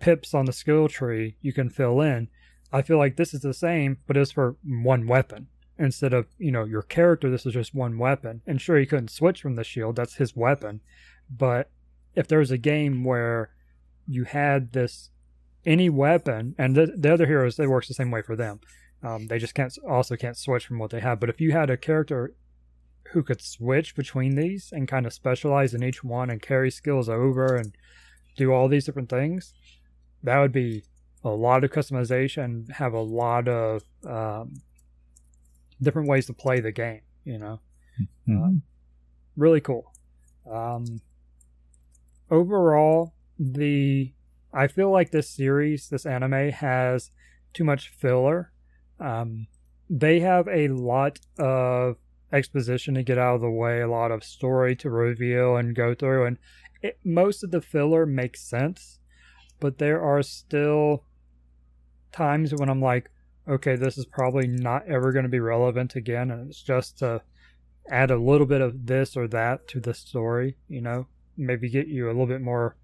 pips 0.00 0.34
on 0.34 0.44
the 0.44 0.52
skill 0.52 0.88
tree 0.88 1.36
you 1.40 1.52
can 1.52 1.68
fill 1.70 2.00
in. 2.00 2.28
I 2.72 2.82
feel 2.82 2.98
like 2.98 3.16
this 3.16 3.32
is 3.34 3.40
the 3.40 3.54
same, 3.54 3.98
but 4.06 4.16
it's 4.16 4.32
for 4.32 4.56
one 4.64 5.06
weapon 5.06 5.48
instead 5.78 6.12
of 6.12 6.26
you 6.38 6.50
know 6.52 6.64
your 6.64 6.82
character. 6.82 7.30
This 7.30 7.46
is 7.46 7.54
just 7.54 7.74
one 7.74 7.96
weapon, 7.98 8.42
and 8.46 8.60
sure 8.60 8.78
he 8.78 8.84
couldn't 8.86 9.10
switch 9.10 9.40
from 9.40 9.54
the 9.54 9.64
shield. 9.64 9.96
That's 9.96 10.16
his 10.16 10.36
weapon, 10.36 10.80
but 11.30 11.70
if 12.14 12.28
there's 12.28 12.50
a 12.50 12.58
game 12.58 13.04
where 13.04 13.50
you 14.06 14.24
had 14.24 14.72
this 14.72 15.10
any 15.68 15.88
weapon, 15.90 16.54
and 16.58 16.74
the, 16.74 16.86
the 16.96 17.12
other 17.12 17.26
heroes, 17.26 17.58
it 17.58 17.68
works 17.68 17.88
the 17.88 17.94
same 17.94 18.10
way 18.10 18.22
for 18.22 18.34
them. 18.36 18.60
Um, 19.02 19.26
they 19.28 19.38
just 19.38 19.54
can't 19.54 19.72
also 19.88 20.16
can't 20.16 20.36
switch 20.36 20.66
from 20.66 20.78
what 20.78 20.90
they 20.90 21.00
have. 21.00 21.20
But 21.20 21.28
if 21.28 21.40
you 21.40 21.52
had 21.52 21.70
a 21.70 21.76
character 21.76 22.32
who 23.12 23.22
could 23.22 23.40
switch 23.40 23.94
between 23.94 24.34
these 24.34 24.70
and 24.72 24.88
kind 24.88 25.06
of 25.06 25.12
specialize 25.12 25.74
in 25.74 25.82
each 25.84 26.02
one 26.02 26.30
and 26.30 26.42
carry 26.42 26.70
skills 26.70 27.08
over 27.08 27.54
and 27.54 27.74
do 28.36 28.52
all 28.52 28.68
these 28.68 28.84
different 28.86 29.08
things, 29.08 29.52
that 30.22 30.38
would 30.40 30.52
be 30.52 30.84
a 31.22 31.30
lot 31.30 31.64
of 31.64 31.70
customization, 31.70 32.70
have 32.72 32.92
a 32.94 33.00
lot 33.00 33.46
of 33.48 33.82
um, 34.06 34.54
different 35.80 36.08
ways 36.08 36.26
to 36.26 36.32
play 36.32 36.60
the 36.60 36.72
game. 36.72 37.02
You 37.24 37.38
know, 37.38 37.60
Mhm. 38.26 38.62
really 39.36 39.60
cool. 39.60 39.92
Um, 40.50 41.00
overall, 42.30 43.12
the 43.38 44.12
I 44.58 44.66
feel 44.66 44.90
like 44.90 45.12
this 45.12 45.30
series, 45.30 45.88
this 45.88 46.04
anime, 46.04 46.50
has 46.50 47.12
too 47.54 47.62
much 47.62 47.90
filler. 47.90 48.50
Um, 48.98 49.46
they 49.88 50.18
have 50.18 50.48
a 50.48 50.66
lot 50.66 51.20
of 51.38 51.96
exposition 52.32 52.94
to 52.94 53.04
get 53.04 53.18
out 53.18 53.36
of 53.36 53.40
the 53.40 53.50
way, 53.50 53.80
a 53.80 53.88
lot 53.88 54.10
of 54.10 54.24
story 54.24 54.74
to 54.74 54.90
reveal 54.90 55.56
and 55.56 55.76
go 55.76 55.94
through, 55.94 56.26
and 56.26 56.38
it, 56.82 56.98
most 57.04 57.44
of 57.44 57.52
the 57.52 57.60
filler 57.60 58.04
makes 58.04 58.40
sense. 58.42 58.98
But 59.60 59.78
there 59.78 60.02
are 60.02 60.24
still 60.24 61.04
times 62.10 62.52
when 62.52 62.68
I'm 62.68 62.82
like, 62.82 63.12
okay, 63.48 63.76
this 63.76 63.96
is 63.96 64.06
probably 64.06 64.48
not 64.48 64.88
ever 64.88 65.12
going 65.12 65.22
to 65.22 65.28
be 65.28 65.38
relevant 65.38 65.94
again, 65.94 66.32
and 66.32 66.50
it's 66.50 66.62
just 66.64 66.98
to 66.98 67.22
add 67.88 68.10
a 68.10 68.18
little 68.18 68.46
bit 68.46 68.60
of 68.60 68.86
this 68.86 69.16
or 69.16 69.28
that 69.28 69.68
to 69.68 69.78
the 69.78 69.94
story, 69.94 70.56
you 70.68 70.80
know, 70.80 71.06
maybe 71.36 71.70
get 71.70 71.86
you 71.86 72.06
a 72.06 72.08
little 72.08 72.26
bit 72.26 72.42
more 72.42 72.74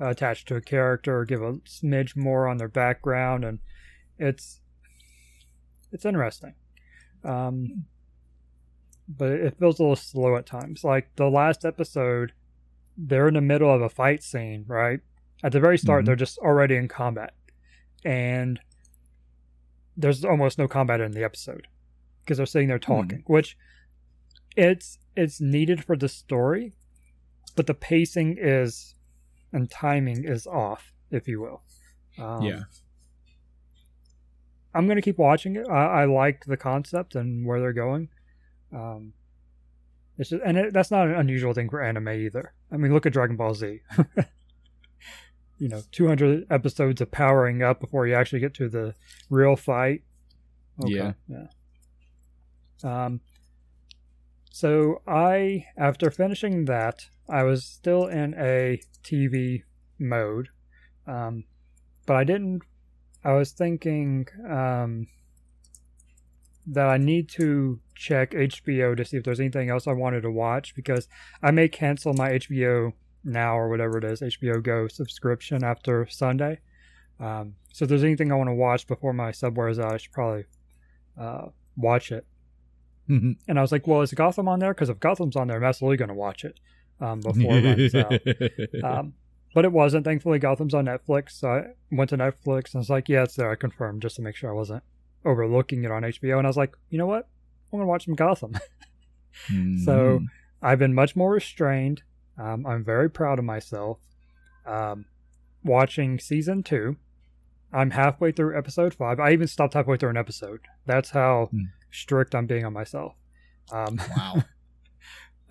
attached 0.00 0.48
to 0.48 0.56
a 0.56 0.60
character 0.60 1.18
or 1.18 1.24
give 1.24 1.42
a 1.42 1.52
smidge 1.68 2.16
more 2.16 2.48
on 2.48 2.56
their 2.56 2.68
background, 2.68 3.44
and 3.44 3.58
it's 4.18 4.60
it's 5.92 6.04
interesting. 6.04 6.54
Um, 7.24 7.84
but 9.08 9.30
it 9.32 9.58
feels 9.58 9.78
a 9.78 9.82
little 9.82 9.96
slow 9.96 10.36
at 10.36 10.46
times. 10.46 10.84
Like 10.84 11.14
the 11.16 11.28
last 11.28 11.64
episode, 11.64 12.32
they're 12.96 13.28
in 13.28 13.34
the 13.34 13.40
middle 13.40 13.72
of 13.74 13.82
a 13.82 13.88
fight 13.88 14.22
scene, 14.22 14.64
right? 14.66 15.00
At 15.42 15.52
the 15.52 15.60
very 15.60 15.78
start, 15.78 16.02
Mhm. 16.02 16.06
they're 16.06 16.16
just 16.16 16.38
already 16.38 16.76
in 16.76 16.86
combat, 16.88 17.34
and 18.04 18.60
there's 19.96 20.24
almost 20.24 20.58
no 20.58 20.68
combat 20.68 21.00
in 21.00 21.12
the 21.12 21.24
episode 21.24 21.66
because 22.22 22.36
they're 22.36 22.46
sitting 22.46 22.68
there 22.68 22.78
talking, 22.78 23.22
which 23.26 23.56
it's 24.56 24.98
it's 25.16 25.40
needed 25.40 25.84
for 25.84 25.96
the 25.96 26.08
story, 26.08 26.72
but 27.56 27.66
the 27.66 27.74
pacing 27.74 28.36
is 28.38 28.94
and 29.52 29.70
timing 29.70 30.24
is 30.24 30.46
off, 30.46 30.92
if 31.10 31.28
you 31.28 31.40
will. 31.40 31.62
Um, 32.18 32.42
yeah. 32.42 32.62
I'm 34.74 34.86
gonna 34.86 35.02
keep 35.02 35.18
watching 35.18 35.56
it. 35.56 35.66
I, 35.68 36.02
I 36.02 36.04
like 36.04 36.44
the 36.44 36.56
concept 36.56 37.14
and 37.14 37.44
where 37.44 37.60
they're 37.60 37.72
going. 37.72 38.08
Um, 38.72 39.12
it's 40.16 40.30
just, 40.30 40.42
and 40.44 40.56
it, 40.58 40.72
that's 40.72 40.90
not 40.90 41.08
an 41.08 41.14
unusual 41.14 41.54
thing 41.54 41.68
for 41.70 41.82
anime 41.82 42.08
either. 42.08 42.52
I 42.70 42.76
mean, 42.76 42.92
look 42.92 43.06
at 43.06 43.12
Dragon 43.12 43.36
Ball 43.36 43.54
Z. 43.54 43.80
you 45.58 45.68
know, 45.68 45.82
200 45.92 46.46
episodes 46.50 47.00
of 47.00 47.10
powering 47.10 47.62
up 47.62 47.80
before 47.80 48.06
you 48.06 48.14
actually 48.14 48.40
get 48.40 48.54
to 48.54 48.68
the 48.68 48.94
real 49.28 49.56
fight. 49.56 50.02
Yeah. 50.84 51.12
Yeah. 51.28 51.46
Um. 52.82 53.20
So 54.52 55.00
I, 55.06 55.66
after 55.76 56.10
finishing 56.10 56.64
that, 56.66 57.06
I 57.30 57.44
was 57.44 57.64
still 57.64 58.06
in 58.06 58.34
a 58.34 58.80
TV 59.04 59.62
mode, 59.98 60.48
um, 61.06 61.44
but 62.06 62.16
I 62.16 62.24
didn't. 62.24 62.62
I 63.24 63.34
was 63.34 63.52
thinking 63.52 64.26
um, 64.48 65.06
that 66.66 66.88
I 66.88 66.96
need 66.96 67.28
to 67.30 67.78
check 67.94 68.32
HBO 68.32 68.96
to 68.96 69.04
see 69.04 69.18
if 69.18 69.24
there's 69.24 69.40
anything 69.40 69.70
else 69.70 69.86
I 69.86 69.92
wanted 69.92 70.22
to 70.22 70.30
watch 70.30 70.74
because 70.74 71.06
I 71.42 71.50
may 71.50 71.68
cancel 71.68 72.14
my 72.14 72.30
HBO 72.30 72.94
now 73.22 73.58
or 73.58 73.68
whatever 73.68 73.98
it 73.98 74.04
is 74.04 74.20
HBO 74.20 74.62
Go 74.62 74.88
subscription 74.88 75.62
after 75.62 76.06
Sunday. 76.08 76.60
Um, 77.20 77.54
so 77.72 77.84
if 77.84 77.90
there's 77.90 78.04
anything 78.04 78.32
I 78.32 78.36
want 78.36 78.48
to 78.48 78.54
watch 78.54 78.86
before 78.86 79.12
my 79.12 79.30
sub 79.30 79.56
wears 79.56 79.78
out, 79.78 79.92
I 79.92 79.98
should 79.98 80.12
probably 80.12 80.44
uh, 81.20 81.48
watch 81.76 82.10
it. 82.10 82.26
Mhm. 83.08 83.36
And 83.46 83.58
I 83.58 83.62
was 83.62 83.72
like, 83.72 83.86
well, 83.86 84.00
is 84.00 84.12
Gotham 84.12 84.48
on 84.48 84.60
there? 84.60 84.72
Because 84.72 84.88
if 84.88 84.98
Gotham's 84.98 85.36
on 85.36 85.48
there, 85.48 85.58
I'm 85.58 85.64
absolutely 85.64 85.98
going 85.98 86.08
to 86.08 86.14
watch 86.14 86.44
it 86.44 86.58
um, 87.00 87.20
before 87.20 87.56
it 87.56 87.92
runs 87.92 87.94
out. 87.94 88.84
Um, 88.98 89.14
but 89.54 89.64
it 89.64 89.72
wasn't. 89.72 90.04
Thankfully, 90.04 90.38
Gotham's 90.38 90.74
on 90.74 90.84
Netflix. 90.86 91.30
So 91.32 91.48
I 91.50 91.62
went 91.90 92.10
to 92.10 92.16
Netflix 92.16 92.66
and 92.72 92.76
I 92.76 92.78
was 92.78 92.90
like, 92.90 93.08
yeah, 93.08 93.24
it's 93.24 93.34
there. 93.36 93.50
I 93.50 93.54
confirmed 93.56 94.02
just 94.02 94.16
to 94.16 94.22
make 94.22 94.36
sure 94.36 94.50
I 94.50 94.54
wasn't 94.54 94.82
overlooking 95.24 95.82
it 95.84 95.90
on 95.90 96.02
HBO. 96.02 96.38
And 96.38 96.46
I 96.46 96.50
was 96.50 96.56
like, 96.56 96.76
you 96.88 96.98
know 96.98 97.06
what? 97.06 97.28
I'm 97.72 97.78
going 97.78 97.82
to 97.82 97.86
watch 97.88 98.04
some 98.04 98.14
Gotham. 98.14 98.54
So- 99.84 100.18
Mhm. 100.20 100.26
I've 100.62 100.78
been 100.78 100.92
much 100.92 101.16
more 101.16 101.30
restrained. 101.32 102.02
Um, 102.36 102.66
I'm 102.66 102.84
very 102.84 103.08
proud 103.08 103.38
of 103.38 103.44
myself. 103.46 103.98
Um, 104.66 105.06
watching 105.64 106.18
season 106.18 106.62
two, 106.62 106.96
I'm 107.72 107.92
halfway 107.92 108.30
through 108.32 108.58
episode 108.58 108.92
five. 108.92 109.18
I 109.20 109.32
even 109.32 109.46
stopped 109.46 109.72
halfway 109.74 109.96
through 109.96 110.10
an 110.10 110.16
episode. 110.18 110.60
That's 110.84 111.10
how 111.10 111.46
Hmm. 111.50 111.62
strict 111.90 112.34
I'm 112.34 112.46
being 112.46 112.66
on 112.66 112.72
myself. 112.74 113.14
Um, 113.72 114.00
wow. 114.16 114.42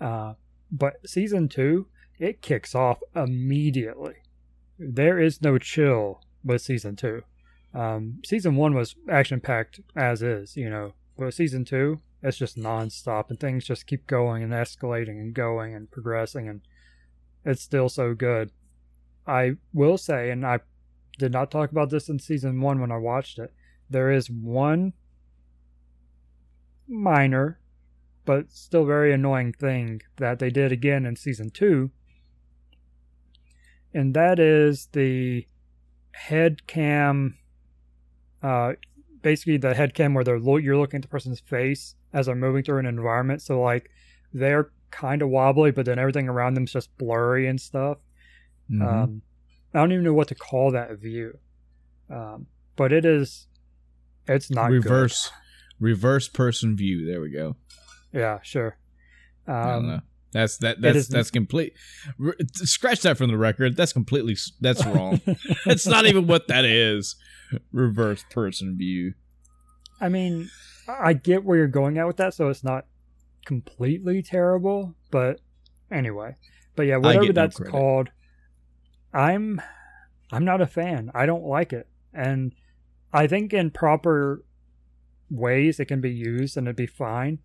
uh, 0.00 0.34
but 0.70 1.08
season 1.08 1.48
two, 1.48 1.86
it 2.18 2.42
kicks 2.42 2.74
off 2.74 3.00
immediately. 3.14 4.16
There 4.78 5.18
is 5.18 5.42
no 5.42 5.58
chill 5.58 6.22
with 6.44 6.62
season 6.62 6.96
two. 6.96 7.22
Um, 7.74 8.20
season 8.24 8.56
one 8.56 8.74
was 8.74 8.96
action 9.08 9.40
packed 9.40 9.80
as 9.96 10.22
is, 10.22 10.56
you 10.56 10.68
know, 10.68 10.94
but 11.16 11.34
season 11.34 11.64
two, 11.64 12.00
it's 12.22 12.36
just 12.36 12.58
nonstop 12.58 13.30
and 13.30 13.38
things 13.38 13.64
just 13.64 13.86
keep 13.86 14.06
going 14.06 14.42
and 14.42 14.52
escalating 14.52 15.20
and 15.20 15.34
going 15.34 15.74
and 15.74 15.90
progressing, 15.90 16.48
and 16.48 16.60
it's 17.44 17.62
still 17.62 17.88
so 17.88 18.14
good. 18.14 18.50
I 19.26 19.52
will 19.72 19.96
say, 19.96 20.30
and 20.30 20.44
I 20.44 20.60
did 21.18 21.32
not 21.32 21.50
talk 21.50 21.70
about 21.70 21.90
this 21.90 22.08
in 22.08 22.18
season 22.18 22.60
one 22.60 22.80
when 22.80 22.90
I 22.90 22.96
watched 22.96 23.38
it, 23.38 23.52
there 23.88 24.10
is 24.10 24.30
one 24.30 24.92
minor 26.88 27.60
but 28.30 28.52
still 28.52 28.84
very 28.84 29.12
annoying 29.12 29.52
thing 29.52 30.00
that 30.18 30.38
they 30.38 30.50
did 30.50 30.70
again 30.70 31.04
in 31.04 31.16
season 31.16 31.50
two. 31.50 31.90
And 33.92 34.14
that 34.14 34.38
is 34.38 34.86
the 34.92 35.48
head 36.12 36.64
cam, 36.68 37.36
uh, 38.40 38.74
basically 39.20 39.56
the 39.56 39.74
head 39.74 39.94
cam 39.94 40.14
where 40.14 40.22
they're 40.22 40.38
lo- 40.38 40.58
you're 40.58 40.76
looking 40.76 40.98
at 40.98 41.02
the 41.02 41.08
person's 41.08 41.40
face 41.40 41.96
as 42.12 42.26
they're 42.26 42.36
moving 42.36 42.62
through 42.62 42.78
an 42.78 42.86
environment. 42.86 43.42
So 43.42 43.60
like 43.60 43.90
they're 44.32 44.70
kind 44.92 45.22
of 45.22 45.28
wobbly, 45.28 45.72
but 45.72 45.84
then 45.84 45.98
everything 45.98 46.28
around 46.28 46.54
them's 46.54 46.72
just 46.72 46.96
blurry 46.98 47.48
and 47.48 47.60
stuff. 47.60 47.98
Mhm. 48.70 48.86
Um, 48.86 49.22
I 49.74 49.80
don't 49.80 49.90
even 49.90 50.04
know 50.04 50.14
what 50.14 50.28
to 50.28 50.36
call 50.36 50.70
that 50.70 50.96
view, 51.00 51.36
um, 52.08 52.46
but 52.76 52.92
it 52.92 53.04
is. 53.04 53.48
It's 54.28 54.52
not 54.52 54.68
good. 54.68 54.84
reverse 54.84 55.32
reverse 55.80 56.28
person 56.28 56.76
view. 56.76 57.04
There 57.10 57.20
we 57.20 57.30
go. 57.30 57.56
Yeah, 58.12 58.38
sure. 58.42 58.76
I 59.46 59.52
don't 59.64 59.72
Um, 59.76 59.86
know. 59.88 60.00
That's 60.32 60.58
that. 60.58 60.80
That's 60.80 61.08
that's 61.08 61.30
complete. 61.30 61.72
Scratch 62.54 63.02
that 63.02 63.18
from 63.18 63.30
the 63.30 63.36
record. 63.36 63.76
That's 63.76 63.92
completely. 63.92 64.36
That's 64.60 64.84
wrong. 64.86 65.20
That's 65.66 65.86
not 65.88 66.06
even 66.06 66.28
what 66.28 66.46
that 66.46 66.64
is. 66.64 67.16
Reverse 67.72 68.24
person 68.30 68.76
view. 68.78 69.14
I 70.00 70.08
mean, 70.08 70.48
I 70.88 71.14
get 71.14 71.44
where 71.44 71.58
you're 71.58 71.66
going 71.66 71.98
at 71.98 72.06
with 72.06 72.16
that, 72.18 72.34
so 72.34 72.48
it's 72.48 72.62
not 72.62 72.86
completely 73.44 74.22
terrible, 74.22 74.94
but 75.10 75.40
anyway. 75.90 76.36
But 76.76 76.86
yeah, 76.86 76.98
whatever 76.98 77.24
get 77.26 77.34
no 77.34 77.42
that's 77.42 77.58
called, 77.58 78.10
I'm 79.12 79.60
I'm 80.30 80.44
not 80.44 80.60
a 80.60 80.66
fan. 80.66 81.10
I 81.12 81.26
don't 81.26 81.44
like 81.44 81.72
it. 81.72 81.88
And 82.14 82.54
I 83.12 83.26
think 83.26 83.52
in 83.52 83.70
proper 83.72 84.44
ways 85.28 85.80
it 85.80 85.86
can 85.86 86.00
be 86.00 86.12
used 86.12 86.56
and 86.56 86.68
it'd 86.68 86.76
be 86.76 86.86
fine. 86.86 87.40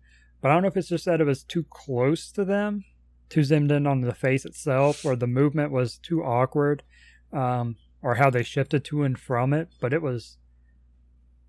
But 0.46 0.52
I 0.52 0.54
don't 0.54 0.62
know 0.62 0.68
if 0.68 0.76
it's 0.76 0.90
just 0.90 1.06
that 1.06 1.20
it 1.20 1.24
was 1.26 1.42
too 1.42 1.64
close 1.70 2.30
to 2.30 2.44
them, 2.44 2.84
too 3.28 3.42
zoomed 3.42 3.72
in 3.72 3.84
on 3.84 4.02
the 4.02 4.14
face 4.14 4.44
itself, 4.44 5.04
or 5.04 5.16
the 5.16 5.26
movement 5.26 5.72
was 5.72 5.98
too 5.98 6.22
awkward, 6.22 6.84
um, 7.32 7.74
or 8.00 8.14
how 8.14 8.30
they 8.30 8.44
shifted 8.44 8.84
to 8.84 9.02
and 9.02 9.18
from 9.18 9.52
it. 9.52 9.70
But 9.80 9.92
it 9.92 10.02
was 10.02 10.38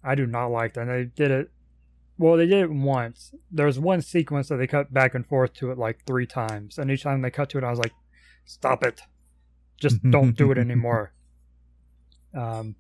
I 0.04 0.16
do 0.16 0.26
not 0.26 0.48
like 0.48 0.74
that. 0.74 0.88
And 0.88 0.90
they 0.90 1.04
did 1.04 1.30
it. 1.30 1.52
Well, 2.18 2.38
they 2.38 2.48
did 2.48 2.64
it 2.64 2.72
once. 2.72 3.36
There 3.52 3.68
was 3.68 3.78
one 3.80 4.02
sequence 4.02 4.50
that 4.50 4.56
they 4.56 4.66
cut 4.66 4.92
back 4.92 5.14
and 5.14 5.28
forth 5.28 5.54
to 5.58 5.70
it 5.70 5.78
like 5.78 6.04
three 6.08 6.26
times, 6.26 6.80
and 6.80 6.90
each 6.90 7.04
time 7.04 7.22
they 7.22 7.30
cut 7.30 7.52
to 7.52 7.60
it, 7.60 7.64
I 7.64 7.70
was 7.70 7.78
like, 7.78 7.94
"Stop 8.46 8.84
it! 8.84 9.02
Just 9.80 10.02
don't 10.10 10.36
do 10.36 10.52
it 10.52 10.58
anymore." 10.58 11.14
Um. 12.34 12.78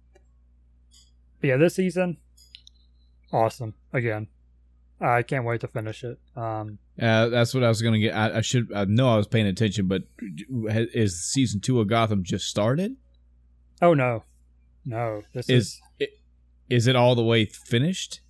but 1.39 1.47
yeah, 1.49 1.57
this 1.57 1.75
season, 1.75 2.17
awesome 3.31 3.75
again. 3.93 4.29
I 4.99 5.21
can't 5.21 5.45
wait 5.45 5.61
to 5.61 5.67
finish 5.67 6.03
it. 6.03 6.19
Um. 6.35 6.79
Uh, 6.99 7.27
that's 7.29 7.53
what 7.53 7.63
I 7.63 7.67
was 7.69 7.81
gonna 7.81 7.99
get. 7.99 8.15
I, 8.15 8.37
I 8.37 8.41
should. 8.41 8.71
I 8.73 8.85
know 8.85 9.09
I 9.13 9.17
was 9.17 9.27
paying 9.27 9.45
attention, 9.45 9.87
but 9.87 10.03
is 10.19 11.23
season 11.23 11.59
two 11.61 11.79
of 11.79 11.87
Gotham 11.87 12.23
just 12.23 12.47
started? 12.47 12.95
Oh 13.81 13.93
no, 13.93 14.23
no. 14.85 15.21
This 15.33 15.49
Is 15.49 15.65
is. 15.65 15.81
it? 15.99 16.09
Is 16.69 16.87
it 16.87 16.95
all 16.95 17.13
the 17.15 17.23
way 17.23 17.45
finished? 17.45 18.21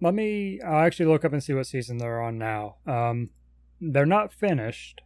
Let 0.00 0.14
me. 0.14 0.60
I'll 0.60 0.84
actually 0.84 1.06
look 1.06 1.24
up 1.24 1.32
and 1.32 1.42
see 1.42 1.54
what 1.54 1.66
season 1.66 1.96
they're 1.98 2.20
on 2.20 2.36
now. 2.36 2.76
Um, 2.86 3.30
they're 3.80 4.04
not 4.04 4.32
finished, 4.32 5.00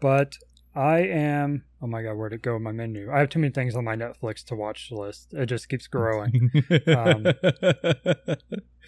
but 0.00 0.38
I 0.76 0.98
am. 0.98 1.64
Oh 1.80 1.86
my 1.86 2.02
god, 2.02 2.16
where'd 2.16 2.34
it 2.34 2.42
go 2.42 2.56
in 2.56 2.62
my 2.62 2.72
menu? 2.72 3.10
I 3.10 3.20
have 3.20 3.30
too 3.30 3.38
many 3.38 3.52
things 3.52 3.74
on 3.74 3.84
my 3.84 3.96
Netflix 3.96 4.44
to 4.46 4.54
watch 4.54 4.90
list. 4.92 5.32
It 5.32 5.46
just 5.46 5.68
keeps 5.68 5.86
growing. 5.86 6.50
Um, 6.86 7.26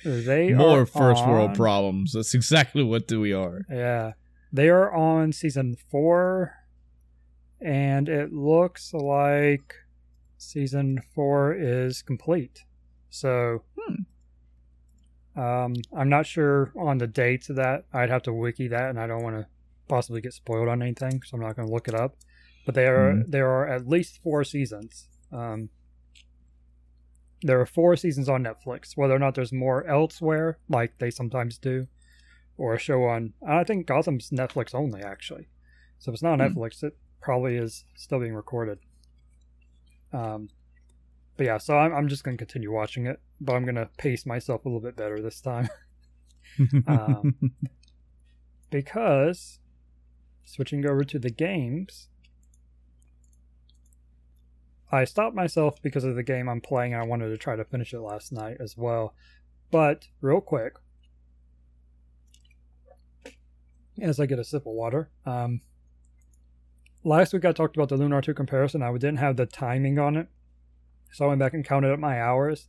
They 0.04 0.52
More 0.52 0.82
are 0.82 0.86
first 0.86 1.26
world 1.26 1.54
problems. 1.54 2.12
That's 2.12 2.34
exactly 2.34 2.82
what 2.82 3.10
we 3.10 3.32
are. 3.32 3.62
Yeah, 3.68 4.12
they 4.52 4.68
are 4.68 4.92
on 4.92 5.32
season 5.32 5.76
four, 5.90 6.54
and 7.60 8.08
it 8.08 8.32
looks 8.32 8.92
like 8.94 9.74
season 10.36 11.00
four 11.14 11.52
is 11.52 12.02
complete. 12.02 12.64
So, 13.10 13.62
um, 15.36 15.74
I'm 15.96 16.08
not 16.08 16.26
sure 16.26 16.72
on 16.76 16.98
the 16.98 17.06
dates 17.06 17.50
of 17.50 17.56
that. 17.56 17.84
I'd 17.92 18.10
have 18.10 18.22
to 18.24 18.32
wiki 18.32 18.68
that, 18.68 18.90
and 18.90 19.00
I 19.00 19.06
don't 19.06 19.22
want 19.22 19.36
to 19.36 19.46
possibly 19.88 20.20
get 20.20 20.32
spoiled 20.34 20.68
on 20.68 20.82
anything, 20.82 21.22
so 21.24 21.36
I'm 21.36 21.42
not 21.42 21.56
going 21.56 21.66
to 21.68 21.74
look 21.74 21.88
it 21.88 21.94
up. 21.94 22.16
But 22.66 22.74
there 22.74 23.10
are 23.10 23.14
Mhm. 23.14 23.30
there 23.30 23.48
are 23.50 23.66
at 23.68 23.86
least 23.88 24.20
four 24.22 24.44
seasons. 24.44 25.08
Um, 25.32 25.70
there 27.42 27.60
are 27.60 27.66
four 27.66 27.96
seasons 27.96 28.28
on 28.28 28.42
Netflix. 28.44 28.96
Whether 28.96 29.14
or 29.14 29.18
not 29.18 29.34
there's 29.34 29.52
more 29.52 29.86
elsewhere, 29.86 30.58
like 30.68 30.98
they 30.98 31.10
sometimes 31.10 31.56
do, 31.58 31.86
or 32.56 32.74
a 32.74 32.78
show 32.78 33.04
on. 33.04 33.32
I 33.46 33.64
think 33.64 33.86
Gotham's 33.86 34.30
Netflix 34.30 34.74
only, 34.74 35.02
actually. 35.02 35.48
So 35.98 36.10
if 36.10 36.14
it's 36.14 36.22
not 36.22 36.40
on 36.40 36.50
Hmm. 36.50 36.58
Netflix, 36.58 36.82
it 36.82 36.96
probably 37.20 37.56
is 37.56 37.84
still 37.96 38.20
being 38.20 38.34
recorded. 38.34 38.78
Um, 40.12 40.48
but 41.36 41.46
yeah, 41.46 41.58
so 41.58 41.76
I'm, 41.78 41.94
I'm 41.94 42.08
just 42.08 42.24
going 42.24 42.36
to 42.36 42.44
continue 42.44 42.72
watching 42.72 43.06
it, 43.06 43.20
but 43.40 43.54
I'm 43.54 43.64
going 43.64 43.74
to 43.76 43.88
pace 43.98 44.26
myself 44.26 44.64
a 44.64 44.68
little 44.68 44.80
bit 44.80 44.96
better 44.96 45.20
this 45.22 45.40
time. 45.40 45.68
Um, 46.88 47.34
because 48.70 49.60
switching 50.48 50.86
over 50.86 51.04
to 51.04 51.18
the 51.18 51.30
games, 51.30 52.08
I 54.90 55.04
stopped 55.04 55.36
myself 55.36 55.80
because 55.82 56.04
of 56.04 56.14
the 56.14 56.22
game 56.22 56.48
I'm 56.48 56.62
playing 56.62 56.94
and 56.94 57.02
I 57.02 57.06
wanted 57.06 57.28
to 57.28 57.36
try 57.36 57.56
to 57.56 57.64
finish 57.64 57.92
it 57.92 58.00
last 58.00 58.32
night 58.32 58.56
as 58.58 58.76
well. 58.76 59.14
But 59.70 60.08
real 60.22 60.40
quick, 60.40 60.76
as 64.00 64.18
I 64.18 64.26
get 64.26 64.38
a 64.38 64.44
sip 64.44 64.62
of 64.62 64.72
water, 64.72 65.10
um, 65.26 65.60
last 67.04 67.34
week 67.34 67.44
I 67.44 67.52
talked 67.52 67.76
about 67.76 67.90
the 67.90 67.98
Lunar 67.98 68.22
2 68.22 68.32
comparison. 68.32 68.82
I 68.82 68.90
didn't 68.92 69.18
have 69.18 69.36
the 69.36 69.44
timing 69.44 69.98
on 69.98 70.16
it, 70.16 70.28
so 71.12 71.26
I 71.26 71.28
went 71.28 71.40
back 71.40 71.52
and 71.52 71.64
counted 71.64 71.92
up 71.92 71.98
my 71.98 72.20
hours. 72.20 72.68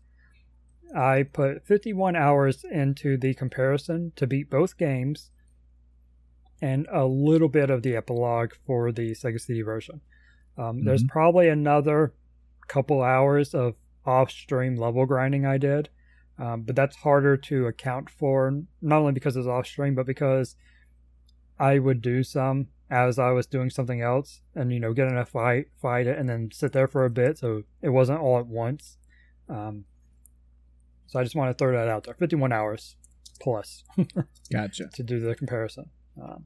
I 0.94 1.24
put 1.24 1.66
51 1.66 2.18
hours 2.18 2.66
into 2.70 3.16
the 3.16 3.34
comparison 3.36 4.12
to 4.18 4.28
beat 4.28 4.50
both 4.50 4.78
games 4.78 5.30
and 6.62 6.88
a 6.92 7.06
little 7.06 7.50
bit 7.50 7.70
of 7.70 7.84
the 7.84 7.96
epilogue 7.96 8.54
for 8.66 8.92
the 8.92 9.12
Sega 9.12 9.40
CD 9.40 9.62
version. 9.62 10.02
Um, 10.58 10.78
mm-hmm. 10.78 10.86
There's 10.86 11.04
probably 11.04 11.48
another 11.48 12.14
couple 12.68 13.02
hours 13.02 13.54
of 13.54 13.76
off 14.06 14.32
stream 14.32 14.76
level 14.76 15.06
grinding 15.06 15.46
I 15.46 15.58
did, 15.58 15.90
um, 16.38 16.62
but 16.62 16.76
that's 16.76 16.98
harder 16.98 17.38
to 17.38 17.68
account 17.68 18.10
for, 18.10 18.64
not 18.82 19.00
only 19.00 19.14
because 19.14 19.36
it's 19.36 19.48
off 19.48 19.68
stream, 19.68 19.96
but 19.96 20.06
because 20.06 20.56
I 21.60 21.80
would 21.80 22.02
do 22.02 22.24
some 22.24 22.68
as 22.90 23.20
I 23.20 23.32
was 23.32 23.46
doing 23.46 23.70
something 23.70 24.02
else 24.02 24.42
and, 24.56 24.74
you 24.74 24.80
know, 24.80 24.94
get 24.94 25.08
in 25.08 25.18
a 25.18 25.26
fight, 25.26 25.68
fight 25.82 26.08
it, 26.08 26.18
and 26.18 26.28
then 26.28 26.50
sit 26.52 26.72
there 26.72 26.88
for 26.88 27.06
a 27.06 27.10
bit. 27.10 27.38
So 27.38 27.64
it 27.82 27.90
wasn't 27.90 28.20
all 28.20 28.40
at 28.40 28.48
once. 28.48 28.98
Um, 29.48 29.86
so 31.08 31.20
I 31.20 31.24
just 31.24 31.36
want 31.36 31.56
to 31.56 31.62
throw 31.62 31.74
that 31.74 31.88
out 31.88 32.04
there 32.04 32.14
51 32.14 32.52
hours 32.52 32.96
plus. 33.40 33.84
gotcha. 34.52 34.90
To 34.94 35.04
do 35.04 35.20
the 35.20 35.36
comparison. 35.36 35.90
Um, 36.22 36.46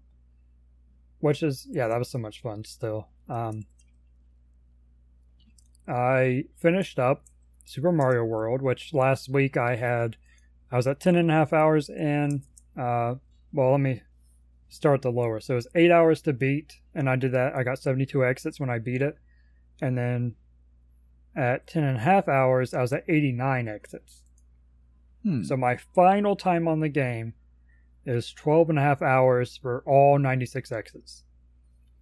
which 1.19 1.41
is, 1.41 1.67
yeah, 1.69 1.87
that 1.87 1.99
was 1.99 2.09
so 2.09 2.17
much 2.17 2.41
fun 2.41 2.63
still. 2.65 3.07
Um, 3.29 3.63
I 5.87 6.45
finished 6.57 6.99
up 6.99 7.25
Super 7.65 7.91
Mario 7.91 8.23
World, 8.23 8.61
which 8.61 8.93
last 8.93 9.29
week 9.29 9.57
I 9.57 9.75
had, 9.75 10.17
I 10.71 10.77
was 10.77 10.87
at 10.87 10.99
10 10.99 11.15
and 11.15 11.29
a 11.31 11.33
half 11.33 11.53
hours 11.53 11.89
in. 11.89 12.43
Uh, 12.77 13.15
well, 13.53 13.71
let 13.71 13.79
me 13.79 14.01
start 14.69 15.01
the 15.01 15.11
lower. 15.11 15.39
So 15.39 15.53
it 15.53 15.55
was 15.55 15.67
eight 15.75 15.91
hours 15.91 16.21
to 16.23 16.33
beat, 16.33 16.79
and 16.93 17.09
I 17.09 17.15
did 17.15 17.31
that. 17.31 17.55
I 17.55 17.63
got 17.63 17.79
72 17.79 18.25
exits 18.25 18.59
when 18.59 18.69
I 18.69 18.79
beat 18.79 19.01
it. 19.01 19.17
And 19.81 19.97
then 19.97 20.35
at 21.35 21.67
10 21.67 21.83
and 21.83 21.97
a 21.97 22.01
half 22.01 22.27
hours, 22.27 22.73
I 22.73 22.81
was 22.81 22.93
at 22.93 23.03
89 23.07 23.67
exits. 23.67 24.21
Hmm. 25.23 25.43
So 25.43 25.55
my 25.55 25.77
final 25.77 26.35
time 26.35 26.67
on 26.67 26.79
the 26.79 26.89
game 26.89 27.33
is 28.05 28.33
12 28.33 28.69
and 28.71 28.79
a 28.79 28.81
half 28.81 29.01
hours 29.01 29.57
for 29.57 29.83
all 29.85 30.19
96 30.19 30.71
exits. 30.71 31.23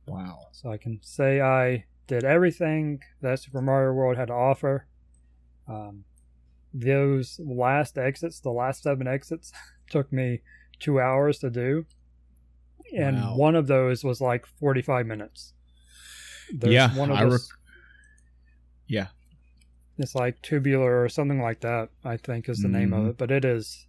Wow. 0.08 0.40
So 0.52 0.72
I 0.72 0.78
can 0.78 1.00
say 1.02 1.42
I 1.42 1.86
did 2.08 2.24
everything 2.24 3.00
that 3.22 3.40
Super 3.40 3.62
Mario 3.62 3.94
World 3.94 4.18
had 4.18 4.28
to 4.28 4.34
offer. 4.34 4.88
Um, 5.68 6.04
those 6.74 7.40
last 7.44 7.98
exits, 7.98 8.40
the 8.40 8.50
last 8.50 8.84
seven 8.84 9.08
exits, 9.08 9.52
took 9.90 10.12
me 10.12 10.42
two 10.80 11.00
hours 11.00 11.40
to 11.40 11.50
do. 11.50 11.86
And 12.96 13.22
wow. 13.22 13.36
one 13.36 13.56
of 13.56 13.68
those 13.68 14.04
was 14.04 14.20
like 14.20 14.46
45 14.46 15.06
minutes. 15.06 15.54
There's 16.54 16.74
yeah. 16.74 16.94
One 16.98 17.12
of 17.12 17.18
I 17.18 17.24
rec- 17.24 17.42
yeah. 18.88 19.08
It's 19.98 20.16
like 20.16 20.42
tubular 20.42 21.02
or 21.02 21.08
something 21.08 21.42
like 21.42 21.62
that, 21.62 21.90
I 22.04 22.18
think 22.18 22.50
is 22.50 22.60
the 22.60 22.68
mm-hmm. 22.68 22.78
name 22.78 22.94
of 22.94 23.00
mm-hmm. 23.00 23.10
it. 23.12 23.18
But 23.18 23.32
it 23.32 23.46
is 23.46 23.86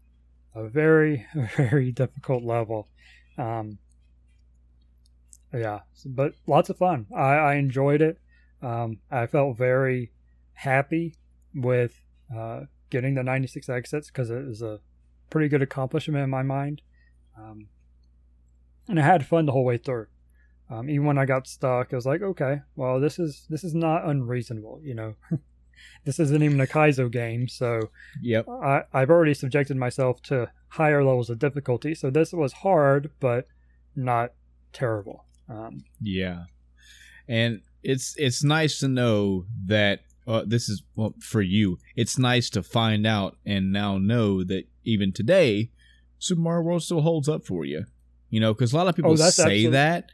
a 0.54 0.68
very, 0.68 1.26
very 1.56 1.92
difficult 1.92 2.42
level. 2.42 2.88
Um, 3.38 3.78
yeah, 5.52 5.80
but 6.06 6.34
lots 6.46 6.70
of 6.70 6.78
fun. 6.78 7.06
I, 7.14 7.34
I 7.34 7.54
enjoyed 7.54 8.00
it. 8.00 8.18
Um, 8.62 8.98
I 9.10 9.26
felt 9.26 9.56
very 9.56 10.12
happy 10.54 11.16
with 11.54 12.00
uh, 12.34 12.62
getting 12.90 13.14
the 13.14 13.22
96 13.22 13.68
exits 13.68 14.08
because 14.08 14.30
it 14.30 14.46
was 14.46 14.62
a 14.62 14.80
pretty 15.30 15.48
good 15.48 15.62
accomplishment 15.62 16.22
in 16.22 16.30
my 16.30 16.42
mind. 16.42 16.82
Um, 17.36 17.68
and 18.88 18.98
I 18.98 19.02
had 19.02 19.26
fun 19.26 19.46
the 19.46 19.52
whole 19.52 19.64
way 19.64 19.78
through. 19.78 20.06
Um, 20.70 20.88
even 20.88 21.06
when 21.06 21.18
I 21.18 21.26
got 21.26 21.46
stuck, 21.46 21.92
I 21.92 21.96
was 21.96 22.06
like, 22.06 22.22
okay, 22.22 22.60
well, 22.76 22.98
this 22.98 23.18
is 23.18 23.46
this 23.50 23.62
is 23.62 23.74
not 23.74 24.06
unreasonable. 24.06 24.80
You 24.82 24.94
know, 24.94 25.14
this 26.04 26.18
isn't 26.18 26.42
even 26.42 26.60
a 26.60 26.66
Kaizo 26.66 27.10
game, 27.10 27.48
so 27.48 27.90
yep. 28.20 28.48
I, 28.48 28.82
I've 28.92 29.10
already 29.10 29.34
subjected 29.34 29.76
myself 29.76 30.22
to 30.22 30.50
higher 30.68 31.04
levels 31.04 31.30
of 31.30 31.38
difficulty. 31.38 31.94
So 31.94 32.10
this 32.10 32.32
was 32.32 32.52
hard, 32.52 33.10
but 33.20 33.46
not 33.94 34.32
terrible. 34.72 35.24
Um, 35.48 35.84
yeah, 36.00 36.44
and 37.28 37.60
it's 37.82 38.14
it's 38.16 38.42
nice 38.42 38.78
to 38.80 38.88
know 38.88 39.44
that 39.66 40.00
uh, 40.26 40.42
this 40.46 40.68
is 40.68 40.82
well, 40.96 41.14
for 41.20 41.42
you. 41.42 41.78
It's 41.96 42.18
nice 42.18 42.50
to 42.50 42.62
find 42.62 43.06
out 43.06 43.36
and 43.44 43.72
now 43.72 43.98
know 43.98 44.44
that 44.44 44.64
even 44.84 45.12
today, 45.12 45.70
Super 46.18 46.40
Mario 46.40 46.62
World 46.62 46.82
still 46.82 47.02
holds 47.02 47.28
up 47.28 47.44
for 47.44 47.64
you. 47.64 47.84
You 48.30 48.40
know, 48.40 48.54
because 48.54 48.72
a 48.72 48.76
lot 48.76 48.88
of 48.88 48.96
people 48.96 49.12
oh, 49.12 49.16
say 49.16 49.26
absolutely- 49.26 49.66
that, 49.70 50.10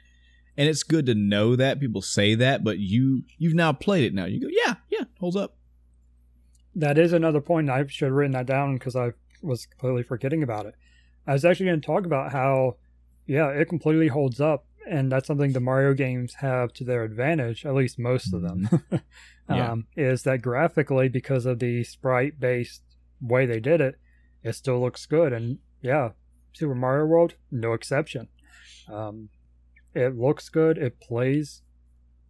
and 0.56 0.68
it's 0.68 0.82
good 0.82 1.06
to 1.06 1.14
know 1.14 1.56
that 1.56 1.80
people 1.80 2.02
say 2.02 2.34
that. 2.34 2.64
But 2.64 2.78
you 2.78 3.22
you've 3.36 3.54
now 3.54 3.72
played 3.72 4.04
it 4.04 4.14
now. 4.14 4.24
You 4.24 4.40
go, 4.40 4.48
yeah, 4.50 4.74
yeah, 4.90 5.04
holds 5.20 5.36
up. 5.36 5.57
That 6.78 6.98
is 6.98 7.12
another 7.12 7.40
point. 7.40 7.70
I 7.70 7.86
should 7.86 8.06
have 8.06 8.14
written 8.14 8.32
that 8.32 8.46
down 8.46 8.74
because 8.74 8.96
I 8.96 9.12
was 9.42 9.66
completely 9.66 10.02
forgetting 10.02 10.42
about 10.42 10.66
it. 10.66 10.74
I 11.26 11.32
was 11.32 11.44
actually 11.44 11.66
going 11.66 11.80
to 11.80 11.86
talk 11.86 12.06
about 12.06 12.32
how, 12.32 12.76
yeah, 13.26 13.48
it 13.48 13.68
completely 13.68 14.08
holds 14.08 14.40
up 14.40 14.64
and 14.88 15.12
that's 15.12 15.26
something 15.26 15.52
the 15.52 15.60
Mario 15.60 15.92
games 15.94 16.34
have 16.34 16.72
to 16.74 16.84
their 16.84 17.04
advantage, 17.04 17.66
at 17.66 17.74
least 17.74 17.98
most 17.98 18.32
of 18.32 18.42
them, 18.42 18.68
mm-hmm. 18.70 18.96
yeah. 19.54 19.72
um, 19.72 19.86
is 19.96 20.22
that 20.22 20.42
graphically, 20.42 21.08
because 21.08 21.46
of 21.46 21.58
the 21.58 21.84
sprite 21.84 22.40
based 22.40 22.82
way 23.20 23.46
they 23.46 23.60
did 23.60 23.80
it, 23.80 23.96
it 24.42 24.54
still 24.54 24.80
looks 24.80 25.04
good. 25.06 25.32
And 25.32 25.58
yeah, 25.82 26.10
Super 26.54 26.74
Mario 26.74 27.06
World, 27.06 27.34
no 27.50 27.72
exception. 27.72 28.28
Um, 28.90 29.28
it 29.94 30.16
looks 30.16 30.48
good, 30.48 30.78
it 30.78 31.00
plays 31.00 31.62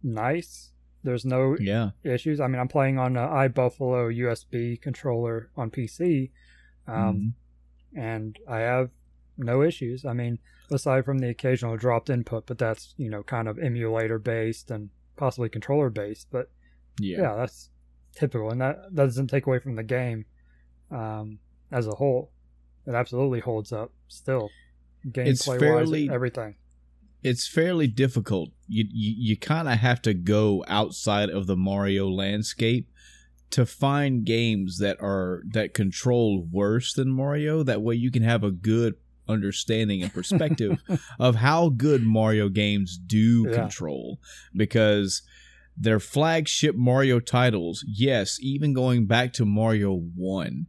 nice. 0.03 0.71
There's 1.03 1.25
no 1.25 1.55
yeah. 1.59 1.91
issues. 2.03 2.39
I 2.39 2.47
mean, 2.47 2.59
I'm 2.59 2.67
playing 2.67 2.97
on 2.97 3.15
an 3.15 3.29
iBuffalo 3.29 4.15
USB 4.17 4.81
controller 4.81 5.49
on 5.55 5.71
PC, 5.71 6.31
um, 6.87 7.35
mm-hmm. 7.95 7.99
and 7.99 8.37
I 8.47 8.59
have 8.59 8.89
no 9.37 9.61
issues. 9.61 10.05
I 10.05 10.13
mean, 10.13 10.39
aside 10.71 11.05
from 11.05 11.19
the 11.19 11.29
occasional 11.29 11.77
dropped 11.77 12.09
input, 12.09 12.45
but 12.45 12.57
that's 12.57 12.93
you 12.97 13.09
know 13.09 13.23
kind 13.23 13.47
of 13.47 13.57
emulator 13.59 14.19
based 14.19 14.71
and 14.71 14.89
possibly 15.15 15.49
controller 15.49 15.89
based. 15.89 16.27
But 16.31 16.51
yeah, 16.99 17.21
yeah 17.21 17.35
that's 17.35 17.69
typical, 18.15 18.51
and 18.51 18.61
that, 18.61 18.77
that 18.91 19.05
doesn't 19.05 19.27
take 19.27 19.47
away 19.47 19.59
from 19.59 19.75
the 19.75 19.83
game 19.83 20.25
um, 20.91 21.39
as 21.71 21.87
a 21.87 21.95
whole. 21.95 22.31
It 22.85 22.93
absolutely 22.93 23.39
holds 23.39 23.71
up 23.71 23.91
still, 24.07 24.49
gameplay 25.07 25.89
wise, 25.89 26.09
everything. 26.13 26.55
It's 27.23 27.47
fairly 27.47 27.87
difficult. 27.87 28.49
You 28.67 28.85
you, 28.89 29.13
you 29.17 29.37
kind 29.37 29.67
of 29.67 29.79
have 29.79 30.01
to 30.03 30.13
go 30.13 30.63
outside 30.67 31.29
of 31.29 31.47
the 31.47 31.57
Mario 31.57 32.07
landscape 32.07 32.89
to 33.51 33.65
find 33.65 34.25
games 34.25 34.77
that 34.79 34.97
are 35.01 35.43
that 35.51 35.73
control 35.73 36.47
worse 36.51 36.93
than 36.93 37.11
Mario. 37.11 37.63
That 37.63 37.81
way, 37.81 37.95
you 37.95 38.11
can 38.11 38.23
have 38.23 38.43
a 38.43 38.51
good 38.51 38.95
understanding 39.27 40.01
and 40.01 40.13
perspective 40.13 40.81
of 41.19 41.35
how 41.35 41.69
good 41.69 42.03
Mario 42.03 42.49
games 42.49 42.97
do 42.97 43.45
yeah. 43.47 43.55
control 43.55 44.19
because 44.55 45.21
their 45.77 45.99
flagship 45.99 46.75
Mario 46.75 47.19
titles, 47.19 47.85
yes, 47.87 48.37
even 48.41 48.73
going 48.73 49.05
back 49.05 49.31
to 49.33 49.45
Mario 49.45 49.95
1, 49.95 50.67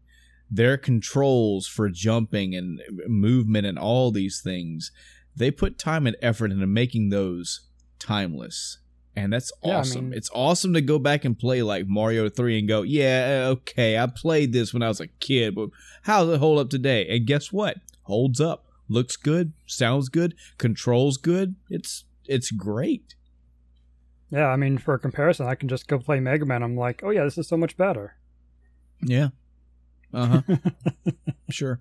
their 0.48 0.76
controls 0.76 1.66
for 1.66 1.88
jumping 1.88 2.54
and 2.54 2.80
movement 3.08 3.66
and 3.66 3.78
all 3.78 4.12
these 4.12 4.40
things, 4.40 4.92
they 5.36 5.50
put 5.50 5.78
time 5.78 6.06
and 6.06 6.16
effort 6.22 6.50
into 6.50 6.66
making 6.66 7.10
those 7.10 7.68
timeless. 7.98 8.78
And 9.16 9.32
that's 9.32 9.52
awesome. 9.62 9.92
Yeah, 9.92 9.98
I 9.98 10.10
mean, 10.10 10.14
it's 10.14 10.30
awesome 10.32 10.72
to 10.74 10.80
go 10.80 10.98
back 10.98 11.24
and 11.24 11.38
play 11.38 11.62
like 11.62 11.86
Mario 11.86 12.28
3 12.28 12.60
and 12.60 12.68
go, 12.68 12.82
yeah, 12.82 13.46
okay, 13.48 13.98
I 13.98 14.06
played 14.06 14.52
this 14.52 14.72
when 14.72 14.82
I 14.82 14.88
was 14.88 15.00
a 15.00 15.08
kid, 15.08 15.54
but 15.54 15.70
how 16.02 16.24
does 16.24 16.34
it 16.34 16.38
hold 16.38 16.58
up 16.58 16.70
today? 16.70 17.06
And 17.08 17.26
guess 17.26 17.52
what? 17.52 17.78
holds 18.10 18.40
up, 18.40 18.66
looks 18.88 19.16
good, 19.16 19.52
sounds 19.66 20.08
good, 20.08 20.34
controls 20.58 21.16
good. 21.16 21.54
It's 21.70 22.04
it's 22.26 22.50
great. 22.50 23.14
Yeah, 24.30 24.48
I 24.48 24.56
mean, 24.56 24.78
for 24.78 24.94
a 24.94 24.98
comparison, 24.98 25.46
I 25.46 25.54
can 25.54 25.68
just 25.68 25.88
go 25.88 25.98
play 25.98 26.20
Mega 26.20 26.44
Man. 26.44 26.62
I'm 26.62 26.76
like, 26.76 27.02
oh 27.02 27.10
yeah, 27.10 27.24
this 27.24 27.38
is 27.38 27.48
so 27.48 27.56
much 27.56 27.76
better. 27.76 28.16
Yeah. 29.00 29.28
Uh 30.12 30.42
huh. 30.46 30.56
sure. 31.50 31.80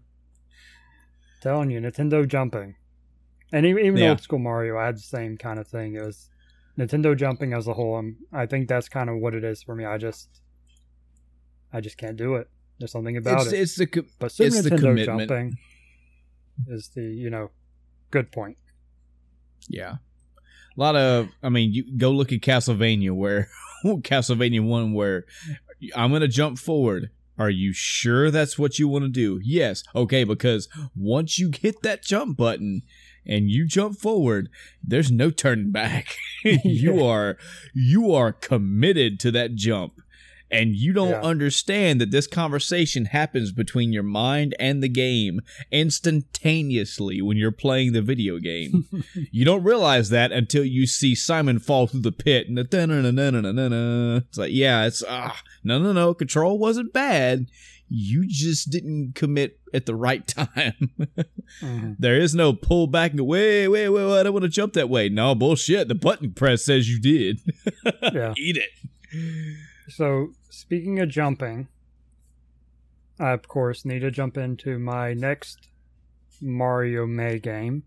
Telling 1.42 1.72
you, 1.72 1.82
Nintendo 1.82 2.28
jumping, 2.28 2.76
and 3.52 3.66
even, 3.66 3.86
even 3.86 3.98
yeah. 4.00 4.10
old 4.10 4.22
school 4.22 4.40
Mario, 4.40 4.78
I 4.78 4.88
had 4.88 4.98
the 4.98 5.02
same 5.02 5.38
kind 5.38 5.60
of 5.60 5.68
thing. 5.68 5.96
It 5.96 6.04
was 6.04 6.30
Nintendo 6.78 7.18
jumping 7.18 7.54
as 7.54 7.68
a 7.68 7.74
whole. 7.74 7.98
I'm, 7.98 8.18
I 8.32 8.46
think 8.46 8.68
that's 8.68 8.90
kind 8.90 9.10
of 9.10 9.18
what 9.18 9.36
it 9.36 9.44
is 9.44 9.64
for 9.64 9.76
me. 9.76 9.86
I 9.86 9.98
just, 9.98 10.42
I 11.74 11.82
just 11.82 11.98
can't 11.98 12.18
do 12.18 12.36
it. 12.36 12.50
There's 12.80 12.92
something 12.92 13.18
about 13.18 13.42
it's, 13.42 13.54
it. 13.54 13.60
It's 13.60 13.76
the 13.76 14.06
but 14.20 14.32
Super 14.32 14.56
Nintendo 14.56 15.06
jumping 15.06 15.58
is 16.68 16.90
the 16.96 17.02
you 17.02 17.30
know 17.30 17.52
good 18.12 18.32
point. 18.32 18.58
Yeah. 19.68 19.96
A 20.78 20.80
lot 20.80 20.96
of, 20.96 21.30
I 21.44 21.50
mean, 21.50 21.74
you 21.74 21.98
go 21.98 22.12
look 22.12 22.32
at 22.32 22.40
Castlevania, 22.40 23.12
where 23.12 23.50
Castlevania 23.86 24.66
1, 24.66 24.94
where 24.94 25.26
I'm 25.96 26.10
going 26.12 26.22
to 26.22 26.28
jump 26.28 26.58
forward. 26.58 27.10
Are 27.38 27.50
you 27.50 27.72
sure 27.72 28.32
that's 28.32 28.60
what 28.60 28.80
you 28.80 28.90
want 28.90 29.06
to 29.06 29.10
do? 29.10 29.40
Yes. 29.44 29.84
Okay, 29.96 30.26
because 30.26 30.68
once 30.94 31.40
you 31.40 31.52
hit 31.58 31.82
that 31.84 32.04
jump 32.04 32.36
button 32.38 32.82
and 33.26 33.50
you 33.50 33.66
jump 33.68 33.98
forward, 33.98 34.50
there's 34.84 35.12
no 35.12 35.30
turning 35.32 35.72
back. 35.72 36.16
you 36.44 37.04
are 37.06 37.38
you 37.74 38.12
are 38.14 38.32
committed 38.34 39.20
to 39.22 39.32
that 39.32 39.56
jump. 39.56 40.02
And 40.52 40.76
you 40.76 40.94
don't 40.94 41.10
Yeah. 41.12 41.22
understand 41.22 42.02
that 42.02 42.10
this 42.10 42.26
conversation 42.26 43.06
happens 43.06 43.52
between 43.52 43.94
your 43.94 44.02
mind 44.02 44.56
and 44.60 44.82
the 44.82 44.90
game 44.90 45.42
instantaneously 45.72 47.22
when 47.22 47.38
you're 47.38 47.52
playing 47.52 47.94
the 47.94 48.02
video 48.02 48.40
game. 48.40 48.86
you 49.32 49.46
don't 49.46 49.64
realize 49.64 50.10
that 50.10 50.32
until 50.32 50.64
you 50.64 50.88
see 50.88 51.14
Simon 51.14 51.60
fall 51.60 51.86
through 51.88 52.02
the 52.02 52.12
pit 52.12 52.48
and 52.48 52.58
the 52.58 52.64
it's 54.28 54.38
like, 54.38 54.52
yeah, 54.52 54.86
it's 54.86 55.04
ah, 55.08 55.40
no, 55.64 55.78
no, 55.80 55.94
no, 55.94 56.14
control 56.16 56.58
wasn't 56.58 56.94
bad. 56.94 57.48
You 57.90 58.26
just 58.28 58.70
didn't 58.70 59.16
commit 59.16 59.60
at 59.74 59.86
the 59.88 59.96
right 59.96 60.26
time. 60.28 60.92
Mhm. 61.62 61.96
there 62.00 62.18
is 62.20 62.36
no 62.36 62.54
pull 62.54 62.86
back 62.88 63.12
and 63.12 63.18
go, 63.20 63.24
wait, 63.24 63.68
wait, 63.68 63.90
wait, 63.90 64.06
wait, 64.06 64.20
I 64.20 64.24
don't 64.24 64.34
want 64.34 64.44
to 64.44 64.50
jump 64.50 64.74
that 64.74 64.90
way. 64.90 65.10
No, 65.10 65.34
bullshit. 65.34 65.88
The 65.88 65.96
button 65.96 66.32
press 66.34 66.64
says 66.66 66.90
you 66.90 67.00
did. 67.00 67.40
Yeah. 68.14 68.34
Eat 68.38 68.58
it. 68.58 69.58
So, 69.90 70.30
speaking 70.50 71.00
of 71.00 71.10
jumping, 71.10 71.68
I 73.20 73.32
of 73.32 73.48
course 73.48 73.86
need 73.86 74.00
to 74.00 74.12
jump 74.12 74.38
into 74.38 74.78
my 74.80 75.14
next 75.14 75.68
Mario 76.42 77.06
May 77.08 77.40
game. 77.40 77.84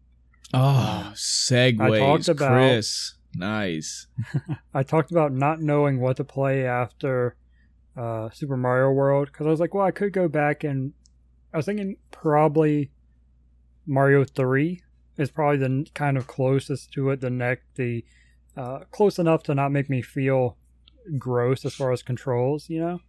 Oh, 0.53 1.13
segues, 1.15 1.99
talked 1.99 2.29
about- 2.29 2.53
Chris. 2.53 3.15
Nice. 3.35 4.09
I 4.75 4.83
talked 4.83 5.11
about 5.11 5.33
not 5.33 5.61
knowing 5.63 6.01
what 6.01 6.19
to 6.19 6.25
play 6.25 6.67
after 6.67 7.37
uh, 7.97 8.31
Super 8.31 8.57
Mario 8.57 8.91
World 8.91 9.29
because 9.31 9.47
I 9.47 9.51
was 9.51 9.61
like, 9.61 9.75
well, 9.75 9.85
I 9.87 9.91
could 9.91 10.13
go 10.13 10.29
back 10.29 10.65
and 10.65 10.93
I 11.53 11.59
was 11.59 11.67
thinking 11.67 11.97
probably 12.11 12.91
Mario 13.87 14.25
Three 14.25 14.83
is 15.19 15.31
probably 15.31 15.59
the 15.59 15.65
n- 15.67 15.87
kind 15.95 16.17
of 16.17 16.27
closest 16.27 16.93
to 16.95 17.11
it. 17.11 17.21
The 17.21 17.31
neck, 17.31 17.61
the 17.75 18.05
uh, 18.57 18.81
close 18.91 19.19
enough 19.19 19.43
to 19.45 19.55
not 19.55 19.73
make 19.73 19.89
me 19.91 20.03
feel 20.03 20.57
gross 21.19 21.65
as 21.65 21.75
far 21.75 21.93
as 21.93 22.03
controls. 22.03 22.69
You 22.71 22.81
know, 22.81 23.01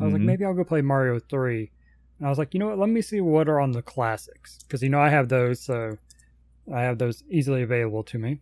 I 0.00 0.04
was 0.04 0.12
like, 0.12 0.22
Mhm. 0.22 0.26
maybe 0.26 0.44
I'll 0.44 0.54
go 0.54 0.64
play 0.64 0.82
Mario 0.82 1.18
Three, 1.18 1.70
and 2.18 2.26
I 2.26 2.30
was 2.30 2.38
like, 2.38 2.54
you 2.54 2.60
know 2.60 2.68
what? 2.68 2.78
Let 2.78 2.88
me 2.88 3.02
see 3.02 3.20
what 3.20 3.48
are 3.48 3.60
on 3.60 3.72
the 3.72 3.82
classics 3.82 4.58
because 4.62 4.82
you 4.82 4.88
know 4.88 5.00
I 5.00 5.08
have 5.10 5.28
those, 5.28 5.60
so 5.60 5.98
I 6.72 6.82
have 6.82 6.98
those 6.98 7.22
easily 7.28 7.62
available 7.62 8.02
to 8.04 8.18
me. 8.18 8.40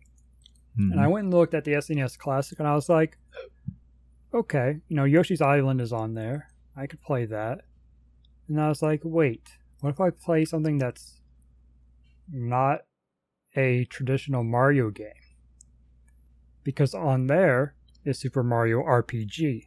And 0.91 0.99
I 0.99 1.07
went 1.07 1.25
and 1.25 1.33
looked 1.33 1.53
at 1.53 1.65
the 1.65 1.73
SNES 1.73 2.17
Classic, 2.17 2.57
and 2.59 2.67
I 2.67 2.73
was 2.73 2.87
like, 2.89 3.17
okay, 4.33 4.77
you 4.87 4.95
know, 4.95 5.03
Yoshi's 5.03 5.41
Island 5.41 5.81
is 5.81 5.93
on 5.93 6.13
there. 6.13 6.49
I 6.75 6.87
could 6.87 7.01
play 7.01 7.25
that. 7.25 7.61
And 8.47 8.59
I 8.59 8.69
was 8.69 8.81
like, 8.81 9.01
wait, 9.03 9.49
what 9.81 9.91
if 9.91 10.01
I 10.01 10.09
play 10.09 10.45
something 10.45 10.77
that's 10.77 11.21
not 12.31 12.81
a 13.55 13.85
traditional 13.85 14.43
Mario 14.43 14.89
game? 14.89 15.09
Because 16.63 16.93
on 16.93 17.27
there 17.27 17.75
is 18.05 18.19
Super 18.19 18.43
Mario 18.43 18.81
RPG. 18.81 19.63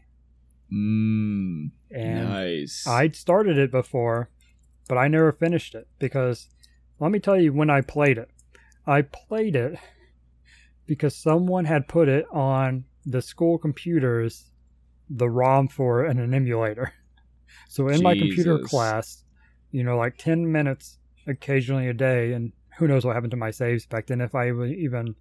Mm, 0.73 1.71
And 1.91 2.29
nice. 2.29 2.87
I'd 2.87 3.15
started 3.15 3.57
it 3.57 3.71
before, 3.71 4.31
but 4.89 4.99
I 4.99 5.09
never 5.09 5.33
finished 5.33 5.75
it 5.75 5.87
because 5.99 6.49
let 6.99 7.13
me 7.13 7.21
tell 7.21 7.41
you 7.41 7.53
when 7.53 7.71
I 7.71 7.83
played 7.83 8.19
it. 8.19 8.31
I 8.87 9.03
played 9.03 9.55
it 9.55 9.79
because 10.87 11.15
someone 11.15 11.65
had 11.67 11.89
put 11.89 12.09
it 12.09 12.25
on 12.33 12.85
the 13.05 13.23
school 13.23 13.59
computers, 13.59 14.51
the 15.09 15.29
ROM 15.29 15.69
for 15.69 16.05
and 16.05 16.19
an 16.21 16.35
emulator. 16.35 16.93
So 17.69 17.89
in 17.89 18.03
my 18.03 18.15
computer 18.15 18.59
class, 18.61 19.25
you 19.71 19.83
know, 19.83 19.97
like 19.99 20.17
10 20.19 20.51
minutes 20.51 20.99
occasionally 21.27 21.89
a 21.89 21.93
day, 21.95 22.33
and 22.33 22.53
who 22.79 22.87
knows 22.87 23.05
what 23.05 23.15
happened 23.15 23.33
to 23.33 23.37
my 23.37 23.51
saves 23.51 23.87
back 23.87 24.07
then 24.07 24.21
if 24.21 24.35
I 24.35 24.51
even 24.51 25.15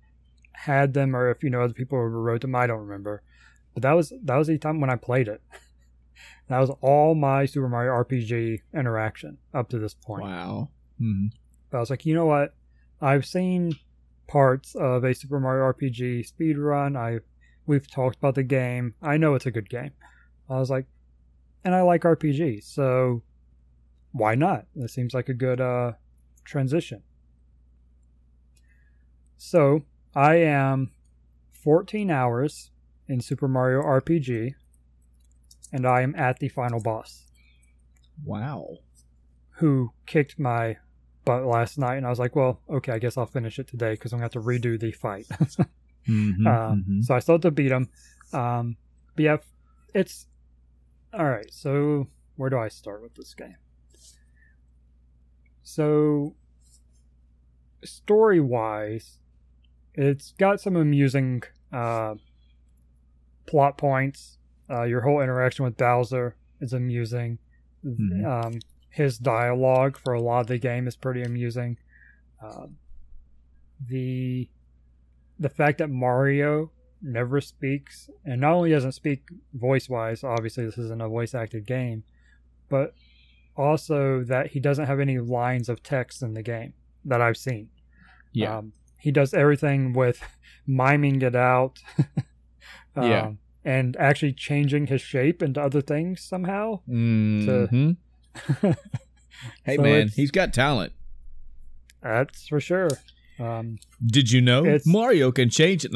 had 0.54 0.94
them 0.94 1.16
or 1.16 1.30
if, 1.32 1.44
you 1.44 1.50
know, 1.50 1.62
other 1.62 1.74
people 1.74 1.98
wrote 2.00 2.42
them, 2.42 2.56
I 2.56 2.68
don't 2.68 2.80
remember. 2.88 3.24
But 3.74 3.84
that 3.84 3.94
was 3.94 4.14
that 4.24 4.36
was 4.38 4.48
the 4.48 4.58
time 4.58 4.80
when 4.80 4.90
I 4.90 4.96
played 4.96 5.28
it. 5.28 5.42
That 6.48 6.60
was 6.60 6.70
all 6.82 7.16
my 7.16 7.46
Super 7.46 7.68
Mario 7.68 7.92
RPG 7.92 8.62
interaction 8.74 9.38
up 9.54 9.68
to 9.70 9.80
this 9.80 9.96
point. 9.96 10.24
wow. 10.24 10.70
Mhm. 11.02 11.32
But 11.72 11.78
I 11.78 11.80
was 11.82 11.90
like, 11.90 12.06
you 12.06 12.14
know 12.14 12.26
what? 12.28 12.54
I've 13.02 13.26
seen 13.26 13.74
parts 14.28 14.76
of 14.76 15.04
a 15.04 15.14
Super 15.16 15.40
Mario 15.40 15.64
RPG 15.74 16.26
speed 16.26 16.58
run. 16.58 16.96
I 16.96 17.20
we've 17.66 17.90
talked 17.90 18.18
about 18.18 18.36
the 18.36 18.44
game. 18.44 18.94
I 19.02 19.18
know 19.18 19.36
it's 19.36 19.46
a 19.46 19.52
good 19.52 19.70
game. 19.70 19.92
I 20.50 20.60
was 20.60 20.70
like, 20.70 20.86
and 21.64 21.74
I 21.74 21.82
like 21.82 22.02
RPGs, 22.04 22.64
so 22.64 23.24
why 24.12 24.36
not? 24.36 24.66
That 24.76 24.90
seems 24.90 25.14
like 25.14 25.30
a 25.30 25.34
good 25.34 25.60
uh, 25.60 25.94
transition. 26.44 27.02
So 29.38 29.84
I 30.16 30.36
am 30.36 30.92
14 31.52 32.10
hours 32.12 32.72
in 33.08 33.22
Super 33.22 33.48
Mario 33.48 33.82
RPG, 33.82 34.54
and 35.74 35.86
I 35.86 36.02
am 36.02 36.16
at 36.16 36.40
the 36.40 36.50
final 36.50 36.82
boss 36.82 37.24
Wow. 38.24 38.78
who 39.58 39.92
kicked 40.06 40.40
my 40.40 40.78
butt 41.26 41.44
last 41.46 41.78
night, 41.78 41.96
and 41.98 42.06
I 42.06 42.10
was 42.10 42.20
like, 42.20 42.36
well, 42.36 42.62
okay, 42.70 42.94
I 42.94 43.00
guess 43.00 43.18
I'll 43.18 43.26
finish 43.26 43.58
it 43.60 43.68
today 43.68 43.92
because 43.94 44.14
I'm 44.14 44.18
gonna 44.20 44.26
have 44.26 44.32
to 44.34 44.42
redo 44.42 44.80
the 44.80 44.92
fight. 44.92 45.28
Mhm, 46.08 46.48
um, 46.48 46.86
mhm. 46.88 47.04
So 47.04 47.16
I 47.16 47.20
still 47.20 47.36
have 47.36 47.42
to 47.42 47.52
beat 47.52 47.72
him. 47.72 47.90
Um, 48.34 48.78
but 49.16 49.24
yeah, 49.24 49.38
it's 49.94 50.28
all 51.14 51.26
right. 51.26 51.52
So 51.52 52.08
where 52.36 52.50
do 52.50 52.58
I 52.58 52.68
start 52.68 53.02
with 53.02 53.16
this 53.16 53.34
game? 53.34 53.56
So 55.64 56.36
story 57.84 58.40
wise, 58.40 59.20
it's 59.94 60.32
got 60.34 60.60
some 60.62 60.76
amusing 60.76 61.44
uh, 61.72 62.16
plot 63.46 63.78
points. 63.78 64.38
Uh, 64.70 64.84
your 64.84 65.02
whole 65.02 65.22
interaction 65.22 65.66
with 65.66 65.78
Bowser 65.78 66.36
is 66.60 66.74
amusing. 66.74 67.38
Mhm. 67.86 68.26
Um, 68.26 68.54
his 68.90 69.18
dialogue 69.18 69.98
for 69.98 70.14
a 70.14 70.22
lot 70.22 70.42
of 70.42 70.48
the 70.48 70.58
game 70.58 70.88
is 70.88 70.96
pretty 70.96 71.22
amusing. 71.24 71.78
Um 72.42 72.78
the 73.88 74.48
the 75.40 75.50
fact 75.50 75.78
that 75.80 75.90
Mario 75.90 76.72
never 77.02 77.42
speaks, 77.42 78.10
and 78.24 78.42
not 78.42 78.54
only 78.54 78.72
doesn't 78.72 78.94
speak 78.94 79.24
voice 79.54 79.90
wise, 79.90 80.24
obviously 80.24 80.66
this 80.66 80.78
isn't 80.78 81.02
a 81.02 81.08
voice 81.08 81.36
acted 81.36 81.66
game, 81.66 82.04
but 82.70 82.94
also 83.56 84.24
that 84.24 84.48
he 84.48 84.60
doesn't 84.60 84.86
have 84.88 85.00
any 85.00 85.20
lines 85.20 85.70
of 85.70 85.82
text 85.84 86.22
in 86.22 86.34
the 86.34 86.42
game 86.44 86.74
that 87.06 87.22
I've 87.22 87.38
seen. 87.38 87.70
Yeah. 88.34 88.58
Um, 88.58 88.74
he 89.00 89.12
does 89.12 89.34
everything 89.34 89.94
with 89.94 90.22
miming 90.68 91.22
it 91.22 91.36
out. 91.36 91.80
Yeah. 92.98 93.24
Um, 93.24 93.40
And 93.66 93.98
actually 93.98 94.32
changing 94.32 94.88
his 94.88 95.02
shape 95.02 95.44
into 95.44 95.62
other 95.62 95.82
things 95.82 96.22
somehow. 96.22 96.80
Mhm. 96.88 97.98
Hey 99.64 99.76
So 99.76 99.82
man, 99.82 100.08
he's 100.08 100.32
got 100.32 100.54
talent. 100.54 100.94
That's 102.02 102.48
for 102.48 102.62
sure. 102.62 102.90
Um, 103.40 103.78
Did 104.06 104.32
you 104.32 104.42
know 104.42 104.78
Mario 104.86 105.32
can 105.32 105.50
change 105.50 105.86
it? 105.86 105.94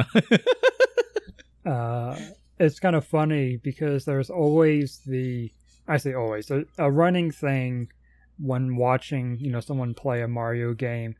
uh, 1.66 2.18
it's 2.59 2.80
kind 2.80 2.95
of 2.95 3.06
funny 3.06 3.58
because 3.58 4.06
there's 4.06 4.30
always 4.30 5.00
the 5.06 5.51
I 5.88 5.98
say 5.98 6.14
always 6.14 6.51
a, 6.51 6.66
a 6.77 6.92
running 6.92 7.32
thing 7.32 7.90
when 8.38 8.76
watching 8.76 9.38
you 9.40 9.51
know 9.51 9.59
someone 9.59 9.93
play 9.93 10.22
a 10.22 10.27
Mario 10.27 10.74
game. 10.74 11.16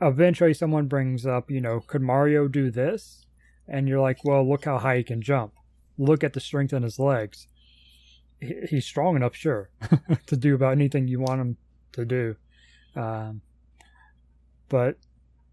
Eventually, 0.00 0.52
someone 0.52 0.86
brings 0.86 1.26
up 1.26 1.50
you 1.50 1.60
know 1.60 1.80
could 1.80 2.02
Mario 2.02 2.48
do 2.48 2.70
this, 2.70 3.26
and 3.68 3.88
you're 3.88 4.00
like, 4.00 4.24
well, 4.24 4.48
look 4.48 4.64
how 4.64 4.78
high 4.78 4.98
he 4.98 5.04
can 5.04 5.22
jump. 5.22 5.52
Look 5.98 6.24
at 6.24 6.32
the 6.32 6.40
strength 6.40 6.72
in 6.72 6.82
his 6.82 6.98
legs. 6.98 7.46
He, 8.40 8.54
he's 8.68 8.84
strong 8.84 9.16
enough, 9.16 9.34
sure, 9.34 9.70
to 10.26 10.36
do 10.36 10.54
about 10.54 10.72
anything 10.72 11.08
you 11.08 11.20
want 11.20 11.40
him 11.40 11.56
to 11.92 12.04
do. 12.04 12.36
Um, 12.94 13.40
but 14.68 14.98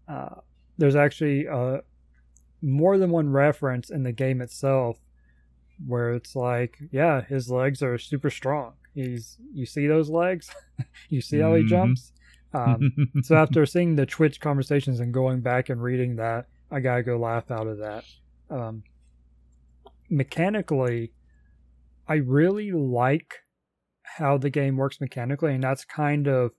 uh, 0.08 0.36
there's 0.78 0.96
actually 0.96 1.46
uh, 1.48 1.78
more 2.62 2.98
than 2.98 3.10
one 3.10 3.30
reference 3.30 3.90
in 3.90 4.02
the 4.02 4.12
game 4.12 4.40
itself 4.40 4.98
where 5.86 6.12
it's 6.14 6.36
like, 6.36 6.76
yeah, 6.92 7.22
his 7.22 7.50
legs 7.50 7.82
are 7.82 7.98
super 7.98 8.30
strong. 8.30 8.74
He's 8.94 9.36
you 9.52 9.66
see 9.66 9.86
those 9.86 10.08
legs, 10.08 10.50
you 11.08 11.20
see 11.20 11.38
how 11.38 11.54
he 11.54 11.64
Mhm. 11.64 11.68
jumps. 11.68 12.12
Um, 12.52 12.92
so 13.22 13.36
after 13.42 13.66
seeing 13.66 13.96
the 13.96 14.06
Twitch 14.06 14.40
conversations 14.40 15.00
and 15.00 15.12
going 15.12 15.40
back 15.40 15.68
and 15.68 15.82
reading 15.82 16.16
that, 16.16 16.46
I 16.70 16.80
gotta 16.80 17.02
go 17.02 17.16
laugh 17.18 17.50
out 17.50 17.66
of 17.66 17.78
that. 17.78 18.04
Um, 18.50 18.84
mechanically, 20.10 21.12
I 22.06 22.16
really 22.16 22.70
like 22.72 23.34
how 24.02 24.38
the 24.38 24.50
game 24.50 24.76
works 24.76 25.00
mechanically, 25.00 25.54
and 25.54 25.62
that's 25.64 25.84
kind 25.84 26.28
of 26.28 26.52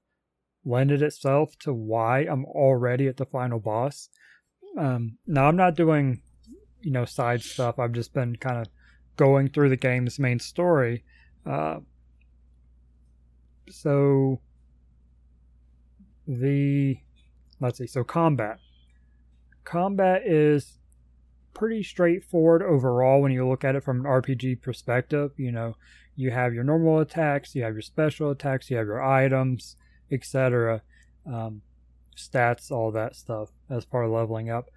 lended 0.66 1.02
itself 1.02 1.58
to 1.60 1.74
why 1.74 2.22
I'm 2.22 2.45
already 2.45 3.08
at 3.08 3.18
the 3.18 3.26
final 3.26 3.60
boss. 3.60 4.10
Um, 4.77 5.18
now 5.27 5.48
I'm 5.48 5.56
not 5.56 5.76
doing, 5.76 6.22
you 6.82 6.92
know, 6.92 7.06
side 7.06 7.42
stuff. 7.42 7.80
I've 7.80 7.94
just 7.94 8.14
been 8.14 8.35
kind 8.35 8.58
of 8.58 8.68
going 9.16 9.50
through 9.50 9.69
the 9.69 9.77
game's 9.77 10.19
main 10.19 10.40
story. 10.40 11.03
Uh, 11.45 11.80
so 13.69 14.42
the 16.27 16.98
let's 17.60 17.77
see. 17.77 17.88
So 17.88 18.03
combat. 18.03 18.60
Combat 19.64 20.24
is 20.26 20.77
pretty 21.53 21.82
straightforward 21.82 22.61
overall 22.61 23.22
when 23.22 23.32
you 23.32 23.48
look 23.48 23.64
at 23.64 23.76
it 23.76 23.84
from 23.84 24.02
an 24.02 24.06
RPG 24.06 24.61
perspective. 24.61 25.32
You 25.38 25.52
know, 25.52 25.76
you 26.16 26.32
have 26.32 26.53
your 26.53 26.64
normal 26.64 27.00
attacks, 27.00 27.56
you 27.56 27.64
have 27.64 27.74
your 27.74 27.82
special 27.82 28.32
attacks, 28.32 28.69
you 28.69 28.77
have 28.77 28.85
your 28.85 29.03
items, 29.03 29.76
etc. 30.11 30.82
Um, 31.25 31.61
stats, 32.16 32.72
all 32.72 32.92
that 32.92 33.16
stuff 33.16 33.50
as 33.69 33.85
part 33.85 34.06
of 34.06 34.11
leveling 34.11 34.50
up. 34.50 34.69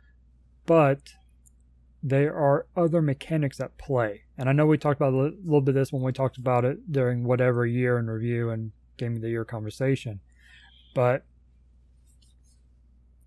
But 0.67 1.15
there 2.03 2.35
are 2.35 2.67
other 2.77 3.03
mechanics 3.03 3.61
at 3.61 3.77
play. 3.79 4.23
And 4.37 4.49
I 4.49 4.53
know 4.53 4.67
we 4.67 4.79
talked 4.79 5.01
about 5.01 5.15
a 5.15 5.17
little 5.17 5.61
bit 5.61 5.71
of 5.71 5.75
this 5.75 5.93
when 5.93 6.03
we 6.03 6.13
talked 6.13 6.37
about 6.37 6.65
it 6.65 6.93
during 6.93 7.25
whatever 7.25 7.67
year 7.67 7.99
in 7.99 8.09
review 8.09 8.51
and 8.51 8.73
Game 8.97 9.17
of 9.17 9.23
the 9.23 9.31
Year 9.31 9.45
conversation. 9.45 10.21
But 10.95 11.25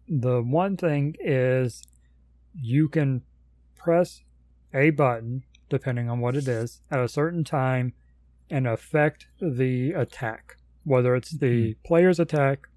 the 0.08 0.42
one 0.42 0.78
thing 0.78 1.16
is 1.20 1.84
you 2.54 2.90
can 2.90 3.24
press 3.76 4.22
a 4.74 4.90
button, 4.92 5.44
depending 5.70 6.10
on 6.10 6.20
what 6.20 6.36
it 6.36 6.48
is, 6.48 6.82
at 6.90 7.00
a 7.00 7.10
certain 7.10 7.44
time 7.44 7.94
and 8.50 8.68
affect 8.68 9.28
the 9.40 9.94
attack, 9.94 10.58
whether 10.84 11.16
it's 11.16 11.32
the 11.32 11.72
mm-hmm. 11.72 11.88
player's 11.88 12.20
attack 12.20 12.68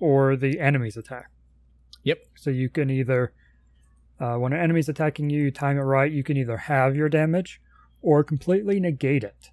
or 0.00 0.36
the 0.36 0.60
enemy's 0.60 0.96
attack. 0.96 1.30
Yep. 2.02 2.18
So 2.36 2.50
you 2.50 2.68
can 2.68 2.90
either, 2.90 3.32
uh, 4.20 4.36
when 4.36 4.52
an 4.52 4.60
enemy's 4.60 4.88
attacking 4.88 5.30
you, 5.30 5.44
you 5.44 5.50
time 5.50 5.78
it 5.78 5.82
right, 5.82 6.10
you 6.10 6.22
can 6.22 6.36
either 6.36 6.56
have 6.56 6.94
your 6.94 7.08
damage 7.08 7.60
or 8.02 8.22
completely 8.22 8.78
negate 8.80 9.24
it. 9.24 9.50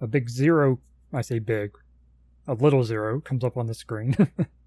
A 0.00 0.06
big 0.06 0.28
zero, 0.28 0.80
I 1.12 1.22
say 1.22 1.38
big, 1.38 1.72
a 2.46 2.54
little 2.54 2.84
zero 2.84 3.20
comes 3.20 3.44
up 3.44 3.56
on 3.56 3.66
the 3.66 3.74
screen. 3.74 4.16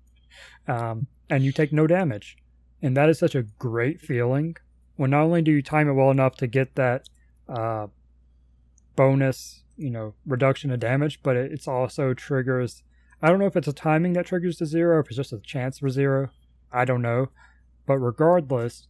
um, 0.67 1.08
and 1.30 1.43
you 1.43 1.51
take 1.51 1.72
no 1.74 1.88
damage. 1.88 2.38
And 2.82 2.98
that 2.98 3.09
is 3.09 3.19
such 3.19 3.35
a 3.35 3.43
great 3.43 4.01
feeling 4.01 4.56
when 4.95 5.11
not 5.11 5.24
only 5.24 5.42
do 5.42 5.51
you 5.51 5.61
time 5.61 5.90
it 5.90 5.93
well 5.93 6.11
enough 6.11 6.35
to 6.38 6.48
get 6.48 6.75
that 6.75 7.09
uh, 7.50 7.88
bonus, 8.95 9.62
you 9.77 9.90
know, 9.90 10.14
reduction 10.26 10.72
of 10.72 10.80
damage, 10.80 11.22
but 11.24 11.35
it 11.35 11.52
it's 11.52 11.68
also 11.68 12.14
triggers. 12.14 12.84
I 13.22 13.30
don't 13.30 13.40
know 13.40 13.45
if 13.45 13.56
it's 13.56 13.68
a 13.68 13.74
timing 13.74 14.14
that 14.14 14.26
triggers 14.26 14.58
the 14.58 14.66
zero, 14.66 15.00
if 15.00 15.08
it's 15.08 15.16
just 15.16 15.34
a 15.34 15.40
chance 15.40 15.80
for 15.80 15.90
zero. 15.90 16.30
I 16.72 16.85
don't 16.85 17.02
know. 17.02 17.30
But 17.85 18.00
regardless, 18.00 18.88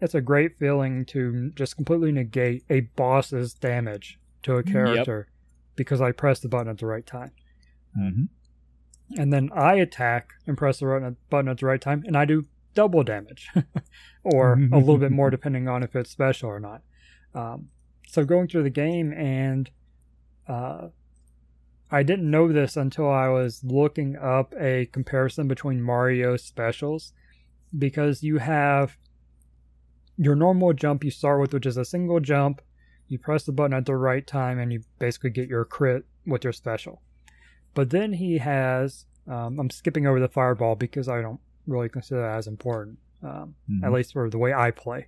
it's 0.00 0.14
a 0.14 0.20
great 0.20 0.58
feeling 0.58 1.04
to 1.06 1.50
just 1.54 1.76
completely 1.76 2.12
negate 2.12 2.64
a 2.70 2.80
boss's 2.80 3.54
damage 3.54 4.18
to 4.42 4.54
a 4.54 4.62
character 4.62 5.26
yep. 5.28 5.34
because 5.76 6.00
I 6.00 6.12
pressed 6.12 6.42
the 6.42 6.48
button 6.48 6.68
at 6.68 6.78
the 6.78 6.86
right 6.86 7.06
time. 7.06 7.32
Mm-hmm 7.98 8.24
and 9.16 9.32
then 9.32 9.50
I 9.54 9.74
attack 9.74 10.34
and 10.46 10.56
press 10.56 10.80
the 10.80 11.16
button 11.30 11.48
at 11.48 11.58
the 11.58 11.66
right 11.66 11.80
time, 11.80 12.04
and 12.06 12.16
I 12.16 12.24
do 12.24 12.46
double 12.74 13.02
damage, 13.02 13.48
or 14.22 14.52
a 14.52 14.78
little 14.78 14.98
bit 14.98 15.12
more 15.12 15.30
depending 15.38 15.68
on 15.68 15.82
if 15.82 15.96
it's 15.96 16.10
special 16.10 16.50
or 16.50 16.60
not. 16.60 16.82
Um, 17.34 17.68
so 18.06 18.24
going 18.24 18.48
through 18.48 18.64
the 18.64 18.70
game, 18.70 19.12
and 19.12 19.70
uh, 20.48 20.88
I 21.90 22.02
didn't 22.02 22.30
know 22.30 22.52
this 22.52 22.76
until 22.76 23.08
I 23.10 23.28
was 23.28 23.62
looking 23.64 24.16
up 24.16 24.54
a 24.58 24.86
comparison 24.86 25.48
between 25.48 25.82
Mario 25.82 26.36
specials, 26.36 27.12
because 27.76 28.22
you 28.22 28.38
have 28.38 28.96
your 30.16 30.34
normal 30.34 30.72
jump 30.72 31.04
you 31.04 31.10
start 31.10 31.40
with, 31.40 31.54
which 31.54 31.66
is 31.66 31.76
a 31.76 31.84
single 31.84 32.20
jump. 32.20 32.60
You 33.06 33.18
press 33.18 33.44
the 33.44 33.52
button 33.52 33.72
at 33.72 33.86
the 33.86 33.96
right 33.96 34.26
time, 34.26 34.58
and 34.58 34.72
you 34.72 34.82
basically 34.98 35.30
get 35.30 35.48
your 35.48 35.64
crit 35.64 36.04
with 36.26 36.44
your 36.44 36.52
special. 36.52 37.02
But 37.74 37.90
then 37.90 38.14
he 38.14 38.38
has, 38.38 39.06
um, 39.26 39.58
I'm 39.60 39.70
skipping 39.70 40.06
over 40.06 40.20
the 40.20 40.28
fireball 40.28 40.74
because 40.74 41.08
I 41.08 41.22
don't 41.22 41.40
really 41.66 41.88
consider 41.88 42.22
that 42.22 42.36
as 42.36 42.46
important, 42.46 42.98
um, 43.22 43.54
mm-hmm. 43.70 43.84
at 43.84 43.92
least 43.92 44.12
for 44.12 44.28
the 44.28 44.38
way 44.38 44.52
I 44.52 44.70
play. 44.70 45.06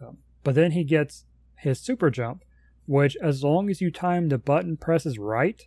Um, 0.00 0.18
but 0.42 0.54
then 0.54 0.72
he 0.72 0.84
gets 0.84 1.24
his 1.56 1.78
super 1.78 2.10
jump, 2.10 2.44
which, 2.86 3.16
as 3.22 3.42
long 3.42 3.70
as 3.70 3.80
you 3.80 3.90
time 3.90 4.28
the 4.28 4.38
button 4.38 4.76
presses 4.76 5.18
right, 5.18 5.66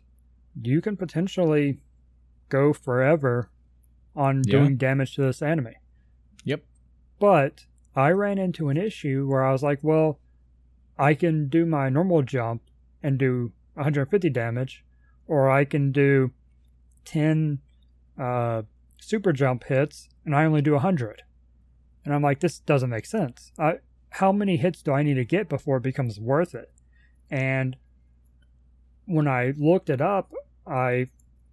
you 0.61 0.81
can 0.81 0.97
potentially 0.97 1.79
go 2.49 2.73
forever 2.73 3.49
on 4.15 4.41
yeah. 4.45 4.51
doing 4.51 4.77
damage 4.77 5.15
to 5.15 5.21
this 5.21 5.41
enemy. 5.41 5.75
Yep. 6.43 6.63
But 7.19 7.65
I 7.95 8.11
ran 8.11 8.37
into 8.37 8.69
an 8.69 8.77
issue 8.77 9.27
where 9.27 9.43
I 9.43 9.51
was 9.51 9.63
like, 9.63 9.79
well, 9.81 10.19
I 10.97 11.13
can 11.13 11.47
do 11.47 11.65
my 11.65 11.89
normal 11.89 12.21
jump 12.21 12.61
and 13.03 13.17
do 13.17 13.51
150 13.73 14.29
damage, 14.29 14.83
or 15.27 15.49
I 15.49 15.65
can 15.65 15.91
do 15.91 16.31
10 17.05 17.59
uh, 18.17 18.63
super 18.99 19.33
jump 19.33 19.65
hits 19.65 20.09
and 20.25 20.35
I 20.35 20.45
only 20.45 20.61
do 20.61 20.73
100. 20.73 21.23
And 22.03 22.13
I'm 22.13 22.21
like, 22.21 22.39
this 22.39 22.59
doesn't 22.59 22.89
make 22.89 23.05
sense. 23.05 23.51
I, 23.57 23.79
how 24.11 24.31
many 24.31 24.57
hits 24.57 24.81
do 24.81 24.91
I 24.91 25.03
need 25.03 25.15
to 25.15 25.25
get 25.25 25.49
before 25.49 25.77
it 25.77 25.83
becomes 25.83 26.19
worth 26.19 26.55
it? 26.55 26.71
And 27.29 27.75
when 29.05 29.27
I 29.27 29.53
looked 29.57 29.89
it 29.89 30.01
up, 30.01 30.31
I 30.67 31.09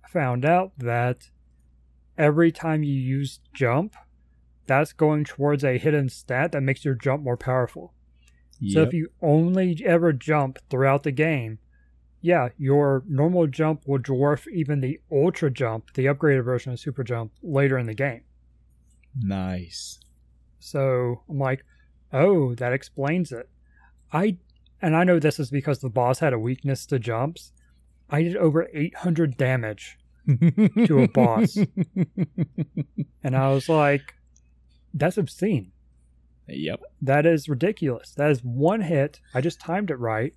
found 0.08 0.44
out 0.44 0.72
that 0.78 1.30
every 2.18 2.52
time 2.52 2.82
you 2.82 2.94
use 2.94 3.40
jump, 3.54 3.94
that's 4.66 4.92
going 4.92 5.24
towards 5.24 5.64
a 5.64 5.78
hidden 5.78 6.08
stat 6.08 6.52
that 6.52 6.62
makes 6.62 6.84
your 6.84 6.94
jump 6.94 7.22
more 7.22 7.36
powerful. 7.36 7.92
Yep. 8.60 8.74
So 8.74 8.82
if 8.82 8.94
you 8.94 9.08
only 9.20 9.82
ever 9.84 10.12
jump 10.12 10.58
throughout 10.70 11.02
the 11.02 11.10
game, 11.10 11.58
yeah, 12.20 12.50
your 12.56 13.02
normal 13.08 13.48
jump 13.48 13.82
will 13.86 13.98
dwarf 13.98 14.46
even 14.46 14.80
the 14.80 15.00
ultra 15.10 15.50
jump, 15.50 15.92
the 15.94 16.06
upgraded 16.06 16.44
version 16.44 16.72
of 16.72 16.78
super 16.78 17.02
jump, 17.02 17.32
later 17.42 17.76
in 17.76 17.86
the 17.86 17.94
game. 17.94 18.22
Nice. 19.20 19.98
So 20.60 21.22
I'm 21.28 21.38
like, 21.38 21.64
oh, 22.12 22.54
that 22.54 22.72
explains 22.72 23.32
it. 23.32 23.48
I 24.12 24.36
and 24.82 24.96
I 24.96 25.04
know 25.04 25.18
this 25.18 25.38
is 25.38 25.50
because 25.50 25.78
the 25.78 25.88
boss 25.88 26.18
had 26.18 26.32
a 26.32 26.38
weakness 26.38 26.84
to 26.86 26.98
jumps. 26.98 27.52
I 28.10 28.22
did 28.22 28.36
over 28.36 28.68
800 28.74 29.36
damage 29.36 29.96
to 30.26 31.02
a 31.02 31.08
boss, 31.08 31.56
and 33.22 33.36
I 33.36 33.50
was 33.52 33.68
like, 33.68 34.14
that's 34.92 35.16
obscene. 35.16 35.72
Yep. 36.48 36.82
That 37.00 37.24
is 37.24 37.48
ridiculous. 37.48 38.12
That 38.12 38.30
is 38.30 38.40
one 38.42 38.82
hit. 38.82 39.20
I 39.34 39.40
just 39.40 39.60
timed 39.60 39.90
it 39.90 39.98
right. 39.98 40.34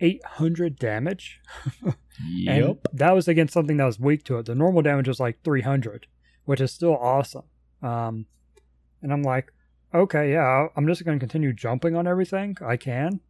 800 0.00 0.78
damage. 0.78 1.40
yep. 2.24 2.86
that 2.92 3.14
was 3.14 3.28
against 3.28 3.54
something 3.54 3.76
that 3.76 3.84
was 3.84 4.00
weak 4.00 4.24
to 4.24 4.38
it. 4.38 4.46
The 4.46 4.54
normal 4.54 4.82
damage 4.82 5.08
was 5.08 5.20
like 5.20 5.42
300, 5.44 6.06
which 6.44 6.60
is 6.60 6.72
still 6.72 6.96
awesome. 6.96 7.44
Um, 7.82 8.26
and 9.02 9.12
I'm 9.12 9.22
like, 9.22 9.52
okay, 9.94 10.32
yeah, 10.32 10.68
I'm 10.76 10.86
just 10.86 11.04
going 11.04 11.18
to 11.18 11.22
continue 11.22 11.52
jumping 11.52 11.94
on 11.94 12.06
everything 12.06 12.56
I 12.64 12.76
can. 12.76 13.20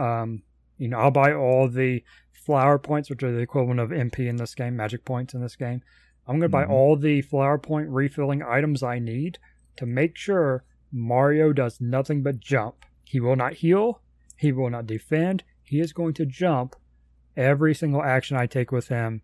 Um, 0.00 0.42
you 0.78 0.88
know, 0.88 0.98
I'll 0.98 1.10
buy 1.10 1.32
all 1.32 1.68
the 1.68 2.02
flower 2.32 2.78
points, 2.78 3.10
which 3.10 3.22
are 3.22 3.32
the 3.32 3.38
equivalent 3.38 3.80
of 3.80 3.90
MP 3.90 4.26
in 4.26 4.36
this 4.36 4.54
game, 4.54 4.76
magic 4.76 5.04
points 5.04 5.34
in 5.34 5.42
this 5.42 5.56
game. 5.56 5.82
I'm 6.26 6.36
going 6.38 6.42
to 6.42 6.48
buy 6.48 6.62
mm-hmm. 6.62 6.72
all 6.72 6.96
the 6.96 7.22
flower 7.22 7.58
point 7.58 7.88
refilling 7.88 8.42
items 8.42 8.82
I 8.82 8.98
need 8.98 9.38
to 9.76 9.86
make 9.86 10.16
sure 10.16 10.64
Mario 10.92 11.52
does 11.52 11.80
nothing 11.80 12.22
but 12.22 12.40
jump. 12.40 12.84
He 13.04 13.20
will 13.20 13.36
not 13.36 13.54
heal. 13.54 14.00
He 14.36 14.52
will 14.52 14.70
not 14.70 14.86
defend 14.86 15.44
he 15.70 15.78
is 15.78 15.92
going 15.92 16.14
to 16.14 16.26
jump 16.26 16.74
every 17.36 17.76
single 17.76 18.02
action 18.02 18.36
I 18.36 18.46
take 18.46 18.72
with 18.72 18.88
him 18.88 19.22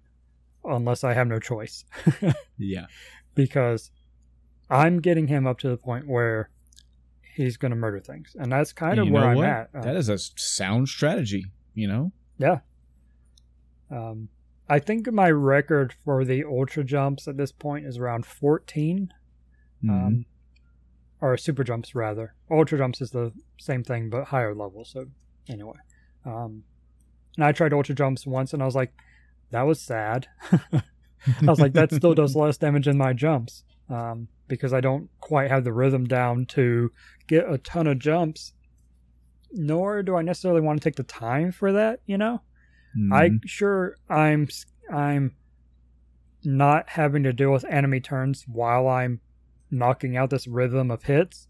unless 0.65 1.03
I 1.03 1.13
have 1.13 1.27
no 1.27 1.41
choice. 1.41 1.85
yeah. 2.57 2.87
Because 3.35 3.91
I'm 4.71 5.01
getting 5.01 5.27
him 5.27 5.45
up 5.45 5.59
to 5.59 5.69
the 5.69 5.77
point 5.77 6.07
where 6.07 6.51
he's 7.36 7.56
going 7.56 7.70
to 7.70 7.76
murder 7.76 8.00
things. 8.00 8.34
And 8.39 8.50
that's 8.50 8.73
kind 8.73 8.98
and 8.98 9.08
of 9.08 9.12
where 9.12 9.24
I'm 9.24 9.36
what? 9.36 9.47
at. 9.47 9.70
Uh, 9.74 9.81
that 9.82 9.97
is 9.97 10.08
a 10.08 10.18
sound 10.18 10.89
strategy, 10.89 11.47
you 11.74 11.86
know? 11.86 12.12
Yeah. 12.39 12.60
Um, 13.90 14.28
I 14.68 14.78
think 14.78 15.10
my 15.12 15.31
record 15.31 15.94
for 16.05 16.24
the 16.24 16.44
ultra 16.44 16.82
jumps 16.82 17.28
at 17.28 17.36
this 17.36 17.52
point 17.52 17.86
is 17.86 17.98
around 17.98 18.26
14. 18.26 19.12
Mm-hmm. 19.84 19.90
Um, 19.90 20.24
or 21.20 21.36
super 21.36 21.65
jumps, 21.65 21.94
rather. 21.94 22.34
Ultra 22.50 22.78
jumps 22.78 23.00
is 23.00 23.10
the 23.10 23.32
same 23.58 23.82
thing, 23.84 24.10
but 24.10 24.24
higher 24.24 24.55
level. 24.55 24.84
So, 24.84 25.06
anyway. 25.48 25.76
Um, 26.24 26.65
and 27.36 27.44
I 27.44 27.52
tried 27.52 27.73
ultra 27.73 27.94
jumps 27.94 28.26
once, 28.26 28.52
and 28.52 28.62
I 28.62 28.66
was 28.66 28.74
like, 28.74 28.92
that 29.50 29.62
was 29.62 29.81
sad. 29.81 30.26
I 30.52 30.82
was 31.47 31.60
like, 31.60 31.73
that 31.74 31.92
still 31.92 32.15
does 32.15 32.36
less 32.36 32.56
damage 32.56 32.89
in 32.89 32.98
my 32.98 33.12
jumps 33.12 33.65
um, 33.89 34.28
because 34.49 34.73
I 34.73 34.81
don't 34.81 35.08
quite 35.20 35.50
have 35.50 35.65
the 35.65 35.73
rhythm 35.73 36.05
down 36.05 36.47
to 36.47 36.92
get 37.26 37.50
a 37.50 37.58
ton 37.58 37.86
of 37.86 37.99
jumps. 37.99 38.52
Nor 39.52 40.02
do 40.02 40.16
I 40.16 40.23
necessarily 40.23 40.60
want 40.60 40.81
to 40.81 40.84
take 40.84 40.97
the 40.97 41.02
time 41.02 41.52
for 41.52 41.73
that. 41.73 42.00
You 42.07 42.18
know, 42.18 42.42
mm-hmm. 42.97 43.12
I 43.12 43.31
sure 43.47 43.97
I'm 44.08 44.49
I'm 44.92 45.34
not 46.44 46.91
having 46.91 47.23
to 47.25 47.33
deal 47.33 47.52
with 47.52 47.65
enemy 47.65 48.00
turns 48.00 48.44
while 48.47 48.89
I'm 48.89 49.20
knocking 49.70 50.16
out 50.16 50.31
this 50.31 50.47
rhythm 50.47 50.91
of 50.91 51.02
hits, 51.02 51.49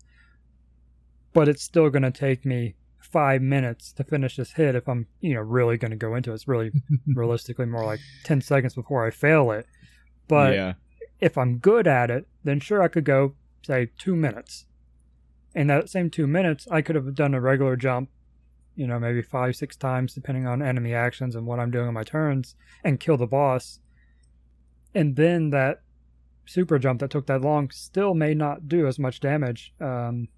but 1.32 1.48
it's 1.48 1.62
still 1.62 1.90
going 1.90 2.02
to 2.02 2.10
take 2.10 2.44
me 2.44 2.74
five 2.98 3.42
minutes 3.42 3.92
to 3.92 4.04
finish 4.04 4.36
this 4.36 4.52
hit 4.52 4.74
if 4.74 4.88
I'm, 4.88 5.06
you 5.20 5.34
know, 5.34 5.40
really 5.40 5.76
going 5.76 5.90
to 5.90 5.96
go 5.96 6.14
into 6.14 6.32
it. 6.32 6.34
It's 6.34 6.48
really 6.48 6.70
realistically 7.14 7.66
more 7.66 7.84
like 7.84 8.00
10 8.24 8.40
seconds 8.40 8.74
before 8.74 9.06
I 9.06 9.10
fail 9.10 9.50
it. 9.52 9.66
But 10.28 10.54
yeah. 10.54 10.72
If 11.20 11.38
I'm 11.38 11.58
good 11.58 11.86
at 11.86 12.10
it, 12.10 12.26
then 12.44 12.60
sure, 12.60 12.82
I 12.82 12.88
could 12.88 13.04
go, 13.04 13.34
say, 13.64 13.90
two 13.98 14.16
minutes. 14.16 14.66
In 15.54 15.68
that 15.68 15.88
same 15.88 16.10
two 16.10 16.26
minutes, 16.26 16.66
I 16.70 16.82
could 16.82 16.96
have 16.96 17.14
done 17.14 17.34
a 17.34 17.40
regular 17.40 17.76
jump, 17.76 18.10
you 18.74 18.86
know, 18.86 18.98
maybe 18.98 19.22
five, 19.22 19.56
six 19.56 19.76
times, 19.76 20.12
depending 20.12 20.46
on 20.46 20.62
enemy 20.62 20.92
actions 20.92 21.34
and 21.34 21.46
what 21.46 21.58
I'm 21.58 21.70
doing 21.70 21.88
on 21.88 21.94
my 21.94 22.04
turns, 22.04 22.54
and 22.84 23.00
kill 23.00 23.16
the 23.16 23.26
boss. 23.26 23.80
And 24.94 25.16
then 25.16 25.50
that 25.50 25.82
super 26.44 26.78
jump 26.78 27.00
that 27.00 27.10
took 27.10 27.26
that 27.26 27.40
long 27.40 27.70
still 27.70 28.14
may 28.14 28.34
not 28.34 28.68
do 28.68 28.86
as 28.86 28.98
much 28.98 29.20
damage 29.20 29.74
um, 29.80 30.28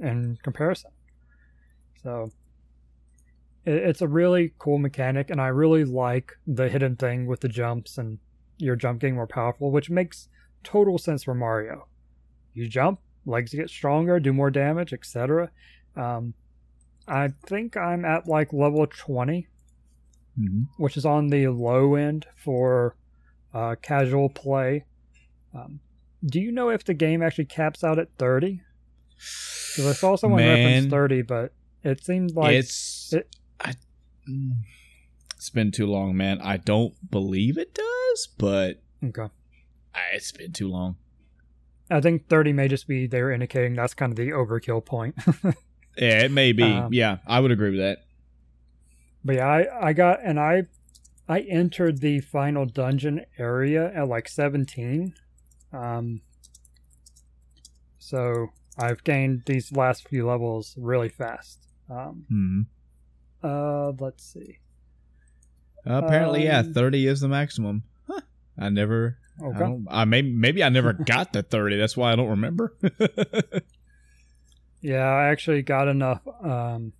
in 0.00 0.38
comparison. 0.42 0.90
So 2.02 2.30
it's 3.66 4.00
a 4.00 4.08
really 4.08 4.52
cool 4.58 4.78
mechanic, 4.78 5.30
and 5.30 5.40
I 5.40 5.48
really 5.48 5.84
like 5.84 6.32
the 6.46 6.68
hidden 6.68 6.96
thing 6.96 7.26
with 7.26 7.40
the 7.40 7.48
jumps 7.48 7.98
and 7.98 8.18
your 8.60 8.76
jump 8.76 9.00
getting 9.00 9.14
more 9.16 9.26
powerful, 9.26 9.70
which 9.70 9.90
makes 9.90 10.28
total 10.62 10.98
sense 10.98 11.24
for 11.24 11.34
Mario. 11.34 11.86
You 12.54 12.68
jump, 12.68 13.00
legs 13.26 13.52
get 13.54 13.70
stronger, 13.70 14.20
do 14.20 14.32
more 14.32 14.50
damage, 14.50 14.92
etc. 14.92 15.50
Um, 15.96 16.34
I 17.08 17.28
think 17.46 17.76
I'm 17.76 18.04
at 18.04 18.26
like 18.28 18.52
level 18.52 18.86
20, 18.86 19.46
Mhm. 20.38 20.68
which 20.78 20.96
is 20.96 21.04
on 21.04 21.28
the 21.28 21.48
low 21.48 21.94
end 21.94 22.26
for 22.36 22.96
uh, 23.52 23.74
casual 23.82 24.28
play. 24.28 24.84
Um, 25.52 25.80
do 26.24 26.40
you 26.40 26.52
know 26.52 26.68
if 26.70 26.84
the 26.84 26.94
game 26.94 27.20
actually 27.22 27.46
caps 27.46 27.82
out 27.82 27.98
at 27.98 28.08
30? 28.18 28.60
Because 29.16 29.86
I 29.86 29.92
saw 29.92 30.16
someone 30.16 30.40
reference 30.42 30.86
30, 30.90 31.22
but 31.22 31.52
it 31.82 32.04
seems 32.04 32.34
like 32.34 32.54
it's 32.54 33.12
it- 33.12 33.34
I, 33.58 33.74
mm, 34.28 34.52
it's 35.34 35.50
been 35.50 35.70
too 35.72 35.86
long, 35.86 36.16
man. 36.16 36.40
I 36.40 36.58
don't 36.58 36.94
believe 37.10 37.58
it 37.58 37.74
does, 37.74 37.84
but 38.38 38.80
okay. 39.04 39.28
It's 40.12 40.32
been 40.32 40.52
too 40.52 40.68
long. 40.68 40.96
I 41.90 42.00
think 42.00 42.28
30 42.28 42.52
may 42.52 42.68
just 42.68 42.86
be 42.86 43.06
they're 43.08 43.32
indicating 43.32 43.74
that's 43.74 43.94
kind 43.94 44.12
of 44.12 44.16
the 44.16 44.30
overkill 44.30 44.84
point. 44.84 45.14
Yeah, 45.96 46.22
it 46.22 46.30
may 46.30 46.52
be. 46.52 46.62
Um, 46.62 46.92
yeah, 46.92 47.18
I 47.26 47.40
would 47.40 47.50
agree 47.50 47.70
with 47.70 47.80
that. 47.80 48.04
but 49.24 49.34
yeah, 49.36 49.46
I, 49.48 49.88
I 49.88 49.92
got 49.92 50.20
and 50.24 50.38
I 50.38 50.62
I 51.28 51.40
entered 51.40 51.98
the 52.00 52.20
final 52.20 52.64
dungeon 52.64 53.24
area 53.38 53.92
at 53.92 54.08
like 54.08 54.28
17. 54.28 55.14
Um 55.72 56.22
so 57.98 58.48
I've 58.78 59.02
gained 59.04 59.42
these 59.46 59.72
last 59.72 60.08
few 60.08 60.26
levels 60.26 60.74
really 60.78 61.08
fast. 61.08 61.66
Um 61.90 62.24
hmm 62.28 62.60
uh 63.42 63.90
let's 63.98 64.24
see. 64.24 64.58
apparently, 65.84 66.44
yeah, 66.44 66.60
Um, 66.60 66.72
thirty 66.72 67.06
is 67.06 67.20
the 67.20 67.28
maximum. 67.28 67.82
I 68.60 68.68
never. 68.68 69.16
I, 69.42 69.46
Okay. 69.46 69.58
don't, 69.58 69.86
I 69.90 70.04
may, 70.04 70.20
maybe 70.22 70.62
I 70.62 70.68
never 70.68 70.92
got 71.14 71.32
the 71.32 71.42
thirty. 71.42 71.76
That's 71.78 71.96
why 71.96 72.12
I 72.12 72.16
don't 72.16 72.28
remember. 72.28 72.76
Yeah, 74.82 75.04
I 75.06 75.28
actually 75.28 75.62
got 75.62 75.88
enough 75.88 76.22
um 76.42 76.92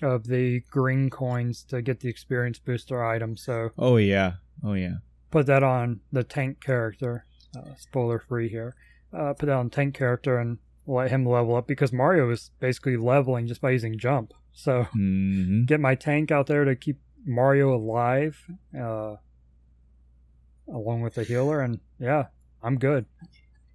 of 0.00 0.28
the 0.28 0.60
green 0.70 1.10
coins 1.10 1.64
to 1.64 1.82
get 1.82 2.00
the 2.00 2.08
experience 2.08 2.58
booster 2.60 3.04
item, 3.04 3.36
so 3.36 3.70
oh 3.76 3.96
yeah. 3.96 4.34
Oh 4.62 4.74
yeah. 4.74 4.96
put 5.30 5.46
that 5.46 5.62
on 5.64 6.00
the 6.12 6.22
tank 6.24 6.60
character. 6.60 7.24
Uh, 7.56 7.74
spoiler 7.76 8.18
free 8.20 8.48
here. 8.48 8.74
Uh, 9.12 9.32
put 9.32 9.46
that 9.46 9.56
on 9.56 9.70
tank 9.70 9.94
character 9.94 10.38
and 10.38 10.58
let 10.86 11.10
him 11.10 11.26
level 11.26 11.56
up 11.56 11.66
because 11.66 11.92
Mario 11.92 12.30
is 12.30 12.50
basically 12.60 12.96
leveling 12.96 13.46
just 13.48 13.60
by 13.60 13.70
using 13.70 13.98
jump. 13.98 14.32
So 14.52 14.84
hmm 14.92 15.64
get 15.64 15.80
my 15.80 15.94
tank 15.96 16.30
out 16.30 16.46
there 16.46 16.64
to 16.64 16.76
keep 16.76 17.00
Mario 17.26 17.74
alive, 17.74 18.40
uh, 18.80 19.16
along 20.72 21.02
with 21.02 21.14
the 21.14 21.24
healer, 21.24 21.60
and 21.60 21.80
yeah, 21.98 22.26
I'm 22.62 22.78
good. 22.78 23.06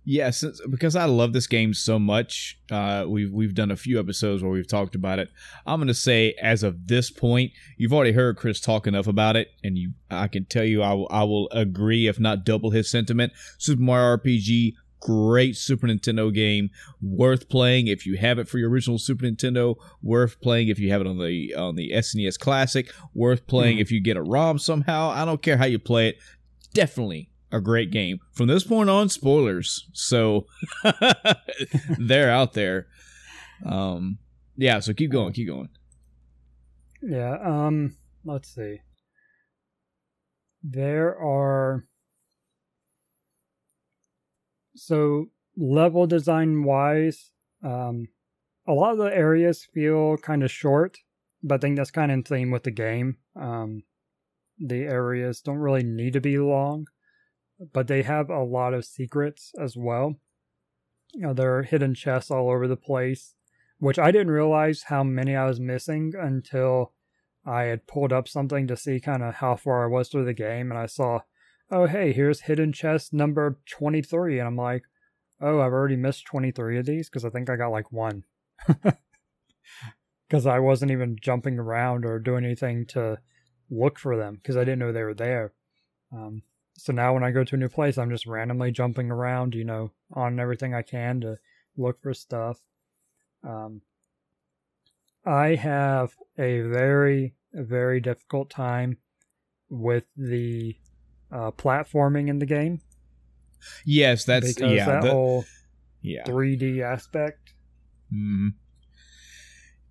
Yeah, 0.05 0.31
since, 0.31 0.59
because 0.69 0.97
I 0.97 1.05
love 1.05 1.31
this 1.31 1.47
game 1.47 1.73
so 1.73 1.97
much, 1.97 2.59
uh, 2.69 3.05
we've 3.07 3.31
we've 3.31 3.55
done 3.55 3.71
a 3.71 3.77
few 3.77 3.99
episodes 4.01 4.43
where 4.43 4.51
we've 4.51 4.67
talked 4.67 4.95
about 4.95 5.17
it. 5.19 5.29
I'm 5.65 5.79
gonna 5.79 5.93
say, 5.93 6.35
as 6.41 6.61
of 6.61 6.87
this 6.87 7.09
point, 7.09 7.53
you've 7.77 7.93
already 7.93 8.11
heard 8.11 8.35
Chris 8.35 8.59
talk 8.59 8.85
enough 8.85 9.07
about 9.07 9.37
it, 9.37 9.47
and 9.63 9.77
you, 9.77 9.93
I 10.11 10.27
can 10.27 10.43
tell 10.43 10.65
you, 10.65 10.81
I 10.81 10.91
will, 10.91 11.07
I 11.09 11.23
will 11.23 11.49
agree, 11.51 12.07
if 12.07 12.19
not 12.19 12.43
double 12.43 12.71
his 12.71 12.91
sentiment. 12.91 13.31
Super 13.57 13.81
Mario 13.81 14.17
RPG, 14.17 14.73
great 14.99 15.55
Super 15.55 15.87
Nintendo 15.87 16.33
game, 16.33 16.69
worth 17.01 17.47
playing 17.47 17.87
if 17.87 18.05
you 18.05 18.17
have 18.17 18.39
it 18.39 18.47
for 18.49 18.57
your 18.57 18.69
original 18.69 18.97
Super 18.99 19.25
Nintendo. 19.25 19.75
Worth 20.01 20.39
playing 20.41 20.67
if 20.67 20.79
you 20.79 20.91
have 20.91 20.99
it 20.99 21.07
on 21.07 21.17
the 21.17 21.55
on 21.55 21.75
the 21.77 21.91
SNES 21.93 22.37
Classic. 22.37 22.91
Worth 23.13 23.47
playing 23.47 23.77
Mhm. 23.77 23.81
if 23.81 23.91
you 23.91 24.01
get 24.01 24.17
a 24.17 24.21
ROM 24.21 24.59
somehow. 24.59 25.09
I 25.09 25.23
don't 25.23 25.41
care 25.41 25.55
how 25.57 25.65
you 25.65 25.79
play 25.79 26.09
it. 26.09 26.17
Definitely 26.73 27.29
a 27.51 27.61
great 27.61 27.91
game. 27.91 28.19
From 28.31 28.47
this 28.47 28.63
point 28.63 28.89
on, 28.89 29.09
spoilers. 29.09 29.87
So 29.93 30.47
they're 31.99 32.31
out 32.31 32.53
there. 32.53 32.87
Um, 33.65 34.17
yeah. 34.57 34.79
So 34.79 34.93
keep 34.93 35.11
going. 35.11 35.33
Keep 35.33 35.47
going. 35.47 35.69
Yeah. 37.01 37.37
Um. 37.41 37.95
Let's 38.25 38.53
see. 38.53 38.79
There 40.63 41.17
are. 41.17 41.85
So 44.75 45.27
level 45.55 46.07
design 46.07 46.63
wise, 46.63 47.31
um, 47.63 48.07
a 48.67 48.73
lot 48.73 48.93
of 48.93 48.97
the 48.97 49.15
areas 49.15 49.67
feel 49.73 50.17
kind 50.17 50.43
of 50.43 50.51
short, 50.51 50.97
but 51.43 51.55
I 51.55 51.57
think 51.59 51.77
that's 51.77 51.91
kind 51.91 52.11
of 52.11 52.17
in 52.17 52.23
theme 52.23 52.51
with 52.51 52.63
the 52.63 52.71
game. 52.71 53.17
Um, 53.35 53.83
the 54.59 54.83
areas 54.83 55.41
don't 55.41 55.57
really 55.57 55.83
need 55.83 56.13
to 56.13 56.21
be 56.21 56.37
long, 56.37 56.87
but 57.71 57.87
they 57.87 58.03
have 58.03 58.29
a 58.29 58.43
lot 58.43 58.73
of 58.73 58.85
secrets 58.85 59.51
as 59.59 59.75
well. 59.75 60.15
You 61.13 61.21
know, 61.21 61.33
there 61.33 61.57
are 61.57 61.63
hidden 61.63 61.93
chests 61.93 62.31
all 62.31 62.49
over 62.49 62.67
the 62.67 62.75
place, 62.75 63.35
which 63.77 63.99
I 63.99 64.11
didn't 64.11 64.31
realize 64.31 64.83
how 64.83 65.03
many 65.03 65.35
I 65.35 65.45
was 65.45 65.59
missing 65.59 66.13
until 66.19 66.93
I 67.45 67.63
had 67.63 67.87
pulled 67.87 68.13
up 68.13 68.27
something 68.27 68.67
to 68.67 68.77
see 68.77 68.99
kind 68.99 69.21
of 69.21 69.35
how 69.35 69.55
far 69.55 69.83
I 69.83 69.87
was 69.87 70.09
through 70.09 70.25
the 70.25 70.33
game, 70.33 70.71
and 70.71 70.79
I 70.79 70.85
saw, 70.85 71.21
oh, 71.69 71.87
hey, 71.87 72.13
here's 72.13 72.41
hidden 72.41 72.71
chest 72.71 73.13
number 73.13 73.59
23. 73.69 74.39
And 74.39 74.47
I'm 74.47 74.55
like, 74.55 74.83
oh, 75.41 75.59
I've 75.59 75.73
already 75.73 75.95
missed 75.95 76.25
23 76.25 76.79
of 76.79 76.85
these 76.85 77.09
because 77.09 77.25
I 77.25 77.29
think 77.29 77.49
I 77.49 77.55
got 77.55 77.69
like 77.69 77.91
one. 77.91 78.23
Because 80.29 80.47
I 80.47 80.57
wasn't 80.57 80.91
even 80.91 81.17
jumping 81.21 81.59
around 81.59 82.05
or 82.05 82.17
doing 82.17 82.43
anything 82.43 82.87
to 82.87 83.19
look 83.75 83.97
for 83.99 84.15
them 84.17 84.35
because 84.35 84.55
I 84.57 84.63
didn't 84.63 84.79
know 84.79 84.91
they 84.91 85.03
were 85.03 85.13
there. 85.13 85.53
Um, 86.11 86.43
so 86.77 86.91
now 86.93 87.13
when 87.13 87.23
I 87.23 87.31
go 87.31 87.43
to 87.43 87.55
a 87.55 87.57
new 87.57 87.69
place, 87.69 87.97
I'm 87.97 88.09
just 88.09 88.25
randomly 88.25 88.71
jumping 88.71 89.11
around, 89.11 89.55
you 89.55 89.63
know, 89.63 89.91
on 90.13 90.39
everything 90.39 90.73
I 90.73 90.81
can 90.81 91.21
to 91.21 91.37
look 91.77 92.01
for 92.01 92.13
stuff. 92.13 92.59
Um, 93.43 93.81
I 95.25 95.55
have 95.55 96.13
a 96.37 96.61
very, 96.61 97.35
very 97.53 97.99
difficult 97.99 98.49
time 98.49 98.97
with 99.69 100.05
the 100.17 100.75
uh, 101.31 101.51
platforming 101.51 102.27
in 102.29 102.39
the 102.39 102.45
game 102.45 102.81
Yes, 103.85 104.25
that's 104.25 104.53
because 104.53 104.73
yeah. 104.73 104.85
that 104.85 105.01
the- 105.03 105.11
whole 105.11 105.45
yeah. 106.01 106.25
3D 106.25 106.81
aspect. 106.81 107.53
Mhm. 108.13 108.53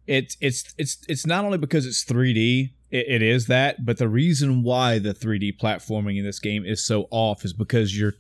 It's 0.07 0.37
it's 0.41 0.75
it's 0.77 0.99
it's 1.09 1.27
not 1.27 1.45
only 1.45 1.59
because 1.59 1.87
it's 1.87 2.05
3D. 2.05 2.73
It, 2.93 3.07
it 3.09 3.23
is 3.23 3.47
that, 3.47 3.85
but 3.85 3.97
the 3.97 4.09
reason 4.09 4.63
why 4.63 4.99
the 4.99 5.15
3D 5.15 5.59
platforming 5.59 6.19
in 6.19 6.25
this 6.25 6.39
game 6.39 6.65
is 6.65 6.85
so 6.85 7.09
off 7.11 7.45
is 7.45 7.53
because 7.53 7.99
you're 7.99 8.15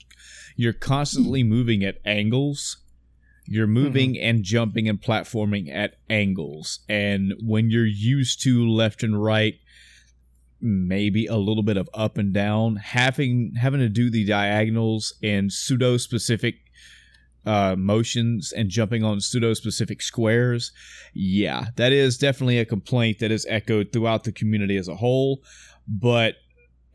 you're 0.57 0.73
constantly 0.73 1.43
hmm. 1.43 1.49
moving 1.49 1.85
at 1.85 1.99
angles. 2.05 2.79
You're 3.45 3.67
hmm. 3.67 3.75
moving 3.75 4.19
and 4.19 4.43
jumping 4.43 4.89
and 4.89 5.01
platforming 5.01 5.73
at 5.73 5.97
angles, 6.09 6.81
and 6.89 7.35
when 7.45 7.71
you're 7.71 7.87
used 7.87 8.43
to 8.43 8.69
left 8.69 9.03
and 9.03 9.23
right, 9.23 9.55
maybe 10.61 11.27
a 11.27 11.37
little 11.37 11.63
bit 11.63 11.77
of 11.77 11.91
up 11.93 12.17
and 12.17 12.33
down, 12.33 12.77
having 12.77 13.55
having 13.61 13.81
to 13.81 13.89
do 13.89 14.11
the 14.11 14.25
diagonals 14.25 15.15
in 15.21 15.51
pseudo 15.51 15.99
specific 15.99 16.57
uh, 17.47 17.75
motions 17.77 18.53
and 18.53 18.69
jumping 18.71 19.03
on 19.05 19.21
pseudo 19.21 19.55
specific 19.55 20.01
squares. 20.03 20.73
Yeah, 21.15 21.67
that 21.77 21.93
is 21.93 22.17
definitely 22.19 22.59
a 22.59 22.65
complaint 22.65 23.19
that 23.21 23.31
is 23.31 23.47
echoed 23.49 23.93
throughout 23.93 24.25
the 24.25 24.33
community 24.33 24.77
as 24.77 24.89
a 24.89 24.97
whole, 24.97 25.43
but 25.87 26.37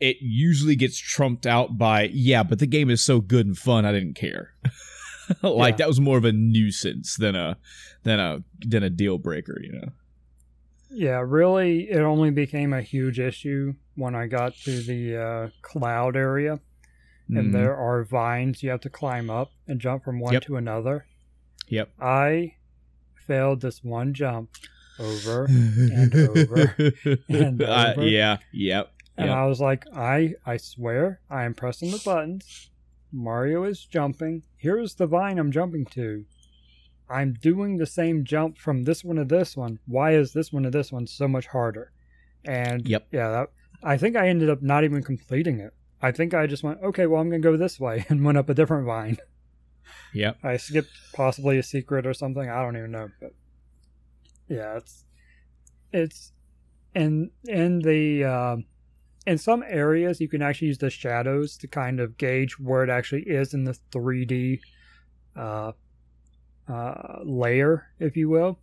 it 0.00 0.16
usually 0.20 0.76
gets 0.76 0.96
trumped 0.98 1.46
out 1.46 1.76
by, 1.76 2.04
yeah, 2.12 2.42
but 2.42 2.58
the 2.60 2.66
game 2.66 2.88
is 2.88 3.02
so 3.04 3.20
good 3.20 3.46
and 3.46 3.58
fun, 3.58 3.84
I 3.84 3.92
didn't 3.92 4.14
care. 4.14 4.54
like 5.42 5.72
Yeah. 5.74 5.76
that 5.78 5.88
was 5.88 6.00
more 6.00 6.16
of 6.18 6.24
a 6.24 6.32
nuisance 6.32 7.16
than 7.16 7.34
a 7.34 7.58
than 8.04 8.18
a 8.20 8.42
than 8.60 8.82
a 8.82 8.90
deal 8.90 9.18
breaker, 9.18 9.60
you 9.62 9.72
know. 9.72 9.88
Yeah, 10.90 11.22
really, 11.26 11.90
it 11.90 12.00
only 12.00 12.30
became 12.30 12.72
a 12.72 12.80
huge 12.80 13.20
issue 13.20 13.74
when 13.96 14.14
I 14.14 14.26
got 14.26 14.54
to 14.64 14.80
the 14.82 15.16
uh, 15.16 15.48
cloud 15.60 16.16
area, 16.16 16.60
and 17.28 17.48
Mhm. 17.48 17.52
there 17.52 17.76
are 17.76 18.02
vines 18.04 18.62
you 18.62 18.70
have 18.70 18.80
to 18.80 18.90
climb 18.90 19.28
up 19.30 19.50
and 19.66 19.80
jump 19.80 20.04
from 20.04 20.18
one 20.20 20.32
Yep. 20.34 20.42
to 20.44 20.56
another. 20.56 21.06
Yep. 21.68 21.90
I 22.00 22.54
failed 23.26 23.60
this 23.60 23.84
one 23.84 24.14
jump 24.14 24.50
over, 24.98 25.44
and 25.48 26.14
over, 26.14 26.74
and 27.28 27.62
Uh, 27.62 27.94
over. 27.96 28.06
yeah. 28.06 28.38
Yep. 28.52 28.92
and 29.16 29.26
Yep. 29.28 29.36
I 29.36 29.44
was 29.46 29.60
like, 29.60 29.84
I 29.94 30.34
I 30.46 30.56
swear 30.56 31.20
I 31.28 31.44
am 31.44 31.54
pressing 31.54 31.90
the 31.90 32.00
buttons. 32.04 32.70
Mario 33.12 33.64
is 33.64 33.84
jumping. 33.84 34.42
Here's 34.56 34.94
the 34.94 35.06
vine 35.06 35.38
I'm 35.38 35.50
jumping 35.50 35.84
to. 35.86 36.24
I'm 37.10 37.32
doing 37.32 37.78
the 37.78 37.86
same 37.86 38.24
jump 38.24 38.58
from 38.58 38.84
this 38.84 39.02
one 39.02 39.16
to 39.16 39.24
this 39.24 39.56
one. 39.56 39.78
Why 39.86 40.12
is 40.12 40.32
this 40.34 40.52
one 40.52 40.62
to 40.64 40.70
this 40.70 40.92
one 40.92 41.06
so 41.06 41.26
much 41.26 41.46
harder? 41.46 41.90
And 42.44 42.86
Yep. 42.86 43.06
yeah, 43.10 43.30
that, 43.30 43.50
I 43.82 43.96
think 43.96 44.14
I 44.16 44.28
ended 44.28 44.50
up 44.50 44.62
not 44.62 44.84
even 44.84 45.02
completing 45.02 45.58
it. 45.58 45.72
I 46.00 46.12
think 46.12 46.34
I 46.34 46.46
just 46.46 46.62
went, 46.62 46.80
okay, 46.82 47.06
well, 47.06 47.20
I'm 47.20 47.28
going 47.28 47.42
to 47.42 47.48
go 47.48 47.56
this 47.56 47.80
way 47.80 48.06
and 48.08 48.24
went 48.24 48.38
up 48.38 48.48
a 48.48 48.54
different 48.54 48.86
vine. 48.86 49.18
Yep. 50.14 50.38
I 50.42 50.56
skipped 50.56 50.90
possibly 51.12 51.58
a 51.58 51.62
secret 51.62 52.06
or 52.06 52.14
something. 52.14 52.48
I 52.48 52.62
don't 52.62 52.76
even 52.76 52.92
know, 52.92 53.10
but 53.20 53.34
yeah, 54.48 54.76
it's 54.76 55.04
it's 55.92 56.32
in 56.94 57.30
in 57.44 57.80
the 57.80 58.24
uh, 58.24 58.56
in 59.26 59.38
some 59.38 59.62
areas 59.66 60.20
you 60.20 60.28
can 60.28 60.40
actually 60.42 60.68
use 60.68 60.78
the 60.78 60.90
shadows 60.90 61.56
to 61.58 61.66
kind 61.68 62.00
of 62.00 62.16
gauge 62.16 62.58
where 62.58 62.82
it 62.82 62.90
actually 62.90 63.22
is 63.22 63.52
in 63.52 63.64
the 63.64 63.76
3D 63.92 64.60
uh, 65.36 65.72
uh, 66.68 67.18
layer, 67.24 67.88
if 67.98 68.16
you 68.16 68.28
will. 68.28 68.58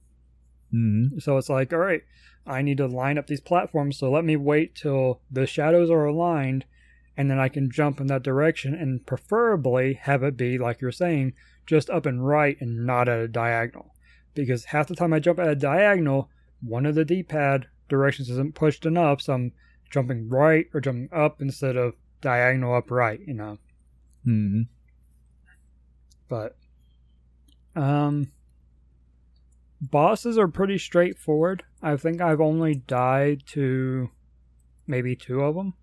Mhm. 0.74 1.22
So 1.22 1.38
it's 1.38 1.50
like, 1.50 1.72
all 1.74 1.80
right, 1.80 2.02
I 2.48 2.62
need 2.62 2.78
to 2.78 2.88
line 2.88 3.18
up 3.18 3.28
these 3.28 3.42
platforms. 3.42 3.98
So 3.98 4.12
let 4.12 4.26
me 4.26 4.36
wait 4.36 4.76
till 4.76 5.22
the 5.32 5.46
shadows 5.46 5.90
are 5.90 6.06
aligned, 6.06 6.66
and 7.18 7.30
then 7.30 7.40
I 7.40 7.50
can 7.50 7.72
jump 7.72 8.00
in 8.02 8.08
that 8.08 8.24
direction, 8.24 8.74
and 8.74 9.06
preferably 9.06 9.94
have 9.94 10.24
it 10.24 10.36
be 10.38 10.58
like 10.58 10.82
you're 10.82 10.92
saying, 10.92 11.34
just 11.66 11.90
up 11.90 12.06
and 12.06 12.26
right, 12.26 12.58
and 12.60 12.86
not 12.86 13.08
at 13.10 13.20
a 13.20 13.28
diagonal. 13.28 13.96
Because 14.34 14.66
half 14.66 14.88
the 14.88 14.96
time 14.96 15.14
I 15.14 15.20
jump 15.20 15.40
at 15.40 15.48
a 15.48 15.56
diagonal, 15.56 16.30
one 16.62 16.86
of 16.86 16.96
the 16.96 17.06
D-pad 17.06 17.68
directions 17.88 18.30
isn't 18.30 18.56
pushed 18.56 18.86
enough, 18.86 19.22
so 19.22 19.34
I'm 19.34 19.52
jumping 19.90 20.28
right 20.30 20.66
or 20.74 20.82
jumping 20.82 21.10
up 21.12 21.42
instead 21.42 21.78
of 21.78 21.94
diagonal 22.22 22.76
up 22.76 22.90
right. 22.92 23.20
You 23.26 23.34
know. 23.36 23.58
Mhm. 24.26 24.68
but 26.28 26.58
um 27.76 28.32
bosses 29.80 30.38
are 30.38 30.48
pretty 30.48 30.78
straightforward 30.80 31.62
i 31.84 31.96
think 31.96 32.20
i've 32.22 32.42
only 32.42 32.74
died 32.74 33.44
to 33.46 34.10
maybe 34.88 35.16
two 35.16 35.42
of 35.42 35.54
them 35.54 35.74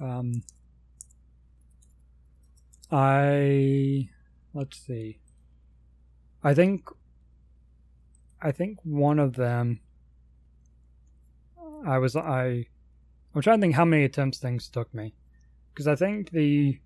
um 0.00 0.42
i 2.90 4.08
let's 4.54 4.78
see 4.78 5.18
i 6.44 6.54
think 6.54 6.88
i 8.40 8.52
think 8.52 8.78
one 8.84 9.18
of 9.18 9.34
them 9.34 9.80
i 11.86 11.98
was 11.98 12.14
i 12.14 12.66
i'm 13.34 13.42
trying 13.42 13.58
to 13.58 13.62
think 13.62 13.74
how 13.74 13.84
many 13.84 14.04
attempts 14.04 14.38
things 14.38 14.68
took 14.68 14.92
me 14.94 15.14
because 15.72 15.88
i 15.88 15.96
think 15.96 16.30
the 16.30 16.78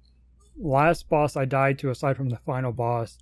last 0.61 1.09
boss 1.09 1.37
I 1.37 1.45
died 1.45 1.79
to, 1.81 1.91
aside 1.91 2.17
from 2.17 2.29
the 2.29 2.37
final 2.39 2.73
boss, 2.73 3.19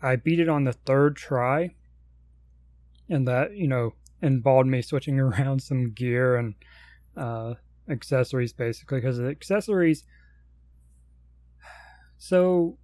I 0.00 0.16
beat 0.16 0.40
it 0.40 0.48
on 0.48 0.64
the 0.64 0.72
third 0.72 1.16
try. 1.16 1.74
And 3.08 3.26
that, 3.28 3.56
you 3.56 3.68
know, 3.68 3.94
involved 4.22 4.68
me 4.68 4.82
switching 4.82 5.18
around 5.20 5.62
some 5.62 5.90
gear 5.90 6.36
and 6.36 6.54
uh, 7.16 7.54
accessories, 7.88 8.52
basically, 8.52 8.98
because 8.98 9.18
the 9.18 9.26
accessories. 9.28 10.04
So, 12.18 12.78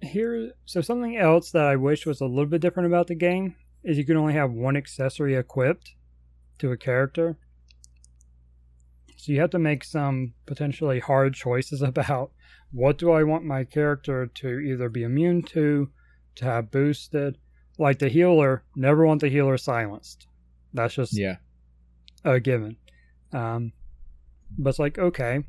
here, 0.00 0.52
so 0.64 0.80
something 0.80 1.16
else 1.16 1.50
that 1.52 1.64
I 1.64 1.76
wish 1.76 2.06
was 2.06 2.20
a 2.20 2.26
little 2.26 2.46
bit 2.46 2.60
different 2.60 2.86
about 2.88 3.06
the 3.06 3.14
game 3.14 3.56
is 3.84 3.96
you 3.98 4.04
can 4.04 4.16
only 4.16 4.34
have 4.34 4.52
one 4.52 4.76
accessory 4.76 5.34
equipped 5.34 5.94
to 6.58 6.72
a 6.72 6.76
character. 6.76 7.36
So 9.16 9.32
you 9.32 9.40
have 9.40 9.50
to 9.50 9.58
make 9.58 9.84
some 9.84 10.34
potentially 10.46 11.00
hard 11.00 11.34
choices 11.34 11.82
about 11.82 12.32
what 12.70 12.98
do 12.98 13.10
I 13.10 13.22
want 13.24 13.44
my 13.44 13.64
character 13.64 14.26
to 14.26 14.58
either 14.60 14.88
be 14.88 15.02
immune 15.02 15.42
to, 15.42 15.90
to 16.36 16.44
have 16.44 16.70
boosted. 16.70 17.38
Like 17.78 17.98
the 18.00 18.08
healer, 18.08 18.64
never 18.74 19.06
want 19.06 19.20
the 19.20 19.28
healer 19.28 19.56
silenced. 19.56 20.26
That's 20.74 20.94
just 20.94 21.16
Yeah. 21.16 21.36
a 22.24 22.40
given. 22.40 22.76
Um, 23.32 23.72
but 24.56 24.70
it's 24.70 24.78
like, 24.78 24.98
okay, 24.98 25.44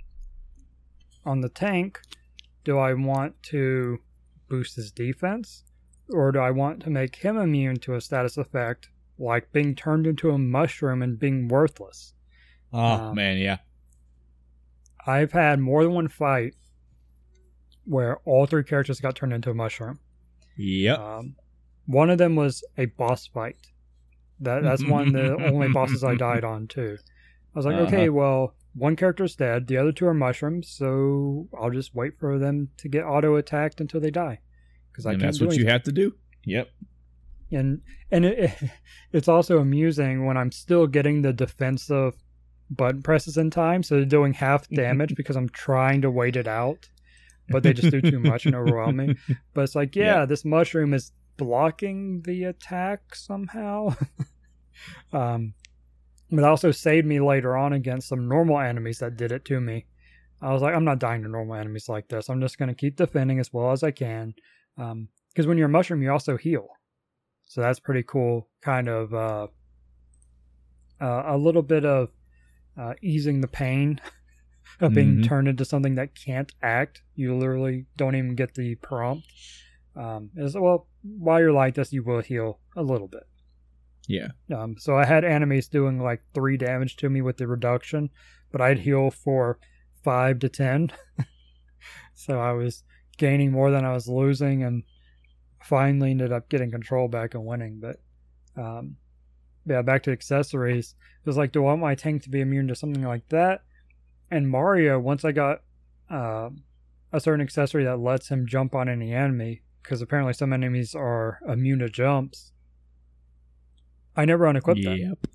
on 1.25 1.41
the 1.41 1.49
tank, 1.49 1.99
do 2.63 2.77
I 2.77 2.93
want 2.93 3.41
to 3.43 3.99
boost 4.47 4.75
his 4.75 4.91
defense? 4.91 5.63
Or 6.11 6.31
do 6.31 6.39
I 6.39 6.49
want 6.51 6.81
to 6.83 6.89
make 6.89 7.17
him 7.17 7.37
immune 7.37 7.77
to 7.81 7.93
a 7.95 8.01
status 8.01 8.37
effect 8.37 8.89
like 9.19 9.51
being 9.51 9.75
turned 9.75 10.07
into 10.07 10.31
a 10.31 10.37
mushroom 10.39 11.01
and 11.03 11.19
being 11.19 11.47
worthless? 11.47 12.13
Oh 12.73 12.79
Um, 12.79 13.15
man, 13.15 13.37
yeah. 13.37 13.57
I've 15.05 15.31
had 15.31 15.59
more 15.59 15.83
than 15.83 15.93
one 15.93 16.07
fight 16.07 16.55
where 17.85 18.17
all 18.25 18.45
three 18.45 18.63
characters 18.63 18.99
got 18.99 19.15
turned 19.15 19.33
into 19.33 19.49
a 19.49 19.53
mushroom. 19.53 19.99
Yep. 20.57 20.99
Um, 20.99 21.35
one 21.85 22.09
of 22.09 22.17
them 22.17 22.35
was 22.35 22.63
a 22.77 22.85
boss 22.85 23.27
fight. 23.27 23.57
That 24.41 24.63
that's 24.63 24.85
one 24.85 25.07
of 25.07 25.13
the 25.13 25.35
only 25.45 25.69
bosses 25.69 26.03
I 26.03 26.15
died 26.27 26.43
on 26.43 26.67
too. 26.67 26.97
I 27.55 27.59
was 27.59 27.65
like, 27.65 27.75
Uh-huh. 27.75 27.85
okay, 27.85 28.09
well, 28.09 28.55
one 28.73 28.95
character's 28.95 29.35
dead, 29.35 29.67
the 29.67 29.77
other 29.77 29.91
two 29.91 30.05
are 30.07 30.13
mushrooms, 30.13 30.69
so 30.69 31.47
I'll 31.59 31.71
just 31.71 31.95
wait 31.95 32.19
for 32.19 32.37
them 32.39 32.69
to 32.77 32.87
get 32.89 33.03
auto 33.03 33.35
attacked 33.35 33.81
until 33.81 33.99
they 33.99 34.11
die. 34.11 34.39
Because 34.91 35.05
I 35.05 35.13
and 35.13 35.21
that's 35.21 35.41
what 35.41 35.55
you 35.55 35.65
have 35.67 35.83
to 35.83 35.91
do. 35.91 36.13
Yep. 36.45 36.69
and 37.51 37.81
and 38.11 38.25
it, 38.25 38.51
it's 39.11 39.27
also 39.27 39.59
amusing 39.59 40.25
when 40.25 40.37
I'm 40.37 40.51
still 40.51 40.87
getting 40.87 41.21
the 41.21 41.33
defensive 41.33 42.15
button 42.69 43.01
presses 43.01 43.37
in 43.37 43.49
time, 43.49 43.81
so 43.83 43.95
they're 43.95 44.05
doing 44.05 44.33
half 44.33 44.67
damage 44.83 45.15
because 45.15 45.35
I'm 45.35 45.49
trying 45.49 46.01
to 46.03 46.11
wait 46.11 46.35
it 46.35 46.47
out, 46.47 46.89
but 47.49 47.63
they 47.63 47.73
just 47.73 47.91
do 47.91 48.01
too 48.01 48.19
much 48.19 48.45
and 48.45 48.55
overwhelm 48.55 48.97
me. 48.97 49.15
But 49.53 49.61
it's 49.63 49.75
like, 49.75 49.95
yeah, 49.95 50.19
Yeah. 50.19 50.25
this 50.25 50.45
mushroom 50.45 50.93
is 50.93 51.11
blocking 51.37 52.21
the 52.23 52.43
attack 52.45 53.15
somehow. 53.15 53.95
um, 55.13 55.53
but 56.31 56.43
also 56.43 56.71
saved 56.71 57.07
me 57.07 57.19
later 57.19 57.57
on 57.57 57.73
against 57.73 58.07
some 58.07 58.27
normal 58.27 58.59
enemies 58.59 58.99
that 58.99 59.17
did 59.17 59.31
it 59.31 59.45
to 59.45 59.59
me. 59.59 59.85
I 60.41 60.53
was 60.53 60.61
like, 60.61 60.73
I'm 60.75 60.85
not 60.85 60.99
dying 60.99 61.23
to 61.23 61.27
normal 61.29 61.55
enemies 61.55 61.89
like 61.89 62.07
this. 62.07 62.29
I'm 62.29 62.39
just 62.39 62.57
going 62.57 62.69
to 62.69 62.75
keep 62.75 62.95
defending 62.95 63.39
as 63.39 63.51
well 63.51 63.71
as 63.71 63.83
I 63.83 63.91
can. 63.91 64.33
Because 64.77 65.47
when 65.47 65.57
you're 65.57 65.67
a 65.67 65.71
mushroom, 65.71 66.01
you 66.01 66.11
also 66.11 66.37
heal. 66.37 66.67
So 67.45 67.61
that's 67.61 67.79
pretty 67.79 68.03
cool. 68.03 68.47
Kind 68.61 68.87
of 68.87 69.13
uh, 69.13 69.47
uh, 71.01 71.23
a 71.25 71.37
little 71.37 71.61
bit 71.61 71.85
of 71.85 72.09
uh, 72.77 72.93
easing 73.01 73.41
the 73.41 73.47
pain 73.47 73.99
of 74.79 74.93
being 74.93 75.17
Mhm. 75.17 75.27
turned 75.27 75.47
into 75.47 75.65
something 75.65 75.95
that 75.95 76.15
can't 76.15 76.53
act. 76.61 77.01
You 77.15 77.35
literally 77.35 77.85
don't 77.97 78.15
even 78.15 78.35
get 78.35 78.53
the 78.53 78.75
prompt. 78.75 79.27
Um, 79.95 80.29
is 80.35 80.55
well, 80.55 80.87
while 81.01 81.39
you're 81.39 81.51
like 81.51 81.75
this, 81.75 81.91
you 81.91 82.03
will 82.03 82.21
heal 82.21 82.59
a 82.77 82.83
little 82.83 83.07
bit. 83.07 83.23
Yeah. 84.07 84.29
Um, 84.55 84.75
so 84.77 84.97
I 84.97 85.05
had 85.05 85.23
enemies 85.23 85.67
doing 85.67 86.01
like 86.01 86.21
three 86.33 86.57
damage 86.57 86.95
to 86.97 87.09
me 87.09 87.21
with 87.21 87.37
the 87.37 87.47
reduction, 87.47 88.09
but 88.51 88.61
I'd 88.61 88.79
heal 88.79 89.11
for 89.11 89.59
five 90.03 90.39
to 90.39 90.49
ten. 90.49 90.91
so 92.13 92.39
I 92.39 92.53
was 92.53 92.83
gaining 93.17 93.51
more 93.51 93.71
than 93.71 93.85
I 93.85 93.93
was 93.93 94.07
losing, 94.07 94.63
and 94.63 94.83
finally 95.63 96.11
ended 96.11 96.31
up 96.31 96.49
getting 96.49 96.71
control 96.71 97.07
back 97.07 97.35
and 97.35 97.45
winning. 97.45 97.79
But 97.79 97.97
um, 98.59 98.95
yeah, 99.65 99.81
back 99.81 100.03
to 100.03 100.11
accessories. 100.11 100.95
It 101.23 101.27
was 101.27 101.37
like, 101.37 101.51
do 101.51 101.61
I 101.61 101.65
want 101.65 101.81
my 101.81 101.95
tank 101.95 102.23
to 102.23 102.29
be 102.29 102.41
immune 102.41 102.67
to 102.69 102.75
something 102.75 103.03
like 103.03 103.27
that? 103.29 103.61
And 104.31 104.49
Mario, 104.49 104.99
once 104.99 105.25
I 105.25 105.31
got 105.31 105.61
uh, 106.09 106.49
a 107.11 107.19
certain 107.19 107.41
accessory 107.41 107.83
that 107.85 107.99
lets 107.99 108.29
him 108.29 108.47
jump 108.47 108.75
on 108.75 108.89
any 108.89 109.13
enemy, 109.13 109.61
because 109.83 110.01
apparently 110.01 110.33
some 110.33 110.53
enemies 110.53 110.95
are 110.95 111.39
immune 111.47 111.79
to 111.79 111.89
jumps. 111.89 112.51
I 114.19 114.25
never 114.25 114.47
unequipped 114.47 114.83
that 114.83 114.97
Yep. 114.97 115.27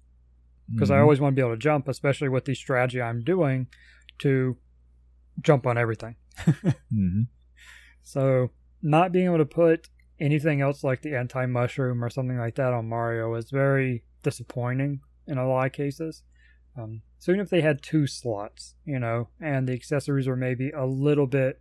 because 0.71 0.91
I 0.91 0.97
Mhm. 0.99 1.03
always 1.03 1.21
want 1.21 1.33
to 1.35 1.37
be 1.41 1.45
able 1.45 1.55
to 1.55 1.59
jump, 1.71 1.89
especially 1.89 2.29
with 2.29 2.45
the 2.45 2.55
strategy 2.55 3.01
I'm 3.01 3.23
doing 3.23 3.67
to 4.19 4.57
jump 5.41 5.67
on 5.67 5.77
everything. 5.79 6.17
Mhm. 6.93 7.29
So 8.03 8.51
not 8.83 9.13
being 9.13 9.27
able 9.27 9.39
to 9.39 9.47
put 9.47 9.89
anything 10.21 10.61
else 10.61 10.85
like 10.85 11.03
the 11.03 11.17
anti 11.17 11.47
mushroom 11.47 12.05
or 12.05 12.11
something 12.11 12.37
like 12.39 12.55
that 12.57 12.73
on 12.73 12.89
Mario 12.89 13.35
is 13.35 13.51
very 13.51 14.05
disappointing 14.23 15.01
in 15.27 15.39
a 15.39 15.49
lot 15.49 15.67
of 15.67 15.73
cases. 15.73 16.23
Um, 16.77 17.03
so 17.19 17.33
even 17.33 17.41
if 17.41 17.51
they 17.51 17.63
had 17.63 17.83
two 17.83 18.07
slots, 18.07 18.75
you 18.85 18.99
know, 18.99 19.29
and 19.41 19.67
the 19.69 19.73
accessories 19.73 20.27
were 20.29 20.37
maybe 20.37 20.71
a 20.71 20.85
little 20.85 21.27
bit 21.27 21.61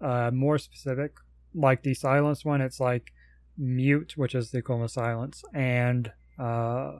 uh, 0.00 0.30
more 0.32 0.58
specific, 0.58 1.12
like 1.54 1.82
the 1.82 1.94
silence 1.94 2.44
one, 2.44 2.60
it's 2.60 2.80
like 2.80 3.12
mute, 3.56 4.14
which 4.16 4.34
is 4.34 4.50
the 4.50 4.58
equivalent 4.58 4.86
of 4.86 4.90
silence, 4.92 5.44
and 5.54 6.12
uh, 6.42 6.98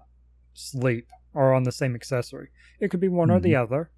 sleep 0.55 1.09
are 1.35 1.55
on 1.55 1.65
the 1.65 1.73
same 1.73 1.95
accessory. 1.95 2.51
It 2.79 2.91
could 2.91 3.01
be 3.01 3.09
one 3.09 3.31
or 3.31 3.41
the 3.41 3.57
other, 3.57 3.91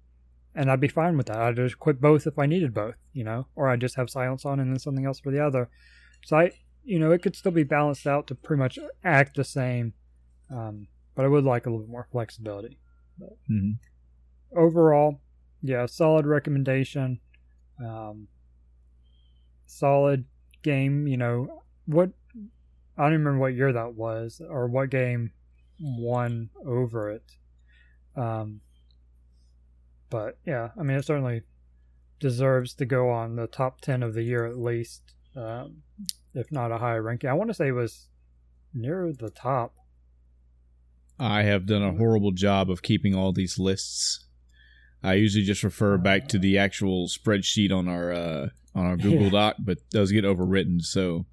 and 0.55 0.71
I'd 0.71 0.79
be 0.79 0.87
fine 0.87 1.17
with 1.17 1.27
that. 1.27 1.37
I'd 1.37 1.55
just 1.55 1.79
quit 1.79 2.01
both 2.01 2.25
if 2.25 2.39
I 2.39 2.45
needed 2.45 2.73
both, 2.73 2.95
you 3.13 3.23
know, 3.23 3.47
or 3.55 3.69
I'd 3.69 3.81
just 3.81 3.95
have 3.95 4.09
silence 4.09 4.45
on 4.45 4.59
and 4.59 4.71
then 4.71 4.79
something 4.79 5.05
else 5.05 5.19
for 5.19 5.31
the 5.31 5.45
other. 5.45 5.69
So 6.23 6.37
I, 6.37 6.51
you 6.83 6.99
know, 6.99 7.11
it 7.11 7.21
could 7.21 7.35
still 7.35 7.51
be 7.51 7.63
balanced 7.63 8.07
out 8.07 8.27
to 8.27 8.35
pretty 8.35 8.59
much 8.59 8.79
act 9.03 9.35
the 9.35 9.43
same, 9.43 9.93
um, 10.49 10.87
but 11.13 11.25
I 11.25 11.27
would 11.27 11.43
like 11.43 11.65
a 11.65 11.69
little 11.69 11.85
bit 11.85 11.91
more 11.91 12.07
flexibility. 12.11 12.79
But 13.19 13.33
hmm 13.47 13.71
overall, 14.55 15.19
yeah, 15.61 15.85
solid 15.85 16.25
recommendation. 16.25 17.19
Um, 17.79 18.27
solid 19.65 20.25
game. 20.63 21.07
You 21.07 21.17
know 21.17 21.63
what? 21.85 22.11
I 22.97 23.03
don't 23.03 23.13
remember 23.13 23.39
what 23.39 23.53
year 23.53 23.73
that 23.73 23.93
was 23.93 24.41
or 24.47 24.67
what 24.67 24.89
game 24.89 25.31
won 25.79 26.49
over 26.65 27.11
it. 27.11 27.23
Um, 28.15 28.61
but 30.09 30.37
yeah, 30.45 30.69
I 30.79 30.83
mean, 30.83 30.97
it 30.97 31.05
certainly 31.05 31.41
deserves 32.19 32.73
to 32.75 32.85
go 32.85 33.09
on 33.09 33.35
the 33.35 33.47
top 33.47 33.81
ten 33.81 34.01
of 34.01 34.13
the 34.13 34.23
year 34.23 34.45
at 34.45 34.57
least, 34.57 35.01
um, 35.35 35.83
if 36.33 36.51
not 36.51 36.71
a 36.71 36.77
higher 36.77 37.01
ranking. 37.01 37.29
I 37.29 37.33
want 37.33 37.49
to 37.49 37.53
say 37.53 37.67
it 37.67 37.73
was 37.73 38.07
near 38.73 39.11
the 39.11 39.29
top. 39.29 39.75
I 41.19 41.43
have 41.43 41.65
done 41.65 41.83
a 41.83 41.93
horrible 41.93 42.31
job 42.31 42.69
of 42.69 42.81
keeping 42.81 43.15
all 43.15 43.31
these 43.31 43.57
lists. 43.57 44.25
I 45.01 45.13
usually 45.13 45.45
just 45.45 45.63
refer 45.63 45.97
back 45.97 46.27
to 46.29 46.39
the 46.39 46.57
actual 46.57 47.07
spreadsheet 47.07 47.71
on 47.71 47.87
our 47.87 48.11
uh, 48.11 48.47
on 48.73 48.85
our 48.85 48.97
Google 48.97 49.25
Yeah. 49.25 49.29
Doc, 49.31 49.55
but 49.59 49.77
those 49.91 50.11
get 50.11 50.25
overwritten. 50.25 50.81
So, 50.81 51.25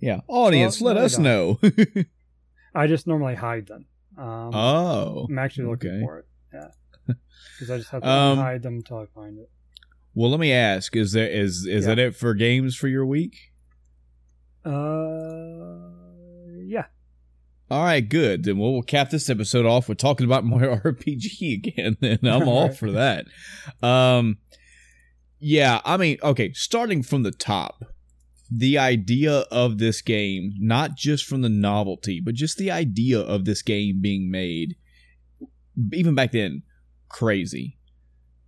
yeah, 0.00 0.20
audience, 0.28 0.80
Well, 0.80 0.94
let 0.94 1.00
no, 1.00 1.04
us 1.06 1.16
they 1.16 1.22
know. 1.22 2.04
I 2.74 2.86
just 2.86 3.06
normally 3.06 3.34
hide 3.34 3.66
them. 3.66 3.86
Um, 4.18 4.50
oh, 4.54 5.26
I'm 5.28 5.38
actually 5.38 5.66
looking 5.66 5.90
okay. 5.90 6.00
for 6.02 6.18
it. 6.20 6.26
Yeah, 6.52 6.68
because 7.58 7.70
I 7.70 7.78
just 7.78 7.90
have 7.90 8.02
to 8.02 8.08
Um, 8.08 8.38
hide 8.38 8.62
them 8.62 8.74
until 8.76 8.98
I 8.98 9.06
find 9.14 9.38
it. 9.38 9.50
well, 10.14 10.30
let 10.30 10.40
me 10.40 10.52
ask: 10.52 10.94
is 10.96 11.12
there 11.12 11.28
is 11.28 11.66
is 11.66 11.84
Yeah. 11.84 11.94
that 11.94 11.98
it 11.98 12.16
for 12.16 12.34
games 12.34 12.76
for 12.76 12.88
your 12.88 13.06
week? 13.06 13.52
Uh, 14.64 15.90
yeah. 16.66 16.86
All 17.70 17.84
right, 17.84 18.06
good. 18.06 18.44
Then 18.44 18.58
we'll, 18.58 18.72
we'll 18.72 18.82
cap 18.82 19.10
this 19.10 19.30
episode 19.30 19.64
off 19.64 19.88
with 19.88 19.98
talking 19.98 20.26
about 20.26 20.44
Mario 20.44 20.76
RPG 20.84 21.54
again. 21.54 21.96
Then 22.00 22.18
I'm 22.24 22.48
all 22.48 22.62
Alright. 22.62 22.76
for 22.76 22.90
that. 22.92 23.26
Um, 23.82 24.38
yeah, 25.38 25.80
I 25.84 25.96
mean, 25.96 26.18
okay, 26.22 26.52
starting 26.52 27.02
from 27.02 27.22
the 27.22 27.30
top, 27.30 27.84
the 28.50 28.78
idea 28.78 29.40
of 29.50 29.78
this 29.78 30.02
game, 30.02 30.54
not 30.58 30.96
just 30.96 31.24
from 31.24 31.42
the 31.42 31.48
novelty, 31.48 32.20
but 32.20 32.34
just 32.34 32.58
the 32.58 32.70
idea 32.70 33.20
of 33.20 33.44
this 33.44 33.62
game 33.62 34.00
being 34.00 34.30
made, 34.30 34.76
even 35.92 36.14
back 36.14 36.32
then, 36.32 36.62
crazy. 37.08 37.78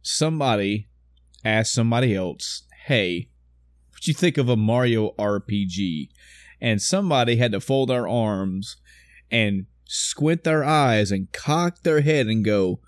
Somebody 0.03 0.89
asked 1.45 1.73
somebody 1.73 2.15
else, 2.15 2.63
"Hey, 2.87 3.29
what 3.93 4.07
you 4.07 4.15
think 4.15 4.39
of 4.39 4.49
a 4.49 4.57
Mario 4.57 5.15
RPG?" 5.19 6.11
And 6.61 6.83
somebody 6.83 7.37
had 7.37 7.53
to 7.53 7.61
fold 7.61 7.89
their 7.89 8.09
arms 8.09 8.77
and 9.31 9.67
squint 9.93 10.43
their 10.43 10.65
eyes 10.65 11.13
and 11.13 11.31
cock 11.33 11.83
their 11.83 12.01
head 12.01 12.27
and 12.27 12.45
go, 12.45 12.81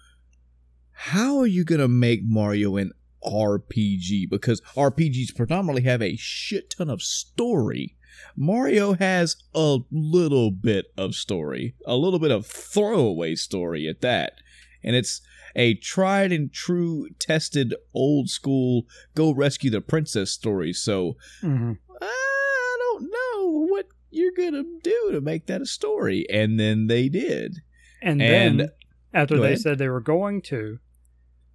How 0.92 1.38
are 1.38 1.46
you 1.46 1.64
going 1.64 1.80
to 1.80 1.88
make 1.88 2.20
Mario 2.24 2.76
an 2.76 2.92
RPG? 3.24 4.28
Because 4.30 4.60
RPGs 4.76 5.34
predominantly 5.34 5.82
have 5.82 6.02
a 6.02 6.16
shit 6.16 6.70
ton 6.70 6.90
of 6.90 7.02
story. 7.02 7.96
Mario 8.36 8.94
has 8.94 9.36
a 9.54 9.78
little 9.90 10.50
bit 10.50 10.86
of 10.96 11.14
story, 11.14 11.74
a 11.84 11.96
little 11.96 12.18
bit 12.20 12.30
of 12.30 12.46
throwaway 12.46 13.34
story 13.34 13.88
at 13.88 14.00
that. 14.02 14.34
And 14.82 14.94
it's 14.94 15.20
a 15.56 15.74
tried 15.74 16.30
and 16.32 16.52
true, 16.52 17.08
tested, 17.18 17.74
old 17.94 18.28
school, 18.28 18.84
go 19.14 19.32
rescue 19.32 19.70
the 19.70 19.80
princess 19.80 20.30
story. 20.30 20.72
So 20.72 21.16
hmm 21.40 21.72
I 22.00 22.76
don't 22.78 23.10
know 23.10 23.66
what 23.66 23.86
you're 24.10 24.32
gonna 24.36 24.64
do 24.82 25.10
to 25.12 25.20
make 25.20 25.46
that 25.46 25.62
a 25.62 25.66
story. 25.66 26.26
And 26.30 26.58
then 26.60 26.86
they 26.86 27.08
did. 27.08 27.56
And, 28.02 28.20
And- 28.22 28.60
then 28.60 28.68
after 29.12 29.38
they 29.38 29.46
ahead. 29.48 29.60
said 29.60 29.78
they 29.78 29.88
were 29.88 30.00
going 30.00 30.42
to, 30.42 30.78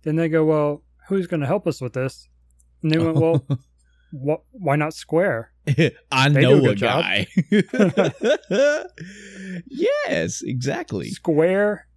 then 0.03 0.15
they 0.15 0.27
go, 0.30 0.43
"Well, 0.45 0.83
who's 1.09 1.27
going 1.27 1.41
to 1.41 1.47
help 1.47 1.67
us 1.67 1.81
with 1.81 1.93
this?" 1.93 2.29
And 2.81 2.91
they 2.91 2.97
went, 2.97 3.17
"Well, 3.17 3.45
wh- 4.11 4.41
why 4.53 4.75
not 4.77 4.93
Square?" 4.93 5.51
I 6.11 6.29
They 6.29 6.41
know 6.41 6.65
a 6.65 6.69
a 6.71 6.75
guy. 6.75 7.27
yes, 9.67 10.41
exactly. 10.41 11.09
Square 11.09 11.88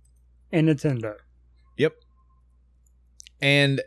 and 0.50 0.68
Nintendo. 0.68 1.14
Yep. 1.78 1.94
And 3.40 3.80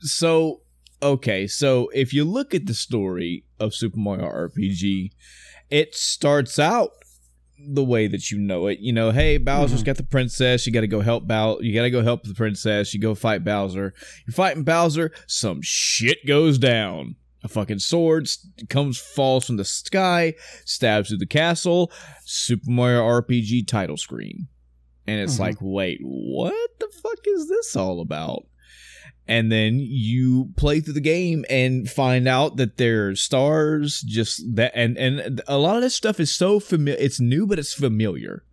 so, 0.00 0.60
okay, 1.02 1.46
so 1.46 1.88
if 1.94 2.12
you 2.12 2.24
look 2.24 2.54
at 2.54 2.66
the 2.66 2.74
story 2.74 3.44
of 3.58 3.74
Super 3.74 3.98
Mario 3.98 4.26
RPG, 4.26 5.10
it 5.70 5.94
starts 5.94 6.58
out 6.58 6.90
the 7.58 7.84
way 7.84 8.06
that 8.06 8.30
you 8.30 8.38
know 8.38 8.66
it. 8.66 8.78
You 8.80 8.92
know, 8.92 9.10
hey, 9.10 9.38
Bowser's 9.38 9.82
Mhm. 9.82 9.86
got 9.86 9.96
the 9.96 10.02
princess. 10.02 10.66
You 10.66 10.72
got 10.72 10.82
to 10.82 10.86
go 10.86 11.00
help 11.00 11.26
Bow. 11.26 11.58
You 11.60 11.72
got 11.74 11.82
to 11.82 11.90
go 11.90 12.02
help 12.02 12.24
the 12.24 12.34
princess. 12.34 12.92
You 12.94 13.00
go 13.00 13.14
fight 13.14 13.44
Bowser. 13.44 13.94
You're 14.26 14.34
fighting 14.34 14.62
Bowser. 14.64 15.10
Some 15.26 15.60
shit 15.62 16.26
goes 16.26 16.58
down. 16.58 17.16
A 17.42 17.48
fucking 17.48 17.78
sword 17.78 18.28
comes, 18.68 18.98
falls 18.98 19.46
from 19.46 19.56
the 19.56 19.64
sky, 19.64 20.34
stabs 20.64 21.08
through 21.08 21.18
the 21.18 21.26
castle. 21.26 21.92
Super 22.24 22.68
Mario 22.70 23.02
RPG 23.02 23.62
title 23.62 23.96
screen, 23.96 24.48
and 25.06 25.20
it's 25.20 25.36
Mhm. 25.36 25.40
like, 25.40 25.56
wait, 25.60 26.00
what 26.02 26.54
the 26.80 26.88
fuck 27.02 27.18
is 27.26 27.48
this 27.48 27.76
all 27.76 28.00
about? 28.00 28.46
And 29.28 29.50
then 29.50 29.78
you 29.80 30.50
play 30.56 30.80
through 30.80 30.94
the 30.94 31.00
game 31.00 31.44
and 31.50 31.88
find 31.88 32.28
out 32.28 32.56
that 32.56 32.76
there 32.76 33.08
are 33.08 33.16
stars 33.16 34.00
just 34.02 34.42
that 34.54 34.72
and 34.74 34.96
and 34.96 35.40
a 35.46 35.58
lot 35.58 35.76
of 35.76 35.82
this 35.82 35.94
stuff 35.94 36.20
is 36.20 36.34
so 36.34 36.60
familiar 36.60 36.98
it's 37.00 37.20
new 37.20 37.46
but 37.46 37.58
it's 37.58 37.74
familiar 37.74 38.44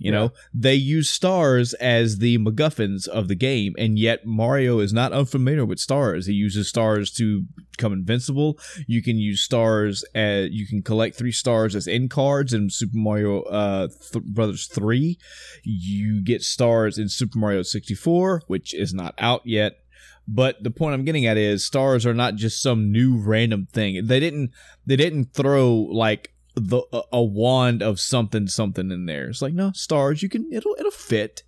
you 0.00 0.10
know 0.10 0.32
they 0.54 0.74
use 0.74 1.10
stars 1.10 1.74
as 1.74 2.18
the 2.18 2.38
MacGuffins 2.38 3.06
of 3.06 3.28
the 3.28 3.34
game, 3.34 3.74
and 3.76 3.98
yet 3.98 4.24
Mario 4.24 4.78
is 4.78 4.94
not 4.94 5.12
unfamiliar 5.12 5.66
with 5.66 5.78
stars. 5.78 6.24
He 6.24 6.32
uses 6.32 6.68
stars 6.68 7.10
to 7.12 7.44
become 7.72 7.92
invincible. 7.92 8.58
You 8.86 9.02
can 9.02 9.18
use 9.18 9.42
stars 9.42 10.02
as 10.14 10.48
you 10.52 10.66
can 10.66 10.80
collect 10.82 11.16
three 11.16 11.32
stars 11.32 11.76
as 11.76 11.86
end 11.86 12.08
cards 12.08 12.54
in 12.54 12.70
Super 12.70 12.96
Mario 12.96 13.42
uh, 13.42 13.88
Th- 14.12 14.24
Brothers 14.24 14.66
Three. 14.68 15.18
You 15.64 16.22
get 16.24 16.42
stars 16.42 16.96
in 16.96 17.10
Super 17.10 17.38
Mario 17.38 17.60
64, 17.60 18.44
which 18.46 18.72
is 18.72 18.94
not 18.94 19.14
out 19.18 19.42
yet. 19.44 19.80
But 20.28 20.62
the 20.62 20.70
point 20.70 20.94
I'm 20.94 21.04
getting 21.04 21.26
at 21.26 21.36
is 21.36 21.64
stars 21.64 22.06
are 22.06 22.14
not 22.14 22.36
just 22.36 22.62
some 22.62 22.92
new 22.92 23.16
random 23.16 23.66
thing. 23.72 24.06
They 24.06 24.20
didn't 24.20 24.50
they 24.86 24.96
didn't 24.96 25.32
throw 25.34 25.72
like 25.74 26.32
the 26.54 26.82
a, 26.92 27.02
a 27.14 27.22
wand 27.22 27.82
of 27.82 27.98
something 27.98 28.46
something 28.46 28.90
in 28.90 29.06
there. 29.06 29.28
It's 29.28 29.42
like 29.42 29.54
no 29.54 29.72
stars. 29.72 30.22
You 30.22 30.28
can 30.28 30.48
it'll 30.52 30.76
it'll 30.78 30.90
fit. 30.92 31.42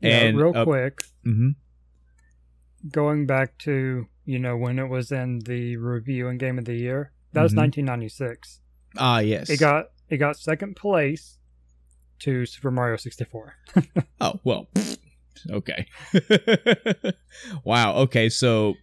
Yeah, 0.00 0.20
and 0.20 0.38
real 0.38 0.52
uh, 0.56 0.64
quick, 0.64 1.02
mhm. 1.26 1.56
going 2.90 3.26
back 3.26 3.58
to 3.58 4.06
you 4.24 4.38
know 4.38 4.56
when 4.56 4.78
it 4.78 4.88
was 4.88 5.12
in 5.12 5.40
the 5.40 5.76
review 5.76 6.28
and 6.28 6.38
game 6.38 6.58
of 6.58 6.64
the 6.64 6.74
year, 6.76 7.12
that 7.32 7.42
was 7.42 7.52
Mhm. 7.52 7.58
1996. 7.86 8.60
Ah 8.96 9.18
yes. 9.20 9.48
It 9.50 9.60
got 9.60 9.90
it 10.08 10.16
got 10.18 10.36
second 10.36 10.76
place 10.76 11.38
to 12.20 12.44
Super 12.44 12.70
Mario 12.70 12.96
64. 12.96 13.54
Oh 14.20 14.38
well. 14.44 14.68
Okay. 15.50 15.86
wow. 17.64 17.94
Okay. 17.96 18.28
So 18.28 18.74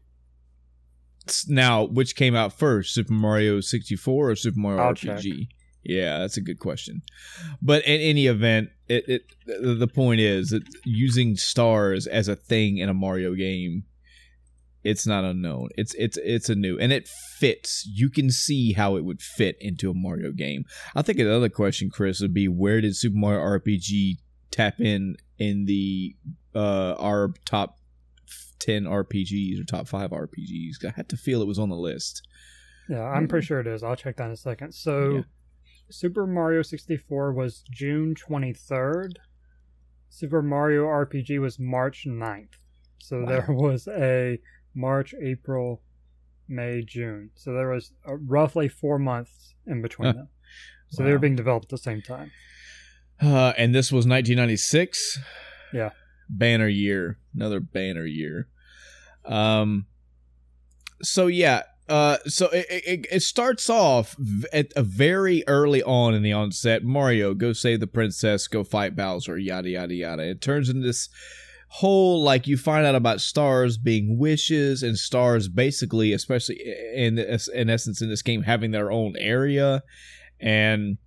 now, 1.47 1.83
which 1.83 2.15
came 2.15 2.35
out 2.35 2.53
first, 2.53 2.93
Super 2.93 3.13
Mario 3.13 3.59
64 3.61 4.29
or 4.29 4.35
Super 4.35 4.59
Mario 4.59 4.81
I'll 4.81 4.93
RPG? 4.93 5.47
Yeah, 5.83 6.19
that's 6.19 6.37
a 6.37 6.41
good 6.41 6.59
question. 6.59 7.01
But 7.61 7.85
in 7.85 8.01
any 8.01 8.27
event, 8.27 8.69
it, 8.89 9.07
it 9.07 9.21
the 9.45 9.73
the 9.73 9.87
point 9.87 10.19
is 10.19 10.49
that 10.49 10.63
using 10.83 11.37
stars 11.37 12.07
as 12.07 12.27
a 12.27 12.35
thing 12.35 12.77
in 12.77 12.89
a 12.89 12.93
Mario 12.93 13.35
game, 13.35 13.83
it's 14.83 15.07
not 15.07 15.23
unknown. 15.23 15.69
It's 15.77 15.93
it's 15.93 16.17
it's 16.17 16.49
a 16.49 16.55
new 16.55 16.77
and 16.77 16.91
it 16.91 17.07
fits. 17.07 17.85
You 17.85 18.09
can 18.09 18.31
see 18.31 18.73
how 18.73 18.97
it 18.97 19.05
would 19.05 19.21
fit 19.21 19.55
into 19.61 19.89
a 19.89 19.93
Mario 19.93 20.31
game. 20.31 20.65
I 20.93 21.03
think 21.03 21.19
another 21.19 21.49
question, 21.49 21.89
Chris, 21.89 22.19
would 22.19 22.33
be 22.33 22.49
where 22.49 22.81
did 22.81 22.95
Super 22.95 23.17
Mario 23.17 23.39
RPG 23.39 24.17
tap 24.51 24.81
in 24.81 25.15
in 25.39 25.65
the 25.65 26.15
uh 26.55 26.95
our 26.99 27.33
top 27.45 27.77
10 28.59 28.83
RPGs 28.85 29.59
or 29.61 29.63
top 29.65 29.87
5 29.87 30.09
RPGs. 30.11 30.83
I 30.85 30.91
had 30.95 31.09
to 31.09 31.17
feel 31.17 31.41
it 31.41 31.47
was 31.47 31.59
on 31.59 31.69
the 31.69 31.75
list. 31.75 32.27
Yeah, 32.89 33.03
I'm 33.03 33.27
pretty 33.27 33.45
sure 33.45 33.59
it 33.59 33.67
is. 33.67 33.83
I'll 33.83 33.95
check 33.95 34.15
that 34.17 34.25
in 34.25 34.31
a 34.31 34.37
second. 34.37 34.73
So, 34.73 35.15
Yeah. 35.15 35.21
Super 35.89 36.25
Mario 36.27 36.61
64 36.63 37.33
was 37.33 37.63
June 37.71 38.15
23rd. 38.15 39.17
Super 40.09 40.41
Mario 40.41 40.85
RPG 40.85 41.39
was 41.39 41.59
March 41.59 42.05
9th. 42.07 42.55
So 42.99 43.19
Wow. 43.21 43.25
there 43.27 43.45
was 43.49 43.87
a 43.87 44.39
March, 44.73 45.13
April, 45.21 45.81
May, 46.47 46.81
June. 46.81 47.29
So 47.35 47.53
there 47.53 47.69
was 47.69 47.93
uh, 48.07 48.15
roughly 48.17 48.67
four 48.69 48.97
months 48.99 49.53
in 49.65 49.81
between 49.81 50.07
Huh. 50.07 50.13
them. 50.13 50.29
So 50.89 51.03
they 51.03 51.11
were 51.11 51.19
being 51.19 51.35
developed 51.35 51.65
at 51.65 51.69
the 51.71 51.77
same 51.77 52.01
time. 52.01 52.31
Uh, 53.21 53.53
and 53.57 53.73
this 53.73 53.91
was 53.91 54.05
1996. 54.05 55.19
Yeah. 55.73 55.91
Banner 56.29 56.67
year. 56.67 57.17
Another 57.35 57.59
banner 57.59 58.05
year. 58.05 58.47
Um. 59.25 59.85
So 61.01 61.27
yeah. 61.27 61.63
Uh. 61.89 62.17
So 62.25 62.47
it 62.47 62.65
it, 62.69 63.07
it 63.11 63.19
starts 63.21 63.69
off 63.69 64.15
at 64.53 64.71
a 64.75 64.83
very 64.83 65.43
early 65.47 65.83
on 65.83 66.13
in 66.13 66.21
the 66.21 66.33
onset. 66.33 66.83
Mario, 66.83 67.33
go 67.33 67.53
save 67.53 67.79
the 67.79 67.87
princess. 67.87 68.47
Go 68.47 68.63
fight 68.63 68.95
Bowser. 68.95 69.37
Yada 69.37 69.69
yada 69.69 69.93
yada. 69.93 70.23
It 70.29 70.41
turns 70.41 70.69
into 70.69 70.85
this 70.85 71.09
whole 71.69 72.23
like 72.23 72.47
you 72.47 72.57
find 72.57 72.85
out 72.85 72.95
about 72.95 73.19
stars 73.19 73.77
being 73.77 74.17
wishes 74.17 74.83
and 74.83 74.97
stars 74.97 75.49
basically 75.49 76.13
especially 76.13 76.57
in 76.95 77.19
in 77.19 77.69
essence 77.69 78.01
in 78.01 78.09
this 78.09 78.21
game 78.21 78.43
having 78.43 78.71
their 78.71 78.89
own 78.89 79.13
area 79.19 79.83
and 80.39 80.97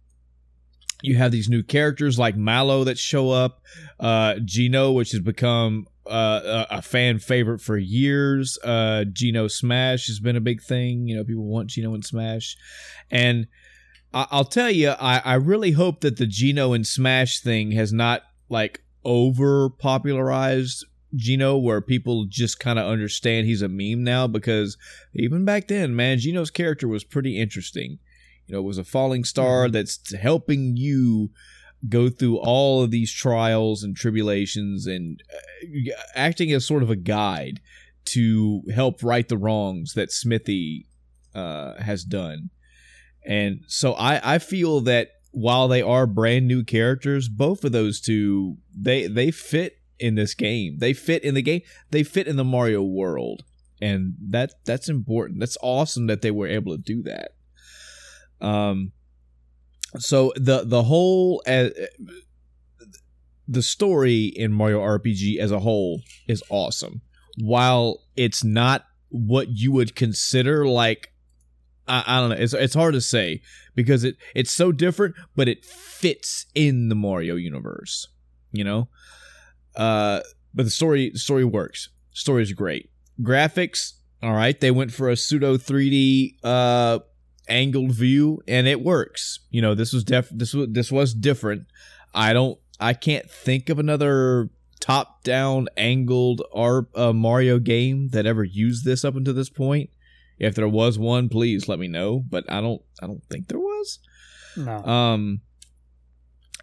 you 1.03 1.17
have 1.17 1.33
these 1.33 1.49
new 1.49 1.63
characters 1.63 2.19
like 2.19 2.37
Mallow 2.37 2.85
that 2.85 2.99
show 2.99 3.31
up, 3.31 3.63
uh, 3.99 4.35
Geno, 4.45 4.93
which 4.93 5.13
has 5.13 5.21
become 5.21 5.87
uh, 6.07 6.67
a 6.71 6.83
fan 6.83 7.19
favorite 7.19 7.61
for 7.61 7.77
years. 7.77 8.59
Uh, 8.65 9.05
Geno 9.05 9.49
Smash 9.49 10.07
has 10.09 10.19
been 10.21 10.37
a 10.37 10.41
big 10.41 10.63
thing. 10.63 11.07
You 11.07 11.17
know, 11.17 11.25
people 11.25 11.45
want 11.45 11.71
Geno 11.71 11.95
and 11.95 12.05
Smash, 12.05 12.57
and 13.11 13.47
I- 14.13 14.27
I'll 14.31 14.45
tell 14.45 14.71
you, 14.71 14.91
I-, 14.91 15.23
I 15.25 15.35
really 15.35 15.73
hope 15.73 16.01
that 16.01 16.17
the 16.17 16.27
Geno 16.27 16.73
and 16.73 16.87
Smash 16.87 17.41
thing 17.41 17.73
has 17.73 17.93
not 17.93 18.23
like 18.49 18.83
over 19.05 19.71
popularized 19.71 20.85
Geno, 21.15 21.57
where 21.57 21.81
people 21.81 22.27
just 22.29 22.61
kind 22.61 22.79
of 22.79 22.87
understand 22.87 23.47
he's 23.47 23.63
a 23.63 23.69
meme 23.69 24.05
now. 24.05 24.27
Because 24.27 24.77
even 25.15 25.45
back 25.45 25.69
then, 25.69 25.95
man, 25.95 26.19
Geno's 26.19 26.51
character 26.51 26.87
was 26.87 27.05
pretty 27.05 27.39
interesting. 27.39 27.99
You 28.51 28.57
know, 28.57 28.63
it 28.63 28.67
was 28.67 28.79
a 28.79 28.85
falling 28.85 29.23
star 29.23 29.69
that's 29.69 30.13
helping 30.13 30.77
you 30.77 31.31
go 31.89 32.09
through 32.11 32.39
all 32.39 32.83
of 32.83 32.91
these 32.91 33.13
trials 33.13 33.85
and 33.85 33.95
tribulations 33.95 34.89
and 34.89 35.23
uh, 35.33 35.93
acting 36.17 36.51
as 36.51 36.67
sort 36.67 36.83
of 36.83 36.91
a 36.91 36.97
guide 36.97 37.61
to 38.07 38.63
help 38.75 39.05
right 39.05 39.29
the 39.29 39.39
wrongs 39.39 39.95
that 39.95 40.11
Smithy 40.11 40.89
uh, 41.33 41.81
has 41.81 42.03
done. 42.03 42.51
And 43.25 43.61
so 43.69 43.93
I, 43.93 44.35
I 44.35 44.39
feel 44.39 44.81
that 44.81 45.11
while 45.31 45.69
they 45.69 45.81
are 45.81 46.09
brand 46.09 46.49
new 46.49 46.65
characters, 46.65 47.29
both 47.29 47.63
of 47.63 47.71
those 47.71 48.01
two 48.01 48.57
they 48.77 49.07
they 49.07 49.31
fit 49.31 49.79
in 50.01 50.17
this 50.17 50.35
game. 50.35 50.79
They 50.79 50.93
fit 50.93 51.23
in 51.23 51.35
the 51.35 51.43
game. 51.43 51.61
They 51.93 52.03
fit 52.03 52.27
in 52.27 52.35
the 52.35 52.43
Mario 52.43 52.83
world, 52.83 53.45
and 53.81 54.15
that 54.21 54.55
that's 54.65 54.89
important. 54.89 55.39
That's 55.39 55.59
awesome 55.63 56.09
that 56.09 56.21
they 56.21 56.33
were 56.33 56.49
able 56.49 56.77
to 56.77 56.83
do 56.83 57.01
that. 57.05 57.35
Um, 58.41 58.93
so 59.99 60.33
the 60.37 60.65
the 60.65 60.85
whole 60.85 61.43
uh, 61.47 61.69
the 63.49 63.63
story 63.63 64.27
in 64.27 64.53
Mario 64.53 64.81
RPG 64.81 65.39
as 65.39 65.51
a 65.51 65.61
whole 65.61 66.03
is 66.29 66.43
awesome. 66.49 67.03
While 67.39 68.01
it's 68.17 68.45
not 68.45 68.85
what 69.09 69.49
you 69.51 69.73
would 69.73 69.97
consider 69.97 70.67
like 70.67 71.09
I, 71.89 72.05
I 72.07 72.21
don't 72.21 72.31
know, 72.31 72.37
it's 72.37 72.55
it's 72.55 72.75
hard 72.75 72.95
to 72.95 73.01
say 73.01 73.43
because 73.75 74.05
it 74.05 74.17
it's 74.35 74.53
so 74.53 74.71
different, 74.71 75.17
but 75.35 75.49
it 75.49 75.65
fits 75.65 76.47
in 76.55 76.89
the 76.89 76.95
Mario 76.95 77.35
universe, 77.35 78.07
you 78.53 78.63
know. 78.63 78.89
Uh, 79.75 80.21
but 80.55 80.65
the 80.65 80.71
story 80.71 81.13
story 81.15 81.45
works. 81.45 81.89
Story 82.13 82.43
is 82.43 82.53
great. 82.53 82.91
Graphics, 83.21 83.95
all 84.23 84.33
right. 84.35 84.59
They 84.59 84.71
went 84.71 84.93
for 84.93 85.09
a 85.09 85.17
pseudo 85.17 85.57
3D 85.57 86.37
uh 86.45 87.01
angled 87.51 87.93
view 87.93 88.41
and 88.49 88.67
it 88.67 88.83
works. 88.83 89.41
You 89.51 89.61
know, 89.61 89.75
this 89.75 89.93
was 89.93 90.05
def 90.05 90.29
this 90.31 90.55
was 90.55 90.69
this 90.71 90.91
was 90.91 91.13
different. 91.13 91.67
I 92.15 92.33
don't 92.33 92.59
I 92.79 92.95
can't 92.95 93.31
think 93.31 93.69
of 93.69 93.79
another 93.79 94.49
top 94.81 95.23
down 95.23 95.69
angled 95.77 96.43
R 96.55 96.87
uh, 96.95 97.13
Mario 97.13 97.59
game 97.59 98.09
that 98.09 98.25
ever 98.25 98.45
used 98.45 98.85
this 98.85 99.05
up 99.05 99.17
until 99.17 99.35
this 99.35 99.51
point. 99.51 99.91
If 100.39 100.55
there 100.55 100.69
was 100.69 100.99
one, 100.99 101.29
please 101.29 101.69
let 101.69 101.79
me 101.79 101.89
know, 101.89 102.25
but 102.27 102.51
I 102.51 102.61
don't 102.63 102.81
I 103.03 103.07
don't 103.07 103.25
think 103.25 103.49
there 103.49 103.59
was. 103.59 103.99
No. 104.57 104.79
Um 104.79 105.43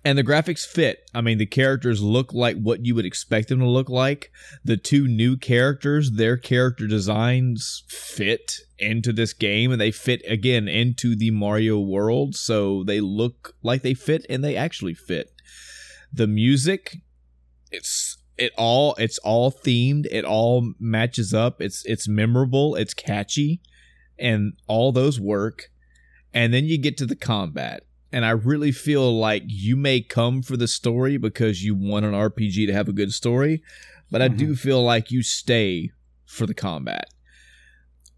and 0.03 0.17
the 0.17 0.24
graphics 0.24 0.66
fit. 0.66 1.09
I 1.14 1.22
mean, 1.22 1.38
the 1.38 1.45
characters 1.45 2.01
look 2.01 2.34
like 2.34 2.58
what 2.58 2.85
you 2.85 2.95
would 2.95 3.06
expect 3.06 3.50
them 3.50 3.59
to 3.59 3.67
look 3.67 3.90
like. 3.90 4.32
The 4.64 4.77
two 4.77 5.08
new 5.08 5.38
characters, 5.38 6.11
their 6.11 6.38
character 6.38 6.88
designs 6.88 7.84
fit 7.88 8.53
into 8.80 9.11
this 9.11 9.34
game 9.34 9.72
and 9.72 9.82
they 9.82 9.92
fit 9.92 10.22
again 10.27 10.67
into 10.67 11.16
the 11.16 11.32
Mario 11.32 11.80
world. 11.80 12.35
So 12.35 12.84
they 12.84 13.01
look 13.01 13.56
like 13.64 13.82
they 13.82 13.93
fit 13.93 14.26
and 14.30 14.43
they 14.43 14.56
actually 14.56 14.93
fit. 14.93 15.32
The 16.14 16.27
music, 16.27 16.98
it's 17.72 18.17
it 18.38 18.51
all 18.58 18.95
it's 18.95 19.17
all 19.19 19.51
themed. 19.51 20.06
It 20.11 20.26
all 20.26 20.74
matches 20.80 21.34
up. 21.34 21.61
It's 21.61 21.84
it's 21.85 22.08
memorable, 22.08 22.76
it's 22.76 22.93
catchy, 22.93 23.61
and 24.17 24.53
all 24.67 24.92
those 24.92 25.19
work. 25.19 25.69
And 26.34 26.53
then 26.53 26.66
you 26.66 26.77
get 26.77 26.98
to 26.98 27.06
the 27.06 27.16
combat 27.16 27.86
and 28.11 28.26
I 28.26 28.32
really 28.32 28.72
feel 28.72 29.18
like 29.18 29.44
you 29.45 29.76
may 29.76 30.02
come 30.02 30.42
for 30.42 30.58
the 30.58 30.68
story 30.68 31.18
because 31.18 31.64
you 31.64 31.76
want 31.76 32.06
an 32.06 32.14
RPG 32.14 32.68
to 32.68 32.74
have 32.74 32.88
a 32.88 32.94
good 32.94 33.11
story, 33.11 33.61
but 34.10 34.22
I 34.22 34.27
do 34.27 34.56
feel 34.56 34.82
like 34.82 35.11
you 35.11 35.22
stay 35.22 35.92
for 36.26 36.45
the 36.45 36.53
combat. 36.53 37.10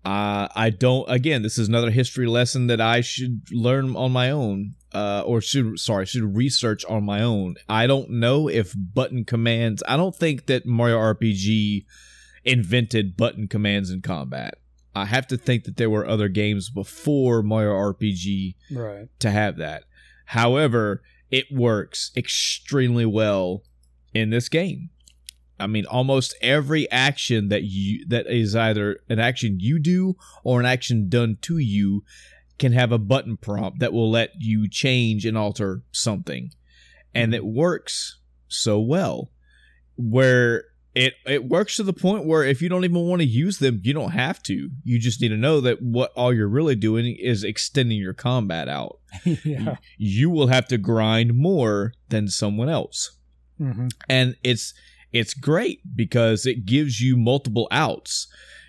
Uh, 0.05 0.47
I 0.55 0.69
don't. 0.69 1.09
Again, 1.09 1.41
this 1.41 1.57
is 1.57 1.67
another 1.67 1.91
history 1.91 2.25
lesson 2.25 2.67
that 2.67 2.79
I 2.79 3.01
should 3.01 3.41
learn 3.51 3.95
on 3.95 4.11
my 4.11 4.31
own, 4.31 4.75
uh, 4.93 5.23
or 5.25 5.41
should 5.41 5.79
sorry, 5.79 6.05
should 6.05 6.35
research 6.35 6.85
on 6.85 7.03
my 7.03 7.21
own. 7.21 7.55
I 7.67 7.85
don't 7.85 8.09
know 8.09 8.47
if 8.47 8.73
button 8.75 9.25
commands. 9.25 9.83
I 9.87 9.97
don't 9.97 10.15
think 10.15 10.45
that 10.45 10.65
Mario 10.65 10.97
RPG 10.97 11.85
invented 12.45 13.17
button 13.17 13.47
commands 13.47 13.91
in 13.91 14.01
combat. 14.01 14.55
I 14.99 15.05
have 15.05 15.27
to 15.27 15.37
think 15.37 15.63
that 15.63 15.77
there 15.77 15.89
were 15.89 16.07
other 16.07 16.27
games 16.27 16.69
before 16.69 17.41
Mario 17.41 17.73
RPG 17.73 18.55
right. 18.71 19.07
to 19.19 19.31
have 19.31 19.57
that. 19.57 19.83
However, 20.25 21.01
it 21.31 21.45
works 21.51 22.11
extremely 22.15 23.05
well 23.05 23.63
in 24.13 24.29
this 24.29 24.49
game. 24.49 24.89
I 25.59 25.67
mean, 25.67 25.85
almost 25.85 26.35
every 26.41 26.89
action 26.89 27.49
that 27.49 27.63
you 27.63 28.05
that 28.07 28.27
is 28.27 28.55
either 28.55 28.99
an 29.09 29.19
action 29.19 29.57
you 29.59 29.79
do 29.79 30.15
or 30.43 30.59
an 30.59 30.65
action 30.65 31.09
done 31.09 31.37
to 31.41 31.57
you 31.57 32.03
can 32.57 32.71
have 32.73 32.91
a 32.91 32.97
button 32.97 33.37
prompt 33.37 33.79
that 33.79 33.93
will 33.93 34.09
let 34.09 34.31
you 34.37 34.69
change 34.69 35.25
and 35.25 35.37
alter 35.37 35.83
something. 35.91 36.51
And 37.13 37.33
it 37.33 37.45
works 37.45 38.19
so 38.47 38.79
well 38.79 39.31
where 39.97 40.65
it 40.95 41.13
it 41.25 41.45
works 41.45 41.75
to 41.75 41.83
the 41.83 41.93
point 41.93 42.25
where 42.25 42.43
if 42.43 42.61
you 42.61 42.69
don't 42.69 42.83
even 42.83 43.07
want 43.07 43.21
to 43.21 43.27
use 43.27 43.59
them, 43.59 43.79
you 43.83 43.93
don't 43.93 44.11
have 44.11 44.41
to. 44.43 44.69
You 44.83 44.99
just 44.99 45.21
need 45.21 45.29
to 45.29 45.37
know 45.37 45.61
that 45.61 45.81
what 45.81 46.11
all 46.15 46.33
you're 46.33 46.47
really 46.47 46.75
doing 46.75 47.15
is 47.15 47.43
extending 47.43 47.97
your 47.99 48.13
combat 48.13 48.67
out. 48.67 48.99
yeah. 49.23 49.77
You 49.97 50.29
will 50.29 50.47
have 50.47 50.67
to 50.69 50.77
grind 50.77 51.35
more 51.35 51.93
than 52.09 52.27
someone 52.27 52.69
else. 52.69 53.11
hmm 53.57 53.87
And 54.07 54.35
it's 54.43 54.73
it's 55.11 55.33
great 55.33 55.81
because 55.95 56.45
it 56.45 56.65
gives 56.65 57.01
you 57.01 57.17
multiple 57.17 57.67
outs. 57.71 58.27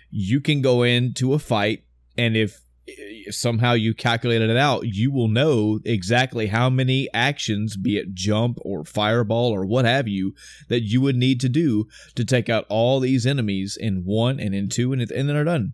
You 0.09 0.41
can 0.41 0.61
go 0.61 0.83
into 0.83 1.33
a 1.33 1.39
fight 1.39 1.83
and 2.17 2.35
if 2.35 2.61
if 2.97 3.35
somehow 3.35 3.73
you 3.73 3.93
calculated 3.93 4.49
it 4.49 4.57
out, 4.57 4.87
you 4.87 5.11
will 5.11 5.27
know 5.27 5.79
exactly 5.85 6.47
how 6.47 6.69
many 6.69 7.07
actions, 7.13 7.77
be 7.77 7.97
it 7.97 8.13
jump 8.13 8.57
or 8.61 8.83
fireball 8.83 9.51
or 9.51 9.65
what 9.65 9.85
have 9.85 10.07
you, 10.07 10.33
that 10.69 10.81
you 10.81 11.01
would 11.01 11.15
need 11.15 11.39
to 11.41 11.49
do 11.49 11.87
to 12.15 12.25
take 12.25 12.49
out 12.49 12.65
all 12.69 12.99
these 12.99 13.25
enemies 13.25 13.77
in 13.79 14.03
one 14.05 14.39
and 14.39 14.53
in 14.53 14.69
two, 14.69 14.93
and, 14.93 15.01
and 15.01 15.29
then 15.29 15.35
are 15.35 15.43
done. 15.43 15.73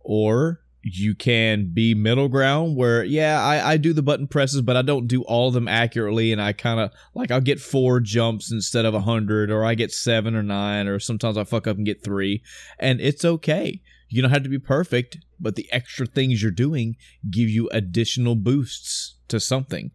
Or 0.00 0.60
you 0.86 1.14
can 1.14 1.70
be 1.72 1.94
middle 1.94 2.28
ground 2.28 2.76
where, 2.76 3.02
yeah, 3.02 3.42
I, 3.42 3.72
I 3.72 3.76
do 3.78 3.94
the 3.94 4.02
button 4.02 4.26
presses, 4.26 4.60
but 4.60 4.76
I 4.76 4.82
don't 4.82 5.06
do 5.06 5.22
all 5.22 5.48
of 5.48 5.54
them 5.54 5.66
accurately, 5.66 6.30
and 6.30 6.42
I 6.42 6.52
kind 6.52 6.78
of 6.78 6.90
like 7.14 7.30
I'll 7.30 7.40
get 7.40 7.60
four 7.60 8.00
jumps 8.00 8.52
instead 8.52 8.84
of 8.84 8.94
a 8.94 9.00
hundred, 9.00 9.50
or 9.50 9.64
I 9.64 9.74
get 9.74 9.92
seven 9.92 10.34
or 10.34 10.42
nine, 10.42 10.86
or 10.86 10.98
sometimes 10.98 11.38
I 11.38 11.44
fuck 11.44 11.66
up 11.66 11.78
and 11.78 11.86
get 11.86 12.04
three, 12.04 12.42
and 12.78 13.00
it's 13.00 13.24
okay. 13.24 13.80
You 14.14 14.22
don't 14.22 14.30
have 14.30 14.44
to 14.44 14.48
be 14.48 14.60
perfect, 14.60 15.18
but 15.40 15.56
the 15.56 15.66
extra 15.72 16.06
things 16.06 16.40
you're 16.40 16.52
doing 16.52 16.94
give 17.28 17.48
you 17.48 17.68
additional 17.70 18.36
boosts 18.36 19.16
to 19.26 19.40
something. 19.40 19.90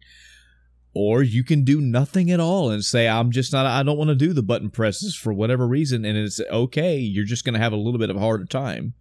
Or 0.92 1.22
you 1.22 1.42
can 1.42 1.64
do 1.64 1.80
nothing 1.80 2.30
at 2.30 2.38
all 2.38 2.70
and 2.70 2.84
say, 2.84 3.08
I'm 3.08 3.30
just 3.30 3.50
not, 3.50 3.64
I 3.64 3.82
don't 3.82 3.96
want 3.96 4.08
to 4.10 4.14
do 4.14 4.34
the 4.34 4.42
button 4.42 4.68
presses 4.68 5.16
for 5.16 5.32
whatever 5.32 5.66
reason. 5.66 6.04
And 6.04 6.18
it's 6.18 6.38
okay. 6.38 6.98
You're 6.98 7.24
just 7.24 7.46
going 7.46 7.54
to 7.54 7.60
have 7.60 7.72
a 7.72 7.76
little 7.76 7.98
bit 7.98 8.10
of 8.10 8.16
a 8.16 8.20
harder 8.20 8.44
time. 8.44 8.92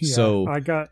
Yeah, 0.00 0.14
So- 0.16 0.48
I 0.48 0.58
got, 0.58 0.88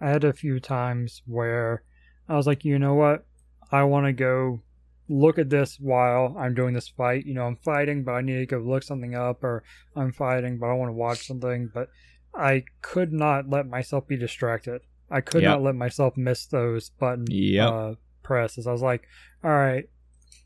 I 0.00 0.08
had 0.08 0.24
a 0.24 0.32
few 0.32 0.58
times 0.58 1.20
where 1.26 1.82
I 2.26 2.36
was 2.36 2.46
like, 2.46 2.64
you 2.64 2.78
know 2.78 2.94
what, 2.94 3.26
I 3.70 3.82
want 3.82 4.06
to 4.06 4.14
go 4.14 4.62
look 5.10 5.38
at 5.38 5.50
this 5.50 5.76
while 5.78 6.34
I'm 6.38 6.54
doing 6.54 6.72
this 6.72 6.88
fight. 6.88 7.26
You 7.26 7.34
know, 7.34 7.44
I'm 7.44 7.56
fighting, 7.56 8.02
but 8.02 8.12
I 8.12 8.22
need 8.22 8.38
to 8.38 8.46
go 8.46 8.60
look 8.60 8.82
something 8.82 9.14
up, 9.14 9.44
or 9.44 9.62
I'm 9.94 10.10
fighting, 10.12 10.56
but 10.58 10.68
I 10.68 10.72
want 10.72 10.88
to 10.88 10.94
watch 10.94 11.26
something. 11.26 11.68
But 11.74 11.90
I 12.34 12.64
could 12.82 13.12
not 13.12 13.48
let 13.48 13.66
myself 13.68 14.06
be 14.06 14.16
distracted. 14.16 14.82
I 15.10 15.20
could 15.20 15.42
Yep. 15.42 15.50
not 15.50 15.62
let 15.62 15.74
myself 15.74 16.16
miss 16.16 16.46
those 16.46 16.90
button 16.90 17.26
Yep. 17.28 17.68
uh, 17.68 17.94
presses. 18.22 18.66
I 18.66 18.72
was 18.72 18.82
like, 18.82 19.02
all 19.42 19.50
right, 19.50 19.88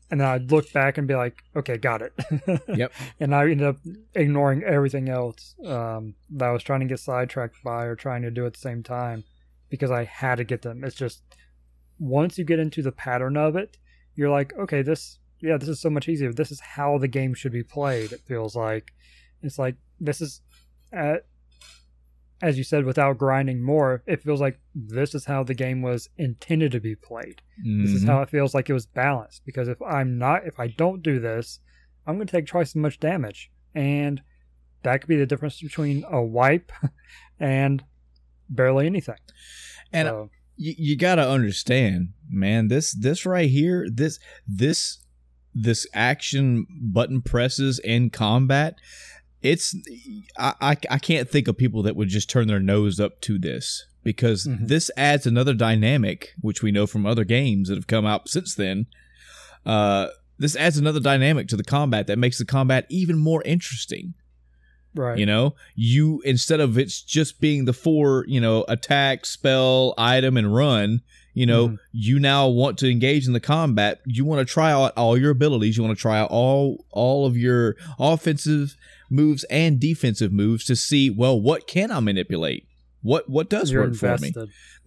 and 0.09 0.19
then 0.21 0.27
I'd 0.27 0.51
look 0.51 0.71
back 0.73 0.97
and 0.97 1.07
be 1.07 1.15
like, 1.15 1.43
okay, 1.55 1.77
got 1.77 2.01
it. 2.01 2.13
Yep. 2.75 2.91
And 3.19 3.33
I 3.35 3.41
ended 3.43 3.63
up 3.63 3.77
ignoring 4.13 4.63
everything 4.63 5.09
else 5.09 5.55
um, 5.65 6.15
that 6.31 6.45
I 6.49 6.51
was 6.51 6.63
trying 6.63 6.79
to 6.81 6.85
get 6.85 6.99
sidetracked 6.99 7.63
by 7.63 7.85
or 7.85 7.95
trying 7.95 8.21
to 8.23 8.31
do 8.31 8.45
at 8.45 8.53
the 8.53 8.59
same 8.59 8.83
time 8.83 9.23
because 9.69 9.91
I 9.91 10.03
had 10.03 10.35
to 10.35 10.43
get 10.43 10.61
them. 10.61 10.83
It's 10.83 10.95
just 10.95 11.21
once 11.99 12.37
you 12.37 12.43
get 12.43 12.59
into 12.59 12.81
the 12.81 12.91
pattern 12.91 13.35
of 13.37 13.55
it, 13.55 13.77
you're 14.15 14.29
like, 14.29 14.53
okay, 14.57 14.81
this, 14.81 15.19
yeah, 15.41 15.57
this 15.57 15.69
is 15.69 15.79
so 15.81 15.89
much 15.89 16.07
easier. 16.07 16.31
This 16.33 16.51
is 16.51 16.59
how 16.59 16.97
the 16.97 17.07
game 17.07 17.33
should 17.33 17.51
be 17.51 17.63
played. 17.63 18.11
It 18.11 18.21
feels 18.21 18.55
like 18.55 18.91
it's 19.41 19.59
like 19.59 19.75
this 19.99 20.21
is, 20.21 20.41
at, 20.93 21.25
as 22.41 22.57
you 22.57 22.63
said, 22.63 22.85
without 22.85 23.17
grinding 23.17 23.61
more. 23.63 24.03
It 24.05 24.21
feels 24.21 24.41
like 24.41 24.59
this 24.73 25.15
is 25.15 25.25
how 25.25 25.43
the 25.43 25.53
game 25.53 25.81
was 25.81 26.09
intended 26.17 26.71
to 26.73 26.79
be 26.79 26.95
played. 26.95 27.41
This 27.63 27.91
is 27.91 28.03
Mhm. 28.03 28.07
how 28.07 28.21
it 28.21 28.29
feels 28.29 28.53
like 28.53 28.69
it 28.69 28.73
was 28.73 28.85
balanced. 28.85 29.45
Because 29.45 29.67
if 29.67 29.81
I'm 29.81 30.17
not, 30.17 30.45
if 30.45 30.59
I 30.59 30.67
don't 30.67 31.01
do 31.01 31.19
this, 31.19 31.59
I'm 32.05 32.15
going 32.15 32.27
to 32.27 32.31
take 32.31 32.45
twice 32.47 32.71
as 32.71 32.75
much 32.75 32.99
damage, 32.99 33.51
and 33.73 34.21
that 34.83 35.01
could 35.01 35.07
be 35.07 35.15
the 35.15 35.25
difference 35.25 35.59
between 35.61 36.03
a 36.09 36.21
wipe 36.21 36.71
and 37.39 37.83
barely 38.49 38.85
anything. 38.85 39.17
And 39.91 40.07
So, 40.07 40.29
you, 40.57 40.75
you 40.77 40.97
got 40.97 41.15
to 41.15 41.27
understand, 41.27 42.09
man. 42.29 42.67
This 42.67 42.93
this 42.93 43.25
right 43.25 43.49
here, 43.49 43.87
this 43.91 44.19
this 44.47 44.99
this 45.53 45.87
action 45.93 46.67
button 46.81 47.21
presses 47.21 47.79
in 47.79 48.09
combat. 48.09 48.75
It's 49.45 49.75
I, 50.37 50.53
I 50.61 50.77
I 50.89 50.97
can't 50.99 51.29
think 51.29 51.47
of 51.47 51.57
people 51.57 51.83
that 51.83 51.95
would 51.95 52.09
just 52.09 52.29
turn 52.29 52.47
their 52.47 52.59
nose 52.59 52.99
up 52.99 53.21
to 53.21 53.37
this 53.37 53.85
because 54.03 54.45
Mhm. 54.45 54.67
this 54.67 54.89
adds 54.97 55.25
another 55.25 55.53
dynamic, 55.53 56.33
which 56.41 56.61
we 56.63 56.71
know 56.71 56.87
from 56.87 57.05
other 57.05 57.23
games 57.23 57.69
that 57.69 57.75
have 57.75 57.87
come 57.87 58.05
out 58.05 58.27
since 58.29 58.55
then. 58.55 58.87
Uh, 59.65 60.07
this 60.37 60.55
adds 60.55 60.77
another 60.77 60.99
dynamic 60.99 61.47
to 61.47 61.55
the 61.57 61.63
combat 61.63 62.07
that 62.07 62.19
makes 62.19 62.37
the 62.37 62.45
combat 62.45 62.85
even 62.89 63.17
more 63.17 63.41
interesting. 63.45 64.13
right. 64.97 65.17
You 65.19 65.25
know, 65.25 65.55
you 65.75 66.21
instead 66.23 66.61
of 66.61 66.77
it's 66.77 67.01
just 67.01 67.41
being 67.41 67.65
the 67.65 67.73
four, 67.73 68.23
you 68.29 68.39
know, 68.39 68.63
attack, 68.69 69.25
spell, 69.25 69.93
item, 69.97 70.37
and 70.37 70.55
run. 70.55 71.01
You 71.33 71.45
know, 71.45 71.67
Mhm. 71.67 71.77
you 71.91 72.17
now 72.17 72.47
want 72.47 72.77
to 72.77 72.89
engage 72.89 73.27
in 73.27 73.33
the 73.33 73.41
combat. 73.41 73.99
You 74.05 74.23
want 74.23 74.39
to 74.47 74.49
try 74.53 74.71
out 74.71 74.93
all 74.95 75.17
your 75.17 75.31
abilities. 75.31 75.75
You 75.75 75.83
want 75.83 75.97
to 75.97 76.01
try 76.01 76.17
out 76.17 76.29
all 76.31 76.85
all 76.91 77.25
of 77.25 77.35
your 77.35 77.75
offensive 77.99 78.77
moves 79.15 79.43
and 79.45 79.79
defensive 79.79 80.31
moves 80.31 80.65
to 80.65 80.75
see, 80.75 81.09
well, 81.09 81.39
what 81.39 81.67
can 81.67 81.91
I 81.91 81.99
manipulate? 81.99 82.67
What 83.01 83.29
what 83.29 83.49
does 83.49 83.71
You're 83.71 83.83
work 83.83 83.95
for 83.95 84.17
me? 84.17 84.33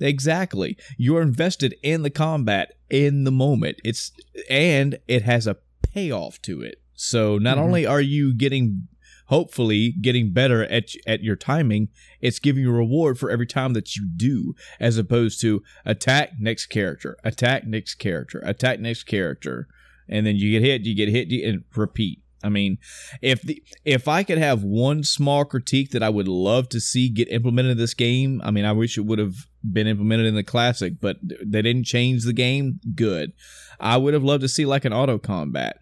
Exactly. 0.00 0.76
You're 0.97 1.23
invested 1.23 1.74
in 1.82 2.02
the 2.02 2.10
combat 2.10 2.74
in 2.90 3.24
the 3.24 3.31
moment. 3.31 3.78
It's 3.84 4.12
and 4.50 4.98
it 5.07 5.23
has 5.23 5.47
a 5.47 5.57
payoff 5.92 6.42
to 6.42 6.60
it. 6.62 6.81
So 6.94 7.39
not 7.39 7.58
Mhm. 7.58 7.62
only 7.62 7.86
are 7.86 8.00
you 8.00 8.34
getting 8.34 8.89
hopefully 9.26 9.92
getting 10.00 10.32
better 10.32 10.65
at 10.65 10.89
at 11.07 11.23
your 11.23 11.36
timing, 11.36 11.89
it's 12.20 12.39
giving 12.39 12.62
you 12.62 12.70
a 12.70 12.76
reward 12.76 13.18
for 13.18 13.31
every 13.31 13.47
time 13.47 13.73
that 13.74 13.94
you 13.94 14.08
do 14.16 14.55
as 14.81 14.97
opposed 14.98 15.40
to 15.42 15.62
attack 15.84 16.32
next 16.40 16.66
character, 16.66 17.16
attack 17.23 17.66
next 17.66 17.97
character, 17.97 18.40
attack 18.44 18.81
next 18.81 19.05
character 19.05 19.68
and 20.08 20.26
then 20.26 20.36
you 20.36 20.50
get 20.50 20.62
hit, 20.66 20.82
you 20.86 20.94
get 20.94 21.10
hit, 21.10 21.28
you, 21.28 21.47
and 21.47 21.65
repeat. 21.76 22.23
I 22.42 22.49
mean, 22.49 22.78
if 23.20 23.42
the 23.42 23.62
if 23.84 24.07
I 24.07 24.23
could 24.23 24.39
have 24.39 24.62
one 24.62 25.02
small 25.02 25.44
critique 25.44 25.91
that 25.91 26.02
I 26.02 26.08
would 26.08 26.28
love 26.28 26.68
to 26.70 26.81
see 26.81 27.08
get 27.08 27.28
implemented 27.31 27.73
in 27.73 27.78
this 27.78 27.94
game, 27.94 28.41
I 28.44 28.50
mean, 28.50 28.65
I 28.65 28.73
wish 28.73 28.97
it 28.97 29.07
would 29.07 29.18
have 29.18 29.34
been 29.70 29.86
implemented 29.86 30.26
in 30.26 30.34
the 30.34 30.44
classic, 30.44 31.00
but 31.00 31.18
they 31.23 31.62
didn't 31.62 31.84
change 31.84 32.25
the 32.25 32.33
game. 32.33 32.81
Good. 32.94 33.33
I 33.81 33.97
would 33.97 34.15
have 34.15 34.25
loved 34.25 34.42
to 34.42 34.49
see 34.49 34.67
like 34.67 34.84
an 34.84 34.92
auto 34.92 35.18
combat. 35.18 35.78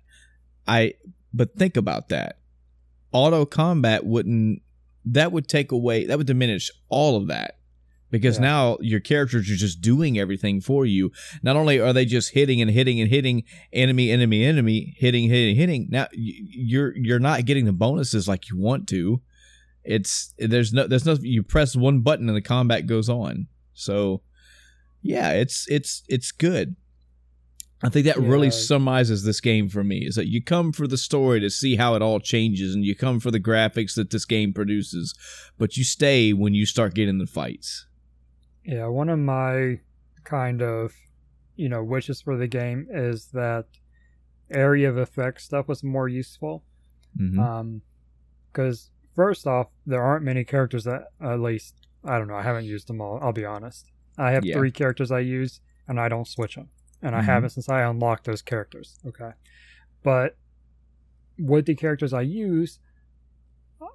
I 0.66 0.94
but 1.32 1.56
think 1.56 1.76
about 1.76 2.08
that. 2.08 2.38
Auto 3.12 3.44
combat 3.44 4.04
wouldn't 4.04 4.62
that 5.04 5.32
would 5.32 5.48
take 5.48 5.72
away 5.72 6.06
that 6.06 6.18
would 6.18 6.26
diminish 6.26 6.70
all 6.88 7.16
of 7.16 7.28
that. 7.28 7.58
Because 8.16 8.36
Yeah. 8.36 8.42
now 8.42 8.78
your 8.80 9.00
characters 9.00 9.50
are 9.50 9.56
just 9.56 9.80
doing 9.80 10.18
everything 10.18 10.60
for 10.60 10.84
you. 10.86 11.12
Not 11.42 11.56
only 11.56 11.78
are 11.80 11.92
they 11.92 12.04
just 12.04 12.32
hitting 12.32 12.60
and 12.60 12.70
hitting 12.70 13.00
and 13.00 13.10
hitting 13.10 13.44
enemy, 13.72 14.10
enemy, 14.10 14.44
enemy, 14.44 14.94
hitting, 14.98 15.28
hitting, 15.28 15.56
hitting. 15.56 15.88
Now 15.90 16.08
you're 16.12 16.96
you're 16.96 17.18
not 17.18 17.44
getting 17.44 17.64
the 17.64 17.72
bonuses 17.72 18.26
like 18.28 18.48
you 18.50 18.56
want 18.58 18.88
to. 18.88 19.20
It's 19.84 20.34
there's 20.38 20.72
no 20.72 20.86
there's 20.86 21.06
no 21.06 21.16
you 21.20 21.42
press 21.42 21.76
one 21.76 22.00
button 22.00 22.28
and 22.28 22.36
the 22.36 22.42
combat 22.42 22.86
goes 22.86 23.08
on. 23.08 23.46
So 23.72 24.22
yeah, 25.02 25.30
it's 25.32 25.66
it's 25.68 26.02
it's 26.08 26.32
good. 26.32 26.76
I 27.82 27.90
think 27.90 28.06
that 28.06 28.16
really 28.16 28.46
Yeah. 28.46 28.52
summarizes 28.52 29.22
this 29.22 29.38
game 29.40 29.68
for 29.68 29.84
me. 29.84 29.98
Is 30.06 30.14
that 30.14 30.28
you 30.28 30.42
come 30.42 30.72
for 30.72 30.86
the 30.88 30.96
story 30.96 31.40
to 31.40 31.50
see 31.50 31.76
how 31.76 31.94
it 31.94 32.00
all 32.02 32.18
changes, 32.20 32.74
and 32.74 32.84
you 32.86 32.94
come 32.96 33.20
for 33.20 33.30
the 33.30 33.38
graphics 33.38 33.94
that 33.96 34.10
this 34.10 34.24
game 34.24 34.54
produces, 34.54 35.14
but 35.58 35.76
you 35.76 35.84
stay 35.84 36.32
when 36.32 36.54
you 36.54 36.64
start 36.64 36.94
getting 36.94 37.18
the 37.18 37.26
fights. 37.26 37.86
Yeah, 38.66 38.86
one 38.88 39.08
of 39.08 39.18
my 39.18 39.80
kind 40.24 40.60
of, 40.60 40.92
you 41.54 41.68
know, 41.68 41.82
wishes 41.84 42.20
for 42.20 42.36
the 42.36 42.48
game 42.48 42.88
is 42.90 43.26
that 43.28 43.66
area 44.50 44.88
of 44.90 44.96
effect 44.96 45.40
stuff 45.40 45.68
was 45.68 45.82
more 45.84 46.08
useful. 46.08 46.64
hmm 47.16 47.38
Um, 47.38 47.82
because 48.52 48.90
first 49.14 49.46
off, 49.46 49.68
there 49.86 50.02
aren't 50.02 50.24
many 50.24 50.42
characters 50.44 50.84
that, 50.84 51.08
at 51.20 51.40
least, 51.40 51.86
I 52.04 52.18
don't 52.18 52.26
know, 52.28 52.36
I 52.36 52.42
haven't 52.42 52.64
used 52.64 52.88
them 52.88 53.00
all. 53.00 53.18
I'll 53.22 53.32
be 53.32 53.44
honest. 53.44 53.92
I 54.18 54.32
have 54.32 54.44
Yeah. 54.44 54.54
three 54.56 54.70
characters 54.70 55.10
I 55.10 55.20
use, 55.20 55.60
and 55.86 56.00
I 56.00 56.08
don't 56.08 56.26
switch 56.26 56.54
them, 56.56 56.70
and 57.02 57.14
I 57.14 57.20
Mhm. 57.20 57.24
haven't 57.26 57.50
since 57.50 57.68
I 57.68 57.82
unlocked 57.82 58.24
those 58.24 58.40
characters. 58.42 58.98
Okay, 59.06 59.32
but 60.02 60.36
with 61.38 61.66
the 61.66 61.74
characters 61.74 62.12
I 62.14 62.22
use, 62.22 62.78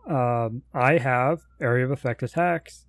um, 0.05 0.61
I 0.73 0.97
have 0.99 1.41
area 1.59 1.83
of 1.85 1.91
effect 1.91 2.21
attacks, 2.23 2.85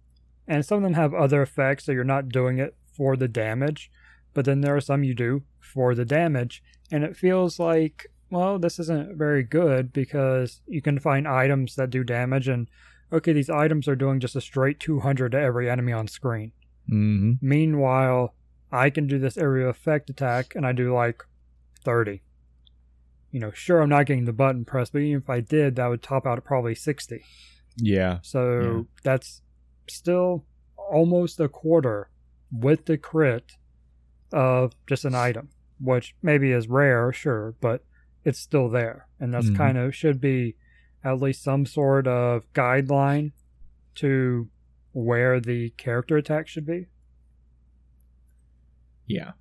and 0.49 0.65
some 0.65 0.79
of 0.79 0.83
them 0.83 0.95
have 0.95 1.15
other 1.15 1.43
effects, 1.43 1.85
so 1.85 1.93
you're 1.93 2.05
not 2.05 2.29
doing 2.29 2.59
it 2.59 2.75
for 2.97 3.17
the 3.17 3.29
damage, 3.29 3.91
but 4.35 4.45
then 4.45 4.61
there 4.61 4.77
are 4.77 4.81
some 4.81 5.05
you 5.05 5.15
do 5.15 5.43
for 5.61 5.95
the 5.95 6.05
damage, 6.05 6.63
and 6.91 7.05
it 7.05 7.17
feels 7.17 7.59
like 7.59 8.07
well, 8.31 8.59
this 8.59 8.79
isn't 8.79 9.19
very 9.19 9.43
good 9.43 9.93
because 9.93 10.63
you 10.67 10.81
can 10.81 10.99
find 10.99 11.29
items 11.29 11.75
that 11.77 11.91
do 11.91 12.03
damage, 12.03 12.49
and 12.49 12.67
okay, 13.13 13.35
these 13.35 13.51
items 13.51 13.87
are 13.87 13.95
doing 13.97 14.21
just 14.21 14.35
a 14.35 14.41
straight 14.41 14.81
200 14.81 15.33
to 15.33 15.39
every 15.39 15.69
enemy 15.69 15.93
on 15.93 16.09
screen. 16.09 16.53
hmm 16.89 17.33
Meanwhile, 17.43 18.35
I 18.73 18.89
can 18.89 19.07
do 19.07 19.19
this 19.19 19.37
area 19.37 19.69
effect 19.69 20.09
attack, 20.09 20.55
and 20.55 20.67
I 20.67 20.73
do 20.73 20.95
like 20.95 21.23
30. 21.85 22.23
You 23.31 23.41
know, 23.41 23.51
sure, 23.51 23.83
I'm 23.83 23.91
not 23.91 24.07
getting 24.07 24.25
the 24.25 24.33
button 24.33 24.65
press, 24.65 24.89
but 24.89 25.01
even 25.03 25.21
if 25.23 25.29
I 25.29 25.41
did, 25.41 25.77
that 25.77 25.89
would 25.89 26.03
top 26.03 26.27
out 26.27 26.39
at 26.39 26.45
probably 26.45 26.75
60. 26.75 27.23
Yeah. 27.77 28.19
So 28.23 28.61
Yeah. 28.63 28.83
that's 29.03 29.43
still 29.89 30.45
almost 30.77 31.41
a 31.41 31.49
quarter 31.49 32.09
with 32.51 32.85
the 32.87 32.99
crit 32.99 33.53
of 34.33 34.73
just 34.89 35.05
an 35.05 35.15
item, 35.15 35.49
which 35.81 36.15
maybe 36.23 36.53
is 36.53 36.69
rare, 36.69 37.13
sure, 37.13 37.55
but 37.61 37.85
it's 38.25 38.39
still 38.39 38.69
there. 38.69 39.07
And 39.21 39.33
that's 39.35 39.51
Mhm. 39.51 39.57
kind 39.57 39.79
of 39.79 39.95
should 39.95 40.21
be 40.21 40.57
at 41.05 41.21
least 41.21 41.43
some 41.43 41.67
sort 41.67 42.07
of 42.07 42.51
guideline 42.53 43.33
to 43.97 44.49
where 44.93 45.41
the 45.41 45.71
character 45.71 46.17
attack 46.17 46.47
should 46.49 46.67
be. 46.67 46.87
Yeah. 49.07 49.33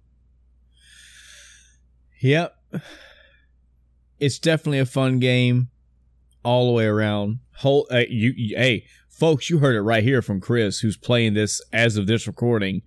Yep. 2.21 2.55
It's 4.19 4.39
definitely 4.39 4.79
a 4.79 4.85
fun 4.85 5.19
game 5.19 5.69
all 6.43 6.67
the 6.67 6.73
way 6.73 6.85
around. 6.85 7.39
Whole 7.57 7.87
uh, 7.91 8.03
you, 8.09 8.33
you 8.35 8.55
hey, 8.55 8.85
folks, 9.21 9.51
you 9.51 9.59
heard 9.59 9.75
it 9.75 9.83
right 9.83 10.03
here 10.03 10.23
from 10.23 10.41
Chris 10.41 10.79
who's 10.79 10.97
playing 10.97 11.35
this 11.35 11.61
as 11.71 11.95
of 11.95 12.07
this 12.07 12.25
recording. 12.25 12.81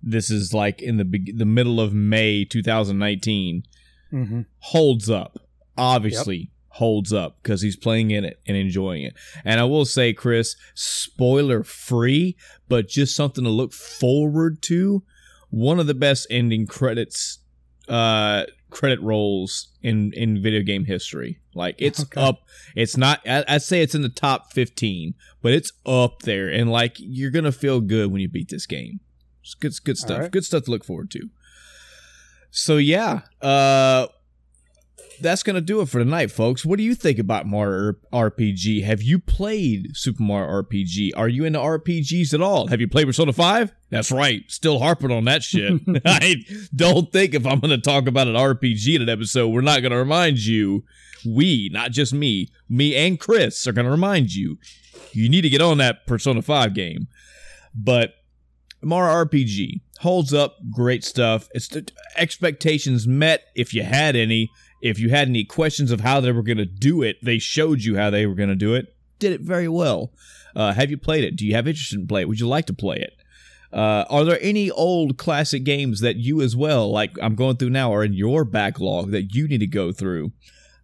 This 0.00 0.30
is 0.30 0.54
like 0.54 0.80
in 0.80 0.98
the 0.98 1.32
the 1.34 1.44
middle 1.44 1.80
of 1.80 1.92
May 1.92 2.44
2019. 2.44 3.64
Mm-hmm. 4.12 4.42
Holds 4.60 5.10
up. 5.10 5.40
Obviously 5.76 6.52
holds 6.74 7.12
up 7.12 7.38
because 7.42 7.62
he's 7.62 7.74
playing 7.74 8.12
in 8.12 8.24
it 8.24 8.40
and 8.46 8.56
enjoying 8.56 9.02
it. 9.02 9.14
And 9.44 9.58
I 9.58 9.64
will 9.64 9.84
say 9.84 10.12
Chris, 10.12 10.54
spoiler 10.74 11.64
free, 11.64 12.36
but 12.68 12.86
just 12.86 13.16
something 13.16 13.42
to 13.42 13.50
look 13.50 13.72
forward 13.72 14.62
to 14.62 15.02
one 15.48 15.80
of 15.80 15.88
the 15.88 15.94
best 15.94 16.28
ending 16.30 16.68
credits 16.68 17.40
uh 17.88 18.44
credit 18.70 19.00
rolls 19.02 19.69
in 19.82 20.12
in 20.14 20.42
video 20.42 20.62
game 20.62 20.84
history 20.84 21.40
like 21.54 21.74
it's 21.78 22.00
Okay. 22.02 22.20
up 22.20 22.42
it's 22.74 22.96
not 22.96 23.20
I, 23.26 23.44
i'd 23.48 23.62
say 23.62 23.82
it's 23.82 23.94
in 23.94 24.02
the 24.02 24.08
top 24.08 24.52
15 24.52 25.14
but 25.42 25.52
it's 25.52 25.72
up 25.86 26.22
there 26.22 26.48
and 26.48 26.70
like 26.70 26.96
you're 26.98 27.30
gonna 27.30 27.52
feel 27.52 27.80
good 27.80 28.12
when 28.12 28.20
you 28.20 28.28
beat 28.28 28.48
this 28.48 28.66
game 28.66 29.00
it's 29.42 29.54
good 29.54 29.72
good 29.84 29.96
stuff 29.96 30.20
right. 30.20 30.30
good 30.30 30.44
stuff 30.44 30.64
to 30.64 30.70
look 30.70 30.84
forward 30.84 31.10
to 31.12 31.30
so 32.50 32.76
yeah 32.76 33.22
uh 33.40 34.06
that's 35.20 35.42
gonna 35.42 35.60
do 35.60 35.80
it 35.80 35.88
for 35.88 35.98
tonight, 35.98 36.30
folks. 36.30 36.64
What 36.64 36.78
do 36.78 36.82
you 36.82 36.94
think 36.94 37.18
about 37.18 37.46
Mario 37.46 37.94
RPG? 38.12 38.84
Have 38.84 39.02
you 39.02 39.18
played 39.18 39.96
Super 39.96 40.22
Mario 40.22 40.62
RPG? 40.62 41.12
Are 41.16 41.28
you 41.28 41.44
into 41.44 41.58
RPGs 41.58 42.34
at 42.34 42.40
all? 42.40 42.66
Have 42.68 42.80
you 42.80 42.88
played 42.88 43.06
Persona 43.06 43.32
Five? 43.32 43.72
That's 43.90 44.10
right, 44.10 44.42
still 44.48 44.78
harping 44.78 45.10
on 45.10 45.24
that 45.24 45.42
shit. 45.42 45.80
I 46.04 46.36
don't 46.74 47.12
think 47.12 47.34
if 47.34 47.46
I'm 47.46 47.60
gonna 47.60 47.78
talk 47.78 48.06
about 48.06 48.28
an 48.28 48.34
RPG 48.34 48.96
in 48.96 49.02
an 49.02 49.08
episode, 49.08 49.48
we're 49.48 49.60
not 49.60 49.82
gonna 49.82 49.98
remind 49.98 50.38
you. 50.38 50.84
We, 51.26 51.68
not 51.72 51.90
just 51.90 52.14
me, 52.14 52.48
me 52.68 52.96
and 52.96 53.20
Chris, 53.20 53.66
are 53.66 53.72
gonna 53.72 53.90
remind 53.90 54.34
you. 54.34 54.58
You 55.12 55.28
need 55.28 55.42
to 55.42 55.50
get 55.50 55.60
on 55.60 55.78
that 55.78 56.06
Persona 56.06 56.42
Five 56.42 56.74
game, 56.74 57.08
but 57.74 58.14
Mario 58.82 59.24
RPG 59.24 59.80
holds 60.00 60.32
up, 60.32 60.56
great 60.70 61.04
stuff. 61.04 61.48
It's 61.52 61.68
the 61.68 61.90
expectations 62.16 63.06
met 63.06 63.44
if 63.54 63.74
you 63.74 63.82
had 63.82 64.16
any. 64.16 64.50
If 64.80 64.98
you 64.98 65.10
had 65.10 65.28
any 65.28 65.44
questions 65.44 65.90
of 65.90 66.00
how 66.00 66.20
they 66.20 66.32
were 66.32 66.42
going 66.42 66.58
to 66.58 66.66
do 66.66 67.02
it, 67.02 67.22
they 67.22 67.38
showed 67.38 67.82
you 67.82 67.96
how 67.96 68.10
they 68.10 68.26
were 68.26 68.34
going 68.34 68.48
to 68.48 68.54
do 68.54 68.74
it. 68.74 68.94
Did 69.18 69.32
it 69.32 69.40
very 69.42 69.68
well. 69.68 70.12
Uh, 70.56 70.72
have 70.72 70.90
you 70.90 70.96
played 70.96 71.24
it? 71.24 71.36
Do 71.36 71.46
you 71.46 71.54
have 71.54 71.68
interest 71.68 71.92
in 71.92 72.06
play 72.06 72.22
it? 72.22 72.28
Would 72.28 72.40
you 72.40 72.48
like 72.48 72.66
to 72.66 72.72
play 72.72 72.96
it? 72.96 73.16
Uh, 73.72 74.04
are 74.10 74.24
there 74.24 74.38
any 74.40 74.70
old 74.70 75.16
classic 75.16 75.62
games 75.62 76.00
that 76.00 76.16
you 76.16 76.40
as 76.40 76.56
well, 76.56 76.90
like 76.90 77.12
I'm 77.22 77.36
going 77.36 77.56
through 77.56 77.70
now, 77.70 77.94
are 77.94 78.02
in 78.02 78.14
your 78.14 78.44
backlog 78.44 79.12
that 79.12 79.34
you 79.34 79.46
need 79.46 79.58
to 79.58 79.66
go 79.66 79.92
through? 79.92 80.32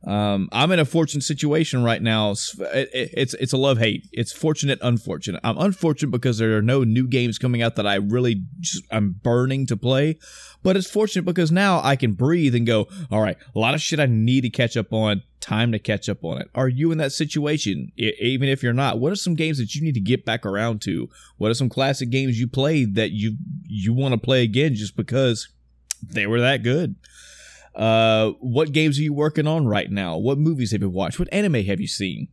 Um, 0.06 0.48
I'm 0.52 0.70
in 0.70 0.78
a 0.78 0.84
fortunate 0.84 1.24
situation 1.24 1.82
right 1.82 2.00
now. 2.00 2.30
It's 2.30 2.54
it's, 2.60 3.34
it's 3.34 3.52
a 3.52 3.56
love 3.56 3.78
hate. 3.78 4.06
It's 4.12 4.32
fortunate, 4.32 4.78
unfortunate. 4.80 5.40
I'm 5.42 5.58
unfortunate 5.58 6.10
because 6.12 6.38
there 6.38 6.56
are 6.56 6.62
no 6.62 6.84
new 6.84 7.08
games 7.08 7.38
coming 7.38 7.60
out 7.60 7.74
that 7.74 7.88
I 7.88 7.96
really 7.96 8.44
just 8.60 8.84
I'm 8.92 9.16
burning 9.22 9.66
to 9.66 9.76
play. 9.76 10.18
But 10.62 10.76
it's 10.76 10.88
fortunate 10.88 11.24
because 11.24 11.50
now 11.50 11.80
I 11.82 11.96
can 11.96 12.12
breathe 12.12 12.54
and 12.54 12.66
go. 12.66 12.86
All 13.10 13.20
right, 13.20 13.36
a 13.54 13.58
lot 13.58 13.74
of 13.74 13.82
shit 13.82 13.98
I 13.98 14.06
need 14.06 14.42
to 14.42 14.50
catch 14.50 14.76
up 14.76 14.92
on. 14.92 15.22
Time 15.40 15.70
to 15.72 15.78
catch 15.78 16.08
up 16.08 16.24
on 16.24 16.40
it. 16.40 16.50
Are 16.54 16.68
you 16.68 16.90
in 16.90 16.98
that 16.98 17.12
situation? 17.12 17.92
I, 17.98 18.12
even 18.20 18.48
if 18.48 18.62
you're 18.62 18.72
not, 18.72 18.98
what 18.98 19.12
are 19.12 19.16
some 19.16 19.34
games 19.34 19.58
that 19.58 19.74
you 19.74 19.82
need 19.82 19.94
to 19.94 20.00
get 20.00 20.24
back 20.24 20.46
around 20.46 20.82
to? 20.82 21.08
What 21.36 21.50
are 21.50 21.54
some 21.54 21.68
classic 21.68 22.10
games 22.10 22.38
you 22.38 22.48
played 22.48 22.94
that 22.94 23.10
you 23.10 23.36
you 23.64 23.92
want 23.92 24.12
to 24.12 24.18
play 24.18 24.42
again 24.42 24.74
just 24.74 24.96
because 24.96 25.48
they 26.02 26.26
were 26.26 26.40
that 26.40 26.62
good? 26.62 26.96
Uh, 27.76 28.30
what 28.40 28.72
games 28.72 28.98
are 28.98 29.02
you 29.02 29.12
working 29.12 29.46
on 29.46 29.66
right 29.66 29.90
now? 29.90 30.16
What 30.16 30.38
movies 30.38 30.72
have 30.72 30.80
you 30.80 30.88
watched? 30.88 31.18
What 31.18 31.28
anime 31.30 31.62
have 31.64 31.80
you 31.80 31.86
seen? 31.86 32.28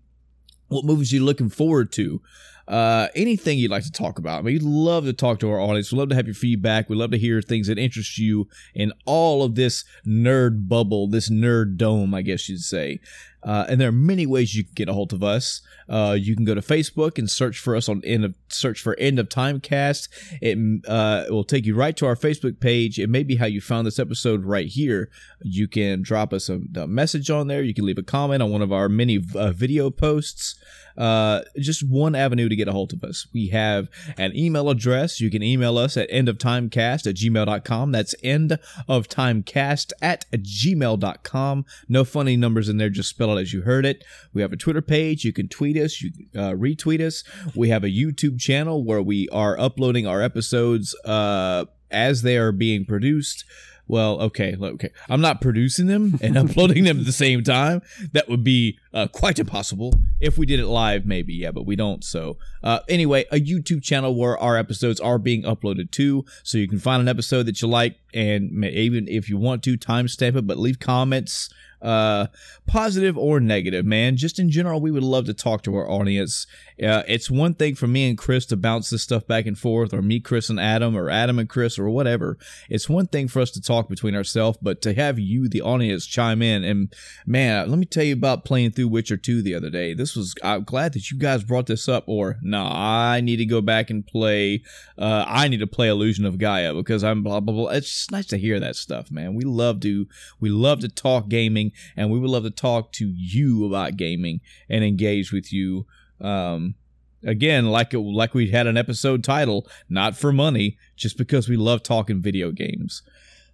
What 0.69 0.85
movies 0.85 1.11
are 1.11 1.17
you 1.17 1.25
looking 1.25 1.49
forward 1.49 1.91
to? 1.93 2.21
Uh, 2.65 3.09
anything 3.13 3.59
you'd 3.59 3.69
like 3.69 3.83
to 3.83 3.91
talk 3.91 4.17
about. 4.17 4.39
I 4.39 4.41
mean, 4.41 4.53
we'd 4.55 4.63
love 4.63 5.03
to 5.03 5.11
talk 5.11 5.39
to 5.39 5.49
our 5.49 5.59
audience. 5.59 5.91
We'd 5.91 5.99
love 5.99 6.09
to 6.09 6.15
have 6.15 6.27
your 6.27 6.33
feedback. 6.33 6.89
We'd 6.89 6.95
love 6.95 7.11
to 7.11 7.17
hear 7.17 7.41
things 7.41 7.67
that 7.67 7.77
interest 7.77 8.17
you 8.17 8.47
in 8.73 8.93
all 9.05 9.43
of 9.43 9.55
this 9.55 9.83
nerd 10.07 10.69
bubble, 10.69 11.09
this 11.09 11.29
nerd 11.29 11.75
dome, 11.75 12.13
I 12.13 12.21
guess 12.21 12.47
you'd 12.47 12.61
say. 12.61 13.01
Uh, 13.43 13.65
and 13.67 13.79
there 13.79 13.89
are 13.89 13.93
many 13.93 14.25
ways 14.25 14.55
you 14.55 14.63
can 14.63 14.73
get 14.73 14.89
a 14.89 14.93
hold 14.93 15.13
of 15.13 15.23
us. 15.23 15.61
Uh, 15.89 16.15
you 16.19 16.35
can 16.35 16.45
go 16.45 16.55
to 16.55 16.61
Facebook 16.61 17.17
and 17.17 17.29
search 17.29 17.59
for 17.59 17.75
us 17.75 17.89
on 17.89 18.01
end 18.05 18.23
of 18.23 18.35
search 18.47 18.81
for 18.81 18.97
end 18.99 19.19
of 19.19 19.29
time 19.29 19.59
cast. 19.59 20.07
It, 20.41 20.57
uh, 20.87 21.25
it 21.27 21.31
will 21.31 21.43
take 21.43 21.65
you 21.65 21.75
right 21.75 21.95
to 21.97 22.05
our 22.05 22.15
Facebook 22.15 22.59
page. 22.59 22.99
It 22.99 23.09
may 23.09 23.23
be 23.23 23.35
how 23.35 23.45
you 23.45 23.61
found 23.61 23.85
this 23.85 23.99
episode 23.99 24.45
right 24.45 24.67
here. 24.67 25.09
You 25.41 25.67
can 25.67 26.01
drop 26.01 26.33
us 26.33 26.49
a, 26.49 26.61
a 26.75 26.87
message 26.87 27.29
on 27.29 27.47
there. 27.47 27.61
You 27.61 27.73
can 27.73 27.85
leave 27.85 27.97
a 27.97 28.03
comment 28.03 28.41
on 28.41 28.51
one 28.51 28.61
of 28.61 28.71
our 28.71 28.87
many 28.87 29.19
uh, 29.35 29.51
video 29.51 29.89
posts. 29.89 30.55
Uh, 30.97 31.41
just 31.57 31.87
one 31.87 32.15
avenue 32.15 32.47
to 32.47 32.55
get 32.55 32.67
a 32.67 32.71
hold 32.71 32.93
of 32.93 33.03
us. 33.03 33.27
We 33.33 33.47
have 33.47 33.89
an 34.17 34.35
email 34.35 34.69
address. 34.69 35.19
You 35.19 35.31
can 35.31 35.41
email 35.41 35.77
us 35.77 35.97
at 35.97 36.09
endoftimecast 36.11 37.07
at 37.07 37.15
gmail.com. 37.15 37.91
That's 37.91 38.15
endoftimecast 38.23 39.91
at 40.01 40.31
gmail.com. 40.31 41.65
No 41.89 42.03
funny 42.03 42.37
numbers 42.37 42.69
in 42.69 42.77
there, 42.77 42.89
just 42.89 43.09
spell 43.09 43.32
as 43.37 43.53
you 43.53 43.61
heard 43.61 43.85
it. 43.85 44.03
We 44.33 44.41
have 44.41 44.53
a 44.53 44.57
Twitter 44.57 44.81
page. 44.81 45.23
You 45.23 45.33
can 45.33 45.47
tweet 45.47 45.77
us, 45.77 46.01
you 46.01 46.11
can 46.11 46.41
uh, 46.41 46.51
retweet 46.51 47.01
us. 47.01 47.23
We 47.55 47.69
have 47.69 47.83
a 47.83 47.89
YouTube 47.89 48.39
channel 48.39 48.83
where 48.83 49.01
we 49.01 49.29
are 49.29 49.59
uploading 49.59 50.07
our 50.07 50.21
episodes 50.21 50.95
uh, 51.05 51.65
as 51.91 52.21
they 52.21 52.37
are 52.37 52.51
being 52.51 52.85
produced 52.85 53.45
well, 53.87 54.21
okay, 54.21 54.55
okay. 54.59 54.91
I'm 55.09 55.19
not 55.19 55.41
producing 55.41 55.87
them 55.87 56.17
and 56.21 56.37
uploading 56.37 56.85
them 56.85 56.99
at 56.99 57.05
the 57.05 57.11
same 57.11 57.43
time. 57.43 57.81
That 58.13 58.29
would 58.29 58.43
be 58.43 58.79
uh, 58.93 59.07
quite 59.07 59.39
impossible. 59.39 59.93
If 60.21 60.37
we 60.37 60.45
did 60.45 60.59
it 60.59 60.67
live, 60.67 61.05
maybe, 61.05 61.33
yeah, 61.33 61.51
but 61.51 61.65
we 61.65 61.75
don't. 61.75 62.03
So, 62.03 62.37
uh, 62.63 62.79
anyway, 62.87 63.25
a 63.31 63.39
YouTube 63.39 63.83
channel 63.83 64.15
where 64.15 64.37
our 64.37 64.57
episodes 64.57 64.99
are 64.99 65.17
being 65.17 65.43
uploaded 65.43 65.91
to, 65.91 66.25
so 66.43 66.57
you 66.57 66.67
can 66.67 66.79
find 66.79 67.01
an 67.01 67.09
episode 67.09 67.45
that 67.47 67.61
you 67.61 67.67
like, 67.67 67.97
and 68.13 68.63
even 68.65 69.07
if 69.07 69.29
you 69.29 69.37
want 69.37 69.63
to, 69.63 69.77
timestamp 69.77 70.37
it, 70.37 70.47
but 70.47 70.57
leave 70.57 70.79
comments 70.79 71.49
uh, 71.83 72.27
positive 72.65 73.17
or 73.17 73.39
negative, 73.39 73.85
man. 73.85 74.15
Just 74.17 74.39
in 74.39 74.49
general, 74.49 74.79
we 74.81 74.91
would 74.91 75.03
love 75.03 75.25
to 75.25 75.33
talk 75.33 75.61
to 75.63 75.75
our 75.75 75.89
audience. 75.89 76.47
Uh, 76.81 77.03
it's 77.07 77.29
one 77.29 77.53
thing 77.53 77.75
for 77.75 77.87
me 77.87 78.09
and 78.09 78.17
Chris 78.17 78.45
to 78.47 78.57
bounce 78.57 78.89
this 78.89 79.03
stuff 79.03 79.27
back 79.27 79.45
and 79.45 79.57
forth, 79.57 79.93
or 79.93 80.01
me, 80.01 80.19
Chris, 80.19 80.49
and 80.49 80.59
Adam, 80.59 80.95
or 80.95 81.09
Adam 81.09 81.39
and 81.39 81.49
Chris, 81.49 81.77
or 81.77 81.89
whatever. 81.89 82.37
It's 82.69 82.89
one 82.89 83.07
thing 83.07 83.27
for 83.27 83.41
us 83.41 83.51
to 83.51 83.61
talk 83.61 83.89
between 83.89 84.15
ourselves, 84.15 84.57
but 84.61 84.81
to 84.83 84.93
have 84.93 85.19
you, 85.19 85.47
the 85.47 85.61
audience, 85.61 86.05
chime 86.05 86.41
in. 86.41 86.63
And 86.63 86.93
man, 87.25 87.69
let 87.69 87.77
me 87.77 87.85
tell 87.85 88.03
you 88.03 88.13
about 88.13 88.45
playing 88.45 88.71
through 88.71 88.87
Witcher 88.87 89.17
2 89.17 89.41
the 89.41 89.55
other 89.55 89.69
day. 89.69 89.93
This 89.93 90.15
was, 90.15 90.33
I'm 90.43 90.63
glad 90.63 90.93
that 90.93 91.11
you 91.11 91.17
guys 91.17 91.43
brought 91.43 91.67
this 91.67 91.87
up, 91.87 92.03
or 92.07 92.37
nah, 92.41 92.71
I 92.73 93.21
need 93.21 93.37
to 93.37 93.45
go 93.45 93.61
back 93.61 93.89
and 93.89 94.05
play, 94.05 94.63
uh, 94.97 95.25
I 95.27 95.47
need 95.47 95.59
to 95.59 95.67
play 95.67 95.89
Illusion 95.89 96.25
of 96.25 96.37
Gaia 96.37 96.73
because 96.73 97.03
I'm 97.03 97.23
blah, 97.23 97.39
blah, 97.39 97.53
blah. 97.53 97.69
It's 97.69 97.89
just 97.89 98.11
nice 98.11 98.27
to 98.27 98.37
hear 98.37 98.59
that 98.59 98.75
stuff, 98.75 99.11
man. 99.11 99.35
We 99.35 99.43
love 99.43 99.79
to, 99.81 100.07
we 100.39 100.49
love 100.49 100.79
to 100.79 100.89
talk 100.89 101.29
gaming 101.29 101.71
and 101.95 102.11
we 102.11 102.19
would 102.19 102.29
love 102.29 102.43
to 102.43 102.51
talk 102.51 102.91
to 102.93 103.07
you 103.07 103.65
about 103.65 103.97
gaming 103.97 104.41
and 104.69 104.83
engage 104.83 105.31
with 105.31 105.51
you. 105.53 105.85
Um, 106.21 106.75
again, 107.23 107.67
like 107.67 107.93
it, 107.93 107.99
like 107.99 108.33
we 108.33 108.51
had 108.51 108.67
an 108.67 108.77
episode 108.77 109.23
title, 109.23 109.67
not 109.89 110.15
for 110.15 110.31
money, 110.31 110.77
just 110.95 111.17
because 111.17 111.49
we 111.49 111.57
love 111.57 111.83
talking 111.83 112.21
video 112.21 112.51
games. 112.51 113.01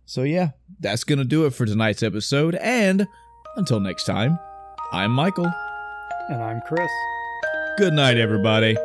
So 0.06 0.24
yeah, 0.24 0.50
that's 0.80 1.04
gonna 1.04 1.26
do 1.26 1.46
it 1.46 1.54
for 1.54 1.66
tonight's 1.66 2.04
episode. 2.04 2.56
And 2.56 3.08
until 3.56 3.80
next 3.80 4.06
time, 4.06 4.40
I'm 4.92 5.12
Michael, 5.12 5.52
and 6.30 6.42
I'm 6.44 6.62
Chris. 6.68 6.90
Good 7.78 7.94
night, 7.94 8.18
everybody. 8.18 8.76